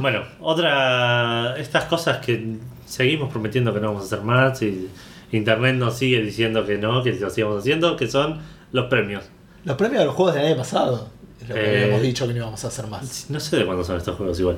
Bueno, 0.00 0.20
otra. 0.40 1.54
Estas 1.56 1.84
cosas 1.84 2.18
que 2.18 2.56
seguimos 2.86 3.30
prometiendo 3.32 3.72
que 3.72 3.80
no 3.80 3.88
vamos 3.88 4.02
a 4.02 4.06
hacer 4.06 4.20
más 4.22 4.60
y 4.62 4.88
Internet 5.32 5.76
nos 5.76 5.96
sigue 5.98 6.22
diciendo 6.22 6.64
que 6.66 6.78
no, 6.78 7.02
que 7.02 7.12
lo 7.12 7.30
sigamos 7.30 7.58
haciendo, 7.60 7.96
que 7.96 8.08
son 8.08 8.38
los 8.72 8.86
premios. 8.86 9.24
Los 9.64 9.76
premios 9.76 10.00
de 10.00 10.06
los 10.06 10.14
juegos 10.14 10.34
del 10.34 10.46
año 10.46 10.56
pasado. 10.56 11.08
Lo 11.48 11.54
que 11.54 11.60
Eh, 11.60 11.82
habíamos 11.84 12.02
dicho 12.02 12.26
que 12.26 12.32
no 12.32 12.38
íbamos 12.40 12.64
a 12.64 12.68
hacer 12.68 12.86
más. 12.86 13.26
No 13.30 13.38
sé 13.40 13.56
de 13.56 13.66
cuándo 13.66 13.84
son 13.84 13.96
estos 13.96 14.16
juegos 14.16 14.38
igual. 14.40 14.56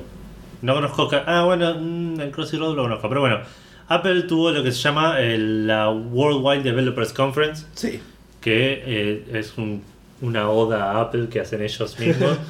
No 0.61 0.73
conozco. 0.75 1.09
Ah, 1.25 1.43
bueno, 1.45 1.75
mm, 1.79 2.19
el 2.21 2.31
Crossy 2.31 2.57
Road 2.57 2.75
lo 2.75 2.83
conozco. 2.83 3.09
Pero 3.09 3.21
bueno, 3.21 3.39
Apple 3.87 4.23
tuvo 4.23 4.51
lo 4.51 4.63
que 4.63 4.71
se 4.71 4.79
llama 4.79 5.19
el- 5.19 5.67
la 5.67 5.89
Worldwide 5.89 6.63
Developers 6.63 7.13
Conference, 7.13 7.65
Sí. 7.73 7.99
que 8.39 8.83
eh, 8.85 9.25
es 9.33 9.57
un- 9.57 9.83
una 10.21 10.49
oda 10.49 10.91
a 10.91 11.01
Apple 11.01 11.27
que 11.29 11.39
hacen 11.41 11.61
ellos 11.61 11.99
mismos. 11.99 12.37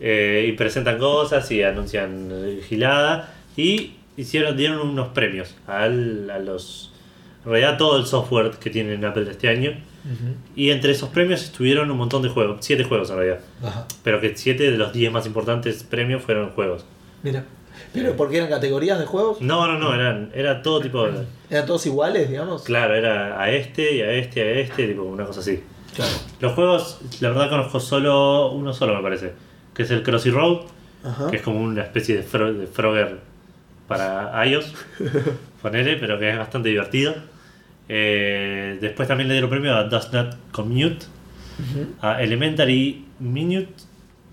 Eh, 0.00 0.46
y 0.48 0.52
presentan 0.52 0.96
cosas 0.96 1.50
y 1.50 1.60
anuncian 1.64 2.30
gilada. 2.68 3.34
Y 3.56 3.94
hicieron, 4.16 4.56
dieron 4.56 4.78
unos 4.88 5.08
premios 5.08 5.56
al- 5.66 6.30
a 6.30 6.38
los. 6.38 6.92
En 7.48 7.52
realidad, 7.52 7.78
todo 7.78 7.96
el 7.98 8.04
software 8.04 8.50
que 8.60 8.68
tienen 8.68 9.02
Apple 9.06 9.26
este 9.30 9.48
año. 9.48 9.72
Y 10.54 10.70
entre 10.70 10.92
esos 10.92 11.08
premios 11.08 11.42
estuvieron 11.42 11.90
un 11.90 11.96
montón 11.96 12.20
de 12.22 12.28
juegos, 12.28 12.58
siete 12.60 12.84
juegos 12.84 13.08
en 13.10 13.16
realidad. 13.16 13.40
Ajá. 13.62 13.86
Pero 14.04 14.20
que 14.20 14.36
7 14.36 14.70
de 14.70 14.76
los 14.78 14.92
10 14.92 15.10
más 15.12 15.26
importantes 15.26 15.82
premios 15.82 16.22
fueron 16.22 16.50
juegos. 16.50 16.84
Mira. 17.22 17.44
¿Pero 17.94 18.14
por 18.16 18.28
qué 18.30 18.36
eran 18.38 18.50
categorías 18.50 18.98
de 18.98 19.06
juegos? 19.06 19.40
No, 19.40 19.66
no, 19.66 19.78
no, 19.78 19.94
eran, 19.94 20.30
era 20.34 20.60
todo 20.62 20.80
tipo 20.80 21.04
de... 21.06 21.24
¿Eran 21.50 21.64
todos 21.66 21.86
iguales, 21.86 22.28
digamos? 22.28 22.62
Claro, 22.64 22.94
era 22.94 23.40
a 23.40 23.50
este 23.50 23.96
y 23.96 24.00
a 24.02 24.12
este 24.12 24.40
y 24.40 24.42
a 24.42 24.50
este, 24.60 24.88
tipo 24.88 25.02
una 25.04 25.24
cosa 25.24 25.40
así. 25.40 25.62
Claro. 25.96 26.12
Los 26.40 26.52
juegos, 26.52 27.00
la 27.20 27.30
verdad 27.30 27.48
conozco 27.48 27.80
solo 27.80 28.50
uno 28.52 28.72
solo 28.74 28.94
me 28.96 29.02
parece, 29.02 29.32
que 29.74 29.82
es 29.84 29.90
el 29.90 30.02
Crossy 30.02 30.30
Road, 30.30 30.60
Ajá. 31.04 31.30
que 31.30 31.36
es 31.36 31.42
como 31.42 31.60
una 31.62 31.82
especie 31.82 32.14
de, 32.16 32.24
Fro- 32.26 32.52
de 32.52 32.66
Frogger 32.66 33.20
para 33.86 34.46
iOS, 34.46 34.74
ponele, 35.62 35.96
pero 35.96 36.18
que 36.18 36.30
es 36.30 36.38
bastante 36.38 36.68
divertido. 36.68 37.14
Eh, 37.88 38.78
después 38.80 39.08
también 39.08 39.28
le 39.28 39.34
dieron 39.34 39.48
premio 39.50 39.74
a 39.74 39.84
Does 39.84 40.12
Not 40.12 40.36
Commute, 40.52 41.06
a 42.00 42.22
Elementary 42.22 43.04
Minute, 43.18 43.72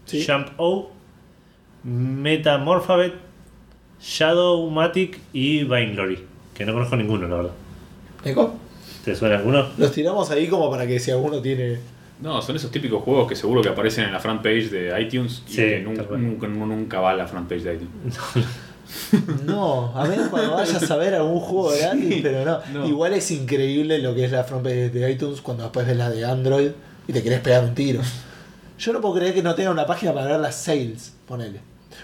Sí. 0.06 0.24
Jump 0.28 0.50
O, 0.58 0.92
Metamorphabet, 1.84 3.14
Shadowmatic 4.02 5.20
y 5.34 5.64
Vainglory. 5.64 6.20
Que 6.54 6.66
no 6.66 6.74
conozco 6.74 6.96
ninguno, 6.96 7.28
la 7.28 7.36
verdad. 7.38 7.52
¿Eco? 8.24 8.56
¿Te 9.04 9.16
suena 9.16 9.38
alguno? 9.38 9.68
Los 9.78 9.92
tiramos 9.92 10.30
ahí 10.32 10.48
como 10.48 10.70
para 10.70 10.86
que 10.88 11.00
si 11.00 11.12
alguno 11.12 11.42
tiene. 11.42 11.78
No, 12.22 12.42
son 12.42 12.56
esos 12.56 12.72
típicos 12.72 13.04
juegos 13.04 13.28
que 13.28 13.36
seguro 13.36 13.62
que 13.62 13.70
aparecen 13.70 14.06
en 14.06 14.14
la 14.14 14.20
front 14.20 14.42
page 14.42 14.70
de 14.70 15.02
iTunes 15.02 15.44
y 15.48 15.52
Sí, 15.52 15.56
que 15.58 15.84
nun- 15.86 15.96
tal 15.96 16.06
cual. 16.08 16.24
nunca, 16.24 16.48
nunca 16.48 17.00
va 17.00 17.12
a 17.12 17.16
la 17.16 17.28
front 17.28 17.48
page 17.50 17.62
de 17.64 17.74
iTunes. 17.76 18.20
No, 19.46 19.92
a 19.96 20.06
menos 20.06 20.30
cuando 20.30 20.54
vayas 20.54 20.90
a 20.90 20.96
ver 20.98 21.16
algún 21.16 21.40
juego 21.40 21.72
gratis, 21.78 22.20
pero 22.22 22.46
no. 22.46 22.60
no. 22.74 22.88
Igual 22.88 23.14
es 23.14 23.32
increíble 23.32 24.00
lo 24.00 24.14
que 24.16 24.26
es 24.26 24.32
la 24.32 24.44
frontpage 24.44 24.92
de 24.92 25.12
iTunes 25.12 25.42
cuando 25.42 25.64
después 25.64 25.86
ves 25.88 25.98
la 25.98 26.10
de 26.10 26.26
Android 26.26 26.72
y 27.08 27.14
te 27.14 27.24
querés 27.24 27.42
pegar 27.42 27.64
un 27.64 27.76
tiro. 27.76 28.02
Yo 28.78 28.94
no 28.94 29.02
puedo 29.02 29.16
creer 29.16 29.34
que 29.34 29.42
no 29.42 29.56
tenga 29.56 29.72
una 29.72 29.86
página 29.86 30.14
para 30.14 30.28
ver 30.28 30.40
las 30.40 30.56
sales, 30.56 31.14
ponele. 31.28 31.62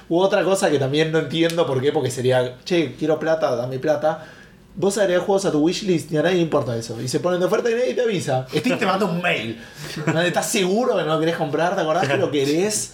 U 0.10 0.20
otra 0.20 0.44
cosa 0.44 0.70
que 0.70 0.80
también 0.80 1.12
no 1.12 1.20
entiendo 1.20 1.66
por 1.68 1.82
qué, 1.82 1.92
porque 1.92 2.10
sería, 2.10 2.58
che, 2.64 2.96
quiero 2.98 3.20
plata, 3.20 3.56
dame 3.56 3.80
plata. 3.80 4.26
Vos 4.74 4.98
agregás 4.98 5.24
juegos 5.26 5.46
a 5.46 5.52
tu 5.52 5.60
wishlist 5.60 6.12
y 6.14 6.18
a 6.18 6.22
nadie 6.22 6.38
le 6.38 6.42
importa 6.44 6.76
eso. 6.78 7.02
Y 7.02 7.10
se 7.10 7.20
ponen 7.20 7.42
de 7.42 7.46
oferta 7.46 7.70
y 7.70 7.74
nadie 7.74 7.94
te 7.94 8.02
avisa. 8.02 8.48
Steam 8.56 8.80
te 8.80 8.86
manda 8.86 9.06
un 9.06 9.22
mail. 9.22 9.62
¿Estás 10.26 10.50
seguro 10.50 10.96
que 10.96 11.04
no 11.04 11.16
lo 11.16 11.20
querés 11.20 11.36
comprar? 11.36 11.76
¿Te 11.76 11.82
acordás 11.82 12.08
que 12.08 12.16
lo 12.16 12.32
querés? 12.32 12.94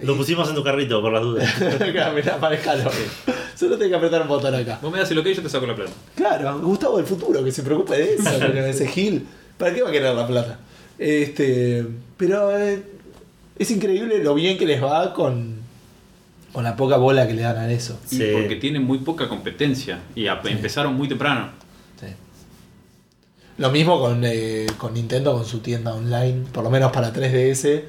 Lo 0.00 0.16
pusimos 0.16 0.48
en 0.48 0.54
tu 0.54 0.64
carrito, 0.64 1.00
por 1.00 1.12
las 1.12 1.22
dudas. 1.22 1.48
Claro, 1.92 2.14
mirá, 2.14 2.38
manejalo. 2.38 2.90
Solo 3.54 3.76
tenés 3.76 3.90
que 3.90 3.96
apretar 3.96 4.22
un 4.22 4.28
botón 4.28 4.54
acá. 4.54 4.78
Vos 4.82 4.90
me 4.92 4.98
das 4.98 5.10
el 5.10 5.18
ok 5.18 5.26
y 5.26 5.34
yo 5.34 5.42
te 5.42 5.48
saco 5.48 5.66
la 5.66 5.76
plata. 5.76 5.92
Claro, 6.16 6.58
Gustavo 6.60 6.96
del 6.96 7.06
futuro, 7.06 7.44
que 7.44 7.52
se 7.52 7.62
preocupe 7.62 7.96
de 7.96 8.14
eso, 8.14 8.38
con 8.38 8.56
ese 8.56 8.88
Gil. 8.88 9.26
¿Para 9.58 9.74
qué 9.74 9.82
va 9.82 9.90
a 9.90 9.92
querer 9.92 10.14
la 10.14 10.26
plata? 10.26 10.58
Este, 10.98 11.86
pero 12.16 12.56
eh, 12.58 12.82
es 13.58 13.70
increíble 13.70 14.22
lo 14.24 14.34
bien 14.34 14.56
que 14.58 14.66
les 14.66 14.82
va 14.82 15.12
con, 15.12 15.56
con 16.52 16.64
la 16.64 16.74
poca 16.74 16.96
bola 16.96 17.26
que 17.28 17.34
le 17.34 17.42
dan 17.42 17.58
a 17.58 17.70
eso. 17.70 17.98
Y 18.10 18.16
Sí. 18.16 18.24
porque 18.32 18.56
tienen 18.56 18.82
muy 18.82 18.98
poca 18.98 19.28
competencia 19.28 20.00
y 20.16 20.26
empezaron 20.26 20.94
muy 20.94 21.06
temprano. 21.08 21.50
Sí. 22.00 22.06
Lo 23.58 23.70
mismo 23.70 24.00
con, 24.00 24.22
eh, 24.24 24.66
con 24.78 24.94
Nintendo 24.94 25.34
con 25.34 25.44
su 25.44 25.58
tienda 25.60 25.94
online, 25.94 26.46
por 26.52 26.64
lo 26.64 26.70
menos 26.70 26.90
para 26.90 27.12
3DS. 27.12 27.82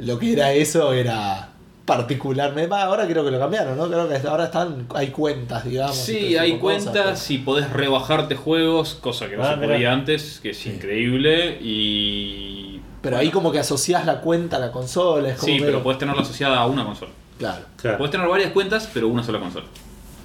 Lo 0.00 0.18
que 0.18 0.32
era 0.32 0.52
eso 0.52 0.92
era 0.92 1.48
particularmente. 1.84 2.74
ahora 2.74 3.06
creo 3.06 3.24
que 3.24 3.30
lo 3.30 3.38
cambiaron, 3.38 3.76
¿no? 3.76 3.88
Creo 3.88 4.08
que 4.08 4.16
ahora 4.28 4.44
están, 4.44 4.86
hay 4.94 5.08
cuentas, 5.08 5.64
digamos. 5.64 5.96
Sí, 5.96 6.36
hay 6.36 6.52
de 6.52 6.58
cosas, 6.60 6.82
cuentas 6.84 7.30
y 7.30 7.38
podés 7.38 7.70
rebajarte 7.70 8.36
juegos, 8.36 8.94
cosa 8.94 9.28
que 9.28 9.36
no 9.36 9.42
Ah, 9.44 9.56
se 9.60 9.66
podía 9.66 9.92
antes, 9.92 10.40
que 10.42 10.50
es 10.50 10.58
Sí. 10.58 10.70
increíble. 10.70 11.58
Y. 11.60 12.80
Pero 13.02 13.16
ahí 13.16 13.30
como 13.30 13.50
que 13.50 13.58
asociás 13.58 14.04
la 14.06 14.20
cuenta 14.20 14.56
a 14.56 14.60
la 14.60 14.70
consola. 14.72 15.30
Es 15.30 15.36
como 15.36 15.46
Sí, 15.46 15.52
medio- 15.54 15.66
pero 15.66 15.82
podés 15.82 15.98
tenerla 15.98 16.22
asociada 16.22 16.58
a 16.58 16.66
una 16.66 16.84
consola. 16.84 17.12
Claro. 17.38 17.64
Claro. 17.76 17.98
Podés 17.98 18.10
tener 18.12 18.28
varias 18.28 18.50
cuentas, 18.52 18.88
pero 18.92 19.08
una 19.08 19.22
sola 19.22 19.40
consola. 19.40 19.66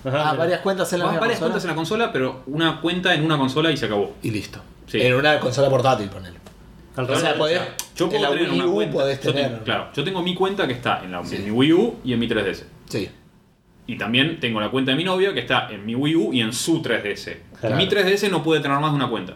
Ajá, 0.03 0.29
Ah, 0.29 0.33
varias 0.35 0.59
cuentas 0.59 0.91
en 0.93 0.99
la 0.99 1.05
varias 1.05 1.19
consola. 1.21 1.39
cuentas 1.39 1.63
en 1.63 1.69
la 1.69 1.75
consola, 1.75 2.11
pero 2.13 2.43
una 2.47 2.81
cuenta 2.81 3.13
en 3.15 3.23
una 3.25 3.37
consola 3.37 3.71
y 3.71 3.77
se 3.77 3.85
acabó. 3.85 4.13
Y 4.21 4.29
listo. 4.31 4.59
Sí. 4.87 5.01
En 5.01 5.15
una 5.15 5.39
consola 5.39 5.69
portátil, 5.69 6.09
ponele. 6.09 6.37
Al 6.95 7.03
O 7.03 7.07
revés. 7.07 7.21
sea, 7.21 7.35
podés, 7.37 7.61
Yo 7.95 8.05
en 8.05 8.11
puedo 8.11 8.23
la 8.23 8.29
tener 8.29 8.49
Wii 8.49 8.59
una 8.59 8.65
U 8.67 8.73
cuenta. 8.73 8.93
podés 8.93 9.21
yo 9.21 9.33
tener. 9.33 9.51
tengo- 9.51 9.63
claro, 9.63 9.87
yo 9.93 10.03
tengo 10.03 10.21
mi 10.23 10.33
cuenta 10.35 10.65
que 10.67 10.73
está 10.73 11.03
en, 11.03 11.11
la, 11.11 11.23
Sí. 11.25 11.35
en 11.37 11.45
mi 11.45 11.51
Wii 11.51 11.73
U 11.73 11.95
y 12.03 12.13
en 12.13 12.19
mi 12.19 12.27
3DS. 12.27 12.65
Sí. 12.87 13.09
Y 13.87 13.97
también 13.97 14.39
tengo 14.39 14.59
la 14.59 14.71
cuenta 14.71 14.91
de 14.91 14.97
mi 14.97 15.03
novia 15.03 15.33
que 15.33 15.41
está 15.41 15.67
en 15.71 15.85
mi 15.85 15.93
Wii 15.95 16.15
U 16.15 16.33
y 16.33 16.41
en 16.41 16.53
su 16.53 16.81
3DS. 16.81 17.37
Claro. 17.59 17.75
Mi 17.75 17.87
3DS 17.87 18.29
no 18.29 18.41
puede 18.43 18.61
tener 18.61 18.79
más 18.79 18.91
de 18.91 18.95
una 18.95 19.09
cuenta. 19.09 19.35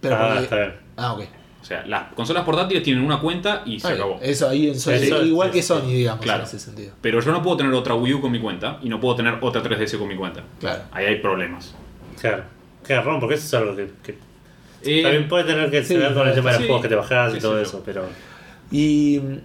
Pero 0.00 0.16
ah, 0.16 0.28
porque- 0.28 0.42
está 0.44 0.56
bien. 0.56 0.74
Ah, 0.96 1.12
ok. 1.14 1.22
O 1.60 1.64
sea, 1.64 1.84
las 1.86 2.12
consolas 2.14 2.42
portátiles 2.44 2.82
tienen 2.82 3.04
una 3.04 3.20
cuenta 3.20 3.62
y 3.66 3.78
se 3.78 3.88
acabó. 3.88 4.18
Eso 4.22 4.48
ahí 4.48 4.68
en 4.68 4.80
Sony. 4.80 4.92
Eso 4.94 5.20
es- 5.20 5.26
igual 5.26 5.50
que 5.50 5.62
Sony, 5.62 5.88
digamos, 5.88 6.22
Claro. 6.24 6.40
en 6.40 6.46
ese 6.46 6.58
sentido. 6.58 6.94
Pero 7.02 7.20
yo 7.20 7.32
no 7.32 7.42
puedo 7.42 7.58
tener 7.58 7.72
otra 7.74 7.94
Wii 7.94 8.14
U 8.14 8.20
con 8.22 8.32
mi 8.32 8.40
cuenta 8.40 8.78
y 8.82 8.88
no 8.88 8.98
puedo 8.98 9.14
tener 9.16 9.36
otra 9.42 9.62
3DS 9.62 9.98
con 9.98 10.08
mi 10.08 10.16
cuenta. 10.16 10.42
Claro. 10.58 10.82
Ahí 10.90 11.04
hay 11.06 11.16
problemas. 11.16 11.74
Claro. 12.20 12.44
Qué 12.86 12.94
garrón, 12.94 13.20
porque 13.20 13.34
eso 13.34 13.44
es 13.44 13.54
algo 13.54 13.76
que. 13.76 13.90
que- 14.02 14.18
Eh, 14.84 15.02
También 15.02 15.28
puede 15.28 15.44
tener 15.44 15.70
que 15.70 15.84
sí, 15.84 15.96
ver 15.96 16.14
con 16.14 16.26
el 16.28 16.34
tema 16.34 16.50
de 16.50 16.56
los 16.56 16.62
sí. 16.62 16.66
juegos 16.66 16.82
que 16.82 16.88
te 16.88 16.94
bajás 16.94 17.32
Sí, 17.32 17.38
y 17.38 17.40
todo 17.40 17.56
sí, 17.56 17.62
eso, 17.62 17.78
yo. 17.78 17.82
pero. 17.84 18.04
Y 18.70 19.20
mm, 19.22 19.36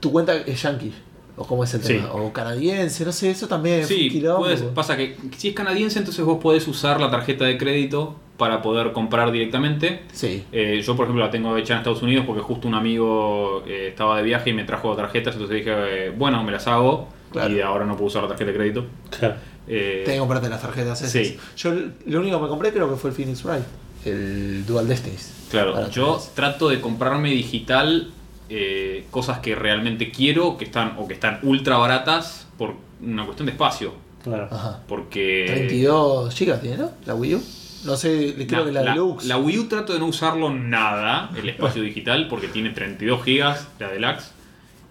tu 0.00 0.12
cuenta 0.12 0.34
es 0.36 0.62
yankee. 0.62 0.92
¿O 1.36 1.44
cómo 1.44 1.64
es 1.64 1.74
el 1.74 1.82
Sí. 1.82 1.94
tema? 1.94 2.12
O 2.12 2.32
canadiense, 2.32 3.04
no 3.04 3.10
sé, 3.10 3.30
eso 3.30 3.48
también 3.48 3.84
Sí, 3.84 4.22
puedes- 4.38 4.62
pasa 4.62 4.96
que 4.96 5.16
si 5.36 5.48
es 5.48 5.54
canadiense, 5.54 5.98
entonces 5.98 6.24
vos 6.24 6.38
podés 6.40 6.68
usar 6.68 7.00
la 7.00 7.10
tarjeta 7.10 7.44
de 7.44 7.58
crédito 7.58 8.14
para 8.36 8.62
poder 8.62 8.92
comprar 8.92 9.32
directamente. 9.32 10.02
Sí. 10.12 10.44
Eh, 10.52 10.80
yo, 10.86 10.94
por 10.94 11.06
ejemplo, 11.06 11.24
la 11.24 11.30
tengo 11.32 11.56
hecha 11.56 11.72
en 11.74 11.78
Estados 11.78 12.02
Unidos 12.02 12.24
porque 12.24 12.40
justo 12.40 12.68
un 12.68 12.74
amigo 12.74 13.64
eh, 13.66 13.88
estaba 13.88 14.16
de 14.18 14.22
viaje 14.22 14.50
y 14.50 14.52
me 14.52 14.62
trajo 14.62 14.94
tarjetas, 14.94 15.34
entonces 15.34 15.56
dije, 15.58 15.72
eh, 15.74 16.12
bueno, 16.16 16.40
me 16.44 16.52
las 16.52 16.68
hago 16.68 17.08
Claro. 17.32 17.52
y 17.52 17.60
ahora 17.60 17.84
no 17.84 17.94
puedo 17.94 18.06
usar 18.06 18.22
la 18.22 18.28
tarjeta 18.28 18.52
de 18.52 18.56
crédito. 18.56 18.86
Claro. 19.18 19.34
Eh, 19.66 20.02
Tenés 20.04 20.16
que 20.16 20.20
comprarte 20.20 20.48
las 20.48 20.62
tarjetas 20.62 21.00
esas. 21.02 21.10
Sí. 21.26 21.36
Yo 21.56 21.72
lo 22.06 22.20
único 22.20 22.36
que 22.36 22.42
me 22.44 22.48
compré 22.48 22.72
creo 22.72 22.88
que 22.90 22.94
fue 22.96 23.10
el 23.10 23.16
Phoenix 23.16 23.42
Wright. 23.44 23.64
El 24.04 24.64
Dual 24.66 24.88
Destinies. 24.88 25.32
Claro, 25.50 25.88
yo 25.90 26.18
3DS. 26.18 26.34
trato 26.34 26.68
de 26.68 26.80
comprarme 26.80 27.30
digital 27.30 28.10
eh, 28.48 29.06
cosas 29.10 29.38
que 29.38 29.54
realmente 29.54 30.10
quiero, 30.10 30.56
que 30.58 30.64
están 30.64 30.94
o 30.98 31.06
que 31.08 31.14
están 31.14 31.38
ultra 31.42 31.76
baratas 31.76 32.46
por 32.58 32.74
una 33.02 33.24
cuestión 33.24 33.46
de 33.46 33.52
espacio. 33.52 33.94
Claro. 34.22 34.48
Ajá. 34.50 34.80
Porque 34.88 35.44
32 35.48 36.34
GB 36.38 36.60
tiene, 36.60 36.76
¿no? 36.78 36.90
La 37.06 37.14
Wii 37.14 37.34
U. 37.36 37.42
No 37.84 37.96
sé, 37.98 38.34
creo 38.48 38.60
la, 38.60 38.64
que 38.66 38.72
la, 38.72 38.82
la- 38.82 38.90
Deluxe. 38.92 39.26
la 39.26 39.36
Wii 39.36 39.58
U 39.58 39.68
trato 39.68 39.92
de 39.92 39.98
no 39.98 40.06
usarlo 40.06 40.50
nada, 40.50 41.30
el 41.36 41.48
espacio 41.48 41.82
digital, 41.82 42.28
porque 42.28 42.48
tiene 42.48 42.70
32 42.70 43.22
GB, 43.24 43.54
la 43.78 43.88
Deluxe. 43.90 44.30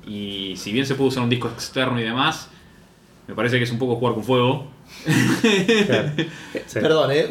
Y 0.05 0.55
si 0.57 0.71
bien 0.71 0.85
se 0.85 0.95
puede 0.95 1.09
usar 1.09 1.23
un 1.23 1.29
disco 1.29 1.47
externo 1.47 1.99
y 1.99 2.03
demás, 2.03 2.49
me 3.27 3.33
parece 3.35 3.57
que 3.57 3.63
es 3.63 3.71
un 3.71 3.79
poco 3.79 3.95
jugar 3.95 4.13
con 4.15 4.23
fuego. 4.23 4.67
claro. 5.87 6.11
Sí. 6.67 6.79
Perdón, 6.79 7.11
¿eh? 7.11 7.27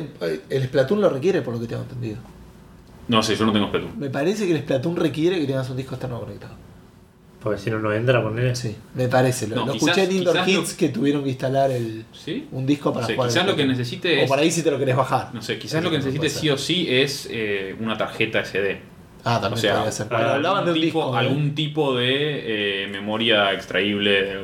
el 0.51 0.63
Splatoon 0.65 1.01
lo 1.01 1.09
requiere 1.09 1.43
por 1.43 1.55
lo 1.55 1.61
que 1.61 1.67
tengo 1.67 1.83
entendido. 1.83 2.17
No 3.09 3.23
sé, 3.23 3.37
yo 3.37 3.45
no 3.47 3.53
tengo 3.53 3.69
Splatoon. 3.69 3.99
Me 3.99 4.11
parece 4.11 4.47
que 4.47 4.53
el 4.53 4.59
Splatoon 4.61 4.97
requiere 4.97 5.39
que 5.41 5.47
tengas 5.47 5.69
un 5.71 5.77
disco 5.77 5.95
externo 5.95 6.21
conectado. 6.21 6.55
Porque 7.43 7.59
si 7.59 7.71
no, 7.71 7.81
no 7.81 7.93
entra 7.93 8.21
a 8.21 8.23
poner. 8.23 8.55
Sí, 8.55 8.77
me 8.95 9.09
parece. 9.09 9.49
Lo, 9.49 9.57
No, 9.57 9.67
lo 9.67 9.73
quizás- 9.73 9.89
escuché 9.89 10.05
en 10.05 10.13
Indoor 10.19 10.45
Kids 10.45 10.71
lo- 10.73 10.77
que 10.77 10.89
tuvieron 10.91 11.25
que 11.25 11.31
instalar 11.31 11.73
el, 11.73 12.05
¿Sí? 12.13 12.47
un 12.53 12.65
disco 12.67 12.93
para 12.93 13.07
jugar. 13.07 13.29
quizás 13.29 13.43
el 13.43 13.51
lo 13.51 13.57
que 13.57 13.67
necesite 13.67 14.21
O 14.21 14.23
es. 14.23 14.29
por 14.29 14.39
ahí 14.39 14.51
si 14.51 14.63
te 14.63 14.71
lo 14.71 14.79
querés 14.79 14.95
bajar. 14.95 15.31
No 15.35 15.43
sé, 15.43 15.59
quizás 15.59 15.83
lo 15.83 15.91
que 15.91 15.97
también 15.99 16.21
necesite 16.23 16.41
sí 16.41 16.51
o 16.51 16.57
sí 16.59 16.87
es 16.89 17.27
eh, 17.31 17.75
una 17.81 17.99
tarjeta 17.99 18.45
SD. 18.45 18.81
Ah, 19.25 19.41
también 19.41 19.55
O 19.55 19.57
sea, 19.57 19.75
podría 19.75 19.93
ser. 19.93 20.15
hablaban 20.15 20.65
de 20.65 20.71
un 20.71 20.77
algún 20.77 20.81
tipo, 20.85 21.01
disco. 21.01 21.15
¿eh? 21.15 21.19
algún 21.19 21.55
tipo 21.57 21.97
de 21.97 22.85
eh, 22.85 22.87
memoria 22.89 23.53
extraíble 23.53 24.11
de 24.23 24.39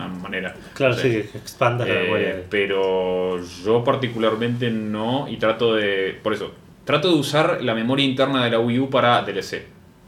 alguna 0.00 0.22
manera. 0.22 0.54
Claro, 0.74 0.94
No 0.94 1.00
sí, 1.00 1.12
sé. 1.12 1.28
que 1.30 1.38
expandas 1.38 1.88
la 1.88 1.94
Eh, 1.94 2.02
memoria. 2.04 2.42
pero 2.50 3.42
yo 3.64 3.82
particularmente 3.84 4.70
no 4.70 5.26
y 5.28 5.36
trato 5.36 5.74
de 5.74 6.18
por 6.22 6.32
eso 6.34 6.52
trato 6.84 7.08
de 7.08 7.14
usar 7.18 7.62
la 7.62 7.74
memoria 7.74 8.04
interna 8.04 8.44
de 8.44 8.50
la 8.50 8.60
Wii 8.60 8.78
U 8.80 8.90
para 8.90 9.22
DLC 9.22 9.64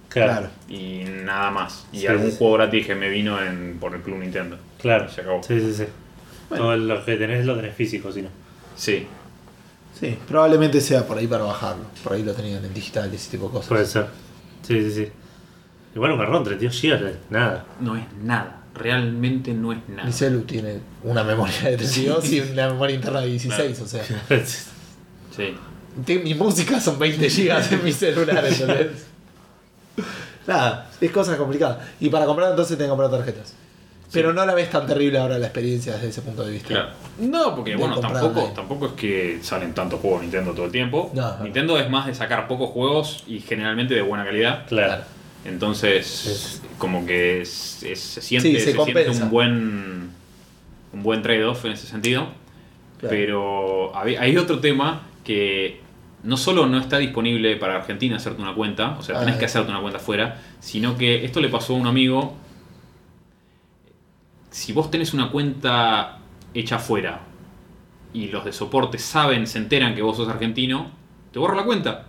Claro. 0.08 0.48
Y 0.68 1.04
nada 1.24 1.50
más 1.50 1.86
y 1.92 1.98
Sí, 2.00 2.06
algún 2.06 2.30
sí. 2.30 2.36
juego 2.38 2.54
gratis 2.54 2.86
que 2.86 2.94
me 2.94 3.08
vino 3.08 3.40
en, 3.42 3.76
por 3.80 3.94
el 3.94 4.00
Club 4.02 4.18
Nintendo 4.18 4.56
Claro. 4.80 5.08
Se 5.10 5.20
acabó. 5.22 5.42
Sí, 5.42 5.58
sí, 5.60 5.72
sí. 5.74 5.84
Todo 6.48 6.76
lo 6.76 7.04
que 7.04 7.16
tenés 7.16 7.44
lo 7.44 7.56
tenés 7.56 7.74
físico, 7.74 8.10
si 8.12 8.22
no. 8.22 8.28
sí 8.76 9.06
Sí, 9.98 10.16
probablemente 10.28 10.80
sea 10.82 11.06
por 11.06 11.16
ahí 11.16 11.26
para 11.26 11.44
bajarlo. 11.44 11.84
Por 12.04 12.12
ahí 12.12 12.22
lo 12.22 12.34
tenían 12.34 12.62
en 12.64 12.74
digital 12.74 13.08
y 13.10 13.16
ese 13.16 13.30
tipo 13.30 13.46
de 13.46 13.52
cosas. 13.52 13.68
Puede 13.68 13.86
ser. 13.86 14.06
Sí, 14.62 14.82
sí, 14.82 14.90
sí. 14.92 15.08
Igual 15.94 16.12
un 16.12 16.18
garrón, 16.18 16.44
32 16.44 16.82
GB, 16.82 17.14
nada. 17.30 17.64
no 17.80 17.96
es 17.96 18.04
nada 18.22 18.60
realmente 18.76 19.52
no 19.52 19.72
es 19.72 19.78
nada 19.88 20.04
Mi 20.04 20.12
celu 20.12 20.42
tiene 20.42 20.80
una 21.02 21.24
memoria 21.24 21.70
de 21.70 21.76
32 21.76 22.32
y 22.32 22.40
una 22.40 22.68
memoria 22.68 22.96
interna 22.96 23.20
de 23.20 23.28
16, 23.28 23.80
o 23.80 23.86
sea. 23.86 24.04
sí 25.36 25.54
Mi 26.22 26.34
música 26.34 26.80
son 26.80 26.98
20 26.98 27.30
gigas 27.30 27.72
en 27.72 27.84
mi 27.84 27.92
celular, 27.92 28.44
¿entendés? 28.46 29.06
Nada, 30.46 30.90
es 31.00 31.10
cosa 31.10 31.36
complicada. 31.36 31.80
Y 31.98 32.08
para 32.08 32.24
comprar 32.26 32.50
entonces 32.50 32.78
tengo 32.78 32.94
que 32.94 33.02
comprar 33.02 33.10
tarjetas. 33.10 33.54
Pero 34.12 34.32
no 34.32 34.46
la 34.46 34.54
ves 34.54 34.70
tan 34.70 34.86
terrible 34.86 35.18
ahora 35.18 35.38
la 35.38 35.46
experiencia 35.46 35.94
desde 35.94 36.08
ese 36.08 36.22
punto 36.22 36.44
de 36.44 36.52
vista. 36.52 36.68
Claro. 36.68 36.88
No, 37.18 37.56
porque 37.56 37.72
De 37.72 37.76
bueno, 37.76 37.98
tampoco, 37.98 38.52
tampoco 38.54 38.86
es 38.86 38.92
que 38.92 39.38
salen 39.42 39.74
tantos 39.74 40.00
juegos 40.00 40.22
Nintendo 40.22 40.52
todo 40.52 40.66
el 40.66 40.72
tiempo. 40.72 41.10
No, 41.12 41.38
no. 41.38 41.44
Nintendo 41.44 41.78
es 41.78 41.90
más 41.90 42.06
de 42.06 42.14
sacar 42.14 42.46
pocos 42.46 42.70
juegos 42.70 43.24
y 43.26 43.40
generalmente 43.40 43.94
de 43.94 44.02
buena 44.02 44.24
calidad. 44.24 44.66
Claro. 44.68 45.02
Entonces, 45.44 46.62
como 46.78 47.06
que 47.06 47.40
es- 47.42 47.82
es- 47.82 48.00
se 48.00 48.20
siente, 48.20 48.48
Sí, 48.48 48.54
se 48.54 48.60
se 48.60 48.72
siente 48.72 48.92
compensa. 48.92 49.24
un 49.24 49.30
buen 49.30 50.10
un 50.92 51.02
buen 51.02 51.20
trade-off 51.22 51.64
en 51.66 51.72
ese 51.72 51.86
sentido. 51.86 52.28
Claro. 52.98 53.10
Pero 53.14 53.96
hay, 53.96 54.16
hay 54.16 54.36
otro 54.38 54.60
tema 54.60 55.02
que 55.24 55.80
no 56.22 56.36
solo 56.38 56.66
no 56.66 56.78
está 56.78 56.96
disponible 56.98 57.56
para 57.56 57.76
Argentina 57.76 58.16
hacerte 58.16 58.40
una 58.40 58.54
cuenta, 58.54 58.96
o 58.98 59.02
sea, 59.02 59.20
tenés 59.20 59.34
Ah. 59.34 59.38
que 59.38 59.44
hacerte 59.44 59.70
una 59.70 59.80
cuenta 59.80 59.98
afuera, 59.98 60.40
sino 60.58 60.96
que 60.96 61.24
esto 61.24 61.40
le 61.40 61.48
pasó 61.50 61.74
a 61.74 61.76
un 61.76 61.86
amigo. 61.86 62.34
Si 64.50 64.72
vos 64.72 64.90
tenés 64.90 65.12
una 65.12 65.30
cuenta 65.30 66.18
hecha 66.54 66.76
afuera 66.76 67.20
y 68.14 68.28
los 68.28 68.44
de 68.44 68.52
soporte 68.52 68.98
saben, 68.98 69.46
se 69.46 69.58
enteran 69.58 69.94
que 69.94 70.00
vos 70.02 70.16
sos 70.16 70.28
argentino, 70.28 70.90
te 71.32 71.38
borra 71.38 71.54
la 71.56 71.64
cuenta. 71.64 72.06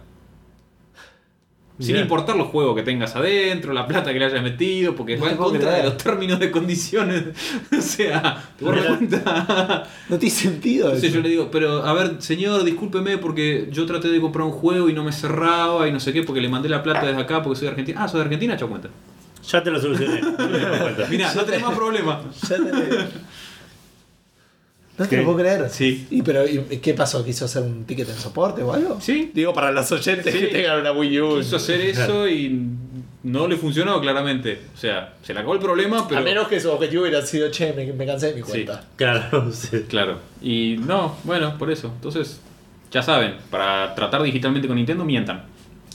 Sin 1.79 1.95
importar 1.95 2.35
los 2.35 2.47
juegos 2.47 2.75
que 2.75 2.81
tengas 2.81 3.15
adentro, 3.15 3.71
la 3.71 3.85
plata 3.87 4.11
que 4.11 4.17
le 4.17 4.25
hayas 4.25 4.41
metido, 4.41 4.95
porque 4.95 5.15
No 5.15 5.25
va 5.25 5.31
en 5.31 5.37
contra 5.37 5.59
creer. 5.61 5.77
de 5.77 5.83
los 5.89 5.97
términos 5.97 6.39
de 6.39 6.49
condiciones. 6.49 7.23
o 7.77 7.81
sea, 7.81 8.43
por 8.59 8.75
cuenta. 8.83 9.87
No 10.09 10.17
tiene 10.17 10.33
sentido. 10.33 10.87
Entonces 10.87 11.13
yo 11.13 11.21
le 11.21 11.29
digo, 11.29 11.49
pero 11.51 11.83
a 11.85 11.93
ver, 11.93 12.15
señor, 12.19 12.63
discúlpeme 12.63 13.19
porque 13.19 13.69
yo 13.71 13.85
traté 13.85 14.07
de 14.09 14.19
comprar 14.19 14.45
un 14.47 14.53
juego 14.53 14.89
y 14.89 14.93
no 14.93 15.03
me 15.03 15.11
cerraba 15.11 15.87
y 15.87 15.91
no 15.91 15.99
sé 15.99 16.11
qué, 16.13 16.23
porque 16.23 16.41
le 16.41 16.49
mandé 16.49 16.67
la 16.67 16.81
plata 16.81 17.05
desde 17.05 17.21
acá 17.21 17.43
porque 17.43 17.57
soy 17.59 17.65
de 17.65 17.69
Argentina. 17.71 18.03
Ah, 18.03 18.07
soy 18.07 18.19
de 18.19 18.23
Argentina, 18.23 18.57
chao 18.57 18.69
cuenta. 18.69 18.89
Ya 19.47 19.61
te 19.63 19.69
lo 19.71 19.79
solucioné. 19.79 20.19
Mira, 21.11 21.33
no 21.33 21.43
tenés 21.43 21.61
más 21.61 21.75
problema. 21.75 22.21
Ya 22.49 22.57
te- 22.57 23.07
No 24.97 25.05
te 25.05 25.09
¿Qué? 25.09 25.17
lo 25.17 25.25
puedo 25.25 25.37
creer. 25.39 25.69
Sí. 25.69 26.07
¿Y 26.09 26.21
pero 26.23 26.47
y 26.47 26.59
qué 26.77 26.93
pasó? 26.93 27.23
¿Quiso 27.23 27.45
hacer 27.45 27.61
un 27.63 27.85
ticket 27.85 28.09
en 28.09 28.15
soporte 28.15 28.63
o 28.63 28.73
algo? 28.73 28.99
Sí. 28.99 29.31
Digo, 29.33 29.53
para 29.53 29.71
los 29.71 29.91
oyentes 29.91 30.33
Sí. 30.33 30.39
que 30.39 30.47
tengan 30.47 30.79
una 30.81 30.91
Wii 30.91 31.21
U. 31.21 31.37
Quiso 31.37 31.57
hacer 31.57 31.81
eso 31.81 32.27
y 32.27 32.59
no 33.23 33.47
le 33.47 33.57
funcionó 33.57 34.01
claramente. 34.01 34.59
O 34.73 34.77
sea, 34.77 35.13
se 35.21 35.33
le 35.33 35.39
acabó 35.39 35.53
el 35.53 35.59
problema, 35.59 36.07
pero. 36.07 36.21
A 36.21 36.23
menos 36.23 36.47
que 36.47 36.59
su 36.59 36.71
objetivo 36.71 37.03
hubiera 37.03 37.21
sido, 37.21 37.51
che, 37.51 37.73
me, 37.73 37.85
me 37.93 38.05
cansé 38.07 38.27
de 38.27 38.35
mi 38.35 38.41
Sí. 38.41 38.47
cuenta. 38.49 38.83
Claro, 38.95 39.51
sí. 39.51 39.83
Claro. 39.87 40.19
Y 40.41 40.77
no, 40.79 41.15
bueno, 41.25 41.57
por 41.59 41.69
eso. 41.69 41.91
Entonces, 41.95 42.39
ya 42.91 43.03
saben, 43.03 43.35
para 43.51 43.93
tratar 43.93 44.23
digitalmente 44.23 44.67
con 44.67 44.77
Nintendo, 44.77 45.05
mientan. 45.05 45.43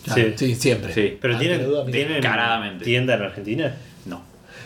Claro, 0.05 0.23
Sí. 0.23 0.35
sí. 0.37 0.55
siempre. 0.55 0.93
Sí. 0.93 1.19
Pero 1.21 1.37
Ah, 1.37 1.39
tienen, 1.39 1.65
duda, 1.65 1.85
tienen 1.87 2.23
tienda 2.83 3.15
en 3.15 3.23
Argentina. 3.23 3.75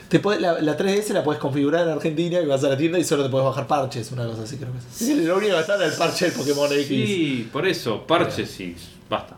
Te 0.08 0.20
puede- 0.20 0.40
la, 0.40 0.60
la 0.60 0.76
3DS 0.76 1.12
la 1.12 1.24
puedes 1.24 1.40
configurar 1.40 1.84
en 1.86 1.92
Argentina 1.92 2.40
y 2.40 2.46
vas 2.46 2.62
a 2.62 2.68
la 2.68 2.76
tienda 2.76 2.98
y 2.98 3.04
solo 3.04 3.24
te 3.24 3.28
puedes 3.30 3.44
bajar 3.46 3.66
parches, 3.66 4.12
una 4.12 4.24
cosa 4.26 4.42
así 4.42 4.56
creo 4.56 4.70
que 4.72 4.78
es. 4.78 4.84
Sí, 4.90 5.14
lo 5.24 5.36
único 5.36 5.54
que 5.54 5.60
está 5.60 5.74
es 5.84 5.92
el 5.92 5.98
parche 5.98 6.24
del 6.26 6.34
Pokémon 6.34 6.72
X. 6.72 6.86
Sí, 6.86 7.48
por 7.52 7.66
eso, 7.66 8.06
parches 8.06 8.60
y 8.60 8.76
basta. 9.10 9.36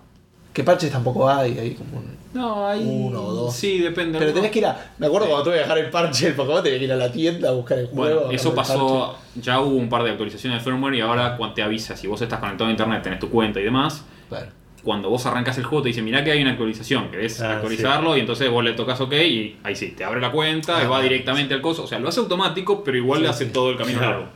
Que 0.52 0.64
parches 0.64 0.90
tampoco 0.90 1.28
hay, 1.28 1.58
hay 1.58 1.74
como 1.74 1.98
un... 1.98 2.18
No, 2.34 2.66
hay. 2.68 2.82
Uno 2.84 3.22
o 3.24 3.32
dos. 3.32 3.54
Sí, 3.56 3.78
depende. 3.78 4.18
Pero 4.18 4.34
tenés 4.34 4.50
que 4.50 4.58
ir 4.58 4.66
a... 4.66 4.92
Me 4.98 5.06
acuerdo 5.06 5.28
cuando 5.28 5.44
tuve 5.44 5.54
que 5.54 5.60
dejar 5.60 5.78
el 5.78 5.88
parche 5.90 6.26
del 6.26 6.34
Pokémon, 6.34 6.62
tenía 6.62 6.78
que 6.78 6.84
ir 6.84 6.92
a 6.92 6.96
la 6.96 7.10
tienda 7.10 7.48
a 7.48 7.52
buscar 7.52 7.78
el 7.78 7.86
juego. 7.86 8.20
Bueno, 8.24 8.32
eso 8.32 8.54
pasó, 8.54 9.16
ya 9.36 9.60
hubo 9.60 9.74
un 9.76 9.88
par 9.88 10.02
de 10.02 10.10
actualizaciones 10.10 10.58
de 10.58 10.64
firmware 10.64 10.94
y 10.96 11.00
ahora 11.00 11.36
cuando 11.38 11.54
te 11.54 11.62
avisa, 11.62 11.96
si 11.96 12.06
vos 12.06 12.20
estás 12.20 12.40
conectado 12.40 12.68
a 12.68 12.70
internet, 12.72 13.02
tenés 13.02 13.18
tu 13.20 13.30
cuenta 13.30 13.58
y 13.60 13.62
demás, 13.64 14.02
parche. 14.28 14.50
Cuando 14.88 15.10
vos 15.10 15.26
arrancas 15.26 15.58
el 15.58 15.64
juego 15.64 15.82
te 15.82 15.88
dice, 15.88 16.00
mirá 16.00 16.24
que 16.24 16.30
hay 16.32 16.40
una 16.40 16.52
actualización, 16.52 17.10
querés 17.10 17.42
Ah, 17.42 17.56
actualizarlo 17.56 18.16
y 18.16 18.20
entonces 18.20 18.48
vos 18.50 18.64
le 18.64 18.72
tocas 18.72 18.98
OK 19.02 19.12
y 19.12 19.58
ahí 19.62 19.76
sí, 19.76 19.88
te 19.88 20.02
abre 20.02 20.18
la 20.18 20.32
cuenta 20.32 20.78
Ah, 20.78 20.88
va 20.88 21.02
directamente 21.02 21.52
al 21.52 21.60
coso, 21.60 21.84
o 21.84 21.86
sea, 21.86 21.98
lo 21.98 22.08
hace 22.08 22.20
automático, 22.20 22.82
pero 22.82 22.96
igual 22.96 23.18
Sí, 23.18 23.22
le 23.24 23.28
hace 23.28 23.44
sí. 23.44 23.50
todo 23.52 23.70
el 23.70 23.76
camino 23.76 23.98
Claro. 23.98 24.12
largo. 24.20 24.28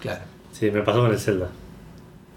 Claro. 0.00 0.20
Sí, 0.52 0.70
me 0.70 0.82
pasó 0.82 1.00
con 1.00 1.10
el 1.10 1.18
Zelda. 1.18 1.48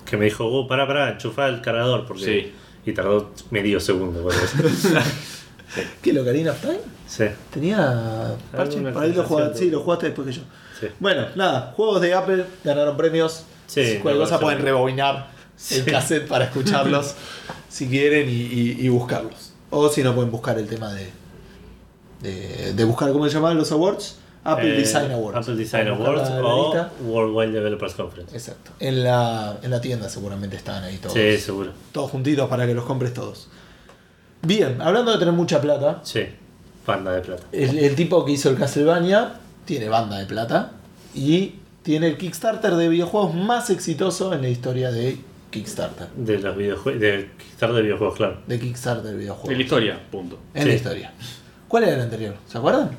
Que 0.10 0.16
me 0.16 0.24
dijo, 0.26 0.46
oh, 0.46 0.66
pará, 0.66 0.88
pará, 0.88 1.10
enchufá 1.10 1.48
el 1.50 1.60
cargador. 1.60 2.06
Porque... 2.06 2.24
Sí. 2.24 2.54
Y 2.90 2.94
tardó 2.94 3.34
medio 3.52 3.82
segundo. 3.82 4.24
por 4.24 4.34
eso. 4.34 4.58
¿Qué, 6.02 6.14
lo 6.14 6.22
Ocarina 6.22 6.52
of 6.52 6.62
Time? 6.62 6.80
sí, 7.06 7.26
Tenía 7.52 8.34
parche. 8.56 8.80
Por 8.80 9.04
ahí 9.04 9.12
lo 9.12 9.24
jugaste, 9.24 9.58
sí, 9.60 9.70
lo 9.70 9.82
jugaste 9.82 10.06
después 10.06 10.28
que 10.28 10.34
yo. 10.34 10.42
sí. 10.80 10.88
Bueno, 11.00 11.26
nada, 11.36 11.74
juegos 11.76 12.00
de 12.00 12.14
Apple 12.14 12.46
ganaron 12.64 12.96
premios. 12.96 13.44
Sí, 13.68 14.00
cualquier 14.02 14.24
cosa 14.24 14.40
pueden 14.40 14.60
bien. 14.60 14.68
rebobinar 14.68 15.28
el 15.72 15.84
Sí. 15.86 15.92
cassette 15.92 16.28
para 16.28 16.46
escucharlos 16.46 17.16
si 17.70 17.88
quieren 17.88 18.30
y, 18.30 18.32
y- 18.34 18.78
y 18.80 18.90
buscarlos. 18.90 19.52
O 19.70 19.90
si 19.90 20.04
no, 20.04 20.14
pueden 20.16 20.32
buscar 20.32 20.58
el 20.58 20.68
tema 20.68 20.94
de, 20.94 21.10
de, 22.22 22.74
de 22.74 22.84
buscar, 22.84 23.12
¿cómo 23.12 23.26
se 23.28 23.34
llamaban 23.34 23.58
los 23.58 23.72
awards? 23.72 24.18
Apple 24.44 24.76
Eh, 24.76 24.80
Design 24.80 25.12
Awards. 25.12 25.38
Apple 25.40 25.56
Design 25.58 25.88
Awards 25.90 26.30
o 26.30 26.66
lista. 26.72 26.92
Worldwide 27.04 27.52
Developers 27.52 27.94
Conference. 27.96 28.34
Exacto. 28.36 28.72
En 28.80 29.04
la, 29.04 29.58
en 29.62 29.72
la 29.72 29.82
tienda 29.82 30.08
seguramente 30.10 30.56
están 30.56 30.84
ahí 30.84 30.98
todos. 30.98 31.14
Sí, 31.14 31.38
seguro. 31.38 31.72
Todos 31.92 32.12
juntitos 32.12 32.48
para 32.50 32.66
que 32.66 32.74
los 32.74 32.86
compres 32.86 33.14
todos. 33.14 33.50
Bien, 34.42 34.82
hablando 34.82 35.12
de 35.12 35.18
tener 35.18 35.34
mucha 35.34 35.60
plata, 35.60 36.00
Sí, 36.04 36.22
banda 36.86 37.12
de 37.12 37.22
plata. 37.22 37.44
el, 37.52 37.78
el 37.80 37.96
tipo 37.96 38.24
que 38.24 38.32
hizo 38.32 38.50
el 38.50 38.58
Castlevania 38.58 39.34
tiene 39.66 39.90
banda 39.90 40.18
de 40.18 40.26
plata 40.28 40.72
y 41.14 41.56
tiene 41.84 42.08
el 42.08 42.18
Kickstarter 42.18 42.76
de 42.76 42.88
videojuegos 42.88 43.34
más 43.34 43.70
exitoso 43.70 44.34
en 44.34 44.44
la 44.44 44.50
historia 44.50 44.92
de 44.92 45.18
Kickstarter. 45.50 46.08
De 46.16 46.40
los 46.40 46.56
videojuegos, 46.58 47.02
de 47.02 47.30
Kickstarter 47.38 47.76
de 47.78 47.82
videojuegos, 47.84 48.16
claro. 48.18 48.42
De 48.48 48.60
Kickstarter 48.60 49.04
de 49.04 49.12
En 49.12 49.20
videojuegos. 49.20 49.54
la 49.58 49.62
historia, 49.64 50.00
punto. 50.12 50.40
En 50.54 50.64
Sí. 50.64 50.70
la 50.70 50.76
historia. 50.76 51.14
¿Cuál 51.68 51.84
era 51.84 51.94
el 51.96 52.02
anterior? 52.02 52.36
¿Se 52.48 52.58
acuerdan? 52.58 52.92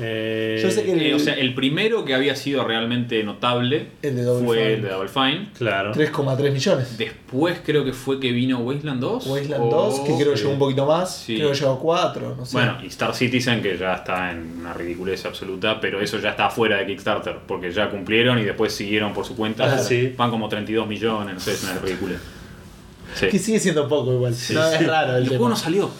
Eh, 0.00 0.60
Yo 0.62 0.70
sé 0.70 0.84
que- 0.84 0.92
El- 0.92 1.02
Eh, 1.02 1.14
o 1.14 1.18
sea, 1.18 1.34
el 1.34 1.54
primero 1.54 2.04
que 2.04 2.14
había 2.14 2.34
sido 2.36 2.64
realmente 2.64 3.22
notable 3.24 3.88
El 4.02 4.16
de 4.16 4.22
Double 4.22 4.46
fue 4.46 4.56
Fine. 4.58 4.72
el 4.74 4.82
de 4.82 4.88
Double 4.88 5.08
Fine. 5.08 5.48
Claro. 5.56 5.92
3,3 5.92 6.52
millones. 6.52 6.96
Después 6.98 7.58
creo 7.64 7.84
que 7.84 7.92
fue 7.92 8.20
que 8.20 8.32
vino 8.32 8.58
Wasteland 8.58 9.00
2. 9.00 9.26
Wasteland 9.26 9.64
o- 9.64 9.70
2, 9.70 10.00
que 10.00 10.14
creo 10.16 10.30
que 10.32 10.36
sí. 10.36 10.42
llegó 10.42 10.52
un 10.54 10.58
poquito 10.58 10.86
más. 10.86 11.16
Sí. 11.16 11.36
Creo 11.36 11.50
que 11.52 11.56
llegó 11.58 11.72
a 11.72 11.78
4, 11.80 12.34
no 12.36 12.46
sé. 12.46 12.52
Bueno, 12.56 12.78
y 12.82 12.86
Star 12.86 13.14
Citizen, 13.14 13.60
que 13.60 13.76
ya 13.76 13.94
está 13.94 14.30
en 14.30 14.58
una 14.60 14.72
ridiculez 14.74 15.24
absoluta, 15.26 15.80
pero 15.80 16.00
eso 16.00 16.18
ya 16.18 16.30
está 16.30 16.48
fuera 16.50 16.76
de 16.78 16.86
Kickstarter, 16.86 17.36
porque 17.46 17.70
ya 17.72 17.90
cumplieron 17.90 18.38
y 18.38 18.44
después 18.44 18.72
siguieron 18.72 19.12
por 19.12 19.24
su 19.24 19.36
cuenta. 19.36 19.64
Ah, 19.74 19.78
sí. 19.78 20.14
Van 20.16 20.30
como 20.30 20.48
32 20.48 20.86
millones, 20.86 21.34
no 21.34 21.40
sé, 21.40 21.52
es 21.52 21.62
una 21.64 21.74
ridiculez. 21.78 22.18
Sí. 23.14 23.26
que 23.28 23.38
sigue 23.38 23.58
siendo 23.58 23.88
poco 23.88 24.12
igual. 24.12 24.34
no, 24.52 24.66
es 24.70 24.86
raro 24.86 25.16
el, 25.16 25.22
el 25.22 25.28
juego 25.30 25.48
no 25.48 25.56
salió. 25.56 25.90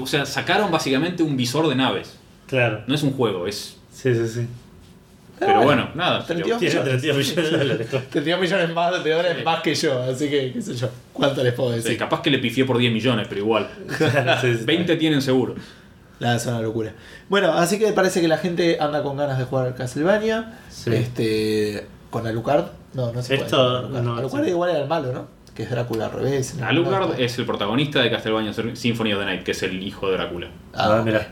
O 0.00 0.06
sea, 0.06 0.24
sacaron 0.26 0.70
básicamente 0.70 1.22
un 1.22 1.36
visor 1.36 1.68
de 1.68 1.74
naves. 1.74 2.18
Claro. 2.52 2.82
No 2.86 2.94
es 2.94 3.02
un 3.02 3.12
juego, 3.12 3.46
es. 3.46 3.76
Sí, 3.92 4.14
sí, 4.14 4.28
sí. 4.28 4.46
Pero 5.38 5.62
bueno, 5.64 5.88
nada. 5.96 6.24
32 6.24 6.58
Tiene 6.60 6.74
millones. 6.74 7.00
32 7.02 7.16
millones 7.16 7.50
de 7.52 7.58
dólares. 7.58 7.86
claro. 7.90 8.04
32 8.10 8.40
millones 8.40 8.74
más 8.74 9.04
de 9.04 9.10
dólares 9.10 9.36
Sí. 9.38 9.44
más 9.44 9.60
que 9.62 9.74
yo, 9.74 10.02
así 10.04 10.28
que, 10.30 10.52
qué 10.52 10.62
sé 10.62 10.74
yo. 10.76 10.88
¿Cuánto 11.12 11.42
les 11.42 11.52
puedo 11.54 11.70
Sí, 11.70 11.76
decir? 11.76 11.98
capaz 11.98 12.22
que 12.22 12.30
le 12.30 12.38
pifié 12.38 12.64
por 12.64 12.78
10 12.78 12.92
millones, 12.92 13.26
pero 13.28 13.40
igual. 13.40 13.68
Sí, 14.40 14.56
sí. 14.58 14.64
20 14.64 14.94
tienen 14.96 15.20
seguro. 15.22 15.54
Nada, 16.20 16.36
es 16.36 16.46
una 16.46 16.60
locura. 16.60 16.92
Bueno, 17.28 17.52
así 17.54 17.78
que 17.80 17.92
parece 17.92 18.20
que 18.20 18.28
la 18.28 18.38
gente 18.38 18.76
anda 18.78 19.02
con 19.02 19.16
ganas 19.16 19.36
de 19.38 19.44
jugar 19.44 19.66
al 19.66 19.74
Castlevania. 19.74 20.58
Sí. 20.70 20.94
Este. 20.94 21.86
Con 22.10 22.26
Alucard. 22.26 22.66
No, 22.94 23.12
no 23.12 23.22
se 23.22 23.34
puede. 23.34 23.46
Esto, 23.46 23.56
con 23.56 23.96
Alucard. 23.96 24.04
no, 24.04 24.16
Alucard 24.18 24.44
sí. 24.44 24.50
igual 24.50 24.70
era 24.70 24.78
el 24.80 24.88
malo, 24.88 25.12
¿no? 25.12 25.26
Que 25.56 25.64
es 25.64 25.70
Drácula 25.70 26.04
al 26.06 26.12
revés. 26.12 26.54
Alucard 26.62 27.08
No, 27.08 27.14
es 27.14 27.36
el 27.38 27.46
protagonista 27.46 28.00
de 28.00 28.10
Castlevania 28.10 28.52
Symphony 28.52 29.12
of 29.14 29.18
the 29.20 29.24
Night, 29.26 29.42
que 29.42 29.50
es 29.50 29.62
el 29.64 29.82
hijo 29.82 30.06
de 30.08 30.12
Drácula. 30.18 30.46
Ah, 30.72 30.84
Ah, 30.94 31.00
ok. 31.00 31.04
mirá. 31.06 31.28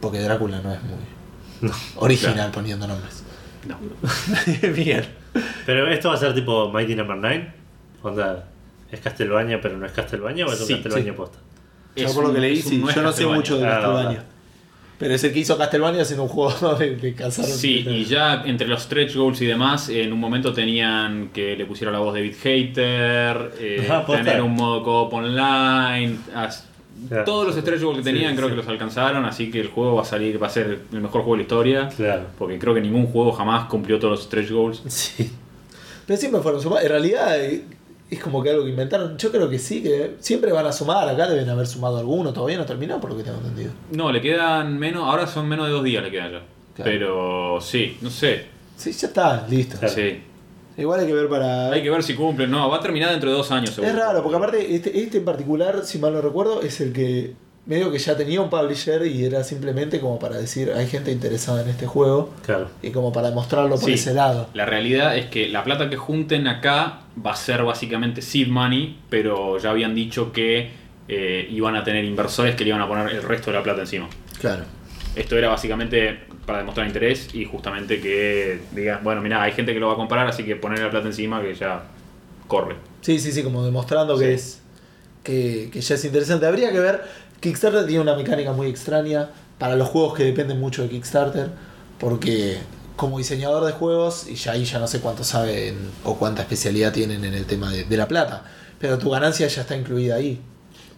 Porque 0.00 0.20
Drácula 0.20 0.60
no 0.62 0.72
es 0.72 0.78
muy 0.82 1.70
original 1.96 2.50
poniendo 2.50 2.86
nombres. 2.86 3.24
No. 3.66 3.76
Bien. 4.74 5.04
Pero 5.66 5.88
esto 5.88 6.08
va 6.08 6.14
a 6.14 6.18
ser 6.18 6.34
tipo 6.34 6.70
Mighty 6.72 6.94
Number 6.94 7.16
9. 7.16 7.52
Onda, 8.02 8.44
es 8.90 9.00
Castlevania, 9.00 9.60
pero 9.60 9.76
no 9.76 9.84
es 9.86 9.92
Castlevania 9.92 10.46
o 10.46 10.52
es 10.52 10.60
un 10.60 10.66
Sí, 10.66 10.74
posta. 11.16 11.38
Yo 11.96 12.14
por 12.14 12.28
lo 12.28 12.32
que 12.34 12.40
leí, 12.40 12.62
sí, 12.62 12.78
no 12.78 12.90
yo 12.90 13.02
no 13.02 13.12
sé 13.12 13.26
mucho 13.26 13.58
de 13.58 13.66
Ah, 13.66 13.70
Castlevania. 13.80 14.18
va. 14.20 14.24
Pero 14.98 15.14
es 15.14 15.22
el 15.24 15.32
que 15.32 15.40
hizo 15.40 15.56
Castlevania 15.58 16.02
haciendo 16.02 16.24
un 16.24 16.28
juego 16.28 16.74
de, 16.78 16.96
de 16.96 17.14
cazar. 17.14 17.44
Sí, 17.44 17.84
y 17.88 18.04
ya 18.04 18.42
entre 18.46 18.66
los 18.68 18.82
stretch 18.82 19.14
goals 19.16 19.40
y 19.42 19.46
demás, 19.46 19.88
en 19.88 20.12
un 20.12 20.18
momento 20.20 20.52
tenían 20.52 21.28
que 21.32 21.56
le 21.56 21.66
pusiera 21.66 21.92
la 21.92 21.98
voz 21.98 22.14
de 22.14 22.20
David 22.20 22.36
Hater, 22.42 23.52
eh, 23.60 23.88
Ah, 23.90 24.04
tener 24.06 24.40
un 24.42 24.54
modo 24.54 24.82
co-op 24.84 25.12
online. 25.12 26.18
as- 26.34 26.67
Claro. 27.08 27.24
Todos 27.24 27.46
los 27.46 27.56
stretch 27.56 27.82
goals 27.82 27.98
que 27.98 28.04
Sí, 28.04 28.10
tenían 28.12 28.34
creo 28.34 28.48
sí. 28.48 28.52
que 28.52 28.56
los 28.56 28.68
alcanzaron, 28.68 29.24
así 29.24 29.50
que 29.50 29.60
el 29.60 29.68
juego 29.68 29.94
va 29.96 30.02
a 30.02 30.04
salir, 30.04 30.42
va 30.42 30.46
a 30.48 30.50
ser 30.50 30.80
el 30.92 31.00
mejor 31.00 31.20
juego 31.22 31.32
de 31.34 31.36
la 31.38 31.42
historia. 31.42 31.88
Claro. 31.94 32.22
Porque 32.38 32.58
creo 32.58 32.74
que 32.74 32.80
ningún 32.80 33.06
juego 33.06 33.32
jamás 33.32 33.66
cumplió 33.68 33.98
todos 33.98 34.12
los 34.18 34.22
stretch 34.24 34.50
goals. 34.50 34.82
Sí. 34.88 35.30
Pero 36.06 36.18
siempre 36.18 36.40
fueron 36.40 36.60
sumados. 36.60 36.84
En 36.84 36.88
realidad 36.90 37.38
eh, 37.44 37.64
es 38.10 38.18
como 38.20 38.42
que 38.42 38.50
algo 38.50 38.64
que 38.64 38.70
inventaron. 38.70 39.16
Yo 39.18 39.30
creo 39.30 39.48
que 39.50 39.58
sí, 39.58 39.82
que 39.82 40.16
siempre 40.20 40.50
van 40.52 40.66
a 40.66 40.72
sumar. 40.72 41.08
Acá 41.08 41.28
deben 41.28 41.48
haber 41.50 41.66
sumado 41.66 41.98
alguno. 41.98 42.32
Todavía 42.32 42.56
no 42.56 42.64
terminó, 42.64 42.98
por 43.00 43.10
lo 43.10 43.16
que 43.18 43.24
tengo 43.24 43.36
entendido. 43.38 43.72
No, 43.92 44.10
le 44.10 44.20
quedan 44.22 44.78
menos, 44.78 45.06
ahora 45.06 45.26
son 45.26 45.46
menos 45.48 45.66
de 45.66 45.72
dos 45.72 45.84
días 45.84 46.02
le 46.02 46.10
quedan 46.10 46.32
ya. 46.32 46.42
Claro. 46.74 46.90
Pero 46.90 47.58
sí, 47.60 47.98
no 48.00 48.08
sé. 48.10 48.46
Sí, 48.76 48.92
ya 48.92 49.08
está, 49.08 49.46
listo. 49.48 49.76
Claro. 49.78 49.94
Sí. 49.94 50.22
Igual 50.78 51.00
hay 51.00 51.06
que 51.06 51.12
ver 51.12 51.28
para. 51.28 51.70
Hay 51.72 51.82
que 51.82 51.90
ver 51.90 52.02
si 52.02 52.14
cumplen. 52.14 52.50
No, 52.50 52.70
va 52.70 52.76
a 52.78 52.80
terminar 52.80 53.10
dentro 53.10 53.28
de 53.30 53.36
dos 53.36 53.50
años 53.50 53.70
seguro. 53.74 53.90
Es 53.92 53.98
raro, 53.98 54.22
porque 54.22 54.36
aparte, 54.36 54.74
este, 54.74 54.98
este 55.02 55.18
en 55.18 55.24
particular, 55.24 55.80
si 55.84 55.98
mal 55.98 56.12
no 56.14 56.20
recuerdo, 56.22 56.62
es 56.62 56.80
el 56.80 56.92
que 56.92 57.34
medio 57.66 57.90
que 57.92 57.98
ya 57.98 58.16
tenía 58.16 58.40
un 58.40 58.48
publisher 58.48 59.04
y 59.06 59.24
era 59.26 59.44
simplemente 59.44 60.00
como 60.00 60.18
para 60.18 60.38
decir, 60.38 60.72
hay 60.74 60.86
gente 60.86 61.12
interesada 61.12 61.60
en 61.62 61.68
este 61.68 61.86
juego 61.86 62.30
Claro. 62.46 62.70
y 62.80 62.90
como 62.92 63.12
para 63.12 63.30
mostrarlo 63.30 63.74
por 63.74 63.84
Sí. 63.84 63.92
ese 63.92 64.14
lado. 64.14 64.48
La 64.54 64.64
realidad 64.64 65.14
es 65.18 65.26
que 65.26 65.48
la 65.50 65.64
plata 65.64 65.90
que 65.90 65.96
junten 65.98 66.46
acá 66.48 67.00
va 67.26 67.32
a 67.32 67.36
ser 67.36 67.62
básicamente 67.64 68.22
seed 68.22 68.48
money, 68.48 68.96
pero 69.10 69.58
ya 69.58 69.68
habían 69.70 69.94
dicho 69.94 70.32
que 70.32 70.70
eh, 71.08 71.46
iban 71.50 71.74
a 71.76 71.84
tener 71.84 72.04
inversores 72.06 72.54
que 72.54 72.64
le 72.64 72.70
iban 72.70 72.80
a 72.80 72.88
poner 72.88 73.10
el 73.14 73.22
resto 73.22 73.50
de 73.50 73.56
la 73.58 73.62
plata 73.62 73.80
encima. 73.82 74.08
Claro. 74.40 74.64
Esto 75.18 75.36
era 75.36 75.48
básicamente 75.48 76.20
para 76.46 76.58
demostrar 76.58 76.86
interés 76.86 77.28
y 77.34 77.44
justamente 77.44 78.00
que 78.00 78.60
digan, 78.72 79.00
bueno, 79.02 79.20
mira, 79.20 79.42
hay 79.42 79.52
gente 79.52 79.74
que 79.74 79.80
lo 79.80 79.88
va 79.88 79.94
a 79.94 79.96
comprar, 79.96 80.26
así 80.28 80.44
que 80.44 80.54
poner 80.56 80.78
la 80.78 80.90
plata 80.90 81.08
encima 81.08 81.42
que 81.42 81.54
ya 81.54 81.82
corre. 82.46 82.76
Sí, 83.02 83.18
sí, 83.18 83.32
sí, 83.32 83.42
como 83.42 83.64
demostrando 83.64 84.16
Sí. 84.16 84.24
que 84.24 84.34
es 84.34 84.60
que, 85.24 85.70
que 85.72 85.80
ya 85.80 85.94
es 85.96 86.04
interesante. 86.04 86.46
Habría 86.46 86.70
que 86.72 86.80
ver. 86.80 87.02
Kickstarter 87.40 87.86
tiene 87.86 88.00
una 88.02 88.16
mecánica 88.16 88.52
muy 88.52 88.68
extraña 88.68 89.30
para 89.58 89.76
los 89.76 89.88
juegos 89.88 90.14
que 90.14 90.24
dependen 90.24 90.58
mucho 90.60 90.82
de 90.82 90.88
Kickstarter, 90.88 91.50
porque 91.98 92.58
como 92.96 93.18
diseñador 93.18 93.64
de 93.64 93.72
juegos, 93.72 94.26
y 94.28 94.34
ya 94.36 94.52
ahí 94.52 94.64
ya 94.64 94.78
no 94.78 94.86
sé 94.88 95.00
cuánto 95.00 95.22
saben 95.24 95.76
o 96.04 96.16
cuánta 96.16 96.42
especialidad 96.42 96.92
tienen 96.92 97.24
en 97.24 97.34
el 97.34 97.44
tema 97.46 97.70
de, 97.70 97.84
de 97.84 97.96
la 97.96 98.08
plata, 98.08 98.44
pero 98.80 98.98
tu 98.98 99.10
ganancia 99.10 99.46
ya 99.48 99.60
está 99.62 99.76
incluida 99.76 100.14
ahí. 100.16 100.40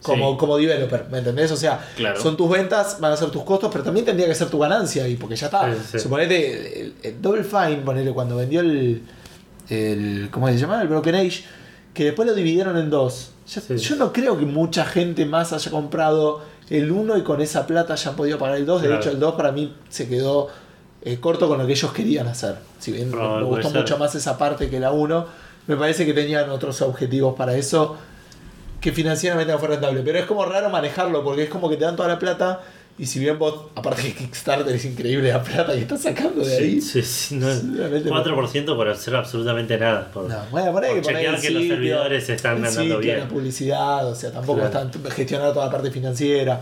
Como, 0.02 0.32
Sí. 0.32 0.36
como 0.39 0.56
developer, 0.56 1.06
¿me 1.10 1.18
entendés? 1.18 1.51
O 1.52 1.56
sea, 1.56 1.78
Claro. 1.97 2.20
son 2.20 2.36
tus 2.36 2.48
ventas, 2.51 2.98
van 3.01 3.12
a 3.12 3.16
ser 3.16 3.31
tus 3.31 3.43
costos, 3.44 3.70
pero 3.70 3.85
también 3.85 4.06
tendría 4.06 4.27
que 4.27 4.35
ser 4.35 4.48
tu 4.48 4.59
ganancia 4.59 5.05
ahí, 5.05 5.16
porque 5.16 5.36
ya 5.36 5.47
está. 5.47 5.72
Sí, 5.74 5.81
sí. 5.93 5.98
Suponete, 5.98 6.81
el, 6.81 6.94
el 7.02 7.20
Double 7.22 7.44
Fine, 7.44 7.78
ponele, 7.85 8.12
cuando 8.12 8.36
vendió 8.36 8.60
el, 8.60 9.02
el. 9.68 10.28
¿Cómo 10.31 10.48
se 10.48 10.56
llama? 10.59 10.81
El 10.82 10.89
Broken 10.89 11.14
Age, 11.14 11.44
que 11.94 12.05
después 12.05 12.27
lo 12.28 12.35
dividieron 12.35 12.77
en 12.77 12.90
dos. 12.90 13.32
Ya- 13.52 13.60
Sí. 13.60 13.77
Yo 13.77 13.97
no 13.97 14.12
creo 14.12 14.39
que 14.39 14.47
mucha 14.47 14.85
gente 14.85 15.27
más 15.27 15.52
haya 15.52 15.70
comprado 15.70 16.43
el 16.70 16.90
1 16.93 17.16
y 17.18 17.22
con 17.22 17.40
esa 17.40 17.66
plata 17.66 17.94
hayan 17.94 18.14
podido 18.14 18.39
pagar 18.39 18.56
el 18.56 18.64
2. 18.66 18.81
De 18.82 18.89
Claro. 18.89 19.02
hecho, 19.02 19.10
el 19.10 19.18
2 19.20 19.35
para 19.35 19.51
mí 19.52 19.74
se 19.89 20.09
quedó 20.09 20.48
eh, 21.02 21.18
corto 21.18 21.48
con 21.48 21.56
lo 21.59 21.66
que 21.66 21.72
ellos 21.72 21.93
querían 21.93 22.28
hacer. 22.28 22.56
Si 22.78 22.93
bien 22.93 23.06
me- 23.10 23.12
Probable, 23.16 23.43
me 23.44 23.48
puede 23.48 23.62
gustó 23.62 23.78
mucho 23.78 23.97
más 23.98 24.14
esa 24.14 24.36
parte 24.36 24.68
que 24.68 24.78
la 24.78 24.93
1, 24.93 25.27
me 25.66 25.77
parece 25.77 26.05
que 26.05 26.12
tenían 26.12 26.51
otros 26.51 26.81
objetivos 26.82 27.35
para 27.36 27.56
eso 27.56 27.97
que 28.81 28.93
financieramente 28.93 29.52
no 29.52 29.59
fue 29.59 29.69
rentable. 29.69 30.02
Pero 30.05 30.19
es 30.19 30.24
como 30.27 30.44
raro 30.44 30.70
manejarlo 30.70 31.23
porque 31.23 31.44
es 31.44 31.48
como 31.51 31.69
que 31.69 31.77
te 31.77 31.85
dan 31.85 31.97
toda 31.97 32.09
la 32.09 32.19
plata 32.19 32.61
y 32.98 33.07
si 33.07 33.19
bien 33.19 33.39
vos, 33.39 33.66
aparte 33.74 34.02
que 34.02 34.12
Kickstarter 34.15 34.74
es 34.74 34.85
increíble 34.85 35.31
la 35.31 35.43
plata 35.43 35.73
que 35.73 35.81
estás 35.81 36.02
sacando 36.02 36.44
de 36.44 36.55
ahí. 36.57 36.81
Sí, 36.82 37.01
sí, 37.02 37.36
no, 37.36 37.51
Sí, 37.55 37.73
realmente 37.77 38.11
no. 38.11 38.23
4% 38.24 38.77
por 38.77 38.89
hacer 38.89 39.16
absolutamente 39.16 39.78
nada. 39.78 40.11
Por, 40.12 40.28
No, 40.28 40.39
bueno, 40.51 40.73
por 40.73 40.82
poner 40.82 41.02
chequear 41.02 41.40
que 41.40 41.51
los 41.51 41.62
sitio, 41.62 41.77
servidores 41.77 42.28
están 42.28 42.57
andando 42.57 42.81
sitio, 42.81 42.98
bien. 42.98 43.20
la 43.20 43.28
publicidad, 43.28 44.07
o 44.07 44.15
sea, 44.15 44.32
tampoco 44.32 44.61
Claro. 44.61 44.89
están 44.90 45.11
gestionar 45.12 45.52
toda 45.55 45.66
la 45.66 45.73
parte 45.73 45.90
financiera. 45.90 46.61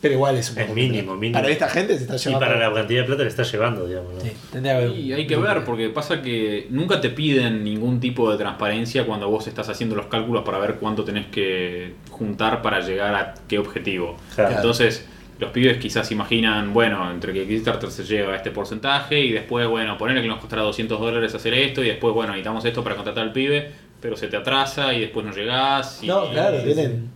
Pero 0.00 0.14
igual 0.14 0.36
es 0.36 0.50
un 0.52 0.58
Es 0.58 0.64
poco 0.64 0.74
mínimo. 0.74 1.18
Para 1.32 1.48
esta 1.48 1.68
gente 1.68 1.96
se 1.96 2.04
está 2.04 2.14
Y 2.14 2.18
llevando. 2.18 2.46
para 2.46 2.68
la 2.68 2.72
cantidad 2.74 3.00
de 3.00 3.06
plata 3.06 3.22
que 3.24 3.28
está 3.28 3.42
llevando, 3.42 3.86
digamos. 3.86 4.14
¿no? 4.14 4.20
Sí, 4.20 4.30
que 4.52 5.00
Y 5.00 5.12
hay 5.12 5.26
que 5.26 5.36
ver, 5.36 5.64
porque 5.64 5.88
pasa 5.88 6.22
que 6.22 6.66
nunca 6.70 7.00
te 7.00 7.10
piden 7.10 7.64
ningún 7.64 7.98
tipo 7.98 8.30
de 8.30 8.38
transparencia 8.38 9.04
cuando 9.06 9.28
vos 9.28 9.46
estás 9.48 9.68
haciendo 9.68 9.96
los 9.96 10.06
cálculos 10.06 10.44
para 10.44 10.58
ver 10.58 10.76
cuánto 10.76 11.04
tenés 11.04 11.26
que 11.26 11.94
juntar 12.10 12.62
para 12.62 12.80
llegar 12.80 13.14
a 13.14 13.34
qué 13.48 13.58
objetivo. 13.58 14.16
Claro. 14.36 14.54
Entonces, 14.54 15.04
los 15.40 15.50
pibes 15.50 15.78
quizás 15.78 16.10
imaginan, 16.12 16.72
bueno, 16.72 17.10
entre 17.10 17.32
que 17.32 17.46
Kickstarter 17.46 17.90
se 17.90 18.04
lleva 18.04 18.36
este 18.36 18.50
porcentaje 18.52 19.18
y 19.20 19.32
después, 19.32 19.66
bueno, 19.68 19.98
ponerle 19.98 20.22
que 20.22 20.28
nos 20.28 20.38
costará 20.38 20.62
200 20.62 21.00
dólares 21.00 21.34
hacer 21.34 21.54
esto 21.54 21.82
y 21.82 21.88
después, 21.88 22.14
bueno, 22.14 22.32
necesitamos 22.32 22.64
esto 22.64 22.82
para 22.84 22.94
contratar 22.94 23.24
al 23.24 23.32
pibe, 23.32 23.70
pero 24.00 24.16
se 24.16 24.28
te 24.28 24.36
atrasa 24.36 24.94
y 24.94 25.00
después 25.00 25.26
no 25.26 25.32
llegás. 25.32 26.02
Y, 26.04 26.06
No, 26.06 26.30
claro, 26.30 26.58
y- 26.60 26.64
tienen, 26.64 27.08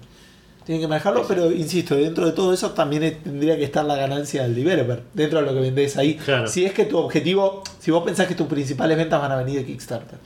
tienen 0.65 0.83
que 0.83 0.89
manejarlo, 0.89 1.21
Sí, 1.21 1.27
sí. 1.29 1.35
pero 1.35 1.53
insisto, 1.53 1.95
dentro 1.97 2.27
de 2.27 2.33
todo 2.33 2.53
eso 2.53 2.71
también 2.73 3.19
tendría 3.23 3.57
que 3.57 3.65
estar 3.65 3.85
la 3.85 3.97
ganancia 3.97 4.43
del 4.43 4.55
developer, 4.55 5.03
dentro 5.15 5.41
de 5.41 5.47
lo 5.47 5.55
que 5.55 5.61
vendés 5.61 5.97
ahí. 5.97 6.15
Claro. 6.17 6.47
Si 6.47 6.65
es 6.65 6.73
que 6.73 6.85
tu 6.85 6.99
objetivo, 6.99 7.63
si 7.81 7.91
vos 7.91 8.05
pensás 8.05 8.27
que 8.27 8.35
tus 8.35 8.47
principales 8.47 8.97
ventas 8.97 9.21
van 9.21 9.33
a 9.33 9.37
venir 9.37 9.59
de 9.61 9.65
Kickstarter. 9.67 10.19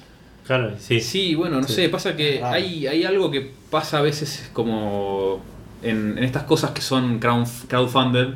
Claro, 0.47 0.73
sí. 0.79 1.01
Sí, 1.01 1.35
bueno, 1.35 1.61
no 1.61 1.67
Sí. 1.67 1.75
sé, 1.75 1.89
pasa 1.89 2.15
que 2.17 2.39
Raro. 2.41 2.55
hay, 2.55 2.87
hay 2.87 3.05
algo 3.05 3.31
que 3.31 3.51
pasa 3.71 3.99
a 3.99 4.03
veces 4.03 4.49
como 4.53 5.41
en, 5.83 6.17
en 6.19 6.25
estas 6.25 6.45
cosas 6.45 6.71
que 6.71 6.83
son 6.83 7.19
crowd, 7.19 7.47
crowdfunded, 7.69 8.35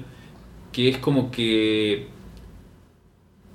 que 0.72 0.88
es 0.88 0.98
como 0.98 1.30
que 1.30 2.08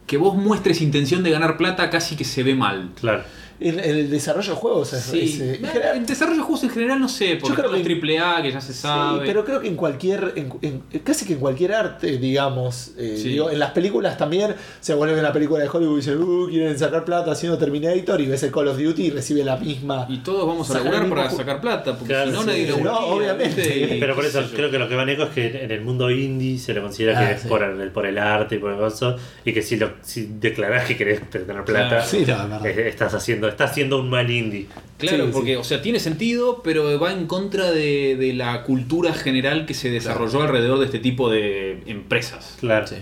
que 0.08 0.18
vos 0.18 0.36
muestres 0.36 0.82
intención 0.82 1.24
de 1.24 1.32
ganar 1.32 1.58
plata 1.58 1.90
casi 1.90 2.16
que 2.16 2.24
se 2.26 2.44
ve 2.44 2.54
mal. 2.54 2.92
Claro. 3.00 3.24
El 3.60 4.10
desarrollo 4.10 4.50
de 4.52 4.56
juegos 4.56 4.92
es, 4.94 5.04
Sí, 5.04 5.20
es, 5.22 5.40
eh, 5.40 5.56
en 5.62 5.66
general- 5.68 5.98
el 5.98 6.06
desarrollo 6.06 6.38
de 6.38 6.44
juegos 6.44 6.64
en 6.66 6.70
general 6.72 7.00
no 7.00 7.08
sé, 7.08 7.38
porque 7.40 7.56
creo 7.56 7.68
todo 7.68 7.76
es 7.76 7.82
que- 7.82 7.86
triple 7.86 8.20
A, 8.20 8.42
que 8.42 8.52
ya 8.52 8.60
se 8.60 8.74
Sí, 8.74 8.80
sabe. 8.82 9.26
pero 9.26 9.46
creo 9.46 9.62
que 9.62 9.68
en 9.70 9.76
cualquier, 9.76 10.34
en- 10.36 10.54
en- 10.62 10.82
casi 11.04 11.26
que 11.26 11.34
en 11.34 11.40
cualquier 11.40 11.74
arte, 11.74 12.18
digamos, 12.18 12.92
eh, 12.98 13.18
Sí. 13.22 13.30
digo, 13.30 13.50
en 13.50 13.60
las 13.60 13.72
películas 13.72 14.18
también, 14.18 14.56
se 14.82 14.94
vuelve 14.94 15.18
una 15.20 15.32
película 15.32 15.64
de 15.64 15.70
Hollywood 15.70 15.94
y 15.94 16.02
dicen, 16.02 16.22
uh, 16.22 16.48
quieren 16.50 16.78
sacar 16.78 17.06
plata 17.06 17.32
haciendo 17.32 17.58
Terminator 17.58 18.20
y 18.20 18.26
ves 18.28 18.44
el 18.44 18.52
Call 18.52 18.68
of 18.68 18.78
Duty 18.78 19.04
y 19.06 19.10
recibe 19.12 19.44
la 19.44 19.56
misma. 19.56 20.06
Y 20.10 20.18
todos 20.18 20.46
vamos 20.46 20.70
a 20.72 20.74
laburar 20.76 21.08
para 21.10 21.30
sacar 21.30 21.62
plata, 21.62 21.94
porque 21.98 22.14
Claro, 22.14 22.32
si 22.32 22.36
no 22.36 22.42
sí, 22.42 22.48
nadie 22.48 22.68
lo 22.72 22.78
No, 22.80 23.00
obviamente. 23.08 23.98
Pero 24.00 24.16
por 24.16 24.26
eso 24.26 24.44
creo 24.54 24.70
que 24.70 24.78
lo 24.80 24.90
que 24.90 24.96
va 24.96 25.06
Neko 25.06 25.24
es 25.24 25.30
que 25.30 25.64
en 25.64 25.72
el 25.72 25.82
mundo 25.82 26.10
indie 26.12 26.58
se 26.60 26.74
le 26.74 26.82
considera 26.82 27.20
Ah, 27.20 27.28
que 27.28 27.34
es 27.36 27.42
por, 27.46 27.64
el, 27.64 27.90
por 27.92 28.06
el 28.06 28.18
arte 28.18 28.56
y 28.56 28.58
por 28.60 28.72
el 28.72 28.78
gozo, 28.78 29.16
y 29.46 29.54
que 29.54 29.62
si, 29.62 29.78
lo, 29.78 29.94
si 30.02 30.30
declarás 30.40 30.86
que 30.86 30.98
querés 30.98 31.30
tener 31.30 31.64
plata, 31.64 31.88
Claro. 31.90 32.06
Sí, 32.06 32.18
no, 32.28 32.34
es 32.34 32.50
verdad. 32.50 32.66
eh, 32.68 32.90
estás 32.90 33.14
haciendo 33.14 33.45
estás 33.48 33.72
haciendo 33.72 34.00
un 34.00 34.10
mal 34.10 34.30
indie. 34.30 34.68
Claro, 34.98 35.26
Sí, 35.26 35.30
porque, 35.34 35.52
sí. 35.52 35.56
o 35.56 35.64
sea, 35.64 35.82
tiene 35.82 36.00
sentido, 36.00 36.62
pero 36.64 37.00
va 37.00 37.12
en 37.12 37.28
contra 37.28 37.72
de, 37.72 38.16
de 38.18 38.34
la 38.34 38.64
cultura 38.64 39.14
general 39.14 39.66
que 39.66 39.74
se 39.74 39.90
desarrolló 39.90 40.42
alrededor 40.44 40.80
de 40.80 40.86
este 40.86 41.00
tipo 41.00 41.30
de 41.30 41.82
empresas. 41.86 42.58
Claro. 42.60 42.88
Sí. 42.88 42.96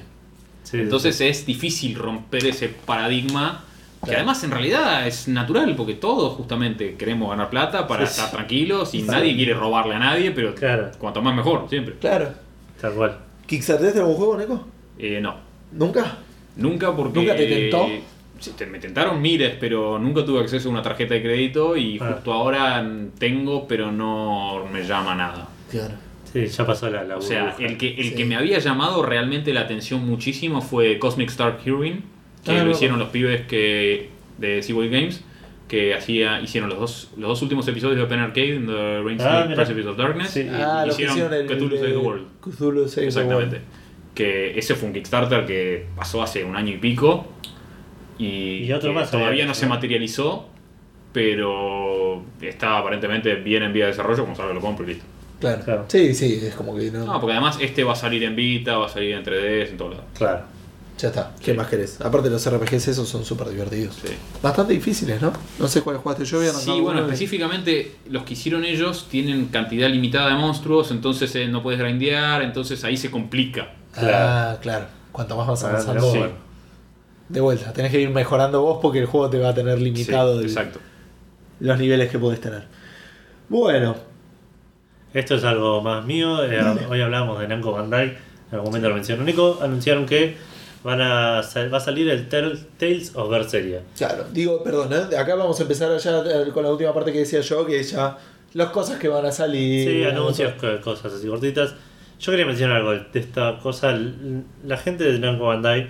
Sí, 0.63 0.77
Entonces 0.79 1.17
sí. 1.17 1.25
es 1.25 1.45
difícil 1.45 1.95
romper 1.95 2.45
ese 2.47 2.69
paradigma, 2.69 3.63
que 4.01 4.07
Claro. 4.07 4.19
además 4.19 4.43
en 4.43 4.51
realidad 4.51 5.07
es 5.07 5.27
natural, 5.27 5.75
porque 5.75 5.93
todos 5.93 6.33
justamente 6.33 6.95
queremos 6.95 7.29
ganar 7.29 7.49
plata 7.49 7.85
para 7.87 8.05
estar 8.05 8.31
tranquilos 8.31 8.93
y 8.95 9.01
Sí. 9.01 9.07
nadie 9.07 9.35
quiere 9.35 9.53
robarle 9.53 9.93
a 9.95 9.99
nadie, 9.99 10.31
pero 10.31 10.55
Claro. 10.55 10.89
cuanto 10.97 11.21
más 11.21 11.35
mejor, 11.35 11.67
siempre. 11.69 11.95
Claro. 11.99 12.29
tal 12.81 12.93
cual. 12.93 13.17
¿Kickstarter 13.45 13.95
algún 13.99 14.15
juego, 14.15 14.37
Neko? 14.37 14.67
Eh, 14.97 15.19
no, 15.21 15.35
¿Nunca? 15.71 16.17
nunca 16.55 16.93
porque... 16.95 17.19
¿Nunca 17.19 17.35
te 17.35 17.45
tentó? 17.47 17.87
Sí, 18.43 18.51
te- 18.57 18.65
me 18.65 18.77
tentaron 18.79 19.21
miles, 19.21 19.55
pero 19.57 19.97
nunca 19.97 20.25
tuve 20.25 20.41
acceso 20.41 20.67
a 20.67 20.71
una 20.73 20.81
tarjeta 20.81 21.13
de 21.13 21.21
crédito 21.21 21.77
y 21.77 21.97
Ah. 22.01 22.13
justo 22.15 22.33
ahora 22.33 22.85
tengo, 23.17 23.65
pero 23.69 23.89
no 23.91 24.65
me 24.71 24.83
llama 24.83 25.15
nada. 25.15 25.47
Claro. 25.71 25.93
Sí, 26.31 26.45
ya 26.47 26.65
pasó 26.65 26.89
la, 26.89 27.03
la 27.05 27.15
O 27.17 27.21
sea, 27.21 27.55
el 27.59 27.77
que, 27.77 27.93
el 27.95 28.09
Sí. 28.09 28.15
que 28.15 28.25
me 28.25 28.35
había 28.35 28.59
llamado 28.59 29.01
realmente 29.03 29.53
la 29.53 29.61
atención 29.61 30.05
muchísimo 30.05 30.61
fue 30.61 30.99
Cosmic 30.99 31.29
Star 31.29 31.59
Heroine, 31.63 32.01
que 32.43 32.51
Ah, 32.59 32.63
lo 32.65 32.71
hicieron 32.71 32.99
los 32.99 33.09
pibes 33.09 33.41
que 33.47 34.09
de 34.39 34.61
Seaway 34.61 34.89
Games, 34.89 35.23
que 35.69 35.93
hacía, 35.93 36.41
hicieron 36.41 36.69
los 36.69 36.79
dos, 36.79 37.11
los 37.17 37.29
dos 37.29 37.41
últimos 37.43 37.65
episodios 37.69 37.95
de 37.97 38.03
Open 38.03 38.19
Arcade, 38.19 38.55
en 38.55 38.65
The 38.67 39.01
Reigns 39.03 39.23
Ah. 39.23 39.47
Precipice 39.55 39.87
of 39.87 39.95
Darkness, 39.97 40.31
Sí. 40.31 40.41
y 40.41 40.49
Ah, 40.49 40.83
lo 40.85 40.93
que 40.93 41.03
hicieron 41.03 41.33
el. 41.33 41.45
Cthulhu 41.47 41.77
Save 41.77 41.91
the 41.91 41.97
World. 41.97 42.25
Cthulhu 42.41 42.87
Save 42.89 43.01
the 43.03 43.07
Exactamente. 43.07 43.55
World. 43.55 43.67
Que 44.13 44.59
ese 44.59 44.75
fue 44.75 44.89
un 44.89 44.93
Kickstarter 44.93 45.45
que 45.45 45.85
pasó 45.95 46.21
hace 46.21 46.43
un 46.43 46.55
año 46.55 46.73
y 46.73 46.77
pico. 46.77 47.27
Y, 48.17 48.63
Y 48.65 48.71
otro 48.73 48.89
que 48.89 48.95
más 48.99 49.09
todavía 49.11 49.29
había, 49.29 49.45
no 49.45 49.53
se 49.53 49.65
¿no? 49.65 49.69
materializó, 49.71 50.47
pero 51.11 52.23
está 52.41 52.77
aparentemente 52.79 53.35
bien 53.35 53.63
en 53.63 53.73
vía 53.73 53.85
de 53.85 53.91
desarrollo, 53.91 54.23
como 54.23 54.35
salga 54.35 54.53
lo 54.53 54.61
compro 54.61 54.85
y 54.85 54.89
listo. 54.93 55.05
Claro. 55.39 55.61
Claro. 55.63 55.85
Sí, 55.87 56.13
sí, 56.13 56.39
es 56.43 56.55
como 56.55 56.75
que 56.75 56.89
no. 56.91 57.05
No, 57.05 57.19
porque 57.19 57.33
además 57.33 57.57
este 57.59 57.83
va 57.83 57.93
a 57.93 57.95
salir 57.97 58.23
en 58.23 58.35
Vita, 58.35 58.77
va 58.77 58.85
a 58.85 58.89
salir 58.89 59.13
en 59.13 59.23
3DS, 59.23 59.69
en 59.71 59.77
todo 59.77 59.89
lado. 59.89 60.03
Claro. 60.17 60.41
Ya 60.97 61.09
está. 61.09 61.31
¿Qué 61.43 61.51
Sí. 61.51 61.57
más 61.57 61.67
querés? 61.67 61.99
Aparte, 62.01 62.29
los 62.29 62.45
RPGs 62.47 62.87
esos 62.89 63.09
son 63.09 63.25
súper 63.25 63.49
divertidos. 63.49 63.95
Sí. 63.95 64.13
Bastante 64.41 64.73
difíciles, 64.73 65.21
¿no? 65.21 65.33
No 65.59 65.67
sé 65.67 65.81
cuál 65.81 65.97
jugaste 65.97 66.23
yo. 66.23 66.37
voy 66.37 66.47
a 66.47 66.51
Sí, 66.53 66.79
bueno, 66.79 67.01
específicamente 67.01 67.95
los 68.09 68.23
que 68.23 68.33
hicieron 68.33 68.63
ellos 68.63 69.07
tienen 69.09 69.47
cantidad 69.47 69.89
limitada 69.89 70.29
de 70.29 70.35
monstruos, 70.35 70.91
entonces 70.91 71.35
eh, 71.35 71.47
no 71.47 71.61
puedes 71.63 71.79
grindear, 71.79 72.41
entonces 72.43 72.83
ahí 72.83 72.95
se 72.95 73.09
complica. 73.11 73.73
Ah, 73.97 74.57
claro. 74.61 74.85
Cuanto 75.11 75.35
más 75.35 75.47
vas 75.47 75.63
Ah, 75.63 75.69
avanzando, 75.71 76.11
Sí. 76.11 76.19
De 77.33 77.41
vuelta. 77.41 77.73
Tenés 77.73 77.91
que 77.91 77.99
ir 77.99 78.09
mejorando 78.09 78.61
vos 78.61 78.79
porque 78.81 78.99
el 78.99 79.05
juego 79.05 79.29
te 79.29 79.39
va 79.39 79.49
a 79.49 79.53
tener 79.53 79.79
limitado 79.79 80.39
Sí, 80.39 80.45
exacto. 80.45 80.79
los 81.59 81.77
niveles 81.79 82.09
que 82.11 82.19
podés 82.19 82.39
tener. 82.39 82.63
Bueno, 83.49 83.95
Esto 85.13 85.35
es 85.35 85.43
algo 85.43 85.81
más 85.81 86.03
mío. 86.05 86.43
eh, 86.43 86.59
hoy 86.89 87.01
hablamos 87.01 87.39
de 87.39 87.47
Namco 87.47 87.71
Bandai. 87.71 88.05
En 88.07 88.17
algún 88.55 88.69
momento 88.69 88.89
lo 88.89 88.95
mencionó 88.95 89.23
Nico. 89.23 89.59
Anunciaron 89.61 90.05
que 90.07 90.35
van 90.83 91.01
a 91.01 91.43
sal- 91.43 91.71
va 91.71 91.77
a 91.77 91.81
salir 91.81 92.09
el 92.09 92.27
Tel- 92.29 92.65
Tales 92.77 93.15
of 93.15 93.29
Berseria. 93.29 93.81
claro. 93.95 94.25
Digo, 94.31 94.63
perdón, 94.63 94.89
¿eh? 94.93 95.15
acá 95.17 95.35
vamos 95.35 95.59
a 95.59 95.63
empezar 95.63 95.95
ya 95.97 96.19
eh, 96.19 96.49
con 96.53 96.63
la 96.63 96.71
última 96.71 96.93
parte 96.93 97.11
que 97.13 97.19
decía 97.19 97.41
yo, 97.41 97.65
que 97.65 97.79
es 97.79 97.91
ya 97.91 98.17
las 98.53 98.69
cosas 98.69 98.97
que 98.99 99.07
van 99.07 99.25
a 99.25 99.31
salir. 99.31 99.87
Sí, 99.87 100.03
anuncios, 100.03 100.53
cosas- 100.53 100.79
co- 100.83 100.91
cosas 100.91 101.13
así 101.13 101.27
cortitas. 101.27 101.75
Yo 102.19 102.31
quería 102.31 102.45
mencionar 102.47 102.77
algo 102.77 102.91
de 102.91 103.19
esta 103.19 103.59
cosa. 103.59 103.95
La 104.65 104.77
gente 104.77 105.03
de 105.03 105.19
Namco 105.19 105.45
Bandai 105.45 105.89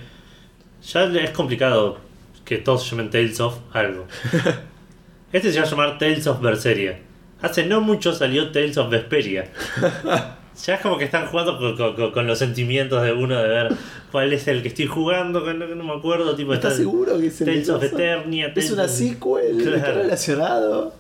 ya 0.85 1.03
es 1.05 1.31
complicado 1.31 1.97
que 2.45 2.57
todos 2.57 2.89
llamen 2.89 3.09
Tales 3.09 3.39
of 3.39 3.55
algo. 3.73 4.05
Este 5.31 5.51
se 5.51 5.59
va 5.59 5.65
a 5.65 5.69
llamar 5.69 5.97
Tales 5.97 6.27
of 6.27 6.41
Berseria. 6.41 6.99
Hace 7.41 7.65
no 7.65 7.81
mucho 7.81 8.13
salió 8.13 8.51
Tales 8.51 8.77
of 8.77 8.89
Vesperia. 8.89 9.49
Ya 10.67 10.75
es 10.75 10.81
como 10.81 10.99
que 10.99 11.05
están 11.05 11.25
jugando 11.25 11.57
con, 11.57 12.11
con- 12.11 12.27
los 12.27 12.37
sentimientos 12.37 13.01
de 13.01 13.11
uno 13.11 13.41
de 13.41 13.47
ver 13.49 13.71
cuál 14.11 14.31
es 14.33 14.47
el 14.47 14.61
que 14.61 14.67
estoy 14.67 14.85
jugando, 14.85 15.43
que 15.43 15.51
no, 15.55 15.65
no 15.65 15.83
me 15.83 15.93
acuerdo. 15.93 16.35
Tipo, 16.35 16.53
¿Estás 16.53 16.73
está- 16.73 16.83
seguro 16.83 17.17
que 17.17 17.25
es 17.25 17.41
el 17.41 17.47
Tales 17.47 17.69
of? 17.69 17.83
Eternia. 17.83 18.45
Es 18.49 18.53
Tales 18.53 18.71
una 18.71 18.87
sequel, 18.87 19.73
está 19.73 19.93
relacionado. 19.93 20.93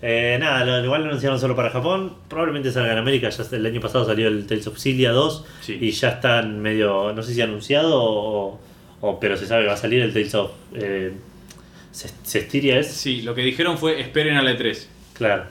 Eh, 0.00 0.36
nada, 0.38 0.64
lo, 0.64 0.84
igual 0.84 1.02
lo 1.02 1.08
anunciaron 1.08 1.40
solo 1.40 1.56
para 1.56 1.70
Japón. 1.70 2.12
Probablemente 2.28 2.70
salga 2.70 2.92
en 2.92 2.98
América. 2.98 3.28
Ya 3.30 3.44
el 3.50 3.66
año 3.66 3.80
pasado 3.80 4.04
salió 4.04 4.28
el 4.28 4.46
Tales 4.46 4.68
of 4.68 4.78
Cilia 4.78 5.10
2. 5.10 5.44
Sí. 5.62 5.76
Y 5.80 5.90
ya 5.90 6.10
están 6.10 6.60
medio. 6.60 7.12
No 7.12 7.20
sé 7.24 7.34
si 7.34 7.40
anunciado 7.42 8.00
o. 8.00 8.60
o- 9.00 9.18
pero 9.20 9.36
se 9.36 9.46
sabe 9.46 9.62
que 9.62 9.68
va 9.68 9.74
a 9.74 9.78
salir 9.78 10.00
el 10.02 10.12
Tales 10.12 10.34
of. 10.34 10.50
Eh, 10.74 11.12
Cestiria 12.24 12.78
es. 12.78 12.88
Sí, 12.88 13.22
lo 13.22 13.34
que 13.34 13.42
dijeron 13.42 13.76
fue 13.78 14.00
esperen 14.00 14.36
a 14.36 14.42
la 14.42 14.52
E3. 14.52 14.86
Claro. 15.14 15.44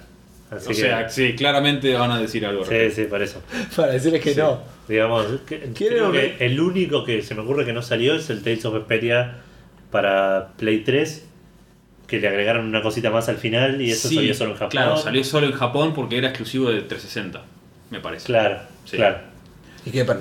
Así 0.51 0.65
o 0.65 0.69
que. 0.69 0.75
sea, 0.75 1.09
sí, 1.09 1.35
claramente 1.35 1.93
van 1.93 2.11
a 2.11 2.19
decir 2.19 2.45
algo. 2.45 2.63
al 2.63 2.69
sí, 2.69 2.91
sí, 2.91 3.03
por 3.05 3.21
eso. 3.21 3.41
Para 3.75 3.91
decirles 3.91 4.21
que 4.21 4.33
Sí. 4.33 4.39
no. 4.39 4.61
Digamos, 4.87 5.25
que- 5.45 5.59
¿Quieren 5.75 5.97
creo 5.99 6.11
que 6.11 6.37
el 6.39 6.59
único 6.59 7.03
que 7.03 7.21
se 7.21 7.35
me 7.35 7.41
ocurre 7.41 7.65
que 7.65 7.73
no 7.73 7.81
salió 7.83 8.15
es 8.15 8.29
el 8.31 8.41
Tales 8.41 8.65
of 8.65 8.73
Vesperia 8.73 9.35
para 9.91 10.49
Play 10.57 10.79
3. 10.83 11.25
que 12.07 12.19
le 12.19 12.27
agregaron 12.27 12.65
una 12.65 12.81
cosita 12.81 13.11
más 13.11 13.29
al 13.29 13.37
final 13.37 13.79
y 13.83 13.91
eso 13.91 14.07
Sí, 14.09 14.15
salió 14.15 14.33
solo 14.33 14.49
en 14.51 14.55
Japón. 14.55 14.69
Claro, 14.71 14.97
salió 14.97 15.23
solo 15.23 15.45
en 15.45 15.53
Japón 15.53 15.93
porque 15.93 16.17
era 16.17 16.29
exclusivo 16.29 16.71
de 16.71 16.81
360, 16.81 17.43
me 17.91 17.99
parece. 17.99 18.25
Claro, 18.25 18.61
Sí. 18.85 18.97
claro. 18.97 19.19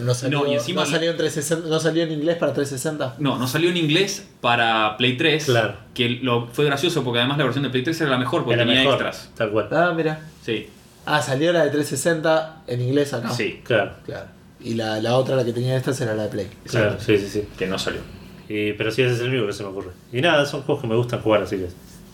¿No 0.02 0.14
salió, 0.14 0.38
No, 0.40 0.46
y 0.46 0.54
encima- 0.54 0.84
no 0.84 0.90
salió 0.90 1.10
en 1.10 1.16
360 1.16 1.68
¿No 1.68 1.80
salió 1.80 2.02
en 2.02 2.12
inglés 2.12 2.36
para 2.36 2.52
360? 2.52 3.16
No, 3.18 3.38
no 3.38 3.46
salió 3.46 3.70
en 3.70 3.76
inglés 3.76 4.26
para 4.40 4.96
Play 4.96 5.16
3. 5.16 5.44
Claro. 5.46 5.74
Que 5.94 6.08
lo, 6.22 6.46
fue 6.48 6.64
gracioso 6.64 7.02
porque 7.04 7.18
además 7.20 7.38
la 7.38 7.44
versión 7.44 7.64
de 7.64 7.70
Play 7.70 7.82
3 7.84 8.00
era 8.00 8.10
la 8.10 8.18
mejor 8.18 8.42
porque 8.44 8.54
Era 8.54 8.64
tenía 8.64 8.80
mejor, 8.80 8.94
extras. 8.94 9.30
Tal 9.36 9.50
cual. 9.50 9.68
Ah, 9.72 9.92
mira. 9.96 10.20
Sí, 10.44 10.68
Ah, 11.06 11.22
salió 11.22 11.52
la 11.52 11.64
de 11.64 11.70
360 11.70 12.62
en 12.66 12.80
inglés 12.82 13.12
acá. 13.14 13.30
sí, 13.30 13.60
Claro, 13.64 13.92
Claro. 14.04 14.26
Y 14.60 14.74
la, 14.74 15.00
la 15.00 15.16
otra, 15.16 15.36
la 15.36 15.44
que 15.44 15.52
tenía 15.52 15.76
estas, 15.76 16.00
era 16.00 16.14
la 16.14 16.24
de 16.24 16.28
Play. 16.30 16.48
claro, 16.66 16.96
sí, 17.00 17.16
sí, 17.18 17.28
sí. 17.28 17.48
que 17.56 17.66
no 17.66 17.78
salió. 17.78 18.00
Y- 18.48 18.72
pero 18.72 18.90
sí, 18.90 19.02
ese 19.02 19.14
es 19.14 19.20
el 19.20 19.28
único 19.28 19.46
que 19.46 19.52
se 19.52 19.62
me 19.62 19.68
ocurre. 19.70 19.90
Y 20.12 20.20
nada, 20.20 20.44
son 20.46 20.62
juegos 20.62 20.82
que 20.82 20.88
me 20.88 20.96
gustan 20.96 21.20
jugar, 21.20 21.42
así 21.42 21.56
que 21.56 21.68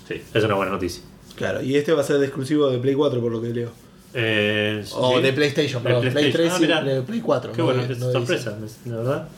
Sí. 0.06 0.22
es 0.34 0.44
una 0.44 0.54
buena 0.54 0.70
noticia. 0.72 1.02
Claro, 1.36 1.62
y 1.62 1.74
este 1.76 1.92
va 1.92 2.02
a 2.02 2.04
ser 2.04 2.18
de 2.18 2.26
exclusivo 2.26 2.68
de 2.70 2.78
Play 2.78 2.94
4, 2.94 3.20
por 3.20 3.32
lo 3.32 3.40
que 3.40 3.48
leo. 3.48 3.70
Eh, 4.14 4.84
O 4.94 5.16
sí. 5.16 5.22
de 5.22 5.32
PlayStation, 5.32 5.82
De 5.82 5.88
perdón. 5.88 6.02
Play 6.12 6.12
PlayStation. 6.30 6.58
3 6.58 6.70
Ah, 6.72 6.82
y 6.84 6.88
de 6.88 7.02
Play 7.02 7.20
4. 7.20 7.52
Qué 7.52 7.58
no 7.58 7.64
bueno, 7.64 7.82
es 7.82 7.98
no 7.98 8.12
sorpresa, 8.12 8.56
la 8.86 8.96
verdad. 8.96 9.28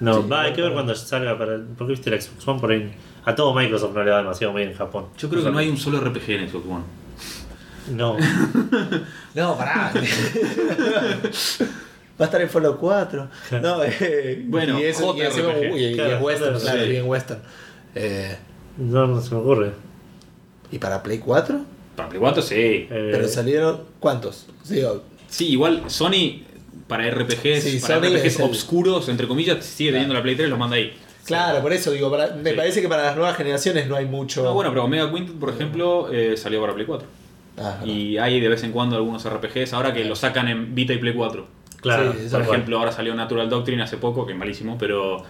No, 0.00 0.22
Sí, 0.22 0.28
va, 0.28 0.42
hay 0.42 0.52
que 0.52 0.62
ver 0.62 0.72
cuando 0.72 0.94
salga 0.96 1.38
para 1.38 1.54
el, 1.54 1.62
Porque 1.62 1.92
viste 1.92 2.10
la 2.10 2.20
Xbox 2.20 2.48
One 2.48 2.60
por 2.60 2.72
ahí. 2.72 2.92
A 3.24 3.34
todo 3.34 3.54
Microsoft 3.54 3.94
no 3.94 4.02
le 4.02 4.10
va 4.10 4.18
demasiado 4.18 4.52
bien 4.52 4.70
en 4.70 4.76
Japón. 4.76 5.06
Yo 5.16 5.28
creo 5.30 5.44
que 5.44 5.50
no 5.50 5.58
hay 5.58 5.68
un 5.68 5.76
solo 5.78 6.00
RPG 6.00 6.30
en 6.30 6.48
Xbox 6.50 6.66
One. 6.66 6.84
No, 7.92 8.16
No, 9.34 9.56
pará. 9.56 9.92
Va 12.20 12.24
a 12.24 12.24
estar 12.26 12.40
en 12.40 12.48
Fallout 12.48 12.78
4. 12.78 13.28
No, 13.60 13.82
eh, 13.84 14.42
Bueno, 14.46 14.78
y 14.78 14.84
es, 14.84 15.00
y 15.00 15.20
encima- 15.20 15.48
uy, 15.72 15.84
y 15.86 15.94
Claro, 15.94 16.16
es 16.16 16.22
western, 16.22 16.60
claro, 16.60 16.80
es 16.82 16.88
bien 16.88 17.06
western. 17.06 17.40
Eh, 17.96 18.36
no, 18.78 19.06
no 19.08 19.20
se 19.20 19.34
me 19.34 19.40
ocurre. 19.40 19.72
¿Y 20.70 20.78
para 20.78 21.02
Play 21.02 21.18
4? 21.18 21.60
Para 21.96 22.08
Play 22.08 22.20
4 22.20 22.42
sí. 22.42 22.54
Eh, 22.56 22.86
Pero 23.12 23.28
salieron. 23.28 23.80
¿Cuántos? 24.00 24.46
Sí, 24.62 24.82
o- 24.82 25.02
Sí, 25.28 25.48
igual 25.48 25.82
Sony 25.88 26.42
para 26.88 27.06
RPGs, 27.10 27.62
Sí, 27.62 27.78
para 27.80 27.96
Sony 27.96 28.06
RPGs 28.08 28.24
es 28.24 28.38
el- 28.38 28.44
obscuros, 28.46 29.08
entre 29.08 29.26
comillas, 29.26 29.64
sigue 29.64 29.90
teniendo 29.92 30.14
la 30.14 30.22
Play 30.22 30.36
3 30.36 30.48
los 30.48 30.58
manda 30.58 30.76
ahí. 30.76 30.92
Claro, 31.24 31.62
por 31.62 31.72
eso 31.72 31.90
digo, 31.90 32.10
para- 32.10 32.34
me 32.34 32.50
Sí. 32.50 32.56
parece 32.56 32.82
que 32.82 32.88
para 32.88 33.02
las 33.04 33.16
nuevas 33.16 33.36
generaciones 33.36 33.86
no 33.88 33.96
hay 33.96 34.04
mucho. 34.04 34.42
No, 34.44 34.52
bueno, 34.52 34.70
pero 34.70 34.84
Omega 34.84 35.10
Quintet, 35.10 35.36
por 35.36 35.50
ejemplo, 35.50 36.12
eh, 36.12 36.36
salió 36.36 36.60
para 36.60 36.74
Play 36.74 36.86
4. 36.86 37.06
Ah, 37.56 37.78
Y 37.84 38.18
hay 38.18 38.40
de 38.40 38.48
vez 38.48 38.62
en 38.64 38.72
cuando 38.72 38.96
algunos 38.96 39.24
RPGs, 39.24 39.72
ahora 39.72 39.94
que 39.94 40.04
lo 40.04 40.16
sacan 40.16 40.48
en 40.48 40.74
Vita 40.74 40.92
y 40.92 40.98
Play 40.98 41.14
4. 41.14 41.46
Claro, 41.80 42.12
Sí, 42.14 42.28
Por 42.30 42.40
ejemplo, 42.42 42.78
ahora 42.78 42.92
salió 42.92 43.14
Natural 43.14 43.48
Doctrine 43.48 43.82
hace 43.82 43.96
poco, 43.96 44.26
que 44.26 44.32
es 44.32 44.38
malísimo, 44.38 44.76
pero 44.78 45.22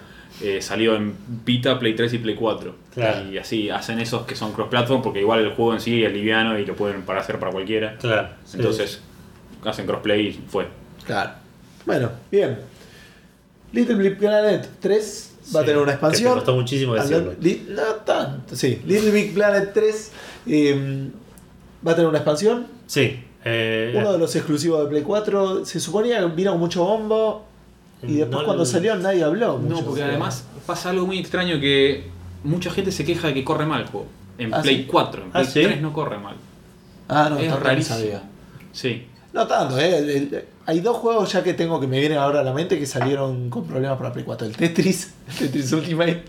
eh, 0.43 0.61
salió 0.63 0.97
en 0.97 1.15
Vita, 1.45 1.79
Play 1.79 1.95
3 1.95 2.13
y 2.15 2.19
Play 2.19 2.35
4. 2.35 2.75
Claro. 2.95 3.31
Y 3.31 3.39
así 3.39 3.71
hacen 3.71 3.99
esos 4.01 4.27
que 4.27 4.35
son 4.37 4.53
cross-platform, 4.53 5.03
porque 5.03 5.21
igual 5.21 5.41
el 5.41 5.51
juego 5.53 5.75
en 5.75 5.81
sí 5.81 6.05
es 6.05 6.13
liviano 6.13 6.59
y 6.59 6.67
lo 6.67 6.75
pueden 6.77 7.03
para 7.03 7.21
hacer 7.21 7.39
para 7.39 7.53
cualquiera. 7.53 7.97
Claro. 7.99 8.29
sí. 8.45 8.57
Entonces, 8.59 9.01
hacen 9.65 9.87
crossplay 9.87 10.27
y 10.29 10.33
fue. 10.49 10.67
Claro. 11.07 11.33
Bueno, 11.87 12.11
bien. 12.31 12.59
Little 13.73 13.97
Big 13.97 14.19
Planet 14.19 14.69
3 14.81 15.31
va 15.55 15.61
a 15.61 15.65
tener 15.65 15.77
una 15.79 15.87
que 15.87 15.93
expansión. 15.93 16.31
te 16.33 16.37
costó 16.37 16.55
muchísimo 16.55 16.95
decirlo. 16.95 17.35
No 17.71 17.83
tanto, 18.05 18.55
sí. 18.57 18.81
Little 18.87 19.11
Big 19.11 19.35
Planet 19.35 19.73
3 19.75 20.13
eh, 20.47 21.09
va 21.87 21.93
a 21.93 21.95
tener 21.95 22.09
una 22.09 22.19
expansión. 22.19 22.67
Sí. 22.87 23.21
eh, 23.45 23.93
Uno 23.97 24.13
de 24.13 24.19
los 24.19 24.35
exclusivos 24.37 24.83
de 24.85 24.89
Play 24.89 25.03
4. 25.03 25.65
Se 25.67 25.81
suponía 25.81 26.21
que 26.21 26.27
vino 26.27 26.53
con 26.53 26.61
mucho 26.61 26.85
bombo. 26.85 27.45
Y 28.03 28.15
después 28.17 28.41
no 28.41 28.45
cuando 28.45 28.67
salió 28.67 28.95
nadie 28.97 29.23
habló. 29.25 29.59
No, 29.59 29.81
porque 29.83 30.03
además 30.03 30.45
pasa 30.67 30.91
algo 30.91 31.07
muy 31.07 31.19
extraño 31.19 31.59
que 31.61 32.05
mucha 32.43 32.71
gente 32.71 32.93
se 32.93 33.05
queja 33.05 33.29
de 33.29 33.35
que 33.35 33.45
corre 33.45 33.65
mal 33.67 33.83
el 33.83 33.87
juego. 33.89 34.07
En 34.37 34.53
Ah, 34.53 34.61
Play 34.63 34.79
¿sí? 34.79 34.87
4, 34.91 35.23
en 35.23 35.29
Ah, 35.29 35.33
Play 35.33 35.47
¿sí? 35.47 35.63
3 35.63 35.81
no 35.81 35.93
corre 35.93 36.19
mal. 36.19 36.37
Ah, 37.09 37.29
no, 37.31 37.39
es 37.39 37.53
rarísimo. 37.61 37.97
sabía. 37.99 38.23
Sí. 38.73 39.07
No 39.33 39.47
tanto, 39.47 39.79
¿eh? 39.79 39.99
El- 39.99 40.11
el- 40.11 40.45
hay 40.67 40.81
dos 40.81 40.97
juegos 40.97 41.31
ya 41.33 41.43
que 41.45 41.53
tengo 41.55 41.79
que 41.81 41.87
me 41.87 41.99
vienen 42.01 42.17
ahora 42.19 42.41
a 42.41 42.43
la 42.43 42.53
mente 42.55 42.79
que 42.79 42.87
salieron 42.87 43.51
con 43.51 43.67
problemas 43.67 43.99
para 43.99 44.13
Play 44.13 44.25
4. 44.25 44.47
El 44.47 44.57
Tetris, 44.57 45.13
el 45.29 45.35
Tetris 45.39 45.73
Ultimate, 45.73 46.25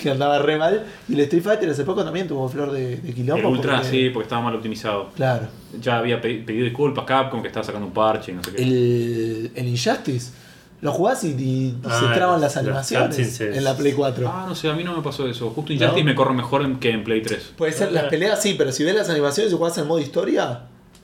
que 0.00 0.10
andaba 0.10 0.38
re 0.38 0.56
mal. 0.58 0.84
Y 1.08 1.14
el 1.14 1.20
Street 1.20 1.42
Fighter 1.42 1.70
hace 1.70 1.84
poco 1.84 2.04
también 2.04 2.26
tuvo 2.28 2.48
flor 2.48 2.70
de, 2.72 2.96
de 2.98 3.14
quilombo. 3.14 3.48
el 3.48 3.54
Ultra 3.54 3.76
porque- 3.76 3.88
sí, 3.90 4.10
porque 4.10 4.24
estaba 4.24 4.42
mal 4.42 4.54
optimizado. 4.56 5.10
Claro. 5.16 5.46
Ya 5.80 5.98
había 5.98 6.20
pe- 6.20 6.42
pedido 6.46 6.64
disculpas 6.64 7.04
Capcom 7.04 7.40
que 7.42 7.48
estaba 7.48 7.64
sacando 7.64 7.86
un 7.86 7.92
parche 7.92 8.32
y 8.32 8.34
no 8.34 8.42
sé 8.44 8.52
qué. 8.52 8.62
El, 8.62 9.50
el 9.54 9.66
Injustice, 9.68 10.32
lo 10.80 10.92
jugás 10.92 11.24
y, 11.24 11.28
y 11.30 11.76
Ah, 11.84 11.98
se 12.00 12.14
traban 12.14 12.40
las 12.40 12.54
las 12.54 12.56
animaciones 12.58 13.40
en 13.40 13.64
la 13.64 13.76
Play 13.76 13.92
4. 13.92 14.28
Ah, 14.32 14.44
no 14.48 14.54
sé, 14.54 14.68
a 14.68 14.74
mí 14.74 14.84
no 14.84 14.96
me 14.96 15.02
pasó 15.02 15.26
eso. 15.28 15.50
Justo 15.50 15.72
Injustice 15.72 16.00
¿No? 16.00 16.04
me 16.04 16.14
corre 16.14 16.34
mejor 16.34 16.78
que 16.78 16.90
en 16.90 17.02
Play 17.04 17.20
3. 17.22 17.52
Puede 17.56 17.72
ser 17.72 17.90
las 17.92 18.04
peleas, 18.04 18.40
sí, 18.42 18.54
pero 18.56 18.70
si 18.72 18.84
ves 18.84 18.94
las 18.94 19.10
animaciones 19.10 19.52
y 19.52 19.56
jugás 19.56 19.76
en 19.78 19.86
modo 19.86 19.98
historia. 19.98 20.60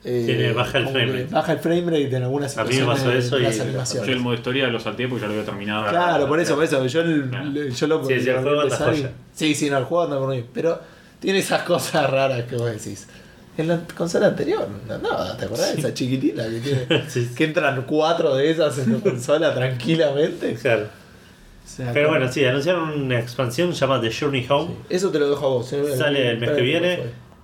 eh, 0.07 0.23
Tiene- 0.27 0.53
baja 0.53 0.77
el 0.77 0.87
frame 0.87 1.05
rate. 1.11 1.27
Baja 1.31 1.51
el 1.53 1.59
frame 1.59 1.81
rate 1.85 2.15
en 2.15 2.23
algunas 2.23 2.55
A 2.57 2.63
mí 2.63 2.69
me 2.69 2.75
situaciones. 2.75 3.03
pasó 3.05 3.17
eso 3.17 3.35
de 3.37 3.41
y- 3.41 3.45
las 3.45 3.57
Yo 3.57 3.63
animaciones. 3.63 4.09
el 4.09 4.19
modo 4.19 4.33
historia 4.35 4.67
lo 4.67 4.79
salteé 4.79 5.07
porque 5.07 5.21
ya 5.21 5.27
lo 5.27 5.33
había 5.33 5.45
terminado. 5.45 5.89
Claro, 5.89 6.27
por 6.27 6.39
eso, 6.39 6.53
por 6.55 6.63
eso. 6.63 6.85
Yo, 6.85 7.01
el- 7.01 7.29
Claro. 7.29 7.51
yo 7.53 7.87
lo 7.87 8.05
Sí, 8.05 8.19
sí, 8.19 8.29
el 8.29 8.35
lo 8.35 8.41
juego 8.43 8.61
anda 8.61 8.63
empezar 8.75 8.93
y- 8.93 8.97
joya. 8.97 9.11
Sí, 9.33 9.55
sí, 9.55 9.69
no, 9.69 9.77
el 9.79 9.83
juego 9.85 10.03
anda 10.03 10.19
por 10.19 10.29
mí. 10.29 10.43
Pero 10.53 10.79
tiene 11.19 11.39
esas 11.39 11.63
cosas 11.63 12.07
raras 12.09 12.43
que 12.43 12.55
vos 12.55 12.69
decís. 12.71 13.07
En 13.57 13.67
la 13.69 13.79
consola 13.95 14.27
anterior, 14.27 14.67
no, 14.87 14.97
no, 14.97 15.37
¿te 15.37 15.45
acordás 15.45 15.73
de 15.73 15.79
esa 15.79 15.93
chiquitita 15.93 16.43
que 16.49 16.59
tiene? 16.59 17.03
Sí, 17.07 17.25
sí. 17.25 17.35
Que 17.35 17.45
entran 17.45 17.83
cuatro 17.83 18.35
de 18.35 18.51
esas 18.51 18.77
en 18.79 18.93
la 18.93 18.99
consola 18.99 19.53
tranquilamente. 19.53 20.55
Claro. 20.55 20.83
O 20.83 21.67
sea, 21.67 21.91
Pero 21.93 22.07
como- 22.09 22.19
bueno, 22.19 22.31
sí, 22.31 22.43
anunciaron 22.45 22.89
una 23.01 23.19
expansión 23.19 23.71
llamada 23.71 24.01
The 24.01 24.11
Journey 24.13 24.45
Home. 24.49 24.75
Eso 24.89 25.09
te 25.09 25.19
lo 25.19 25.29
dejo 25.29 25.45
a 25.45 25.49
vos. 25.49 25.71
eh. 25.73 25.95
Sale 25.97 26.31
el 26.31 26.37
mes 26.39 26.51
que 26.51 26.61
viene. 26.61 26.99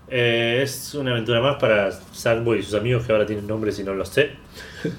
Eh, 0.10 0.60
es 0.62 0.94
una 0.94 1.12
aventura 1.12 1.40
más 1.40 1.56
para 1.56 1.90
Sackboy 1.92 2.60
y 2.60 2.64
sus 2.64 2.74
amigos 2.74 3.06
que 3.06 3.14
ahora 3.14 3.26
tienen 3.26 3.48
nombres 3.48 3.80
y 3.80 3.84
no 3.84 3.94
los 3.94 4.10
sé. 4.10 4.32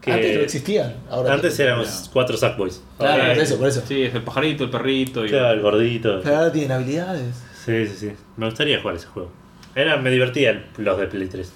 Que 0.00 0.12
Antes 0.12 0.34
no 0.36 0.40
existían. 0.44 0.94
Ahora 1.10 1.34
antes 1.34 1.54
tienen. 1.56 1.74
éramos 1.74 2.08
cuatro 2.10 2.34
Sackboys. 2.34 2.82
Claro, 2.96 3.34
por 3.34 3.42
eso, 3.42 3.58
por 3.58 3.68
eso. 3.68 3.82
Sí, 3.86 4.02
es 4.02 4.14
el 4.14 4.22
pajarito, 4.22 4.64
el 4.64 4.70
perrito. 4.70 5.26
Y... 5.26 5.28
Claro, 5.28 5.50
el 5.52 5.60
gordito. 5.60 6.22
Ahora 6.24 6.50
tienen 6.50 6.72
habilidades. 6.72 7.34
Sí, 7.66 7.86
sí, 7.86 7.94
sí. 7.98 8.12
Me 8.38 8.46
gustaría 8.46 8.80
jugar 8.80 8.96
ese 8.96 9.06
juego. 9.08 9.30
Era, 9.74 9.96
me 9.96 10.10
divertía 10.10 10.50
el- 10.50 10.66
los 10.78 10.98
de 10.98 11.06
Play 11.06 11.28
3. 11.28 11.52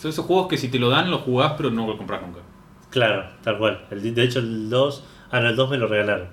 Son 0.00 0.10
esos 0.10 0.24
juegos 0.26 0.48
que 0.48 0.56
si 0.58 0.68
te 0.68 0.78
lo 0.78 0.88
dan, 0.90 1.10
los 1.10 1.22
jugás, 1.22 1.54
pero 1.56 1.70
no 1.70 1.86
lo 1.86 1.96
compras 1.96 2.20
nunca. 2.22 2.40
Claro, 2.90 3.24
tal 3.42 3.58
cual. 3.58 3.84
El- 3.90 4.14
de 4.14 4.22
hecho, 4.22 4.38
el 4.40 4.68
2. 4.70 5.04
Ah, 5.30 5.40
no, 5.40 5.48
el 5.48 5.56
2 5.56 5.70
me 5.70 5.76
lo 5.78 5.86
regalaron. 5.86 6.28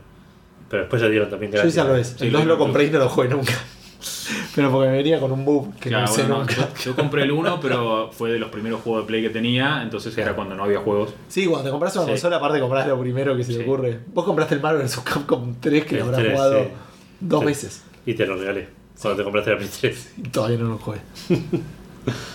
Pero 0.70 0.84
después 0.84 1.02
lo 1.02 1.10
dieron 1.10 1.30
también 1.30 1.52
Yo 1.52 1.58
gratis. 1.58 1.74
hice 1.74 1.82
al 1.82 1.88
revés. 1.88 2.16
Sí, 2.18 2.26
el 2.28 2.32
2 2.32 2.46
lo- 2.46 2.54
lo 2.54 2.58
compré 2.58 2.86
y 2.86 2.90
no 2.90 3.00
lo 3.00 3.10
jugué 3.10 3.28
nunca. 3.30 3.54
Pero 4.56 4.70
porque 4.72 4.90
me 4.90 4.98
venía 4.98 5.20
con 5.20 5.32
un 5.32 5.46
bug 5.46 5.74
que 5.80 5.90
Claro, 5.90 6.06
no 6.06 6.12
usé 6.12 6.22
bueno, 6.24 6.40
nunca. 6.40 6.56
yo, 6.56 6.68
yo 6.84 6.96
compré 6.96 7.24
el 7.24 7.32
1, 7.32 7.60
pero 7.62 8.12
fue 8.12 8.32
de 8.32 8.38
los 8.40 8.50
primeros 8.50 8.82
juegos 8.82 9.04
de 9.04 9.08
Play 9.08 9.22
que 9.22 9.30
tenía, 9.30 9.82
entonces 9.82 10.16
era 10.18 10.36
cuando 10.36 10.56
no 10.56 10.64
había 10.66 10.80
juegos. 10.80 11.14
Sí, 11.30 11.46
cuando 11.48 11.66
te 11.66 11.72
compras 11.72 11.96
una 11.96 12.06
Sí. 12.06 12.12
consola, 12.12 12.36
aparte 12.38 12.60
compras 12.60 12.86
lo 12.88 13.00
primero 13.00 13.36
que 13.38 13.44
se 13.44 13.54
te 13.54 13.58
Sí. 13.60 13.64
ocurre. 13.64 14.00
Vos 14.14 14.26
compraste 14.26 14.56
el 14.56 14.62
Marvel 14.62 14.84
vs. 14.84 15.00
Capcom 15.00 15.56
3 15.60 15.86
que 15.86 15.96
El 15.96 16.00
lo 16.02 16.06
habrás 16.08 16.20
3, 16.22 16.34
jugado 16.34 16.64
sí. 16.64 16.70
dos 17.22 17.40
Sí. 17.40 17.46
veces. 17.46 17.84
Y 18.06 18.14
te 18.14 18.26
lo 18.26 18.36
regalé. 18.36 18.68
Cuando 19.04 19.18
te 19.18 19.24
compraste 19.24 19.52
la 19.52 19.58
Play 19.58 19.70
3. 19.82 20.14
Y 20.18 20.22
todavía 20.30 20.58
no 20.58 20.70
lo 20.70 20.78
jugué. 20.80 20.98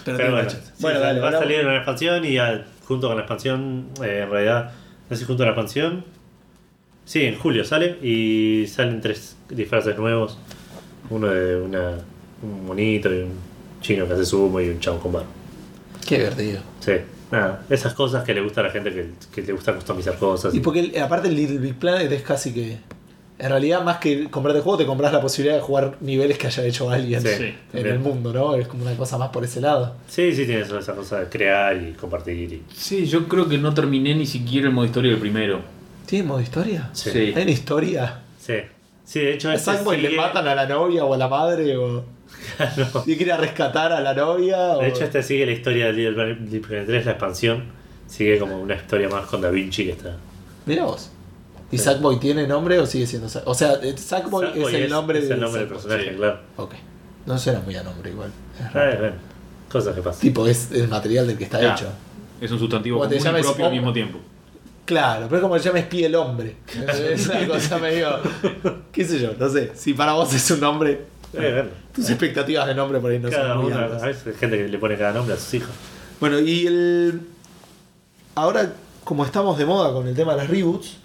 Pero, 0.04 0.16
Pero 0.16 0.30
bueno, 0.32 0.48
sí, 0.50 0.56
bueno, 0.80 1.00
dale, 1.00 1.20
va 1.20 1.28
a 1.28 1.32
salir 1.32 1.60
una 1.64 1.76
expansión 1.76 2.24
y 2.24 2.34
ya, 2.34 2.64
junto 2.86 3.08
con 3.08 3.16
la 3.16 3.22
expansión, 3.24 3.88
eh, 4.02 4.20
en 4.24 4.30
realidad, 4.30 4.72
no 5.10 5.16
sé 5.16 5.20
si 5.20 5.26
junto 5.26 5.42
a 5.42 5.46
la 5.46 5.52
expansión. 5.52 6.04
Sí, 7.04 7.24
en 7.24 7.36
julio 7.38 7.64
sale 7.64 7.98
y 8.02 8.66
salen 8.66 9.00
tres 9.02 9.36
disfraces 9.50 9.98
nuevos. 9.98 10.38
Uno 11.10 11.28
de 11.28 11.56
una, 11.56 11.98
un 12.42 12.66
monito 12.66 13.12
y 13.12 13.22
un 13.22 13.32
chino 13.82 14.06
que 14.06 14.14
hace 14.14 14.24
sumo 14.24 14.60
y 14.60 14.68
un 14.70 14.80
chavo 14.80 14.98
con 15.00 15.12
barro. 15.12 15.26
Qué 16.06 16.16
divertido. 16.18 16.60
Sí, 16.80 16.92
nada, 17.30 17.62
esas 17.68 17.92
cosas 17.94 18.24
que 18.24 18.32
le 18.34 18.40
gusta 18.42 18.60
a 18.62 18.64
la 18.64 18.70
gente 18.70 18.90
que, 18.90 19.10
que 19.34 19.42
le 19.42 19.52
gusta 19.52 19.74
customizar 19.74 20.16
cosas. 20.16 20.54
Y 20.54 20.60
porque 20.60 20.80
el- 20.80 20.98
aparte 21.02 21.28
el 21.28 21.36
Little 21.36 21.58
Big 21.58 21.74
Planet 21.78 22.10
es 22.12 22.22
casi 22.22 22.52
que. 22.54 22.78
En 23.38 23.50
realidad, 23.50 23.84
más 23.84 23.98
que 23.98 24.28
comprarte 24.30 24.58
el 24.58 24.64
juego, 24.64 24.78
te 24.78 24.84
compras 24.86 25.12
la 25.12 25.20
posibilidad 25.20 25.54
de 25.56 25.62
jugar 25.62 25.96
niveles 26.00 26.38
que 26.38 26.48
haya 26.48 26.64
hecho 26.64 26.90
alguien 26.90 27.20
Sí, 27.22 27.28
en 27.28 27.54
también. 27.70 27.94
el 27.94 27.98
mundo, 28.00 28.32
¿no? 28.32 28.56
Es 28.56 28.66
como 28.66 28.82
una 28.82 28.96
cosa 28.96 29.16
más 29.16 29.28
por 29.28 29.44
ese 29.44 29.60
lado. 29.60 29.94
Sí, 30.08 30.34
sí, 30.34 30.44
tiene 30.44 30.62
esa 30.62 30.94
cosa 30.94 31.20
de 31.20 31.26
crear 31.28 31.76
y 31.76 31.92
compartir. 31.92 32.52
Y... 32.52 32.62
Sí, 32.74 33.06
yo 33.06 33.28
creo 33.28 33.48
que 33.48 33.56
no 33.56 33.72
terminé 33.72 34.14
ni 34.16 34.26
siquiera 34.26 34.66
el 34.66 34.72
modo 34.74 34.86
historia 34.86 35.12
del 35.12 35.20
primero. 35.20 35.60
¿Tiene 36.06 36.26
modo 36.26 36.40
historia? 36.40 36.90
Sí. 36.92 37.10
Sí. 37.10 37.32
¿Hay 37.36 37.42
una 37.42 37.50
historia? 37.52 38.20
Sí, 38.40 38.54
sí 39.04 39.20
de 39.20 39.34
hecho, 39.34 39.50
¿A 39.50 39.54
este 39.54 39.66
Sackboy 39.72 40.00
le 40.00 40.08
sigue- 40.08 40.16
matan 40.20 40.48
a 40.48 40.54
la 40.56 40.66
novia 40.66 41.04
o 41.04 41.14
a 41.14 41.16
la 41.18 41.28
madre? 41.28 41.76
O... 41.76 42.04
No. 42.76 43.02
¿Tiene 43.04 43.18
que 43.18 43.24
ir 43.24 43.32
a 43.32 43.36
rescatar 43.36 43.92
a 43.92 44.00
la 44.00 44.14
novia? 44.14 44.58
o- 44.76 44.80
De 44.80 44.88
hecho, 44.88 45.04
este 45.04 45.22
sigue 45.22 45.46
la 45.46 45.52
historia 45.52 45.86
de 45.86 45.92
Little 45.92 46.14
Planet 46.60 46.86
3, 46.86 47.04
la 47.06 47.12
expansión. 47.12 47.64
Sigue 48.08 48.38
como 48.38 48.58
una 48.60 48.74
historia 48.74 49.08
más 49.08 49.26
con 49.26 49.40
Da 49.40 49.50
Vinci 49.50 49.84
que 49.84 49.92
está. 49.92 50.16
Mira 50.66 50.84
vos. 50.84 51.10
¿Y 51.70 51.78
Sí. 51.78 51.84
Sackboy 51.84 52.18
tiene 52.18 52.46
nombre 52.46 52.78
o 52.78 52.86
sigue 52.86 53.06
siendo 53.06 53.28
Sackboy? 53.28 53.52
O 53.52 53.54
sea, 53.54 53.72
eh, 53.82 53.94
Sackboy, 53.96 54.46
Sackboy 54.46 54.74
es 54.74 54.80
el 54.82 54.90
nombre, 54.90 55.18
es 55.18 55.28
de 55.28 55.34
el 55.34 55.40
nombre 55.40 55.60
del 55.60 55.68
personaje, 55.68 56.10
Sí. 56.10 56.16
claro. 56.16 56.40
Ok. 56.56 56.74
No 57.26 57.38
suena 57.38 57.60
muy 57.60 57.76
a 57.76 57.82
nombre 57.82 58.10
igual. 58.10 58.30
Es 58.58 58.66
Ah, 58.66 58.70
raro. 58.72 59.12
cosas 59.70 59.94
que 59.94 60.00
pasan. 60.00 60.20
Tipo, 60.20 60.46
es 60.46 60.70
el 60.72 60.88
material 60.88 61.26
del 61.26 61.36
que 61.36 61.44
está 61.44 61.60
Ya. 61.60 61.74
hecho. 61.74 61.88
Es 62.40 62.50
un 62.50 62.58
sustantivo 62.58 62.98
común 63.00 63.14
y 63.14 63.42
propio 63.42 63.66
al 63.66 63.72
mismo 63.72 63.92
tiempo. 63.92 64.18
Claro, 64.86 65.26
pero 65.26 65.36
es 65.36 65.42
como 65.42 65.56
le 65.56 65.62
llames 65.62 65.84
pie 65.84 66.06
el 66.06 66.14
hombre. 66.14 66.56
Es 67.12 67.26
una 67.28 67.46
cosa 67.46 67.76
medio. 67.78 68.08
¿Qué 68.90 69.04
sé 69.04 69.18
yo? 69.20 69.32
No 69.38 69.50
sé. 69.50 69.72
Si 69.74 69.92
para 69.92 70.14
vos 70.14 70.32
es 70.32 70.50
un 70.50 70.60
nombre, 70.60 70.92
Eh, 71.34 71.52
bueno, 71.52 71.68
Tus 71.94 72.08
expectativas 72.08 72.66
de 72.66 72.74
nombre 72.74 72.98
por 73.00 73.10
ahí 73.10 73.18
no 73.18 73.28
cada 73.28 73.48
son 73.48 73.58
muy 73.64 73.70
uno, 73.72 73.80
altas. 73.84 74.02
a 74.02 74.06
veces 74.06 74.26
hay 74.28 74.32
gente 74.34 74.56
que 74.56 74.68
le 74.68 74.78
pone 74.78 74.96
cada 74.96 75.12
nombre 75.12 75.34
a 75.34 75.36
sus 75.36 75.52
hijos. 75.52 75.68
Bueno, 76.20 76.38
y 76.40 76.66
el. 76.66 77.20
Ahora, 78.34 78.72
como 79.04 79.24
estamos 79.26 79.58
de 79.58 79.66
moda 79.66 79.92
con 79.92 80.06
el 80.08 80.14
tema 80.14 80.32
de 80.32 80.38
las 80.38 80.48
reboots, 80.48 80.96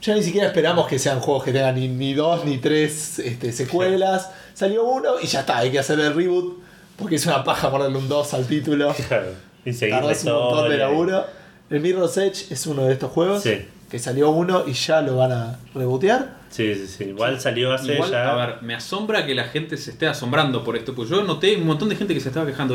ya 0.00 0.14
ni 0.14 0.22
siquiera 0.22 0.46
esperamos 0.46 0.86
que 0.86 0.98
sean 0.98 1.20
juegos 1.20 1.44
que 1.44 1.52
tengan 1.52 1.74
ni, 1.74 1.88
ni 1.88 2.14
dos 2.14 2.44
ni 2.44 2.58
tres 2.58 3.18
este, 3.18 3.52
secuelas. 3.52 4.30
Salió 4.54 4.84
uno 4.84 5.14
y 5.22 5.26
ya 5.26 5.40
está, 5.40 5.58
hay 5.58 5.70
que 5.70 5.78
hacer 5.78 5.98
el 6.00 6.14
reboot. 6.14 6.66
Porque 6.96 7.16
es 7.16 7.26
una 7.26 7.44
paja 7.44 7.70
ponerle 7.70 7.98
un 7.98 8.08
2 8.08 8.34
al 8.34 8.46
título. 8.46 8.94
Claro. 9.08 9.28
Y 9.64 9.72
seguir 9.72 9.96
Tardás 9.96 10.24
un 10.24 10.32
montón 10.32 10.70
de 10.70 10.78
laburo. 10.78 11.24
El 11.68 11.80
Mirror's 11.80 12.16
Edge 12.16 12.46
es 12.50 12.66
uno 12.66 12.84
de 12.84 12.92
estos 12.92 13.10
juegos. 13.10 13.42
Sí. 13.42 13.66
Que 13.90 13.98
salió 13.98 14.30
uno 14.30 14.64
y 14.66 14.72
ya 14.72 15.02
lo 15.02 15.16
van 15.16 15.32
a 15.32 15.58
rebotear. 15.74 16.36
Sí, 16.48 16.74
sí, 16.74 16.86
sí. 16.86 17.04
Igual 17.04 17.40
salió 17.40 17.72
hace 17.72 17.94
Igual, 17.94 18.10
ya. 18.10 18.32
a 18.32 18.46
ver, 18.46 18.62
me 18.62 18.74
asombra 18.74 19.26
que 19.26 19.34
la 19.34 19.44
gente 19.44 19.76
se 19.76 19.90
esté 19.90 20.06
asombrando 20.06 20.64
por 20.64 20.76
esto, 20.76 20.94
porque 20.94 21.10
yo 21.10 21.22
noté 21.22 21.54
un 21.56 21.66
montón 21.66 21.88
de 21.88 21.96
gente 21.96 22.14
que 22.14 22.20
se 22.20 22.28
estaba 22.28 22.46
quejando. 22.46 22.74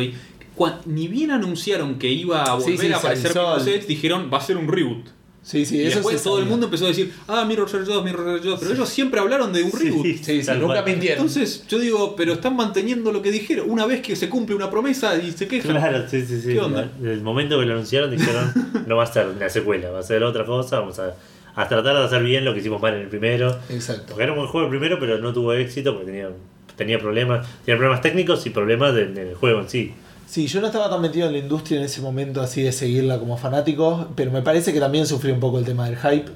Cuan- 0.56 0.82
ni 0.86 1.08
bien 1.08 1.32
anunciaron 1.32 1.98
que 1.98 2.10
iba 2.10 2.44
a 2.44 2.54
volver 2.56 2.78
sí, 2.78 2.94
a 2.94 2.98
aparecer 2.98 3.32
Mirror's 3.32 3.68
Edge, 3.68 3.88
dijeron 3.88 4.30
va 4.32 4.38
a 4.38 4.42
ser 4.42 4.58
un 4.58 4.68
reboot. 4.72 5.08
Sí, 5.44 5.66
sí, 5.66 5.78
y 5.78 5.82
eso 5.88 5.96
después 5.98 6.22
todo 6.22 6.38
el 6.38 6.46
mundo 6.46 6.68
empezó 6.68 6.86
a 6.86 6.90
decir, 6.90 7.12
ah, 7.28 7.44
Mirror's 7.46 7.74
Edge 7.74 7.86
2, 7.86 8.06
Mirror's 8.06 8.40
Edge 8.42 8.48
2, 8.48 8.60
pero 8.60 8.74
ellos 8.74 8.88
siempre 8.90 9.20
hablaron 9.20 9.52
de 9.52 9.64
un 9.64 9.72
reboot. 9.72 10.06
Sí, 10.06 10.20
sí, 10.24 10.44
Tal 10.46 10.60
nunca 10.62 10.76
cual. 10.84 10.86
mintieron. 10.86 11.18
Entonces, 11.26 11.66
yo 11.68 11.80
digo, 11.80 12.16
pero 12.16 12.34
están 12.34 12.56
manteniendo 12.56 13.12
lo 13.12 13.24
que 13.24 13.32
dijeron. 13.32 13.68
Una 13.70 13.88
vez 13.88 14.02
que 14.02 14.16
se 14.16 14.30
cumple 14.30 14.56
una 14.56 14.70
promesa 14.70 15.18
y 15.18 15.32
se 15.32 15.48
quejan. 15.48 15.72
Claro, 15.72 16.08
sí, 16.08 16.24
sí, 16.26 16.40
sí. 16.42 16.54
¿Qué 16.54 16.60
onda? 16.60 16.92
Desde 17.00 17.14
el 17.16 17.22
momento 17.22 17.60
que 17.60 17.66
lo 17.66 17.74
anunciaron 17.74 18.12
dijeron, 18.12 18.54
no 18.88 18.98
va 18.98 19.04
a 19.04 19.08
ser 19.12 19.26
la 19.40 19.50
secuela, 19.50 19.90
va 19.90 20.00
a 20.00 20.04
ser 20.04 20.22
otra 20.24 20.46
cosa, 20.46 20.80
vamos 20.80 21.00
a, 21.00 21.16
a 21.56 21.68
tratar 21.68 21.98
de 21.98 22.04
hacer 22.04 22.22
bien 22.24 22.46
lo 22.46 22.54
que 22.54 22.60
hicimos 22.60 22.80
mal 22.80 22.94
en 22.94 23.02
el 23.02 23.08
primero. 23.08 23.58
Exacto. 23.70 24.06
Porque 24.10 24.24
era 24.24 24.34
un 24.34 24.38
buen 24.38 24.50
juego 24.50 24.68
el 24.68 24.70
primero, 24.70 25.00
pero 25.00 25.18
no 25.18 25.34
tuvo 25.34 25.54
éxito 25.54 25.94
porque 25.96 26.06
tenía, 26.12 26.30
tenía 26.78 27.00
problemas, 27.00 27.48
tenía 27.66 27.78
problemas 27.80 28.02
técnicos 28.04 28.46
y 28.46 28.52
problemas 28.52 28.94
de- 28.94 29.06
en 29.06 29.18
el 29.18 29.34
juego 29.34 29.60
en 29.62 29.70
sí. 29.70 29.92
Sí, 30.32 30.48
yo 30.48 30.62
no 30.62 30.68
estaba 30.68 30.90
tan 30.90 31.02
metido 31.02 31.28
en 31.28 31.34
la 31.34 31.40
industria 31.40 31.78
en 31.78 31.84
ese 31.84 32.00
momento 32.00 32.40
así 32.40 32.62
de 32.62 32.72
seguirla 32.72 33.20
como 33.20 33.36
fanático, 33.36 34.08
pero 34.16 34.32
me 34.32 34.42
parece 34.42 34.72
que 34.72 34.80
también 34.80 35.06
sufrió 35.06 35.34
un 35.34 35.42
poco 35.42 35.60
el 35.60 35.66
tema 35.66 35.90
del 35.90 35.98
hype. 35.98 36.32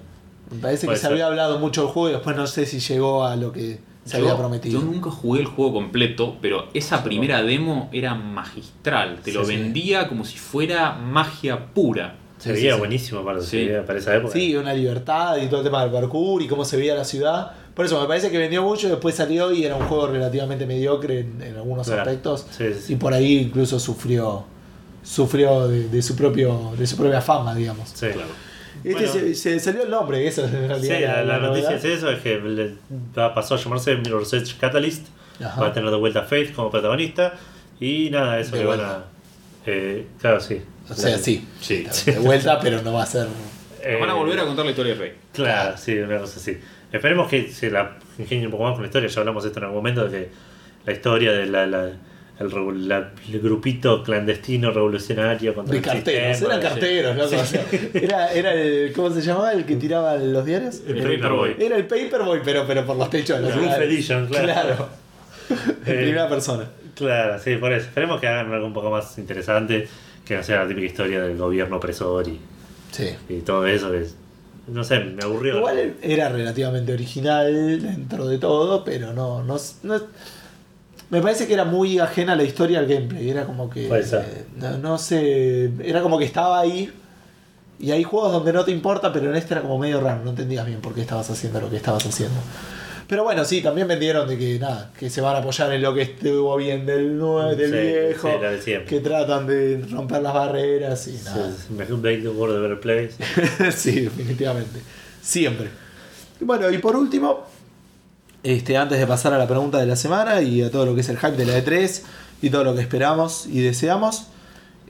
Me 0.52 0.60
parece 0.62 0.86
que 0.86 0.98
se 0.98 1.08
había 1.08 1.28
hablado 1.28 1.60
mucho 1.60 1.84
del 1.84 1.92
juego 1.92 2.10
y 2.10 2.12
después 2.12 2.36
no 2.36 2.46
sé 2.46 2.66
si 2.66 2.82
llegó 2.82 3.24
a 3.24 3.38
lo 3.38 3.54
que 3.54 3.80
se 4.04 4.18
había 4.18 4.36
prometido. 4.36 4.82
yo 4.82 4.86
nunca 4.86 5.10
jugué 5.10 5.40
el 5.40 5.46
juego 5.46 5.72
completo, 5.76 6.36
pero 6.42 6.68
esa 6.74 7.06
primera 7.06 7.42
demo 7.42 7.90
era 7.94 8.16
magistral. 8.16 9.20
Te 9.24 9.32
lo 9.32 9.46
sí. 9.46 9.56
vendía 9.56 10.10
como 10.10 10.26
si 10.26 10.38
fuera 10.38 10.92
magia 10.92 11.68
pura. 11.74 12.18
Se 12.38 12.52
veía 12.52 12.72
sí, 12.72 12.74
sí. 12.74 12.80
buenísimo 12.80 13.24
para, 13.24 13.40
para 13.86 14.00
esa 14.00 14.14
época. 14.14 14.34
Sí, 14.34 14.58
una 14.58 14.74
libertad 14.74 15.38
y 15.38 15.48
todo 15.48 15.62
el 15.62 15.64
tema 15.64 15.82
del 15.84 15.92
parkour 15.94 16.42
y 16.42 16.50
cómo 16.50 16.66
se 16.66 16.76
veía 16.76 16.96
la 16.96 17.06
ciudad. 17.06 17.54
Por 17.76 17.86
eso 17.86 18.00
me 18.02 18.08
parece 18.08 18.32
que 18.32 18.38
vendió 18.38 18.64
mucho, 18.64 18.88
después 18.90 19.16
salió 19.16 19.52
y 19.52 19.66
era 19.66 19.76
un 19.76 19.86
juego 19.88 20.08
relativamente 20.08 20.66
mediocre 20.66 21.20
en, 21.20 21.42
en 21.42 21.56
algunos 21.58 21.86
Claro. 21.88 22.04
aspectos. 22.04 22.48
Sí, 22.52 22.66
sí, 22.74 22.80
sí. 22.88 22.94
Y 22.94 22.96
por 22.96 23.14
ahí 23.14 23.38
incluso 23.40 23.80
sufrió 23.80 24.46
sufrió 25.04 25.68
de, 25.68 25.88
de 25.90 26.02
su 26.02 26.16
propio 26.16 26.74
de 26.78 26.88
su 26.88 26.98
propia 26.98 27.22
fama, 27.22 27.54
digamos. 27.54 27.90
Sí. 27.94 28.08
Este 28.84 28.94
Bueno. 29.06 29.12
se, 29.14 29.36
se 29.36 29.60
salió 29.60 29.84
el 29.84 29.90
nombre, 29.90 30.26
eso 30.28 30.46
es 30.46 30.54
en 30.54 30.68
realidad. 30.68 30.98
Sí, 30.98 31.04
la, 31.04 31.24
la 31.24 31.40
noticia 31.40 31.70
novedad. 31.72 31.86
es 31.86 31.98
eso, 31.98 32.10
es 32.10 32.22
que 32.22 32.38
le- 32.40 32.76
pasó 33.14 33.56
a 33.56 33.58
llamarse 33.58 33.96
Mirror's 33.98 34.34
Edge 34.34 34.56
Catalyst, 34.60 35.08
Ajá. 35.44 35.62
va 35.62 35.68
a 35.68 35.74
tener 35.74 35.90
de 35.92 35.98
vuelta 35.98 36.22
a 36.22 36.24
Faith 36.24 36.54
como 36.54 36.70
protagonista 36.72 37.34
y 37.80 38.10
nada, 38.10 38.40
eso 38.40 38.52
De 38.56 38.60
le 38.60 38.66
van 38.66 38.78
vuelta. 38.78 38.96
a... 38.98 39.04
eh, 39.68 40.08
claro, 40.20 40.40
sí. 40.40 40.62
O 40.90 40.94
sea, 40.94 41.18
sí. 41.18 41.48
Sí. 41.62 41.86
De 42.06 42.20
vuelta, 42.20 42.60
pero 42.60 42.82
no 42.82 42.94
va 42.94 43.04
a 43.04 43.06
ser. 43.08 43.28
Eh, 43.84 43.98
Van 44.00 44.10
a 44.10 44.14
volver 44.14 44.40
a 44.40 44.46
contar 44.46 44.66
la 44.66 44.72
historia 44.72 44.94
de 44.96 45.00
Rey. 45.00 45.14
Claro, 45.34 45.78
sí, 45.78 45.98
una 45.98 46.20
cosa 46.20 46.40
así. 46.40 46.58
Esperemos 46.96 47.28
que 47.30 47.50
se 47.50 47.70
la 47.72 47.98
ingenien 48.18 48.46
un 48.48 48.52
poco 48.52 48.64
más 48.64 48.74
con 48.74 48.82
la 48.82 48.88
historia, 48.88 49.10
ya 49.10 49.20
hablamos 49.20 49.44
de 49.44 49.50
esto 49.50 49.60
en 49.60 49.64
algún 49.66 49.78
momento, 49.80 50.08
de 50.08 50.10
que 50.26 50.30
la 50.86 50.94
historia 50.94 51.32
del 51.34 51.54
el, 51.56 52.88
la- 52.90 53.12
el 53.32 53.40
grupito 53.40 54.04
clandestino 54.04 54.72
revolucionario 54.72 55.54
contra 55.54 55.72
De 55.72 55.78
el 55.80 55.84
carteros, 55.86 56.38
sistema, 56.38 56.56
eran 56.56 56.62
sí. 56.62 56.68
carteros, 56.68 57.16
loco. 57.18 57.36
o 57.42 57.46
sea, 57.46 57.66
era, 57.94 58.34
era 58.34 58.54
el. 58.54 58.92
¿Cómo 58.94 59.10
se 59.10 59.22
llamaba 59.22 59.54
el 59.54 59.66
que 59.66 59.76
tiraba 59.78 60.16
los 60.18 60.44
diarios? 60.46 60.82
El 60.88 60.96
Paperboy. 60.98 61.56
Era 61.60 61.78
el 61.78 61.86
Paperboy, 61.88 62.42
pero, 62.44 62.66
pero 62.68 62.86
por 62.86 62.98
los 62.98 63.10
techos 63.10 63.40
la 63.40 63.48
El 63.48 63.54
Roof. 63.54 63.78
Edition, 63.80 64.28
claro. 64.28 64.46
Claro. 64.48 64.90
En 65.86 65.94
Eh, 65.94 66.02
primera 66.04 66.28
persona. 66.28 66.66
Claro, 66.96 67.40
sí, 67.40 67.56
por 67.58 67.72
eso. 67.72 67.86
Esperemos 67.88 68.20
que 68.20 68.28
hagan 68.28 68.52
algo 68.52 68.66
un 68.68 68.74
poco 68.74 68.90
más 68.90 69.18
interesante, 69.18 69.88
que 70.26 70.36
no 70.36 70.44
sea 70.44 70.64
la 70.64 70.68
típica 70.68 70.88
historia 70.88 71.22
del 71.22 71.38
gobierno 71.38 71.78
opresor 71.78 72.28
y, 72.28 72.40
Sí. 72.92 73.10
y 73.30 73.42
todo 73.42 73.66
eso, 73.68 73.92
que 73.92 74.02
es- 74.02 74.16
no 74.68 74.84
sé, 74.84 75.00
me 75.00 75.24
aburrió. 75.24 75.58
Igual 75.58 75.96
era 76.02 76.30
relativamente 76.30 76.94
original 76.94 77.82
dentro 77.82 78.28
de 78.28 78.38
todo, 78.38 78.84
pero 78.84 79.14
no, 79.14 79.44
no, 79.44 79.58
no- 79.84 80.02
me 81.10 81.22
parece 81.22 81.46
que 81.48 81.54
era 81.54 81.66
muy 81.66 82.00
ajena 82.00 82.34
a 82.34 82.36
la 82.36 82.44
historia 82.44 82.80
al 82.80 82.88
gameplay. 82.88 83.30
Era 83.30 83.46
como 83.46 83.70
que. 83.70 83.88
Eh, 84.22 84.46
no, 84.58 84.78
no 84.80 84.98
sé. 84.98 85.72
Era 85.84 86.02
como 86.02 86.18
que 86.18 86.26
estaba 86.26 86.60
ahí. 86.60 86.92
Y 87.80 87.92
hay 87.92 88.04
juegos 88.04 88.32
donde 88.32 88.54
no 88.54 88.64
te 88.66 88.72
importa, 88.72 89.14
pero 89.14 89.30
en 89.30 89.36
este 89.36 89.54
era 89.54 89.62
como 89.62 89.78
medio 89.78 90.02
raro. 90.02 90.24
No 90.24 90.32
entendías 90.32 90.66
bien 90.66 90.82
por 90.82 90.94
qué 90.96 91.02
estabas 91.02 91.30
haciendo 91.30 91.62
lo 91.62 91.70
que 91.70 91.76
estabas 91.78 92.06
haciendo. 92.06 92.36
Pero 93.08 93.24
bueno, 93.24 93.46
sí, 93.46 93.62
también 93.62 93.88
vendieron 93.88 94.28
de 94.28 94.38
que 94.38 94.58
nada, 94.58 94.92
que 94.98 95.10
se 95.12 95.22
van 95.22 95.36
a 95.36 95.40
apoyar 95.40 95.72
en 95.72 95.82
lo 95.82 95.94
que 95.94 96.02
estuvo 96.02 96.56
bien 96.58 96.86
del, 96.88 97.20
nue- 97.20 97.56
del 97.56 97.70
Sí, 97.72 97.78
viejo, 98.08 98.32
sí, 98.32 98.40
de 98.44 98.62
siempre. 98.62 98.90
que 98.90 99.00
tratan 99.02 99.46
de 99.46 99.86
romper 99.92 100.22
las 100.24 100.34
barreras 100.34 101.08
y 101.08 101.20
nada. 101.24 101.52
the 101.68 102.30
world 102.30 102.58
a 102.58 102.60
better 102.62 102.80
place. 102.80 103.12
sí, 103.72 104.02
definitivamente. 104.02 104.80
Siempre. 105.22 105.70
Bueno, 106.40 106.70
y 106.72 106.80
por 106.80 106.96
último, 106.96 107.46
este, 108.44 108.76
antes 108.78 108.98
de 109.00 109.06
pasar 109.08 109.34
a 109.34 109.38
la 109.38 109.48
pregunta 109.48 109.78
de 109.78 109.86
la 109.86 109.96
semana 109.96 110.42
y 110.42 110.62
a 110.64 110.72
todo 110.72 110.86
lo 110.88 110.96
que 110.96 111.02
es 111.02 111.10
el 111.10 111.18
hype 111.18 111.38
de 111.38 111.46
la 111.46 111.58
E3 111.64 112.02
y 112.42 112.50
todo 112.50 112.64
lo 112.64 112.76
que 112.76 112.82
esperamos 112.82 113.46
y 113.48 113.62
deseamos, 113.62 114.28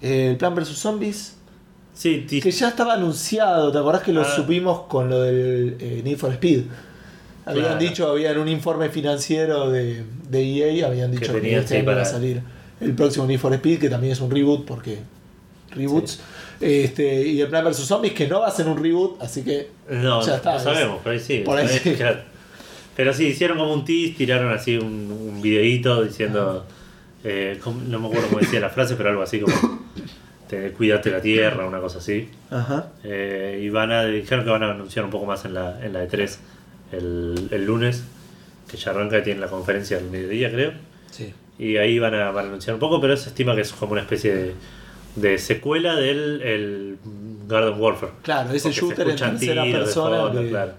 eh, 0.02 0.30
el 0.32 0.38
plan 0.38 0.56
versus 0.56 0.78
zombies, 0.80 1.34
Sí, 1.94 2.26
que 2.28 2.52
ya 2.52 2.68
estaba 2.70 2.96
anunciado, 2.96 3.72
¿te 3.72 3.78
acordás 3.78 4.04
que 4.04 4.12
lo 4.12 4.22
Ah. 4.22 4.36
supimos 4.36 4.82
con 4.88 5.10
lo 5.10 5.22
del 5.22 5.78
eh, 5.80 6.02
Need 6.04 6.18
for 6.18 6.32
Speed? 6.34 6.64
Habían 7.46 7.66
Claro. 7.66 7.80
dicho, 7.80 8.08
había 8.10 8.32
en 8.32 8.40
un 8.40 8.48
informe 8.48 8.90
financiero 8.90 9.70
de, 9.70 10.04
de 10.30 10.44
EA, 10.80 10.88
habían 10.88 11.12
dicho 11.12 11.32
que, 11.32 11.40
tenían, 11.42 11.62
este 11.62 11.76
año 11.76 11.84
iba 11.84 11.92
a 11.94 11.96
para- 11.98 12.06
salir 12.06 12.42
el 12.82 12.94
próximo 12.94 13.26
Need 13.28 13.40
for 13.40 13.54
Speed, 13.54 13.80
que 13.80 13.90
también 13.90 14.14
es 14.14 14.20
un 14.20 14.32
reboot, 14.32 14.66
porque 14.66 15.00
reboots. 15.72 16.20
Este, 16.60 17.22
y 17.28 17.42
el 17.42 17.48
plan 17.50 17.64
versus 17.66 17.86
zombies, 17.86 18.14
que 18.14 18.28
no 18.28 18.40
va 18.40 18.48
a 18.48 18.52
ser 18.52 18.68
un 18.68 18.82
reboot, 18.82 19.22
así 19.22 19.44
que 19.44 19.68
no, 19.90 20.26
ya 20.26 20.38
está, 20.38 20.54
no 20.54 20.60
sabemos, 20.60 21.02
por 21.02 21.12
ahí 21.12 21.20
sí. 21.20 21.40
por 21.46 21.58
ahí 21.58 21.68
sí. 21.84 21.94
claro. 21.94 22.20
Pero 22.96 23.14
sí, 23.14 23.28
hicieron 23.28 23.58
como 23.58 23.74
un 23.74 23.84
tease, 23.86 24.14
tiraron 24.18 24.52
así 24.54 24.78
un, 24.78 25.12
un 25.12 25.42
videíto 25.42 26.04
diciendo, 26.04 26.66
eh, 27.24 27.60
¿cómo- 27.64 27.82
no 27.88 28.00
me 28.00 28.08
acuerdo 28.08 28.28
cómo 28.30 28.40
decía 28.40 28.60
la 28.62 28.70
frase, 28.70 28.96
pero 28.96 29.10
algo 29.10 29.22
así 29.22 29.40
como, 29.42 29.54
te, 30.50 30.72
cuídate 30.72 31.12
la 31.12 31.22
tierra, 31.22 31.68
una 31.68 31.80
cosa 31.80 31.98
así. 32.00 32.30
Ajá. 32.50 32.88
Eh, 33.04 33.60
y 33.64 33.70
van 33.70 33.92
a, 33.92 34.06
dijeron 34.06 34.46
que 34.46 34.52
van 34.52 34.64
a 34.64 34.72
anunciar 34.72 35.04
un 35.06 35.12
poco 35.12 35.26
más 35.26 35.44
en 35.46 35.54
la, 35.54 35.86
en 35.86 35.92
la 35.94 36.08
E3 36.08 36.38
el, 36.98 37.48
el 37.52 37.66
lunes, 37.66 38.04
que 38.70 38.78
ya 38.78 38.92
arranca 38.92 39.20
y 39.20 39.24
tienen 39.24 39.42
la 39.42 39.48
conferencia 39.48 39.98
al 39.98 40.06
mediodía, 40.06 40.52
creo. 40.52 40.74
Sí. 41.12 41.34
Y 41.58 41.78
ahí 41.78 42.00
van 42.00 42.14
a, 42.16 42.32
van 42.32 42.46
a 42.46 42.48
anunciar 42.50 42.74
un 42.74 42.80
poco, 42.80 43.00
pero 43.00 43.16
se 43.16 43.30
estima 43.30 43.56
que 43.56 43.62
es 43.62 43.72
como 43.74 43.94
una 43.94 44.02
especie 44.02 44.36
de, 44.36 44.56
de 45.16 45.38
secuela 45.38 45.96
del 45.96 46.42
el 46.42 46.98
Garden 47.48 47.80
Warfare. 47.80 48.12
Claro, 48.24 48.52
ese 48.52 48.70
Porque 48.70 48.74
se 48.74 48.82
shooter 48.82 49.10
en 49.10 49.16
tercera 49.16 49.64
tiros 49.64 49.80
de 49.80 49.86
persona 49.86 50.18
fondo, 50.18 50.42
que, 50.42 50.50
claro. 50.50 50.72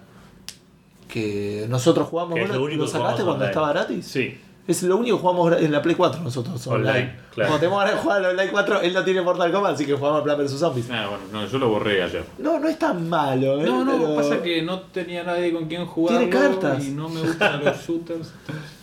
que 1.09 1.67
nosotros 1.69 2.09
jugamos. 2.09 2.35
Que 2.35 2.43
es 2.43 2.49
¿Vos 2.49 2.71
lo 2.71 2.77
¿Lo, 2.77 2.87
sacaste 2.87 3.23
cuando 3.23 3.33
online. 3.33 3.47
estaba 3.51 3.73
gratis? 3.73 4.07
Sí. 4.07 4.39
Es 4.69 4.83
lo 4.83 4.97
único 4.97 5.17
que 5.17 5.21
jugamos 5.23 5.61
en 5.61 5.71
la 5.71 5.81
Play 5.81 5.95
4 5.95 6.23
nosotros 6.23 6.67
online. 6.67 6.91
Online, 6.91 7.17
claro. 7.33 7.51
Cuando 7.51 7.59
tenemos 7.59 7.79
ganas 7.81 7.95
de 7.95 8.01
jugar 8.01 8.19
al 8.19 8.25
Online 8.33 8.51
4, 8.51 8.81
él 8.83 8.95
no 8.95 9.05
tiene 9.05 9.23
Mortal 9.23 9.53
Kombat, 9.53 9.75
así 9.75 9.87
que 9.87 9.93
jugamos 9.95 10.21
a 10.21 10.25
Plan 10.25 10.39
vs 10.39 10.51
Zombies. 10.59 10.91
Ah, 10.91 11.07
bueno, 11.09 11.25
no, 11.33 11.47
yo 11.47 11.59
lo 11.59 11.69
borré 11.69 12.03
ayer. 12.03 12.25
No, 12.39 12.59
no 12.59 12.69
es 12.69 12.77
tan 12.79 13.09
malo, 13.09 13.61
¿eh? 13.61 13.65
No, 13.65 13.85
no, 13.85 13.93
Pero- 13.93 14.17
pasa 14.17 14.43
que 14.43 14.63
no 14.63 14.81
tenía 14.81 15.23
nadie 15.23 15.53
con 15.53 15.67
quien 15.69 15.87
jugar. 15.87 16.19
Tiene 16.19 16.31
cartas. 16.33 16.85
Y 16.85 16.91
no 16.91 17.09
me 17.09 17.21
gustan 17.21 17.65
los 17.65 17.77
shooters. 17.87 18.33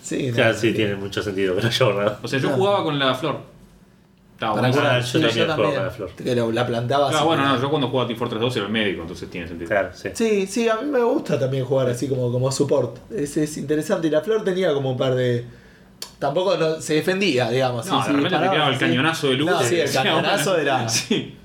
Sí, 0.02 0.28
no, 0.30 0.36
Claro, 0.36 0.54
sí, 0.58 0.70
no. 0.70 0.76
tiene 0.78 0.96
mucho 0.96 1.22
sentido 1.22 1.54
que 1.56 1.62
no 1.64 1.68
haya 1.68 1.86
borrado. 1.86 2.18
O 2.24 2.28
sea, 2.30 2.40
yo 2.40 2.50
No. 2.52 2.56
jugaba 2.56 2.84
con 2.84 2.98
la 2.98 3.14
flor. 3.16 3.38
Estaba 4.36 4.56
Para. 4.62 4.96
Ah, 4.96 5.00
yo 5.00 5.06
Sí, 5.06 5.22
también 5.22 5.52
juego 5.56 5.74
con 5.74 5.84
la 5.86 5.92
flor. 5.92 6.10
Pero 6.18 6.52
la 6.52 6.66
plantaba 6.66 7.04
Claro, 7.10 7.18
así. 7.18 7.28
bueno, 7.28 7.46
no, 7.56 7.62
yo 7.62 7.70
cuando 7.70 7.88
jugaba 7.90 8.08
Team 8.08 8.20
Fortress 8.20 8.42
2 8.42 8.56
era 8.58 8.66
el 8.68 8.72
médico, 8.72 9.02
entonces 9.02 9.30
tiene 9.30 9.48
sentido. 9.48 9.70
Claro, 9.70 9.90
sí. 9.94 10.10
Sí, 10.14 10.48
sí, 10.48 10.68
a 10.70 10.76
mí 10.78 10.90
me 10.90 11.02
gusta 11.02 11.38
también 11.40 11.66
jugar 11.66 11.90
así 11.90 12.08
como, 12.08 12.32
como 12.32 12.52
support. 12.54 12.98
Es, 13.12 13.36
es 13.38 13.58
interesante. 13.58 14.08
Y 14.08 14.10
la 14.10 14.22
flor 14.22 14.44
tenía 14.46 14.74
como 14.74 14.92
un 14.92 14.98
par 14.98 15.16
de. 15.16 15.46
Tampoco 16.20 16.58
no, 16.58 16.80
se 16.82 16.96
defendía, 16.96 17.50
digamos. 17.50 17.86
No, 17.86 17.92
sí, 17.94 17.98
de 18.00 18.04
sí, 18.06 18.08
repente 18.12 18.30
te 18.30 18.36
paraba, 18.36 18.52
tiraba 18.54 18.70
el 18.70 18.76
sí. 18.76 18.80
cañonazo 18.80 19.28
de 19.28 19.34
luz. 19.36 19.50
No, 19.52 19.62
sí, 19.64 19.80
el 19.80 19.92
cañonazo 19.92 20.58
era. 20.58 20.88
Sí. 20.90 21.36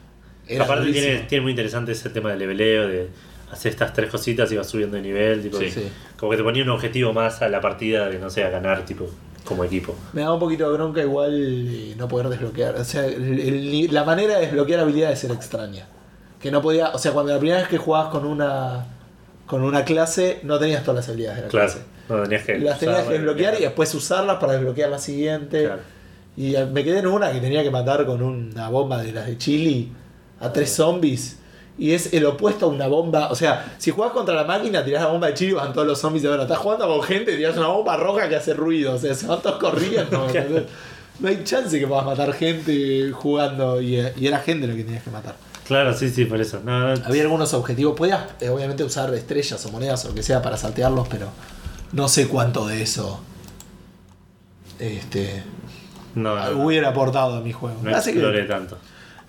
era 0.47 0.65
Aparte 0.65 0.87
durísimo. 0.87 1.07
tiene, 1.07 1.21
tiene 1.27 1.43
muy 1.43 1.51
interesante 1.53 1.93
ese 1.93 2.11
tema 2.11 2.31
del 2.31 2.39
leveleo, 2.39 2.89
de 2.89 3.09
hacer 3.51 3.71
estas 3.73 3.93
tres 3.93 4.11
cositas 4.11 4.51
y 4.53 4.57
vas 4.57 4.67
subiendo 4.69 4.97
de 4.97 5.03
nivel, 5.03 5.43
tipo, 5.43 5.59
Sí. 5.59 5.71
Sí. 5.71 5.89
como 6.17 6.31
que 6.31 6.37
te 6.39 6.43
ponía 6.43 6.63
un 6.63 6.71
objetivo 6.71 7.13
más 7.13 7.43
a 7.43 7.49
la 7.49 7.61
partida 7.61 8.09
de, 8.09 8.19
no 8.19 8.31
sé, 8.31 8.45
a 8.45 8.51
ganar, 8.51 8.85
tipo, 8.85 9.09
como 9.45 9.65
equipo. 9.65 9.95
Me 10.13 10.21
da 10.23 10.33
un 10.33 10.39
poquito 10.41 10.69
de 10.71 10.75
bronca 10.77 11.01
igual 11.01 11.97
no 11.97 12.09
poder 12.09 12.29
desbloquear. 12.29 12.77
O 12.77 12.85
sea, 12.85 13.05
el- 13.07 13.41
el- 13.41 13.95
la 13.95 14.05
manera 14.05 14.35
de 14.37 14.43
desbloquear 14.47 14.81
habilidades 14.81 15.25
era 15.25 15.35
extraña. 15.35 15.87
Que 16.41 16.51
no 16.51 16.63
podía, 16.63 16.91
o 16.91 16.99
sea, 16.99 17.13
cuando 17.13 17.33
la 17.33 17.39
primera 17.39 17.59
vez 17.61 17.69
que 17.69 17.79
jugabas 17.79 18.11
con 18.11 18.25
una 18.27 18.87
con 19.49 19.65
una 19.65 19.85
clase 19.85 20.39
no 20.45 20.59
tenías 20.59 20.83
todas 20.85 20.97
las 20.97 21.09
habilidades 21.09 21.39
de 21.39 21.43
la 21.45 21.49
Claro. 21.49 21.67
clase. 21.73 21.85
No 22.09 22.23
tenías 22.23 22.45
que. 22.45 22.59
Las 22.59 22.79
tenías 22.79 23.03
que 23.03 23.09
y 23.09 23.13
desbloquear 23.15 23.55
y 23.59 23.63
después 23.63 23.93
usarlas 23.95 24.37
para 24.37 24.53
desbloquear 24.53 24.91
la 24.91 24.99
siguiente. 24.99 25.65
Claro. 25.65 25.81
Y 26.37 26.55
me 26.73 26.85
quedé 26.85 27.01
en 27.01 27.09
una 27.09 27.33
que 27.33 27.41
tenía 27.41 27.65
que 27.65 27.71
matar 27.71 28.07
con 28.07 28.23
una 28.23 28.69
bomba 28.69 29.03
de 29.03 29.13
las 29.13 29.27
de 29.27 29.37
Chili 29.37 29.91
a 30.41 30.53
tres 30.53 30.71
zombies. 30.73 31.39
Y 31.77 31.93
es 31.93 32.13
el 32.13 32.27
opuesto 32.27 32.67
a 32.67 32.69
una 32.69 32.87
bomba. 32.87 33.29
O 33.31 33.35
sea, 33.35 33.75
si 33.79 33.91
jugás 33.91 34.13
contra 34.13 34.35
la 34.35 34.45
máquina, 34.45 34.85
tirás 34.85 35.03
la 35.03 35.09
bomba 35.09 35.27
de 35.29 35.35
Chili 35.35 35.51
y 35.53 35.55
van 35.55 35.73
todos 35.73 35.87
los 35.87 35.99
zombies 35.99 36.23
de 36.23 36.29
ahora. 36.29 36.43
Estás 36.43 36.59
jugando 36.59 36.87
con 36.87 37.03
gente, 37.03 37.37
tirás 37.37 37.57
una 37.57 37.69
bomba 37.69 37.97
roja 37.97 38.29
que 38.29 38.37
hace 38.37 38.55
ruido. 38.55 38.95
O 38.95 38.99
sea, 38.99 39.15
se 39.15 39.27
van 39.27 39.41
todos 39.43 39.59
corriendo. 39.59 40.27
no 41.21 41.29
hay 41.29 41.43
chance 41.45 41.79
que 41.79 41.87
puedas 41.87 42.05
matar 42.05 42.33
gente 42.33 43.11
jugando. 43.13 43.81
Y, 43.81 43.97
y 44.17 44.27
era 44.27 44.39
gente 44.39 44.67
lo 44.67 44.75
que 44.77 44.85
tenías 44.85 45.03
que 45.03 45.11
matar. 45.11 45.35
Claro, 45.69 45.93
sí, 45.95 46.09
sí, 46.11 46.25
por 46.25 46.41
eso. 46.41 46.61
No, 46.65 46.95
no, 46.97 47.05
Había 47.07 47.23
algunos 47.23 47.53
objetivos. 47.55 47.95
Podías, 47.97 48.23
eh, 48.41 48.49
obviamente, 48.49 48.83
usar 48.85 49.13
estrellas 49.15 49.65
o 49.67 49.71
monedas 49.71 50.05
o 50.05 50.09
lo 50.09 50.15
que 50.15 50.23
sea 50.23 50.41
para 50.43 50.57
saltearlos, 50.57 51.07
pero 51.09 51.29
no 51.93 52.09
sé 52.09 52.27
cuánto 52.27 52.67
de 52.67 52.83
eso. 52.83 53.21
Este. 54.79 55.43
no, 56.15 56.35
hubiera 56.63 56.89
aportado 56.91 57.37
a 57.37 57.41
mi 57.41 57.53
juego. 57.53 57.77
No 57.83 57.95
Así 57.95 58.13
que- 58.13 58.19
exploré 58.19 58.45
tanto. 58.45 58.79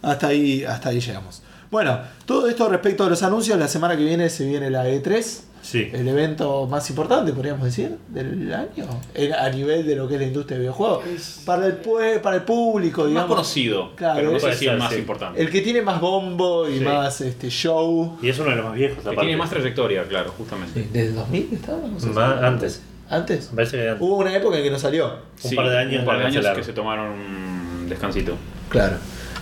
hasta 0.02 0.28
ahí, 0.28 0.64
hasta 0.64 0.90
ahí 0.90 0.99
llegamos. 1.02 1.41
Bueno, 1.72 1.99
todo 2.26 2.48
esto 2.48 2.68
respecto 2.70 3.03
a 3.03 3.10
los 3.10 3.22
anuncios, 3.22 3.57
la 3.60 3.68
semana 3.68 3.95
que 3.98 4.03
viene 4.03 4.30
se 4.30 4.45
viene 4.45 4.70
la 4.72 4.88
E3, 4.90 5.41
Sí. 5.61 5.90
el 5.94 6.07
evento 6.07 6.65
más 6.68 6.90
importante, 6.90 7.34
podríamos 7.34 7.64
decir, 7.65 7.98
del 8.07 8.53
año, 8.53 8.86
en- 9.14 9.34
a 9.34 9.49
nivel 9.49 9.86
de 9.86 9.95
lo 9.95 10.07
que 10.07 10.15
es 10.15 10.22
la 10.22 10.27
industria 10.27 10.56
de 10.57 10.61
videojuegos. 10.61 11.03
Para 11.45 11.68
el, 11.68 11.73
para 12.22 12.36
el 12.38 12.44
público, 12.44 13.02
Más 13.02 13.10
digamos. 13.10 13.30
conocido, 13.30 13.95
Claro, 13.95 14.15
pero 14.19 14.31
no 14.31 14.38
puede 14.40 14.53
sé 14.53 14.60
si 14.60 14.65
el 14.65 14.72
ser, 14.72 14.80
más 14.80 14.94
sí. 14.94 14.99
importante. 14.99 15.41
El 15.41 15.49
que 15.49 15.61
tiene 15.61 15.81
más 15.81 15.99
bombo 16.02 16.68
y 16.68 16.80
Sí. 16.80 16.84
más 16.86 17.22
este 17.22 17.49
show. 17.49 18.18
Y 18.22 18.30
es 18.30 18.40
uno 18.40 18.49
de 18.52 18.56
los 18.56 18.65
más 18.65 18.73
viejos, 18.76 18.95
que 18.98 19.02
aparte. 19.02 19.22
tiene 19.22 19.38
más 19.38 19.49
trayectoria, 19.49 20.03
claro, 20.06 20.34
justamente. 20.38 20.88
¿Desde 20.91 21.10
el 21.10 21.15
2000 21.15 21.49
estaba? 21.53 21.80
No 21.88 21.99
sé 21.99 22.07
si- 22.07 22.14
Más- 22.14 22.41
antes. 22.44 22.81
¿Antes? 23.10 23.49
Me 23.52 23.56
parece 23.57 23.77
que 23.77 23.90
antes. 23.90 24.02
Hubo 24.02 24.18
una 24.18 24.36
época 24.36 24.57
en 24.57 24.64
que 24.64 24.69
no 24.72 24.80
salió. 24.80 25.11
Un 25.44 25.56
par 25.56 25.69
de 25.69 25.77
años 25.77 25.99
un 26.02 26.06
par 26.06 26.18
de 26.18 26.23
la 26.23 26.30
años 26.30 26.45
que 26.56 26.64
se 26.64 26.73
tomaron 26.73 27.10
un 27.11 27.90
descansito. 27.90 28.34
Claro. 28.69 28.98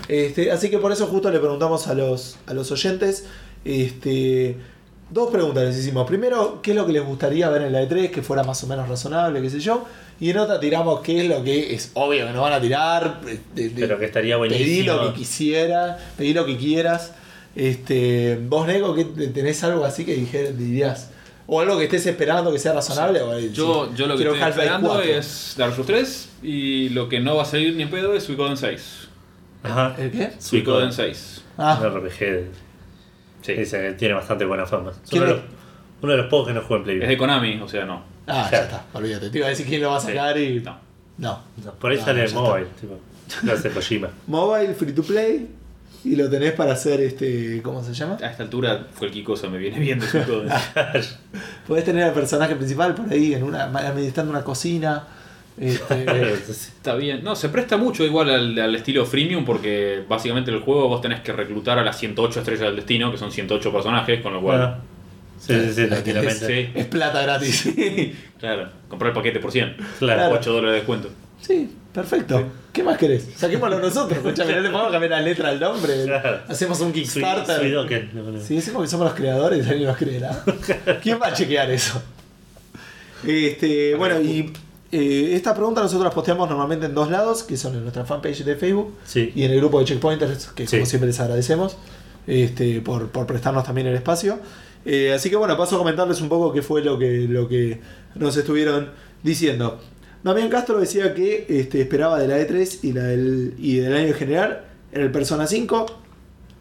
Este, 0.08 0.52
así 0.52 0.70
que 0.70 0.78
por 0.78 0.92
eso 0.94 1.06
justo 1.08 1.30
le 1.30 1.40
preguntamos 1.40 1.88
a 1.88 1.94
los, 1.94 2.38
a 2.48 2.54
los 2.54 2.72
oyentes. 2.72 3.26
Este, 3.66 4.56
dos 5.10 5.30
preguntas 5.32 5.64
les 5.64 5.78
hicimos. 5.78 6.06
Primero, 6.08 6.60
¿qué 6.62 6.72
es 6.72 6.78
lo 6.78 6.86
que 6.86 6.94
les 6.94 7.04
gustaría 7.06 7.50
ver 7.50 7.64
en 7.64 7.74
la 7.74 7.82
E3? 7.84 8.10
Que 8.12 8.22
fuera 8.22 8.44
más 8.44 8.64
o 8.64 8.68
menos 8.68 8.88
razonable, 8.90 9.42
qué 9.42 9.50
sé 9.50 9.60
yo. 9.60 9.86
Y 10.20 10.32
en 10.32 10.38
otra 10.40 10.60
tiramos 10.60 11.02
qué 11.02 11.22
es 11.24 11.30
lo 11.30 11.44
que 11.44 11.74
es 11.76 11.92
obvio 11.94 12.26
que 12.26 12.32
nos 12.34 12.42
van 12.42 12.54
a 12.54 12.62
tirar. 12.62 13.22
de- 13.22 13.70
de- 13.70 13.70
Pero 13.76 14.00
que 14.00 14.06
estaría 14.06 14.38
Pedí 14.40 14.50
buenísimo. 14.50 14.94
lo 14.96 15.14
que 15.14 15.20
quisiera, 15.20 15.98
pedí 16.18 16.34
lo 16.34 16.46
que 16.46 16.58
quieras. 16.58 17.14
Este, 17.56 18.40
vos, 18.48 18.68
Nego, 18.68 18.94
¿qué- 18.96 19.06
¿tenés 19.06 19.64
algo 19.64 19.84
así 19.86 20.06
que 20.06 20.16
dijer- 20.16 20.56
dirías? 20.56 21.12
O 21.48 21.62
algo 21.62 21.78
que 21.78 21.86
estés 21.86 22.06
esperando 22.06 22.52
que 22.52 22.60
sea 22.60 22.74
razonable. 22.74 23.22
o, 23.22 23.34
eh, 23.38 23.52
Yo, 23.54 23.86
sí, 23.86 23.92
yo 23.96 24.06
lo 24.08 24.18
que 24.18 24.24
estoy 24.24 24.42
esperando 24.50 24.90
4. 24.90 25.04
es 25.12 25.56
Dark 25.58 25.74
Souls 25.74 25.88
3 25.88 26.30
y 26.44 26.90
lo 26.90 27.08
que 27.10 27.20
no 27.20 27.36
va 27.36 27.44
a 27.44 27.46
salir 27.46 27.76
ni 27.76 27.84
en 27.84 27.90
pedo 27.90 28.14
es 28.14 28.24
Suicoden 28.24 28.58
6. 28.58 29.08
Ajá. 29.64 29.96
¿El 29.98 30.12
qué? 30.12 30.32
Suicoden 30.40 30.92
6. 30.92 31.42
Ah, 31.58 31.80
Un 31.82 31.88
RPG. 31.88 32.46
Sí. 33.42 33.54
Dice 33.54 33.82
que 33.82 33.94
tiene 33.94 34.14
bastante 34.14 34.46
buena 34.46 34.66
fama. 34.66 34.92
Es 34.92 35.10
¿Quién 35.10 35.24
uno, 35.24 35.32
de 35.34 35.38
los, 35.38 35.46
uno 36.02 36.12
de 36.12 36.18
los 36.18 36.28
pocos 36.28 36.48
que 36.48 36.54
no 36.54 36.62
juega 36.62 36.78
en 36.78 36.84
Play. 36.84 37.02
Es 37.02 37.08
de 37.08 37.18
Konami, 37.18 37.60
o 37.62 37.68
sea, 37.68 37.86
no. 37.86 38.02
ah, 38.28 38.48
ya 38.52 38.60
está, 38.64 38.86
olvídate. 38.94 39.30
Te 39.30 39.38
iba 39.38 39.48
a 39.48 39.50
decir 39.52 39.66
quién 39.66 39.82
lo 39.82 39.90
va 39.90 39.98
a 39.98 40.02
sacar 40.02 40.38
y. 40.38 40.60
No. 40.62 40.78
No. 41.18 41.40
No, 41.64 41.72
Por 41.74 41.92
ahí 41.92 41.98
No, 41.98 42.06
sale 42.06 42.30
mobile. 42.30 42.68
Tipo, 42.80 43.00
lo 43.44 43.54
hace 43.54 43.70
Kojima. 43.70 44.10
Mobile, 44.28 44.74
free 44.74 44.92
to 44.94 45.04
play. 45.04 45.48
Y 46.04 46.16
lo 46.16 46.30
tenés 46.30 46.54
para 46.54 46.74
hacer 46.74 47.02
este. 47.02 47.62
¿Cómo 47.64 47.84
se 47.84 47.94
llama? 47.94 48.18
A 48.22 48.28
esta 48.28 48.44
altura 48.44 48.88
cualquier 48.98 49.26
cosa 49.26 49.50
me 49.50 49.58
viene 49.58 49.80
bien 49.80 50.00
de. 50.00 50.06
Podés 51.68 51.84
tener 51.84 52.04
al 52.04 52.14
personaje 52.14 52.56
principal 52.56 52.94
por 52.96 53.12
ahí 53.12 53.34
en 53.34 53.44
una. 53.44 53.64
administrando 53.66 54.32
una 54.32 54.44
cocina. 54.44 55.08
Este, 55.60 56.34
Está 56.52 56.96
bien. 56.96 57.24
No, 57.24 57.36
se 57.36 57.50
presta 57.50 57.78
mucho 57.78 58.04
igual 58.04 58.30
al, 58.30 58.60
al 58.60 58.76
estilo 58.76 59.06
freemium 59.06 59.44
porque 59.44 60.04
básicamente 60.08 60.52
en 60.52 60.58
el 60.58 60.64
juego 60.64 60.88
vos 60.88 61.02
tenés 61.02 61.22
que 61.22 61.34
reclutar 61.34 61.80
a 61.80 61.84
las 61.84 61.98
108 61.98 62.40
estrellas 62.40 62.66
del 62.68 62.76
destino, 62.76 63.12
que 63.12 63.18
son 63.18 63.32
108 63.32 63.72
personajes, 63.72 64.22
con 64.22 64.34
lo 64.34 64.42
cual... 64.42 64.58
Bueno, 64.60 64.76
sí, 65.40 65.54
sí, 65.54 65.74
sí, 65.74 65.82
es, 65.82 65.90
tranquilamente. 65.90 66.48
Sí. 66.48 66.72
es 66.74 66.86
plata 66.86 67.22
gratis. 67.22 67.70
Claro, 68.38 68.70
comprar 68.88 69.10
el 69.10 69.16
paquete 69.16 69.40
por 69.40 69.52
100. 69.52 69.78
Claro. 69.98 70.36
8 70.36 70.52
dólares 70.52 70.72
de 70.74 70.78
descuento. 70.78 71.10
Sí, 71.42 71.72
perfecto. 71.92 72.52
¿Qué 72.72 72.84
más 72.84 72.98
querés? 72.98 73.28
Saquémoslo 73.36 73.80
nosotros. 73.80 74.20
Escuchame, 74.20 74.54
no 74.54 74.62
le 74.62 74.70
podemos 74.70 74.92
cambiar 74.92 75.12
la 75.12 75.22
letra 75.22 75.50
al 75.50 75.60
nombre. 75.60 76.04
Claro. 76.04 76.42
Hacemos 76.48 76.80
un 76.82 76.94
Kickstarter. 76.94 77.60
Suidoken. 77.60 78.42
Si 78.46 78.56
decimos 78.56 78.84
que 78.84 78.88
somos 78.88 79.08
los 79.08 79.16
creadores, 79.16 79.68
alguien 79.68 79.88
nos 79.88 79.98
creerá. 79.98 80.44
¿Quién 81.02 81.20
va 81.20 81.28
a 81.28 81.34
chequear 81.34 81.72
eso? 81.72 82.00
Este, 83.26 83.96
bueno, 83.96 84.22
y 84.22 84.54
eh, 84.92 85.32
esta 85.34 85.54
pregunta 85.54 85.82
nosotros 85.82 86.04
la 86.06 86.12
posteamos 86.12 86.48
normalmente 86.50 86.86
en 86.86 86.96
dos 86.96 87.10
lados, 87.12 87.44
que 87.44 87.58
son 87.58 87.76
en 87.76 87.82
nuestra 87.82 88.06
fanpage 88.06 88.44
de 88.44 88.56
Facebook 88.56 88.94
Sí. 89.06 89.32
y 89.36 89.44
en 89.44 89.52
el 89.52 89.58
grupo 89.58 89.80
de 89.80 89.86
Checkpointers, 89.86 90.48
que 90.48 90.66
como 90.66 90.86
siempre 90.86 91.08
les 91.08 91.20
agradecemos 91.20 91.78
este, 92.26 92.82
por, 92.82 93.10
por 93.10 93.26
prestarnos 93.28 93.64
también 93.64 93.88
el 93.88 93.96
espacio. 93.96 94.40
Eh, 94.86 95.12
así 95.14 95.30
que 95.30 95.36
bueno, 95.36 95.58
paso 95.58 95.76
a 95.76 95.80
comentarles 95.80 96.22
un 96.22 96.30
poco 96.30 96.54
qué 96.54 96.62
fue 96.62 96.82
lo 96.84 96.98
que, 96.98 97.28
lo 97.28 97.48
que 97.48 97.80
nos 98.16 98.38
estuvieron 98.38 98.90
diciendo. 99.24 99.80
Damián 100.24 100.50
Castro 100.50 100.80
decía 100.80 101.14
que 101.14 101.46
este, 101.50 101.82
esperaba 101.82 102.20
de 102.20 102.28
la 102.28 102.40
E3 102.40 102.80
y, 102.84 102.94
la 102.94 103.04
del, 103.04 103.54
y 103.58 103.78
del 103.78 103.94
año 103.94 104.08
en 104.08 104.14
general 104.14 104.66
en 104.92 105.02
el 105.02 105.12
Persona 105.12 105.46
5 105.48 105.86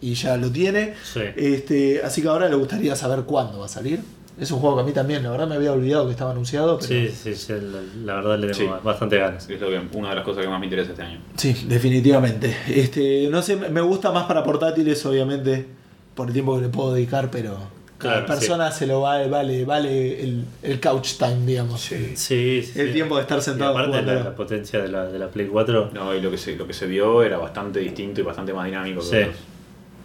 y 0.01 0.15
ya 0.15 0.36
lo 0.36 0.51
tiene. 0.51 0.94
Sí. 1.05 1.20
Este, 1.36 2.03
así 2.05 2.20
que 2.23 2.28
ahora 2.28 2.48
le 2.48 2.57
gustaría 2.57 2.94
saber 2.97 3.20
cuándo 3.24 3.61
va 3.61 3.66
a 3.66 3.69
salir. 3.69 4.01
Es 4.39 4.51
un 4.51 4.59
juego 4.60 4.77
que 4.77 4.83
a 4.83 4.85
mí 4.85 4.93
también, 4.93 5.23
la 5.23 5.31
verdad 5.31 5.49
me 5.49 5.55
había 5.55 5.73
olvidado 5.73 6.05
que 6.07 6.12
estaba 6.12 6.31
anunciado, 6.33 6.77
pero 6.78 6.89
Sí, 6.89 7.09
sí, 7.09 7.35
sí, 7.35 7.52
la, 7.55 7.81
la 8.05 8.15
verdad 8.20 8.39
le 8.39 8.52
tengo 8.52 8.77
Sí. 8.77 8.81
bastante 8.85 9.17
ganas. 9.17 9.49
Es 9.49 9.60
lo 9.60 9.69
que- 9.69 9.81
una 9.97 10.10
de 10.10 10.15
las 10.17 10.25
cosas 10.25 10.43
que 10.44 10.49
más 10.51 10.60
me 10.60 10.67
interesa 10.67 10.91
este 10.91 11.02
año. 11.02 11.20
Sí, 11.36 11.65
definitivamente. 11.69 12.55
Este, 12.69 13.28
no 13.31 13.41
sé, 13.41 13.57
me 13.57 13.81
gusta 13.81 14.12
más 14.12 14.25
para 14.27 14.43
portátiles, 14.44 15.05
obviamente, 15.07 15.67
por 16.15 16.27
el 16.28 16.35
tiempo 16.35 16.57
que 16.57 16.62
le 16.62 16.69
puedo 16.69 16.93
dedicar, 16.93 17.31
pero 17.31 17.57
cada 17.97 18.25
Claro, 18.25 18.27
persona 18.27 18.70
se 18.70 18.86
lo 18.86 19.01
vale, 19.01 19.27
vale, 19.31 19.65
vale 19.65 20.20
el, 20.23 20.44
el 20.62 20.81
couch 20.81 21.15
time, 21.17 21.47
digamos. 21.47 21.81
Sí, 21.81 22.12
sí, 22.15 22.59
El 22.75 22.89
sí. 22.89 22.93
tiempo 22.93 23.17
de 23.17 23.23
estar 23.23 23.39
Y 23.39 23.41
sentado 23.41 23.70
aparte 23.70 23.91
la, 23.97 24.02
jugando. 24.02 24.25
la 24.25 24.36
potencia 24.36 24.83
de 24.83 24.89
la, 24.89 25.07
de 25.07 25.19
la 25.19 25.28
Play 25.28 25.47
4. 25.47 25.93
No, 25.94 26.15
y 26.15 26.20
lo 26.20 26.31
que 26.31 26.36
se, 26.36 26.57
lo 26.57 26.67
que 26.67 26.75
se 26.75 26.86
vio 26.86 27.23
era 27.23 27.39
bastante 27.39 27.81
distinto 27.81 28.20
y 28.20 28.25
bastante 28.25 28.52
más 28.52 28.67
dinámico 28.67 29.01
que 29.01 29.07
Sí. 29.07 29.17
otros. 29.17 29.36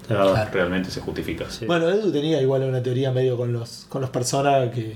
Verdad. 0.10 0.34
Claro. 0.34 0.50
Realmente 0.54 0.90
se 0.92 1.02
justifica. 1.02 1.50
Sí. 1.50 1.66
Bueno, 1.66 1.90
Edu 1.90 2.12
tenía 2.12 2.42
igual 2.42 2.64
una 2.64 2.82
teoría 2.84 3.12
medio 3.12 3.38
con 3.38 3.54
los 3.54 3.86
con 3.90 4.02
los 4.02 4.10
personas 4.10 4.70
que, 4.74 4.94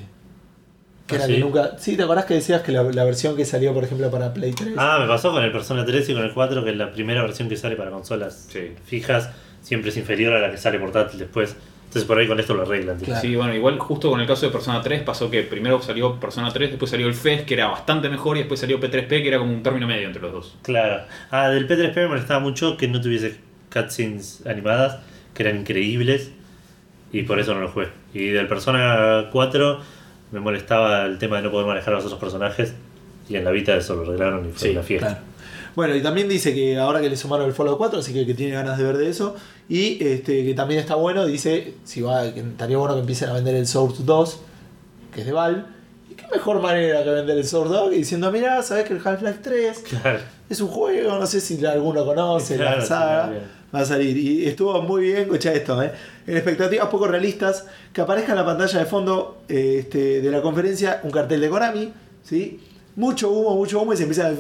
que 1.08 1.16
¿Ah, 1.16 1.18
era 1.18 1.26
sí? 1.28 1.34
que 1.34 1.40
nunca. 1.40 1.78
Sí, 1.78 1.96
¿te 1.98 2.04
acordás 2.04 2.26
que 2.26 2.34
decías 2.36 2.62
que 2.62 2.72
la, 2.72 2.84
la 2.84 3.04
versión 3.04 3.36
que 3.36 3.46
salió, 3.46 3.74
por 3.74 3.84
ejemplo, 3.84 4.10
para 4.12 4.34
Play 4.34 4.54
3? 4.54 4.74
Ah, 4.78 4.98
me 5.00 5.08
pasó 5.08 5.32
con 5.32 5.44
el 5.44 5.52
Persona 5.52 5.86
3 5.86 6.10
y 6.10 6.14
con 6.14 6.24
el 6.24 6.34
4 6.34 6.64
que 6.64 6.74
la 6.76 6.92
primera 6.92 7.22
versión 7.22 7.48
que 7.50 7.56
sale 7.58 7.76
para 7.76 7.92
consolas 7.92 8.48
Sí. 8.50 8.72
fijas 8.86 9.30
siempre 9.62 9.90
es 9.90 9.98
inferior 9.98 10.34
a 10.34 10.40
la 10.40 10.52
que 10.52 10.58
sale 10.58 10.80
portátil 10.80 11.20
después. 11.20 11.56
Entonces 11.86 12.08
por 12.08 12.18
ahí 12.20 12.28
con 12.28 12.38
esto 12.40 12.54
lo 12.54 12.64
arreglan. 12.64 13.00
Claro. 13.00 13.22
Sí, 13.22 13.36
bueno, 13.38 13.54
igual 13.56 13.80
justo 13.80 14.10
con 14.10 14.20
el 14.20 14.28
caso 14.28 14.46
de 14.46 14.52
Persona 14.52 14.82
3 14.82 15.04
pasó 15.04 15.30
que 15.32 15.44
primero 15.44 15.82
salió 15.82 16.20
Persona 16.20 16.52
3, 16.52 16.72
después 16.72 16.92
salió 16.92 17.08
el 17.08 17.14
FES, 17.14 17.44
que 17.44 17.54
era 17.54 17.68
bastante 17.68 18.10
mejor, 18.10 18.36
y 18.36 18.40
después 18.42 18.60
salió 18.60 18.82
P3P, 18.82 19.08
que 19.08 19.28
era 19.30 19.38
como 19.38 19.54
un 19.54 19.64
término 19.64 19.88
medio 19.88 20.06
entre 20.08 20.22
los 20.22 20.34
dos. 20.34 20.56
Claro. 20.62 21.04
Ah, 21.32 21.48
del 21.50 21.70
P3P 21.70 21.96
me 21.96 22.08
molestaba 22.10 22.42
mucho 22.42 22.76
que 22.76 22.90
no 22.90 23.00
tuviese 23.00 23.38
cutscenes 23.76 24.42
animadas, 24.46 24.98
que 25.34 25.44
eran 25.44 25.58
increíbles, 25.60 26.32
y 27.12 27.24
por 27.24 27.40
eso 27.40 27.54
no 27.54 27.62
lo 27.62 27.70
jugué. 27.70 27.90
Y 28.14 28.28
del 28.30 28.48
Persona 28.48 29.30
4 29.32 29.80
me 30.32 30.40
molestaba 30.40 31.06
el 31.06 31.18
tema 31.20 31.38
de 31.38 31.44
no 31.44 31.52
poder 31.52 31.68
manejar 31.68 31.94
a 31.94 31.98
los 31.98 32.06
otros 32.06 32.20
personajes, 32.20 32.74
y 33.30 33.36
en 33.36 33.44
la 33.44 33.52
Vita 33.52 33.76
eso 33.76 33.96
lo 33.96 34.04
arreglaron 34.04 34.48
y 34.48 34.52
fue 34.52 34.60
Sí, 34.60 34.70
una 34.70 34.84
fiesta. 34.84 35.08
Claro. 35.08 35.24
Bueno, 35.76 35.94
y 35.96 36.02
también 36.02 36.30
dice 36.30 36.54
que 36.54 36.78
ahora 36.78 37.02
que 37.02 37.10
le 37.10 37.18
sumaron 37.18 37.48
el 37.48 37.54
Fallout 37.54 37.78
4, 37.78 38.00
así 38.00 38.14
que, 38.14 38.26
que 38.26 38.34
tiene 38.34 38.54
ganas 38.54 38.78
de 38.78 38.86
ver 38.86 38.96
de 38.98 39.10
eso. 39.10 39.36
Y 39.68 40.02
este, 40.02 40.46
que 40.46 40.54
también 40.54 40.80
está 40.80 40.96
bueno, 40.96 41.26
dice, 41.26 41.74
si 41.84 42.00
va, 42.02 42.34
que 42.34 42.40
estaría 42.40 42.78
bueno 42.78 42.94
que 42.94 43.02
empiecen 43.02 43.28
a 43.30 43.34
vender 43.34 43.56
el 43.56 43.68
Source 43.68 44.04
2, 44.06 44.40
que 45.14 45.20
es 45.22 45.26
de 45.26 45.34
Valve. 45.34 45.64
Y 46.10 46.14
qué 46.14 46.24
mejor 46.32 46.62
manera 46.62 47.04
que 47.04 47.10
vender 47.10 47.38
el 47.38 47.44
Source 47.44 47.74
2 47.74 47.90
que 47.90 47.98
diciendo, 47.98 48.32
mirá, 48.32 48.64
sabes 48.64 48.86
que 48.86 48.94
el 48.94 49.02
Half-Life 49.06 49.40
3 49.42 49.84
Claro. 50.02 50.20
es 50.50 50.62
un 50.62 50.70
juego, 50.70 51.20
no 51.20 51.26
sé 51.26 51.42
si 51.42 51.66
alguno 51.66 52.06
conoce, 52.06 52.56
Claro, 52.56 52.78
la 52.80 52.86
saga. 52.86 53.34
Va 53.76 53.82
a 53.82 53.86
salir. 53.86 54.16
Y 54.16 54.46
estuvo 54.46 54.82
muy 54.82 55.04
bien, 55.04 55.18
escucha 55.24 55.52
esto, 55.52 55.84
¿eh? 55.84 55.92
En 56.26 56.38
expectativas 56.38 56.88
poco 56.88 57.08
realistas, 57.08 57.66
que 57.92 58.00
aparezca 58.00 58.32
en 58.32 58.38
la 58.38 58.46
pantalla 58.46 58.80
de 58.80 58.86
fondo 58.86 59.42
eh, 59.50 59.80
este, 59.80 60.22
de 60.22 60.32
la 60.32 60.42
conferencia 60.42 61.02
un 61.04 61.12
cartel 61.12 61.42
de 61.42 61.50
Konami, 61.50 61.92
¿sí? 62.24 62.62
Mucho 62.96 63.30
humo, 63.30 63.54
mucho 63.54 63.82
humo 63.82 63.92
y 63.92 63.98
se 63.98 64.04
empieza 64.04 64.32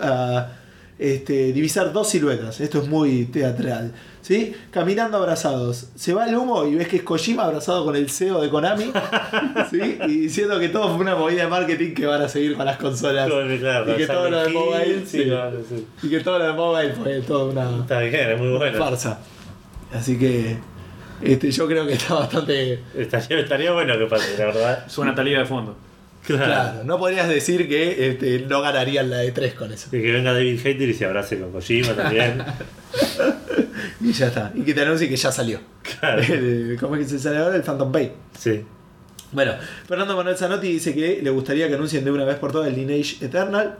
a, 0.00 0.52
este, 0.96 1.52
divisar 1.52 1.92
dos 1.92 2.08
siluetas. 2.08 2.60
Esto 2.60 2.82
es 2.82 2.88
muy 2.88 3.24
teatral, 3.24 3.92
¿sí? 4.22 4.54
Caminando 4.70 5.18
abrazados. 5.18 5.88
Se 5.94 6.14
va 6.14 6.26
el 6.26 6.34
humo 6.36 6.64
y 6.64 6.74
ves 6.76 6.88
que 6.88 6.96
es 6.96 7.02
Kojima 7.02 7.44
abrazado 7.44 7.84
con 7.84 7.94
el 7.96 8.08
CEO 8.08 8.40
de 8.40 8.48
Konami, 8.48 8.90
¿sí? 9.70 9.98
Y 10.08 10.16
diciendo 10.20 10.58
que 10.58 10.68
todo 10.70 10.88
fue 10.88 11.00
una 11.00 11.14
movida 11.16 11.42
de 11.42 11.48
marketing 11.48 11.92
que 11.94 12.06
van 12.06 12.22
a 12.22 12.28
seguir 12.28 12.56
con 12.56 12.64
las 12.64 12.78
consolas. 12.78 13.28
Claro, 13.28 13.92
y 13.92 13.96
que 13.96 14.06
todo 14.06 14.30
lo 14.30 14.42
de 14.42 14.48
mobile, 14.48 14.86
Hill, 14.86 15.02
sí. 15.06 15.18
sí, 15.18 15.24
claro, 15.24 15.58
sí. 15.68 15.86
Y 16.02 16.08
que 16.08 16.20
todo 16.20 16.38
lo 16.38 16.46
de 16.46 16.52
mobile 16.52 16.92
fue 16.94 17.20
toda 17.20 17.44
una 17.44 17.82
Está 17.82 18.00
bien, 18.00 18.30
es 18.30 18.38
muy 18.38 18.56
bueno. 18.56 18.78
farsa. 18.78 19.18
Así 19.92 20.18
que, 20.18 20.56
Este, 21.20 21.50
yo 21.50 21.66
creo 21.66 21.86
que 21.86 21.92
está 21.94 22.14
bastante. 22.14 22.80
Estaría, 22.96 23.40
estaría 23.40 23.72
bueno 23.72 23.98
que 23.98 24.06
pase, 24.06 24.38
la 24.38 24.46
verdad. 24.46 24.84
Suena 24.88 25.14
talía 25.14 25.40
de 25.40 25.44
fondo. 25.46 25.76
Claro. 26.26 26.44
Claro, 26.44 26.84
no 26.84 26.98
podrías 26.98 27.28
decir 27.28 27.68
que 27.68 28.08
este, 28.10 28.40
no 28.48 28.60
ganarían 28.60 29.10
la 29.10 29.24
E3 29.24 29.54
con 29.54 29.72
eso. 29.72 29.88
Y 29.94 30.00
que 30.00 30.12
venga 30.12 30.32
David 30.32 30.60
Hater 30.62 30.88
y 30.88 30.94
se 30.94 31.04
abrace 31.04 31.38
con 31.40 31.50
Kojima 31.50 31.94
también. 31.94 32.42
Y 34.02 34.12
ya 34.12 34.26
está. 34.28 34.52
Y 34.54 34.62
que 34.62 34.74
te 34.74 34.80
anuncie 34.82 35.08
que 35.08 35.16
ya 35.16 35.30
salió. 35.30 35.60
Claro. 36.00 36.22
¿Cómo 36.80 36.96
es 36.96 37.02
que 37.04 37.08
se 37.10 37.18
sale 37.18 37.38
ahora? 37.38 37.56
El 37.56 37.62
Phantom 37.62 37.92
Pain. 37.92 38.10
Sí. 38.38 38.62
Bueno, 39.32 39.52
Fernando 39.86 40.16
Manuel 40.16 40.36
Zanotti 40.36 40.68
dice 40.68 40.94
que 40.94 41.20
le 41.22 41.30
gustaría 41.30 41.68
que 41.68 41.74
anuncien 41.74 42.04
de 42.04 42.10
una 42.10 42.24
vez 42.24 42.36
por 42.38 42.52
todas 42.52 42.68
el 42.68 42.74
Lineage 42.76 43.24
Eternal. 43.24 43.78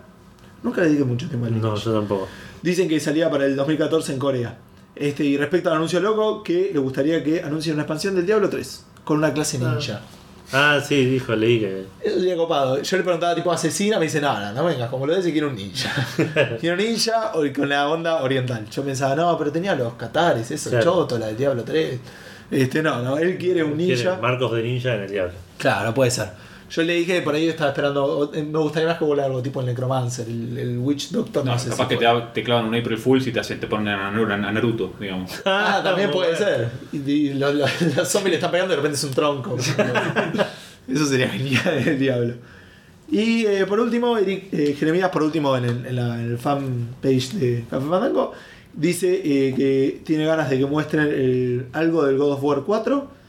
Nunca 0.63 0.81
le 0.81 0.87
dediqué 0.89 1.05
mucho 1.05 1.29
tiempo 1.29 1.47
al 1.47 1.53
No, 1.53 1.59
Lineage. 1.59 1.85
yo 1.85 1.93
tampoco. 1.99 2.29
Dicen 2.63 2.89
que 2.89 3.01
salía 3.01 3.29
para 3.31 3.45
el 3.47 3.57
2014 3.57 4.13
en 4.13 4.19
Corea. 4.19 4.59
Este, 4.95 5.25
y 5.25 5.37
respecto 5.37 5.69
al 5.71 5.77
anuncio 5.77 6.01
loco, 6.01 6.43
que 6.43 6.71
le 6.73 6.79
gustaría 6.79 7.23
que 7.25 7.43
anuncien 7.43 7.75
una 7.75 7.83
expansión 7.83 8.15
del 8.15 8.25
Diablo 8.27 8.49
3 8.49 8.87
con 9.05 9.19
una 9.19 9.33
clase 9.35 9.59
ninja. 9.59 10.01
Ah, 10.53 10.81
sí, 10.87 11.05
dijo, 11.07 11.35
leí 11.35 11.61
que. 11.61 11.87
Eso 12.03 12.19
sería 12.19 12.37
copado. 12.37 12.81
Yo 12.83 12.97
le 12.99 13.03
preguntaba 13.03 13.35
tipo 13.35 13.51
asesina, 13.51 13.99
me 13.99 14.05
dice, 14.05 14.21
no, 14.21 14.39
no, 14.39 14.53
no 14.53 14.65
vengas, 14.65 14.91
como 14.91 15.07
lo 15.07 15.17
dice, 15.17 15.33
quiero 15.33 15.49
un 15.49 15.57
ninja. 15.57 15.91
quiero 16.61 16.77
un 16.77 16.83
ninja 16.85 17.33
o 17.35 17.43
con 17.57 17.69
la 17.69 17.89
onda 17.89 18.23
oriental. 18.23 18.67
Yo 18.71 18.83
pensaba, 18.85 19.15
no, 19.17 19.37
pero 19.39 19.51
tenía 19.51 19.75
los 19.75 19.95
catares, 19.95 20.51
eso, 20.51 20.71
Claro. 20.71 20.85
choto, 20.85 21.19
la 21.19 21.29
del 21.29 21.37
Diablo 21.37 21.65
3. 21.65 21.99
Este, 22.51 22.83
no, 22.83 23.01
no, 23.03 23.17
él 23.17 23.39
quiere 23.39 23.65
un 23.65 23.77
ninja. 23.79 23.95
Quiere 24.03 24.17
Marcos 24.21 24.53
de 24.53 24.63
Ninja 24.63 24.95
en 24.95 25.01
el 25.03 25.11
Diablo. 25.11 25.33
Claro, 25.57 25.95
puede 25.95 26.11
ser. 26.11 26.29
Yo 26.75 26.83
le 26.83 26.95
dije 26.95 27.17
que 27.17 27.23
por 27.23 27.35
ahí 27.35 27.49
estaba 27.49 27.71
esperando. 27.71 28.31
eh, 28.35 28.43
Me 28.43 28.59
gustaría 28.59 28.89
más 28.89 28.99
que 28.99 29.05
vuelva 29.05 29.25
algo 29.27 29.43
tipo 29.43 29.61
el 29.61 29.67
Necromancer, 29.67 30.27
el, 30.27 30.57
el 30.57 30.79
Witch 30.79 31.11
Doctor. 31.11 31.45
No, 31.45 31.53
No, 31.53 31.59
sé 31.59 31.69
capaz 31.69 31.85
si 31.85 31.89
que 31.91 31.95
te, 31.97 32.05
puede. 32.07 32.23
ha- 32.23 32.33
te 32.33 32.43
clavan 32.43 32.65
un 32.65 32.75
April 32.75 32.97
Fools 32.99 33.27
y 33.27 33.33
te, 33.33 33.41
hacen, 33.41 33.61
te 33.61 33.67
ponen 33.67 33.89
a 33.89 34.11
Naruto, 34.11 34.33
a 34.33 34.37
Naruto, 34.39 34.93
digamos. 34.99 35.31
Ah, 35.45 35.81
también 35.85 36.11
puede 36.11 36.31
bueno. 36.31 36.47
ser. 36.47 36.71
Y, 36.93 36.99
y 37.11 37.35
los, 37.35 37.55
los- 37.55 37.83
los 37.97 38.09
zombies 38.09 38.31
le 38.31 38.37
están 38.37 38.51
pegando 38.51 38.73
y 38.73 38.77
de 38.77 38.83
repente 38.83 38.97
es 38.97 39.05
un 39.05 39.11
tronco. 39.13 39.57
Eso 40.89 41.07
sería 41.07 41.29
genial 41.29 41.75
el 41.87 41.99
diablo. 41.99 42.35
Y 43.11 43.45
eh, 43.47 43.67
por 43.67 43.79
último, 43.79 44.17
Eric 44.17 44.49
eh, 44.53 44.75
Jeremías, 44.79 45.11
por 45.11 45.23
último 45.23 45.57
en 45.57 45.65
el, 45.65 45.87
en 45.87 45.97
la- 45.97 46.15
en 46.15 46.31
el 46.31 46.39
fan 46.39 46.89
page 47.03 47.29
de 47.35 47.65
Café 47.69 47.87
Fandango, 47.87 48.33
dice 48.73 49.21
eh, 49.23 49.55
que 49.55 50.01
tiene 50.05 50.25
ganas 50.25 50.49
de 50.49 50.59
que 50.59 50.67
muestren 50.67 51.07
el- 51.09 51.67
algo 51.73 52.05
del 52.05 52.17
God 52.17 52.33
of 52.33 52.43
War 52.43 52.63
4. 52.65 53.21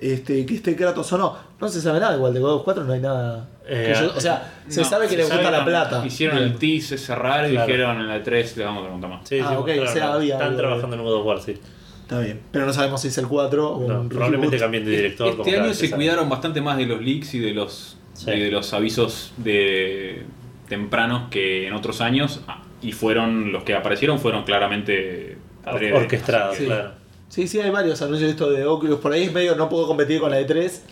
Este, 0.00 0.44
que 0.46 0.54
esté 0.56 0.76
Kratos 0.76 1.12
o 1.12 1.18
no. 1.18 1.47
No 1.60 1.68
se 1.68 1.80
sabe 1.80 1.98
nada 1.98 2.14
igual 2.16 2.32
de 2.32 2.38
God 2.40 2.52
of 2.54 2.62
4, 2.64 2.84
no 2.84 2.92
hay 2.92 3.00
nada. 3.00 3.48
Eh, 3.66 3.92
que 3.92 4.00
yo- 4.00 4.12
o 4.16 4.20
sea, 4.20 4.54
se 4.68 4.84
sabe 4.84 5.06
que 5.06 5.10
se 5.12 5.16
le 5.18 5.24
gusta 5.24 5.50
la 5.50 5.64
plata. 5.64 6.06
Hicieron 6.06 6.36
Bien. 6.38 6.52
el 6.52 6.58
tease 6.58 6.94
ese 6.94 7.14
raro 7.16 7.48
y 7.48 7.52
Claro. 7.52 7.66
dijeron 7.66 7.96
en 8.00 8.08
la 8.08 8.22
3 8.22 8.56
le 8.56 8.64
vamos 8.64 8.80
a 8.80 8.84
preguntar 8.84 9.10
más. 9.10 9.20
Ah, 9.22 9.26
Sí, 9.28 9.38
sí, 9.38 9.44
ok, 9.56 9.64
claro, 9.64 9.82
o 9.82 9.86
sea, 9.92 10.12
había 10.14 10.34
Están 10.34 10.48
algo. 10.48 10.58
trabajando 10.60 10.96
en 10.96 11.02
God 11.02 11.14
of 11.14 11.26
War, 11.26 11.40
sí. 11.40 11.58
Está 12.02 12.20
bien. 12.20 12.40
Pero 12.52 12.64
no 12.64 12.72
sabemos 12.72 13.00
si 13.02 13.08
es 13.08 13.18
el 13.18 13.26
4 13.26 13.70
o 13.76 13.88
No, 13.88 14.00
un 14.02 14.08
probablemente 14.08 14.56
reboot. 14.56 14.62
cambien 14.64 14.84
de 14.84 14.90
director. 14.92 15.30
como 15.36 15.44
Este 15.44 15.60
año 15.60 15.74
se 15.74 15.90
cuidaron 15.90 16.28
bastante 16.28 16.60
más 16.60 16.76
de 16.78 16.86
los 16.86 17.02
leaks 17.02 17.34
y 17.34 17.40
de 17.40 17.52
los, 17.52 17.96
Sí. 18.14 18.30
y 18.30 18.38
de 18.40 18.50
los 18.50 18.72
avisos 18.72 19.32
de 19.36 20.22
tempranos 20.68 21.28
que 21.30 21.66
en 21.66 21.74
otros 21.74 22.00
años 22.00 22.40
ah, 22.46 22.62
y 22.80 22.92
fueron 22.92 23.52
los 23.52 23.64
que 23.64 23.74
aparecieron 23.74 24.18
fueron 24.20 24.44
claramente. 24.44 25.36
Orquestados, 25.66 26.56
Sí. 26.56 26.64
claro. 26.66 26.92
Sí, 27.28 27.46
sí, 27.46 27.60
hay 27.60 27.68
varios 27.70 28.00
anuncios 28.00 28.28
de 28.28 28.30
esto 28.30 28.50
de 28.50 28.64
Oculus. 28.64 29.00
Por 29.00 29.12
ahí 29.12 29.24
es 29.24 29.32
medio, 29.32 29.54
no 29.54 29.68
puedo 29.68 29.86
competir 29.86 30.18
con 30.20 30.30
la 30.30 30.40
E3. 30.40 30.82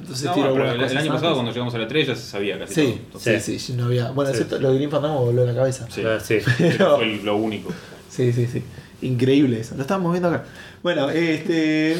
Entonces 0.00 0.24
No, 0.26 0.34
tiro 0.34 0.50
bueno, 0.50 0.64
pero 0.72 0.86
el, 0.86 0.96
año 0.96 1.12
pasado 1.12 1.12
antes. 1.14 1.32
cuando 1.34 1.52
llegamos 1.52 1.74
a 1.74 1.78
la 1.78 1.88
3 1.88 2.06
ya 2.08 2.16
se 2.16 2.22
sabía 2.22 2.58
casi 2.58 2.74
Sí, 2.74 3.00
todo. 3.12 3.20
sí, 3.20 3.40
sí, 3.40 3.58
sí, 3.58 3.72
no 3.74 3.84
había. 3.86 4.10
Bueno, 4.10 4.30
Sí. 4.30 4.38
excepto 4.38 4.58
lo 4.60 4.70
de 4.70 4.76
Green 4.76 4.90
Fandango 4.90 5.24
voló 5.26 5.42
en 5.42 5.48
la 5.48 5.54
cabeza. 5.54 5.86
Sí. 5.90 6.02
Ah, 6.04 6.18
sí. 6.20 6.38
Pero 6.58 6.96
fue 6.96 7.20
lo 7.22 7.36
único. 7.36 7.72
Sí, 8.08 8.32
sí, 8.32 8.46
sí. 8.46 8.62
Increíble 9.02 9.60
eso. 9.60 9.74
Lo 9.76 9.82
estamos 9.82 10.10
viendo 10.12 10.28
acá. 10.28 10.44
Bueno, 10.82 11.08
este. 11.10 11.96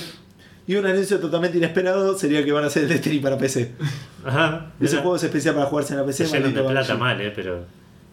Y 0.67 0.77
un 0.77 0.87
anuncio 0.87 1.19
totalmente 1.19 1.59
inesperado 1.59 2.17
sería 2.17 2.45
que 2.45 2.53
van 2.53 2.65
a 2.65 2.67
hacer 2.69 2.85
el 2.85 2.89
Destiny 2.91 3.19
para 3.19 3.37
PC. 3.39 3.73
Ajá. 4.25 4.73
Ese 4.81 4.97
juego 4.99 5.17
es 5.17 5.23
especial 5.25 5.55
para 5.55 5.67
jugarse 5.67 5.95
en 5.95 6.01
la 6.01 6.07
PC. 6.07 6.27
Se 6.27 6.37
llenan 6.37 6.55
de 6.55 6.62
plata 6.62 6.97
mal, 6.97 7.20
eh, 7.20 7.33
pero 7.35 7.65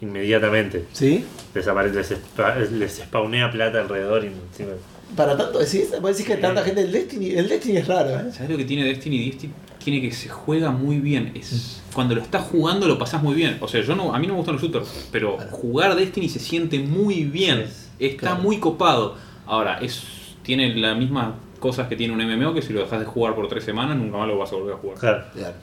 inmediatamente. 0.02 0.86
¿Sí? 0.94 1.24
Desaparece, 1.54 1.96
les, 1.98 2.12
spa- 2.12 2.56
les 2.56 2.92
spawnea 2.96 3.52
plata 3.52 3.80
alrededor 3.82 4.24
y 4.24 4.28
encima- 4.28 4.74
Para 5.16 5.38
tanto, 5.38 5.60
decís, 5.60 5.90
vos 6.02 6.12
decís 6.12 6.26
que 6.26 6.34
hay 6.34 6.42
tanta 6.42 6.64
gente 6.64 6.82
del 6.82 6.92
Destiny. 6.92 7.32
El 7.32 7.48
Destiny 7.48 7.78
es 7.78 7.88
raro, 7.88 8.10
¿eh? 8.12 8.32
¿Sabes 8.34 8.50
lo 8.52 8.58
que 8.58 8.66
tiene 8.66 8.86
Destiny? 8.86 9.30
Destiny 9.30 9.54
tiene 9.88 10.02
que 10.02 10.14
se 10.14 10.28
juega 10.28 10.70
muy 10.70 11.00
bien. 11.00 11.32
Es, 11.34 11.82
cuando 11.94 12.14
lo 12.14 12.22
estás 12.22 12.44
jugando 12.44 12.90
lo 12.90 13.00
pasás 13.00 13.24
muy 13.24 13.36
bien. 13.36 13.58
O 13.62 13.70
sea, 13.70 13.82
yo 13.82 13.96
no, 13.96 14.14
a 14.14 14.20
mí 14.20 14.28
no 14.28 14.34
me 14.34 14.38
gustan 14.40 14.56
los 14.56 14.62
shooters, 14.62 15.08
pero 15.14 15.38
jugar 15.50 15.96
Destiny 15.96 16.28
se 16.28 16.40
siente 16.40 16.78
muy 16.80 17.24
bien. 17.24 17.68
Está 17.98 18.18
Claro. 18.32 18.42
muy 18.42 18.58
copado. 18.60 19.16
Ahora, 19.46 19.80
es 19.80 20.04
tiene 20.44 20.76
las 20.76 20.98
mismas 20.98 21.36
cosas 21.62 21.88
que 21.88 21.96
tiene 21.96 22.14
un 22.14 22.20
MMO 22.20 22.54
que 22.54 22.62
si 22.62 22.74
lo 22.74 22.82
dejas 22.82 23.00
de 23.00 23.06
jugar 23.06 23.34
por 23.34 23.48
tres 23.48 23.64
semanas 23.64 23.96
nunca 23.96 24.18
más 24.18 24.28
lo 24.28 24.38
vas 24.38 24.52
a 24.52 24.56
volver 24.58 24.74
a 24.74 24.78
jugar. 24.78 24.98
Claro. 24.98 25.24
Claro. 25.34 25.56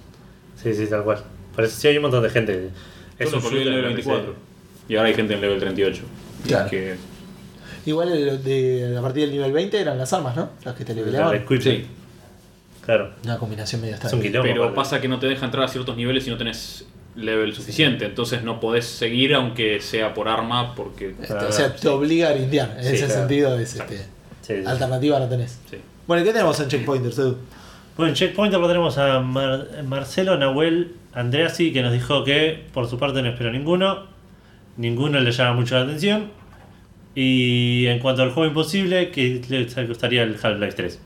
Sí, 0.56 0.72
sí, 0.72 0.86
tal 0.86 1.04
cual. 1.04 1.22
Por 1.54 1.64
eso 1.64 1.78
sí 1.78 1.88
hay 1.88 1.96
un 1.96 2.02
montón 2.04 2.22
de 2.22 2.30
gente. 2.30 2.70
Es 3.18 3.30
Yo 3.30 3.36
un 3.36 3.42
shooter 3.42 3.58
level 3.66 3.84
en 3.84 3.90
la 3.90 3.96
PC. 3.96 4.08
24. 4.10 4.34
Y 4.88 4.96
ahora 4.96 5.08
hay 5.10 5.14
gente 5.14 5.34
en 5.34 5.40
level 5.42 5.60
38. 5.60 6.02
Claro. 6.46 6.70
Que, 6.70 6.94
Igual 7.84 8.10
el 8.10 8.42
de, 8.42 8.96
a 8.96 9.02
partir 9.02 9.24
del 9.24 9.32
nivel 9.32 9.52
20 9.52 9.78
eran 9.78 9.98
las 9.98 10.10
armas, 10.14 10.34
¿no? 10.34 10.48
Las 10.64 10.74
que 10.74 10.86
te. 10.86 10.92
Equipment. 10.92 11.62
sí, 11.62 11.84
Claro. 12.84 13.10
Una 13.24 13.38
combinación 13.38 13.80
medio 13.80 13.94
Es 13.94 14.00
extraña. 14.00 14.16
un 14.22 14.22
quilombo. 14.28 14.48
pero 14.48 14.62
aparte. 14.64 14.76
pasa 14.76 15.00
que 15.00 15.08
no 15.08 15.18
te 15.18 15.26
deja 15.26 15.44
entrar 15.46 15.64
a 15.64 15.68
ciertos 15.68 15.96
niveles 15.96 16.24
si 16.24 16.30
no 16.30 16.36
tenés 16.36 16.86
level 17.16 17.54
suficiente. 17.54 18.04
Entonces 18.04 18.42
no 18.42 18.60
podés 18.60 18.84
seguir 18.86 19.34
aunque 19.34 19.80
sea 19.80 20.12
por 20.14 20.28
arma 20.28 20.74
porque... 20.74 21.14
Este, 21.20 21.32
o 21.34 21.52
sea, 21.52 21.74
te 21.74 21.88
obliga 21.88 22.28
a 22.28 22.32
grindear. 22.32 22.74
En 22.76 22.82
Sí, 22.84 22.88
ese 22.94 23.06
claro. 23.06 23.20
sentido, 23.20 23.58
es, 23.58 23.74
este, 23.76 23.96
Sí, 23.98 24.04
sí. 24.42 24.66
alternativa 24.66 25.18
no 25.18 25.28
tenés. 25.28 25.58
Sí. 25.70 25.76
Bueno, 26.06 26.22
¿y 26.22 26.26
qué 26.26 26.32
tenemos 26.32 26.58
en 26.60 26.68
Checkpointers, 26.68 27.18
Edu? 27.18 27.38
Bueno, 27.96 28.10
en 28.10 28.14
Checkpointer 28.16 28.58
lo 28.60 28.66
tenemos 28.66 28.98
a 28.98 29.20
Mar- 29.20 29.68
Marcelo 29.86 30.36
Nahuel 30.36 30.96
Andreasi 31.14 31.72
que 31.72 31.80
nos 31.80 31.92
dijo 31.92 32.24
que 32.24 32.64
por 32.74 32.88
su 32.90 32.98
parte 32.98 33.22
no 33.22 33.28
espera 33.28 33.50
ninguno. 33.52 34.06
Ninguno 34.76 35.20
le 35.20 35.30
llama 35.30 35.54
mucho 35.60 35.76
la 35.76 35.82
atención. 35.84 36.30
Y 37.14 37.86
en 37.86 38.00
cuanto 38.00 38.22
al 38.22 38.32
juego 38.32 38.48
imposible, 38.48 39.10
que 39.12 39.40
le 39.48 39.86
gustaría 39.86 40.24
el 40.24 40.36
Half-Life 40.42 40.72
3. 40.74 40.98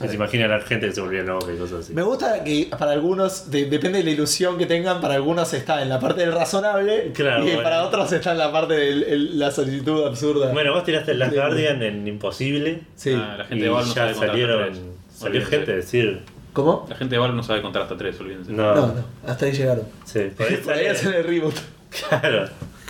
Que 0.00 0.08
se 0.08 0.14
imagina 0.14 0.46
la 0.46 0.60
gente 0.60 0.86
que 0.86 0.92
se 0.92 1.00
volvía 1.00 1.22
loca 1.22 1.52
y 1.52 1.56
cosas 1.58 1.80
así. 1.84 1.94
Me 1.94 2.02
gusta 2.02 2.44
que 2.44 2.70
para 2.78 2.92
algunos, 2.92 3.50
de- 3.50 3.64
depende 3.66 3.98
de 3.98 4.04
la 4.04 4.10
ilusión 4.10 4.56
que 4.58 4.66
tengan, 4.66 5.00
para 5.00 5.14
algunos 5.14 5.52
está 5.54 5.82
en 5.82 5.88
la 5.88 5.98
parte 5.98 6.20
del 6.20 6.32
razonable 6.32 7.12
Claro, 7.14 7.42
y 7.44 7.48
bueno. 7.48 7.62
para 7.62 7.84
otros 7.84 8.12
está 8.12 8.32
en 8.32 8.38
la 8.38 8.52
parte 8.52 8.74
de 8.74 9.18
la 9.18 9.50
solicitud 9.50 10.04
absurda. 10.06 10.52
Bueno, 10.52 10.72
vos 10.74 10.84
tiraste 10.84 11.12
el 11.12 11.18
Last. 11.18 11.34
Guardian 11.34 11.82
en 11.82 12.06
Imposible. 12.06 12.82
sí. 12.94 13.12
Ah, 13.16 13.36
la 13.38 13.44
gente 13.44 13.56
y 13.56 13.68
de 13.68 13.68
Valve 13.70 13.88
no 13.88 13.94
ya 13.94 14.14
sabe 14.14 14.14
salieron. 14.26 14.60
hasta 14.62 14.72
tres. 14.74 14.84
Salió 15.14 15.28
Olvídense. 15.40 15.56
gente 15.56 15.72
a 15.72 15.76
decir. 15.76 16.20
¿Cómo? 16.52 16.86
La 16.88 16.96
gente 16.96 17.14
de 17.14 17.18
Valve 17.20 17.36
no 17.36 17.42
sabe 17.42 17.62
contar 17.62 17.82
hasta 17.82 17.96
3, 17.96 18.20
olvídense. 18.20 18.52
No, 18.52 18.74
No, 18.74 18.86
no, 18.88 19.04
hasta 19.26 19.46
ahí 19.46 19.52
llegaron. 19.52 19.84
Sí, 20.04 20.20
por 20.36 20.46
ahí 20.48 20.56
Por 20.64 20.72
ahí 20.74 20.78
sale- 20.84 20.90
hacen 20.90 21.14
el 21.14 21.24
reboot. 21.24 21.54
Claro, 22.08 22.48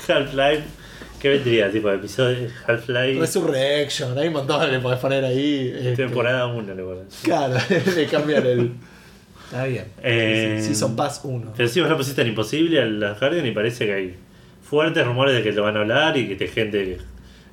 Half-Life. 0.09 0.62
¿Qué 1.20 1.28
vendría? 1.28 1.70
Tipo 1.70 1.89
de 1.89 1.97
episodio 1.97 2.49
Half-Life. 2.66 3.20
Resurrection, 3.20 4.18
hay 4.18 4.28
un 4.28 4.34
montón 4.34 4.60
que 4.65 4.73
le 4.73 4.78
podés 4.81 4.99
poner 4.99 5.24
ahí. 5.24 5.70
este, 5.76 5.97
Temporada 5.97 6.47
1, 6.47 6.74
le 6.74 6.82
pones. 6.82 7.05
Claro, 7.23 7.55
le 7.97 8.07
cambian 8.07 8.47
el. 8.47 8.70
Está 9.44 9.65
bien. 9.65 9.84
Eh, 10.02 10.60
Season 10.65 10.97
Pass 10.97 11.20
1. 11.24 11.52
Pero 11.57 11.68
sí, 11.68 11.81
vos 11.81 11.90
lo 11.90 11.97
pusiste 11.97 12.23
en 12.23 12.28
imposible 12.28 12.81
al 12.81 13.16
Guardian 13.18 13.44
y 13.47 13.50
parece 13.50 13.84
que 13.86 13.92
hay 13.92 14.15
fuertes 14.62 15.05
rumores 15.05 15.34
de 15.34 15.42
que 15.42 15.52
lo 15.52 15.65
van 15.65 15.76
a 15.76 15.81
hablar 15.81 16.16
y 16.16 16.28
que 16.28 16.36
te 16.36 16.47
gente 16.49 16.99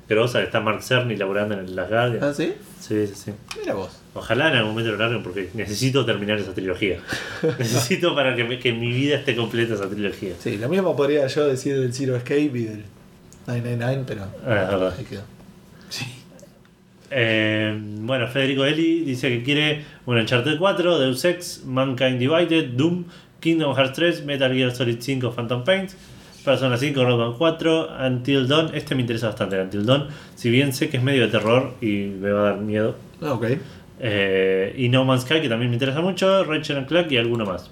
grosa 0.08 0.38
que 0.38 0.44
está 0.46 0.60
Mark 0.60 0.82
Cerny 0.82 1.16
laburando 1.16 1.54
en 1.54 1.60
el 1.66 1.76
Last 1.76 1.90
Guardian. 1.90 2.24
¿Ah, 2.24 2.32
sí? 2.32 2.54
Sí, 2.80 3.06
sí, 3.08 3.14
sí. 3.14 3.32
Mira 3.60 3.74
vos. 3.74 3.90
Ojalá 4.14 4.48
en 4.48 4.54
algún 4.56 4.70
momento 4.70 4.92
lo 4.92 4.96
larguen 4.98 5.22
porque 5.22 5.50
necesito 5.54 6.06
terminar 6.06 6.38
esa 6.38 6.54
trilogía. 6.54 6.98
necesito 7.58 8.14
para 8.14 8.34
que, 8.34 8.44
me- 8.44 8.58
que 8.58 8.72
mi 8.72 8.92
vida 8.92 9.16
esté 9.16 9.34
completa 9.36 9.74
esa 9.74 9.88
trilogía. 9.90 10.32
Sí, 10.38 10.56
lo 10.56 10.68
mismo 10.68 10.96
podría 10.96 11.26
yo 11.26 11.46
decir 11.46 11.78
del 11.78 11.92
Zero 11.92 12.16
Escape 12.16 12.40
y 12.42 12.64
del 12.64 12.84
999, 13.48 14.04
pero. 14.06 14.22
Ah, 14.46 14.62
es 14.62 14.68
verdad. 14.70 14.94
Ahí 14.98 15.04
quedó. 15.04 15.22
Eh, 17.10 17.74
bueno, 18.00 18.28
Federico 18.28 18.64
Eli 18.66 19.00
dice 19.00 19.30
que 19.30 19.42
quiere 19.42 19.84
un 20.04 20.18
Uncharted 20.18 20.58
4, 20.58 20.98
Deus 20.98 21.24
Ex, 21.24 21.64
Mankind 21.64 22.18
Divided, 22.18 22.70
Doom, 22.74 23.04
Kingdom 23.40 23.74
Hearts 23.74 23.94
3, 23.94 24.24
Metal 24.26 24.52
Gear 24.52 24.74
Solid 24.74 24.98
5, 25.00 25.32
Phantom 25.32 25.64
Paint, 25.64 25.92
Persona 26.44 26.76
5, 26.76 27.02
Roadman 27.02 27.32
4, 27.38 27.88
Until 28.06 28.46
Dawn. 28.46 28.74
Este 28.74 28.94
me 28.94 29.00
interesa 29.00 29.28
bastante, 29.28 29.56
el 29.56 29.62
Until 29.62 29.86
Dawn. 29.86 30.08
Si 30.34 30.50
bien 30.50 30.72
sé 30.74 30.90
que 30.90 30.98
es 30.98 31.02
medio 31.02 31.22
de 31.22 31.28
terror 31.28 31.74
y 31.80 32.08
me 32.20 32.30
va 32.30 32.40
a 32.40 32.44
dar 32.52 32.58
miedo. 32.58 32.94
Ah, 33.22 33.32
ok. 33.32 33.46
Eh, 34.00 34.74
y 34.76 34.90
No 34.90 35.04
Man's 35.06 35.22
Sky, 35.22 35.40
que 35.40 35.48
también 35.48 35.70
me 35.70 35.76
interesa 35.76 36.00
mucho, 36.02 36.44
Ratchet 36.44 36.76
and 36.76 36.86
Clank 36.88 37.10
y 37.10 37.16
alguno 37.16 37.46
más. 37.46 37.70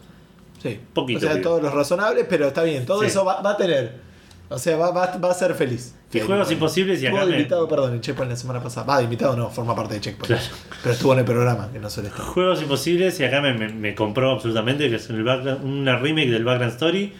Sí. 0.62 0.80
Poquito, 0.94 1.18
O 1.18 1.30
sea, 1.30 1.40
todos 1.42 1.62
los 1.62 1.72
razonables, 1.74 2.24
pero 2.28 2.46
está 2.48 2.62
bien. 2.62 2.86
Todo 2.86 3.00
Sí. 3.02 3.08
eso 3.08 3.22
va, 3.24 3.42
va 3.42 3.50
a 3.50 3.56
tener. 3.58 4.05
O 4.48 4.58
sea, 4.58 4.76
va, 4.76 4.90
va, 4.92 5.16
va 5.16 5.30
a 5.30 5.34
ser 5.34 5.54
feliz. 5.54 5.94
Y 6.12 6.20
juegos 6.20 6.50
imposibles 6.52 7.02
y 7.02 7.06
acá 7.06 7.16
Estuvo 7.16 7.26
de 7.26 7.32
me- 7.32 7.38
invitado, 7.40 7.68
perdón, 7.68 7.94
en 7.94 8.00
Checkpoint 8.00 8.30
la 8.30 8.36
semana 8.36 8.62
pasada. 8.62 8.86
Va, 8.86 8.98
de 8.98 9.04
invitado 9.04 9.36
no, 9.36 9.50
forma 9.50 9.74
parte 9.74 9.94
de 9.94 10.00
Checkpoint. 10.00 10.26
Claro. 10.40 10.56
Pero 10.82 10.92
estuvo 10.94 11.12
en 11.14 11.18
el 11.18 11.24
programa, 11.24 11.68
que 11.72 11.78
no 11.80 11.90
suele 11.90 12.10
estar. 12.10 12.24
Juegos 12.26 12.62
imposibles 12.62 13.18
y 13.18 13.24
acá 13.24 13.40
me, 13.40 13.54
me, 13.54 13.68
me 13.70 13.94
compró 13.94 14.30
absolutamente 14.30 14.88
que 14.88 14.96
es 14.96 15.10
el 15.10 15.24
background- 15.24 15.64
una 15.64 15.98
remake 15.98 16.30
del 16.30 16.44
Background 16.44 16.72
Story 16.74 17.12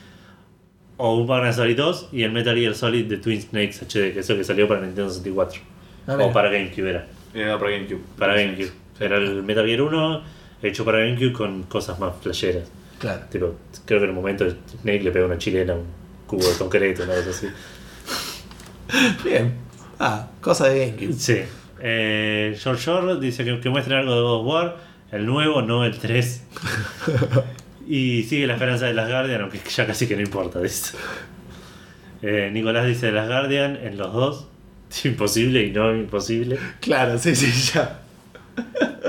o 0.98 1.16
un 1.16 1.26
Background 1.26 1.50
Story 1.52 1.74
2 1.74 2.08
y 2.12 2.22
el 2.22 2.32
Metal 2.32 2.56
Gear 2.56 2.74
Solid 2.74 3.06
de 3.06 3.16
Twin 3.18 3.42
Snakes 3.42 3.80
HD, 3.82 4.12
que 4.12 4.20
es 4.20 4.24
eso 4.30 4.36
que 4.36 4.44
salió 4.44 4.66
para 4.68 4.80
Nintendo 4.80 5.10
64 5.10 5.60
Ah, 6.06 6.12
mira. 6.16 6.26
o 6.28 6.32
para 6.32 6.48
GameCube 6.50 6.88
era. 6.88 7.06
Era 7.34 7.58
para 7.58 7.70
GameCube. 7.72 8.00
Para 8.18 8.34
GameCube. 8.34 8.70
Era 9.00 9.16
el 9.18 9.42
Metal 9.42 9.66
Gear 9.66 9.82
1 9.82 10.22
hecho 10.62 10.84
para 10.84 10.98
GameCube 11.00 11.32
con 11.32 11.64
cosas 11.64 11.98
más 11.98 12.14
flasheras. 12.22 12.68
Claro. 12.98 13.22
Tipo, 13.30 13.56
creo 13.84 13.98
que 13.98 14.04
en 14.04 14.10
el 14.10 14.16
momento 14.16 14.46
Snake 14.80 15.02
le 15.02 15.10
pega 15.10 15.26
una 15.26 15.36
chilena 15.36 15.72
a 15.74 15.76
un 15.76 15.84
cubo 16.26 16.46
de 16.46 16.54
concreto, 16.56 17.04
una 17.04 17.14
cosa 17.14 17.30
así. 17.30 17.48
Bien. 19.24 19.54
Ah, 19.98 20.28
cosa 20.40 20.68
de 20.68 20.90
GameCube. 20.90 21.12
Sí. 21.14 21.38
Eh, 21.80 22.56
George 22.58 22.84
Shore 22.84 23.20
dice 23.20 23.44
que, 23.44 23.60
que 23.60 23.70
muestren 23.70 23.98
algo 23.98 24.14
de 24.14 24.20
God 24.20 24.40
of 24.40 24.46
War, 24.46 24.76
el 25.12 25.26
nuevo, 25.26 25.62
no 25.62 25.84
el 25.84 25.98
3. 25.98 26.42
y 27.88 28.22
sigue 28.24 28.46
la 28.46 28.54
esperanza 28.54 28.86
de 28.86 28.94
las 28.94 29.08
Guardian, 29.08 29.42
aunque 29.42 29.60
ya 29.68 29.86
casi 29.86 30.06
que 30.06 30.16
no 30.16 30.22
importa 30.22 30.58
de 30.58 30.66
eso. 30.66 30.96
Eh, 32.22 32.50
Nicolás 32.52 32.86
dice 32.86 33.06
de 33.06 33.12
las 33.12 33.28
Guardian 33.28 33.76
en 33.76 33.96
los 33.96 34.12
dos. 34.12 34.48
Imposible 35.04 35.64
y 35.64 35.70
no 35.70 35.94
imposible. 35.94 36.58
Claro, 36.80 37.18
sí, 37.18 37.34
sí, 37.34 37.72
ya. 37.74 38.00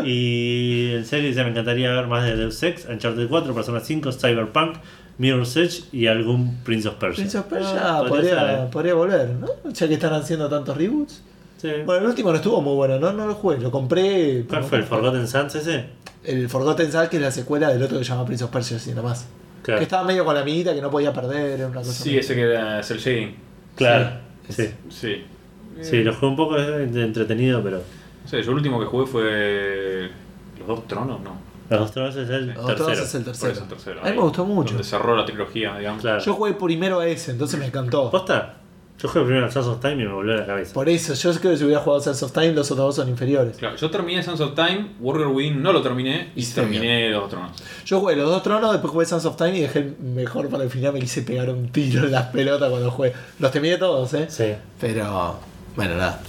Y 0.03 0.91
en 0.93 1.05
serio 1.05 1.29
dice 1.29 1.43
me 1.43 1.51
encantaría 1.51 1.91
ver 1.91 2.07
más 2.07 2.25
de 2.25 2.35
Deus 2.35 2.61
Ex, 2.63 2.85
Uncharted 2.85 3.27
4, 3.27 3.53
Persona 3.53 3.79
5, 3.79 4.11
Cyberpunk, 4.11 4.77
Mirror's 5.17 5.55
Edge 5.57 5.83
y 5.91 6.07
algún 6.07 6.57
Prince 6.63 6.87
of 6.87 6.95
Persia. 6.95 7.23
Prince 7.23 7.37
of 7.39 7.45
Persia 7.47 7.79
Ah, 7.81 8.05
podría 8.07 8.29
ser, 8.29 8.37
podría, 8.37 8.63
eh. 8.63 8.67
podría 8.71 8.93
volver, 8.93 9.29
¿no? 9.31 9.47
Ya 9.71 9.87
que 9.87 9.93
están 9.95 10.13
haciendo 10.13 10.47
tantos 10.49 10.77
reboots. 10.77 11.23
Sí. 11.57 11.69
Bueno, 11.85 12.01
el 12.03 12.07
último 12.09 12.29
no 12.29 12.35
estuvo 12.35 12.61
muy 12.61 12.75
bueno, 12.75 12.99
no, 12.99 13.13
no 13.13 13.25
lo 13.25 13.33
jugué, 13.33 13.57
lo 13.57 13.71
compré. 13.71 14.45
¿Cuál 14.47 14.63
fue 14.63 14.77
el 14.77 14.83
Forgotten 14.83 15.27
Sands 15.27 15.55
ese? 15.55 15.85
El 16.23 16.47
Forgotten 16.49 16.91
Sands, 16.91 17.09
que 17.09 17.17
es 17.17 17.21
la 17.23 17.31
secuela 17.31 17.69
del 17.69 17.81
otro 17.81 17.97
que 17.97 18.03
se 18.03 18.11
llama 18.11 18.25
Prince 18.25 18.43
of 18.43 18.51
Persia, 18.51 18.77
así 18.77 18.93
nomás. 18.93 19.27
Claro. 19.63 19.79
Que 19.79 19.83
estaba 19.83 20.03
medio 20.03 20.23
con 20.23 20.35
la 20.35 20.41
amiguita 20.41 20.73
que 20.75 20.81
no 20.81 20.91
podía 20.91 21.11
perder, 21.11 21.59
era 21.59 21.67
una 21.67 21.77
cosa. 21.81 21.91
Sí, 22.03 22.15
ese 22.17 22.35
que 22.35 22.41
era 22.41 22.83
Cell 22.83 22.99
Shading. 22.99 23.35
Claro. 23.75 24.11
Sí. 24.49 24.65
Sí. 24.65 24.73
Sí. 24.89 25.25
Sí, 25.81 26.03
lo 26.03 26.13
jugué 26.13 26.27
un 26.27 26.35
poco 26.35 26.57
es 26.57 26.95
entretenido, 26.95 27.61
pero. 27.63 27.77
No 28.23 28.29
sé, 28.29 28.41
yo 28.43 28.51
el 28.51 28.57
último 28.57 28.79
que 28.79 28.85
jugué 28.85 29.05
fue. 29.07 30.09
¿Los 30.59 30.67
dos 30.67 30.87
tronos? 30.87 31.21
No. 31.21 31.31
Los 31.69 31.79
dos 31.81 31.91
tronos 31.91 32.15
es 32.15 32.29
el 32.29 32.47
Los 32.53 32.65
tercero. 32.65 32.91
es 32.93 33.15
el 33.15 33.23
Por 33.23 33.31
tercero. 33.33 33.51
eso 33.53 33.63
el 33.63 33.69
tercero. 33.69 33.99
A 33.99 34.03
mí 34.03 34.09
ahí, 34.09 34.15
me 34.15 34.21
gustó 34.21 34.45
mucho. 34.45 34.69
Donde 34.73 34.83
cerró 34.87 35.15
la 35.15 35.25
trilogía, 35.25 35.77
digamos. 35.77 36.01
Claro. 36.01 36.19
Yo 36.23 36.33
jugué 36.33 36.53
primero 36.53 36.99
a 36.99 37.07
ese, 37.07 37.31
entonces 37.31 37.59
me 37.59 37.65
encantó. 37.65 38.09
¿Posta? 38.09 38.53
Yo 38.99 39.07
jugué 39.09 39.25
primero 39.25 39.45
al 39.45 39.51
Sons 39.51 39.67
of 39.67 39.79
Time 39.79 39.93
y 39.93 40.07
me 40.07 40.11
volvió 40.11 40.33
a 40.33 40.37
la 40.37 40.45
cabeza. 40.47 40.73
Por 40.73 40.89
eso, 40.89 41.13
yo 41.13 41.29
creo 41.39 41.51
que 41.51 41.57
si 41.59 41.65
hubiera 41.65 41.81
jugado 41.81 42.01
Sense 42.01 42.25
of 42.25 42.31
Time, 42.31 42.53
los 42.53 42.71
otros 42.71 42.87
dos 42.87 42.95
son 42.95 43.09
inferiores. 43.09 43.55
Claro, 43.57 43.75
yo 43.75 43.91
terminé 43.91 44.23
Sons 44.23 44.39
of 44.41 44.55
Time, 44.55 44.93
Warrior 44.99 45.27
Wing 45.27 45.61
no 45.61 45.71
lo 45.71 45.83
terminé 45.83 46.31
y 46.35 46.41
Sí, 46.41 46.55
terminé 46.55 47.11
los 47.11 47.21
dos 47.21 47.29
tronos. 47.29 47.51
Yo 47.85 47.99
jugué 47.99 48.15
los 48.15 48.27
dos 48.27 48.41
tronos, 48.41 48.71
después 48.71 48.91
jugué 48.91 49.05
Sons 49.05 49.25
of 49.25 49.35
Time 49.37 49.55
y 49.55 49.61
dejé 49.61 49.79
el 49.79 49.97
mejor 49.99 50.49
para 50.49 50.63
el 50.63 50.71
final. 50.71 50.93
Me 50.93 50.99
quise 50.99 51.21
pegar 51.21 51.47
un 51.51 51.69
tiro 51.69 52.05
en 52.05 52.11
las 52.11 52.25
pelotas 52.27 52.71
cuando 52.71 52.89
jugué. 52.89 53.13
Los 53.37 53.51
terminé 53.51 53.77
todos, 53.77 54.11
¿eh? 54.15 54.25
Sí. 54.29 54.55
Pero, 54.81 55.35
bueno, 55.75 55.95
nada. 55.95 56.19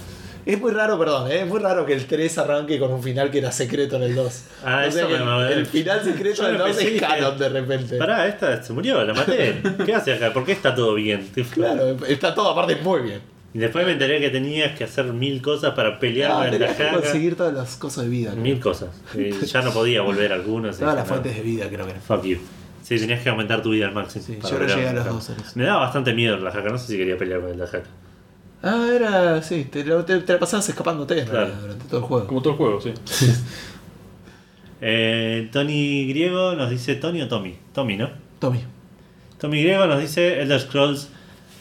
Es 0.53 0.59
muy 0.59 0.71
raro, 0.71 0.97
perdón, 0.97 1.31
¿eh? 1.31 1.41
es 1.41 1.47
muy 1.47 1.59
raro 1.59 1.85
que 1.85 1.93
el 1.93 2.05
3 2.05 2.37
arranque 2.39 2.79
con 2.79 2.91
un 2.91 3.03
final 3.03 3.29
que 3.29 3.37
era 3.39 3.51
secreto 3.51 3.97
en 3.97 4.03
el 4.03 4.15
2. 4.15 4.43
Ah, 4.65 4.83
O 4.87 4.91
sea 4.91 5.07
eso 5.07 5.25
me- 5.25 5.47
el, 5.47 5.59
el 5.59 5.65
final 5.65 6.03
secreto 6.03 6.43
del 6.47 6.53
me 6.53 6.57
2 6.59 6.67
pensé 6.77 6.95
es 6.95 7.01
canon 7.01 7.37
de 7.37 7.49
repente. 7.49 7.97
Pará, 7.97 8.27
esta 8.27 8.63
se 8.63 8.73
murió, 8.73 9.03
la 9.03 9.13
maté. 9.13 9.61
¿Qué 9.85 9.93
hace 9.93 10.13
acá? 10.13 10.33
¿Por 10.33 10.45
qué 10.45 10.51
está 10.53 10.73
todo 10.73 10.95
bien? 10.95 11.29
Claro, 11.53 11.97
está 12.07 12.33
todo 12.33 12.49
aparte 12.49 12.75
muy 12.77 13.01
bien. 13.01 13.21
Y 13.53 13.57
después 13.57 13.83
me 13.85 13.93
enteré 13.93 14.19
que 14.19 14.29
tenías 14.29 14.77
que 14.77 14.83
hacer 14.83 15.05
mil 15.05 15.41
cosas 15.41 15.73
para 15.73 15.99
pelear 15.99 16.31
Ah, 16.31 16.35
con 16.35 16.43
el 16.45 16.51
tenías 16.51 16.75
que 16.75 16.87
conseguir 16.89 17.35
todas 17.35 17.53
las 17.53 17.75
cosas 17.77 18.03
de 18.03 18.09
vida. 18.11 18.31
creo. 18.31 18.43
Mil 18.43 18.59
cosas. 18.59 18.89
Ya 19.45 19.61
no 19.63 19.71
podía 19.71 20.01
volver 20.01 20.31
algunos. 20.33 20.77
Todas 20.77 20.95
las 20.95 21.07
fuentes 21.07 21.35
de 21.35 21.41
vida, 21.41 21.67
creo 21.67 21.85
que 21.85 21.91
era. 21.91 21.99
Fuck 21.99 22.23
you. 22.25 22.37
Sí, 22.83 22.97
tenías 22.99 23.21
que 23.21 23.29
aumentar 23.29 23.61
tu 23.61 23.69
vida 23.71 23.87
al 23.87 23.93
máximo. 23.93 24.23
Sí, 24.25 24.39
yo 24.41 24.57
no 24.59 24.65
llegué 24.67 24.87
a 24.89 24.93
los 24.93 25.05
dos. 25.05 25.31
Me 25.55 25.63
daba 25.63 25.81
bastante 25.81 26.13
miedo 26.13 26.35
el 26.35 26.43
Tajaka. 26.43 26.69
No 26.69 26.77
sé 26.77 26.87
si 26.87 26.97
quería 26.97 27.17
pelear 27.17 27.41
con 27.41 27.49
el 27.51 27.57
Tajaka. 27.57 27.87
Ah, 28.61 28.87
era. 28.93 29.41
Sí, 29.41 29.65
te, 29.71 29.83
lo- 29.85 30.03
te, 30.05 30.19
te 30.19 30.33
la 30.33 30.39
pasabas 30.39 30.67
escapándote 30.69 31.19
en 31.19 31.25
Claro. 31.25 31.39
realidad, 31.45 31.61
durante 31.61 31.85
todo 31.85 31.99
el 31.99 32.05
juego. 32.05 32.27
Como 32.27 32.41
todo 32.41 32.53
el 32.53 32.57
juego, 32.57 32.81
sí. 32.81 32.93
Eh, 34.81 35.49
Tony 35.51 36.07
Griego 36.07 36.55
nos 36.55 36.69
dice. 36.69 36.95
¿Tony 36.95 37.21
o 37.21 37.27
Tommy? 37.27 37.55
Tommy, 37.73 37.97
¿no? 37.97 38.09
Tommy. 38.39 38.61
Tommy 39.37 39.61
Griego 39.61 39.85
nos 39.87 39.99
dice 39.99 40.41
Elder 40.41 40.59
Scrolls 40.59 41.09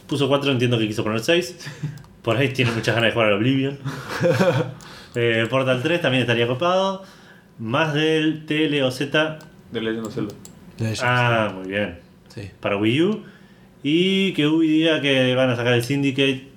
puso 0.06 0.28
4, 0.28 0.52
entiendo 0.52 0.78
que 0.78 0.86
quiso 0.86 1.02
poner 1.04 1.20
6. 1.20 1.56
Por 2.22 2.36
ahí 2.36 2.48
tiene 2.50 2.70
muchas 2.72 2.94
ganas 2.94 3.08
de 3.10 3.12
jugar 3.12 3.28
al 3.28 3.34
Oblivion. 3.34 3.78
Eh, 5.14 5.46
Portal 5.50 5.82
3 5.82 6.00
también 6.02 6.20
estaría 6.20 6.46
copado. 6.46 7.02
Más 7.58 7.92
del 7.94 8.44
TLOZ. 8.46 8.98
De 9.72 9.80
Legend 9.80 10.06
of 10.06 10.14
Zelda. 10.14 10.34
Ah, 11.02 11.52
muy 11.56 11.66
bien. 11.70 11.98
Sí. 12.28 12.50
Para 12.60 12.76
Wii 12.76 13.02
U. 13.02 13.24
Y 13.82 14.32
que 14.34 14.46
Ubi 14.46 14.68
diga 14.68 15.00
que 15.00 15.34
van 15.34 15.48
a 15.50 15.56
sacar 15.56 15.72
el 15.72 15.82
Syndicate 15.82 16.47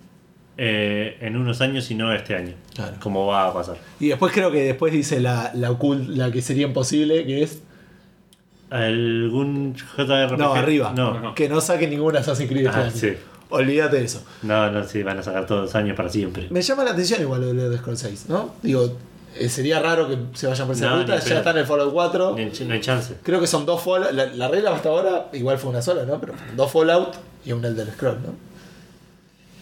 eh, 0.57 1.17
en 1.21 1.37
unos 1.37 1.61
años 1.61 1.89
y 1.91 1.95
no 1.95 2.13
este 2.13 2.35
año. 2.35 2.53
Claro. 2.75 2.93
Como 2.99 3.25
va 3.27 3.47
a 3.47 3.53
pasar. 3.53 3.77
Y 3.99 4.09
después 4.09 4.31
creo 4.33 4.51
que 4.51 4.63
después 4.63 4.93
dice 4.93 5.19
la, 5.19 5.51
la, 5.55 5.71
ocult- 5.71 6.07
la 6.07 6.31
que 6.31 6.41
sería 6.41 6.65
imposible, 6.67 7.25
que 7.25 7.43
es 7.43 7.61
¿Algún 8.69 9.75
JRPG? 9.75 10.37
No, 10.37 10.53
arriba. 10.53 10.93
No, 10.95 11.19
No. 11.19 11.35
que 11.35 11.49
no 11.49 11.59
saquen 11.59 11.89
ninguna 11.89 12.19
Assassin's 12.19 12.49
Creed 12.49 12.67
este 12.67 12.79
Ah, 12.79 12.89
sí. 12.89 13.13
Olvídate 13.49 13.97
de 13.97 14.05
eso. 14.05 14.23
no, 14.43 14.71
no, 14.71 14.85
sí, 14.85 15.03
van 15.03 15.19
a 15.19 15.23
sacar 15.23 15.45
todos 15.45 15.63
los 15.63 15.75
años 15.75 15.97
para 15.97 16.07
siempre. 16.07 16.47
Me 16.49 16.61
llama 16.61 16.85
la 16.85 16.91
atención 16.91 17.21
igual 17.21 17.41
lo 17.41 17.47
de 17.47 17.65
Elder 17.65 17.79
Scrolls 17.79 17.99
6, 17.99 18.25
¿no? 18.29 18.55
Digo, 18.63 18.97
eh, 19.37 19.49
sería 19.49 19.81
raro 19.81 20.07
que 20.07 20.17
se 20.37 20.47
vayan 20.47 20.67
por 20.67 20.75
esa 20.77 20.89
No, 20.89 20.99
ruta. 20.99 21.17
Ya 21.17 21.23
pedo. 21.25 21.37
está 21.39 21.51
en 21.51 21.57
el 21.57 21.65
Fallout 21.65 21.91
4. 21.91 22.35
Ni- 22.37 22.65
No 22.65 22.73
hay 22.73 22.79
chance. 22.79 23.15
Creo 23.23 23.41
que 23.41 23.47
son 23.47 23.65
dos 23.65 23.81
Fallout. 23.83 24.13
La, 24.13 24.27
la 24.27 24.47
regla 24.47 24.73
hasta 24.73 24.87
ahora 24.87 25.27
igual 25.33 25.57
fue 25.57 25.69
una 25.71 25.81
sola, 25.81 26.05
¿no? 26.05 26.17
Pero 26.21 26.33
dos 26.55 26.71
Fallout 26.71 27.15
y 27.43 27.51
un 27.51 27.65
Elder 27.65 27.91
Scroll, 27.91 28.19
¿no? 28.25 28.50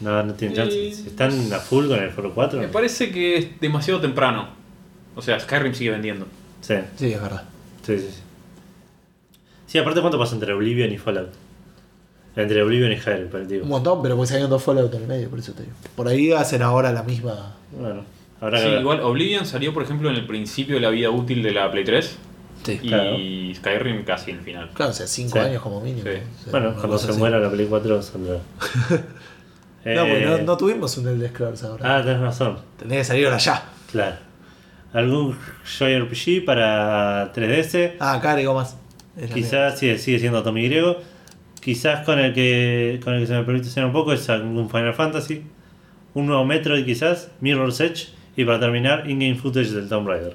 No, 0.01 0.23
no 0.23 0.33
tienen 0.33 0.55
chance. 0.57 0.89
Están 0.89 1.31
a 1.53 1.59
full 1.59 1.87
con 1.87 1.99
el 1.99 2.09
Foro 2.11 2.33
4. 2.33 2.59
Me 2.59 2.67
parece 2.69 3.11
que 3.11 3.37
es 3.37 3.59
demasiado 3.59 3.99
temprano. 3.99 4.47
O 5.15 5.21
sea, 5.21 5.39
Skyrim 5.39 5.73
sigue 5.73 5.91
vendiendo. 5.91 6.25
Sí, 6.61 6.75
Sí, 6.97 7.11
es 7.13 7.21
verdad. 7.21 7.43
sí, 7.85 7.97
sí. 7.99 8.07
sí. 8.09 8.21
Sí, 9.67 9.77
aparte, 9.77 9.99
¿cuánto 10.01 10.17
pasa 10.17 10.33
entre 10.35 10.51
Oblivion 10.53 10.91
y 10.91 10.97
Fallout? 10.97 11.29
Entre 12.35 12.61
Oblivion 12.63 12.91
y 12.91 12.97
Skyrim, 12.97 13.27
pero 13.29 13.45
digo. 13.45 13.63
Un 13.63 13.69
montón, 13.69 14.01
pero 14.01 14.15
pues 14.15 14.29
salieron 14.29 14.49
dos 14.49 14.63
Fallout 14.63 14.93
en 14.95 15.01
el 15.01 15.07
medio, 15.07 15.29
por 15.29 15.39
eso 15.39 15.51
te 15.53 15.63
digo. 15.63 15.75
Por 15.95 16.07
ahí 16.07 16.31
hacen 16.31 16.61
ahora 16.61 16.91
la 16.91 17.03
misma. 17.03 17.55
Bueno, 17.77 18.03
habrá 18.41 18.59
Sí, 18.61 18.69
ver. 18.69 18.79
igual 18.81 19.01
Oblivion 19.01 19.45
salió, 19.45 19.73
por 19.73 19.83
ejemplo, 19.83 20.09
en 20.09 20.15
el 20.15 20.25
principio 20.25 20.75
de 20.75 20.81
la 20.81 20.89
vida 20.89 21.09
útil 21.11 21.43
de 21.43 21.51
la 21.51 21.69
Play 21.71 21.83
3 21.83 22.17
Sí. 22.63 22.79
y 22.83 23.53
Skyrim 23.55 24.03
casi 24.03 24.31
en 24.31 24.37
el 24.37 24.43
final. 24.43 24.69
Claro, 24.73 24.91
o 24.91 24.93
sea, 24.93 25.05
cinco 25.07 25.33
Sí. 25.33 25.39
años 25.39 25.61
como 25.61 25.81
mínimo. 25.81 26.03
Sí. 26.03 26.09
O 26.09 26.43
sea, 26.43 26.51
Bueno, 26.51 26.67
una 26.69 26.75
cuando 26.77 26.93
cosa 26.95 27.05
se 27.05 27.11
así. 27.11 27.19
muera 27.19 27.39
la 27.39 27.49
Play 27.51 27.67
4 27.67 28.01
saldrá. 28.01 28.39
No, 29.85 30.06
pues 30.06 30.25
no, 30.27 30.35
Eh, 30.35 30.43
no 30.45 30.58
tuvimos 30.58 30.98
un 30.98 31.08
Elder 31.08 31.30
Scrolls 31.30 31.64
ahora. 31.64 31.98
Ah, 31.98 32.01
tenés 32.03 32.19
razón. 32.19 32.58
Tendría 32.77 32.99
que 33.01 33.06
salir 33.06 33.25
ahora 33.25 33.38
ya. 33.38 33.64
Claro. 33.91 34.16
¿Algún 34.93 35.38
JRPG 35.64 36.45
para 36.45 37.32
3DS? 37.33 37.93
Ah, 37.99 38.14
acá 38.16 38.32
agregó 38.32 38.53
más. 38.56 38.75
Es 39.17 39.32
Quizás 39.32 39.77
sigue, 39.80 39.98
sigue 39.98 40.19
siendo 40.19 40.41
Tommy 40.43 40.66
Griego. 40.67 40.98
Quizás 41.61 42.06
con 42.06 42.19
el 42.19 42.33
que 42.33 42.99
con 43.03 43.14
el 43.14 43.22
que 43.22 43.27
se 43.27 43.33
me 43.33 43.43
permite 43.43 43.67
ser 43.69 43.85
un 43.85 43.91
poco 43.91 44.14
es 44.14 44.30
algún 44.30 44.69
Final 44.69 44.93
Fantasy. 44.93 45.43
Un 46.14 46.25
nuevo 46.27 46.43
Metroid 46.45 46.85
quizás. 46.85 47.32
Mirror's 47.41 47.80
Edge. 47.82 48.09
Y 48.35 48.45
para 48.45 48.59
terminar, 48.59 49.09
in-game 49.09 49.35
footage 49.35 49.69
del 49.72 49.90
Tomb 49.90 50.08
Raider. 50.08 50.33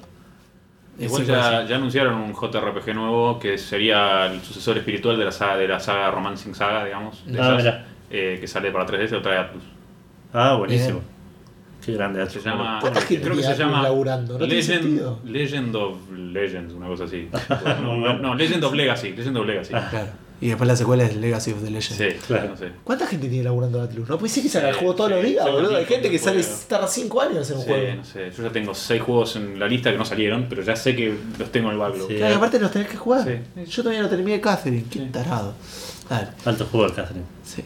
Igual 0.99 1.25
ya, 1.25 1.65
ya 1.65 1.75
anunciaron 1.75 2.13
un 2.15 2.33
JRPG 2.33 2.93
nuevo 2.93 3.37
que 3.39 3.57
sería 3.57 4.27
el 4.27 4.41
sucesor 4.41 4.77
espiritual 4.77 5.17
de 5.17 5.25
la 5.25 5.31
saga, 5.31 5.57
de 5.57 5.67
la 5.67 5.79
saga 5.79 6.09
Romancing 6.11 6.55
Saga, 6.55 6.85
digamos. 6.85 7.23
de 7.25 7.41
Ah, 7.41 7.57
esas. 7.59 7.75
Eh, 8.09 8.37
que 8.39 8.47
sale 8.47 8.71
para 8.71 8.85
3DS, 8.85 9.09
lo 9.11 9.21
trae 9.21 9.37
Atlus. 9.37 9.63
Ah, 10.33 10.55
buenísimo. 10.55 10.99
Bien. 10.99 11.15
Qué 11.85 11.91
grande. 11.93 12.19
Se 12.21 12.27
Atlus. 12.29 12.43
llama. 12.45 12.77
¿Cuánta 12.81 13.01
gente 13.01 13.23
creo 13.23 13.35
que 13.35 13.41
tiene 13.41 13.55
se 13.55 13.61
llama. 13.63 13.83
laburando? 13.83 14.39
No 14.39 14.45
tiene 14.47 14.63
sentido. 14.63 15.19
Legend, 15.23 15.71
Legend 15.73 15.75
of 15.75 15.95
Legends, 16.11 16.73
una 16.73 16.87
cosa 16.87 17.03
así. 17.05 17.29
no, 17.83 18.13
no, 18.17 18.35
Legend 18.35 18.63
of 18.63 18.73
Legacy. 18.73 19.11
Legend 19.11 19.37
of 19.37 19.45
Legacy. 19.45 19.69
Claro. 19.69 20.25
Y 20.41 20.47
después 20.49 20.67
la 20.67 20.75
secuela 20.75 21.05
es 21.05 21.15
Legacy 21.15 21.51
of 21.53 21.63
the 21.63 21.71
Legend. 21.71 21.97
Sí, 21.97 22.17
Claro. 22.27 22.49
no 22.49 22.57
sé. 22.57 22.69
¿Cuánta 22.83 23.07
gente 23.07 23.29
tiene 23.29 23.45
laburando 23.45 23.81
Atlus? 23.81 24.09
No 24.09 24.17
puede 24.17 24.33
ser 24.33 24.43
que 24.43 24.49
se 24.49 24.57
haga 24.57 24.69
el 24.69 24.75
juego 24.75 24.93
todos 24.93 25.11
los 25.11 25.21
sí, 25.21 25.27
días, 25.29 25.45
sí, 25.45 25.51
boludo. 25.51 25.77
Hay 25.77 25.85
gente 25.85 26.09
que 26.11 26.19
sale, 26.19 26.43
tarda 26.67 26.87
5 26.87 27.21
años 27.21 27.49
en 27.51 27.57
un 27.57 27.63
Sí, 27.63 27.69
juego. 27.69 27.95
no 27.95 28.03
sé. 28.03 28.31
Yo 28.35 28.43
ya 28.43 28.51
tengo 28.51 28.73
6 28.75 29.01
juegos 29.01 29.35
en 29.37 29.57
la 29.59 29.67
lista 29.67 29.91
que 29.93 29.97
no 29.97 30.03
salieron, 30.03 30.47
pero 30.49 30.61
ya 30.61 30.75
sé 30.75 30.93
que 30.93 31.15
los 31.39 31.51
tengo 31.53 31.67
en 31.69 31.73
el 31.75 31.79
backlog. 31.79 32.07
Sí. 32.09 32.15
Claro, 32.17 32.35
aparte 32.35 32.59
los 32.59 32.69
tenés 32.71 32.89
que 32.89 32.97
jugar. 32.97 33.23
Sí. 33.23 33.63
Yo 33.71 33.83
todavía 33.83 34.01
no 34.03 34.09
terminé 34.09 34.41
Catherine, 34.41 34.83
qué 34.91 34.99
Sí. 34.99 35.05
tarado. 35.11 35.53
Dale, 36.09 36.27
Alto 36.43 36.65
juego 36.65 36.87
el 36.87 36.93
Catherine. 36.93 37.25
sí. 37.43 37.63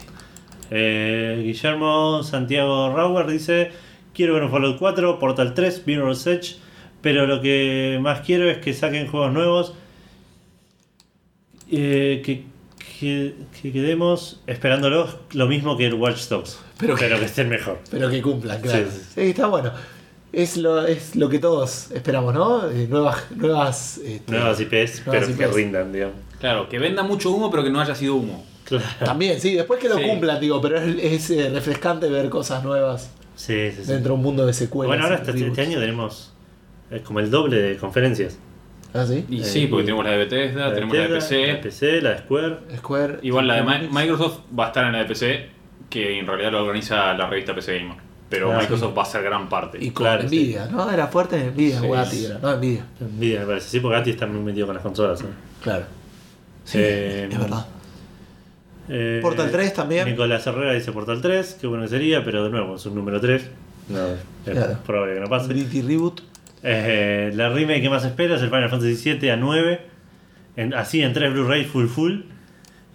Eh, 0.71 1.41
Guillermo 1.43 2.23
Santiago 2.23 2.93
Rauer 2.95 3.27
dice: 3.27 3.71
Quiero 4.13 4.33
ver 4.33 4.43
un 4.43 4.51
Fallout 4.51 4.77
4, 4.77 5.19
Portal 5.19 5.53
3, 5.53 5.83
Mirror's 5.85 6.25
Edge. 6.27 6.57
Pero 7.01 7.25
lo 7.27 7.41
que 7.41 7.97
más 8.01 8.21
quiero 8.21 8.49
es 8.49 8.57
que 8.57 8.73
saquen 8.73 9.07
juegos 9.07 9.31
nuevos. 9.31 9.73
eh, 11.71 12.21
que, 12.25 12.45
que, 12.99 13.35
que 13.61 13.71
quedemos 13.71 14.41
esperándolos 14.47 15.17
lo 15.33 15.47
mismo 15.47 15.77
que 15.77 15.85
el 15.85 15.93
Watch 15.93 16.27
Dogs. 16.27 16.59
Pero 16.77 16.95
Pero, 16.95 17.15
que- 17.15 17.19
que 17.21 17.25
estén 17.25 17.49
mejor. 17.49 17.79
Pero 17.91 18.09
que 18.09 18.21
cumplan, 18.21 18.61
claro. 18.61 18.89
Sí, 18.89 18.97
Sí, 18.97 19.05
sí. 19.15 19.21
está 19.21 19.47
bueno. 19.47 19.71
Es 20.31 20.57
lo, 20.57 20.85
es 20.85 21.15
lo 21.15 21.27
que 21.29 21.39
todos 21.39 21.89
esperamos, 21.91 22.33
¿no? 22.35 22.69
Eh, 22.69 22.87
nuevas, 22.87 23.23
nuevas, 23.35 23.97
este, 23.97 24.31
Nuevas 24.31 24.59
IPs, 24.59 25.05
nuevas 25.07 25.25
pero 25.27 25.37
que 25.37 25.47
rindan, 25.47 25.91
digamos. 25.91 26.15
Claro, 26.39 26.69
que 26.69 26.77
venda 26.77 27.01
mucho 27.03 27.31
humo, 27.31 27.49
pero 27.49 27.63
que 27.63 27.71
no 27.71 27.81
haya 27.81 27.95
sido 27.95 28.15
humo. 28.15 28.45
Claro. 28.69 28.85
También, 29.03 29.39
sí, 29.41 29.55
después 29.55 29.79
que 29.79 29.89
lo 29.89 29.97
Sí. 29.97 30.03
cumplan, 30.03 30.39
digo, 30.39 30.61
pero 30.61 30.77
es, 30.79 30.95
es, 31.03 31.29
eh, 31.31 31.49
refrescante 31.49 32.07
ver 32.09 32.29
cosas 32.29 32.63
nuevas 32.63 33.11
Sí, 33.35 33.71
sí, 33.71 33.83
sí. 33.83 33.91
dentro 33.91 34.13
de 34.13 34.17
un 34.17 34.23
mundo 34.23 34.45
de 34.45 34.53
secuelas. 34.53 34.89
Bueno, 34.89 35.03
ahora 35.03 35.23
y 35.25 35.29
este, 35.29 35.47
este 35.47 35.61
año 35.61 35.79
tenemos 35.79 36.33
es 36.91 37.01
como 37.01 37.19
el 37.19 37.29
doble 37.31 37.57
de 37.61 37.77
conferencias. 37.77 38.37
¿Ah, 38.93 39.05
sí? 39.05 39.23
Y 39.29 39.41
Eh, 39.41 39.43
sí, 39.43 39.67
porque 39.67 39.83
y- 39.83 39.85
tenemos 39.85 40.05
la 40.05 40.11
de 40.11 40.17
Bethesda, 40.17 40.69
de 40.69 40.73
tenemos 40.75 40.95
la 40.97 41.01
de 41.03 41.09
PC. 41.09 41.41
La 41.41 41.47
de 41.53 41.55
PC, 41.59 42.01
la 42.01 42.09
de 42.11 42.17
Square. 42.19 42.57
Square. 42.77 43.19
Igual 43.21 43.47
la 43.47 43.55
de. 43.55 43.87
Microsoft 43.87 44.39
va 44.57 44.65
a 44.65 44.67
estar 44.67 44.85
en 44.85 44.93
la 44.93 44.99
de 44.99 45.05
PC, 45.05 45.45
que 45.89 46.19
en 46.19 46.25
realidad 46.27 46.51
lo 46.51 46.63
organiza 46.63 47.13
la 47.13 47.27
revista 47.27 47.53
PC 47.53 47.79
Gamer. 47.79 47.97
Pero 48.29 48.51
Microsoft 48.53 48.95
va 48.97 49.01
a 49.03 49.05
ser 49.05 49.23
gran 49.23 49.47
parte. 49.49 49.77
Y 49.81 49.89
con 49.91 50.03
Claro, 50.05 50.23
Nvidia, 50.23 50.65
¿no? 50.67 50.91
Era 50.91 51.07
fuerte 51.07 51.35
en 51.37 51.51
Nvidia, 51.53 51.79
Sí. 51.81 51.87
Gatti 51.87 52.25
era, 52.25 52.39
¿no? 52.39 52.57
Nvidia. 52.57 52.85
Nvidia, 52.99 53.39
me 53.41 53.45
parece. 53.47 53.69
Sí, 53.69 53.79
porque 53.79 53.97
Gatti 53.97 54.09
está 54.11 54.27
muy 54.27 54.41
metido 54.41 54.65
con 54.67 54.75
las 54.75 54.83
consolas. 54.83 55.21
¿eh? 55.21 55.25
Claro. 55.63 55.85
Sí, 56.63 56.77
Eh, 56.79 57.27
es 57.31 57.39
verdad. 57.39 57.65
Eh, 58.89 59.19
Portal 59.21 59.51
3 59.51 59.73
también. 59.73 60.05
Nicolás 60.07 60.45
Herrera 60.47 60.73
dice 60.73 60.91
Portal 60.91 61.21
3, 61.21 61.57
qué 61.61 61.67
bueno 61.67 61.83
que 61.83 61.89
sería, 61.89 62.23
pero 62.23 62.43
de 62.43 62.49
nuevo 62.49 62.75
es 62.75 62.85
un 62.85 62.95
número 62.95 63.19
3. 63.21 63.49
No, 63.89 64.07
es 64.07 64.19
Claro. 64.45 64.77
probable 64.85 65.15
que 65.15 65.19
no 65.19 65.27
pase. 65.27 65.47
Gritty 65.49 65.81
Reboot. 65.81 66.21
Eh, 66.63 67.31
la 67.35 67.49
remake 67.49 67.81
que 67.81 67.89
más 67.89 68.03
espero 68.03 68.35
es 68.35 68.41
el 68.41 68.49
Final 68.49 68.69
Fantasy 68.69 68.95
7 68.95 69.31
a 69.31 69.37
9. 69.37 69.81
En- 70.55 70.73
así 70.73 71.01
en 71.01 71.13
3 71.13 71.31
Blu-ray 71.31 71.65
full 71.65 71.85
full. 71.87 72.21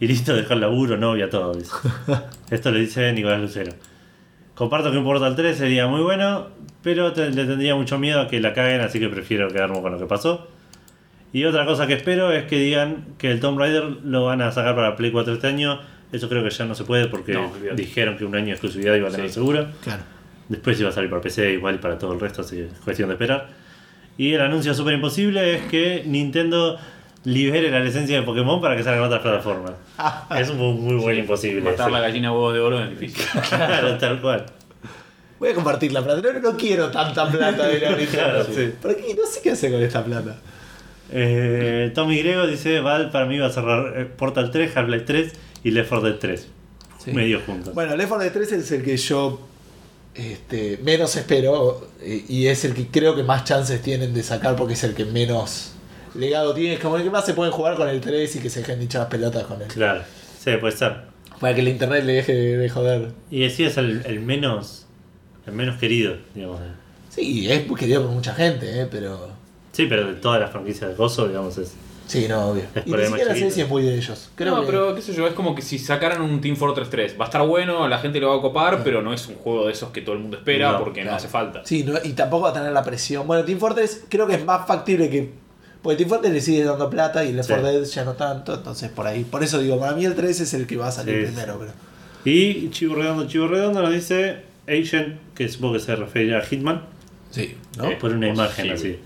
Y 0.01 0.07
listo, 0.09 0.35
dejar 0.35 0.59
laburo, 0.59 0.97
novia, 0.97 1.31
todo. 1.31 1.55
dice. 1.55 1.71
Esto 2.51 2.71
lo 2.73 2.79
dice 2.79 3.13
Nicolás 3.13 3.41
Lucero. 3.41 3.73
Comparto 4.55 4.91
que 4.93 4.99
un 4.99 5.05
Portal 5.05 5.35
3 5.35 5.57
sería 5.57 5.87
muy 5.87 6.01
bueno, 6.03 6.49
pero 6.83 7.13
te- 7.13 7.31
le 7.31 7.45
tendría 7.47 7.75
mucho 7.75 7.99
miedo 7.99 8.21
a 8.21 8.29
que 8.29 8.41
la 8.41 8.53
caguen, 8.53 8.81
así 8.83 9.01
que 9.01 9.09
prefiero 9.09 9.49
quedarme 9.49 9.81
con 9.81 9.93
lo 9.93 9.99
que 9.99 10.07
pasó. 10.07 10.49
Y 11.35 11.45
otra 11.45 11.67
cosa 11.67 11.87
que 11.89 11.95
espero 11.95 12.33
es 12.33 12.45
que 12.45 12.57
digan 12.59 13.05
que 13.19 13.31
el 13.31 13.41
Tomb 13.41 13.59
Raider 13.59 13.83
lo 14.05 14.25
van 14.25 14.41
a 14.41 14.53
sacar 14.53 14.75
para 14.77 14.95
Play 14.97 15.11
4 15.11 15.35
este 15.35 15.49
año. 15.49 15.81
Eso 16.13 16.29
creo 16.29 16.45
que 16.45 16.51
ya 16.51 16.65
no 16.65 16.77
se 16.77 16.85
puede 16.85 17.09
porque 17.09 17.33
No, 17.33 17.53
dijeron 17.75 18.17
que 18.17 18.25
un 18.25 18.37
año 18.37 18.47
de 18.47 18.53
exclusividad 18.53 18.95
iba 18.95 19.09
a 19.09 19.11
tener 19.11 19.27
Sí. 19.29 19.35
seguro. 19.35 19.67
Claro. 19.83 20.05
Después 20.49 20.79
iba 20.79 20.91
a 20.91 20.93
salir 20.93 21.11
para 21.11 21.21
PC 21.21 21.53
igual 21.55 21.75
y 21.75 21.79
para 21.79 21.99
todo 21.99 22.13
el 22.13 22.21
resto, 22.21 22.43
así 22.43 22.57
que 22.57 22.65
es 22.67 22.73
cuestión 22.85 23.09
de 23.09 23.15
esperar. 23.17 23.49
Y 24.17 24.33
el 24.33 24.41
anuncio 24.43 24.73
súper 24.75 24.95
imposible 24.95 25.57
es 25.57 25.63
que 25.63 26.05
Nintendo 26.07 26.79
libere 27.25 27.69
la 27.71 27.81
licencia 27.81 28.17
de 28.21 28.23
Pokémon 28.25 28.61
para 28.61 28.77
que 28.77 28.85
salgan 28.85 29.01
en 29.01 29.07
otras 29.07 29.23
plataformas. 29.23 29.73
es 30.39 30.51
un 30.51 30.59
muy, 30.59 30.75
muy 30.75 31.03
buen 31.03 31.19
imposible. 31.19 31.63
Matar 31.63 31.91
la 31.91 31.99
gallina 31.99 32.29
a 32.29 32.33
huevos 32.33 32.55
de 32.55 32.61
oro 32.61 32.81
es 32.85 32.91
difícil. 32.91 33.25
Claro, 33.49 33.99
tal 33.99 34.21
cual. 34.21 34.47
Voy 35.41 35.49
a 35.49 35.55
compartir 35.55 35.91
la 35.93 36.01
plata. 36.05 36.23
No, 36.33 36.39
no 36.53 36.57
quiero 36.57 36.93
tanta 36.93 37.29
plata 37.29 37.67
de 37.67 37.81
la. 37.81 37.97
Claro, 38.13 38.45
sí. 38.45 38.73
¿Por 38.81 38.95
qué? 38.95 39.17
No 39.17 39.27
sé 39.27 39.41
qué 39.43 39.51
hacer 39.51 39.73
con 39.73 39.83
esta 39.83 40.05
plata. 40.05 40.37
Eh, 41.15 41.93
Tommy 41.95 42.19
Grego 42.19 42.47
dice: 42.47 42.81
Val 42.81 43.11
para 43.11 43.27
mí 43.27 43.39
va 43.39 43.47
a 43.47 43.51
cerrar 43.51 43.95
eh, 43.97 44.05
Portal 44.05 44.51
3, 44.51 44.77
Half-Life 44.77 45.05
3 45.05 45.33
y 45.65 45.71
Left 45.71 45.89
4 45.89 46.09
Dead 46.09 46.19
3. 46.19 46.49
Sí. 47.03 47.13
Medio 47.13 47.41
juntos. 47.41 47.75
Bueno, 47.75 47.97
Left 47.97 48.09
4 48.09 48.25
Dead 48.25 48.33
3 48.33 48.53
es 48.53 48.73
el 48.73 48.83
que 48.83 48.97
yo 48.97 49.41
este, 50.15 50.79
menos 50.83 51.17
espero 51.17 51.89
eh, 52.01 52.25
y 52.29 52.47
es 52.47 52.65
el 52.65 52.75
que 52.75 52.89
creo 52.89 53.15
que 53.17 53.23
más 53.23 53.45
chances 53.45 53.81
tienen 53.81 54.13
de 54.13 54.23
sacar 54.23 54.57
porque 54.57 54.75
es 54.75 54.85
el 54.85 54.95
que 54.95 55.05
menos 55.05 55.73
legado 56.15 56.53
tiene. 56.53 56.75
Es 56.75 56.81
como 56.81 56.97
el 56.97 57.03
que 57.03 57.11
más 57.11 57.25
se 57.25 57.35
pueden 57.35 57.53
jugar 57.53 57.77
con 57.77 57.89
el 57.89 58.01
3 58.01 58.37
y 58.37 58.39
que 58.41 58.51
se 58.51 58.61
dejen 58.61 58.83
hinchar 58.83 59.03
las 59.03 59.11
pelotas 59.11 59.45
con 59.45 59.63
él. 59.63 59.69
Claro, 59.69 60.03
sí, 60.39 60.51
puede 60.61 60.77
ser. 60.77 60.97
Para 61.41 61.55
que 61.55 61.61
el 61.61 61.69
internet 61.69 62.05
le 62.05 62.13
deje 62.15 62.33
de 62.33 62.69
joder. 62.69 63.13
Y 63.31 63.45
así 63.45 63.65
es 63.65 63.77
el, 63.77 64.03
el 64.07 64.21
menos 64.21 64.85
el 65.47 65.53
menos 65.53 65.79
querido, 65.79 66.17
digamos. 66.35 66.61
Sí, 67.11 67.51
es 67.51 67.63
querido 67.79 68.03
por 68.03 68.11
mucha 68.13 68.35
gente, 68.35 68.81
eh, 68.81 68.89
pero. 68.91 69.34
Sí, 69.75 69.87
pero 69.87 70.07
de 70.07 70.15
todas 70.15 70.41
las 70.41 70.51
franquicias 70.51 70.89
de 70.91 70.97
Gozo, 70.97 71.29
digamos, 71.29 71.59
es. 71.59 71.75
Sí, 72.07 72.27
no, 72.29 72.51
obvio. 72.51 72.63
Es 72.75 72.87
Y 72.87 72.93
ni 72.93 73.05
siquiera 73.07 73.35
chiquito. 73.35 73.55
si 73.55 73.61
es 73.63 73.69
muy 73.69 73.83
de 73.83 73.95
ellos. 73.97 74.31
Creo 74.35 74.55
no, 74.55 74.61
que- 74.61 74.67
pero 74.67 74.95
qué 74.95 75.01
sé 75.03 75.15
yo, 75.15 75.27
es 75.27 75.33
como 75.33 75.55
que 75.55 75.63
si 75.63 75.79
sacaran 75.79 76.21
un 76.23 76.41
Team 76.41 76.55
Fortress 76.57 76.91
3, 76.91 77.17
va 77.19 77.25
a 77.25 77.29
estar 77.29 77.47
bueno, 77.47 77.89
la 77.89 77.99
gente 77.99 78.21
lo 78.21 78.29
va 78.31 78.37
a 78.37 78.41
copar, 78.43 78.83
pero 78.85 79.01
no 79.03 79.13
es 79.15 79.27
un 79.27 79.37
juego 79.37 79.67
de 79.67 79.73
esos 79.73 79.91
que 79.91 80.01
todo 80.03 80.15
el 80.15 80.21
mundo 80.21 80.37
espera 80.37 80.73
No, 80.73 80.79
porque 80.81 81.03
no 81.05 81.13
hace 81.13 81.29
falta. 81.29 81.63
Sí, 81.65 81.83
no- 81.83 81.99
y 82.05 82.11
tampoco 82.13 82.45
va 82.45 82.51
a 82.51 82.53
tener 82.53 82.73
la 82.73 82.83
presión. 82.85 83.27
Bueno, 83.27 83.45
Team 83.45 83.59
Fortress 83.59 84.05
creo 84.09 84.27
que 84.27 84.35
es 84.35 84.45
más 84.45 84.67
factible 84.67 85.09
que. 85.11 85.31
Porque 85.83 85.97
Team 85.97 86.09
Fortress 86.11 86.33
le 86.33 86.41
sigue 86.41 86.65
dando 86.65 86.89
plata 86.89 87.25
y 87.25 87.33
Left 87.33 87.49
Sí. 87.49 87.55
4 87.55 87.73
Dead 87.73 87.85
ya 87.85 88.05
no 88.05 88.13
tanto. 88.13 88.55
Entonces, 88.55 88.91
por 88.91 89.07
ahí. 89.07 89.25
Por 89.25 89.43
eso 89.43 89.59
digo, 89.59 89.79
para 89.81 89.93
mí 89.93 90.05
el 90.05 90.15
3 90.15 90.41
es 90.41 90.55
el 90.55 90.67
que 90.67 90.77
va 90.77 90.89
a 90.89 90.93
salir 90.93 91.21
Sí, 91.27 91.33
primero. 91.33 91.59
Pero... 91.59 91.73
Y 92.25 92.71
Chivo 92.71 92.95
Redondo, 92.97 93.27
Chivo 93.27 93.49
Redondo 93.49 93.83
nos 93.83 93.93
dice 93.93 94.43
Agent, 94.69 95.19
que 95.35 95.49
supongo 95.49 95.75
que 95.75 95.81
se 95.81 95.95
refiere 95.97 96.37
a 96.37 96.41
Hitman, 96.43 96.83
Sí, 97.31 97.55
¿no? 97.79 97.91
Eh, 97.91 97.97
por 98.01 98.13
una 98.13 98.29
imagen 98.29 98.71
así. 98.71 98.99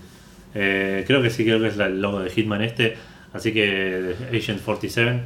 Eh, 0.55 1.03
creo 1.07 1.21
que 1.21 1.29
sí, 1.29 1.43
creo 1.43 1.59
que 1.59 1.67
es 1.67 1.77
la- 1.77 1.85
el 1.87 2.01
logo 2.01 2.19
de 2.21 2.29
Hitman 2.29 2.61
este, 2.61 2.95
así 3.33 3.51
que 3.53 4.15
Agent 4.33 4.61
47, 4.63 5.19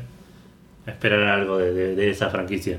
esperar 0.87 1.23
algo 1.23 1.57
de, 1.57 1.73
de- 1.73 1.95
de 1.95 2.09
esa 2.09 2.29
franquicia. 2.29 2.77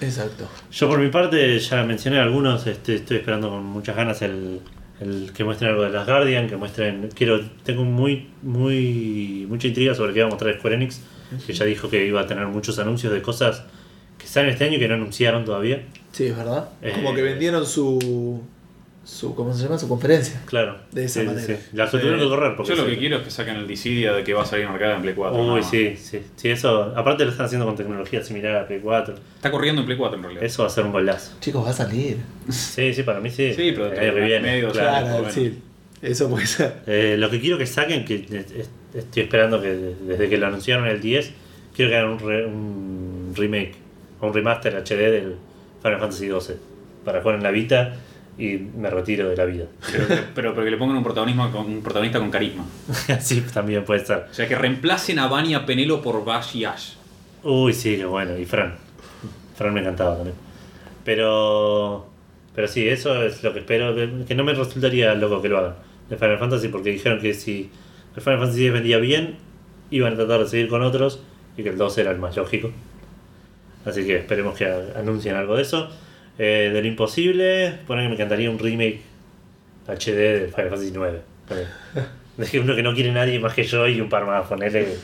Exacto. 0.00 0.48
Yo 0.72 0.88
por 0.88 0.98
mi 0.98 1.10
parte 1.10 1.58
ya 1.58 1.82
mencioné 1.84 2.18
algunos, 2.20 2.66
este, 2.66 2.94
estoy 2.96 3.18
esperando 3.18 3.50
con 3.50 3.64
muchas 3.64 3.96
ganas 3.96 4.22
el, 4.22 4.60
el 5.00 5.30
que 5.34 5.44
muestren 5.44 5.70
algo 5.72 5.82
de 5.82 5.90
las 5.90 6.06
Guardian, 6.06 6.48
que 6.48 6.56
muestren, 6.56 7.10
quiero, 7.14 7.40
tengo 7.64 7.84
muy, 7.84 8.28
muy, 8.42 9.46
mucha 9.48 9.66
intriga 9.68 9.94
sobre 9.94 10.14
qué 10.14 10.20
va 10.20 10.26
a 10.28 10.30
mostrar 10.30 10.54
Square 10.56 10.76
Enix, 10.76 11.02
que 11.46 11.52
ya 11.52 11.64
dijo 11.64 11.90
que 11.90 12.06
iba 12.06 12.20
a 12.20 12.26
tener 12.26 12.46
muchos 12.46 12.78
anuncios 12.78 13.12
de 13.12 13.20
cosas 13.20 13.64
que 14.18 14.26
salen 14.26 14.50
este 14.50 14.64
año 14.64 14.76
y 14.76 14.78
que 14.78 14.88
no 14.88 14.94
anunciaron 14.94 15.44
todavía. 15.44 15.82
Sí, 16.12 16.26
es 16.26 16.36
verdad. 16.36 16.70
Eh, 16.82 16.92
Como 16.94 17.14
que 17.14 17.22
vendieron 17.22 17.66
su. 17.66 18.42
Su 19.04 19.34
¿Cómo 19.34 19.52
se 19.54 19.62
llama? 19.64 19.78
Su 19.78 19.88
conferencia. 19.88 20.40
Claro. 20.46 20.76
De 20.92 21.04
esa 21.06 21.20
Sí, 21.20 21.26
manera. 21.26 21.46
sí. 21.46 21.56
La 21.72 21.90
tuvieron 21.90 22.20
que 22.20 22.28
correr 22.28 22.54
porque 22.56 22.70
Yo 22.76 22.82
lo 22.82 22.86
que 22.88 22.98
quiero 22.98 23.16
es 23.16 23.22
que 23.24 23.30
saquen 23.30 23.56
el 23.56 23.66
Dissidia 23.66 24.12
de 24.12 24.22
que 24.22 24.34
va 24.34 24.42
a 24.42 24.46
salir 24.46 24.66
en 24.66 24.72
arcade 24.72 24.94
en 24.94 25.02
Play 25.02 25.14
4. 25.14 25.40
Uy, 25.40 25.60
no. 25.60 25.62
sí, 25.68 25.96
sí. 25.96 26.20
Sí, 26.36 26.48
eso. 26.50 26.92
Aparte 26.94 27.24
lo 27.24 27.30
están 27.30 27.46
haciendo 27.46 27.66
con 27.66 27.76
tecnología 27.76 28.22
similar 28.22 28.56
a 28.56 28.66
Play 28.66 28.80
4. 28.80 29.14
Está 29.36 29.50
corriendo 29.50 29.80
en 29.80 29.86
Play 29.86 29.96
4 29.98 30.16
en 30.16 30.22
realidad. 30.22 30.44
Eso 30.44 30.62
va 30.62 30.68
a 30.68 30.70
ser 30.70 30.84
un 30.84 30.92
golazo. 30.92 31.32
Chicos, 31.40 31.64
va 31.64 31.70
a 31.70 31.72
salir. 31.72 32.18
Sí, 32.50 32.92
sí, 32.94 33.02
para 33.02 33.20
mí 33.20 33.30
sí. 33.30 33.52
Sí, 33.54 33.72
pero 33.74 33.92
en 33.92 34.14
viene. 34.26 34.40
medio, 34.40 34.70
claro. 34.70 35.06
Claro, 35.06 35.18
bueno. 35.18 35.32
sí. 35.32 35.58
Eso 36.02 36.28
puede 36.30 36.46
ser. 36.46 36.76
Eh, 36.86 37.16
lo 37.18 37.28
que 37.30 37.40
quiero 37.40 37.58
que 37.58 37.66
saquen, 37.66 38.04
que 38.04 38.26
es- 38.30 38.50
es- 38.52 38.70
estoy 38.94 39.22
esperando 39.24 39.60
que 39.60 39.68
desde 39.74 40.28
que 40.28 40.36
lo 40.38 40.46
anunciaron 40.46 40.86
el 40.86 41.00
10, 41.00 41.32
quiero 41.74 41.90
que 41.90 41.96
hagan 41.96 42.10
un, 42.10 42.18
re- 42.18 42.46
un 42.46 43.32
remake 43.36 43.74
un 44.20 44.34
remaster 44.34 44.76
HD 44.76 45.10
del 45.10 45.36
Final 45.82 45.98
Fantasy 46.00 46.28
XII 46.28 46.56
para 47.04 47.22
jugar 47.22 47.36
en 47.36 47.42
la 47.42 47.50
Vita 47.50 47.96
y 48.40 48.58
me 48.76 48.88
retiro 48.90 49.28
de 49.28 49.36
la 49.36 49.44
vida. 49.44 49.66
Pero, 49.92 50.06
pero, 50.34 50.54
pero 50.54 50.64
que 50.64 50.70
le 50.70 50.76
pongan 50.76 50.96
un, 50.96 51.04
protagonismo 51.04 51.50
con, 51.52 51.66
un 51.66 51.82
protagonista 51.82 52.18
con 52.18 52.30
carisma. 52.30 52.64
Así 53.08 53.42
también 53.42 53.84
puede 53.84 54.04
ser. 54.04 54.26
O 54.30 54.34
sea, 54.34 54.48
que 54.48 54.54
reemplacen 54.56 55.18
a 55.18 55.26
Vanya 55.28 55.50
y 55.50 55.54
a 55.54 55.66
Penelo 55.66 56.00
por 56.00 56.24
Bash 56.24 56.56
y 56.56 56.64
Ash. 56.64 56.94
Uy, 57.42 57.72
sí, 57.72 57.96
qué 57.96 58.06
bueno. 58.06 58.36
Y 58.38 58.46
Fran. 58.46 58.74
Fran 59.56 59.74
me 59.74 59.80
encantaba 59.80 60.16
también. 60.16 60.36
Pero. 61.04 62.06
Pero 62.54 62.66
sí, 62.66 62.88
eso 62.88 63.22
es 63.22 63.42
lo 63.42 63.52
que 63.52 63.60
espero. 63.60 63.94
Que 64.26 64.34
no 64.34 64.44
me 64.44 64.54
resultaría 64.54 65.14
loco 65.14 65.40
que 65.42 65.48
lo 65.48 65.58
hagan 65.58 65.74
de 66.10 66.16
Final 66.16 66.38
Fantasy, 66.38 66.68
porque 66.68 66.90
dijeron 66.90 67.20
que 67.20 67.32
si 67.32 67.70
el 68.16 68.22
Final 68.22 68.40
Fantasy 68.40 68.66
X 68.66 68.72
vendía 68.72 68.98
bien, 68.98 69.36
iban 69.90 70.12
a 70.12 70.16
tratar 70.16 70.40
de 70.40 70.48
seguir 70.48 70.68
con 70.68 70.82
otros 70.82 71.20
y 71.56 71.62
que 71.62 71.70
el 71.70 71.78
2 71.78 71.98
era 71.98 72.10
el 72.10 72.18
más 72.18 72.36
lógico. 72.36 72.70
Así 73.84 74.04
que 74.04 74.16
esperemos 74.16 74.58
que 74.58 74.66
anuncien 74.96 75.36
algo 75.36 75.56
de 75.56 75.62
eso. 75.62 75.88
Eh, 76.42 76.70
de 76.72 76.80
lo 76.80 76.88
imposible, 76.88 77.80
que 77.86 77.94
me 77.94 78.06
encantaría 78.06 78.50
un 78.50 78.58
remake 78.58 79.02
HD 79.86 80.06
de 80.06 80.48
Final 80.48 80.70
Fantasy 80.70 80.90
9. 80.94 81.20
Es 82.38 82.48
que 82.48 82.60
uno 82.60 82.74
que 82.74 82.82
no 82.82 82.94
quiere 82.94 83.12
nadie 83.12 83.38
más 83.38 83.52
que 83.52 83.64
yo 83.64 83.86
y 83.86 84.00
un 84.00 84.08
par 84.08 84.24
más, 84.24 84.48
ponerle 84.48 84.86
que 84.86 84.96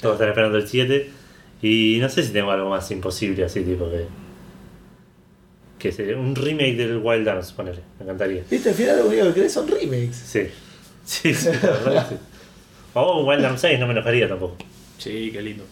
todos 0.00 0.14
están 0.14 0.30
esperando 0.30 0.56
el 0.56 0.66
7. 0.66 1.10
Y 1.60 1.98
no 2.00 2.08
sé 2.08 2.22
si 2.22 2.32
tengo 2.32 2.50
algo 2.50 2.70
más 2.70 2.90
imposible 2.90 3.44
así, 3.44 3.64
tipo 3.64 3.90
que. 3.90 4.06
Que 5.78 5.92
sería 5.92 6.16
un 6.16 6.34
remake 6.34 6.76
del 6.76 6.96
Wild 6.96 7.26
Dance, 7.26 7.52
ponerle. 7.54 7.82
Me 7.98 8.04
encantaría. 8.04 8.42
Viste, 8.50 8.70
al 8.70 8.74
final 8.74 8.98
lo 9.00 9.08
único 9.08 9.26
que 9.26 9.34
querés 9.34 9.52
son 9.52 9.68
remakes. 9.68 10.16
Sí. 10.16 10.46
Sí, 11.04 11.34
sí, 11.34 11.50
la 11.62 11.70
verdad 11.70 12.06
sí. 12.08 12.16
O 12.94 13.20
un 13.20 13.28
Wild 13.28 13.42
Dance 13.42 13.68
6 13.68 13.78
no 13.78 13.86
me 13.86 13.92
enojaría 13.92 14.26
tampoco. 14.26 14.56
Sí, 14.96 15.28
qué 15.30 15.42
lindo. 15.42 15.64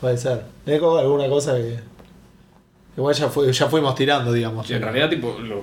Puede 0.00 0.16
ser. 0.16 0.42
Como 0.78 0.98
alguna 0.98 1.28
cosa 1.28 1.56
que. 1.56 1.93
Igual 2.96 3.14
ya, 3.14 3.28
fue, 3.28 3.52
ya 3.52 3.66
fuimos 3.68 3.94
tirando, 3.94 4.32
digamos. 4.32 4.66
Sí, 4.66 4.74
en 4.74 4.82
realidad, 4.82 5.10
tipo, 5.10 5.36
lo- 5.40 5.62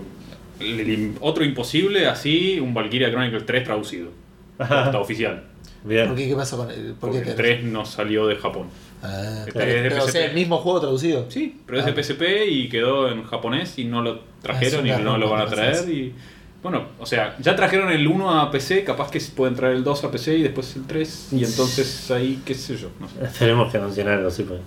el- 0.60 0.80
el- 0.82 1.14
otro 1.22 1.44
imposible, 1.44 2.08
así, 2.08 2.60
un 2.60 2.74
Valkyria 2.74 3.10
Chronicles 3.10 3.46
3 3.46 3.64
traducido. 3.64 4.10
Está 4.60 5.00
oficial. 5.00 5.44
Bien. 5.84 6.08
¿Por 6.08 6.16
qué? 6.18 6.28
¿Qué 6.30 6.36
pasó 6.36 6.58
con 6.58 6.70
el.? 6.70 6.94
¿Por 6.94 7.10
Porque 7.10 7.24
qué 7.24 7.30
el 7.32 7.36
tenés? 7.36 7.58
3 7.62 7.64
no 7.72 7.86
salió 7.86 8.28
de 8.28 8.36
Japón. 8.36 8.68
Ah, 9.02 9.46
Este 9.48 9.54
pero, 9.54 9.72
es 9.72 9.84
de 9.84 9.90
pero, 9.90 10.04
o 10.04 10.08
sea, 10.08 10.22
PSP. 10.22 10.26
el 10.30 10.36
mismo 10.36 10.58
juego 10.58 10.80
traducido. 10.80 11.26
Sí, 11.30 11.60
pero 11.66 11.80
es 11.80 11.84
Ah. 11.86 11.88
de 11.88 11.94
PSP 12.04 12.46
y 12.48 12.70
quedó 12.70 13.10
en 13.12 13.24
japonés 13.24 13.80
y 13.80 13.86
no 13.86 14.04
lo 14.04 14.20
trajeron 14.44 14.86
Ah, 14.88 15.00
y 15.00 15.04
no 15.04 15.18
lo 15.18 15.30
van 15.30 15.42
a 15.42 15.46
traer. 15.48 15.90
Y 15.90 16.14
bueno, 16.62 16.84
o 17.00 17.06
sea, 17.08 17.36
ya 17.40 17.56
trajeron 17.56 17.92
el 17.92 18.06
1 18.08 18.40
a 18.40 18.52
PC, 18.52 18.84
capaz 18.84 19.10
que 19.10 19.20
pueden 19.36 19.56
traer 19.56 19.76
el 19.78 19.84
2 19.84 20.04
a 20.04 20.12
PC 20.12 20.38
y 20.38 20.44
después 20.44 20.76
el 20.76 20.86
3. 20.86 21.30
Y 21.32 21.44
entonces 21.44 22.12
ahí, 22.12 22.40
qué 22.46 22.54
sé 22.54 22.78
yo, 22.78 22.90
no 23.00 23.08
sé. 23.10 23.16
Esperemos 23.26 23.72
que 23.72 23.78
anuncien 23.80 24.08
algo 24.08 24.28
así. 24.28 24.44
Pues. 24.44 24.60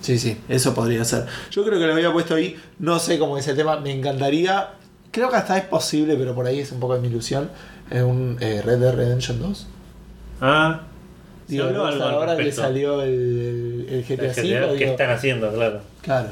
Sí, 0.00 0.18
sí, 0.18 0.36
eso 0.48 0.74
podría 0.74 1.04
ser. 1.04 1.26
Yo 1.50 1.64
creo 1.64 1.78
que 1.78 1.86
lo 1.86 1.92
había 1.92 2.12
puesto 2.12 2.34
ahí. 2.34 2.56
No 2.78 2.98
sé 2.98 3.18
cómo 3.18 3.36
es 3.38 3.46
el 3.48 3.56
tema. 3.56 3.80
Me 3.80 3.92
encantaría. 3.92 4.70
Creo 5.10 5.30
que 5.30 5.36
hasta 5.36 5.56
es 5.58 5.64
posible, 5.64 6.16
pero 6.16 6.34
por 6.34 6.46
ahí 6.46 6.60
es 6.60 6.70
un 6.72 6.80
poco 6.80 6.94
de 6.94 7.00
mi 7.00 7.08
ilusión. 7.08 7.50
Es 7.90 8.02
un 8.02 8.36
eh, 8.40 8.62
Red 8.64 8.78
Dead 8.78 8.94
Redemption 8.94 9.40
2. 9.40 9.66
Ah, 10.40 10.82
Digo, 11.48 11.64
algo 11.64 11.84
al 11.86 12.02
ahora 12.02 12.36
que 12.36 12.52
salió 12.52 13.02
el, 13.02 13.86
el, 13.90 14.04
GTA 14.04 14.66
V. 14.66 14.76
¿Qué 14.76 14.84
están 14.84 15.10
haciendo? 15.10 15.50
Claro. 15.50 15.80
Claro. 16.02 16.28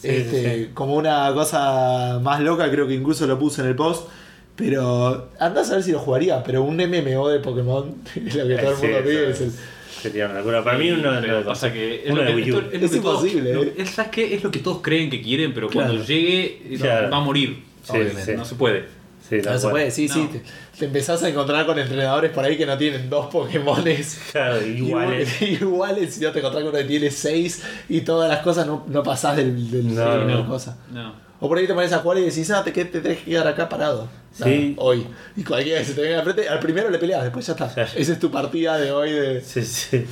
Sí, 0.00 0.08
este, 0.08 0.54
sí, 0.54 0.64
sí. 0.66 0.70
Como 0.72 0.94
una 0.94 1.32
cosa 1.34 2.20
más 2.22 2.40
loca, 2.40 2.70
creo 2.70 2.86
que 2.86 2.94
incluso 2.94 3.26
lo 3.26 3.38
puse 3.38 3.62
en 3.62 3.68
el 3.68 3.76
post. 3.76 4.08
Pero 4.54 5.28
andás 5.38 5.70
a 5.70 5.74
ver 5.74 5.82
si 5.82 5.92
lo 5.92 5.98
jugaría, 5.98 6.42
pero 6.42 6.62
un 6.62 6.76
MMO 6.76 7.28
de 7.28 7.40
Pokémon 7.40 7.94
lo 8.14 8.48
que 8.48 8.56
todo 8.56 8.70
el 8.70 8.78
mundo 8.78 8.98
pide. 9.04 9.30
es 9.30 9.40
el- 9.40 9.52
es- 9.96 10.02
Sería 10.02 10.26
una 10.26 10.38
locura. 10.38 10.62
Para 10.64 10.78
mí, 10.78 10.90
uno 10.90 11.20
de 11.20 11.26
los. 11.26 11.44
pasa 11.44 11.72
que 11.72 12.04
es 12.04 12.10
uno 12.10 12.22
lo 12.22 12.28
de 12.30 12.34
Wii 12.36 12.52
U. 12.52 12.56
esto 12.58 12.70
es 12.72 12.80
lo 12.80 12.86
Es 12.86 12.92
que 12.92 13.00
todos- 13.00 13.24
imposible, 13.24 13.54
lo- 13.54 13.62
eh. 13.64 13.74
es- 13.78 13.90
¿Sabes 13.90 14.10
qué? 14.10 14.34
Es 14.34 14.42
lo 14.44 14.50
que 14.50 14.58
todos 14.60 14.80
creen 14.82 15.10
que 15.10 15.20
quieren, 15.22 15.52
pero 15.54 15.68
cuando 15.70 15.92
Claro. 15.94 16.06
llegue 16.06 16.76
Claro. 16.78 17.10
va 17.10 17.16
a 17.16 17.20
morir. 17.20 17.62
Sí, 17.82 17.92
Obviamente. 17.92 18.24
sí. 18.24 18.32
No 18.36 18.44
se 18.44 18.54
puede. 18.56 18.84
Sí, 19.28 19.38
No 19.44 19.58
se 19.58 19.68
puede, 19.68 19.90
sí, 19.90 20.06
No. 20.06 20.14
sí. 20.14 20.28
Te, 20.32 20.42
te 20.78 20.84
empezás 20.84 21.20
a 21.24 21.28
encontrar 21.28 21.66
con 21.66 21.76
entrenadores 21.76 22.30
por 22.30 22.44
ahí 22.44 22.56
que 22.56 22.64
no 22.64 22.78
tienen 22.78 23.10
dos 23.10 23.26
Pokémones 23.26 24.20
Claro, 24.30 24.64
iguales. 24.66 25.42
iguales 25.42 26.16
y 26.20 26.24
no 26.24 26.30
te 26.30 26.38
encontrás 26.38 26.62
con 26.62 26.70
uno 26.72 26.78
que 26.78 26.84
tiene 26.84 27.10
seis 27.10 27.60
y 27.88 28.02
todas 28.02 28.28
las 28.30 28.40
cosas 28.40 28.68
no, 28.68 28.84
no 28.88 29.02
pasás 29.02 29.36
del, 29.36 29.68
del 29.70 29.94
No, 29.96 30.18
de 30.20 30.26
la 30.26 30.34
no. 30.34 30.46
cosa. 30.46 30.78
No. 30.92 31.25
O 31.40 31.48
por 31.48 31.58
ahí 31.58 31.66
te 31.66 31.74
pones 31.74 31.92
a 31.92 31.98
jugar 31.98 32.18
y 32.18 32.22
decís, 32.22 32.50
ah, 32.50 32.64
te, 32.64 32.72
que- 32.72 32.84
te 32.86 33.00
tenés 33.00 33.18
que 33.18 33.24
quedar 33.30 33.46
acá 33.46 33.68
parado. 33.68 34.08
Sí. 34.32 34.74
Nada, 34.76 34.86
hoy. 34.86 35.06
Y 35.36 35.44
cualquiera 35.44 35.78
que 35.80 35.84
se 35.84 35.94
te 35.94 36.02
venga 36.02 36.18
al 36.18 36.24
frente, 36.24 36.48
al 36.48 36.58
primero 36.60 36.88
le 36.90 36.98
peleas, 36.98 37.22
después 37.22 37.46
ya 37.46 37.52
está. 37.54 37.66
Esa 37.94 38.12
es 38.12 38.18
tu 38.18 38.30
partida 38.30 38.78
de 38.78 38.90
hoy 38.92 39.10
de. 39.12 39.40
Sí, 39.42 39.62
sí. 39.62 40.04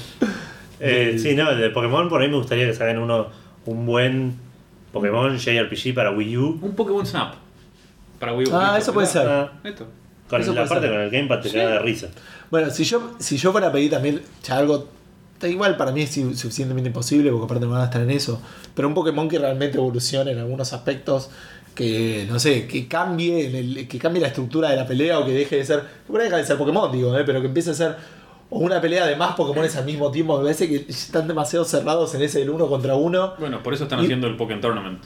Eh, 0.80 1.16
sí, 1.18 1.34
no, 1.34 1.54
de 1.54 1.70
Pokémon 1.70 2.08
por 2.08 2.20
ahí 2.20 2.28
me 2.28 2.36
gustaría 2.36 2.66
que 2.66 2.74
saquen 2.74 2.98
uno, 2.98 3.28
un 3.66 3.86
buen 3.86 4.34
Pokémon 4.92 5.36
JRPG 5.38 5.94
para 5.94 6.10
Wii 6.10 6.36
U. 6.36 6.58
Un 6.62 6.74
Pokémon 6.74 7.06
Snap. 7.06 7.34
Para 8.18 8.34
Wii 8.34 8.48
U. 8.48 8.50
Ah, 8.56 8.76
eso 8.78 8.92
puede 8.92 9.06
ser. 9.06 9.26
Ah, 9.26 9.52
Esto. 9.62 9.86
con 10.28 10.40
Eso 10.40 10.52
la 10.52 10.66
parte 10.66 10.86
ser. 10.86 10.90
con 10.94 11.00
el 11.02 11.10
Gamepad 11.10 11.40
te 11.40 11.48
Sí. 11.48 11.56
de 11.56 11.78
risa. 11.78 12.08
Bueno, 12.50 12.70
si 12.70 12.84
yo, 12.84 13.12
si 13.18 13.36
yo 13.36 13.52
fuera 13.52 13.68
a 13.68 13.72
pedir 13.72 13.90
también 13.90 14.20
algo. 14.50 14.88
Igual, 15.48 15.76
para 15.76 15.92
mí 15.92 16.02
es 16.02 16.12
su- 16.14 16.34
suficientemente 16.34 16.88
imposible, 16.88 17.30
porque 17.30 17.44
aparte 17.44 17.66
no 17.66 17.72
van 17.72 17.82
a 17.82 17.84
estar 17.84 18.00
en 18.02 18.10
eso. 18.10 18.40
Pero 18.74 18.88
un 18.88 18.94
Pokémon 18.94 19.28
que 19.28 19.38
realmente 19.38 19.78
evolucione 19.78 20.32
en 20.32 20.38
algunos 20.38 20.72
aspectos, 20.72 21.30
que 21.74 22.26
no 22.30 22.38
sé, 22.38 22.66
que 22.66 22.86
cambie, 22.88 23.46
en 23.48 23.54
el- 23.56 23.88
que 23.88 23.98
cambie 23.98 24.20
la 24.22 24.28
estructura 24.28 24.70
de 24.70 24.76
la 24.76 24.86
pelea 24.86 25.18
o 25.18 25.24
que 25.26 25.32
deje 25.32 25.56
de 25.56 25.64
ser. 25.64 25.80
Que 26.10 26.16
ahí 26.18 26.24
deja 26.24 26.36
de 26.36 26.44
ser 26.44 26.56
Pokémon, 26.56 26.90
digo, 26.92 27.16
¿eh? 27.18 27.24
pero 27.26 27.40
que 27.40 27.48
empiece 27.48 27.70
a 27.70 27.74
ser 27.74 27.96
o 28.50 28.58
una 28.58 28.80
pelea 28.80 29.06
de 29.06 29.16
más 29.16 29.34
Pokémones 29.34 29.74
al 29.76 29.84
mismo 29.84 30.10
tiempo. 30.10 30.36
Me 30.38 30.44
parece 30.44 30.68
que 30.68 30.84
están 30.88 31.26
demasiado 31.26 31.64
cerrados 31.64 32.14
en 32.14 32.22
ese 32.22 32.38
del 32.40 32.50
uno 32.50 32.68
contra 32.68 32.94
uno. 32.94 33.34
Bueno, 33.38 33.62
por 33.62 33.74
eso 33.74 33.84
están 33.84 34.00
Y- 34.00 34.04
haciendo 34.04 34.26
el 34.28 34.36
Pokémon 34.36 34.60
Tournament. 34.60 35.02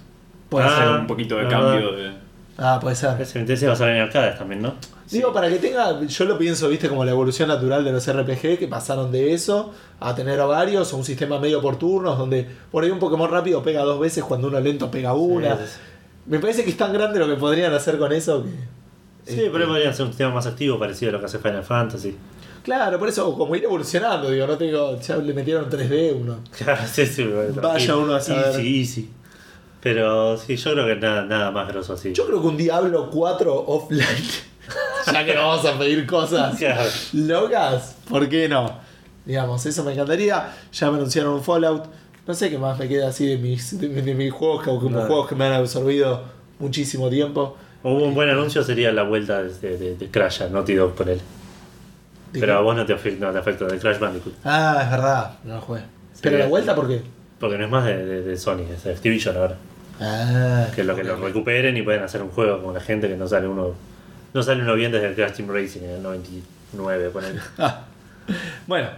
Puede 0.50 0.67
Ah. 0.67 0.76
Hacer 0.76 1.00
un 1.00 1.07
poquito 1.07 1.36
de 1.36 1.49
cambio 1.49 1.92
de. 1.92 2.27
Ah, 2.61 2.78
puede 2.81 2.97
ser. 2.97 3.20
Ese 3.20 3.41
ese 3.41 3.67
va 3.69 3.75
a 3.75 3.77
salir 3.77 3.95
en 3.95 4.03
arcades 4.03 4.37
también, 4.37 4.61
¿no? 4.61 4.75
Digo, 5.11 5.33
para 5.33 5.49
que 5.49 5.57
tenga, 5.57 6.05
yo 6.05 6.25
lo 6.25 6.37
pienso, 6.37 6.69
viste, 6.69 6.89
como 6.89 7.05
la 7.05 7.12
evolución 7.12 7.49
natural 7.49 7.85
de 7.85 7.93
los 7.93 8.12
RPG, 8.12 8.59
que 8.59 8.67
pasaron 8.69 9.12
de 9.12 9.33
eso 9.33 9.73
a 10.01 10.15
tener 10.15 10.41
a 10.41 10.45
varios, 10.45 10.93
o 10.93 10.97
un 10.97 11.05
sistema 11.05 11.39
medio 11.39 11.62
por 11.62 11.78
turnos, 11.78 12.19
donde 12.19 12.47
por 12.70 12.83
ahí 12.83 12.91
un 12.91 12.99
Pokémon 12.99 13.31
rápido 13.31 13.62
pega 13.62 13.83
dos 13.85 14.01
veces, 14.01 14.25
cuando 14.25 14.49
uno 14.49 14.61
lento 14.61 14.91
pega 14.91 15.15
una. 15.15 15.57
Sí, 15.57 15.62
sí, 15.67 15.78
Me 16.27 16.41
parece 16.41 16.65
que 16.65 16.70
es 16.70 16.77
tan 16.77 16.93
grande 16.93 17.20
lo 17.20 17.28
que 17.28 17.37
podrían 17.37 17.73
hacer 17.73 17.97
con 17.97 18.12
eso 18.12 18.45
que... 18.45 18.51
Sí, 19.33 19.49
pero 19.53 19.65
ahí 19.65 19.70
podrían 19.70 19.95
ser 19.95 20.07
un 20.07 20.11
sistema 20.12 20.35
más 20.35 20.47
activo, 20.47 20.78
parecido 20.78 21.11
a 21.11 21.12
lo 21.12 21.20
que 21.20 21.27
hace 21.27 21.39
Final 21.39 21.62
Fantasy. 21.62 22.17
Claro, 22.62 22.99
por 22.99 23.09
eso, 23.09 23.33
como 23.39 23.55
ir 23.57 23.65
evolucionando, 23.65 24.31
digo, 24.31 24.47
no 24.47 24.59
tengo, 24.59 25.01
ya 25.01 25.17
le 25.17 25.33
metieron 25.33 25.70
3D 25.70 26.20
uno. 26.20 26.41
Claro, 26.59 26.83
sí, 26.91 27.07
sí, 27.07 27.27
Vaya 27.62 27.97
uno 27.97 28.15
a 28.15 28.20
saber. 28.20 28.49
Easy, 28.49 28.81
easy. 28.81 29.11
Pero 29.81 30.36
sí, 30.36 30.57
yo 30.57 30.73
creo 30.73 30.86
que 30.86 30.97
nada, 30.97 31.23
nada 31.24 31.50
más 31.50 31.68
grosso 31.68 31.92
así. 31.94 32.12
Yo 32.12 32.26
creo 32.26 32.40
que 32.40 32.47
un 32.48 32.57
Diablo 32.57 33.10
4 33.10 33.65
offline, 33.68 34.07
ya 35.12 35.24
que 35.24 35.34
vamos 35.36 35.65
a 35.65 35.78
pedir 35.78 36.05
cosas 36.07 36.57
Claro. 36.58 36.89
locas, 37.12 37.97
¿por 38.08 38.28
qué 38.28 38.48
no? 38.48 38.73
Digamos, 39.24 39.65
eso 39.66 39.84
me 39.84 39.92
encantaría. 39.92 40.50
Ya 40.73 40.90
me 40.90 40.97
anunciaron 40.97 41.34
un 41.34 41.42
Fallout. 41.44 41.84
No 42.26 42.34
sé 42.34 42.50
qué 42.50 42.58
más 42.58 42.78
me 42.78 42.89
queda 42.89 43.08
así 43.08 43.26
de 43.26 43.36
mis, 43.39 43.78
de, 43.81 43.89
de 43.89 44.15
mis 44.15 44.32
juegos, 44.32 44.60
que, 44.65 44.70
como 44.70 44.90
No. 44.90 45.07
juegos 45.07 45.28
que 45.28 45.34
me 45.34 45.47
han 45.47 45.52
absorbido 45.52 46.23
muchísimo 46.58 47.08
tiempo. 47.08 47.57
Hubo 47.82 48.05
un 48.05 48.15
buen 48.15 48.28
anuncio 48.28 48.62
sería 48.65 48.90
la 48.90 49.05
vuelta 49.05 49.42
de, 49.44 49.78
de, 49.78 49.97
de 49.97 50.10
Crash 50.10 50.42
a 50.42 50.48
Naughty 50.48 50.74
Dog 50.74 50.94
con 50.94 51.08
él. 51.08 51.20
¿De 52.32 52.40
Pero 52.40 52.55
qué? 52.55 52.58
a 52.58 52.60
vos 52.62 52.74
no 52.76 52.84
te 52.84 52.92
afecta, 52.92 53.26
no 53.26 53.32
te 53.32 53.39
afecta 53.39 53.65
de 53.66 53.78
Crash 53.78 53.98
Bandicoot. 53.98 54.34
Ah, 54.44 54.81
es 54.84 54.90
verdad, 54.90 55.39
no 55.44 55.55
lo 55.55 55.60
jugué. 55.60 55.82
Pero 56.20 56.36
la 56.39 56.44
sí. 56.44 56.50
vuelta, 56.50 56.74
¿por 56.74 56.89
qué? 56.89 57.00
Porque 57.39 57.57
no 57.57 57.65
es 57.65 57.70
más 57.70 57.84
de, 57.86 58.05
de, 58.05 58.23
de 58.23 58.36
Sony, 58.36 58.62
es 58.74 58.82
de 58.84 58.92
Activision 58.92 59.36
ahora. 59.36 59.57
Ah, 60.01 60.67
Que 60.75 60.85
lo 60.85 60.94
que 60.94 61.05
lo 61.05 61.15
ok. 61.17 61.23
recuperen 61.25 61.77
y 61.77 61.83
pueden 61.83 62.02
hacer 62.02 62.23
un 62.23 62.31
juego 62.31 62.62
con 62.62 62.75
la 62.75 62.81
gente 62.81 63.09
que 63.09 63.17
no 63.17 63.27
sale 63.27 63.49
uno. 63.49 63.75
No 64.35 64.43
sale 64.43 64.62
uno 64.62 64.75
bien 64.75 64.93
desde 64.93 65.09
el 65.09 65.15
Crash 65.15 65.33
Team 65.36 65.49
Racing 65.51 65.81
en 65.83 65.91
el 65.91 66.02
99, 66.02 67.10
ponele. 67.10 67.41
Ah. 67.59 67.85
Bueno, 68.67 68.89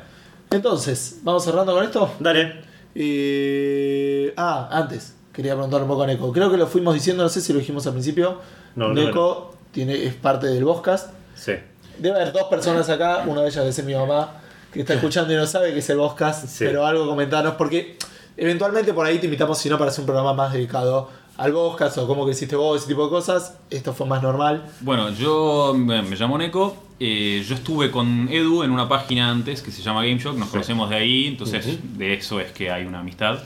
entonces, 0.51 1.21
¿vamos 1.23 1.45
cerrando 1.45 1.73
con 1.73 1.85
esto? 1.85 2.13
Dale. 2.19 2.63
Eh, 2.95 4.33
ah, 4.37 4.69
antes, 4.73 5.15
quería 5.33 5.53
preguntar 5.55 5.83
un 5.83 5.89
poco 5.89 6.03
a 6.03 6.07
Neko. 6.07 6.33
Creo 6.33 6.51
que 6.51 6.57
lo 6.57 6.67
fuimos 6.67 6.95
diciendo, 6.95 7.23
no 7.23 7.29
sé 7.29 7.41
si 7.41 7.53
lo 7.53 7.59
dijimos 7.61 7.87
al 7.87 7.93
principio. 7.93 8.39
No, 8.75 8.89
no, 8.89 8.95
Neko 8.95 9.55
tiene, 9.73 10.05
es 10.05 10.15
parte 10.15 10.49
del 10.49 10.65
Boscast. 10.65 11.11
Sí. 11.37 11.53
Debe 11.99 12.17
haber 12.21 12.33
dos 12.33 12.45
personas 12.45 12.89
acá, 12.89 13.25
una 13.27 13.43
de 13.43 13.47
ellas 13.49 13.57
debe 13.63 13.73
ser 13.73 13.85
mi 13.85 13.95
mamá, 13.95 14.33
que 14.73 14.81
está 14.81 14.95
escuchando 14.95 15.33
y 15.33 15.37
no 15.37 15.47
sabe 15.47 15.73
que 15.73 15.79
es 15.81 15.91
el 15.91 15.99
Boscast, 15.99 16.47
Sí. 16.49 16.65
pero 16.65 16.85
algo 16.87 17.07
comentarnos, 17.07 17.55
porque 17.55 17.97
eventualmente 18.41 18.95
por 18.95 19.07
ahí 19.07 19.19
te 19.19 19.27
invitamos, 19.27 19.59
si 19.59 19.69
no, 19.69 19.79
para 19.79 19.91
hacer 19.91 20.01
un 20.01 20.07
programa 20.07 20.33
más 20.33 20.53
dedicado 20.53 21.11
al 21.37 21.53
Boscast 21.53 21.99
o 21.99 22.07
cómo 22.07 22.25
que 22.25 22.33
hiciste 22.33 22.57
vos, 22.57 22.79
ese 22.79 22.89
tipo 22.89 23.05
de 23.05 23.11
cosas. 23.11 23.59
Esto 23.69 23.93
fue 23.93 24.07
más 24.07 24.23
normal. 24.23 24.65
Bueno, 24.81 25.11
yo 25.11 25.75
me, 25.77 26.03
llamo 26.03 26.39
Neko. 26.39 26.75
eh, 26.99 27.45
yo 27.47 27.55
estuve 27.55 27.91
con 27.91 28.29
Edu 28.31 28.63
en 28.63 28.71
una 28.71 28.89
página 28.89 29.31
antes 29.31 29.61
que 29.61 29.71
se 29.71 29.83
llama 29.83 30.05
GameShock. 30.05 30.37
Nos 30.37 30.49
conocemos 30.49 30.89
de 30.89 30.97
ahí, 30.97 31.27
entonces 31.27 31.79
de 31.99 32.15
eso 32.15 32.41
es 32.41 32.51
que 32.53 32.71
hay 32.71 32.87
una 32.87 33.01
amistad 33.01 33.41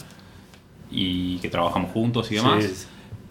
y 0.91 1.39
que 1.39 1.49
trabajamos 1.49 1.91
juntos 1.91 2.31
y 2.31 2.37
demás. 2.37 2.65
Sí, 2.65 2.71
sí. 2.75 2.87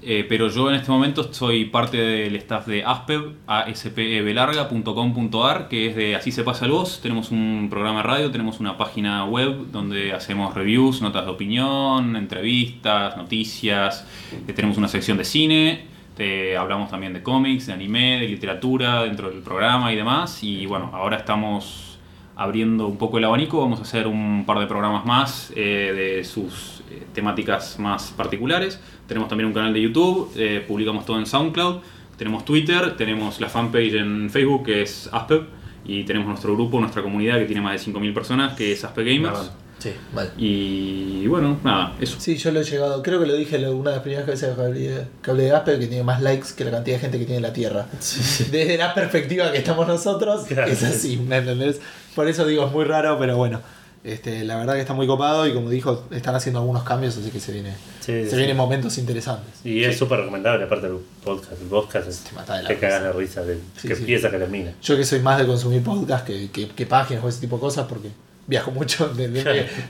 Eh, 0.06 0.26
pero 0.28 0.50
yo 0.50 0.68
en 0.70 0.76
este 0.76 0.92
momento 0.92 1.32
soy 1.32 1.64
parte 1.66 1.96
del 1.98 2.36
staff 2.36 2.68
de 2.68 2.84
Aspev, 2.84 3.36
aspeblarga.com.ar, 3.48 5.68
que 5.70 5.88
es 5.88 5.96
de 5.96 6.16
Así 6.16 6.32
se 6.32 6.44
pasa 6.44 6.66
el 6.66 6.72
voz. 6.72 7.00
Tenemos 7.02 7.32
un 7.32 7.68
programa 7.70 7.98
de 8.00 8.04
radio, 8.04 8.32
tenemos 8.32 8.60
una 8.60 8.78
página 8.78 9.26
web 9.26 9.68
donde 9.72 10.14
hacemos 10.14 10.54
reviews, 10.54 11.02
notas 11.02 11.26
de 11.26 11.32
opinión, 11.32 12.16
entrevistas, 12.16 13.18
noticias. 13.18 14.08
Eh, 14.48 14.54
tenemos 14.54 14.78
una 14.78 14.88
sección 14.88 15.18
de 15.18 15.26
cine, 15.26 15.86
te- 16.18 16.58
hablamos 16.58 16.90
también 16.90 17.14
de 17.14 17.24
cómics, 17.24 17.68
de 17.68 17.74
anime, 17.74 18.20
de 18.20 18.28
literatura 18.28 19.04
dentro 19.04 19.30
del 19.30 19.40
programa 19.40 19.92
y 19.94 19.96
demás. 19.96 20.44
Y 20.44 20.66
bueno, 20.66 20.90
ahora 20.94 21.18
estamos 21.18 21.93
abriendo 22.36 22.88
un 22.88 22.98
poco 22.98 23.18
el 23.18 23.24
abanico, 23.26 23.60
vamos 23.60 23.80
a 23.80 23.84
hacer 23.84 24.08
un 24.08 24.44
par 24.46 24.60
de 24.60 24.66
programas 24.68 25.06
más 25.06 25.52
eh, 25.56 25.94
de 26.18 26.24
sus 26.24 26.82
eh, 26.92 27.04
temáticas 27.14 27.78
más 27.80 28.12
particulares. 28.18 28.80
Tenemos 29.08 29.30
también 29.30 29.48
un 29.48 29.54
canal 29.54 29.74
de 29.74 29.82
YouTube, 29.82 30.32
eh, 30.36 30.64
publicamos 30.68 31.06
todo 31.06 31.20
en 31.20 31.26
SoundCloud, 31.26 31.78
tenemos 32.18 32.44
Twitter, 32.46 32.96
tenemos 32.98 33.40
la 33.40 33.50
fanpage 33.50 33.94
en 33.96 34.30
Facebook 34.30 34.66
que 34.66 34.82
es 34.82 35.10
Aspev 35.12 35.44
y 35.86 36.04
tenemos 36.04 36.28
nuestro 36.28 36.54
grupo, 36.54 36.80
nuestra 36.80 37.04
comunidad 37.04 37.38
que 37.40 37.46
tiene 37.46 37.62
más 37.62 37.86
de 37.86 37.92
5.000 37.92 38.14
personas 38.14 38.54
que 38.56 38.72
es 38.72 38.84
Aspev 38.84 39.06
Gamers. 39.06 39.52
Sí, 39.80 39.92
vale. 40.14 40.30
Y 40.38 41.28
bueno, 41.28 41.58
nada, 41.62 41.94
eso. 42.00 42.16
Sí, 42.18 42.38
yo 42.38 42.52
lo 42.52 42.62
he 42.62 42.64
llegado, 42.64 43.04
creo 43.04 43.20
que 43.20 43.26
lo 43.26 43.36
dije 43.36 43.58
una 43.70 43.90
de 43.90 43.96
las 43.98 44.04
primeras 44.04 44.26
veces 44.26 44.56
que 44.56 44.62
hablé, 44.62 45.08
que 45.22 45.32
hablé 45.32 45.44
de 45.44 45.52
Asper, 45.52 45.78
que 45.78 45.88
tiene 45.88 46.04
más 46.06 46.22
likes 46.22 46.48
que 46.56 46.64
la 46.64 46.72
cantidad 46.72 46.96
de 46.96 47.02
gente 47.02 47.20
que 47.20 47.26
tiene 47.26 47.38
en 47.38 47.44
la 47.44 47.52
Tierra. 47.52 47.88
Desde 47.92 48.78
la 48.78 48.94
perspectiva 48.94 49.52
que 49.52 49.58
estamos 49.58 49.86
nosotros, 49.86 50.46
Claro. 50.48 50.72
es 50.72 50.84
así, 50.84 51.18
¿me 51.18 51.36
entendés? 51.38 51.82
Por 52.16 52.28
eso 52.28 52.46
digo, 52.46 52.66
es 52.66 52.72
muy 52.72 52.86
raro, 52.86 53.18
pero 53.20 53.38
bueno. 53.38 53.62
Este, 54.04 54.44
la 54.44 54.58
verdad 54.58 54.74
que 54.74 54.82
está 54.82 54.94
muy 54.94 55.08
copado 55.08 55.48
y 55.48 55.54
como 55.54 55.70
dijo, 55.70 56.06
están 56.12 56.36
haciendo 56.36 56.60
algunos 56.60 56.84
cambios, 56.84 57.16
así 57.16 57.30
que 57.30 57.40
se 57.40 57.54
viene, 57.54 57.74
Sí, 58.02 58.26
se 58.26 58.32
sí. 58.32 58.36
vienen 58.36 58.58
momentos 58.58 58.98
interesantes. 58.98 59.54
Y 59.64 59.82
es 59.86 59.98
súper 59.98 60.20
recomendable, 60.20 60.66
aparte 60.66 60.88
del 60.90 60.98
podcast. 61.24 61.54
El 61.62 61.68
podcast 61.70 62.10
es. 62.10 62.18
Te 62.20 62.34
mata 62.36 62.58
de 62.58 62.64
la 62.64 62.68
Te 62.68 62.80
cagas 62.80 63.02
de 63.04 63.14
risa, 63.14 63.44
de, 63.44 63.58
que 63.82 63.94
empieza 63.94 64.30
que 64.30 64.38
termina. 64.40 64.74
Yo 64.84 64.98
que 64.98 65.06
soy 65.06 65.20
más 65.22 65.38
de 65.40 65.46
consumir 65.48 65.82
podcast 65.84 66.28
que, 66.28 66.52
que, 66.52 66.68
que 66.68 66.86
páginas 66.86 67.24
o 67.24 67.30
ese 67.30 67.40
tipo 67.40 67.56
de 67.56 67.62
cosas, 67.62 67.86
porque 67.88 68.10
viajo 68.46 68.72
mucho, 68.72 69.10
me, 69.16 69.30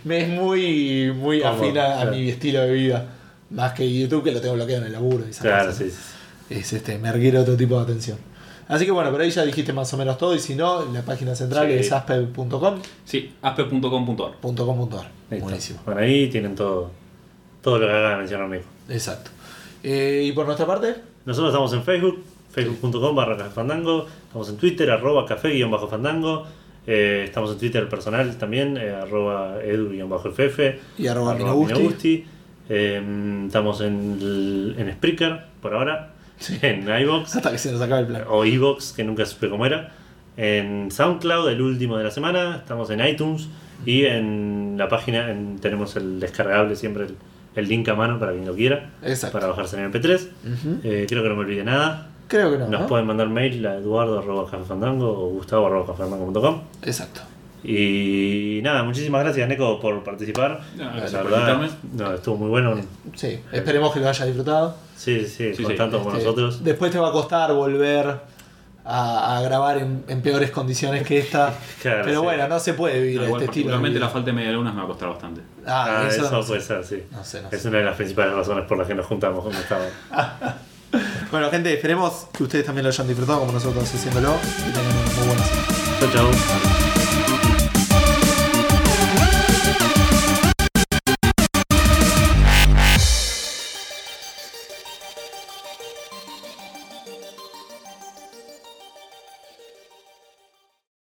me 0.04 0.22
es 0.22 0.30
muy, 0.30 1.12
muy 1.12 1.42
Cómodo, 1.42 1.64
afín 1.64 1.78
a, 1.80 2.06
mi 2.06 2.30
estilo 2.30 2.62
de 2.62 2.72
vida. 2.72 3.08
Más 3.50 3.74
que 3.74 3.92
YouTube, 3.92 4.26
que 4.26 4.32
lo 4.32 4.42
tengo 4.42 4.54
bloqueado 4.54 4.82
en 4.82 4.88
el 4.90 4.94
laburo. 4.94 5.26
Y 5.28 5.32
Claro, 5.34 5.72
cosas. 5.72 5.88
sí, 5.88 5.90
sí. 5.90 6.54
es 6.60 6.72
este, 6.72 7.00
me 7.00 7.12
requiere 7.12 7.40
otro 7.40 7.58
tipo 7.58 7.78
de 7.78 7.82
atención. 7.82 8.20
Así 8.74 8.86
que 8.86 8.92
bueno, 8.92 9.12
pero 9.12 9.24
ahí 9.24 9.30
ya 9.30 9.44
dijiste 9.46 9.72
más 9.74 9.94
o 9.94 9.98
menos 9.98 10.18
todo 10.18 10.34
y 10.36 10.40
si 10.40 10.56
no, 10.56 10.86
la 10.92 11.02
página 11.04 11.36
central 11.36 11.68
Sí. 11.68 11.74
es 11.74 11.92
aspe.com.com.ar. 11.92 12.74
Sí, 13.06 13.32
aspev.com.ar. 13.42 14.32
Listo. 15.30 15.44
Buenísimo. 15.46 15.80
Bueno, 15.86 16.02
ahí 16.02 16.28
tienen 16.30 16.56
todo, 16.56 16.92
todo 17.62 17.78
lo 17.80 17.88
que 17.88 17.92
acaba 17.94 18.10
de 18.12 18.18
mencionar 18.18 18.50
Nico. 18.50 18.66
Exacto. 18.90 19.32
Eh, 19.84 20.24
y 20.26 20.32
por 20.32 20.46
nuestra 20.46 20.66
parte, 20.66 20.96
Nosotros 21.26 21.52
estamos 21.52 21.72
en 21.74 21.84
Facebook, 21.84 22.24
facebook.com 22.52 23.16
barra 23.16 23.38
Café 23.38 23.50
Fandango. 23.52 24.06
Estamos 24.28 24.50
en 24.50 24.58
Twitter, 24.58 24.90
arroba 24.92 25.26
café 25.26 25.50
guion 25.50 25.72
bajo 25.72 25.88
fandango. 25.88 26.46
Eh, 26.86 27.24
estamos 27.26 27.52
en 27.52 27.58
Twitter 27.60 27.88
personal 27.88 28.36
también, 28.38 28.76
eh, 28.78 28.90
arroba 28.94 29.62
edu 29.64 29.90
guion 29.90 30.10
bajo 30.10 30.30
ff. 30.32 30.60
Y 30.98 31.08
arroba 31.08 31.34
Minagusti. 31.36 32.26
Eh, 32.70 33.44
estamos 33.46 33.82
en, 33.82 34.76
en 34.78 34.94
Spreaker 34.94 35.46
por 35.62 35.74
ahora. 35.76 36.13
En 36.62 36.88
iBox. 37.02 37.36
hasta 37.36 37.52
que 37.52 37.58
se 37.58 37.72
nos 37.72 37.82
acabe 37.82 38.02
el 38.02 38.08
plan. 38.08 38.24
o 38.30 38.44
Evox, 38.46 38.94
que 38.94 39.04
nunca 39.04 39.26
supe 39.26 39.50
cómo 39.50 39.66
era. 39.66 39.92
En 40.38 40.90
SoundCloud, 40.92 41.50
el 41.50 41.62
último 41.62 41.98
de 41.98 42.04
la 42.06 42.12
semana. 42.12 42.58
Estamos 42.58 42.90
en 42.90 43.06
iTunes. 43.06 43.48
Y 43.86 44.06
en 44.06 44.76
la 44.78 44.88
página 44.88 45.30
en- 45.30 45.60
tenemos 45.60 45.96
el 45.98 46.20
descargable, 46.20 46.76
siempre 46.76 47.04
el, 47.06 47.16
el 47.56 47.68
link 47.68 47.88
a 47.90 47.96
mano 47.96 48.18
para 48.20 48.32
quien 48.32 48.46
lo 48.46 48.56
quiera. 48.56 48.92
Exacto. 49.04 49.38
Para 49.38 49.48
bajarse 49.52 49.78
en 49.78 49.92
MP3. 49.92 50.16
Ujú. 50.16 50.80
Eh, 50.84 51.06
creo 51.10 51.22
que 51.24 51.30
no 51.30 51.36
me 51.36 51.42
olvide 51.42 51.64
nada. 51.64 52.08
Creo 52.28 52.52
que 52.52 52.58
no. 52.58 52.68
Nos 52.68 52.82
¿no? 52.82 52.88
pueden 52.88 53.06
mandar 53.06 53.28
mail 53.30 53.66
a 53.68 53.76
eduardo.cafefandango 53.76 55.08
o 55.10 55.30
gustavo.cafefandango.com. 55.32 56.62
Exacto. 56.84 57.22
Y 57.64 58.60
nada, 58.64 58.84
muchísimas 58.84 59.24
gracias, 59.24 59.48
Neko, 59.48 59.80
por 59.80 60.04
participar. 60.04 60.62
No, 60.76 60.84
la 60.96 61.22
por 61.22 61.70
no, 61.94 62.14
estuvo 62.14 62.36
muy 62.36 62.50
bueno. 62.50 62.76
Sí, 63.16 63.40
esperemos 63.52 63.94
que 63.94 64.00
lo 64.02 64.10
hayas 64.10 64.26
disfrutado. 64.28 64.76
Sí, 64.96 65.22
sí, 65.22 65.28
sí, 65.28 65.56
Sí, 65.56 65.64
con 65.64 65.72
sí. 65.72 65.78
tanto 65.78 65.98
como 66.00 66.12
Este, 66.12 66.24
nosotros. 66.24 66.64
Después 66.64 66.92
te 66.92 67.00
va 67.00 67.10
a 67.10 67.12
costar 67.12 67.54
volver 67.54 68.20
a, 68.86 69.38
a 69.38 69.42
grabar 69.42 69.78
en, 69.78 70.04
en 70.08 70.22
peores 70.22 70.52
condiciones 70.52 71.06
que 71.08 71.20
esta. 71.20 71.54
Claro, 71.82 72.02
pero 72.06 72.20
sí. 72.20 72.24
bueno, 72.26 72.48
no 72.48 72.60
se 72.60 72.74
puede 72.74 73.00
vivir 73.02 73.20
No, 73.22 73.26
igual, 73.28 73.42
este 73.42 73.52
estilo. 73.52 73.70
de 73.70 73.72
particularmente 73.74 74.00
la 74.00 74.10
falta 74.10 74.26
de 74.28 74.34
medialunas 74.34 74.74
me 74.74 74.80
va 74.80 74.86
a 74.86 74.88
costar 74.88 75.10
bastante. 75.10 75.42
Ah, 75.66 76.02
Ah, 76.04 76.08
eso, 76.10 76.26
eso, 76.26 76.32
no 76.32 76.42
sé. 76.42 76.48
puede 76.48 76.62
ser, 76.62 76.84
sí. 76.86 77.04
No 77.12 77.24
sé, 77.24 77.42
no 77.42 77.50
sé. 77.50 77.56
Es 77.56 77.66
una 77.66 77.78
de 77.80 77.84
las 77.86 77.96
principales 77.96 78.34
razones 78.34 78.66
por 78.66 78.78
las 78.78 78.88
que 78.88 78.96
nos 78.96 79.06
juntamos 79.06 79.44
con 79.44 79.54
Gustavo. 79.54 79.84
Bueno, 81.32 81.50
gente, 81.50 81.74
esperemos 81.74 82.28
que 82.32 82.44
ustedes 82.44 82.66
también 82.68 82.84
lo 82.84 82.90
hayan 82.90 83.08
disfrutado 83.08 83.40
como 83.40 83.52
nosotros 83.52 83.84
haciéndolo. 83.92 84.36
Y 84.60 84.72
tengan 84.72 84.92
una 84.96 85.16
muy 85.18 85.28
buena 85.28 85.44
semana. 85.44 86.00
Chau, 86.00 86.10
chau. 86.12 86.83